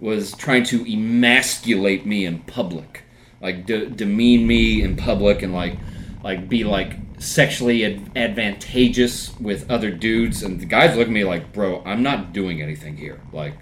Was 0.00 0.36
trying 0.36 0.64
to 0.64 0.84
emasculate 0.84 2.06
me 2.06 2.26
in 2.26 2.40
public, 2.40 3.02
like 3.40 3.66
de- 3.66 3.86
demean 3.86 4.46
me 4.46 4.82
in 4.82 4.96
public, 4.96 5.42
and 5.42 5.52
like 5.52 5.78
like 6.22 6.48
be 6.48 6.62
like 6.62 7.03
sexually 7.24 7.84
ad- 7.84 8.10
advantageous 8.16 9.38
with 9.40 9.70
other 9.70 9.90
dudes. 9.90 10.42
And 10.42 10.60
the 10.60 10.66
guys 10.66 10.96
look 10.96 11.06
at 11.08 11.12
me 11.12 11.24
like, 11.24 11.52
bro, 11.52 11.82
I'm 11.84 12.02
not 12.02 12.32
doing 12.32 12.62
anything 12.62 12.96
here. 12.96 13.20
Like 13.32 13.54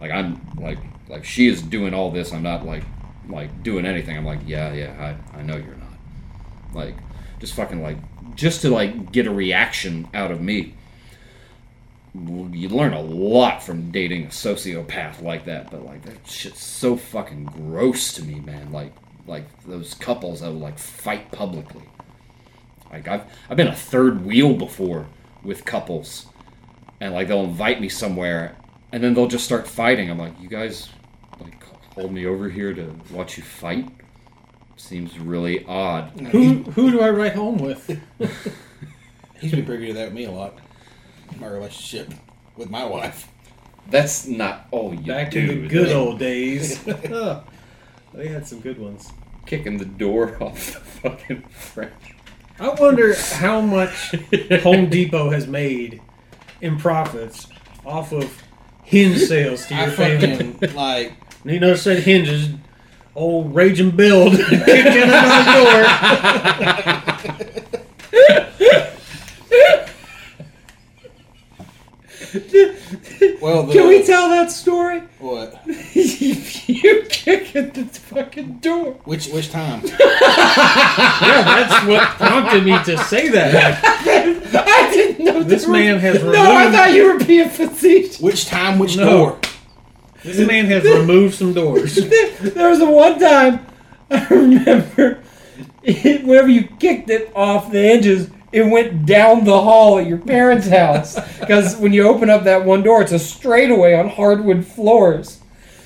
like 0.00 0.10
I'm 0.10 0.40
like 0.56 0.78
like 1.08 1.24
she 1.24 1.48
is 1.48 1.62
doing 1.62 1.94
all 1.94 2.10
this. 2.10 2.32
I'm 2.32 2.42
not 2.42 2.64
like 2.64 2.84
like 3.28 3.62
doing 3.62 3.86
anything. 3.86 4.16
I'm 4.16 4.24
like 4.24 4.40
yeah 4.46 4.72
yeah 4.72 5.16
I 5.34 5.38
I 5.38 5.42
know 5.42 5.56
you're 5.56 5.76
not. 5.76 5.88
Like 6.74 6.96
just 7.40 7.54
fucking 7.54 7.82
like 7.82 7.98
just 8.34 8.62
to 8.62 8.70
like 8.70 9.12
get 9.12 9.26
a 9.26 9.32
reaction 9.32 10.08
out 10.14 10.30
of 10.30 10.40
me. 10.40 10.74
You 12.14 12.68
learn 12.68 12.94
a 12.94 13.02
lot 13.02 13.62
from 13.62 13.90
dating 13.90 14.24
a 14.24 14.28
sociopath 14.28 15.22
like 15.22 15.44
that, 15.44 15.70
but 15.70 15.84
like 15.84 16.04
that 16.04 16.26
shit's 16.26 16.64
so 16.64 16.96
fucking 16.96 17.44
gross 17.44 18.12
to 18.14 18.24
me, 18.24 18.40
man. 18.40 18.72
Like 18.72 18.92
like 19.26 19.44
those 19.64 19.94
couples 19.94 20.40
that 20.40 20.48
will 20.48 20.58
like 20.58 20.78
fight 20.78 21.30
publicly. 21.32 21.84
Like 22.92 23.06
I've 23.08 23.22
I've 23.50 23.56
been 23.56 23.68
a 23.68 23.74
third 23.74 24.24
wheel 24.24 24.54
before 24.54 25.06
with 25.42 25.64
couples 25.64 26.26
and 27.00 27.14
like 27.14 27.28
they'll 27.28 27.44
invite 27.44 27.80
me 27.80 27.88
somewhere 27.88 28.56
and 28.92 29.02
then 29.02 29.14
they'll 29.14 29.28
just 29.28 29.44
start 29.44 29.68
fighting 29.68 30.10
i'm 30.10 30.18
like 30.18 30.32
you 30.40 30.48
guys 30.48 30.88
like 31.40 31.62
hold 31.94 32.12
me 32.12 32.26
over 32.26 32.48
here 32.48 32.74
to 32.74 32.92
watch 33.12 33.36
you 33.38 33.44
fight 33.44 33.88
seems 34.76 35.16
really 35.18 35.64
odd 35.66 36.10
Who 36.32 36.64
who 36.64 36.90
do 36.90 37.00
I 37.00 37.10
write 37.10 37.34
home 37.34 37.58
with? 37.58 37.86
He's 39.40 39.52
been 39.52 39.64
pretty 39.64 39.86
good 39.86 39.90
at 39.90 39.94
that 39.96 40.04
with 40.06 40.14
me 40.14 40.24
a 40.24 40.30
lot. 40.32 40.58
My 41.38 41.46
relationship 41.46 42.12
with 42.56 42.68
my 42.70 42.84
wife. 42.84 43.28
that's 43.90 44.26
not 44.26 44.66
all 44.72 44.92
you 44.94 45.00
Back 45.06 45.30
to 45.32 45.40
the 45.46 45.54
dude. 45.54 45.70
good 45.70 45.92
old 45.94 46.18
days. 46.18 46.82
they 48.12 48.28
had 48.28 48.46
some 48.46 48.60
good 48.60 48.78
ones. 48.78 49.12
kicking 49.46 49.78
the 49.78 49.84
door 49.84 50.36
off 50.42 50.72
the 50.74 50.80
fucking 50.80 51.42
frame 51.42 51.90
I 52.60 52.68
wonder 52.70 53.14
how 53.14 53.60
much 53.60 54.14
Home 54.62 54.88
Depot 54.90 55.30
has 55.30 55.46
made 55.46 56.02
in 56.60 56.76
profits 56.78 57.46
off 57.86 58.12
of 58.12 58.42
hinge 58.82 59.18
sales 59.20 59.64
to 59.66 59.74
I 59.74 59.82
your 59.84 59.92
family. 59.92 60.52
fucking 60.52 60.74
like 60.74 61.12
And 61.44 61.52
you 61.52 61.60
notice 61.60 61.84
that 61.84 62.02
hinges, 62.02 62.48
old 63.14 63.54
raging 63.54 63.92
build, 63.92 64.32
kicking 64.36 65.02
in 65.02 65.08
the 65.08 65.44
door. 65.54 65.84
well 73.40 73.62
the, 73.64 73.72
can 73.72 73.88
we 73.88 74.02
tell 74.04 74.28
that 74.28 74.50
story 74.50 75.00
what? 75.18 75.66
you 75.94 77.02
kick 77.08 77.56
at 77.56 77.74
the 77.74 77.84
fucking 77.84 78.58
door 78.58 78.92
Which 79.04 79.28
which 79.28 79.50
time? 79.50 79.82
Yeah, 81.20 81.42
that's 81.44 81.86
what 81.86 82.02
prompted 82.18 82.64
me 82.64 82.72
to 82.84 82.98
say 83.04 83.28
that. 83.28 83.80
i 83.84 84.90
didn't 84.92 85.24
know 85.24 85.42
This 85.42 85.66
were- 85.66 85.72
man 85.72 85.98
has 86.00 86.22
no 86.22 86.32
i 86.56 86.70
thought 86.70 86.92
you 86.92 87.12
were 87.12 87.18
being 87.24 87.48
facetious 87.48 88.20
Which 88.20 88.46
time? 88.46 88.78
Which 88.78 88.96
No. 88.96 89.04
door? 89.10 89.38
This 90.24 90.46
man 90.46 90.66
has 90.66 90.84
removed 90.84 91.34
some 91.36 91.52
doors. 91.54 91.94
there 91.94 92.68
was 92.68 92.80
a 92.80 92.90
one 92.90 93.18
time 93.18 93.64
I 94.10 94.26
remember 94.28 95.22
it, 95.82 96.24
whenever 96.24 96.48
you 96.48 96.64
kicked 96.78 97.08
it 97.10 97.30
off 97.34 97.70
the 97.70 97.80
hinges, 97.80 98.28
it 98.52 98.62
went 98.62 99.06
down 99.06 99.44
the 99.44 99.60
hall 99.60 99.98
at 99.98 100.06
your 100.06 100.18
parents' 100.18 100.68
house. 100.68 101.14
Because 101.38 101.76
when 101.76 101.92
you 101.92 102.06
open 102.08 102.30
up 102.30 102.44
that 102.44 102.64
one 102.64 102.82
door, 102.82 103.02
it's 103.02 103.12
a 103.12 103.18
straightaway 103.18 103.94
on 103.94 104.08
hardwood 104.08 104.66
floors. 104.66 105.40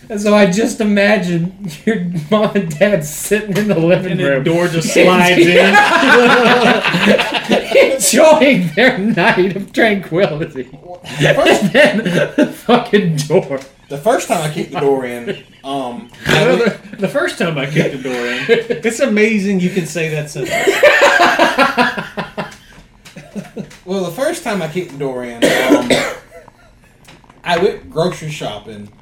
And 0.08 0.20
so 0.20 0.34
I 0.34 0.50
just 0.50 0.80
imagine 0.80 1.70
your 1.86 2.04
mom 2.30 2.54
and 2.56 2.78
dad 2.78 3.04
sitting 3.04 3.56
in 3.56 3.68
the 3.68 3.78
living 3.78 4.18
room. 4.18 4.38
And 4.38 4.46
the 4.46 4.50
door 4.50 4.68
just 4.68 4.92
slides 4.92 5.38
in. 5.46 5.74
enjoying 7.92 8.68
their 8.74 8.98
night 8.98 9.56
of 9.56 9.72
tranquility. 9.72 10.64
First, 10.64 11.04
And 11.64 11.72
then 11.72 11.98
the 12.36 12.46
fucking 12.52 13.16
door. 13.16 13.60
the 13.88 13.98
first 13.98 14.28
time 14.28 14.42
I 14.42 14.52
kicked 14.52 14.72
the 14.72 14.80
door 14.80 15.06
in, 15.06 15.44
um, 15.64 16.10
Well, 16.26 16.58
the, 16.58 16.96
the 16.98 17.08
first 17.08 17.38
time 17.38 17.56
I 17.58 17.66
kicked 17.66 17.96
the 17.96 18.02
door 18.02 18.26
in, 18.26 18.44
it's 18.48 19.00
amazing 19.00 19.60
you 19.60 19.70
can 19.70 19.86
say 19.86 20.08
that 20.10 20.30
sentence. 20.30 20.50
well, 23.84 24.04
the 24.04 24.10
first 24.10 24.44
time 24.44 24.62
I 24.62 24.68
kicked 24.68 24.92
the 24.92 24.98
door 24.98 25.24
in, 25.24 25.36
um, 25.36 25.90
I 27.44 27.58
went 27.58 27.90
grocery 27.90 28.30
shopping, 28.30 28.92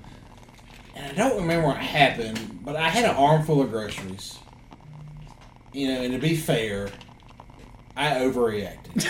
and 0.94 1.12
I 1.12 1.15
don't 1.15 1.41
remember 1.41 1.68
what 1.68 1.76
happened, 1.76 2.60
but 2.65 2.76
I 2.76 2.89
had 2.89 3.05
an 3.05 3.17
armful 3.17 3.60
of 3.60 3.70
groceries. 3.70 4.39
You 5.73 5.89
know, 5.89 6.02
and 6.02 6.12
to 6.15 6.18
be 6.18 6.34
fair, 6.36 6.91
I 7.97 8.15
overreacted. 8.15 9.07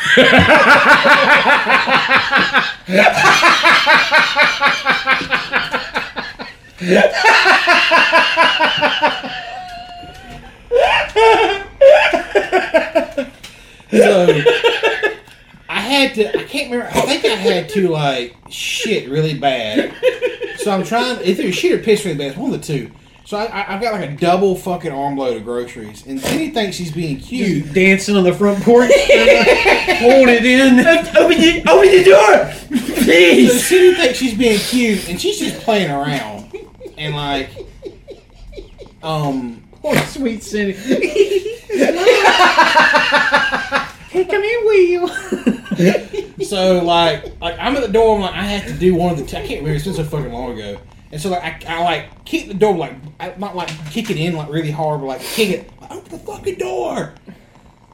So 13.93 14.25
I 15.71 15.79
had 15.79 16.15
to. 16.17 16.37
I 16.37 16.43
can't 16.43 16.73
remember. 16.73 16.91
I 16.93 17.03
think 17.03 17.25
I 17.25 17.29
had 17.29 17.69
to 17.71 17.89
like 17.91 18.35
shit 18.49 19.09
really 19.09 19.39
bad. 19.39 19.95
So 20.57 20.73
I'm 20.73 20.83
trying. 20.83 21.21
It's 21.23 21.39
either 21.39 21.53
shit 21.53 21.79
or 21.79 21.83
piss 21.83 22.05
really 22.05 22.19
bad. 22.19 22.33
It's 22.33 22.37
one 22.37 22.53
of 22.53 22.61
the 22.61 22.67
two. 22.67 22.91
So 23.25 23.39
I, 23.39 23.45
I, 23.45 23.75
I've 23.75 23.81
got 23.81 23.93
like 23.93 24.11
a 24.11 24.17
double 24.17 24.57
fucking 24.57 24.91
armload 24.91 25.37
of 25.37 25.45
groceries, 25.45 26.05
and 26.09 26.21
Penny 26.21 26.51
thinks 26.51 26.77
she's 26.77 26.91
being 26.91 27.21
cute. 27.21 27.73
Dancing 27.73 28.17
on 28.17 28.25
the 28.25 28.35
front 28.35 28.65
porch, 28.65 28.91
holding 28.91 28.99
it 30.35 30.45
in. 30.45 30.81
Open 31.17 31.39
the, 31.39 31.63
open 31.71 31.89
the 31.89 32.03
door! 32.03 32.51
please. 33.05 33.69
So 33.69 33.69
Please! 33.69 33.69
she 33.69 33.95
thinks 33.95 34.19
she's 34.19 34.35
being 34.37 34.59
cute, 34.59 35.09
and 35.09 35.21
she's 35.21 35.39
just 35.39 35.61
playing 35.61 35.93
around, 35.93 36.53
and 36.99 37.15
like, 37.15 37.51
um, 39.05 39.63
Poor 39.81 39.97
sweet 39.99 40.43
Cindy. 40.43 40.73
hey, 44.11 44.25
come 44.25 44.43
here, 44.43 44.61
Will. 44.65 45.09
So 46.45 46.83
like, 46.83 47.41
like 47.41 47.57
I'm 47.59 47.77
at 47.77 47.83
the 47.83 47.89
door. 47.93 48.17
I'm 48.17 48.23
like, 48.23 48.35
I 48.35 48.43
have 48.45 48.67
to 48.73 48.79
do 48.79 48.95
one 48.95 49.13
of 49.13 49.19
the. 49.19 49.25
T- 49.25 49.37
I 49.37 49.41
can't 49.47 49.61
remember. 49.61 49.73
It's 49.77 49.85
been 49.85 49.95
so 49.95 50.05
fucking 50.05 50.33
long 50.33 50.53
ago. 50.53 50.79
And 51.13 51.21
so 51.21 51.31
like, 51.31 51.67
I, 51.67 51.77
I 51.77 51.85
like 51.85 52.25
kick 52.25 52.49
the 52.49 52.55
door, 52.55 52.77
like 52.77 52.95
I, 53.19 53.35
not 53.37 53.55
like 53.57 53.69
kick 53.91 54.11
it 54.11 54.17
in 54.17 54.35
like 54.35 54.51
really 54.51 54.71
hard, 54.71 55.01
but 55.01 55.07
like 55.07 55.21
kick 55.21 55.51
it. 55.51 55.71
Open 55.91 56.11
the 56.11 56.19
fucking 56.19 56.57
door. 56.57 57.15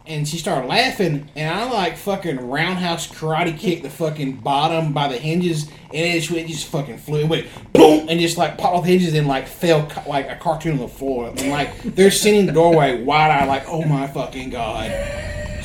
and 0.06 0.26
she 0.28 0.38
started 0.38 0.68
laughing, 0.68 1.28
and 1.34 1.52
I 1.52 1.70
like 1.70 1.96
fucking 1.96 2.48
roundhouse 2.48 3.08
karate 3.08 3.58
kick 3.58 3.82
the 3.82 3.90
fucking 3.90 4.36
bottom 4.36 4.92
by 4.92 5.08
the 5.08 5.18
hinges, 5.18 5.68
and 5.92 5.94
it 5.94 6.20
just, 6.20 6.30
it 6.32 6.46
just 6.46 6.66
fucking 6.68 6.98
flew. 6.98 7.20
It 7.20 7.28
went 7.28 7.46
boom, 7.72 8.06
and 8.08 8.20
just 8.20 8.36
like 8.38 8.58
popped 8.58 8.74
off 8.76 8.84
the 8.84 8.90
hinges 8.90 9.12
and 9.14 9.26
like 9.26 9.48
fell 9.48 9.86
co- 9.86 10.08
like 10.08 10.28
a 10.28 10.36
cartoon 10.36 10.72
on 10.72 10.78
the 10.78 10.88
floor. 10.88 11.28
And 11.28 11.50
like 11.50 11.82
they're 11.82 12.10
sitting 12.10 12.40
in 12.40 12.46
the 12.46 12.52
doorway, 12.52 13.02
wide 13.02 13.30
eyed, 13.30 13.48
like, 13.48 13.64
oh 13.66 13.82
my 13.84 14.06
fucking 14.06 14.50
god. 14.50 14.90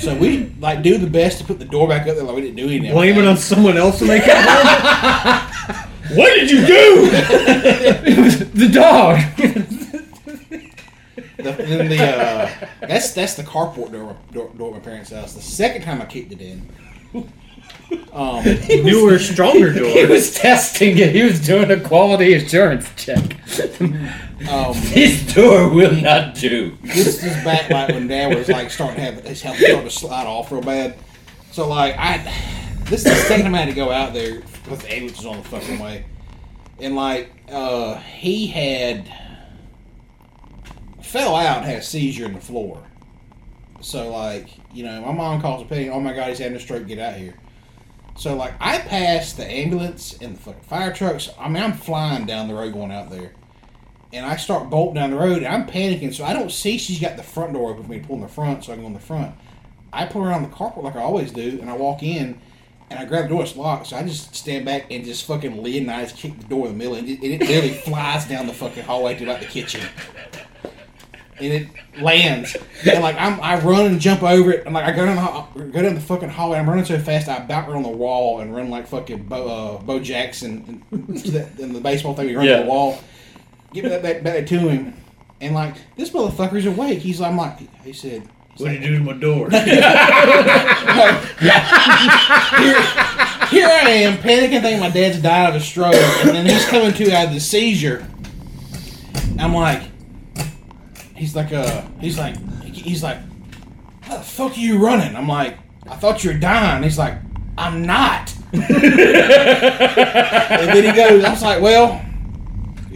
So 0.02 0.16
we 0.16 0.52
like 0.60 0.82
do 0.82 0.98
the 0.98 1.06
best 1.06 1.38
to 1.38 1.44
put 1.44 1.60
the 1.60 1.66
door 1.66 1.88
back 1.88 2.08
up 2.08 2.16
there, 2.16 2.24
like 2.24 2.36
we 2.36 2.42
didn't 2.42 2.56
do 2.56 2.66
anything. 2.66 2.92
Blame 2.92 3.20
it 3.20 3.26
on 3.26 3.38
someone 3.38 3.78
else 3.78 4.02
when 4.02 4.10
they 4.10 4.20
come 4.20 4.36
home. 4.36 5.90
what 6.16 6.34
did 6.34 6.50
you 6.50 6.66
do? 6.66 7.12
the 8.54 8.68
dog. 8.68 9.20
The, 11.38 11.52
then 11.54 11.90
the 11.90 12.04
uh, 12.04 12.50
that's 12.82 13.14
that's 13.14 13.36
the 13.36 13.44
carport 13.44 13.92
door, 13.92 14.18
door 14.32 14.50
door 14.58 14.70
at 14.70 14.74
my 14.74 14.80
parents' 14.80 15.12
house. 15.12 15.34
The 15.34 15.42
second 15.42 15.84
time 15.84 16.02
I 16.02 16.06
kicked 16.06 16.32
it 16.32 16.42
in, 16.42 16.68
um, 18.14 18.44
Newer, 18.70 19.20
stronger 19.20 19.74
door. 19.74 19.88
He 19.92 20.06
was 20.06 20.34
testing 20.34 20.98
it. 20.98 21.14
He 21.14 21.24
was 21.24 21.40
doing 21.46 21.72
a 21.72 21.80
quality 21.80 22.34
assurance 22.34 22.90
check. 22.96 23.20
um, 24.50 24.74
This 24.94 25.34
door 25.34 25.70
will 25.70 25.96
not 25.96 26.36
do. 26.36 26.78
this 26.82 27.24
is 27.24 27.34
back 27.44 27.70
like 27.70 27.90
when 27.90 28.08
Dad 28.08 28.36
was 28.36 28.50
like 28.50 28.70
starting 28.72 28.98
to 28.98 29.02
have 29.02 29.24
his 29.24 29.42
health 29.42 29.58
starting 29.58 29.84
to 29.84 29.90
slide 29.90 30.28
off 30.28 30.52
real 30.52 30.62
bad. 30.62 30.96
So 31.52 31.68
like 31.68 31.96
I, 31.98 32.18
this 32.86 33.06
is 33.06 33.12
the 33.12 33.16
second 33.28 33.46
time 33.46 33.56
I 33.56 33.60
had 33.60 33.70
to 33.70 33.76
go 33.76 33.92
out 33.92 34.14
there 34.14 34.42
because 34.64 34.80
the 34.80 34.94
ambulance 34.94 35.18
was 35.18 35.26
on 35.26 35.38
the 35.38 35.44
fucking 35.44 35.80
way, 35.80 36.06
and 36.80 36.96
like 36.96 37.32
uh, 37.52 37.96
he 37.98 38.48
had 38.48 39.12
fell 41.02 41.36
out 41.36 41.66
had 41.66 41.78
a 41.78 41.82
seizure 41.82 42.26
in 42.26 42.34
the 42.34 42.40
floor. 42.42 42.82
So 43.82 44.10
like 44.10 44.50
you 44.74 44.86
know, 44.86 45.02
my 45.02 45.12
mom 45.12 45.42
calls 45.42 45.62
a 45.62 45.66
pain. 45.66 45.90
Oh 45.90 46.00
my 46.00 46.14
god, 46.14 46.30
he's 46.30 46.40
having 46.40 46.56
a 46.56 46.60
stroke. 46.60 46.88
Get 46.88 47.00
out 47.00 47.16
here. 47.18 47.36
So 48.16 48.36
like 48.36 48.54
I 48.60 48.78
passed 48.78 49.38
the 49.38 49.46
ambulance 49.46 50.18
and 50.22 50.36
the 50.36 50.40
fucking 50.40 50.62
fire 50.62 50.94
trucks. 50.94 51.30
I 51.40 51.50
mean, 51.50 51.64
I'm 51.64 51.74
flying 51.74 52.26
down 52.26 52.48
the 52.48 52.54
road 52.54 52.74
going 52.74 52.92
out 52.92 53.10
there 53.10 53.34
and 54.14 54.26
I 54.26 54.36
start 54.36 54.70
bolting 54.70 54.96
down 54.96 55.12
the 55.12 55.18
road, 55.18 55.38
and 55.38 55.48
I'm 55.48 55.66
panicking, 55.66 56.14
so 56.14 56.26
I 56.26 56.34
don't 56.34 56.52
see 56.52 56.78
she's 56.78 57.00
got 57.00 57.18
the 57.18 57.24
front 57.24 57.54
door 57.54 57.72
open 57.72 57.84
for 57.84 57.92
me 57.92 58.00
to 58.00 58.08
pull 58.08 58.18
in 58.18 58.22
the 58.22 58.28
front, 58.28 58.64
so 58.64 58.72
I 58.72 58.76
can 58.76 58.84
go 58.84 58.88
in 58.88 58.94
the 58.94 59.00
front. 59.00 59.36
I 59.94 60.06
pull 60.06 60.24
around 60.24 60.44
the 60.44 60.50
carpet 60.50 60.84
like 60.84 60.96
I 60.96 61.02
always 61.02 61.32
do, 61.32 61.60
and 61.62 61.70
I 61.70 61.74
walk 61.78 62.04
in, 62.04 62.40
and 62.90 63.00
I 63.00 63.06
grab 63.06 63.24
the 63.24 63.30
door, 63.30 63.44
it's 63.44 63.56
locked, 63.56 63.88
so 63.88 63.98
I 63.98 64.04
just 64.04 64.36
stand 64.36 64.66
back 64.66 64.92
and 64.92 65.06
just 65.06 65.26
fucking 65.26 65.64
Leonidas 65.64 66.12
kick 66.14 66.38
the 66.38 66.46
door 66.46 66.68
in 66.68 66.74
the 66.74 66.78
middle, 66.78 66.96
and 66.96 67.08
it, 67.08 67.24
it 67.24 67.40
literally 67.40 67.70
flies 67.86 68.28
down 68.28 68.48
the 68.48 68.54
fucking 68.54 68.84
hallway 68.84 69.16
to 69.16 69.24
about 69.24 69.40
the 69.40 69.46
kitchen. 69.46 69.82
And 71.40 71.54
it 71.54 71.68
lands, 72.00 72.56
and 72.88 73.02
like 73.02 73.16
I'm, 73.18 73.40
I 73.42 73.58
run 73.62 73.86
and 73.86 74.00
jump 74.00 74.22
over 74.22 74.52
it, 74.52 74.66
and 74.66 74.76
like 74.76 74.84
I 74.86 74.92
go 74.96 75.06
down 75.06 75.16
the 75.16 75.64
go 75.66 75.82
down 75.82 75.96
the 75.96 76.02
fucking 76.02 76.30
hallway. 76.30 76.60
I'm 76.60 76.70
running 76.70 76.86
so 76.86 77.00
fast, 77.00 77.28
I 77.30 77.38
about 77.38 77.68
run 77.68 77.78
on 77.78 77.84
the 77.84 77.90
wall 77.90 78.42
and 78.42 78.56
run 78.56 78.70
like 78.70 78.86
fucking 78.86 79.24
Bo, 79.24 79.48
uh, 79.48 79.82
Bo 79.82 80.00
Jackson 80.00 80.84
and, 80.92 81.08
and 81.60 81.76
the 81.76 81.82
baseball 81.82 82.14
thing. 82.14 82.28
We 82.28 82.36
run 82.36 82.46
Yeah. 82.46 82.58
on 82.60 82.66
the 82.66 82.68
wall, 82.70 83.00
give 83.74 83.86
that 83.86 84.04
back, 84.04 84.22
back 84.24 84.46
to 84.46 84.60
him, 84.60 84.94
and 85.40 85.56
like 85.56 85.76
this 85.96 86.12
motherfucker's 86.12 86.66
awake. 86.68 87.00
He's 87.00 87.20
I'm 87.22 87.38
like 87.38 87.58
he 87.84 87.94
said. 87.94 88.28
What 88.58 88.68
did 88.70 88.84
you 88.84 88.90
do 88.90 88.98
to 88.98 89.04
my 89.06 89.14
door? 89.14 89.50
Here, 92.62 92.82
here 93.50 93.68
I 93.68 93.90
am, 94.04 94.18
panicking, 94.18 94.62
thinking 94.62 94.80
my 94.80 94.90
dad's 94.90 95.20
died 95.22 95.50
of 95.50 95.56
a 95.56 95.60
stroke, 95.64 95.96
and 95.96 96.30
then 96.30 96.46
he's 96.46 96.66
coming 96.66 96.94
to 96.94 97.12
out 97.16 97.28
of 97.28 97.34
the 97.34 97.40
seizure. 97.40 98.06
I'm 99.40 99.54
like, 99.54 99.84
he's 101.22 101.36
like, 101.36 101.54
uh, 101.54 101.84
he's 102.00 102.18
like, 102.18 102.36
he's 102.64 103.04
like, 103.04 103.20
how 104.02 104.18
the 104.18 104.24
fuck 104.24 104.58
are 104.58 104.60
you 104.60 104.84
running? 104.84 105.16
I'm 105.16 105.28
like, 105.28 105.56
I 105.88 105.96
thought 105.96 106.24
you 106.24 106.32
were 106.32 106.40
dying. 106.40 106.82
He's 106.82 106.98
like, 106.98 107.14
I'm 107.60 107.86
not. 107.86 108.34
and 108.52 108.64
then 110.74 110.84
he 110.84 110.92
goes, 110.92 111.24
I 111.24 111.30
was 111.30 111.44
like, 111.44 111.62
well, 111.62 112.04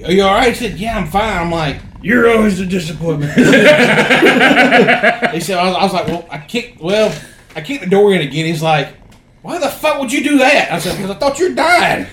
are 0.04 0.12
you 0.12 0.24
all 0.24 0.34
right? 0.34 0.50
He 0.50 0.56
said, 0.56 0.80
yeah, 0.80 0.98
I'm 0.98 1.06
fine. 1.06 1.38
I'm 1.38 1.52
like, 1.52 1.78
You're 2.02 2.36
always 2.36 2.60
a 2.60 2.66
disappointment. 2.66 3.32
he 3.34 3.44
said, 3.44 3.60
I 5.60 5.68
was, 5.68 5.76
I 5.76 5.84
was 5.84 5.94
like, 5.94 6.08
well, 6.08 6.28
I 6.32 6.40
kicked, 6.40 6.82
well, 6.82 7.14
I 7.56 7.62
kicked 7.62 7.84
the 7.84 7.90
door 7.90 8.12
in 8.12 8.22
again. 8.22 8.45
He's 8.45 8.64
like, 8.64 8.88
why 9.44 9.60
the 9.60 9.70
fuck 9.70 10.00
would 10.00 10.12
you 10.12 10.24
do 10.24 10.40
that? 10.40 10.72
I 10.72 10.80
said, 10.80 10.95
because 10.98 11.12
I 11.12 11.14
thought 11.14 11.38
you 11.38 11.50
were 11.50 11.56
dying. 11.56 12.08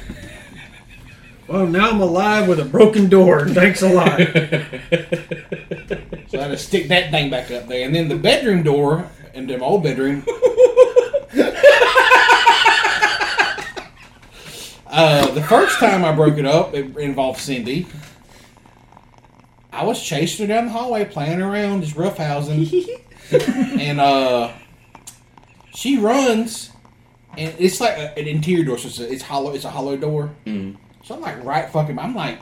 well, 1.48 1.66
now 1.66 1.88
I'm 1.88 2.02
alive 2.02 2.48
with 2.48 2.60
a 2.60 2.66
broken 2.66 3.08
door. 3.08 3.48
Thanks 3.48 3.80
a 3.80 3.88
lot. 3.88 4.20
So 6.32 6.38
I 6.38 6.44
had 6.44 6.52
to 6.52 6.56
stick 6.56 6.88
that 6.88 7.10
thing 7.10 7.28
back 7.28 7.50
up 7.50 7.68
there. 7.68 7.84
And 7.84 7.94
then 7.94 8.08
the 8.08 8.16
bedroom 8.16 8.62
door 8.62 9.06
into 9.34 9.58
my 9.58 9.66
old 9.66 9.82
bedroom. 9.82 10.24
uh, 14.86 15.30
the 15.32 15.44
first 15.46 15.78
time 15.78 16.02
I 16.02 16.12
broke 16.12 16.38
it 16.38 16.46
up, 16.46 16.72
it 16.72 16.96
involved 16.96 17.38
Cindy. 17.38 17.86
I 19.70 19.84
was 19.84 20.02
chasing 20.02 20.48
her 20.48 20.54
down 20.54 20.64
the 20.64 20.72
hallway, 20.72 21.04
playing 21.04 21.42
around, 21.42 21.82
just 21.82 21.96
roughhousing. 21.96 22.88
and 23.78 24.00
uh, 24.00 24.54
she 25.74 25.98
runs, 25.98 26.70
and 27.36 27.54
it's 27.58 27.78
like 27.78 27.98
a, 27.98 28.18
an 28.18 28.26
interior 28.26 28.64
door, 28.64 28.78
so 28.78 28.88
it's, 28.88 29.00
a, 29.00 29.12
it's 29.12 29.22
hollow. 29.22 29.52
It's 29.52 29.66
a 29.66 29.70
hollow 29.70 29.98
door. 29.98 30.34
So 31.04 31.14
I'm 31.14 31.20
like 31.20 31.44
right 31.44 31.68
fucking. 31.68 31.98
I'm 31.98 32.14
like 32.14 32.38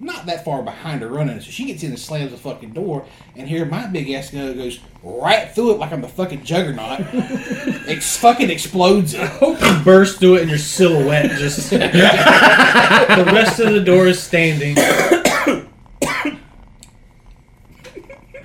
not 0.00 0.26
that 0.26 0.44
far 0.44 0.62
behind 0.62 1.02
her 1.02 1.08
running. 1.08 1.40
So 1.40 1.50
she 1.50 1.64
gets 1.64 1.82
in 1.82 1.90
and 1.90 1.98
slams 1.98 2.30
the 2.30 2.36
fucking 2.36 2.72
door, 2.72 3.04
and 3.34 3.48
here 3.48 3.64
my 3.64 3.86
big 3.86 4.10
ass 4.10 4.30
go- 4.30 4.54
goes 4.54 4.78
right 5.02 5.50
through 5.50 5.72
it 5.72 5.78
like 5.78 5.92
I'm 5.92 6.00
the 6.00 6.08
fucking 6.08 6.44
juggernaut. 6.44 7.00
it 7.12 8.02
fucking 8.02 8.50
explodes 8.50 9.14
I 9.14 9.26
Hope 9.26 9.60
you 9.60 9.84
burst 9.84 10.20
through 10.20 10.36
it 10.36 10.42
in 10.42 10.48
your 10.48 10.58
silhouette. 10.58 11.30
Just 11.38 11.70
the 11.70 13.30
rest 13.32 13.60
of 13.60 13.72
the 13.72 13.80
door 13.80 14.06
is 14.06 14.22
standing. 14.22 14.76
I 14.78 15.64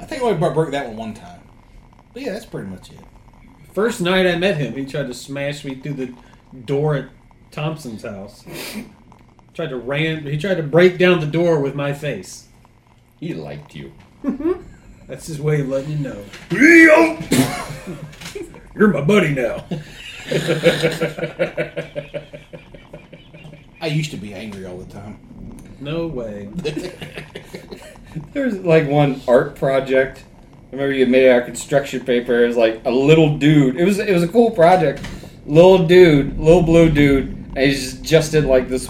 think 0.06 0.22
I 0.22 0.26
only 0.26 0.38
broke 0.38 0.72
that 0.72 0.88
one 0.88 0.98
one 0.98 1.14
time. 1.14 1.42
But 2.14 2.24
yeah, 2.24 2.34
that's 2.34 2.46
pretty 2.46 2.70
much 2.70 2.92
it. 2.92 3.00
First 3.74 4.02
night 4.02 4.28
I 4.28 4.38
met 4.38 4.58
him, 4.58 4.74
he 4.74 4.86
tried 4.86 5.08
to 5.08 5.14
smash 5.14 5.66
me 5.66 5.76
through 5.76 5.94
the 5.94 6.14
door 6.66 6.96
at 6.96 7.10
Thompson's 7.52 8.04
house. 8.04 8.44
Tried 9.54 9.70
to 9.70 9.78
ram. 9.78 10.26
He 10.26 10.38
tried 10.38 10.56
to 10.56 10.64
break 10.64 10.98
down 10.98 11.20
the 11.20 11.28
door 11.28 11.60
with 11.60 11.76
my 11.76 11.94
face. 11.94 12.48
He 13.20 13.34
liked 13.34 13.76
you. 13.76 13.94
That's 15.08 15.28
his 15.28 15.40
way 15.40 15.62
of 15.62 15.70
letting 15.70 15.92
you 15.92 15.98
know. 15.98 16.24
Leo! 16.52 17.20
You're 18.76 18.88
my 18.88 19.02
buddy 19.02 19.36
now. 19.36 19.66
I 23.82 23.88
used 23.88 24.12
to 24.12 24.18
be 24.18 24.34
angry 24.34 24.66
all 24.66 24.78
the 24.78 24.92
time. 24.92 25.20
No 25.80 26.08
way. 26.08 26.50
There's 28.34 28.58
like 28.60 28.88
one 28.88 29.22
art 29.28 29.56
project. 29.56 30.24
I 30.72 30.76
remember 30.76 30.94
you 30.94 31.06
made 31.06 31.30
our 31.30 31.42
construction 31.42 32.06
paper. 32.06 32.44
It 32.44 32.48
was 32.48 32.58
like 32.58 32.82
a 32.86 32.90
little 32.90 33.38
dude. 33.38 33.76
It 33.76 33.84
was 33.84 34.00
it 34.00 34.14
was 34.14 34.24
a 34.24 34.28
cool 34.28 34.52
project. 34.52 35.06
Little 35.46 35.86
dude, 35.86 36.40
little 36.40 36.64
blue 36.64 36.90
dude, 36.90 37.28
and 37.28 37.58
he's 37.58 37.94
just, 37.94 38.04
just 38.04 38.32
did 38.32 38.46
like 38.46 38.70
this. 38.70 38.90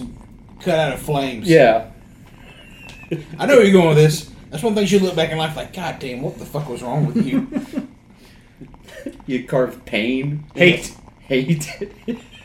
Cut 0.63 0.79
out 0.79 0.93
of 0.93 1.01
flames. 1.01 1.47
Yeah, 1.47 1.91
I 3.37 3.45
know 3.45 3.57
where 3.57 3.63
you're 3.65 3.73
going 3.73 3.89
with 3.89 3.97
this. 3.97 4.29
That's 4.49 4.63
one 4.63 4.75
thing 4.75 4.87
you 4.87 4.99
look 4.99 5.15
back 5.15 5.31
in 5.31 5.37
life 5.37 5.55
like, 5.55 5.73
God 5.73 5.99
damn, 5.99 6.21
what 6.21 6.37
the 6.37 6.45
fuck 6.45 6.69
was 6.69 6.83
wrong 6.83 7.07
with 7.07 7.25
you? 7.25 7.47
you 9.25 9.45
carved 9.45 9.83
pain, 9.85 10.45
Hate. 10.55 10.95
hate. 11.21 11.67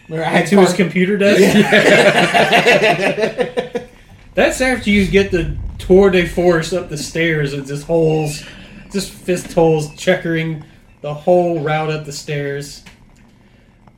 Remember, 0.09 0.25
I 0.25 0.29
had 0.31 0.47
To 0.49 0.61
his 0.61 0.73
computer 0.73 1.19
desk. 1.19 1.43
That's 4.35 4.61
after 4.61 4.91
you 4.91 5.07
get 5.07 5.31
the 5.31 5.57
tour 5.79 6.11
de 6.11 6.27
force 6.27 6.73
up 6.73 6.89
the 6.89 6.97
stairs 6.97 7.55
with 7.55 7.69
just 7.69 7.87
holes, 7.87 8.43
just 8.91 9.11
fist 9.13 9.53
holes 9.53 9.95
checkering 9.95 10.65
the 11.03 11.13
whole 11.13 11.61
route 11.61 11.91
up 11.91 12.07
the 12.07 12.13
stairs. 12.13 12.83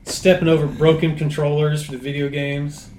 Stepping 0.04 0.48
over 0.48 0.66
broken 0.66 1.16
controllers 1.16 1.84
for 1.84 1.92
the 1.92 1.98
video 1.98 2.28
games. 2.28 2.89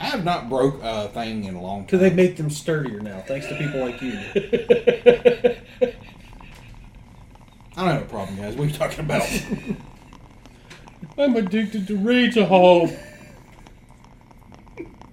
I 0.00 0.04
have 0.06 0.24
not 0.24 0.48
broke 0.48 0.80
a 0.82 1.08
thing 1.08 1.44
in 1.44 1.54
a 1.54 1.62
long 1.62 1.80
time. 1.80 1.86
Because 1.86 2.00
they 2.00 2.10
make 2.10 2.36
them 2.36 2.50
sturdier 2.50 3.00
now, 3.00 3.22
thanks 3.26 3.46
to 3.46 3.56
people 3.56 3.80
like 3.80 4.00
you. 4.02 4.12
I 7.76 7.82
don't 7.84 7.90
have 7.94 8.02
a 8.02 8.06
problem, 8.06 8.36
guys. 8.36 8.54
What 8.54 8.64
are 8.64 8.70
you 8.70 8.74
talking 8.76 9.00
about? 9.00 9.22
I'm 11.18 11.36
addicted 11.36 11.86
to 11.88 11.96
Rage 11.96 12.36
Hall. 12.36 12.88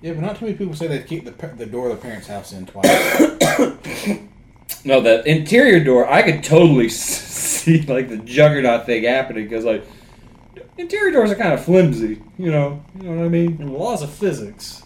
yeah, 0.02 0.14
but 0.14 0.20
not 0.20 0.38
too 0.38 0.46
many 0.46 0.58
people 0.58 0.76
say 0.76 0.88
they 0.88 1.02
kicked 1.04 1.26
the, 1.26 1.32
pa- 1.32 1.54
the 1.56 1.66
door 1.66 1.90
of 1.90 1.94
their 2.02 2.10
parents' 2.12 2.28
house 2.28 2.52
in 2.54 2.66
twice. 2.66 4.20
No, 4.84 5.00
the 5.00 5.22
interior 5.30 5.84
door, 5.84 6.12
I 6.12 6.24
could 6.24 6.44
totally 6.44 6.88
s- 6.88 6.96
see 6.98 7.84
like 7.84 8.10
the 8.10 8.18
juggernaut 8.18 8.88
thing 8.88 9.04
happening 9.04 9.44
because 9.48 9.64
like 9.64 9.86
interior 10.78 11.12
doors 11.12 11.32
are 11.32 11.36
kind 11.36 11.54
of 11.54 11.64
flimsy. 11.64 12.22
You 12.38 12.52
know, 12.52 12.84
you 12.96 13.04
know 13.04 13.18
what 13.18 13.26
I 13.26 13.30
mean. 13.30 13.58
And 13.60 13.74
laws 13.74 14.02
of 14.02 14.12
physics. 14.12 14.84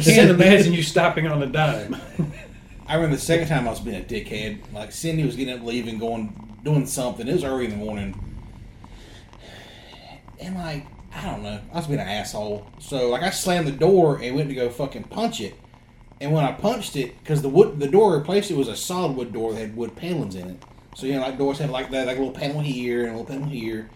Can't 0.00 0.30
imagine 0.30 0.72
you 0.72 0.82
stopping 0.82 1.26
on 1.26 1.42
a 1.42 1.46
dime. 1.46 1.96
I 2.86 2.94
remember 2.94 3.16
the 3.16 3.22
second 3.22 3.48
time 3.48 3.66
I 3.66 3.70
was 3.70 3.80
being 3.80 4.00
a 4.00 4.04
dickhead. 4.04 4.72
Like 4.72 4.92
Cindy 4.92 5.24
was 5.24 5.36
getting 5.36 5.54
up, 5.54 5.64
leaving, 5.64 5.98
going 5.98 6.58
doing 6.62 6.86
something. 6.86 7.26
It 7.26 7.32
was 7.32 7.44
early 7.44 7.64
in 7.64 7.70
the 7.70 7.76
morning, 7.76 8.14
and 10.38 10.54
like 10.54 10.86
I 11.14 11.24
don't 11.24 11.42
know, 11.42 11.60
I 11.72 11.76
was 11.76 11.86
being 11.86 12.00
an 12.00 12.08
asshole. 12.08 12.66
So 12.78 13.08
like 13.08 13.22
I 13.22 13.30
slammed 13.30 13.66
the 13.66 13.72
door 13.72 14.20
and 14.22 14.36
went 14.36 14.48
to 14.50 14.54
go 14.54 14.68
fucking 14.68 15.04
punch 15.04 15.40
it, 15.40 15.54
and 16.20 16.32
when 16.32 16.44
I 16.44 16.52
punched 16.52 16.96
it, 16.96 17.18
because 17.20 17.40
the 17.40 17.48
wood 17.48 17.80
the 17.80 17.88
door 17.88 18.16
replaced 18.16 18.50
it 18.50 18.56
was 18.56 18.68
a 18.68 18.76
solid 18.76 19.16
wood 19.16 19.32
door 19.32 19.54
that 19.54 19.60
had 19.60 19.76
wood 19.76 19.96
panelings 19.96 20.34
in 20.34 20.50
it. 20.50 20.62
So 20.94 21.06
you 21.06 21.14
know, 21.14 21.22
like 21.22 21.38
doors 21.38 21.58
had 21.58 21.70
like 21.70 21.90
that, 21.90 22.06
like 22.06 22.18
a 22.18 22.20
little 22.20 22.34
panel 22.34 22.60
here 22.60 23.06
and 23.06 23.14
a 23.14 23.18
little 23.18 23.26
panel 23.26 23.48
here. 23.48 23.90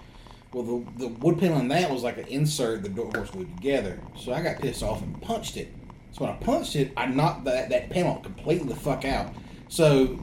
Well, 0.52 0.62
the, 0.62 1.07
the 1.07 1.09
wood 1.09 1.39
panel 1.39 1.59
on 1.59 1.68
that 1.68 1.91
was 1.91 2.02
like 2.02 2.18
an 2.18 2.27
insert 2.27 2.83
the 2.83 2.89
door 2.89 3.10
was 3.15 3.31
glued 3.31 3.55
together. 3.57 4.01
So 4.17 4.33
I 4.33 4.43
got 4.43 4.60
pissed 4.60 4.83
off 4.83 5.02
and 5.02 5.20
punched 5.20 5.59
it. 5.59 5.68
So 6.12 6.25
when 6.25 6.35
I 6.35 6.36
punched 6.36 6.75
it, 6.75 6.93
I 6.97 7.05
knocked 7.07 7.44
that, 7.44 7.68
that 7.68 7.91
panel 7.91 8.17
completely 8.17 8.68
the 8.68 8.75
fuck 8.75 9.05
out. 9.05 9.35
So 9.68 10.18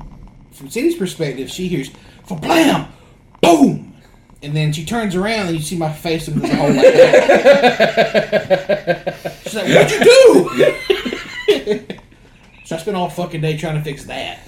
from 0.52 0.70
Cindy's 0.70 0.96
perspective, 0.96 1.50
she 1.50 1.68
hears 1.68 1.92
for 2.26 2.40
blam, 2.40 2.92
boom, 3.42 3.94
and 4.42 4.56
then 4.56 4.74
she 4.74 4.84
turns 4.84 5.16
around 5.16 5.48
and 5.48 5.58
you 5.58 5.62
see 5.62 5.78
my 5.78 5.94
face 5.94 6.28
in 6.28 6.40
the 6.40 6.48
hole 6.48 6.70
like 6.70 6.94
that. 6.94 9.16
She's 9.44 9.56
like, 9.56 9.68
"What'd 9.68 9.92
you 9.92 10.00
do?" 10.04 10.50
so 12.66 12.76
I 12.76 12.80
spent 12.80 12.98
all 12.98 13.10
fucking 13.10 13.42
day 13.42 13.58
trying 13.58 13.76
to 13.76 13.84
fix 13.84 14.06
that. 14.06 14.40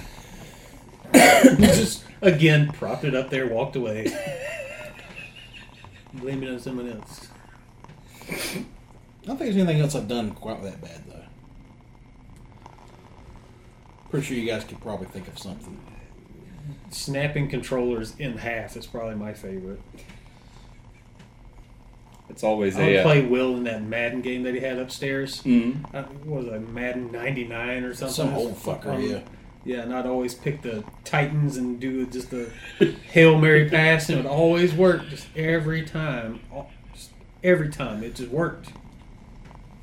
just 1.14 2.04
again 2.22 2.72
propped 2.72 3.04
it 3.04 3.16
up 3.16 3.30
there, 3.30 3.48
walked 3.48 3.76
away. 3.76 4.08
Blame 6.18 6.44
it 6.44 6.50
on 6.50 6.60
someone 6.60 6.90
else. 6.92 7.28
I 8.30 8.66
don't 9.26 9.38
think 9.38 9.40
there's 9.40 9.58
anything 9.58 9.82
else 9.82 9.96
I've 9.96 10.08
done 10.08 10.32
quite 10.32 10.62
that 10.64 10.82
bad 10.82 11.04
though. 11.08 11.24
Pretty 14.10 14.26
sure 14.26 14.38
you 14.38 14.46
guys 14.48 14.64
could 14.64 14.82
probably 14.82 15.08
think 15.08 15.28
of 15.28 15.38
something. 15.38 15.78
Snapping 16.90 17.50
controllers 17.50 18.16
in 18.18 18.38
half 18.38 18.76
is 18.78 18.86
probably 18.86 19.16
my 19.16 19.34
favorite. 19.34 19.82
It's 22.30 22.44
always 22.44 22.78
I 22.78 22.80
would 22.84 22.96
a. 22.96 23.00
Uh, 23.00 23.04
play 23.04 23.22
Will 23.26 23.56
in 23.56 23.64
that 23.66 23.84
Madden 23.84 24.22
game 24.22 24.44
that 24.44 24.54
he 24.54 24.60
had 24.60 24.78
upstairs. 24.80 25.42
Mm-hmm. 25.44 25.96
Uh, 25.96 26.04
what 26.04 26.44
was 26.44 26.48
it, 26.48 26.70
Madden 26.70 27.12
'99 27.12 27.84
or 27.84 27.94
something? 27.94 28.14
Some 28.14 28.34
old 28.34 28.56
fucker, 28.56 28.96
Um, 28.96 29.02
yeah. 29.02 29.20
Yeah, 29.68 29.82
and 29.82 29.94
I'd 29.94 30.06
always 30.06 30.34
pick 30.34 30.62
the 30.62 30.86
Titans 31.04 31.58
and 31.58 31.78
do 31.78 32.06
just 32.06 32.32
the 32.32 32.50
Hail 33.12 33.38
Mary 33.38 33.70
pass, 33.70 34.08
and 34.08 34.18
it 34.18 34.24
would 34.24 34.32
always 34.32 34.74
work 34.74 35.10
just 35.10 35.28
every 35.36 35.84
time. 35.84 36.40
Just 36.94 37.12
every 37.44 37.68
time. 37.68 38.02
It 38.02 38.16
just 38.16 38.32
worked. 38.32 38.70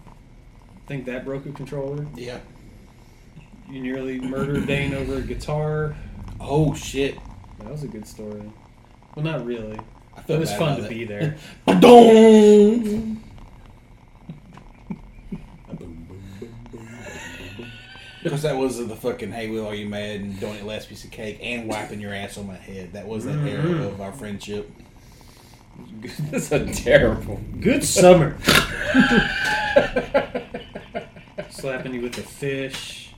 I 0.07 0.89
think 0.89 1.05
that 1.05 1.27
broke 1.27 1.45
a 1.45 1.53
controller. 1.53 2.07
Yeah. 2.15 2.39
You 3.69 3.83
nearly 3.83 4.19
murdered 4.21 4.67
Dane 4.67 4.95
over 4.95 5.17
a 5.17 5.23
guitar. 5.23 5.95
Oh 6.41 6.75
shit. 6.75 7.19
That 7.59 7.71
was 7.71 7.83
a 7.83 7.89
good 7.89 8.09
story. 8.09 8.51
Well, 9.15 9.27
not 9.27 9.45
really. 9.45 9.79
I 10.17 10.23
It 10.27 10.41
was 10.41 10.55
fun 10.55 10.81
to 10.81 10.89
be 10.89 11.05
there. 11.05 11.37
Ba-dong! 11.67 13.21
Because 18.25 18.43
that 18.43 18.57
was 18.57 18.79
the 18.79 18.97
fucking 18.97 19.31
"Hey 19.33 19.51
Will, 19.51 19.67
are 19.67 19.75
you 19.75 19.87
mad?" 19.87 20.21
and 20.21 20.41
don't 20.41 20.57
eat 20.57 20.65
last 20.65 20.89
piece 20.89 21.05
of 21.05 21.11
cake 21.11 21.39
and 21.43 21.69
wiping 21.69 22.01
your 22.01 22.15
ass 22.15 22.39
on 22.39 22.47
my 22.47 22.57
head. 22.57 22.95
That 22.95 23.07
was 23.07 23.27
that 23.27 23.37
era 23.47 23.63
mm-hmm. 23.63 23.83
of 23.83 24.01
our 24.01 24.13
friendship. 24.13 24.73
That's 26.31 26.51
a 26.51 26.65
terrible. 26.73 27.39
Good 27.61 27.85
summer. 27.85 28.39
Slapping 31.51 31.93
you 31.95 32.01
with 32.01 32.15
the 32.15 32.23
fish. 32.23 33.15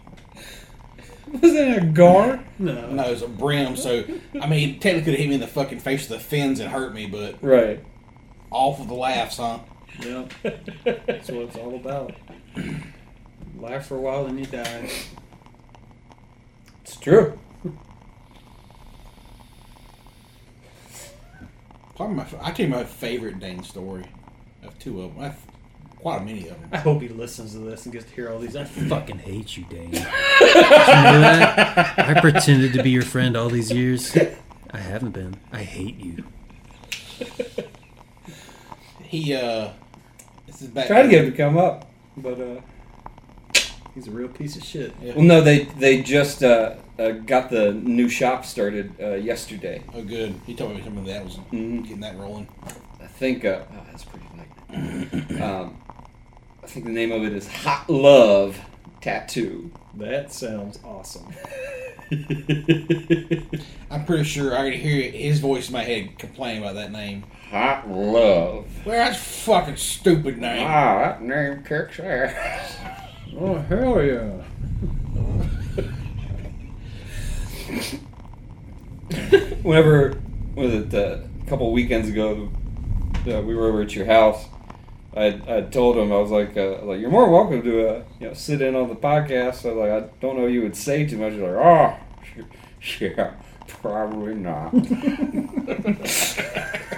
Was 1.41 1.53
that 1.53 1.79
a 1.79 1.87
gar? 1.87 2.45
No. 2.59 2.91
No, 2.91 3.05
it 3.05 3.11
was 3.11 3.23
a 3.23 3.29
brim. 3.29 3.77
So 3.77 4.03
I 4.41 4.49
mean, 4.49 4.81
technically, 4.81 5.03
could 5.03 5.13
have 5.13 5.21
hit 5.21 5.29
me 5.29 5.35
in 5.37 5.41
the 5.41 5.47
fucking 5.47 5.79
face 5.79 6.09
with 6.09 6.19
the 6.19 6.25
fins 6.25 6.59
and 6.59 6.69
hurt 6.69 6.93
me, 6.93 7.07
but 7.07 7.41
Right. 7.43 7.85
off 8.51 8.81
of 8.81 8.89
the 8.89 8.95
laughs, 8.95 9.37
huh? 9.37 9.61
Yep. 10.01 10.33
That's 10.85 11.29
what 11.31 11.43
it's 11.43 11.57
all 11.57 11.77
about. 11.77 12.15
Laugh 13.59 13.87
for 13.87 13.97
a 13.97 14.01
while, 14.01 14.25
then 14.25 14.39
you 14.39 14.47
die. 14.47 14.91
It's 16.83 16.97
true. 16.97 17.39
Probably 21.97 22.15
my. 22.17 22.27
I 22.43 22.53
tell 22.53 22.67
you 22.67 22.73
my 22.73 22.85
favorite 22.85 23.41
Dane 23.41 23.63
story. 23.63 24.05
I 24.63 24.67
have 24.67 24.79
two 24.79 25.01
of 25.01 25.15
them. 25.15 25.23
I 25.23 25.29
have 25.29 25.39
quite 25.99 26.25
many 26.25 26.49
of 26.49 26.61
them. 26.61 26.69
I 26.73 26.79
hope 26.79 27.01
he 27.01 27.09
listens 27.09 27.53
to 27.53 27.59
this 27.59 27.87
and 27.87 27.93
gets 27.93 28.05
to 28.05 28.15
hear 28.15 28.31
all 28.31 28.39
these. 28.39 28.55
I 28.55 28.65
fucking 28.65 29.19
hate 29.19 29.57
you, 29.57 29.65
Dane. 29.65 29.91
Did 29.93 30.01
you 30.41 30.55
know 30.55 31.21
that? 31.21 31.99
I 31.99 32.21
pretended 32.21 32.75
to 32.75 32.83
be 32.83 32.91
your 32.91 33.03
friend 33.03 33.37
all 33.37 33.49
these 33.49 33.73
years. 33.73 34.15
I 34.71 34.79
haven't 34.79 35.13
been. 35.13 35.37
I 35.53 35.63
hate 35.63 35.99
you. 35.99 36.25
He 39.03 39.35
uh, 39.35 39.71
this 40.47 40.61
is 40.61 40.69
back. 40.69 40.89
Try 40.89 41.03
to 41.03 41.09
get 41.09 41.25
him 41.25 41.31
to 41.31 41.37
come 41.37 41.57
up, 41.57 41.91
but 42.17 42.39
uh. 42.41 42.61
He's 43.97 44.07
a 44.09 44.11
real 44.11 44.29
piece 44.29 44.57
of 44.57 44.63
shit. 44.63 44.93
Yeah. 45.03 45.15
Well, 45.17 45.25
no, 45.25 45.41
they 45.41 45.61
they 45.65 46.03
just 46.03 46.45
uh, 46.45 46.75
uh, 46.99 47.13
got 47.13 47.49
the 47.49 47.73
new 47.73 48.11
shop 48.11 48.45
started 48.45 48.93
uh, 49.03 49.15
yesterday. 49.15 49.83
Oh, 49.95 50.03
good. 50.03 50.39
He 50.47 50.55
told 50.55 50.77
me 50.77 50.83
some 50.85 50.99
of 50.99 51.07
that 51.07 51.25
was 51.25 51.39
Mhm. 51.51 51.83
getting 51.83 52.01
that 52.01 52.19
rolling. 52.19 52.47
I 53.03 53.07
think 53.07 53.47
uh, 53.47 53.61
oh, 53.73 53.77
that's 53.91 54.05
pretty 54.05 54.27
light. 54.37 55.41
um, 55.43 55.79
I 56.63 56.67
think 56.67 56.85
the 56.85 56.93
name 56.93 57.11
of 57.11 57.25
it 57.25 57.33
is 57.33 57.49
Hot 57.49 57.89
Love 57.89 58.61
Tattoo. 59.01 59.71
That 59.95 60.31
sounds 60.31 60.79
awesome. 60.85 61.33
I'm 63.91 64.05
pretty 64.05 64.25
sure 64.25 64.55
I 64.55 64.59
already 64.59 64.77
hear 64.77 65.11
his 65.11 65.41
voice 65.41 65.69
in 65.69 65.73
my 65.73 65.85
head 65.85 66.19
complaining 66.19 66.63
about 66.63 66.75
that 66.75 66.93
name. 66.93 67.25
Hot 67.51 67.89
Love. 67.89 68.67
Well, 68.85 68.95
that's 68.95 69.17
a 69.17 69.21
fucking 69.21 69.77
stupid 69.77 70.37
name. 70.37 70.67
Ah, 70.69 70.99
that 71.19 71.23
name 71.23 71.63
kicks 71.65 71.99
ass. 71.99 72.77
Oh 73.39 73.59
hell 73.59 74.03
yeah! 74.03 74.31
Whenever 79.63 80.19
was 80.55 80.73
it 80.73 80.95
uh, 80.95 81.19
a 81.43 81.47
couple 81.47 81.71
weekends 81.71 82.09
ago, 82.09 82.49
uh, 83.29 83.43
we 83.43 83.55
were 83.55 83.67
over 83.67 83.83
at 83.83 83.95
your 83.95 84.07
house. 84.07 84.47
I 85.15 85.39
I 85.47 85.61
told 85.61 85.99
him 85.99 86.13
I 86.13 86.17
was 86.17 86.31
like 86.31 86.57
uh, 86.57 86.83
like 86.85 86.99
you're 86.99 87.11
more 87.11 87.29
welcome 87.29 87.63
to 87.63 87.89
uh, 87.89 88.05
you 88.21 88.29
know 88.29 88.33
sit 88.33 88.63
in 88.63 88.75
on 88.75 88.89
the 88.89 88.97
podcast. 88.97 89.57
So 89.57 89.75
like 89.75 89.91
I 89.91 90.09
don't 90.23 90.39
know 90.39 90.47
you 90.47 90.63
would 90.63 90.77
say 90.77 91.07
too 91.07 91.19
much. 91.19 91.35
He's 91.35 91.43
like 91.43 91.51
oh 91.51 91.95
yeah 93.17 93.35
probably 93.69 94.35
not. 94.35 94.73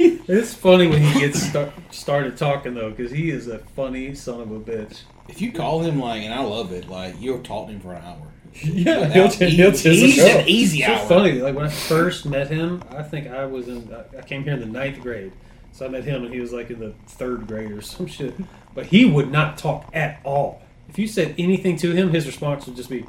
It's 0.28 0.54
funny 0.54 0.86
when 0.86 1.02
he 1.02 1.20
gets 1.20 1.42
start, 1.42 1.72
started 1.90 2.36
talking 2.36 2.74
though, 2.74 2.90
because 2.90 3.10
he 3.10 3.30
is 3.30 3.48
a 3.48 3.58
funny 3.58 4.14
son 4.14 4.40
of 4.40 4.50
a 4.52 4.60
bitch. 4.60 5.02
If 5.28 5.40
you 5.40 5.52
call 5.52 5.80
him 5.82 5.98
like, 6.00 6.22
and 6.22 6.32
I 6.32 6.40
love 6.42 6.72
it, 6.72 6.88
like 6.88 7.20
you'll 7.20 7.42
talk 7.42 7.66
to 7.66 7.72
him 7.72 7.80
for 7.80 7.92
an 7.94 8.02
hour. 8.04 8.28
yeah, 8.62 9.00
Without- 9.00 9.12
he'll, 9.12 9.28
t- 9.28 9.50
he'll 9.50 9.70
he's 9.72 9.82
chisel 9.82 10.26
an 10.40 10.48
easy 10.48 10.80
It's 10.82 10.88
hour. 10.88 10.98
so 11.00 11.06
funny. 11.08 11.32
Like 11.40 11.54
when 11.54 11.66
I 11.66 11.68
first 11.68 12.26
met 12.26 12.48
him, 12.48 12.82
I 12.90 13.02
think 13.02 13.28
I 13.28 13.44
was 13.44 13.68
in. 13.68 13.92
I- 13.92 14.18
I 14.18 14.22
came 14.22 14.44
here 14.44 14.54
in 14.54 14.60
the 14.60 14.66
ninth 14.66 15.00
grade, 15.00 15.32
so 15.72 15.84
I 15.86 15.88
met 15.88 16.04
him, 16.04 16.24
and 16.24 16.32
he 16.32 16.40
was 16.40 16.52
like 16.52 16.70
in 16.70 16.78
the 16.80 16.94
third 17.06 17.46
grade 17.46 17.70
or 17.72 17.82
some 17.94 18.06
shit. 18.06 18.34
But 18.74 18.86
he 18.86 19.04
would 19.04 19.30
not 19.32 19.58
talk 19.58 19.90
at 19.92 20.20
all. 20.24 20.62
If 20.88 20.98
you 20.98 21.06
said 21.08 21.34
anything 21.38 21.76
to 21.78 21.92
him, 21.92 22.10
his 22.10 22.26
response 22.26 22.66
would 22.66 22.76
just 22.76 22.90
be, 22.90 23.04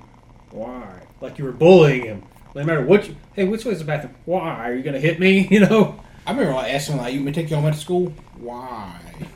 "Why?" 0.49 1.01
Like 1.21 1.37
you 1.37 1.45
were 1.45 1.51
bullying 1.51 2.03
him. 2.05 2.23
No 2.55 2.63
matter 2.63 2.81
what. 2.83 3.07
You, 3.07 3.15
hey, 3.33 3.45
which 3.47 3.63
way's 3.63 3.79
the 3.79 3.85
bathroom? 3.85 4.15
Why 4.25 4.67
are 4.69 4.73
you 4.73 4.81
gonna 4.83 4.99
hit 4.99 5.19
me? 5.19 5.47
You 5.51 5.61
know. 5.61 6.03
I 6.25 6.31
remember 6.31 6.53
like 6.53 6.73
asking 6.73 6.97
like, 6.97 7.13
"You 7.13 7.19
want 7.19 7.25
me 7.27 7.31
to 7.33 7.41
take 7.41 7.49
you 7.49 7.57
home 7.57 7.71
to 7.71 7.77
school?" 7.77 8.13
Why? 8.37 8.99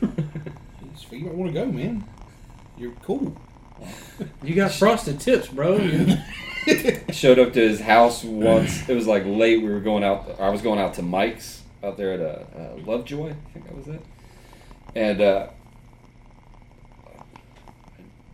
Just, 0.94 1.12
you 1.12 1.24
might 1.24 1.34
want 1.34 1.52
to 1.52 1.60
go, 1.60 1.66
man. 1.66 2.04
You're 2.78 2.92
cool. 3.02 3.36
You 4.42 4.54
got 4.54 4.72
frosted 4.72 5.20
tips, 5.20 5.48
bro. 5.48 5.78
showed 7.10 7.38
up 7.38 7.52
to 7.52 7.60
his 7.60 7.80
house 7.80 8.24
once. 8.24 8.88
It 8.88 8.94
was 8.94 9.06
like 9.06 9.24
late. 9.24 9.62
We 9.62 9.68
were 9.68 9.80
going 9.80 10.04
out. 10.04 10.36
I 10.40 10.48
was 10.48 10.62
going 10.62 10.78
out 10.78 10.94
to 10.94 11.02
Mike's 11.02 11.62
out 11.82 11.96
there 11.96 12.12
at 12.12 12.20
uh, 12.20 12.58
uh, 12.58 12.76
Lovejoy. 12.84 13.30
I 13.30 13.52
think 13.52 13.66
that 13.66 13.76
was 13.76 13.88
it. 13.88 14.02
And 14.94 15.20
uh, 15.20 15.48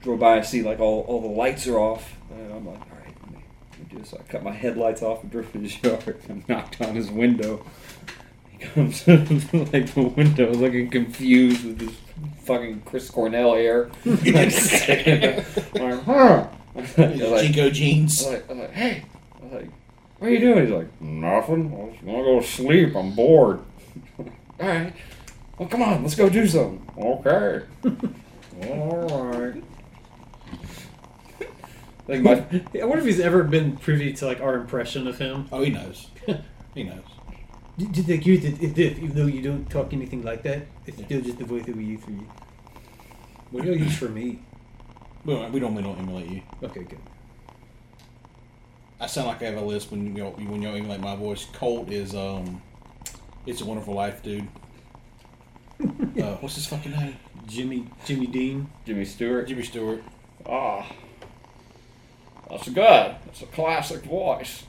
drove 0.00 0.20
by 0.20 0.36
and 0.36 0.46
see 0.46 0.62
like 0.62 0.80
all, 0.80 1.02
all 1.02 1.20
the 1.20 1.28
lights 1.28 1.66
are 1.66 1.78
off. 1.78 2.16
And 2.30 2.52
I'm 2.52 2.66
like, 2.66 2.80
all 2.80 2.98
right, 2.98 3.14
let 3.22 3.32
me, 3.32 3.44
let 3.70 3.80
me 3.80 3.86
do 3.90 3.98
this. 3.98 4.10
So 4.10 4.18
I 4.18 4.22
cut 4.30 4.42
my 4.42 4.52
headlights 4.52 5.02
off 5.02 5.22
and 5.22 5.30
drove 5.30 5.52
to 5.52 5.58
his 5.58 5.82
yard 5.82 6.20
and 6.28 6.48
knocked 6.48 6.80
on 6.80 6.94
his 6.94 7.10
window. 7.10 7.64
He 8.62 8.68
comes 8.68 9.02
to 9.04 9.16
like 9.16 9.92
the 9.94 10.12
window, 10.16 10.52
looking 10.52 10.88
confused 10.88 11.64
with 11.64 11.80
his 11.80 11.96
fucking 12.44 12.82
Chris 12.82 13.10
Cornell 13.10 13.54
hair. 13.54 13.90
like, 14.04 14.24
like, 15.74 16.02
huh? 16.04 16.46
Like, 16.74 16.94
JNCO 16.96 17.72
jeans. 17.72 18.24
I 18.24 18.30
was 18.30 18.34
like, 18.34 18.50
I 18.50 18.52
was 18.52 18.60
like, 18.60 18.72
hey, 18.72 19.04
I 19.40 19.44
was 19.44 19.52
like, 19.52 19.70
what 20.18 20.28
are 20.28 20.30
you 20.30 20.38
doing? 20.38 20.66
He's 20.66 20.74
like, 20.74 21.00
nothing. 21.00 21.66
I 21.66 21.92
just 21.92 22.04
want 22.04 22.18
to 22.18 22.24
go 22.24 22.40
to 22.40 22.46
sleep. 22.46 22.94
I'm 22.94 23.14
bored. 23.14 23.60
All 24.18 24.26
right. 24.60 24.92
Well, 25.58 25.68
come 25.68 25.82
on, 25.82 26.02
let's 26.02 26.14
go 26.14 26.28
do 26.28 26.46
something. 26.46 26.88
Okay. 26.96 27.62
All 28.68 29.26
right. 29.26 29.62
I 31.40 32.18
think 32.18 32.22
my 32.24 32.80
I 32.80 32.84
wonder 32.84 32.98
if 32.98 33.04
he's 33.04 33.20
ever 33.20 33.42
been 33.44 33.76
privy 33.76 34.12
to 34.14 34.26
like 34.26 34.40
our 34.40 34.54
impression 34.54 35.06
of 35.06 35.18
him. 35.18 35.48
Oh, 35.50 35.62
he 35.62 35.70
knows. 35.70 36.08
he 36.74 36.84
knows. 36.84 37.11
Do 37.78 37.86
you 37.86 38.02
think 38.02 38.26
you 38.26 38.38
did, 38.38 38.78
it 38.78 38.98
even 38.98 39.14
though 39.14 39.26
you 39.26 39.40
don't 39.40 39.68
talk 39.70 39.92
anything 39.92 40.22
like 40.22 40.42
that? 40.42 40.66
It's 40.86 40.98
still 41.02 41.22
just 41.22 41.38
the 41.38 41.44
voice 41.44 41.64
that 41.64 41.74
we 41.74 41.84
use 41.84 42.04
for 42.04 42.10
you. 42.10 42.26
What 43.50 43.64
do 43.64 43.72
you 43.72 43.84
use 43.84 43.96
for 43.96 44.08
me? 44.08 44.40
We 45.24 45.34
don't, 45.34 45.52
we 45.52 45.60
normally 45.60 45.82
don't 45.82 45.98
emulate 45.98 46.28
you. 46.28 46.42
Okay, 46.62 46.82
good. 46.82 46.98
I 49.00 49.06
sound 49.06 49.28
like 49.28 49.42
I 49.42 49.46
have 49.46 49.56
a 49.56 49.64
list 49.64 49.90
when 49.90 50.14
you 50.14 50.24
when 50.24 50.62
you 50.62 50.68
emulate 50.68 51.00
my 51.00 51.16
voice. 51.16 51.46
Colt 51.52 51.90
is 51.90 52.14
um, 52.14 52.62
it's 53.46 53.60
a 53.60 53.64
wonderful 53.64 53.94
life, 53.94 54.22
dude. 54.22 54.46
uh, 55.82 56.36
what's 56.36 56.54
his 56.54 56.66
fucking 56.66 56.92
name? 56.92 57.16
Jimmy 57.46 57.88
Jimmy 58.04 58.26
Dean. 58.26 58.70
Jimmy 58.84 59.04
Stewart. 59.04 59.48
Jimmy 59.48 59.64
Stewart. 59.64 60.02
Ah, 60.46 60.86
that's 62.50 62.68
good. 62.68 63.16
That's 63.24 63.42
a 63.42 63.46
classic 63.46 64.02
voice. 64.04 64.64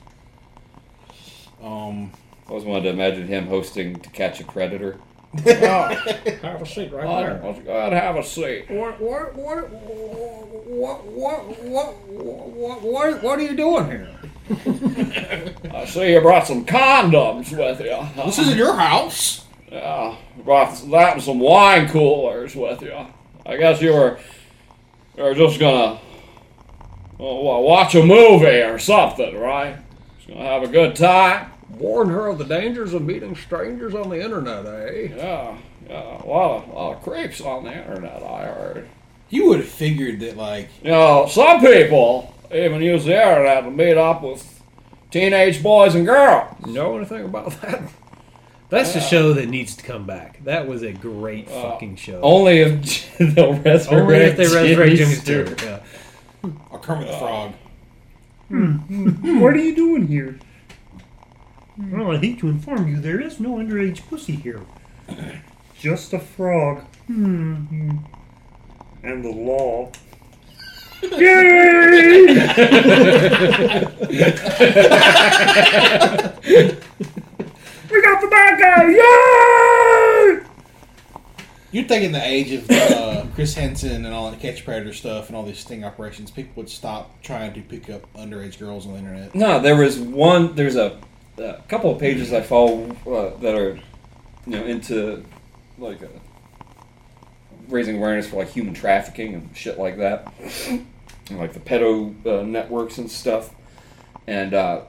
Um, 1.62 2.10
I 2.23 2.23
always 2.54 2.68
wanted 2.68 2.84
to 2.84 2.90
imagine 2.90 3.26
him 3.26 3.48
hosting 3.48 3.98
To 3.98 4.10
Catch 4.10 4.38
a 4.38 4.44
Predator. 4.44 5.00
oh, 5.38 5.42
have 6.42 6.62
a 6.62 6.66
seat 6.66 6.92
right 6.92 7.04
I'd, 7.04 7.66
there. 7.66 7.82
I'd 7.82 7.92
have 7.92 8.14
a 8.14 8.22
seat. 8.22 8.70
What 8.70 9.00
what 9.00 9.34
what 9.34 9.68
what 9.68 11.04
what 11.04 11.04
what 11.04 12.08
what 12.08 12.82
what, 12.82 13.22
what 13.24 13.38
are 13.40 13.42
you 13.42 13.56
doing 13.56 13.86
here? 13.86 14.08
I 15.74 15.84
see 15.86 16.12
you 16.12 16.20
brought 16.20 16.46
some 16.46 16.64
condoms 16.64 17.50
with 17.50 17.80
you. 17.80 18.22
This 18.24 18.38
isn't 18.38 18.56
your 18.56 18.76
house. 18.76 19.46
Yeah, 19.72 20.16
brought 20.44 20.80
that 20.92 21.14
and 21.14 21.22
some 21.24 21.40
wine 21.40 21.88
coolers 21.88 22.54
with 22.54 22.82
you. 22.82 22.96
I 23.44 23.56
guess 23.56 23.82
you 23.82 23.94
were 23.94 24.20
you 25.16 25.24
were 25.24 25.34
just 25.34 25.58
gonna 25.58 25.98
well, 27.18 27.62
watch 27.64 27.96
a 27.96 28.06
movie 28.06 28.62
or 28.62 28.78
something, 28.78 29.36
right? 29.36 29.76
Just 30.18 30.28
gonna 30.28 30.44
have 30.44 30.62
a 30.62 30.68
good 30.68 30.94
time. 30.94 31.50
Warn 31.78 32.08
her 32.10 32.26
of 32.28 32.38
the 32.38 32.44
dangers 32.44 32.94
of 32.94 33.02
meeting 33.02 33.34
strangers 33.36 33.94
on 33.94 34.08
the 34.10 34.22
internet, 34.22 34.64
eh? 34.66 35.08
Yeah, 35.16 35.56
yeah. 35.88 36.22
A 36.22 36.26
lot 36.26 36.62
of, 36.64 36.68
a 36.68 36.72
lot 36.72 36.96
of 36.96 37.02
creeps 37.02 37.40
on 37.40 37.64
the 37.64 37.72
internet, 37.76 38.22
I 38.22 38.44
heard. 38.46 38.88
You 39.30 39.48
would 39.48 39.60
have 39.60 39.68
figured 39.68 40.20
that 40.20 40.36
like 40.36 40.68
You 40.82 40.90
know, 40.90 41.26
some 41.28 41.60
people 41.60 42.34
even 42.54 42.80
use 42.82 43.04
the 43.04 43.14
internet 43.20 43.64
to 43.64 43.70
meet 43.70 43.96
up 43.96 44.22
with 44.22 44.62
teenage 45.10 45.62
boys 45.62 45.94
and 45.94 46.06
girls. 46.06 46.54
Know 46.66 46.96
anything 46.96 47.24
about 47.24 47.50
that? 47.62 47.82
That's 48.70 48.94
a 48.96 49.00
show 49.00 49.32
that 49.34 49.48
needs 49.48 49.76
to 49.76 49.84
come 49.84 50.04
back. 50.06 50.42
That 50.44 50.66
was 50.66 50.82
a 50.82 50.92
great 50.92 51.48
Uh, 51.48 51.62
fucking 51.70 51.96
show. 51.96 52.20
Only 52.22 52.58
if 52.60 53.16
they'll 53.34 53.54
resurrect. 53.54 53.92
Only 53.92 54.16
if 54.16 54.36
they 54.36 54.46
resurrect 54.46 54.96
Jimmy 54.96 55.14
Stewart. 55.14 55.58
Stewart. 55.60 55.82
Yeah. 56.44 56.50
or 56.70 56.78
Kermit 56.80 57.08
the 57.08 57.18
Frog. 57.18 57.52
What 58.48 59.54
are 59.54 59.58
you 59.58 59.74
doing 59.74 60.06
here? 60.06 60.38
Well, 61.76 62.12
I 62.12 62.18
hate 62.18 62.38
to 62.40 62.48
inform 62.48 62.88
you, 62.88 63.00
there 63.00 63.20
is 63.20 63.40
no 63.40 63.56
underage 63.56 64.06
pussy 64.08 64.36
here. 64.36 64.60
Just 65.78 66.12
a 66.12 66.18
frog. 66.18 66.84
Hmm. 67.06 67.90
And 69.02 69.24
the 69.24 69.30
law. 69.30 69.90
Yay! 71.02 72.24
we 77.90 78.02
got 78.02 78.20
the 78.20 78.28
bad 78.30 78.58
guy! 78.58 78.88
Yay! 78.88 80.40
You'd 81.72 81.88
think 81.88 82.04
in 82.04 82.12
the 82.12 82.24
age 82.24 82.52
of 82.52 82.70
uh, 82.70 83.26
Chris 83.34 83.54
Hansen 83.54 84.06
and 84.06 84.14
all 84.14 84.30
that 84.30 84.38
catch 84.38 84.64
predator 84.64 84.94
stuff 84.94 85.26
and 85.26 85.36
all 85.36 85.42
these 85.42 85.58
sting 85.58 85.84
operations, 85.84 86.30
people 86.30 86.52
would 86.62 86.70
stop 86.70 87.20
trying 87.22 87.52
to 87.52 87.60
pick 87.60 87.90
up 87.90 88.10
underage 88.14 88.60
girls 88.60 88.86
on 88.86 88.92
the 88.92 88.98
internet. 89.00 89.34
No, 89.34 89.58
there 89.58 89.74
was 89.76 89.98
one. 89.98 90.54
There's 90.54 90.76
a, 90.76 91.00
a 91.38 91.62
couple 91.68 91.90
of 91.90 91.98
pages 91.98 92.32
I 92.32 92.42
follow 92.42 92.90
uh, 93.06 93.36
that 93.38 93.54
are, 93.54 93.78
you 94.46 94.52
know, 94.58 94.64
into 94.64 95.24
like 95.78 96.02
uh 96.02 96.08
raising 97.68 97.96
awareness 97.96 98.28
for 98.28 98.36
like 98.36 98.50
human 98.50 98.74
trafficking 98.74 99.34
and 99.34 99.56
shit 99.56 99.78
like 99.78 99.96
that, 99.98 100.32
and, 100.68 100.86
like 101.30 101.52
the 101.52 101.60
pedo 101.60 102.14
uh, 102.26 102.42
networks 102.42 102.98
and 102.98 103.10
stuff. 103.10 103.54
And 104.26 104.54
uh, 104.54 104.82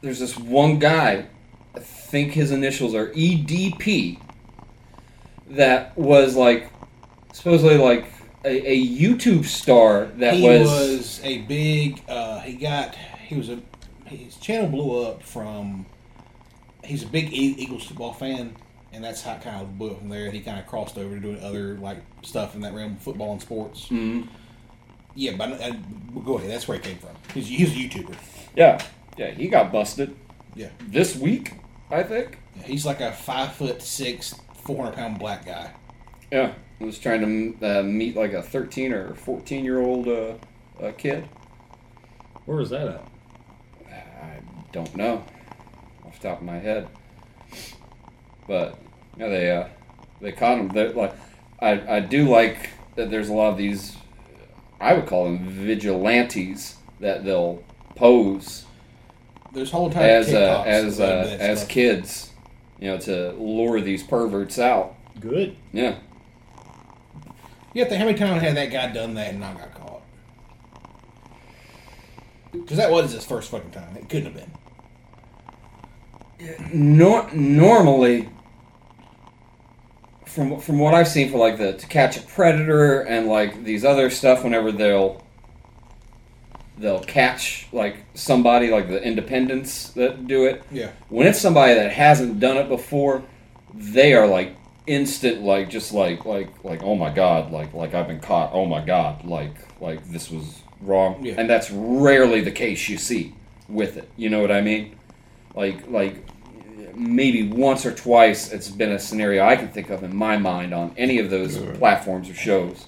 there's 0.00 0.18
this 0.18 0.36
one 0.38 0.78
guy, 0.78 1.26
I 1.74 1.80
think 1.80 2.32
his 2.32 2.50
initials 2.50 2.94
are 2.94 3.08
EDP, 3.08 4.20
that 5.48 5.96
was 5.96 6.36
like 6.36 6.72
supposedly 7.32 7.78
like 7.78 8.06
a, 8.44 8.72
a 8.72 8.86
YouTube 8.86 9.44
star 9.44 10.06
that 10.16 10.34
he 10.34 10.48
was, 10.48 10.68
was, 10.68 11.20
a 11.24 11.38
big. 11.42 12.02
Uh, 12.08 12.40
he 12.40 12.54
got. 12.54 12.94
He 12.94 13.36
was 13.36 13.48
a. 13.48 13.60
His 14.06 14.36
channel 14.36 14.68
blew 14.68 15.04
up 15.04 15.22
from. 15.22 15.86
He's 16.84 17.02
a 17.02 17.06
big 17.06 17.32
E- 17.32 17.54
Eagles 17.58 17.84
football 17.84 18.12
fan, 18.12 18.56
and 18.92 19.02
that's 19.04 19.22
how 19.22 19.34
it 19.34 19.42
kind 19.42 19.60
of 19.62 19.78
blew 19.78 19.92
up 19.92 19.98
from 19.98 20.08
there. 20.08 20.30
He 20.30 20.40
kind 20.40 20.58
of 20.58 20.66
crossed 20.66 20.98
over 20.98 21.14
to 21.14 21.20
doing 21.20 21.42
other 21.42 21.74
like 21.78 21.98
stuff 22.22 22.54
in 22.54 22.60
that 22.62 22.74
realm, 22.74 22.96
football 22.96 23.32
and 23.32 23.40
sports. 23.40 23.88
Mhm. 23.88 24.28
Yeah, 25.14 25.32
but 25.36 25.52
uh, 25.60 25.72
go 26.24 26.38
ahead. 26.38 26.50
That's 26.50 26.66
where 26.66 26.78
he 26.78 26.82
came 26.84 26.96
from. 26.98 27.10
He's, 27.34 27.46
he's 27.48 27.70
a 27.70 27.74
YouTuber. 27.74 28.16
Yeah, 28.56 28.82
yeah, 29.16 29.30
he 29.30 29.48
got 29.48 29.70
busted. 29.70 30.16
Yeah. 30.54 30.70
This 30.88 31.16
week, 31.16 31.54
I 31.90 32.02
think. 32.02 32.38
Yeah, 32.56 32.62
he's 32.64 32.84
like 32.86 33.00
a 33.00 33.12
five 33.12 33.52
foot 33.52 33.80
six, 33.82 34.34
four 34.64 34.84
hundred 34.84 34.96
pound 34.96 35.18
black 35.18 35.46
guy. 35.46 35.70
Yeah, 36.30 36.54
he 36.78 36.84
was 36.86 36.98
trying 36.98 37.56
to 37.60 37.80
uh, 37.80 37.82
meet 37.82 38.16
like 38.16 38.32
a 38.32 38.42
thirteen 38.42 38.92
or 38.92 39.14
fourteen 39.14 39.64
year 39.64 39.80
old 39.80 40.08
uh, 40.08 40.34
uh, 40.82 40.92
kid. 40.92 41.28
Where 42.46 42.56
was 42.56 42.70
that 42.70 42.88
at? 42.88 43.04
I 43.88 44.40
don't 44.72 44.94
know 44.96 45.14
off 45.16 45.31
the 46.22 46.28
top 46.28 46.38
of 46.38 46.44
my 46.44 46.58
head, 46.58 46.88
but 48.46 48.78
yeah, 49.16 49.28
they 49.28 49.50
uh, 49.50 49.68
they 50.20 50.32
caught 50.32 50.58
him. 50.58 50.68
They're, 50.68 50.92
like, 50.92 51.14
I 51.60 51.96
I 51.96 52.00
do 52.00 52.28
like 52.28 52.70
that. 52.94 53.10
There's 53.10 53.28
a 53.28 53.34
lot 53.34 53.50
of 53.50 53.58
these. 53.58 53.96
I 54.80 54.94
would 54.94 55.06
call 55.06 55.24
them 55.24 55.48
vigilantes 55.48 56.76
that 57.00 57.24
they'll 57.24 57.62
pose 57.94 58.64
There's 59.52 59.70
whole 59.70 59.86
entire 59.86 60.08
as 60.08 60.32
uh, 60.32 60.64
as 60.66 61.00
uh, 61.00 61.36
as 61.38 61.58
stuff. 61.58 61.68
kids, 61.68 62.30
you 62.80 62.88
know, 62.88 62.98
to 62.98 63.32
lure 63.32 63.80
these 63.80 64.02
perverts 64.02 64.58
out. 64.58 64.94
Good. 65.20 65.56
Yeah. 65.72 65.98
You 67.74 67.82
have 67.82 67.88
to, 67.88 67.98
how 67.98 68.04
many 68.04 68.18
times 68.18 68.42
had 68.42 68.56
that 68.56 68.70
guy 68.70 68.92
done 68.92 69.14
that 69.14 69.30
and 69.30 69.40
not 69.40 69.56
got 69.56 69.74
caught? 69.74 70.02
Because 72.50 72.76
that 72.76 72.90
was 72.90 73.12
his 73.12 73.24
first 73.24 73.50
fucking 73.50 73.70
time. 73.70 73.96
It 73.96 74.10
couldn't 74.10 74.26
have 74.26 74.34
been. 74.34 74.50
Nor- 76.72 77.30
normally, 77.32 78.28
from 80.26 80.58
from 80.60 80.78
what 80.78 80.94
I've 80.94 81.08
seen 81.08 81.30
for 81.30 81.38
like 81.38 81.58
the 81.58 81.74
to 81.74 81.86
catch 81.86 82.16
a 82.16 82.22
predator 82.22 83.00
and 83.02 83.26
like 83.26 83.64
these 83.64 83.84
other 83.84 84.10
stuff, 84.10 84.42
whenever 84.44 84.72
they'll 84.72 85.22
they'll 86.78 87.04
catch 87.04 87.68
like 87.72 87.98
somebody 88.14 88.70
like 88.70 88.88
the 88.88 89.02
independents 89.02 89.88
that 89.90 90.26
do 90.26 90.46
it. 90.46 90.62
Yeah. 90.70 90.90
When 91.08 91.26
it's 91.26 91.40
somebody 91.40 91.74
that 91.74 91.92
hasn't 91.92 92.40
done 92.40 92.56
it 92.56 92.68
before, 92.68 93.22
they 93.74 94.14
are 94.14 94.26
like 94.26 94.56
instant 94.86 95.42
like 95.42 95.70
just 95.70 95.92
like 95.92 96.24
like 96.24 96.64
like 96.64 96.82
oh 96.82 96.96
my 96.96 97.08
god 97.08 97.52
like 97.52 97.72
like 97.72 97.94
I've 97.94 98.08
been 98.08 98.18
caught 98.18 98.50
oh 98.52 98.66
my 98.66 98.84
god 98.84 99.24
like 99.24 99.54
like 99.80 100.04
this 100.10 100.28
was 100.28 100.60
wrong 100.80 101.24
Yeah. 101.24 101.34
and 101.38 101.48
that's 101.48 101.70
rarely 101.70 102.40
the 102.40 102.50
case 102.50 102.88
you 102.88 102.98
see 102.98 103.32
with 103.68 103.96
it 103.96 104.08
you 104.16 104.28
know 104.28 104.40
what 104.40 104.50
I 104.50 104.60
mean 104.60 104.96
like 105.54 105.88
like 105.88 106.16
maybe 106.94 107.48
once 107.48 107.84
or 107.86 107.92
twice 107.94 108.52
it's 108.52 108.68
been 108.68 108.92
a 108.92 108.98
scenario 108.98 109.44
I 109.44 109.56
can 109.56 109.68
think 109.68 109.90
of 109.90 110.02
in 110.02 110.14
my 110.14 110.36
mind 110.36 110.72
on 110.74 110.94
any 110.96 111.18
of 111.18 111.30
those 111.30 111.58
platforms 111.78 112.28
or 112.30 112.34
shows 112.34 112.86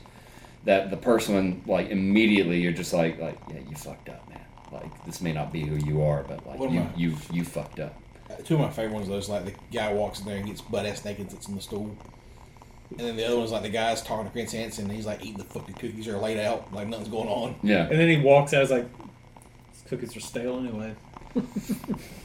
that 0.65 0.91
the 0.91 0.97
person 0.97 1.63
like 1.67 1.91
immediately 1.91 2.61
you're 2.61 2.73
just 2.73 2.93
like 2.93 3.21
like 3.21 3.39
yeah 3.51 3.61
you 3.69 3.77
fucked 3.77 4.09
up 4.09 4.29
man 4.29 4.41
like 4.73 5.05
this 5.07 5.21
may 5.21 5.33
not 5.33 5.53
be 5.53 5.65
who 5.65 5.77
you 5.77 6.03
are 6.03 6.23
but 6.25 6.47
like 6.47 6.59
What 6.59 6.71
you 6.71 6.81
I- 6.81 6.91
you 6.97 7.17
you 7.33 7.45
fucked 7.45 7.81
up 7.81 7.95
Uh, 8.31 8.35
Two 8.43 8.55
of 8.55 8.61
my 8.61 8.71
favorite 8.71 8.95
ones, 8.95 9.09
those 9.09 9.29
like 9.29 9.45
the 9.45 9.55
guy 9.73 9.93
walks 9.93 10.21
in 10.21 10.27
there 10.27 10.37
and 10.39 10.47
gets 10.47 10.61
butt 10.63 10.87
ass 10.87 11.05
naked, 11.05 11.21
and 11.21 11.31
sits 11.31 11.47
on 11.49 11.55
the 11.57 11.61
stool. 11.61 11.95
And 12.91 13.01
then 13.07 13.17
the 13.17 13.25
other 13.27 13.37
one's 13.37 13.51
like 13.53 13.63
the 13.63 13.69
guy's 13.69 14.01
talking 14.03 14.25
to 14.27 14.31
Chris 14.33 14.53
Hansen, 14.53 14.85
and 14.87 14.95
he's 14.95 15.05
like 15.07 15.21
eating 15.23 15.37
the 15.37 15.45
fucking 15.45 15.75
cookies 15.75 16.09
are 16.09 16.17
laid 16.19 16.39
out, 16.39 16.73
like 16.73 16.89
nothing's 16.89 17.09
going 17.11 17.29
on. 17.29 17.57
yeah 17.63 17.87
And 17.89 17.99
then 18.01 18.09
he 18.09 18.17
walks 18.23 18.55
out. 18.55 18.61
He's 18.63 18.71
like, 18.71 18.87
"These 19.73 19.83
cookies 19.89 20.17
are 20.17 20.21
stale 20.21 20.57
anyway." 20.59 20.95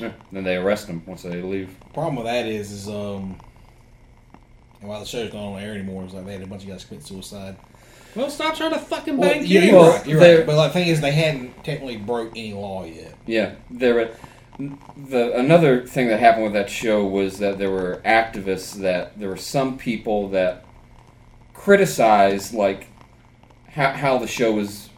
Yeah, 0.00 0.12
Then 0.32 0.44
they 0.44 0.56
arrest 0.56 0.86
them 0.88 1.02
once 1.06 1.22
they 1.22 1.40
leave. 1.42 1.74
Problem 1.94 2.16
with 2.16 2.26
that 2.26 2.46
is, 2.46 2.72
is 2.72 2.88
um, 2.88 3.38
and 4.80 4.88
while 4.88 5.00
the 5.00 5.06
show's 5.06 5.32
not 5.32 5.40
on 5.42 5.60
air 5.60 5.72
anymore, 5.74 6.04
it's 6.04 6.14
like 6.14 6.26
they 6.26 6.32
had 6.32 6.42
a 6.42 6.46
bunch 6.46 6.62
of 6.64 6.68
guys 6.68 6.84
commit 6.84 7.04
suicide. 7.04 7.56
Well, 8.16 8.28
stop 8.28 8.56
trying 8.56 8.72
to 8.72 8.78
fucking 8.78 9.16
Well, 9.16 9.30
bang 9.30 9.46
yeah, 9.46 9.60
you're 9.62 9.74
Well, 9.78 9.90
right. 9.92 10.06
You're 10.06 10.20
right. 10.20 10.44
But 10.46 10.56
like, 10.56 10.72
the 10.72 10.78
thing 10.80 10.88
is, 10.88 11.00
they 11.00 11.12
hadn't 11.12 11.64
technically 11.64 11.96
broke 11.96 12.30
any 12.32 12.52
law 12.52 12.84
yet. 12.84 13.14
Yeah, 13.26 13.52
there. 13.70 13.94
were- 13.94 14.10
The 14.58 15.32
another 15.34 15.86
thing 15.86 16.08
that 16.08 16.20
happened 16.20 16.44
with 16.44 16.52
that 16.52 16.68
show 16.68 17.04
was 17.06 17.38
that 17.38 17.58
there 17.58 17.70
were 17.70 18.02
activists 18.04 18.74
that 18.82 19.18
there 19.18 19.28
were 19.30 19.36
some 19.38 19.78
people 19.78 20.28
that 20.30 20.64
criticized 21.54 22.52
like 22.52 22.88
how, 23.70 23.92
how 23.92 24.18
the 24.18 24.26
show 24.26 24.52
was 24.52 24.90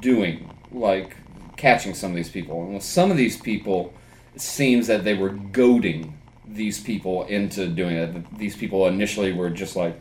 doing, 0.00 0.50
like 0.70 1.16
catching 1.64 1.94
some 1.94 2.10
of 2.10 2.16
these 2.16 2.28
people. 2.28 2.62
And 2.62 2.74
with 2.74 2.82
some 2.82 3.10
of 3.10 3.16
these 3.16 3.40
people, 3.40 3.94
it 4.34 4.42
seems 4.42 4.86
that 4.88 5.02
they 5.02 5.14
were 5.14 5.30
goading 5.30 6.18
these 6.46 6.78
people 6.78 7.24
into 7.24 7.68
doing 7.68 7.96
it. 7.96 8.38
These 8.38 8.54
people 8.54 8.86
initially 8.86 9.32
were 9.32 9.48
just 9.48 9.74
like 9.74 9.98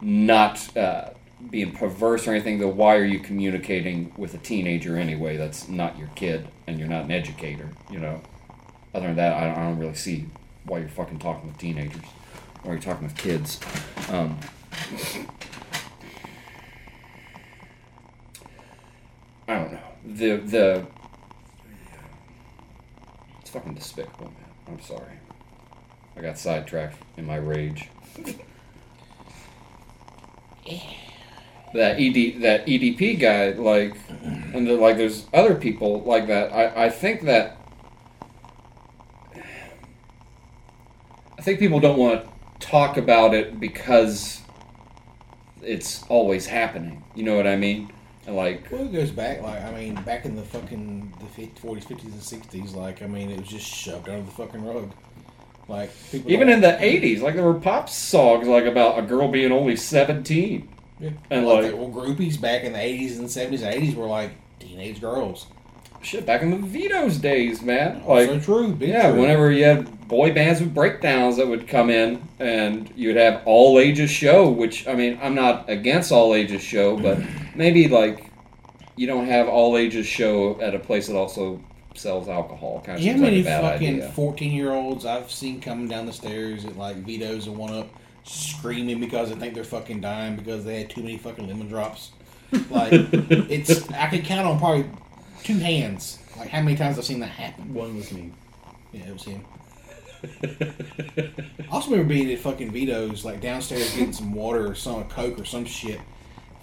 not 0.00 0.74
uh, 0.74 1.10
being 1.50 1.72
perverse 1.72 2.26
or 2.26 2.30
anything. 2.30 2.60
Though, 2.60 2.68
why 2.68 2.96
are 2.96 3.04
you 3.04 3.18
communicating 3.18 4.14
with 4.16 4.32
a 4.32 4.38
teenager 4.38 4.96
anyway? 4.96 5.36
That's 5.36 5.68
not 5.68 5.98
your 5.98 6.08
kid, 6.14 6.48
and 6.66 6.78
you're 6.78 6.88
not 6.88 7.04
an 7.04 7.10
educator. 7.10 7.68
You 7.90 7.98
know. 7.98 8.22
Other 8.94 9.08
than 9.08 9.16
that, 9.16 9.34
I 9.34 9.54
don't, 9.54 9.78
really 9.78 9.94
see 9.94 10.24
why 10.64 10.78
you're 10.78 10.88
fucking 10.88 11.18
talking 11.18 11.48
with 11.48 11.58
teenagers 11.58 12.06
or 12.64 12.72
you're 12.72 12.80
talking 12.80 13.06
with 13.06 13.16
kids. 13.16 13.60
Um, 14.08 14.38
I 19.46 19.54
don't 19.56 19.72
know. 19.72 19.93
The 20.04 20.36
the 20.36 20.86
it's 23.40 23.50
fucking 23.50 23.74
despicable, 23.74 24.26
man. 24.26 24.34
I'm 24.68 24.80
sorry. 24.80 25.18
I 26.16 26.20
got 26.20 26.38
sidetracked 26.38 26.96
in 27.16 27.26
my 27.26 27.36
rage. 27.36 27.88
that 31.74 31.98
ED 31.98 32.40
that 32.42 32.66
EDP 32.66 33.18
guy, 33.18 33.50
like, 33.50 33.96
and 34.52 34.66
there, 34.66 34.76
like, 34.76 34.96
there's 34.96 35.26
other 35.32 35.54
people 35.54 36.02
like 36.02 36.26
that. 36.28 36.52
I 36.52 36.84
I 36.86 36.90
think 36.90 37.22
that 37.22 37.58
I 41.38 41.42
think 41.42 41.58
people 41.58 41.80
don't 41.80 41.98
want 41.98 42.24
to 42.24 42.66
talk 42.66 42.96
about 42.96 43.34
it 43.34 43.58
because 43.58 44.40
it's 45.62 46.04
always 46.08 46.46
happening. 46.46 47.02
You 47.14 47.24
know 47.24 47.36
what 47.36 47.46
I 47.46 47.56
mean? 47.56 47.92
And 48.26 48.36
like, 48.36 48.70
Well, 48.70 48.82
it 48.86 48.92
goes 48.92 49.10
back, 49.10 49.42
like, 49.42 49.62
I 49.62 49.72
mean, 49.72 49.94
back 50.02 50.24
in 50.24 50.34
the 50.36 50.42
fucking 50.42 51.12
the 51.20 51.26
50, 51.26 51.60
40s, 51.60 51.84
50s, 51.84 52.02
and 52.04 52.14
60s, 52.14 52.74
like, 52.74 53.02
I 53.02 53.06
mean, 53.06 53.30
it 53.30 53.38
was 53.38 53.48
just 53.48 53.66
shoved 53.66 54.08
under 54.08 54.24
the 54.24 54.30
fucking 54.30 54.64
rug. 54.66 54.92
Like, 55.66 55.90
even 56.12 56.50
in 56.50 56.60
the 56.60 56.72
'80s, 56.72 57.22
like 57.22 57.34
there 57.36 57.42
were 57.44 57.54
pop 57.54 57.88
songs 57.88 58.46
like 58.46 58.66
about 58.66 58.98
a 58.98 59.02
girl 59.02 59.28
being 59.28 59.50
only 59.50 59.76
17. 59.76 60.68
Yeah. 61.00 61.10
and 61.30 61.46
Well, 61.46 61.62
like 61.62 61.72
well, 61.72 61.88
groupies 61.88 62.38
back 62.38 62.64
in 62.64 62.74
the 62.74 62.78
80s 62.78 63.18
and 63.18 63.26
70s 63.28 63.62
and 63.62 63.82
80s 63.82 63.94
were 63.94 64.06
like 64.06 64.32
teenage 64.60 65.00
girls. 65.00 65.46
shit 66.02 66.26
back 66.26 66.42
in 66.42 66.50
the 66.50 66.58
Vito's 66.58 67.16
days, 67.16 67.62
man. 67.62 68.04
Like, 68.06 68.42
true. 68.42 68.72
Big 68.74 68.90
yeah, 68.90 69.10
true. 69.10 69.22
whenever 69.22 69.50
you 69.50 69.64
had 69.64 70.03
boy 70.14 70.32
bands 70.32 70.60
with 70.60 70.72
breakdowns 70.72 71.36
that 71.38 71.48
would 71.48 71.66
come 71.66 71.90
in, 71.90 72.22
and 72.38 72.88
you'd 72.94 73.16
have 73.16 73.42
all 73.46 73.80
ages 73.80 74.10
show. 74.10 74.48
Which 74.48 74.86
I 74.86 74.94
mean, 74.94 75.18
I'm 75.20 75.34
not 75.34 75.68
against 75.68 76.12
all 76.12 76.34
ages 76.34 76.62
show, 76.62 76.96
but 76.96 77.18
maybe 77.56 77.88
like 77.88 78.30
you 78.94 79.08
don't 79.08 79.26
have 79.26 79.48
all 79.48 79.76
ages 79.76 80.06
show 80.06 80.60
at 80.60 80.72
a 80.72 80.78
place 80.78 81.08
that 81.08 81.16
also 81.16 81.60
sells 81.94 82.28
alcohol. 82.28 82.80
Kind 82.84 82.98
of 82.98 83.04
You 83.04 83.14
know 83.14 83.28
seems 83.28 83.46
how 83.48 83.62
like 83.62 83.80
many 83.80 83.90
fucking 83.90 83.96
idea. 84.02 84.12
14 84.12 84.52
year 84.52 84.72
olds 84.72 85.04
I've 85.04 85.32
seen 85.32 85.60
coming 85.60 85.88
down 85.88 86.06
the 86.06 86.12
stairs 86.12 86.64
at 86.64 86.76
like 86.76 86.96
Vito's 86.98 87.48
and 87.48 87.56
one 87.56 87.74
up 87.74 87.88
screaming 88.22 89.00
because 89.00 89.30
they 89.30 89.36
think 89.36 89.54
they're 89.54 89.64
fucking 89.64 90.00
dying 90.00 90.36
because 90.36 90.64
they 90.64 90.78
had 90.78 90.90
too 90.90 91.02
many 91.02 91.18
fucking 91.18 91.46
lemon 91.48 91.68
drops? 91.68 92.12
Like, 92.70 92.92
it's, 92.92 93.90
I 93.90 94.08
could 94.08 94.24
count 94.24 94.46
on 94.46 94.58
probably 94.60 94.88
two 95.42 95.58
hands, 95.58 96.20
like 96.38 96.50
how 96.50 96.62
many 96.62 96.76
times 96.76 96.98
I've 96.98 97.04
seen 97.04 97.18
that 97.20 97.26
happen. 97.26 97.74
One 97.74 97.96
was 97.96 98.12
me. 98.12 98.30
Yeah, 98.92 99.08
it 99.08 99.12
was 99.12 99.24
him. 99.24 99.44
I 101.16 101.66
also 101.70 101.90
remember 101.90 102.14
being 102.14 102.32
at 102.32 102.38
fucking 102.38 102.70
Vito's, 102.70 103.24
like 103.24 103.40
downstairs 103.40 103.94
getting 103.94 104.12
some 104.12 104.32
water 104.32 104.70
or 104.70 104.74
some 104.74 105.04
Coke 105.08 105.38
or 105.38 105.44
some 105.44 105.64
shit. 105.64 106.00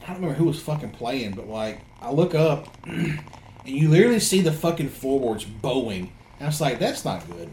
I 0.01 0.07
don't 0.07 0.15
remember 0.15 0.35
who 0.35 0.45
was 0.45 0.61
fucking 0.61 0.91
playing, 0.91 1.33
but 1.33 1.47
like 1.47 1.81
I 2.01 2.11
look 2.11 2.33
up 2.33 2.75
and 2.85 3.21
you 3.65 3.89
literally 3.89 4.19
see 4.19 4.41
the 4.41 4.51
fucking 4.51 4.89
floorboards 4.89 5.45
bowing. 5.45 6.11
And 6.39 6.43
I 6.43 6.45
was 6.47 6.59
like, 6.59 6.79
that's 6.79 7.05
not 7.05 7.27
good. 7.29 7.49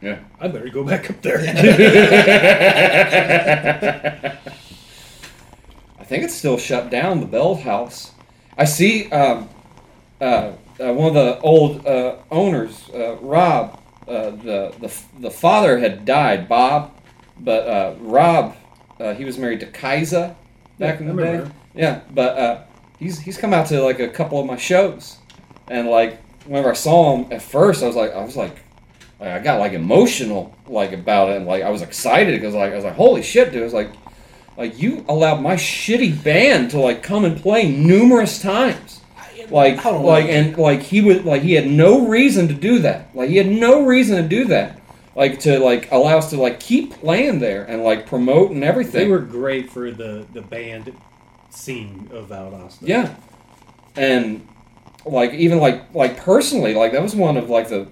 Yeah. 0.00 0.20
I 0.40 0.48
better 0.48 0.68
go 0.68 0.84
back 0.84 1.10
up 1.10 1.20
there. 1.20 1.40
I 5.98 6.04
think 6.04 6.24
it's 6.24 6.34
still 6.34 6.58
shut 6.58 6.90
down, 6.90 7.20
the 7.20 7.26
Bell 7.26 7.56
House. 7.56 8.12
I 8.56 8.64
see 8.64 9.10
um, 9.10 9.48
uh, 10.20 10.52
uh, 10.80 10.92
one 10.92 11.08
of 11.08 11.14
the 11.14 11.38
old 11.40 11.86
uh, 11.86 12.16
owners, 12.30 12.88
uh, 12.94 13.16
Rob. 13.20 13.79
Uh, 14.10 14.30
the, 14.30 14.74
the 14.80 14.92
the 15.20 15.30
father 15.30 15.78
had 15.78 16.04
died, 16.04 16.48
Bob, 16.48 16.92
but 17.38 17.66
uh, 17.66 17.94
Rob, 18.00 18.56
uh, 18.98 19.14
he 19.14 19.24
was 19.24 19.38
married 19.38 19.60
to 19.60 19.66
Kaiser 19.66 20.34
back 20.78 21.00
Yeah, 21.00 21.06
in 21.10 21.16
the 21.16 21.22
day. 21.22 21.36
her. 21.36 21.52
Yeah, 21.74 22.00
but 22.12 22.36
uh, 22.38 22.62
he's 22.98 23.20
he's 23.20 23.38
come 23.38 23.54
out 23.54 23.66
to 23.68 23.80
like 23.82 24.00
a 24.00 24.08
couple 24.08 24.40
of 24.40 24.46
my 24.46 24.56
shows, 24.56 25.18
and 25.68 25.88
like 25.88 26.20
whenever 26.44 26.70
I 26.70 26.74
saw 26.74 27.16
him 27.16 27.32
at 27.32 27.40
first, 27.40 27.82
I 27.82 27.86
was 27.86 27.96
like 27.96 28.12
I 28.12 28.24
was 28.24 28.36
like 28.36 28.56
like, 29.20 29.30
I 29.30 29.38
got 29.38 29.60
like 29.60 29.72
emotional 29.74 30.54
like 30.66 30.92
about 30.92 31.28
it, 31.30 31.36
and 31.36 31.46
like 31.46 31.62
I 31.62 31.70
was 31.70 31.82
excited 31.82 32.32
because 32.40 32.54
like 32.54 32.72
I 32.72 32.76
was 32.76 32.84
like 32.84 32.96
holy 32.96 33.22
shit, 33.22 33.52
dude! 33.52 33.62
I 33.62 33.64
was 33.64 33.74
like 33.74 33.90
like 34.56 34.78
you 34.80 35.04
allowed 35.08 35.40
my 35.40 35.54
shitty 35.54 36.22
band 36.24 36.72
to 36.72 36.80
like 36.80 37.02
come 37.02 37.24
and 37.24 37.40
play 37.40 37.70
numerous 37.70 38.42
times. 38.42 38.99
Like 39.50 39.84
like 39.84 40.26
know. 40.26 40.30
and 40.30 40.56
like 40.56 40.82
he 40.82 41.00
was 41.00 41.24
like 41.24 41.42
he 41.42 41.52
had 41.54 41.66
no 41.66 42.06
reason 42.06 42.48
to 42.48 42.54
do 42.54 42.78
that. 42.80 43.14
Like 43.14 43.30
he 43.30 43.36
had 43.36 43.48
no 43.48 43.84
reason 43.84 44.22
to 44.22 44.28
do 44.28 44.44
that. 44.46 44.80
Like 45.14 45.40
to 45.40 45.58
like 45.58 45.90
allow 45.90 46.18
us 46.18 46.30
to 46.30 46.36
like 46.40 46.60
keep 46.60 46.92
playing 46.92 47.40
there 47.40 47.64
and 47.64 47.82
like 47.82 48.06
promote 48.06 48.52
and 48.52 48.62
everything. 48.62 49.00
they 49.00 49.08
were 49.08 49.18
great 49.18 49.70
for 49.70 49.90
the 49.90 50.26
the 50.32 50.40
band 50.40 50.96
scene 51.50 52.08
of 52.12 52.28
Valdosta. 52.28 52.78
Yeah, 52.82 53.14
and 53.96 54.46
like 55.04 55.32
even 55.34 55.58
like 55.58 55.92
like 55.94 56.16
personally, 56.16 56.74
like 56.74 56.92
that 56.92 57.02
was 57.02 57.14
one 57.14 57.36
of 57.36 57.50
like 57.50 57.68
the 57.68 57.88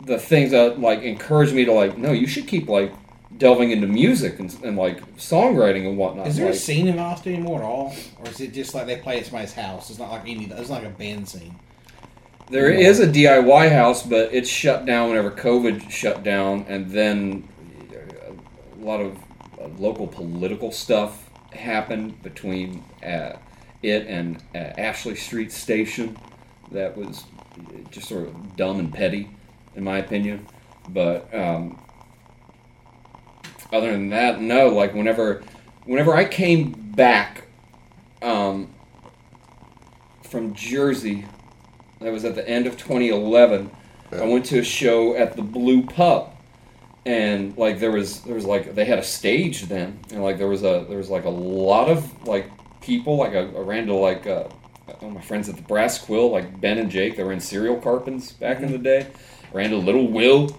the 0.00 0.18
things 0.18 0.50
that 0.50 0.80
like 0.80 1.02
encouraged 1.02 1.54
me 1.54 1.64
to 1.64 1.72
like 1.72 1.96
no, 1.96 2.12
you 2.12 2.26
should 2.26 2.46
keep 2.46 2.68
like 2.68 2.92
delving 3.38 3.70
into 3.70 3.86
music 3.86 4.38
and, 4.38 4.56
and 4.62 4.76
like 4.76 5.00
songwriting 5.16 5.86
and 5.88 5.96
whatnot. 5.96 6.26
Is 6.26 6.36
there 6.36 6.48
a 6.48 6.54
scene 6.54 6.86
in 6.86 6.98
Austin 6.98 7.34
anymore 7.34 7.60
at 7.60 7.64
all, 7.64 7.94
or 8.18 8.28
is 8.28 8.40
it 8.40 8.52
just 8.52 8.74
like 8.74 8.86
they 8.86 8.96
play 8.96 9.18
at 9.18 9.26
somebody's 9.26 9.52
house? 9.52 9.90
It's 9.90 9.98
not 9.98 10.10
like 10.10 10.22
any. 10.22 10.46
It's 10.46 10.70
not 10.70 10.82
like 10.82 10.92
a 10.92 10.96
band 10.96 11.28
scene. 11.28 11.58
There 12.50 12.70
is 12.70 13.00
a 13.00 13.06
DIY 13.06 13.72
house, 13.72 14.02
but 14.02 14.34
it's 14.34 14.50
shut 14.50 14.84
down 14.84 15.08
whenever 15.08 15.30
COVID 15.30 15.90
shut 15.90 16.22
down, 16.22 16.66
and 16.68 16.90
then 16.90 17.48
a 18.78 18.84
lot 18.84 19.00
of 19.00 19.16
uh, 19.58 19.68
local 19.78 20.06
political 20.06 20.70
stuff 20.70 21.30
happened 21.52 22.22
between 22.22 22.84
uh, 23.02 23.36
it 23.82 24.06
and 24.06 24.42
uh, 24.54 24.58
Ashley 24.58 25.16
Street 25.16 25.50
Station. 25.52 26.18
That 26.70 26.96
was 26.96 27.24
just 27.90 28.08
sort 28.08 28.26
of 28.26 28.56
dumb 28.56 28.78
and 28.78 28.92
petty, 28.92 29.30
in 29.74 29.84
my 29.84 29.98
opinion. 29.98 30.46
But 30.88 31.32
um, 31.34 31.80
other 33.74 33.92
than 33.92 34.10
that, 34.10 34.40
no. 34.40 34.68
Like 34.68 34.94
whenever, 34.94 35.42
whenever 35.84 36.14
I 36.14 36.24
came 36.24 36.72
back 36.72 37.46
um, 38.22 38.72
from 40.22 40.54
Jersey 40.54 41.26
that 42.04 42.12
was 42.12 42.24
at 42.24 42.34
the 42.34 42.46
end 42.46 42.66
of 42.66 42.76
2011. 42.76 43.70
I 44.12 44.24
went 44.26 44.44
to 44.46 44.58
a 44.58 44.64
show 44.64 45.16
at 45.16 45.36
the 45.36 45.42
Blue 45.42 45.82
Pub, 45.82 46.36
and 47.04 47.56
like 47.56 47.80
there 47.80 47.90
was 47.90 48.20
there 48.20 48.34
was 48.34 48.44
like 48.44 48.74
they 48.74 48.84
had 48.84 48.98
a 48.98 49.02
stage 49.02 49.62
then, 49.62 49.98
and 50.12 50.22
like 50.22 50.38
there 50.38 50.46
was 50.46 50.62
a 50.62 50.84
there 50.88 50.98
was 50.98 51.10
like 51.10 51.24
a 51.24 51.30
lot 51.30 51.88
of 51.88 52.26
like 52.26 52.50
people. 52.80 53.16
Like 53.16 53.32
I, 53.32 53.40
I 53.40 53.60
ran 53.60 53.86
to 53.86 53.94
like 53.94 54.26
uh, 54.26 54.44
my 55.02 55.20
friends 55.20 55.48
at 55.48 55.56
the 55.56 55.62
Brass 55.62 55.98
Quill, 55.98 56.30
like 56.30 56.60
Ben 56.60 56.78
and 56.78 56.90
Jake. 56.90 57.16
They 57.16 57.24
were 57.24 57.32
in 57.32 57.40
Serial 57.40 57.76
Carpins 57.80 58.32
back 58.32 58.60
in 58.60 58.70
the 58.70 58.78
day. 58.78 59.08
ran 59.52 59.70
to 59.70 59.76
Little 59.76 60.06
Will. 60.06 60.56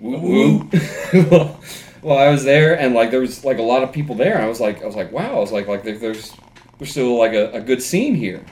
Woo 0.00 0.18
woo. 0.18 0.70
well, 2.02 2.18
I 2.18 2.30
was 2.30 2.44
there, 2.44 2.78
and 2.78 2.94
like 2.94 3.10
there 3.10 3.20
was 3.20 3.44
like 3.44 3.58
a 3.58 3.62
lot 3.62 3.82
of 3.82 3.92
people 3.92 4.14
there. 4.14 4.40
I 4.40 4.46
was 4.46 4.60
like 4.60 4.82
I 4.82 4.86
was 4.86 4.96
like 4.96 5.12
wow. 5.12 5.36
I 5.36 5.38
was 5.38 5.52
like 5.52 5.66
like 5.66 5.82
there, 5.84 5.98
there's 5.98 6.32
there's 6.78 6.90
still 6.90 7.18
like 7.18 7.32
a, 7.32 7.52
a 7.52 7.60
good 7.60 7.82
scene 7.82 8.14
here. 8.14 8.44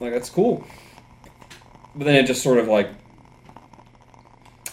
Like 0.00 0.12
that's 0.12 0.30
cool 0.30 0.66
but 1.98 2.04
then 2.04 2.14
it 2.14 2.26
just 2.26 2.42
sort 2.42 2.58
of 2.58 2.68
like 2.68 2.88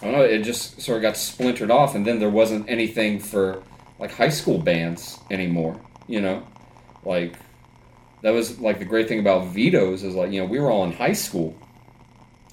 I 0.02 0.06
don't 0.06 0.14
know, 0.14 0.24
it 0.24 0.44
just 0.44 0.82
sort 0.82 0.98
of 0.98 1.02
got 1.02 1.18
splintered 1.18 1.72
off, 1.72 1.96
and 1.96 2.06
then 2.06 2.20
there 2.20 2.30
wasn't 2.30 2.70
anything 2.70 3.20
for 3.20 3.64
like 3.98 4.12
high 4.12 4.30
school 4.30 4.60
bands 4.60 5.20
anymore. 5.32 5.82
You 6.08 6.22
know, 6.22 6.48
like 7.04 7.34
that 8.22 8.32
was 8.32 8.60
like 8.60 8.78
the 8.78 8.86
great 8.86 9.08
thing 9.08 9.20
about 9.20 9.48
Vito's 9.48 10.04
is 10.04 10.14
like 10.14 10.32
you 10.32 10.42
know 10.42 10.46
we 10.46 10.60
were 10.60 10.70
all 10.70 10.84
in 10.84 10.92
high 10.92 11.14
school, 11.14 11.58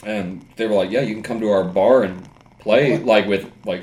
and 0.05 0.47
they 0.57 0.67
were 0.67 0.75
like, 0.75 0.91
yeah, 0.91 1.03
you 1.03 1.13
can 1.13 1.23
come 1.23 1.41
to 1.41 1.51
our 1.51 1.65
bar 1.65 2.05
and 2.05 2.27
play 2.63 2.99
like 2.99 3.27
with 3.27 3.51
like 3.65 3.83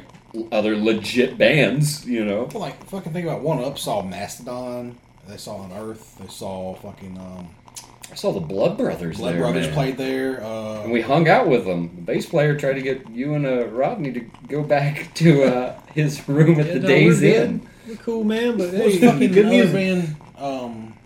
other 0.51 0.75
legit 0.75 1.37
bands. 1.37 2.05
You 2.07 2.25
know, 2.25 2.49
like, 2.53 2.83
fucking 2.85 3.13
think 3.13 3.25
about 3.27 3.41
one 3.41 3.63
up 3.63 3.77
saw 3.77 4.01
Mastodon. 4.01 4.97
They 5.27 5.37
saw 5.37 5.63
Unearth. 5.65 6.17
They 6.17 6.27
saw 6.27 6.73
fucking 6.75 7.17
um, 7.17 7.49
I 8.11 8.15
saw 8.15 8.31
the 8.31 8.39
Blood 8.39 8.77
Brothers 8.77 9.17
Blood 9.17 9.33
there, 9.35 9.41
Brothers 9.41 9.65
man. 9.67 9.73
played 9.75 9.97
there. 9.97 10.43
Uh, 10.43 10.81
And 10.83 10.91
we 10.91 11.01
hung 11.01 11.27
out 11.27 11.47
with 11.47 11.65
them. 11.65 11.91
The 11.95 12.01
bass 12.01 12.25
player 12.25 12.55
tried 12.57 12.73
to 12.73 12.81
get 12.81 13.07
you 13.11 13.35
and 13.35 13.45
uh, 13.45 13.67
Rodney 13.67 14.11
to 14.13 14.21
go 14.47 14.63
back 14.63 15.13
to 15.21 15.43
uh, 15.43 15.79
his 15.93 16.27
room 16.27 16.59
at 16.59 16.65
Yeah, 16.67 16.73
the 16.73 16.79
no, 16.79 16.87
Days 16.87 17.21
we're. 17.21 17.43
Inn. 17.43 17.69
We're 17.87 17.95
cool, 17.97 18.23
man. 18.23 18.57
But 18.57 18.73
What 18.73 18.85
was 18.85 18.93
hey, 18.95 18.99
fucking 19.07 19.31
good 19.31 19.45
another 19.45 19.55
music. 19.71 19.73
band? 19.73 20.15
Um, 20.37 20.93
God, 20.95 20.98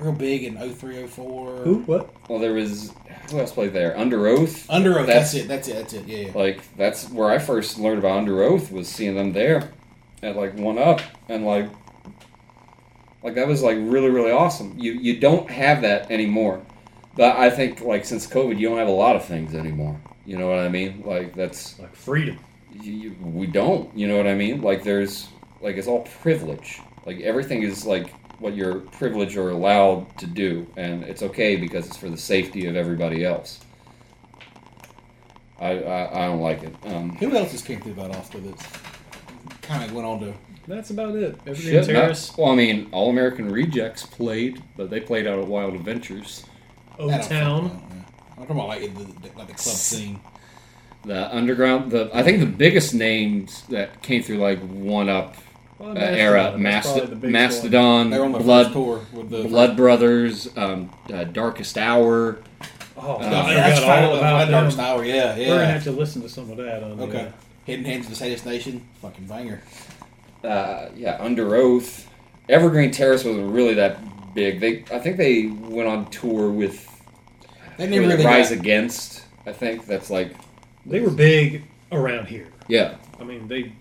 real 0.00 0.12
big 0.12 0.44
in 0.44 0.56
03, 0.56 1.06
04. 1.06 1.56
Who? 1.64 1.74
What? 1.82 2.14
Well, 2.28 2.38
there 2.38 2.52
was 2.52 2.92
who 3.30 3.40
else 3.40 3.52
played 3.52 3.72
there? 3.72 3.96
Under 3.98 4.26
Oath. 4.28 4.68
Under 4.70 4.98
Oath. 4.98 5.06
That's- 5.06 5.32
That's, 5.32 5.44
it. 5.44 5.48
That's 5.48 5.68
it. 5.68 5.74
That's 5.74 5.92
it. 5.94 6.06
Yeah, 6.06 6.18
yeah. 6.28 6.32
Like 6.34 6.76
that's 6.76 7.10
where 7.10 7.30
I 7.30 7.38
first 7.38 7.78
learned 7.78 7.98
about 7.98 8.18
Under 8.18 8.42
Oath 8.42 8.70
was 8.70 8.88
seeing 8.88 9.14
them 9.16 9.32
there 9.32 9.70
at 10.22 10.36
like 10.36 10.54
One 10.56 10.78
Up 10.78 11.00
and 11.28 11.44
like 11.44 11.68
like 13.22 13.34
that 13.34 13.46
was 13.48 13.62
like 13.62 13.76
really 13.80 14.10
really 14.10 14.30
awesome. 14.30 14.74
You 14.78 14.92
you 14.92 15.18
don't 15.18 15.50
have 15.50 15.82
that 15.82 16.10
anymore. 16.10 16.62
But 17.16 17.36
I 17.36 17.50
think 17.50 17.80
like 17.80 18.04
since 18.04 18.26
COVID, 18.26 18.58
you 18.58 18.68
don't 18.68 18.78
have 18.78 18.88
a 18.88 18.92
lot 18.92 19.16
of 19.16 19.24
things 19.24 19.54
anymore. 19.54 19.98
You 20.26 20.36
know 20.38 20.48
what 20.48 20.58
I 20.58 20.68
mean? 20.68 21.02
Like 21.04 21.34
that's 21.34 21.78
Like 21.78 21.94
freedom. 21.96 22.38
you, 22.80 22.92
you- 22.92 23.16
we 23.20 23.46
don't. 23.46 23.96
You 23.96 24.06
know 24.08 24.16
what 24.16 24.26
I 24.26 24.34
mean? 24.34 24.60
Like 24.62 24.84
there's 24.84 25.28
like 25.60 25.76
it's 25.76 25.88
all 25.88 26.02
privilege. 26.22 26.80
Like 27.06 27.20
everything 27.20 27.62
is 27.62 27.86
like 27.86 28.12
what 28.38 28.54
you're 28.54 28.76
privileged 28.80 29.36
or 29.36 29.50
allowed 29.50 30.16
to 30.18 30.26
do, 30.26 30.66
and 30.76 31.02
it's 31.04 31.22
okay 31.22 31.56
because 31.56 31.86
it's 31.86 31.96
for 31.96 32.08
the 32.08 32.16
safety 32.18 32.66
of 32.66 32.76
everybody 32.76 33.24
else. 33.24 33.60
I 35.58 35.70
I, 35.82 36.24
I 36.24 36.26
don't 36.26 36.40
like 36.40 36.62
it. 36.62 36.74
Um, 36.84 37.16
Who 37.16 37.34
else 37.36 37.52
just 37.52 37.64
came 37.64 37.80
through 37.80 37.94
that 37.94 38.14
Oscar 38.14 38.38
that's 38.38 38.66
kind 39.62 39.84
of 39.84 39.92
went 39.92 40.06
on 40.06 40.20
to. 40.20 40.34
That's 40.68 40.90
about 40.90 41.14
it. 41.14 41.38
Everything 41.46 41.84
shit, 41.84 41.94
not- 41.94 42.34
well, 42.36 42.50
I 42.50 42.56
mean, 42.56 42.88
All 42.90 43.08
American 43.10 43.50
Rejects 43.50 44.04
played, 44.04 44.62
but 44.76 44.90
they 44.90 45.00
played 45.00 45.26
out 45.26 45.38
at 45.38 45.46
Wild 45.46 45.74
Adventures. 45.74 46.44
O 46.98 47.08
I 47.08 47.18
don't 47.18 47.28
Town. 47.28 47.70
fucking 47.70 47.78
know, 47.78 47.94
yeah. 47.94 48.02
I'm 48.30 48.42
talking 48.42 48.56
about 48.56 48.68
like 48.68 48.80
the, 48.94 49.04
the, 49.04 49.38
like 49.38 49.46
the 49.48 49.54
club 49.54 49.58
scene. 49.76 50.20
The 51.04 51.34
underground, 51.34 51.92
the 51.92 52.10
I 52.12 52.22
think 52.24 52.40
the 52.40 52.46
biggest 52.46 52.92
names 52.94 53.62
that 53.68 54.02
came 54.02 54.22
through 54.24 54.38
like 54.38 54.58
One 54.60 55.08
Up 55.08 55.36
Well, 55.78 55.90
uh, 55.90 56.00
era, 56.00 56.56
Mast- 56.56 56.88
probably 56.94 57.06
the 57.10 57.16
biggest 57.16 57.32
Mastodon, 57.32 58.10
They 58.10 58.18
were 58.18 58.24
on 58.24 58.32
the 58.32 58.38
Blood 58.38 58.72
tour 58.72 59.00
with 59.12 59.28
the 59.30 59.44
Blood 59.44 59.76
Brothers, 59.76 60.48
um, 60.56 60.90
uh, 61.12 61.24
Darkest 61.24 61.76
Hour. 61.76 62.32
one. 62.32 62.42
Oh, 62.98 63.16
Uh, 63.16 63.16
I 63.18 63.54
That's 63.54 63.80
forgot 63.80 64.04
all 64.04 64.10
right, 64.10 64.18
about 64.18 64.50
Dark 64.50 64.68
them. 64.70 64.76
Tower. 64.78 65.04
Yeah, 65.04 65.36
We're 65.36 65.46
gonna 65.48 65.66
have 65.66 65.84
to 65.84 65.90
listen 65.92 66.22
to 66.22 66.28
some 66.30 66.50
of 66.50 66.56
that 66.56 66.82
on 66.82 66.98
Okay. 67.00 67.12
the, 67.12 67.20
uh, 67.28 67.30
Hidden 67.66 67.84
Hands 67.84 68.04
of 68.06 68.10
the 68.10 68.16
Sadist 68.16 68.46
Nation. 68.46 68.82
Fucking 69.02 69.26
banger. 69.26 69.60
uh, 70.44 70.88
yeah, 70.96 71.18
Under 71.20 71.56
Oath. 71.56 72.08
Evergreen 72.48 72.92
Terrace 72.92 73.24
wasn't 73.24 73.50
really 73.52 73.74
that 73.74 73.98
big. 74.34 74.60
They, 74.60 74.84
I 74.94 74.98
think 75.00 75.16
they 75.16 75.46
went 75.46 75.88
on 75.88 76.06
tour 76.10 76.50
with 76.50 76.86
They 77.76 77.86
never 77.88 78.02
with 78.02 78.12
really 78.12 78.24
Rise 78.24 78.50
got- 78.50 78.58
Against. 78.60 79.22
I 79.46 79.52
think 79.52 79.86
that's 79.86 80.08
like, 80.08 80.32
They 80.86 81.00
were 81.00 81.10
big 81.10 81.64
around 81.92 82.28
here. 82.28 82.46
yeah. 82.68 82.94
I 83.20 83.24
mean, 83.24 83.48
they 83.48 83.72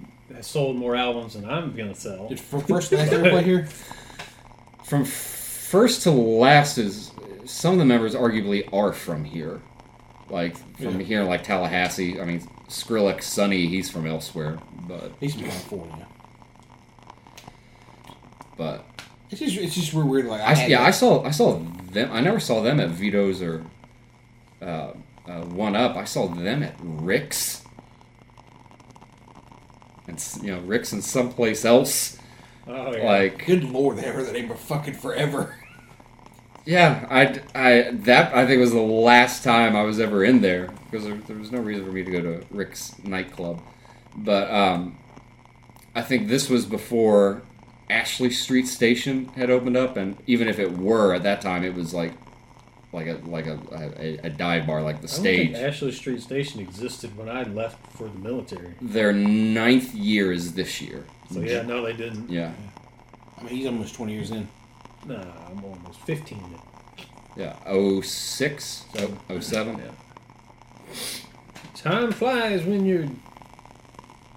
sold 0.41 0.75
more 0.75 0.95
albums 0.95 1.33
than 1.33 1.45
I'm 1.49 1.75
gonna 1.75 1.95
sell. 1.95 2.27
Did 2.29 2.39
for 2.39 2.59
first 2.59 2.91
last 2.91 3.11
ever 3.13 3.29
play 3.29 3.43
here? 3.43 3.67
From 4.83 5.01
f- 5.01 5.07
first 5.07 6.03
to 6.03 6.11
last 6.11 6.77
is 6.77 7.11
some 7.45 7.73
of 7.73 7.79
the 7.79 7.85
members 7.85 8.13
arguably 8.13 8.71
are 8.71 8.93
from 8.93 9.23
here, 9.25 9.61
like 10.29 10.55
from 10.77 10.99
Yeah. 10.99 11.05
here, 11.05 11.23
like 11.23 11.43
Tallahassee. 11.43 12.21
I 12.21 12.25
mean, 12.25 12.41
Skrillex, 12.69 13.23
Sonny, 13.23 13.65
he's 13.65 13.89
from 13.89 14.05
elsewhere, 14.05 14.59
but 14.87 15.11
He's 15.19 15.33
from 15.33 15.43
California. 15.45 16.07
but 18.57 18.85
It's 19.31 19.39
just 19.41 19.57
it's 19.57 19.75
just 19.75 19.93
real 19.93 20.05
weird. 20.07 20.25
Like 20.27 20.41
I, 20.41 20.53
I, 20.53 20.65
yeah, 20.67 20.77
that- 20.79 20.87
I 20.87 20.91
saw 20.91 21.23
I 21.23 21.31
saw 21.31 21.53
them. 21.53 22.11
I 22.11 22.21
never 22.21 22.39
saw 22.39 22.61
them 22.61 22.79
at 22.79 22.89
Vito's 22.89 23.41
or 23.41 23.63
uh, 24.61 24.91
uh, 25.27 25.41
One 25.45 25.75
Up. 25.75 25.95
I 25.95 26.03
saw 26.03 26.27
them 26.27 26.61
at 26.61 26.75
Rick's, 26.79 27.64
and 30.07 30.23
you 30.41 30.51
know 30.55 30.61
Rick's 30.61 30.93
in 30.93 31.01
someplace 31.01 31.65
else. 31.65 32.17
Oh 32.67 32.95
yeah. 32.95 33.03
Like 33.05 33.45
Good 33.45 33.63
lord, 33.63 33.97
they 33.97 34.03
heard 34.03 34.25
that 34.27 34.33
name 34.33 34.47
for 34.47 34.55
fucking 34.55 34.95
forever. 34.95 35.55
yeah, 36.65 37.05
I, 37.11 37.41
I 37.53 37.91
that 37.91 38.35
I 38.35 38.45
think 38.47 38.59
was 38.59 38.71
the 38.71 38.79
last 38.81 39.43
time 39.43 39.75
I 39.75 39.83
was 39.83 39.99
ever 39.99 40.23
in 40.23 40.41
there 40.41 40.69
because 40.89 41.05
there, 41.05 41.15
there 41.15 41.37
was 41.37 41.51
no 41.51 41.59
reason 41.59 41.85
for 41.85 41.91
me 41.91 42.03
to 42.03 42.11
go 42.11 42.21
to 42.21 42.45
Rick's 42.49 42.95
nightclub, 43.03 43.61
but 44.15 44.49
um, 44.51 44.97
I 45.95 46.01
think 46.01 46.27
this 46.27 46.49
was 46.49 46.65
before 46.65 47.43
Ashley 47.89 48.31
Street 48.31 48.67
Station 48.67 49.27
had 49.29 49.49
opened 49.49 49.77
up, 49.77 49.95
and 49.97 50.17
even 50.27 50.47
if 50.47 50.59
it 50.59 50.77
were 50.77 51.13
at 51.13 51.23
that 51.23 51.41
time, 51.41 51.63
it 51.63 51.75
was 51.75 51.93
like 51.93 52.13
like 52.93 53.07
a 53.07 53.19
like 53.25 53.47
a 53.47 53.59
a, 53.71 54.17
a 54.25 54.29
dive 54.29 54.67
bar, 54.67 54.81
like 54.81 55.01
the 55.01 55.07
I 55.07 55.11
don't 55.15 55.23
think 55.23 55.55
stage. 55.55 55.63
Ashley 55.63 55.91
Street 55.91 56.21
Station 56.21 56.59
existed 56.61 57.15
when 57.17 57.29
I 57.29 57.43
left 57.43 57.85
for 57.93 58.07
the 58.07 58.19
military. 58.19 58.75
Their 58.81 59.11
ninth 59.13 59.93
year 59.93 60.31
is 60.31 60.53
this 60.53 60.81
year. 60.81 61.05
So 61.31 61.41
yeah, 61.41 61.63
no, 61.63 61.83
they 61.83 61.93
didn't. 61.93 62.29
Yeah, 62.29 62.51
I 63.37 63.43
mean, 63.43 63.55
he's 63.55 63.65
almost 63.65 63.95
twenty 63.95 64.13
years 64.13 64.31
in. 64.31 64.47
Nah, 65.05 65.21
I'm 65.47 65.63
almost 65.63 65.99
15. 66.01 66.43
yeah. 67.37 67.55
Oh 67.65 68.01
six, 68.01 68.85
oh, 68.97 69.17
oh 69.29 69.39
seven. 69.39 69.77
Yeah. 69.77 69.91
Time 71.75 72.11
flies 72.11 72.63
when 72.63 72.85
you're. 72.85 73.07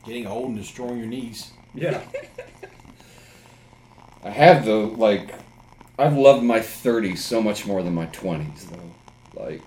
Getting 0.04 0.26
old 0.26 0.48
and 0.48 0.56
destroying 0.58 0.98
your 0.98 1.06
knees. 1.06 1.52
Yeah. 1.74 2.00
I 4.24 4.30
have 4.30 4.64
the 4.64 4.74
like, 4.74 5.34
I've 5.98 6.16
loved 6.16 6.44
my 6.44 6.60
30s 6.60 7.18
so 7.18 7.42
much 7.42 7.66
more 7.66 7.82
than 7.82 7.94
my 7.94 8.06
20s 8.06 8.70
though. 8.70 9.42
Like, 9.42 9.62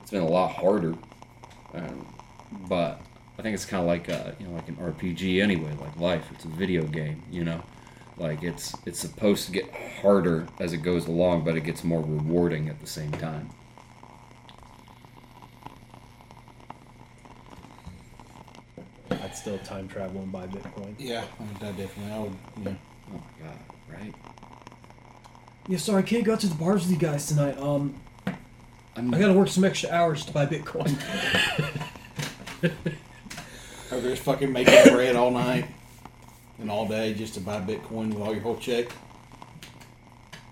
it's 0.00 0.10
been 0.10 0.22
a 0.22 0.28
lot 0.28 0.52
harder, 0.52 0.94
um, 1.74 2.06
but 2.68 3.00
I 3.38 3.42
think 3.42 3.54
it's 3.54 3.64
kind 3.64 3.80
of 3.80 3.86
like 3.86 4.08
a, 4.08 4.36
you 4.38 4.46
know, 4.46 4.54
like 4.54 4.68
an 4.68 4.76
RPG 4.76 5.42
anyway, 5.42 5.72
like 5.80 5.96
life. 5.96 6.26
It's 6.32 6.44
a 6.44 6.48
video 6.48 6.84
game, 6.84 7.22
you 7.30 7.44
know. 7.44 7.62
Like 8.18 8.42
it's 8.42 8.76
it's 8.84 9.00
supposed 9.00 9.46
to 9.46 9.52
get 9.52 9.72
harder 10.00 10.46
as 10.60 10.74
it 10.74 10.78
goes 10.78 11.06
along, 11.06 11.44
but 11.44 11.56
it 11.56 11.62
gets 11.62 11.82
more 11.82 12.00
rewarding 12.02 12.68
at 12.68 12.78
the 12.78 12.86
same 12.86 13.10
time. 13.12 13.48
I'd 19.10 19.34
still 19.34 19.58
time 19.60 19.88
travel 19.88 20.20
and 20.22 20.30
buy 20.30 20.46
Bitcoin. 20.46 20.94
Yeah, 20.98 21.24
I 21.40 21.42
mean, 21.42 21.56
that 21.60 21.76
definitely. 21.76 22.12
I 22.12 22.18
would. 22.18 22.36
Yeah. 22.62 22.74
Oh 23.08 23.14
my 23.14 23.46
god, 23.46 23.58
right? 23.88 24.14
Yeah, 25.68 25.78
sorry, 25.78 26.02
I 26.02 26.06
can't 26.06 26.24
go 26.24 26.32
out 26.32 26.40
to 26.40 26.48
the 26.48 26.54
bars 26.54 26.82
with 26.82 26.90
you 26.90 26.98
guys 26.98 27.26
tonight. 27.26 27.56
Um, 27.58 27.94
I'm, 28.96 29.12
I 29.14 29.18
gotta 29.18 29.32
work 29.32 29.48
some 29.48 29.64
extra 29.64 29.90
hours 29.90 30.24
to 30.26 30.32
buy 30.32 30.46
Bitcoin. 30.46 30.96
Or 33.92 34.00
just 34.00 34.22
fucking 34.22 34.50
making 34.50 34.94
bread 34.94 35.16
all 35.16 35.30
night 35.30 35.66
and 36.58 36.70
all 36.70 36.88
day 36.88 37.12
just 37.12 37.34
to 37.34 37.40
buy 37.40 37.60
Bitcoin 37.60 38.14
with 38.14 38.22
all 38.22 38.32
your 38.32 38.42
whole 38.42 38.56
check. 38.56 38.86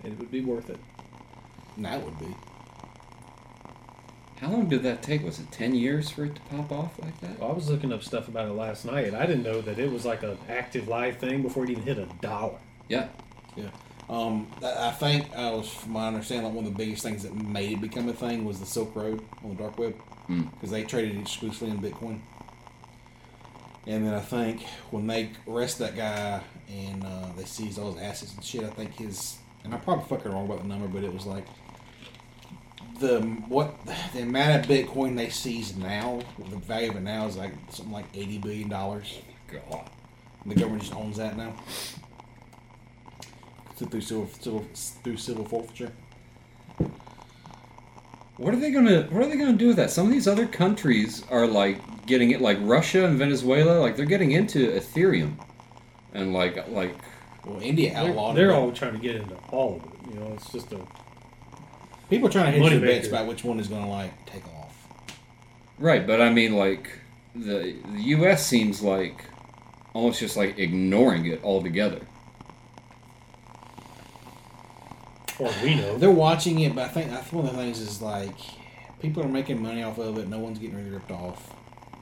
It 0.03 0.17
would 0.19 0.29
be 0.29 0.41
worth 0.41 0.69
it. 0.69 0.77
And 1.75 1.85
that 1.85 2.03
would 2.03 2.19
be. 2.19 2.35
How 4.39 4.49
long 4.51 4.69
did 4.69 4.83
that 4.83 5.01
take? 5.01 5.23
Was 5.23 5.39
it 5.39 5.51
10 5.51 5.73
years 5.73 6.09
for 6.11 6.25
it 6.25 6.35
to 6.35 6.41
pop 6.41 6.71
off 6.71 6.99
like 6.99 7.19
that? 7.21 7.39
Well, 7.39 7.49
I 7.49 7.53
was 7.53 7.67
looking 7.67 7.91
up 7.91 8.03
stuff 8.03 8.27
about 8.27 8.47
it 8.47 8.53
last 8.53 8.85
night. 8.85 9.13
I 9.15 9.25
didn't 9.25 9.43
know 9.43 9.61
that 9.61 9.79
it 9.79 9.91
was 9.91 10.05
like 10.05 10.21
an 10.21 10.37
active 10.47 10.87
live 10.87 11.17
thing 11.17 11.41
before 11.41 11.63
it 11.63 11.71
even 11.71 11.83
hit 11.83 11.97
a 11.97 12.07
dollar. 12.21 12.59
Yeah. 12.89 13.07
Yeah. 13.55 13.69
Um, 14.11 14.47
I 14.61 14.89
I 14.89 14.91
think 14.91 15.33
I 15.35 15.51
was, 15.51 15.69
from 15.69 15.93
my 15.93 16.07
understanding, 16.09 16.45
like 16.45 16.53
one 16.53 16.65
of 16.65 16.71
the 16.73 16.77
biggest 16.77 17.01
things 17.01 17.23
that 17.23 17.33
made 17.33 17.71
it 17.71 17.81
become 17.81 18.09
a 18.09 18.13
thing 18.13 18.43
was 18.45 18.59
the 18.59 18.65
Silk 18.65 18.93
Road 18.95 19.21
on 19.43 19.51
the 19.51 19.55
dark 19.55 19.77
web, 19.79 19.95
Hmm. 20.27 20.41
because 20.43 20.69
they 20.69 20.83
traded 20.83 21.17
exclusively 21.19 21.69
in 21.69 21.79
Bitcoin. 21.79 22.19
And 23.87 24.05
then 24.05 24.13
I 24.13 24.19
think 24.19 24.63
when 24.91 25.07
they 25.07 25.31
arrest 25.47 25.79
that 25.79 25.95
guy 25.95 26.41
and 26.69 27.03
uh, 27.03 27.27
they 27.35 27.45
seized 27.45 27.79
all 27.79 27.93
his 27.93 28.01
assets 28.03 28.35
and 28.35 28.43
shit, 28.43 28.63
I 28.63 28.69
think 28.69 28.95
his 28.97 29.37
and 29.63 29.73
I'm 29.73 29.79
probably 29.81 30.05
fucking 30.05 30.31
wrong 30.31 30.45
about 30.45 30.61
the 30.61 30.67
number, 30.67 30.87
but 30.87 31.03
it 31.03 31.13
was 31.13 31.25
like 31.25 31.45
the 32.99 33.21
what 33.47 33.73
the 34.13 34.21
amount 34.21 34.63
of 34.63 34.69
Bitcoin 34.69 35.15
they 35.15 35.29
seized 35.29 35.79
now, 35.81 36.21
the 36.49 36.57
value 36.57 36.91
of 36.91 36.97
it 36.97 37.01
now 37.01 37.25
is 37.27 37.37
like 37.37 37.53
something 37.69 37.93
like 37.93 38.05
eighty 38.13 38.37
billion 38.37 38.69
dollars. 38.69 39.19
God. 39.47 39.89
The 40.45 40.55
government 40.55 40.81
just 40.83 40.95
owns 40.95 41.17
that 41.17 41.37
now. 41.37 41.53
Through 43.89 44.01
civil, 44.01 44.29
civil, 44.39 44.65
through 45.03 45.17
civil 45.17 45.45
forfeiture. 45.45 45.91
What 48.37 48.53
are 48.53 48.57
they 48.57 48.71
gonna 48.71 49.03
What 49.11 49.23
are 49.23 49.27
they 49.29 49.37
gonna 49.37 49.53
do 49.53 49.67
with 49.67 49.75
that? 49.77 49.91
Some 49.91 50.07
of 50.07 50.11
these 50.11 50.27
other 50.27 50.47
countries 50.47 51.23
are 51.29 51.45
like 51.45 52.05
getting 52.05 52.31
it, 52.31 52.41
like 52.41 52.57
Russia 52.61 53.05
and 53.05 53.17
Venezuela, 53.17 53.79
like 53.79 53.95
they're 53.95 54.05
getting 54.05 54.31
into 54.31 54.71
Ethereum, 54.71 55.35
and 56.13 56.33
like 56.33 56.67
like 56.69 56.95
Well, 57.45 57.61
India 57.61 57.93
They're, 57.93 58.33
they're 58.33 58.53
all 58.53 58.71
trying 58.71 58.93
to 58.93 58.99
get 58.99 59.17
into 59.17 59.35
all 59.51 59.75
of 59.77 59.83
it. 59.83 60.13
You 60.13 60.19
know, 60.19 60.33
it's 60.33 60.51
just 60.51 60.71
a 60.73 60.79
People 62.09 62.27
are 62.27 62.31
trying 62.31 62.45
to 62.47 62.51
hedge 62.51 62.61
Money 62.61 62.77
their 62.77 62.87
bets 62.87 63.05
maker. 63.05 63.15
about 63.15 63.27
which 63.27 63.43
one 63.43 63.59
is 63.59 63.67
going 63.67 63.83
to 63.83 63.89
like 63.89 64.25
take 64.25 64.45
off. 64.47 64.87
right. 65.79 66.05
But 66.05 66.21
I 66.21 66.29
mean, 66.29 66.55
like 66.55 66.99
the 67.35 67.75
the 67.93 68.01
U.S. 68.01 68.45
seems 68.45 68.81
like 68.81 69.23
almost 69.93 70.19
just 70.19 70.35
like 70.35 70.57
ignoring 70.57 71.25
it 71.25 71.43
altogether. 71.43 72.01
Or 75.41 75.51
we 75.63 75.75
know. 75.75 75.97
They're 75.97 76.11
watching 76.11 76.59
it, 76.61 76.75
but 76.75 76.85
I 76.85 76.87
think 76.89 77.11
that's 77.11 77.31
one 77.31 77.45
of 77.47 77.53
the 77.53 77.57
things 77.57 77.79
is 77.79 78.01
like 78.01 78.35
people 78.99 79.23
are 79.23 79.29
making 79.29 79.61
money 79.61 79.83
off 79.83 79.97
of 79.97 80.17
it. 80.17 80.27
No 80.29 80.39
one's 80.39 80.59
getting 80.59 80.75
really 80.75 80.91
ripped 80.91 81.11
off. 81.11 81.53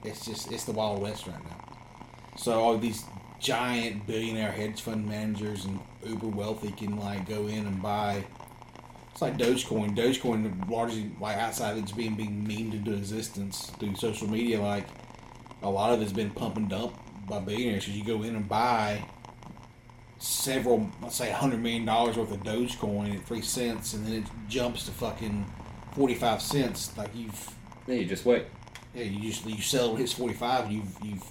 It's 0.03 0.25
just 0.25 0.51
it's 0.51 0.65
the 0.65 0.71
wild 0.73 1.01
west 1.01 1.27
right 1.27 1.43
now. 1.43 1.57
So 2.37 2.53
all 2.59 2.77
these 2.77 3.03
giant 3.39 4.05
billionaire 4.07 4.51
hedge 4.51 4.81
fund 4.81 5.07
managers 5.07 5.65
and 5.65 5.79
uber 6.05 6.27
wealthy 6.27 6.71
can 6.71 6.97
like 6.97 7.27
go 7.27 7.47
in 7.47 7.65
and 7.67 7.81
buy 7.81 8.25
It's 9.11 9.21
like 9.21 9.37
Dogecoin. 9.37 9.95
Dogecoin 9.95 10.69
largely 10.69 11.11
like 11.19 11.37
outside 11.37 11.71
of 11.77 11.83
it's 11.83 11.91
being 11.91 12.15
being 12.15 12.45
memed 12.47 12.73
into 12.73 12.93
existence 12.93 13.71
through 13.79 13.95
social 13.95 14.29
media. 14.29 14.61
Like 14.61 14.87
a 15.61 15.69
lot 15.69 15.93
of 15.93 16.01
it's 16.01 16.13
been 16.13 16.31
pump 16.31 16.57
and 16.57 16.69
dump 16.69 16.95
by 17.27 17.39
billionaires. 17.39 17.85
Because 17.85 17.97
you 17.99 18.05
go 18.05 18.23
in 18.23 18.35
and 18.35 18.47
buy 18.49 19.03
several, 20.19 20.89
let's 21.01 21.15
say, 21.15 21.31
hundred 21.31 21.61
million 21.61 21.85
dollars 21.85 22.17
worth 22.17 22.31
of 22.31 22.43
Dogecoin 22.43 23.15
at 23.15 23.25
three 23.25 23.41
cents, 23.41 23.93
and 23.93 24.05
then 24.05 24.13
it 24.13 24.25
jumps 24.47 24.85
to 24.85 24.91
fucking 24.91 25.45
forty 25.93 26.15
five 26.15 26.41
cents. 26.41 26.95
Like 26.97 27.09
you've 27.15 27.55
Yeah, 27.87 27.95
you 27.95 28.05
just 28.05 28.25
wait. 28.25 28.45
yeah, 28.93 29.03
you 29.03 29.29
just 29.31 29.45
you 29.45 29.61
sell 29.61 29.95
it 29.95 29.99
hits 29.99 30.13
forty 30.13 30.33
five, 30.35 30.65
and 30.65 30.73
you've 30.73 30.97
you've 31.03 31.23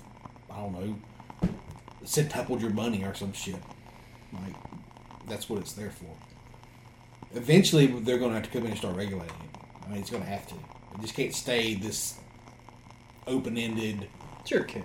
I 0.50 0.57
don't 0.57 0.73
know, 0.73 0.99
centupled 2.05 2.60
your 2.60 2.70
money 2.70 3.05
or 3.05 3.15
some 3.15 3.33
shit. 3.33 3.62
Like 4.33 4.55
that's 5.28 5.49
what 5.49 5.60
it's 5.60 5.73
there 5.73 5.91
for. 5.91 6.07
Eventually, 7.34 7.86
they're 7.86 8.18
going 8.18 8.31
to 8.31 8.36
have 8.36 8.44
to 8.44 8.50
come 8.50 8.62
in 8.62 8.70
and 8.70 8.78
start 8.78 8.97
regulating 8.97 9.36
it. 9.36 9.60
I 9.84 9.91
mean, 9.91 10.00
it's 10.00 10.08
going 10.10 10.23
to 10.23 10.28
have 10.28 10.47
to. 10.49 10.55
It 10.55 11.00
just 11.02 11.15
can't 11.15 11.34
stay 11.34 11.75
this 11.75 12.18
open 13.26 13.58
ended. 13.58 14.08
Sure, 14.47 14.65
kid. 14.65 14.84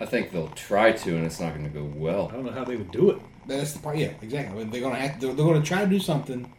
I 0.00 0.06
think 0.06 0.30
they'll 0.30 0.48
try 0.48 0.92
to, 0.92 1.16
and 1.16 1.24
it's 1.26 1.40
not 1.40 1.54
going 1.54 1.64
to 1.64 1.70
go 1.70 1.84
well. 1.84 2.28
I 2.30 2.34
don't 2.36 2.44
know 2.46 2.52
how 2.52 2.64
they 2.64 2.76
would 2.76 2.90
do 2.92 3.10
it. 3.10 3.18
That's 3.46 3.72
the 3.72 3.80
part. 3.80 3.96
Yeah, 3.96 4.12
exactly. 4.22 4.54
I 4.54 4.62
mean, 4.64 4.70
they're 4.70 4.80
going 4.80 4.94
to 4.94 5.00
have. 5.00 5.20
They're, 5.20 5.32
they're 5.32 5.44
going 5.44 5.60
to 5.60 5.66
try 5.66 5.82
to 5.84 5.90
do 5.90 5.98
something. 5.98 6.52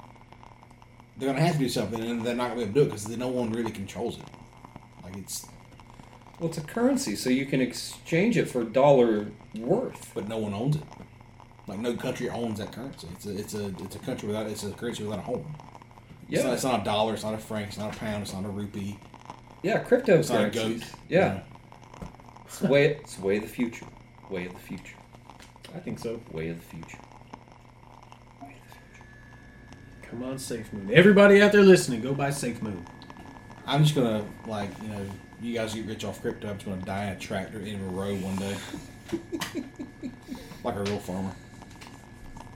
They're 1.18 1.28
going 1.28 1.38
to 1.38 1.44
have 1.46 1.54
to 1.54 1.60
do 1.60 1.70
something, 1.70 2.02
and 2.02 2.24
they're 2.26 2.36
not 2.36 2.56
going 2.56 2.68
to 2.68 2.74
be 2.74 2.80
able 2.80 2.90
to 2.96 2.98
do 2.98 3.06
it 3.06 3.06
because 3.06 3.18
no 3.18 3.28
one 3.28 3.52
really 3.52 3.72
controls 3.72 4.18
it. 4.18 4.26
Like 5.04 5.18
it's, 5.18 5.46
Well, 6.40 6.50
it's 6.50 6.58
a 6.58 6.62
currency, 6.62 7.16
so 7.16 7.30
you 7.30 7.46
can 7.46 7.62
exchange 7.62 8.38
it 8.38 8.46
for 8.50 8.64
dollar 8.64 9.28
worth. 9.56 10.12
but 10.14 10.28
no 10.28 10.38
one 10.38 10.54
owns 10.54 10.78
it. 10.78 10.84
Like 11.68 11.80
no 11.80 11.96
country 11.96 12.30
owns 12.30 12.58
that 12.60 12.72
currency. 12.72 13.08
It's 13.14 13.26
a 13.28 13.38
it's 13.38 13.54
a 13.54 13.68
it's 13.84 13.96
a 13.96 14.00
country 14.00 14.28
without 14.28 14.48
it's 14.48 14.64
a 14.64 14.72
currency 14.72 15.04
without 15.04 15.20
a 15.20 15.22
home. 15.22 15.46
It's, 16.30 16.42
not, 16.44 16.50
Yeah, 16.50 16.54
it's 16.56 16.64
not 16.64 16.82
a 16.82 16.84
dollar. 16.84 17.14
It's 17.14 17.24
not 17.24 17.36
a 17.36 17.38
franc. 17.38 17.68
It's 17.68 17.78
not 17.78 17.96
a 17.96 18.00
pound. 18.00 18.24
It's 18.24 18.34
not 18.34 18.44
a 18.46 18.50
rupee. 18.50 18.98
yeah, 19.62 19.78
It's 19.82 19.92
not 19.92 19.96
a 19.96 20.50
cryptocurrencies. 20.50 20.80
goat. 20.80 20.84
Yeah, 21.10 21.42
it's 22.50 22.60
the 22.60 22.68
way. 22.68 22.86
It's 22.88 23.16
the 23.16 23.26
way 23.26 23.38
of 23.38 23.44
the 23.44 23.48
future. 23.48 23.86
Way 24.28 24.48
of 24.48 24.54
the 24.54 24.60
future. 24.60 24.96
I 25.76 25.78
think 25.78 26.00
so. 26.00 26.20
Way 26.32 26.50
of 26.50 26.58
the 26.60 26.66
future. 26.66 26.98
Come 30.02 30.24
on, 30.24 30.40
Safe 30.40 30.74
Moon. 30.74 30.90
Everybody 30.92 31.40
out 31.40 31.52
there 31.52 31.62
listening, 31.62 32.02
go 32.02 32.16
buy 32.16 32.32
Safe 32.32 32.60
Moon. 32.64 32.84
I'm 33.68 33.84
just 33.84 33.94
gonna 33.94 34.26
like 34.48 34.72
you 34.82 34.88
know 34.88 35.06
you 35.40 35.54
guys 35.54 35.76
get 35.76 35.86
rich 35.86 36.04
off 36.04 36.20
crypto. 36.22 36.50
I'm 36.50 36.56
just 36.56 36.66
gonna 36.66 36.82
die 36.82 37.06
in 37.06 37.10
a 37.14 37.20
tractor 37.20 37.60
in 37.60 37.80
a 37.80 37.84
row 37.84 38.16
one 38.16 38.36
day, 38.38 38.58
like 40.64 40.76
a 40.76 40.84
real 40.84 40.98
farmer, 40.98 41.32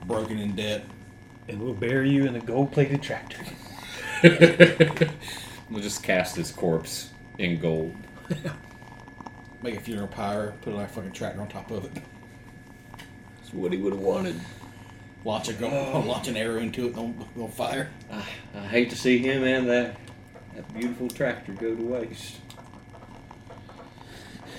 broken 0.06 0.38
in 0.38 0.56
debt. 0.56 0.84
And 1.46 1.62
we'll 1.62 1.74
bury 1.74 2.10
you 2.10 2.26
in 2.26 2.34
a 2.34 2.40
gold 2.40 2.72
plated 2.72 3.00
tractor. 3.00 3.38
We'll 5.70 5.82
just 5.82 6.02
cast 6.02 6.36
his 6.36 6.50
corpse 6.52 7.10
in 7.38 7.58
gold. 7.58 7.94
Make 9.64 9.76
a 9.76 9.80
funeral 9.80 10.08
pyre. 10.08 10.52
Put 10.60 10.74
like 10.74 10.90
a 10.90 10.92
fucking 10.92 11.12
tractor 11.12 11.40
on 11.40 11.48
top 11.48 11.70
of 11.70 11.86
it. 11.86 12.02
That's 13.38 13.54
what 13.54 13.72
he 13.72 13.78
would 13.78 13.94
have 13.94 14.02
wanted. 14.02 14.38
Launch 15.24 15.48
a 15.48 15.54
go, 15.54 15.68
oh. 15.68 16.00
launch 16.06 16.28
an 16.28 16.36
arrow 16.36 16.60
into 16.60 16.86
it 16.86 16.98
on, 16.98 17.26
on 17.40 17.48
fire. 17.48 17.88
I, 18.12 18.22
I 18.54 18.66
hate 18.66 18.90
to 18.90 18.96
see 18.96 19.16
him 19.16 19.42
and 19.42 19.66
that 19.70 19.96
that 20.54 20.74
beautiful 20.74 21.08
tractor 21.08 21.54
go 21.54 21.74
to 21.74 21.82
waste. 21.82 22.36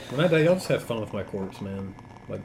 When 0.09 0.25
I 0.25 0.27
die, 0.27 0.45
I'll 0.45 0.55
just 0.55 0.69
have 0.69 0.83
fun 0.83 1.01
with 1.01 1.13
my 1.13 1.21
corpse, 1.21 1.61
man. 1.61 1.93
Like 2.27 2.41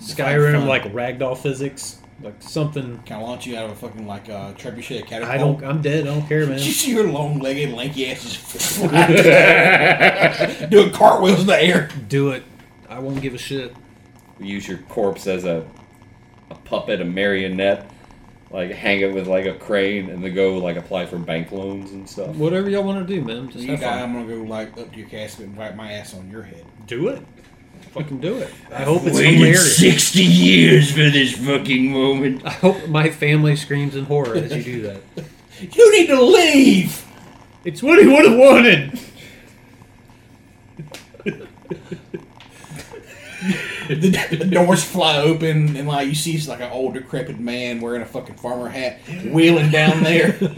Skyrim, 0.00 0.68
like 0.68 0.84
ragdoll 0.92 1.36
physics, 1.36 1.97
like 2.20 2.42
something. 2.42 2.98
Can 3.04 3.18
I 3.18 3.22
launch 3.22 3.46
you 3.46 3.56
out 3.56 3.66
of 3.66 3.72
a 3.72 3.76
fucking 3.76 4.06
like 4.06 4.28
uh, 4.28 4.52
trebuchet 4.54 5.06
catapult? 5.06 5.30
I 5.30 5.38
don't. 5.38 5.64
I'm 5.64 5.82
dead. 5.82 6.06
I 6.06 6.14
don't 6.14 6.28
care, 6.28 6.46
man. 6.46 6.58
You 6.58 6.72
see 6.72 6.92
your 6.92 7.10
long-legged, 7.10 7.72
lanky 7.72 8.10
ass 8.10 8.22
just 8.22 8.36
fly 8.36 9.06
doing 10.70 10.90
cartwheels 10.90 11.40
in 11.40 11.46
the 11.46 11.62
air. 11.62 11.90
Do 12.08 12.30
it. 12.30 12.42
I 12.88 12.98
won't 12.98 13.20
give 13.20 13.34
a 13.34 13.38
shit. 13.38 13.74
Use 14.40 14.66
your 14.66 14.78
corpse 14.78 15.26
as 15.26 15.44
a 15.44 15.66
a 16.50 16.54
puppet, 16.54 17.00
a 17.00 17.04
marionette, 17.04 17.90
like 18.50 18.70
hang 18.70 19.00
it 19.00 19.12
with 19.12 19.26
like 19.26 19.46
a 19.46 19.54
crane, 19.54 20.10
and 20.10 20.24
then 20.24 20.34
go 20.34 20.58
like 20.58 20.76
apply 20.76 21.06
for 21.06 21.18
bank 21.18 21.52
loans 21.52 21.92
and 21.92 22.08
stuff. 22.08 22.34
Whatever 22.36 22.70
y'all 22.70 22.84
want 22.84 23.06
to 23.06 23.14
do, 23.14 23.22
man. 23.22 23.50
Just 23.50 23.64
you 23.64 23.72
have 23.72 23.80
die, 23.80 24.00
fun. 24.00 24.02
I'm 24.02 24.12
gonna 24.14 24.36
go 24.36 24.42
like 24.42 24.76
up 24.78 24.92
to 24.92 24.98
your 24.98 25.08
casket 25.08 25.46
and 25.46 25.56
wipe 25.56 25.76
my 25.76 25.92
ass 25.92 26.14
on 26.14 26.30
your 26.30 26.42
head. 26.42 26.64
Do 26.86 27.08
it. 27.08 27.22
Fucking 27.92 28.20
do 28.20 28.36
it. 28.38 28.52
I 28.72 28.82
hope 28.82 29.04
it's 29.04 29.16
Waited 29.16 29.34
hilarious. 29.34 29.76
60 29.78 30.22
years 30.22 30.90
for 30.90 31.10
this 31.10 31.36
fucking 31.36 31.90
moment. 31.90 32.44
I 32.44 32.50
hope 32.50 32.88
my 32.88 33.10
family 33.10 33.56
screams 33.56 33.96
in 33.96 34.04
horror 34.04 34.36
as 34.36 34.54
you 34.54 34.62
do 34.62 34.82
that. 34.82 35.00
You 35.60 35.92
need 35.98 36.06
to 36.06 36.22
leave. 36.22 37.04
It's 37.64 37.82
what 37.82 37.98
he 37.98 38.06
would 38.06 38.24
have 38.26 38.38
wanted. 38.38 39.00
the, 43.88 44.36
the 44.38 44.44
doors 44.44 44.84
fly 44.84 45.18
open 45.18 45.76
and 45.76 45.88
like 45.88 46.08
you 46.08 46.14
see 46.14 46.38
like 46.48 46.60
an 46.60 46.70
old 46.70 46.94
decrepit 46.94 47.40
man 47.40 47.80
wearing 47.80 48.02
a 48.02 48.06
fucking 48.06 48.36
farmer 48.36 48.68
hat 48.68 49.00
wheeling 49.32 49.70
down 49.70 50.02
there. 50.02 50.38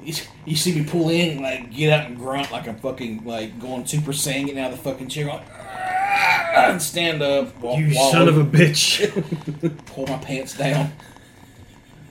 You, 0.00 0.14
you 0.46 0.56
see 0.56 0.74
me 0.74 0.84
pull 0.88 1.10
in 1.10 1.32
and 1.32 1.40
like 1.42 1.70
get 1.70 1.92
out 1.92 2.06
and 2.06 2.16
grunt 2.16 2.50
like 2.50 2.66
I'm 2.66 2.78
fucking 2.78 3.24
like 3.26 3.60
going 3.60 3.84
super 3.84 4.12
saiyan 4.12 4.46
getting 4.46 4.58
out 4.58 4.72
of 4.72 4.78
the 4.82 4.90
fucking 4.90 5.08
chair 5.08 5.26
going 5.26 5.42
"Ah," 6.18 6.66
and 6.70 6.82
stand 6.82 7.22
up. 7.22 7.58
Walk, 7.60 7.78
You 7.78 7.94
walk 7.94 8.12
son 8.12 8.28
of 8.28 8.36
a 8.38 8.44
bitch. 8.44 9.06
pull 9.86 10.06
my 10.06 10.18
pants 10.18 10.56
down. 10.56 10.92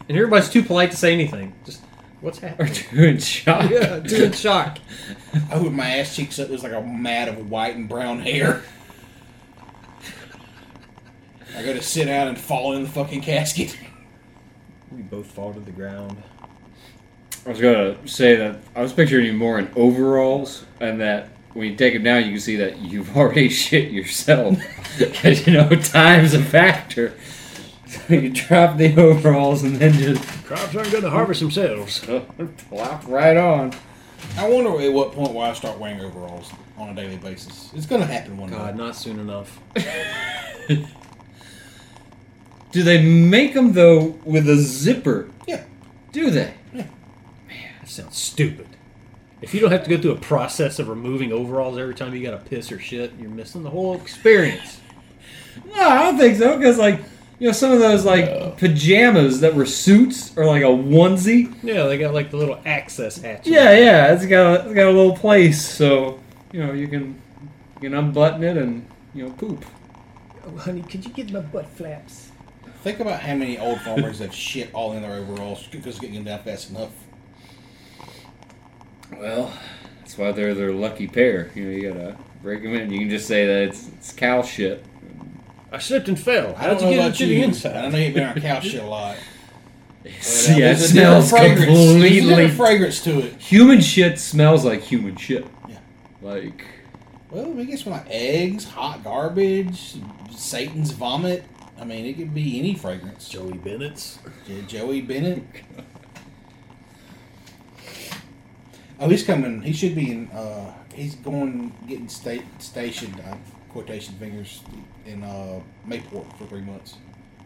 And 0.07 0.17
everybody's 0.17 0.49
too 0.49 0.63
polite 0.63 0.91
to 0.91 0.97
say 0.97 1.13
anything. 1.13 1.53
Just 1.65 1.81
what's 2.21 2.39
happening? 2.39 2.61
Or 2.61 2.73
happening? 2.73 2.95
doing 2.95 3.17
shock. 3.17 3.69
yeah, 3.69 3.99
doing 3.99 4.31
shock. 4.31 4.79
I 5.51 5.57
whip 5.57 5.73
my 5.73 5.97
ass 5.97 6.15
cheeks 6.15 6.39
up. 6.39 6.47
There's 6.47 6.63
like 6.63 6.73
a 6.73 6.81
mat 6.81 7.27
of 7.27 7.49
white 7.49 7.75
and 7.75 7.89
brown 7.89 8.19
hair. 8.19 8.63
I 11.55 11.63
go 11.63 11.73
to 11.73 11.81
sit 11.81 12.05
down 12.05 12.27
and 12.27 12.37
fall 12.37 12.73
in 12.73 12.83
the 12.83 12.89
fucking 12.89 13.21
casket. 13.21 13.75
We 14.91 15.01
both 15.01 15.25
fall 15.25 15.53
to 15.53 15.59
the 15.59 15.71
ground. 15.71 16.21
I 17.45 17.49
was 17.49 17.59
gonna 17.59 17.95
say 18.07 18.35
that 18.35 18.59
I 18.75 18.81
was 18.81 18.93
picturing 18.93 19.25
you 19.25 19.33
more 19.33 19.57
in 19.57 19.69
overalls, 19.75 20.65
and 20.79 20.99
that 21.01 21.29
when 21.57 21.71
you 21.71 21.75
take 21.75 21.95
them 21.95 22.03
down, 22.03 22.23
you 22.23 22.31
can 22.31 22.39
see 22.39 22.55
that 22.57 22.77
you've 22.77 23.17
already 23.17 23.49
shit 23.49 23.91
yourself. 23.91 24.57
Because 24.97 25.45
you 25.45 25.53
know 25.53 25.69
time's 25.69 26.33
a 26.33 26.41
factor. 26.41 27.13
So 27.85 28.15
you 28.15 28.31
drop 28.31 28.77
the 28.77 28.99
overalls 28.99 29.61
and 29.61 29.75
then 29.75 29.93
just 29.93 30.23
Crops 30.43 30.73
aren't 30.73 30.91
going 30.91 31.03
to 31.03 31.11
harvest 31.11 31.39
themselves. 31.39 31.99
plop 32.69 33.07
right 33.07 33.37
on. 33.37 33.73
I 34.39 34.49
wonder 34.49 34.81
at 34.81 34.91
what 34.91 35.11
point 35.11 35.35
will 35.35 35.41
I 35.41 35.53
start 35.53 35.77
wearing 35.77 36.01
overalls 36.01 36.51
on 36.79 36.89
a 36.89 36.95
daily 36.95 37.17
basis. 37.17 37.69
It's 37.75 37.85
gonna 37.85 38.07
happen 38.07 38.37
one 38.37 38.49
God, 38.49 38.71
day. 38.71 38.83
not 38.83 38.95
soon 38.95 39.19
enough. 39.19 39.59
Do 42.71 42.81
they 42.81 42.99
make 43.03 43.53
them 43.53 43.73
though 43.73 44.19
with 44.25 44.49
a 44.49 44.55
zipper? 44.57 45.29
Yeah. 45.47 45.63
Do 46.11 46.31
they? 46.31 46.55
Yeah. 46.73 46.87
Man, 47.47 47.71
that 47.81 47.87
sounds 47.87 48.17
stupid. 48.17 48.76
If 49.41 49.53
you 49.53 49.59
don't 49.59 49.71
have 49.71 49.83
to 49.83 49.89
go 49.89 50.01
through 50.01 50.13
a 50.13 50.19
process 50.19 50.79
of 50.79 50.89
removing 50.89 51.31
overalls 51.31 51.77
every 51.77 51.93
time 51.93 52.13
you 52.13 52.23
got 52.23 52.31
to 52.31 52.49
piss 52.49 52.71
or 52.71 52.79
shit, 52.79 53.13
you're 53.19 53.29
missing 53.29 53.63
the 53.63 53.69
whole 53.69 53.93
experience. 53.93 54.81
No, 55.65 55.87
I 55.87 56.03
don't 56.03 56.17
think 56.17 56.37
so. 56.37 56.57
Because 56.57 56.77
like 56.77 57.01
you 57.39 57.47
know, 57.47 57.53
some 57.53 57.71
of 57.71 57.79
those 57.79 58.03
like 58.03 58.57
pajamas 58.57 59.41
that 59.41 59.53
were 59.53 59.65
suits 59.65 60.35
or 60.37 60.45
like 60.45 60.63
a 60.63 60.65
onesie. 60.65 61.53
Yeah, 61.61 61.83
they 61.83 61.97
got 61.97 62.13
like 62.13 62.31
the 62.31 62.37
little 62.37 62.59
access 62.65 63.17
hatch. 63.17 63.45
Yeah, 63.45 63.77
yeah, 63.77 64.13
it's 64.13 64.25
got 64.25 64.61
a, 64.61 64.65
it's 64.65 64.73
got 64.73 64.87
a 64.87 64.91
little 64.91 65.15
place, 65.15 65.63
so 65.63 66.19
you 66.51 66.65
know 66.65 66.73
you 66.73 66.87
can 66.87 67.21
you 67.75 67.89
can 67.89 67.93
unbutton 67.93 68.43
it 68.43 68.57
and 68.57 68.87
you 69.13 69.25
know 69.25 69.31
poop. 69.33 69.65
Oh, 70.45 70.57
honey, 70.57 70.81
could 70.81 71.05
you 71.05 71.11
get 71.11 71.31
my 71.31 71.41
butt 71.41 71.67
flaps? 71.67 72.31
Think 72.81 72.99
about 73.01 73.19
how 73.19 73.35
many 73.35 73.59
old 73.59 73.81
farmers 73.81 74.19
have 74.19 74.33
shit 74.33 74.73
all 74.73 74.93
in 74.93 75.01
their 75.01 75.13
overalls 75.13 75.67
because 75.67 75.99
getting 75.99 76.15
them 76.15 76.23
down 76.23 76.43
fast 76.43 76.69
enough. 76.69 76.91
Well, 79.15 79.51
that's 79.99 80.17
why 80.17 80.31
they're 80.31 80.53
their 80.53 80.73
lucky 80.73 81.07
pair. 81.07 81.51
You 81.55 81.65
know, 81.65 81.71
you 81.71 81.89
gotta 81.93 82.17
break 82.41 82.63
them 82.63 82.73
in. 82.75 82.91
You 82.91 82.99
can 82.99 83.09
just 83.09 83.27
say 83.27 83.45
that 83.45 83.69
it's, 83.69 83.87
it's 83.89 84.13
cow 84.13 84.41
shit. 84.41 84.83
I 85.71 85.79
slipped 85.79 86.07
and 86.07 86.19
fell. 86.19 86.55
I 86.57 86.67
don't 86.67 86.75
How'd 86.75 86.81
know 86.81 86.89
you 86.89 86.95
get 86.95 87.05
about 87.07 87.21
into 87.21 87.25
you. 87.33 87.51
the 87.51 87.77
I 87.77 87.89
know 87.89 87.97
you've 87.97 88.13
been 88.13 88.23
on 88.23 88.39
cow 88.41 88.59
shit 88.59 88.81
a 88.83 88.85
lot. 88.87 89.17
But, 90.03 90.11
uh, 90.13 90.13
yeah, 90.13 90.71
it 90.71 90.75
there's 90.77 90.91
a 90.91 90.93
different 90.93 91.23
smells 91.23 91.29
fragrance. 91.31 91.59
There's 91.65 91.69
a 91.69 92.19
completely. 92.21 92.49
fragrance 92.51 93.03
to 93.03 93.19
it. 93.25 93.33
Human 93.41 93.81
shit 93.81 94.17
smells 94.19 94.63
like 94.63 94.81
human 94.81 95.17
shit. 95.17 95.45
Yeah. 95.67 95.79
Like 96.21 96.65
Well, 97.29 97.59
I 97.59 97.63
guess 97.65 97.85
when 97.85 97.93
like 97.95 98.05
eggs, 98.09 98.63
hot 98.63 99.03
garbage, 99.03 99.95
Satan's 100.33 100.91
vomit. 100.91 101.43
I 101.77 101.83
mean, 101.83 102.05
it 102.05 102.15
could 102.15 102.33
be 102.33 102.57
any 102.57 102.73
fragrance. 102.73 103.27
Joey 103.27 103.57
Bennett's. 103.57 104.19
Jo- 104.47 104.61
Joey 104.61 105.01
Bennett. 105.01 105.43
Oh, 108.99 109.09
he's 109.09 109.23
coming. 109.23 109.61
He 109.61 109.73
should 109.73 109.95
be 109.95 110.11
in. 110.11 110.27
Uh, 110.29 110.73
he's 110.93 111.15
going 111.15 111.71
getting 111.87 112.09
state 112.09 112.43
stationed. 112.59 113.19
Uh, 113.19 113.35
quotation 113.69 114.15
fingers 114.15 114.63
in 115.05 115.23
uh, 115.23 115.59
Mayport 115.87 116.35
for 116.37 116.45
three 116.47 116.61
months 116.61 116.95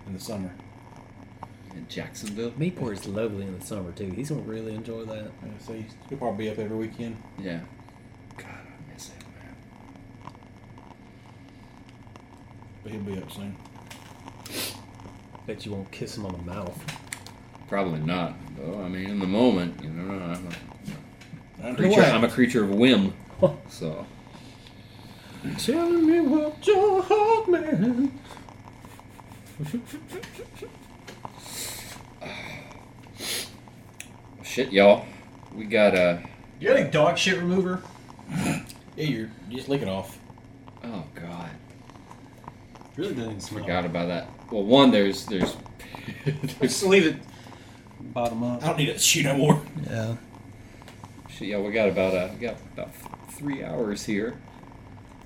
in 0.07 0.13
the 0.13 0.19
summer. 0.19 0.49
in 1.75 1.85
Jacksonville. 1.89 2.51
Mayport 2.51 2.93
is 2.93 3.05
lovely 3.07 3.43
in 3.45 3.57
the 3.59 3.65
summer 3.65 3.91
too. 3.91 4.11
He's 4.11 4.29
gonna 4.29 4.41
really 4.41 4.73
enjoy 4.75 5.03
that. 5.05 5.25
Yeah, 5.43 5.49
so 5.65 5.73
he's- 5.73 5.93
he'll 6.09 6.17
probably 6.17 6.45
be 6.45 6.51
up 6.51 6.59
every 6.59 6.77
weekend. 6.77 7.17
Yeah. 7.39 7.59
God, 8.37 8.45
I 8.47 8.93
miss 8.93 9.09
it, 9.09 9.23
man. 9.35 10.33
But 12.83 12.91
he'll 12.93 13.01
be 13.01 13.17
up 13.17 13.31
soon. 13.31 13.55
Bet 15.47 15.65
you 15.65 15.71
won't 15.73 15.91
kiss 15.91 16.17
him 16.17 16.25
on 16.25 16.33
the 16.33 16.43
mouth. 16.53 16.77
Probably 17.67 17.99
not, 17.99 18.35
though. 18.57 18.81
I 18.83 18.87
mean, 18.89 19.09
in 19.09 19.19
the 19.19 19.27
moment, 19.27 19.81
you 19.83 19.89
know, 19.89 20.13
I'm 20.13 20.49
a 21.61 21.63
I 21.63 21.67
don't 21.67 21.75
creature. 21.75 22.01
I'm 22.01 22.23
a 22.23 22.29
creature 22.29 22.63
of 22.63 22.69
whim. 22.71 23.13
So 23.69 24.05
Tell 25.57 25.89
me 25.89 26.19
what 26.21 26.67
your 26.67 27.01
heart 27.01 27.49
man. 27.49 28.11
shit, 34.43 34.71
y'all. 34.71 35.05
We 35.55 35.65
got 35.65 35.95
uh 35.95 36.17
You 36.59 36.69
got 36.69 36.77
any 36.77 36.89
dog 36.89 37.17
shit 37.17 37.37
remover? 37.37 37.81
Yeah, 38.29 38.63
you're 38.95 39.29
you 39.49 39.57
just 39.57 39.69
lick 39.69 39.81
it 39.81 39.87
off. 39.87 40.17
oh 40.83 41.03
god, 41.15 41.49
Really 42.95 43.13
doesn't 43.13 43.29
even 43.29 43.41
smell. 43.41 43.63
forgot 43.63 43.85
about 43.85 44.07
that. 44.07 44.29
Well, 44.51 44.63
one 44.63 44.91
there's 44.91 45.25
there's 45.25 45.55
Just 46.61 46.83
leave 46.83 47.07
it 47.07 47.15
bottom 48.13 48.43
up. 48.43 48.63
I 48.63 48.67
don't 48.67 48.77
need 48.77 48.87
to 48.87 48.99
shoot 48.99 49.23
no 49.23 49.37
more. 49.37 49.61
Yeah. 49.89 50.15
Shit, 51.41 51.49
yeah. 51.49 51.59
We 51.59 51.71
got 51.71 51.89
about 51.89 52.13
uh 52.13 52.29
we 52.33 52.39
got 52.39 52.57
about 52.73 52.91
three 53.29 53.63
hours 53.63 54.05
here. 54.05 54.39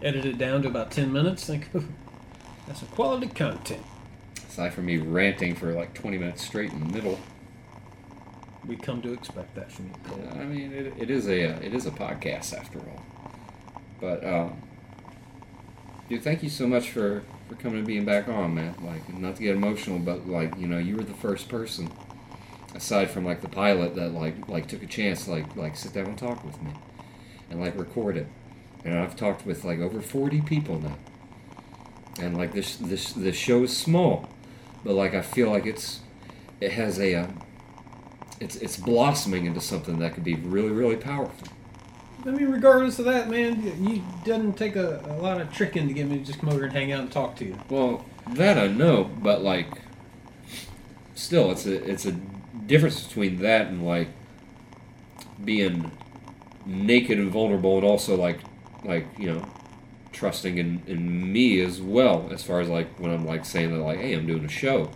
Edit 0.02 0.26
it 0.26 0.38
down 0.38 0.62
to 0.64 0.68
about 0.68 0.92
ten 0.92 1.12
minutes. 1.12 1.46
Think 1.46 1.70
that's 2.68 2.80
some 2.80 2.90
quality 2.90 3.28
content. 3.28 3.84
Aside 4.48 4.74
from 4.74 4.86
me 4.86 4.98
ranting 4.98 5.56
for 5.56 5.74
like 5.74 5.94
20 5.94 6.18
minutes 6.18 6.42
straight 6.42 6.72
in 6.72 6.80
the 6.80 6.94
middle. 6.94 7.20
We 8.66 8.78
come 8.78 9.02
to 9.02 9.12
expect 9.12 9.54
that 9.56 9.70
from 9.70 9.88
you, 9.88 9.94
Cole. 10.06 10.28
I 10.40 10.46
mean, 10.46 10.72
it, 10.72 10.94
it 10.98 11.12
is 11.12 11.28
a 11.28 11.52
uh, 11.52 11.60
it 11.60 11.74
is 11.74 11.86
a 11.86 11.92
podcast 11.92 12.58
after 12.58 12.80
all. 12.80 13.06
But 14.00 14.26
um, 14.26 14.62
dude, 16.10 16.24
thank 16.24 16.42
you 16.42 16.50
so 16.50 16.68
much 16.68 16.90
for 16.90 17.24
for 17.48 17.56
coming 17.56 17.80
and 17.80 17.88
being 17.88 18.06
back 18.06 18.28
on, 18.28 18.56
man. 18.56 18.74
Like, 18.82 19.08
not 19.14 19.36
to 19.36 19.44
get 19.44 19.56
emotional, 19.56 20.00
but 20.00 20.28
like 20.28 20.58
you 20.58 20.68
know, 20.68 20.80
you 20.80 20.96
were 20.96 21.04
the 21.04 21.14
first 21.14 21.48
person, 21.48 21.92
aside 22.76 23.10
from 23.10 23.26
like 23.26 23.42
the 23.42 23.50
pilot, 23.50 23.96
that 23.96 24.14
like 24.14 24.48
like 24.48 24.68
took 24.68 24.84
a 24.84 24.88
chance, 24.88 25.28
like 25.28 25.56
like 25.56 25.76
sit 25.76 25.94
down 25.94 26.06
and 26.06 26.18
talk 26.18 26.44
with 26.44 26.62
me, 26.62 26.72
and 27.50 27.60
like 27.60 27.78
record 27.78 28.18
it. 28.18 28.28
And 28.84 29.00
I've 29.00 29.16
talked 29.16 29.46
with 29.46 29.64
like 29.64 29.80
over 29.80 30.00
40 30.00 30.42
people 30.42 30.80
now. 30.80 30.98
And 32.20 32.38
like 32.38 32.54
this 32.54 32.76
this 32.78 33.14
this 33.14 33.36
show 33.36 33.64
is 33.64 33.76
small, 33.76 34.30
but 34.84 34.94
like 34.94 35.14
I 35.14 35.22
feel 35.22 35.50
like 35.50 35.66
it's 35.66 36.02
it 36.62 36.72
has 36.72 37.00
a 37.00 37.16
uh, 37.16 37.28
it's 38.40 38.56
it's 38.58 38.78
blossoming 38.78 39.46
into 39.46 39.60
something 39.62 40.00
that 40.00 40.14
could 40.14 40.24
be 40.24 40.36
really 40.36 40.70
really 40.70 40.96
powerful. 40.96 41.48
I 42.26 42.32
mean, 42.32 42.50
regardless 42.50 42.98
of 42.98 43.06
that, 43.06 43.30
man, 43.30 43.62
you 43.84 44.02
doesn't 44.24 44.54
take 44.54 44.76
a, 44.76 45.04
a 45.08 45.22
lot 45.22 45.40
of 45.40 45.54
tricking 45.54 45.88
to 45.88 45.94
get 45.94 46.08
me 46.08 46.18
to 46.18 46.24
just 46.24 46.40
come 46.40 46.50
over 46.50 46.64
and 46.64 46.74
hang 46.74 46.92
out 46.92 47.02
and 47.02 47.12
talk 47.12 47.36
to 47.38 47.46
you. 47.46 47.58
Well, 47.70 48.04
that 48.30 48.58
I 48.58 48.68
know, 48.68 49.04
but 49.04 49.44
like, 49.44 49.68
still, 51.14 51.52
it's 51.52 51.68
a 51.68 51.84
it's 51.84 52.06
a 52.06 52.16
difference 52.66 53.04
between 53.04 53.40
that 53.42 53.68
and 53.68 53.86
like 53.86 54.10
being 55.44 55.92
naked 56.66 57.20
and 57.20 57.32
vulnerable, 57.32 57.78
and 57.78 57.86
also 57.86 58.16
like 58.16 58.40
like 58.84 59.08
you 59.18 59.34
know 59.34 59.46
trusting 60.12 60.58
in, 60.58 60.82
in 60.88 61.32
me 61.34 61.60
as 61.62 61.82
well. 61.82 62.30
As 62.32 62.42
far 62.44 62.62
as 62.62 62.70
like 62.70 63.00
when 63.00 63.12
I'm 63.12 63.26
like 63.26 63.46
saying 63.46 63.72
that 63.74 63.80
like, 63.84 64.00
hey, 64.00 64.14
I'm 64.14 64.26
doing 64.26 64.46
a 64.46 64.50
show. 64.50 64.90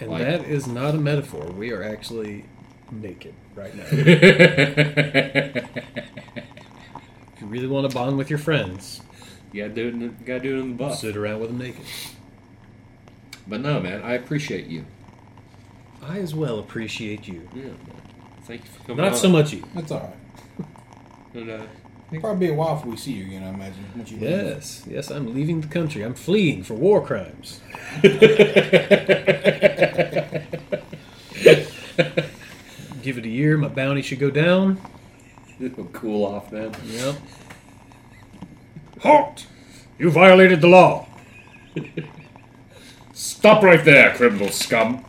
And 0.00 0.10
Like- 0.10 0.22
that 0.22 0.44
is 0.44 0.66
not 0.66 0.94
a 0.94 0.98
metaphor. 0.98 1.46
We 1.46 1.70
are 1.72 1.82
actually 1.82 2.44
naked 2.90 3.34
right 3.54 3.74
now. 3.74 3.84
if 3.90 5.64
you 7.40 7.46
really 7.46 7.66
want 7.66 7.88
to 7.90 7.94
bond 7.94 8.16
with 8.18 8.30
your 8.30 8.38
friends, 8.38 9.00
you 9.52 9.62
gotta 9.62 9.74
do 9.74 9.88
it. 9.88 9.94
In 9.94 10.00
the, 10.00 10.08
gotta 10.08 10.40
do 10.40 10.56
it 10.56 10.60
in 10.60 10.68
the 10.70 10.74
buff. 10.76 10.98
sit 10.98 11.16
around 11.16 11.40
with 11.40 11.50
them 11.50 11.58
naked. 11.58 11.84
But 13.46 13.60
no, 13.60 13.80
man, 13.80 14.02
I 14.02 14.14
appreciate 14.14 14.66
you. 14.66 14.84
I 16.06 16.18
as 16.18 16.34
well 16.34 16.58
appreciate 16.58 17.26
you. 17.26 17.48
Yeah, 17.54 17.64
man. 17.64 17.76
Thank 18.44 18.64
you 18.64 18.70
for 18.70 18.82
coming. 18.82 18.96
Not 18.98 19.12
on. 19.12 19.18
so 19.18 19.28
much 19.28 19.52
you. 19.52 19.64
That's 19.74 19.90
all 19.90 20.00
right. 20.00 20.66
And, 21.34 21.50
uh, 21.50 21.66
It'll 22.10 22.20
probably 22.20 22.46
be 22.46 22.52
a 22.52 22.54
while 22.54 22.76
before 22.76 22.92
we 22.92 22.96
see 22.96 23.12
you 23.14 23.24
again. 23.24 23.42
I 23.42 23.48
imagine. 23.48 23.84
Once 23.96 24.12
you 24.12 24.18
leave. 24.18 24.30
Yes, 24.30 24.84
yes, 24.88 25.10
I'm 25.10 25.34
leaving 25.34 25.60
the 25.60 25.66
country. 25.66 26.02
I'm 26.04 26.14
fleeing 26.14 26.62
for 26.62 26.74
war 26.74 27.04
crimes. 27.04 27.60
Give 33.02 33.18
it 33.18 33.24
a 33.24 33.28
year, 33.28 33.56
my 33.56 33.68
bounty 33.68 34.02
should 34.02 34.20
go 34.20 34.30
down. 34.30 34.80
it'll 35.60 35.86
cool 35.86 36.24
off 36.26 36.50
then. 36.50 36.72
Yep. 36.84 37.16
Halt! 39.00 39.46
You 39.98 40.10
violated 40.10 40.60
the 40.60 40.68
law. 40.68 41.08
Stop 43.12 43.62
right 43.62 43.84
there, 43.84 44.14
criminal 44.14 44.50
scum. 44.50 45.05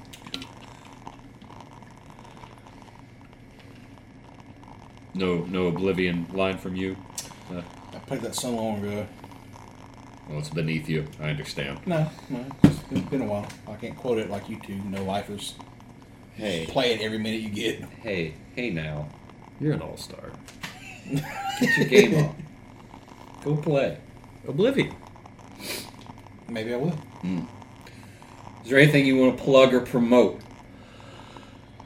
No, 5.17 5.37
no 5.45 5.67
oblivion 5.67 6.27
line 6.31 6.57
from 6.59 6.75
you. 6.75 6.95
Uh, 7.51 7.61
I 7.93 7.97
played 7.99 8.21
that 8.21 8.35
so 8.35 8.51
long 8.51 8.83
ago. 8.83 9.07
Well, 10.29 10.39
it's 10.39 10.49
beneath 10.49 10.87
you. 10.87 11.07
I 11.19 11.29
understand. 11.29 11.79
No, 11.87 12.07
no, 12.29 12.45
it's 12.63 12.77
been, 12.79 13.01
been 13.05 13.21
a 13.21 13.25
while. 13.25 13.47
I 13.67 13.73
can't 13.75 13.95
quote 13.97 14.19
it 14.19 14.29
like 14.29 14.47
you 14.47 14.59
two, 14.59 14.75
no 14.75 15.03
lifers. 15.03 15.55
Hey, 16.35 16.67
Play 16.69 16.93
it 16.93 17.01
every 17.01 17.17
minute 17.17 17.41
you 17.41 17.49
get. 17.49 17.81
hey, 18.03 18.35
hey! 18.55 18.69
Now, 18.69 19.07
You're 19.59 19.73
an 19.73 19.81
all-star. 19.81 20.31
get 21.11 21.77
your 21.77 21.87
game 21.87 22.13
on. 22.15 22.35
Go 23.43 23.55
play. 23.57 23.97
Oblivion. 24.47 24.93
Maybe 26.47 26.73
I 26.73 26.77
will. 26.77 26.91
Hmm. 26.91 27.41
Is 28.63 28.69
there 28.69 28.77
anything 28.77 29.05
you 29.07 29.17
want 29.17 29.35
to 29.37 29.43
plug 29.43 29.73
or 29.73 29.79
promote? 29.79 30.39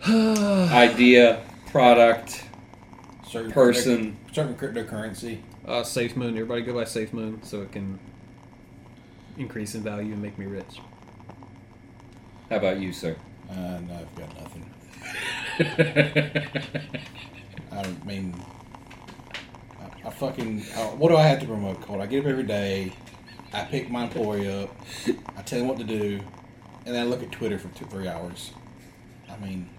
Idea, 0.10 1.44
product, 1.68 2.44
Certain 3.32 3.52
person. 3.54 4.18
certain 4.34 4.56
cryptocurrency. 4.56 5.40
Uh, 5.66 5.84
Safe 5.84 6.18
Moon. 6.18 6.32
Everybody 6.32 6.64
go 6.64 6.74
by 6.74 6.84
Safe 6.84 7.14
Moon 7.14 7.42
so 7.44 7.62
it 7.62 7.72
can 7.72 7.98
increase 9.38 9.74
in 9.74 9.84
value 9.84 10.12
and 10.12 10.22
make 10.22 10.38
me 10.38 10.46
rich. 10.46 10.80
How 12.50 12.58
about 12.58 12.82
you, 12.82 12.92
sir? 12.92 13.16
Uh, 13.50 13.56
no, 13.56 14.00
I've 14.02 14.14
got 14.16 14.38
nothing. 14.38 14.70
I 17.72 17.88
mean, 18.06 18.36
I, 19.80 20.08
I 20.08 20.10
fucking. 20.10 20.66
Uh, 20.76 20.88
what 20.98 21.08
do 21.08 21.16
I 21.16 21.22
have 21.24 21.40
to 21.40 21.46
promote, 21.46 21.80
Colt? 21.82 22.02
I 22.02 22.08
get 22.08 22.26
up 22.26 22.30
every 22.30 22.44
day. 22.44 22.92
I 23.54 23.64
pick 23.64 23.90
my 23.90 24.04
employee 24.04 24.50
up. 24.64 24.76
I 25.38 25.42
tell 25.44 25.62
him 25.62 25.70
what 25.70 25.78
to 25.78 25.86
do, 25.86 26.20
and 26.86 26.94
then 26.94 27.02
I 27.02 27.06
look 27.06 27.24
at 27.24 27.32
Twitter 27.32 27.58
for 27.58 27.70
two, 27.70 27.86
three 27.86 28.10
hours. 28.10 28.52
I 29.30 29.38
mean, 29.38 29.70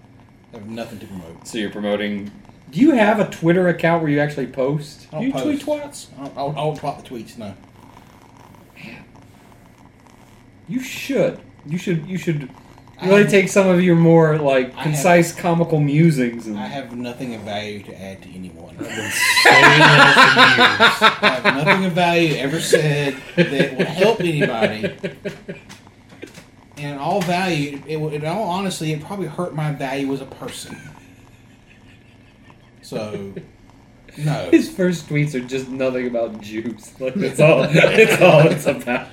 I 0.53 0.57
have 0.57 0.67
nothing 0.67 0.97
to 0.97 1.05
promote. 1.05 1.47
So 1.47 1.59
you're 1.59 1.69
promoting. 1.69 2.31
Do 2.73 2.79
you 2.79 2.91
have 2.91 3.19
a 3.19 3.29
Twitter 3.29 3.67
account 3.67 4.01
where 4.01 4.11
you 4.11 4.19
actually 4.19 4.47
post? 4.47 5.07
I 5.11 5.15
don't 5.17 5.23
you 5.27 5.31
post. 5.31 5.43
tweet 5.45 5.61
twats? 5.61 6.07
I 6.17 6.23
don't, 6.25 6.31
I 6.31 6.35
don't, 6.41 6.57
I 6.57 6.63
don't 6.63 6.79
pop 6.81 7.03
the 7.03 7.07
tweets. 7.09 7.37
No. 7.37 7.53
You 10.67 10.79
should. 10.81 11.39
You 11.65 11.77
should. 11.77 12.07
You 12.07 12.17
should 12.17 12.49
I 12.99 13.07
really 13.09 13.21
have- 13.23 13.31
take 13.31 13.49
some 13.49 13.67
of 13.67 13.81
your 13.81 13.95
more 13.95 14.37
like 14.37 14.67
I 14.73 14.75
have- 14.77 14.83
concise, 14.83 15.33
comical 15.33 15.79
musings 15.79 16.47
and. 16.47 16.57
I 16.57 16.67
have 16.67 16.95
nothing 16.95 17.35
of 17.35 17.41
value 17.41 17.83
to 17.83 18.01
add 18.01 18.21
to 18.23 18.29
anyone. 18.33 18.75
I've 18.79 18.87
been 18.87 19.11
saying 19.11 19.61
that 19.79 21.19
I 21.21 21.27
have 21.49 21.65
nothing 21.65 21.85
of 21.85 21.91
value 21.93 22.35
ever 22.37 22.59
said 22.59 23.15
that 23.35 23.77
will 23.77 23.85
help 23.85 24.19
anybody. 24.21 24.95
And 26.77 26.93
in 26.95 26.97
all 26.97 27.21
value, 27.21 27.81
it, 27.87 27.97
will- 27.97 28.09
in 28.13 28.25
all 28.25 28.43
honesty, 28.43 28.93
it 28.93 29.03
probably 29.03 29.27
hurt 29.27 29.53
my 29.53 29.71
value 29.73 30.11
as 30.13 30.21
a 30.21 30.25
person. 30.25 30.75
So, 32.93 33.33
no. 34.23 34.49
His 34.51 34.69
first 34.69 35.07
tweets 35.07 35.33
are 35.33 35.45
just 35.45 35.69
nothing 35.69 36.07
about 36.07 36.41
Jews. 36.41 36.91
Like 36.99 37.15
that's 37.15 37.39
all. 37.39 37.67
that's 37.67 38.21
all 38.21 38.47
it's 38.47 38.65
about. 38.65 39.07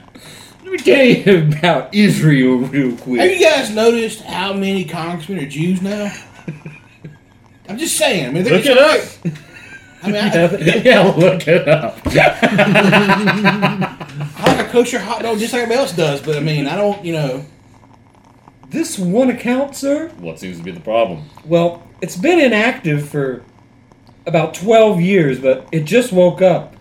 Let 0.63 0.73
me 0.73 0.79
tell 0.79 1.05
you 1.05 1.49
about 1.57 1.95
Israel 1.95 2.59
real 2.59 2.97
quick. 2.97 3.21
Have 3.21 3.31
you 3.31 3.41
guys 3.41 3.75
noticed 3.75 4.21
how 4.21 4.53
many 4.53 4.85
congressmen 4.85 5.39
are 5.39 5.49
Jews 5.49 5.81
now? 5.81 6.13
I'm 7.69 7.79
just 7.79 7.97
saying. 7.97 8.27
I 8.27 8.31
mean, 8.31 8.45
Look 8.45 8.67
it 8.67 8.77
up. 8.77 9.01
I 10.03 10.07
mean, 10.07 10.17
I, 10.17 10.57
yeah, 10.85 11.03
look 11.03 11.47
it 11.47 11.69
up. 11.69 11.99
I 12.07 13.97
like 14.47 14.67
a 14.67 14.71
kosher 14.71 14.99
hot 14.99 15.23
dog 15.23 15.39
just 15.39 15.53
like 15.53 15.63
everybody 15.63 15.81
else 15.81 15.93
does, 15.93 16.23
but 16.23 16.37
I 16.37 16.41
mean, 16.41 16.67
I 16.67 16.77
don't, 16.77 17.05
you 17.05 17.13
know. 17.13 17.45
This 18.71 18.99
one 18.99 19.31
account, 19.31 19.77
sir? 19.77 20.09
What 20.19 20.39
seems 20.39 20.59
to 20.59 20.63
be 20.63 20.71
the 20.71 20.81
problem? 20.81 21.29
Well, 21.45 21.83
it's 22.01 22.17
been 22.17 22.41
inactive 22.41 23.09
for 23.09 23.43
about 24.31 24.55
12 24.55 25.01
years, 25.01 25.39
but 25.41 25.67
it 25.73 25.85
just 25.85 26.13
woke 26.13 26.41
up. 26.41 26.75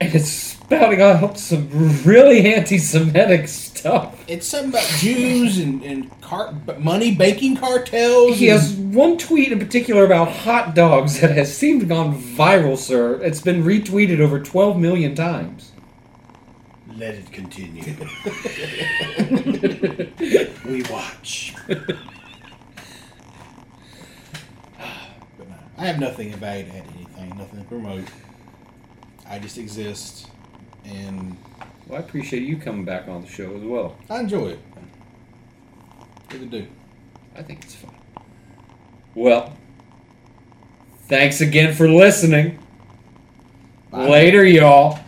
And 0.00 0.14
it's 0.14 0.30
spouting 0.30 1.00
out 1.00 1.38
some 1.38 1.68
really 2.02 2.52
anti-Semitic 2.52 3.46
stuff. 3.46 4.24
It's 4.26 4.46
something 4.48 4.70
about 4.70 4.88
Jews 4.98 5.58
and 5.58 5.82
and 5.84 6.20
car, 6.20 6.54
money 6.78 7.14
banking 7.14 7.56
cartels. 7.56 8.38
He 8.38 8.48
and- 8.48 8.58
has 8.58 8.72
one 8.72 9.16
tweet 9.18 9.52
in 9.52 9.58
particular 9.60 10.04
about 10.04 10.28
hot 10.32 10.74
dogs 10.74 11.20
that 11.20 11.30
has 11.30 11.56
seemed 11.56 11.82
to 11.82 11.86
gone 11.86 12.20
viral, 12.20 12.76
sir. 12.76 13.20
It's 13.22 13.40
been 13.40 13.62
retweeted 13.62 14.18
over 14.18 14.40
12 14.40 14.76
million 14.78 15.14
times. 15.14 15.70
Let 16.96 17.14
it 17.14 17.30
continue. 17.30 17.94
we 20.66 20.82
watch. 20.90 21.54
But 25.38 25.48
no, 25.48 25.56
I 25.82 25.86
have 25.86 25.98
nothing 25.98 26.32
about 26.32 26.58
anything, 26.58 27.36
nothing 27.36 27.58
to 27.58 27.64
promote. 27.64 28.04
I 29.28 29.40
just 29.40 29.58
exist, 29.58 30.28
and 30.84 31.36
Well, 31.88 32.00
I 32.00 32.04
appreciate 32.04 32.44
you 32.44 32.56
coming 32.56 32.84
back 32.84 33.08
on 33.08 33.22
the 33.22 33.26
show 33.26 33.52
as 33.56 33.62
well. 33.62 33.96
I 34.08 34.20
enjoy 34.20 34.50
it. 34.50 34.60
Really 36.32 36.46
do. 36.46 36.66
I 37.34 37.42
think 37.42 37.64
it's 37.64 37.74
fun. 37.74 37.92
Well, 39.16 39.56
thanks 41.08 41.40
again 41.40 41.74
for 41.74 41.88
listening. 41.88 42.60
Bye. 43.90 44.08
Later, 44.08 44.44
y'all. 44.44 45.00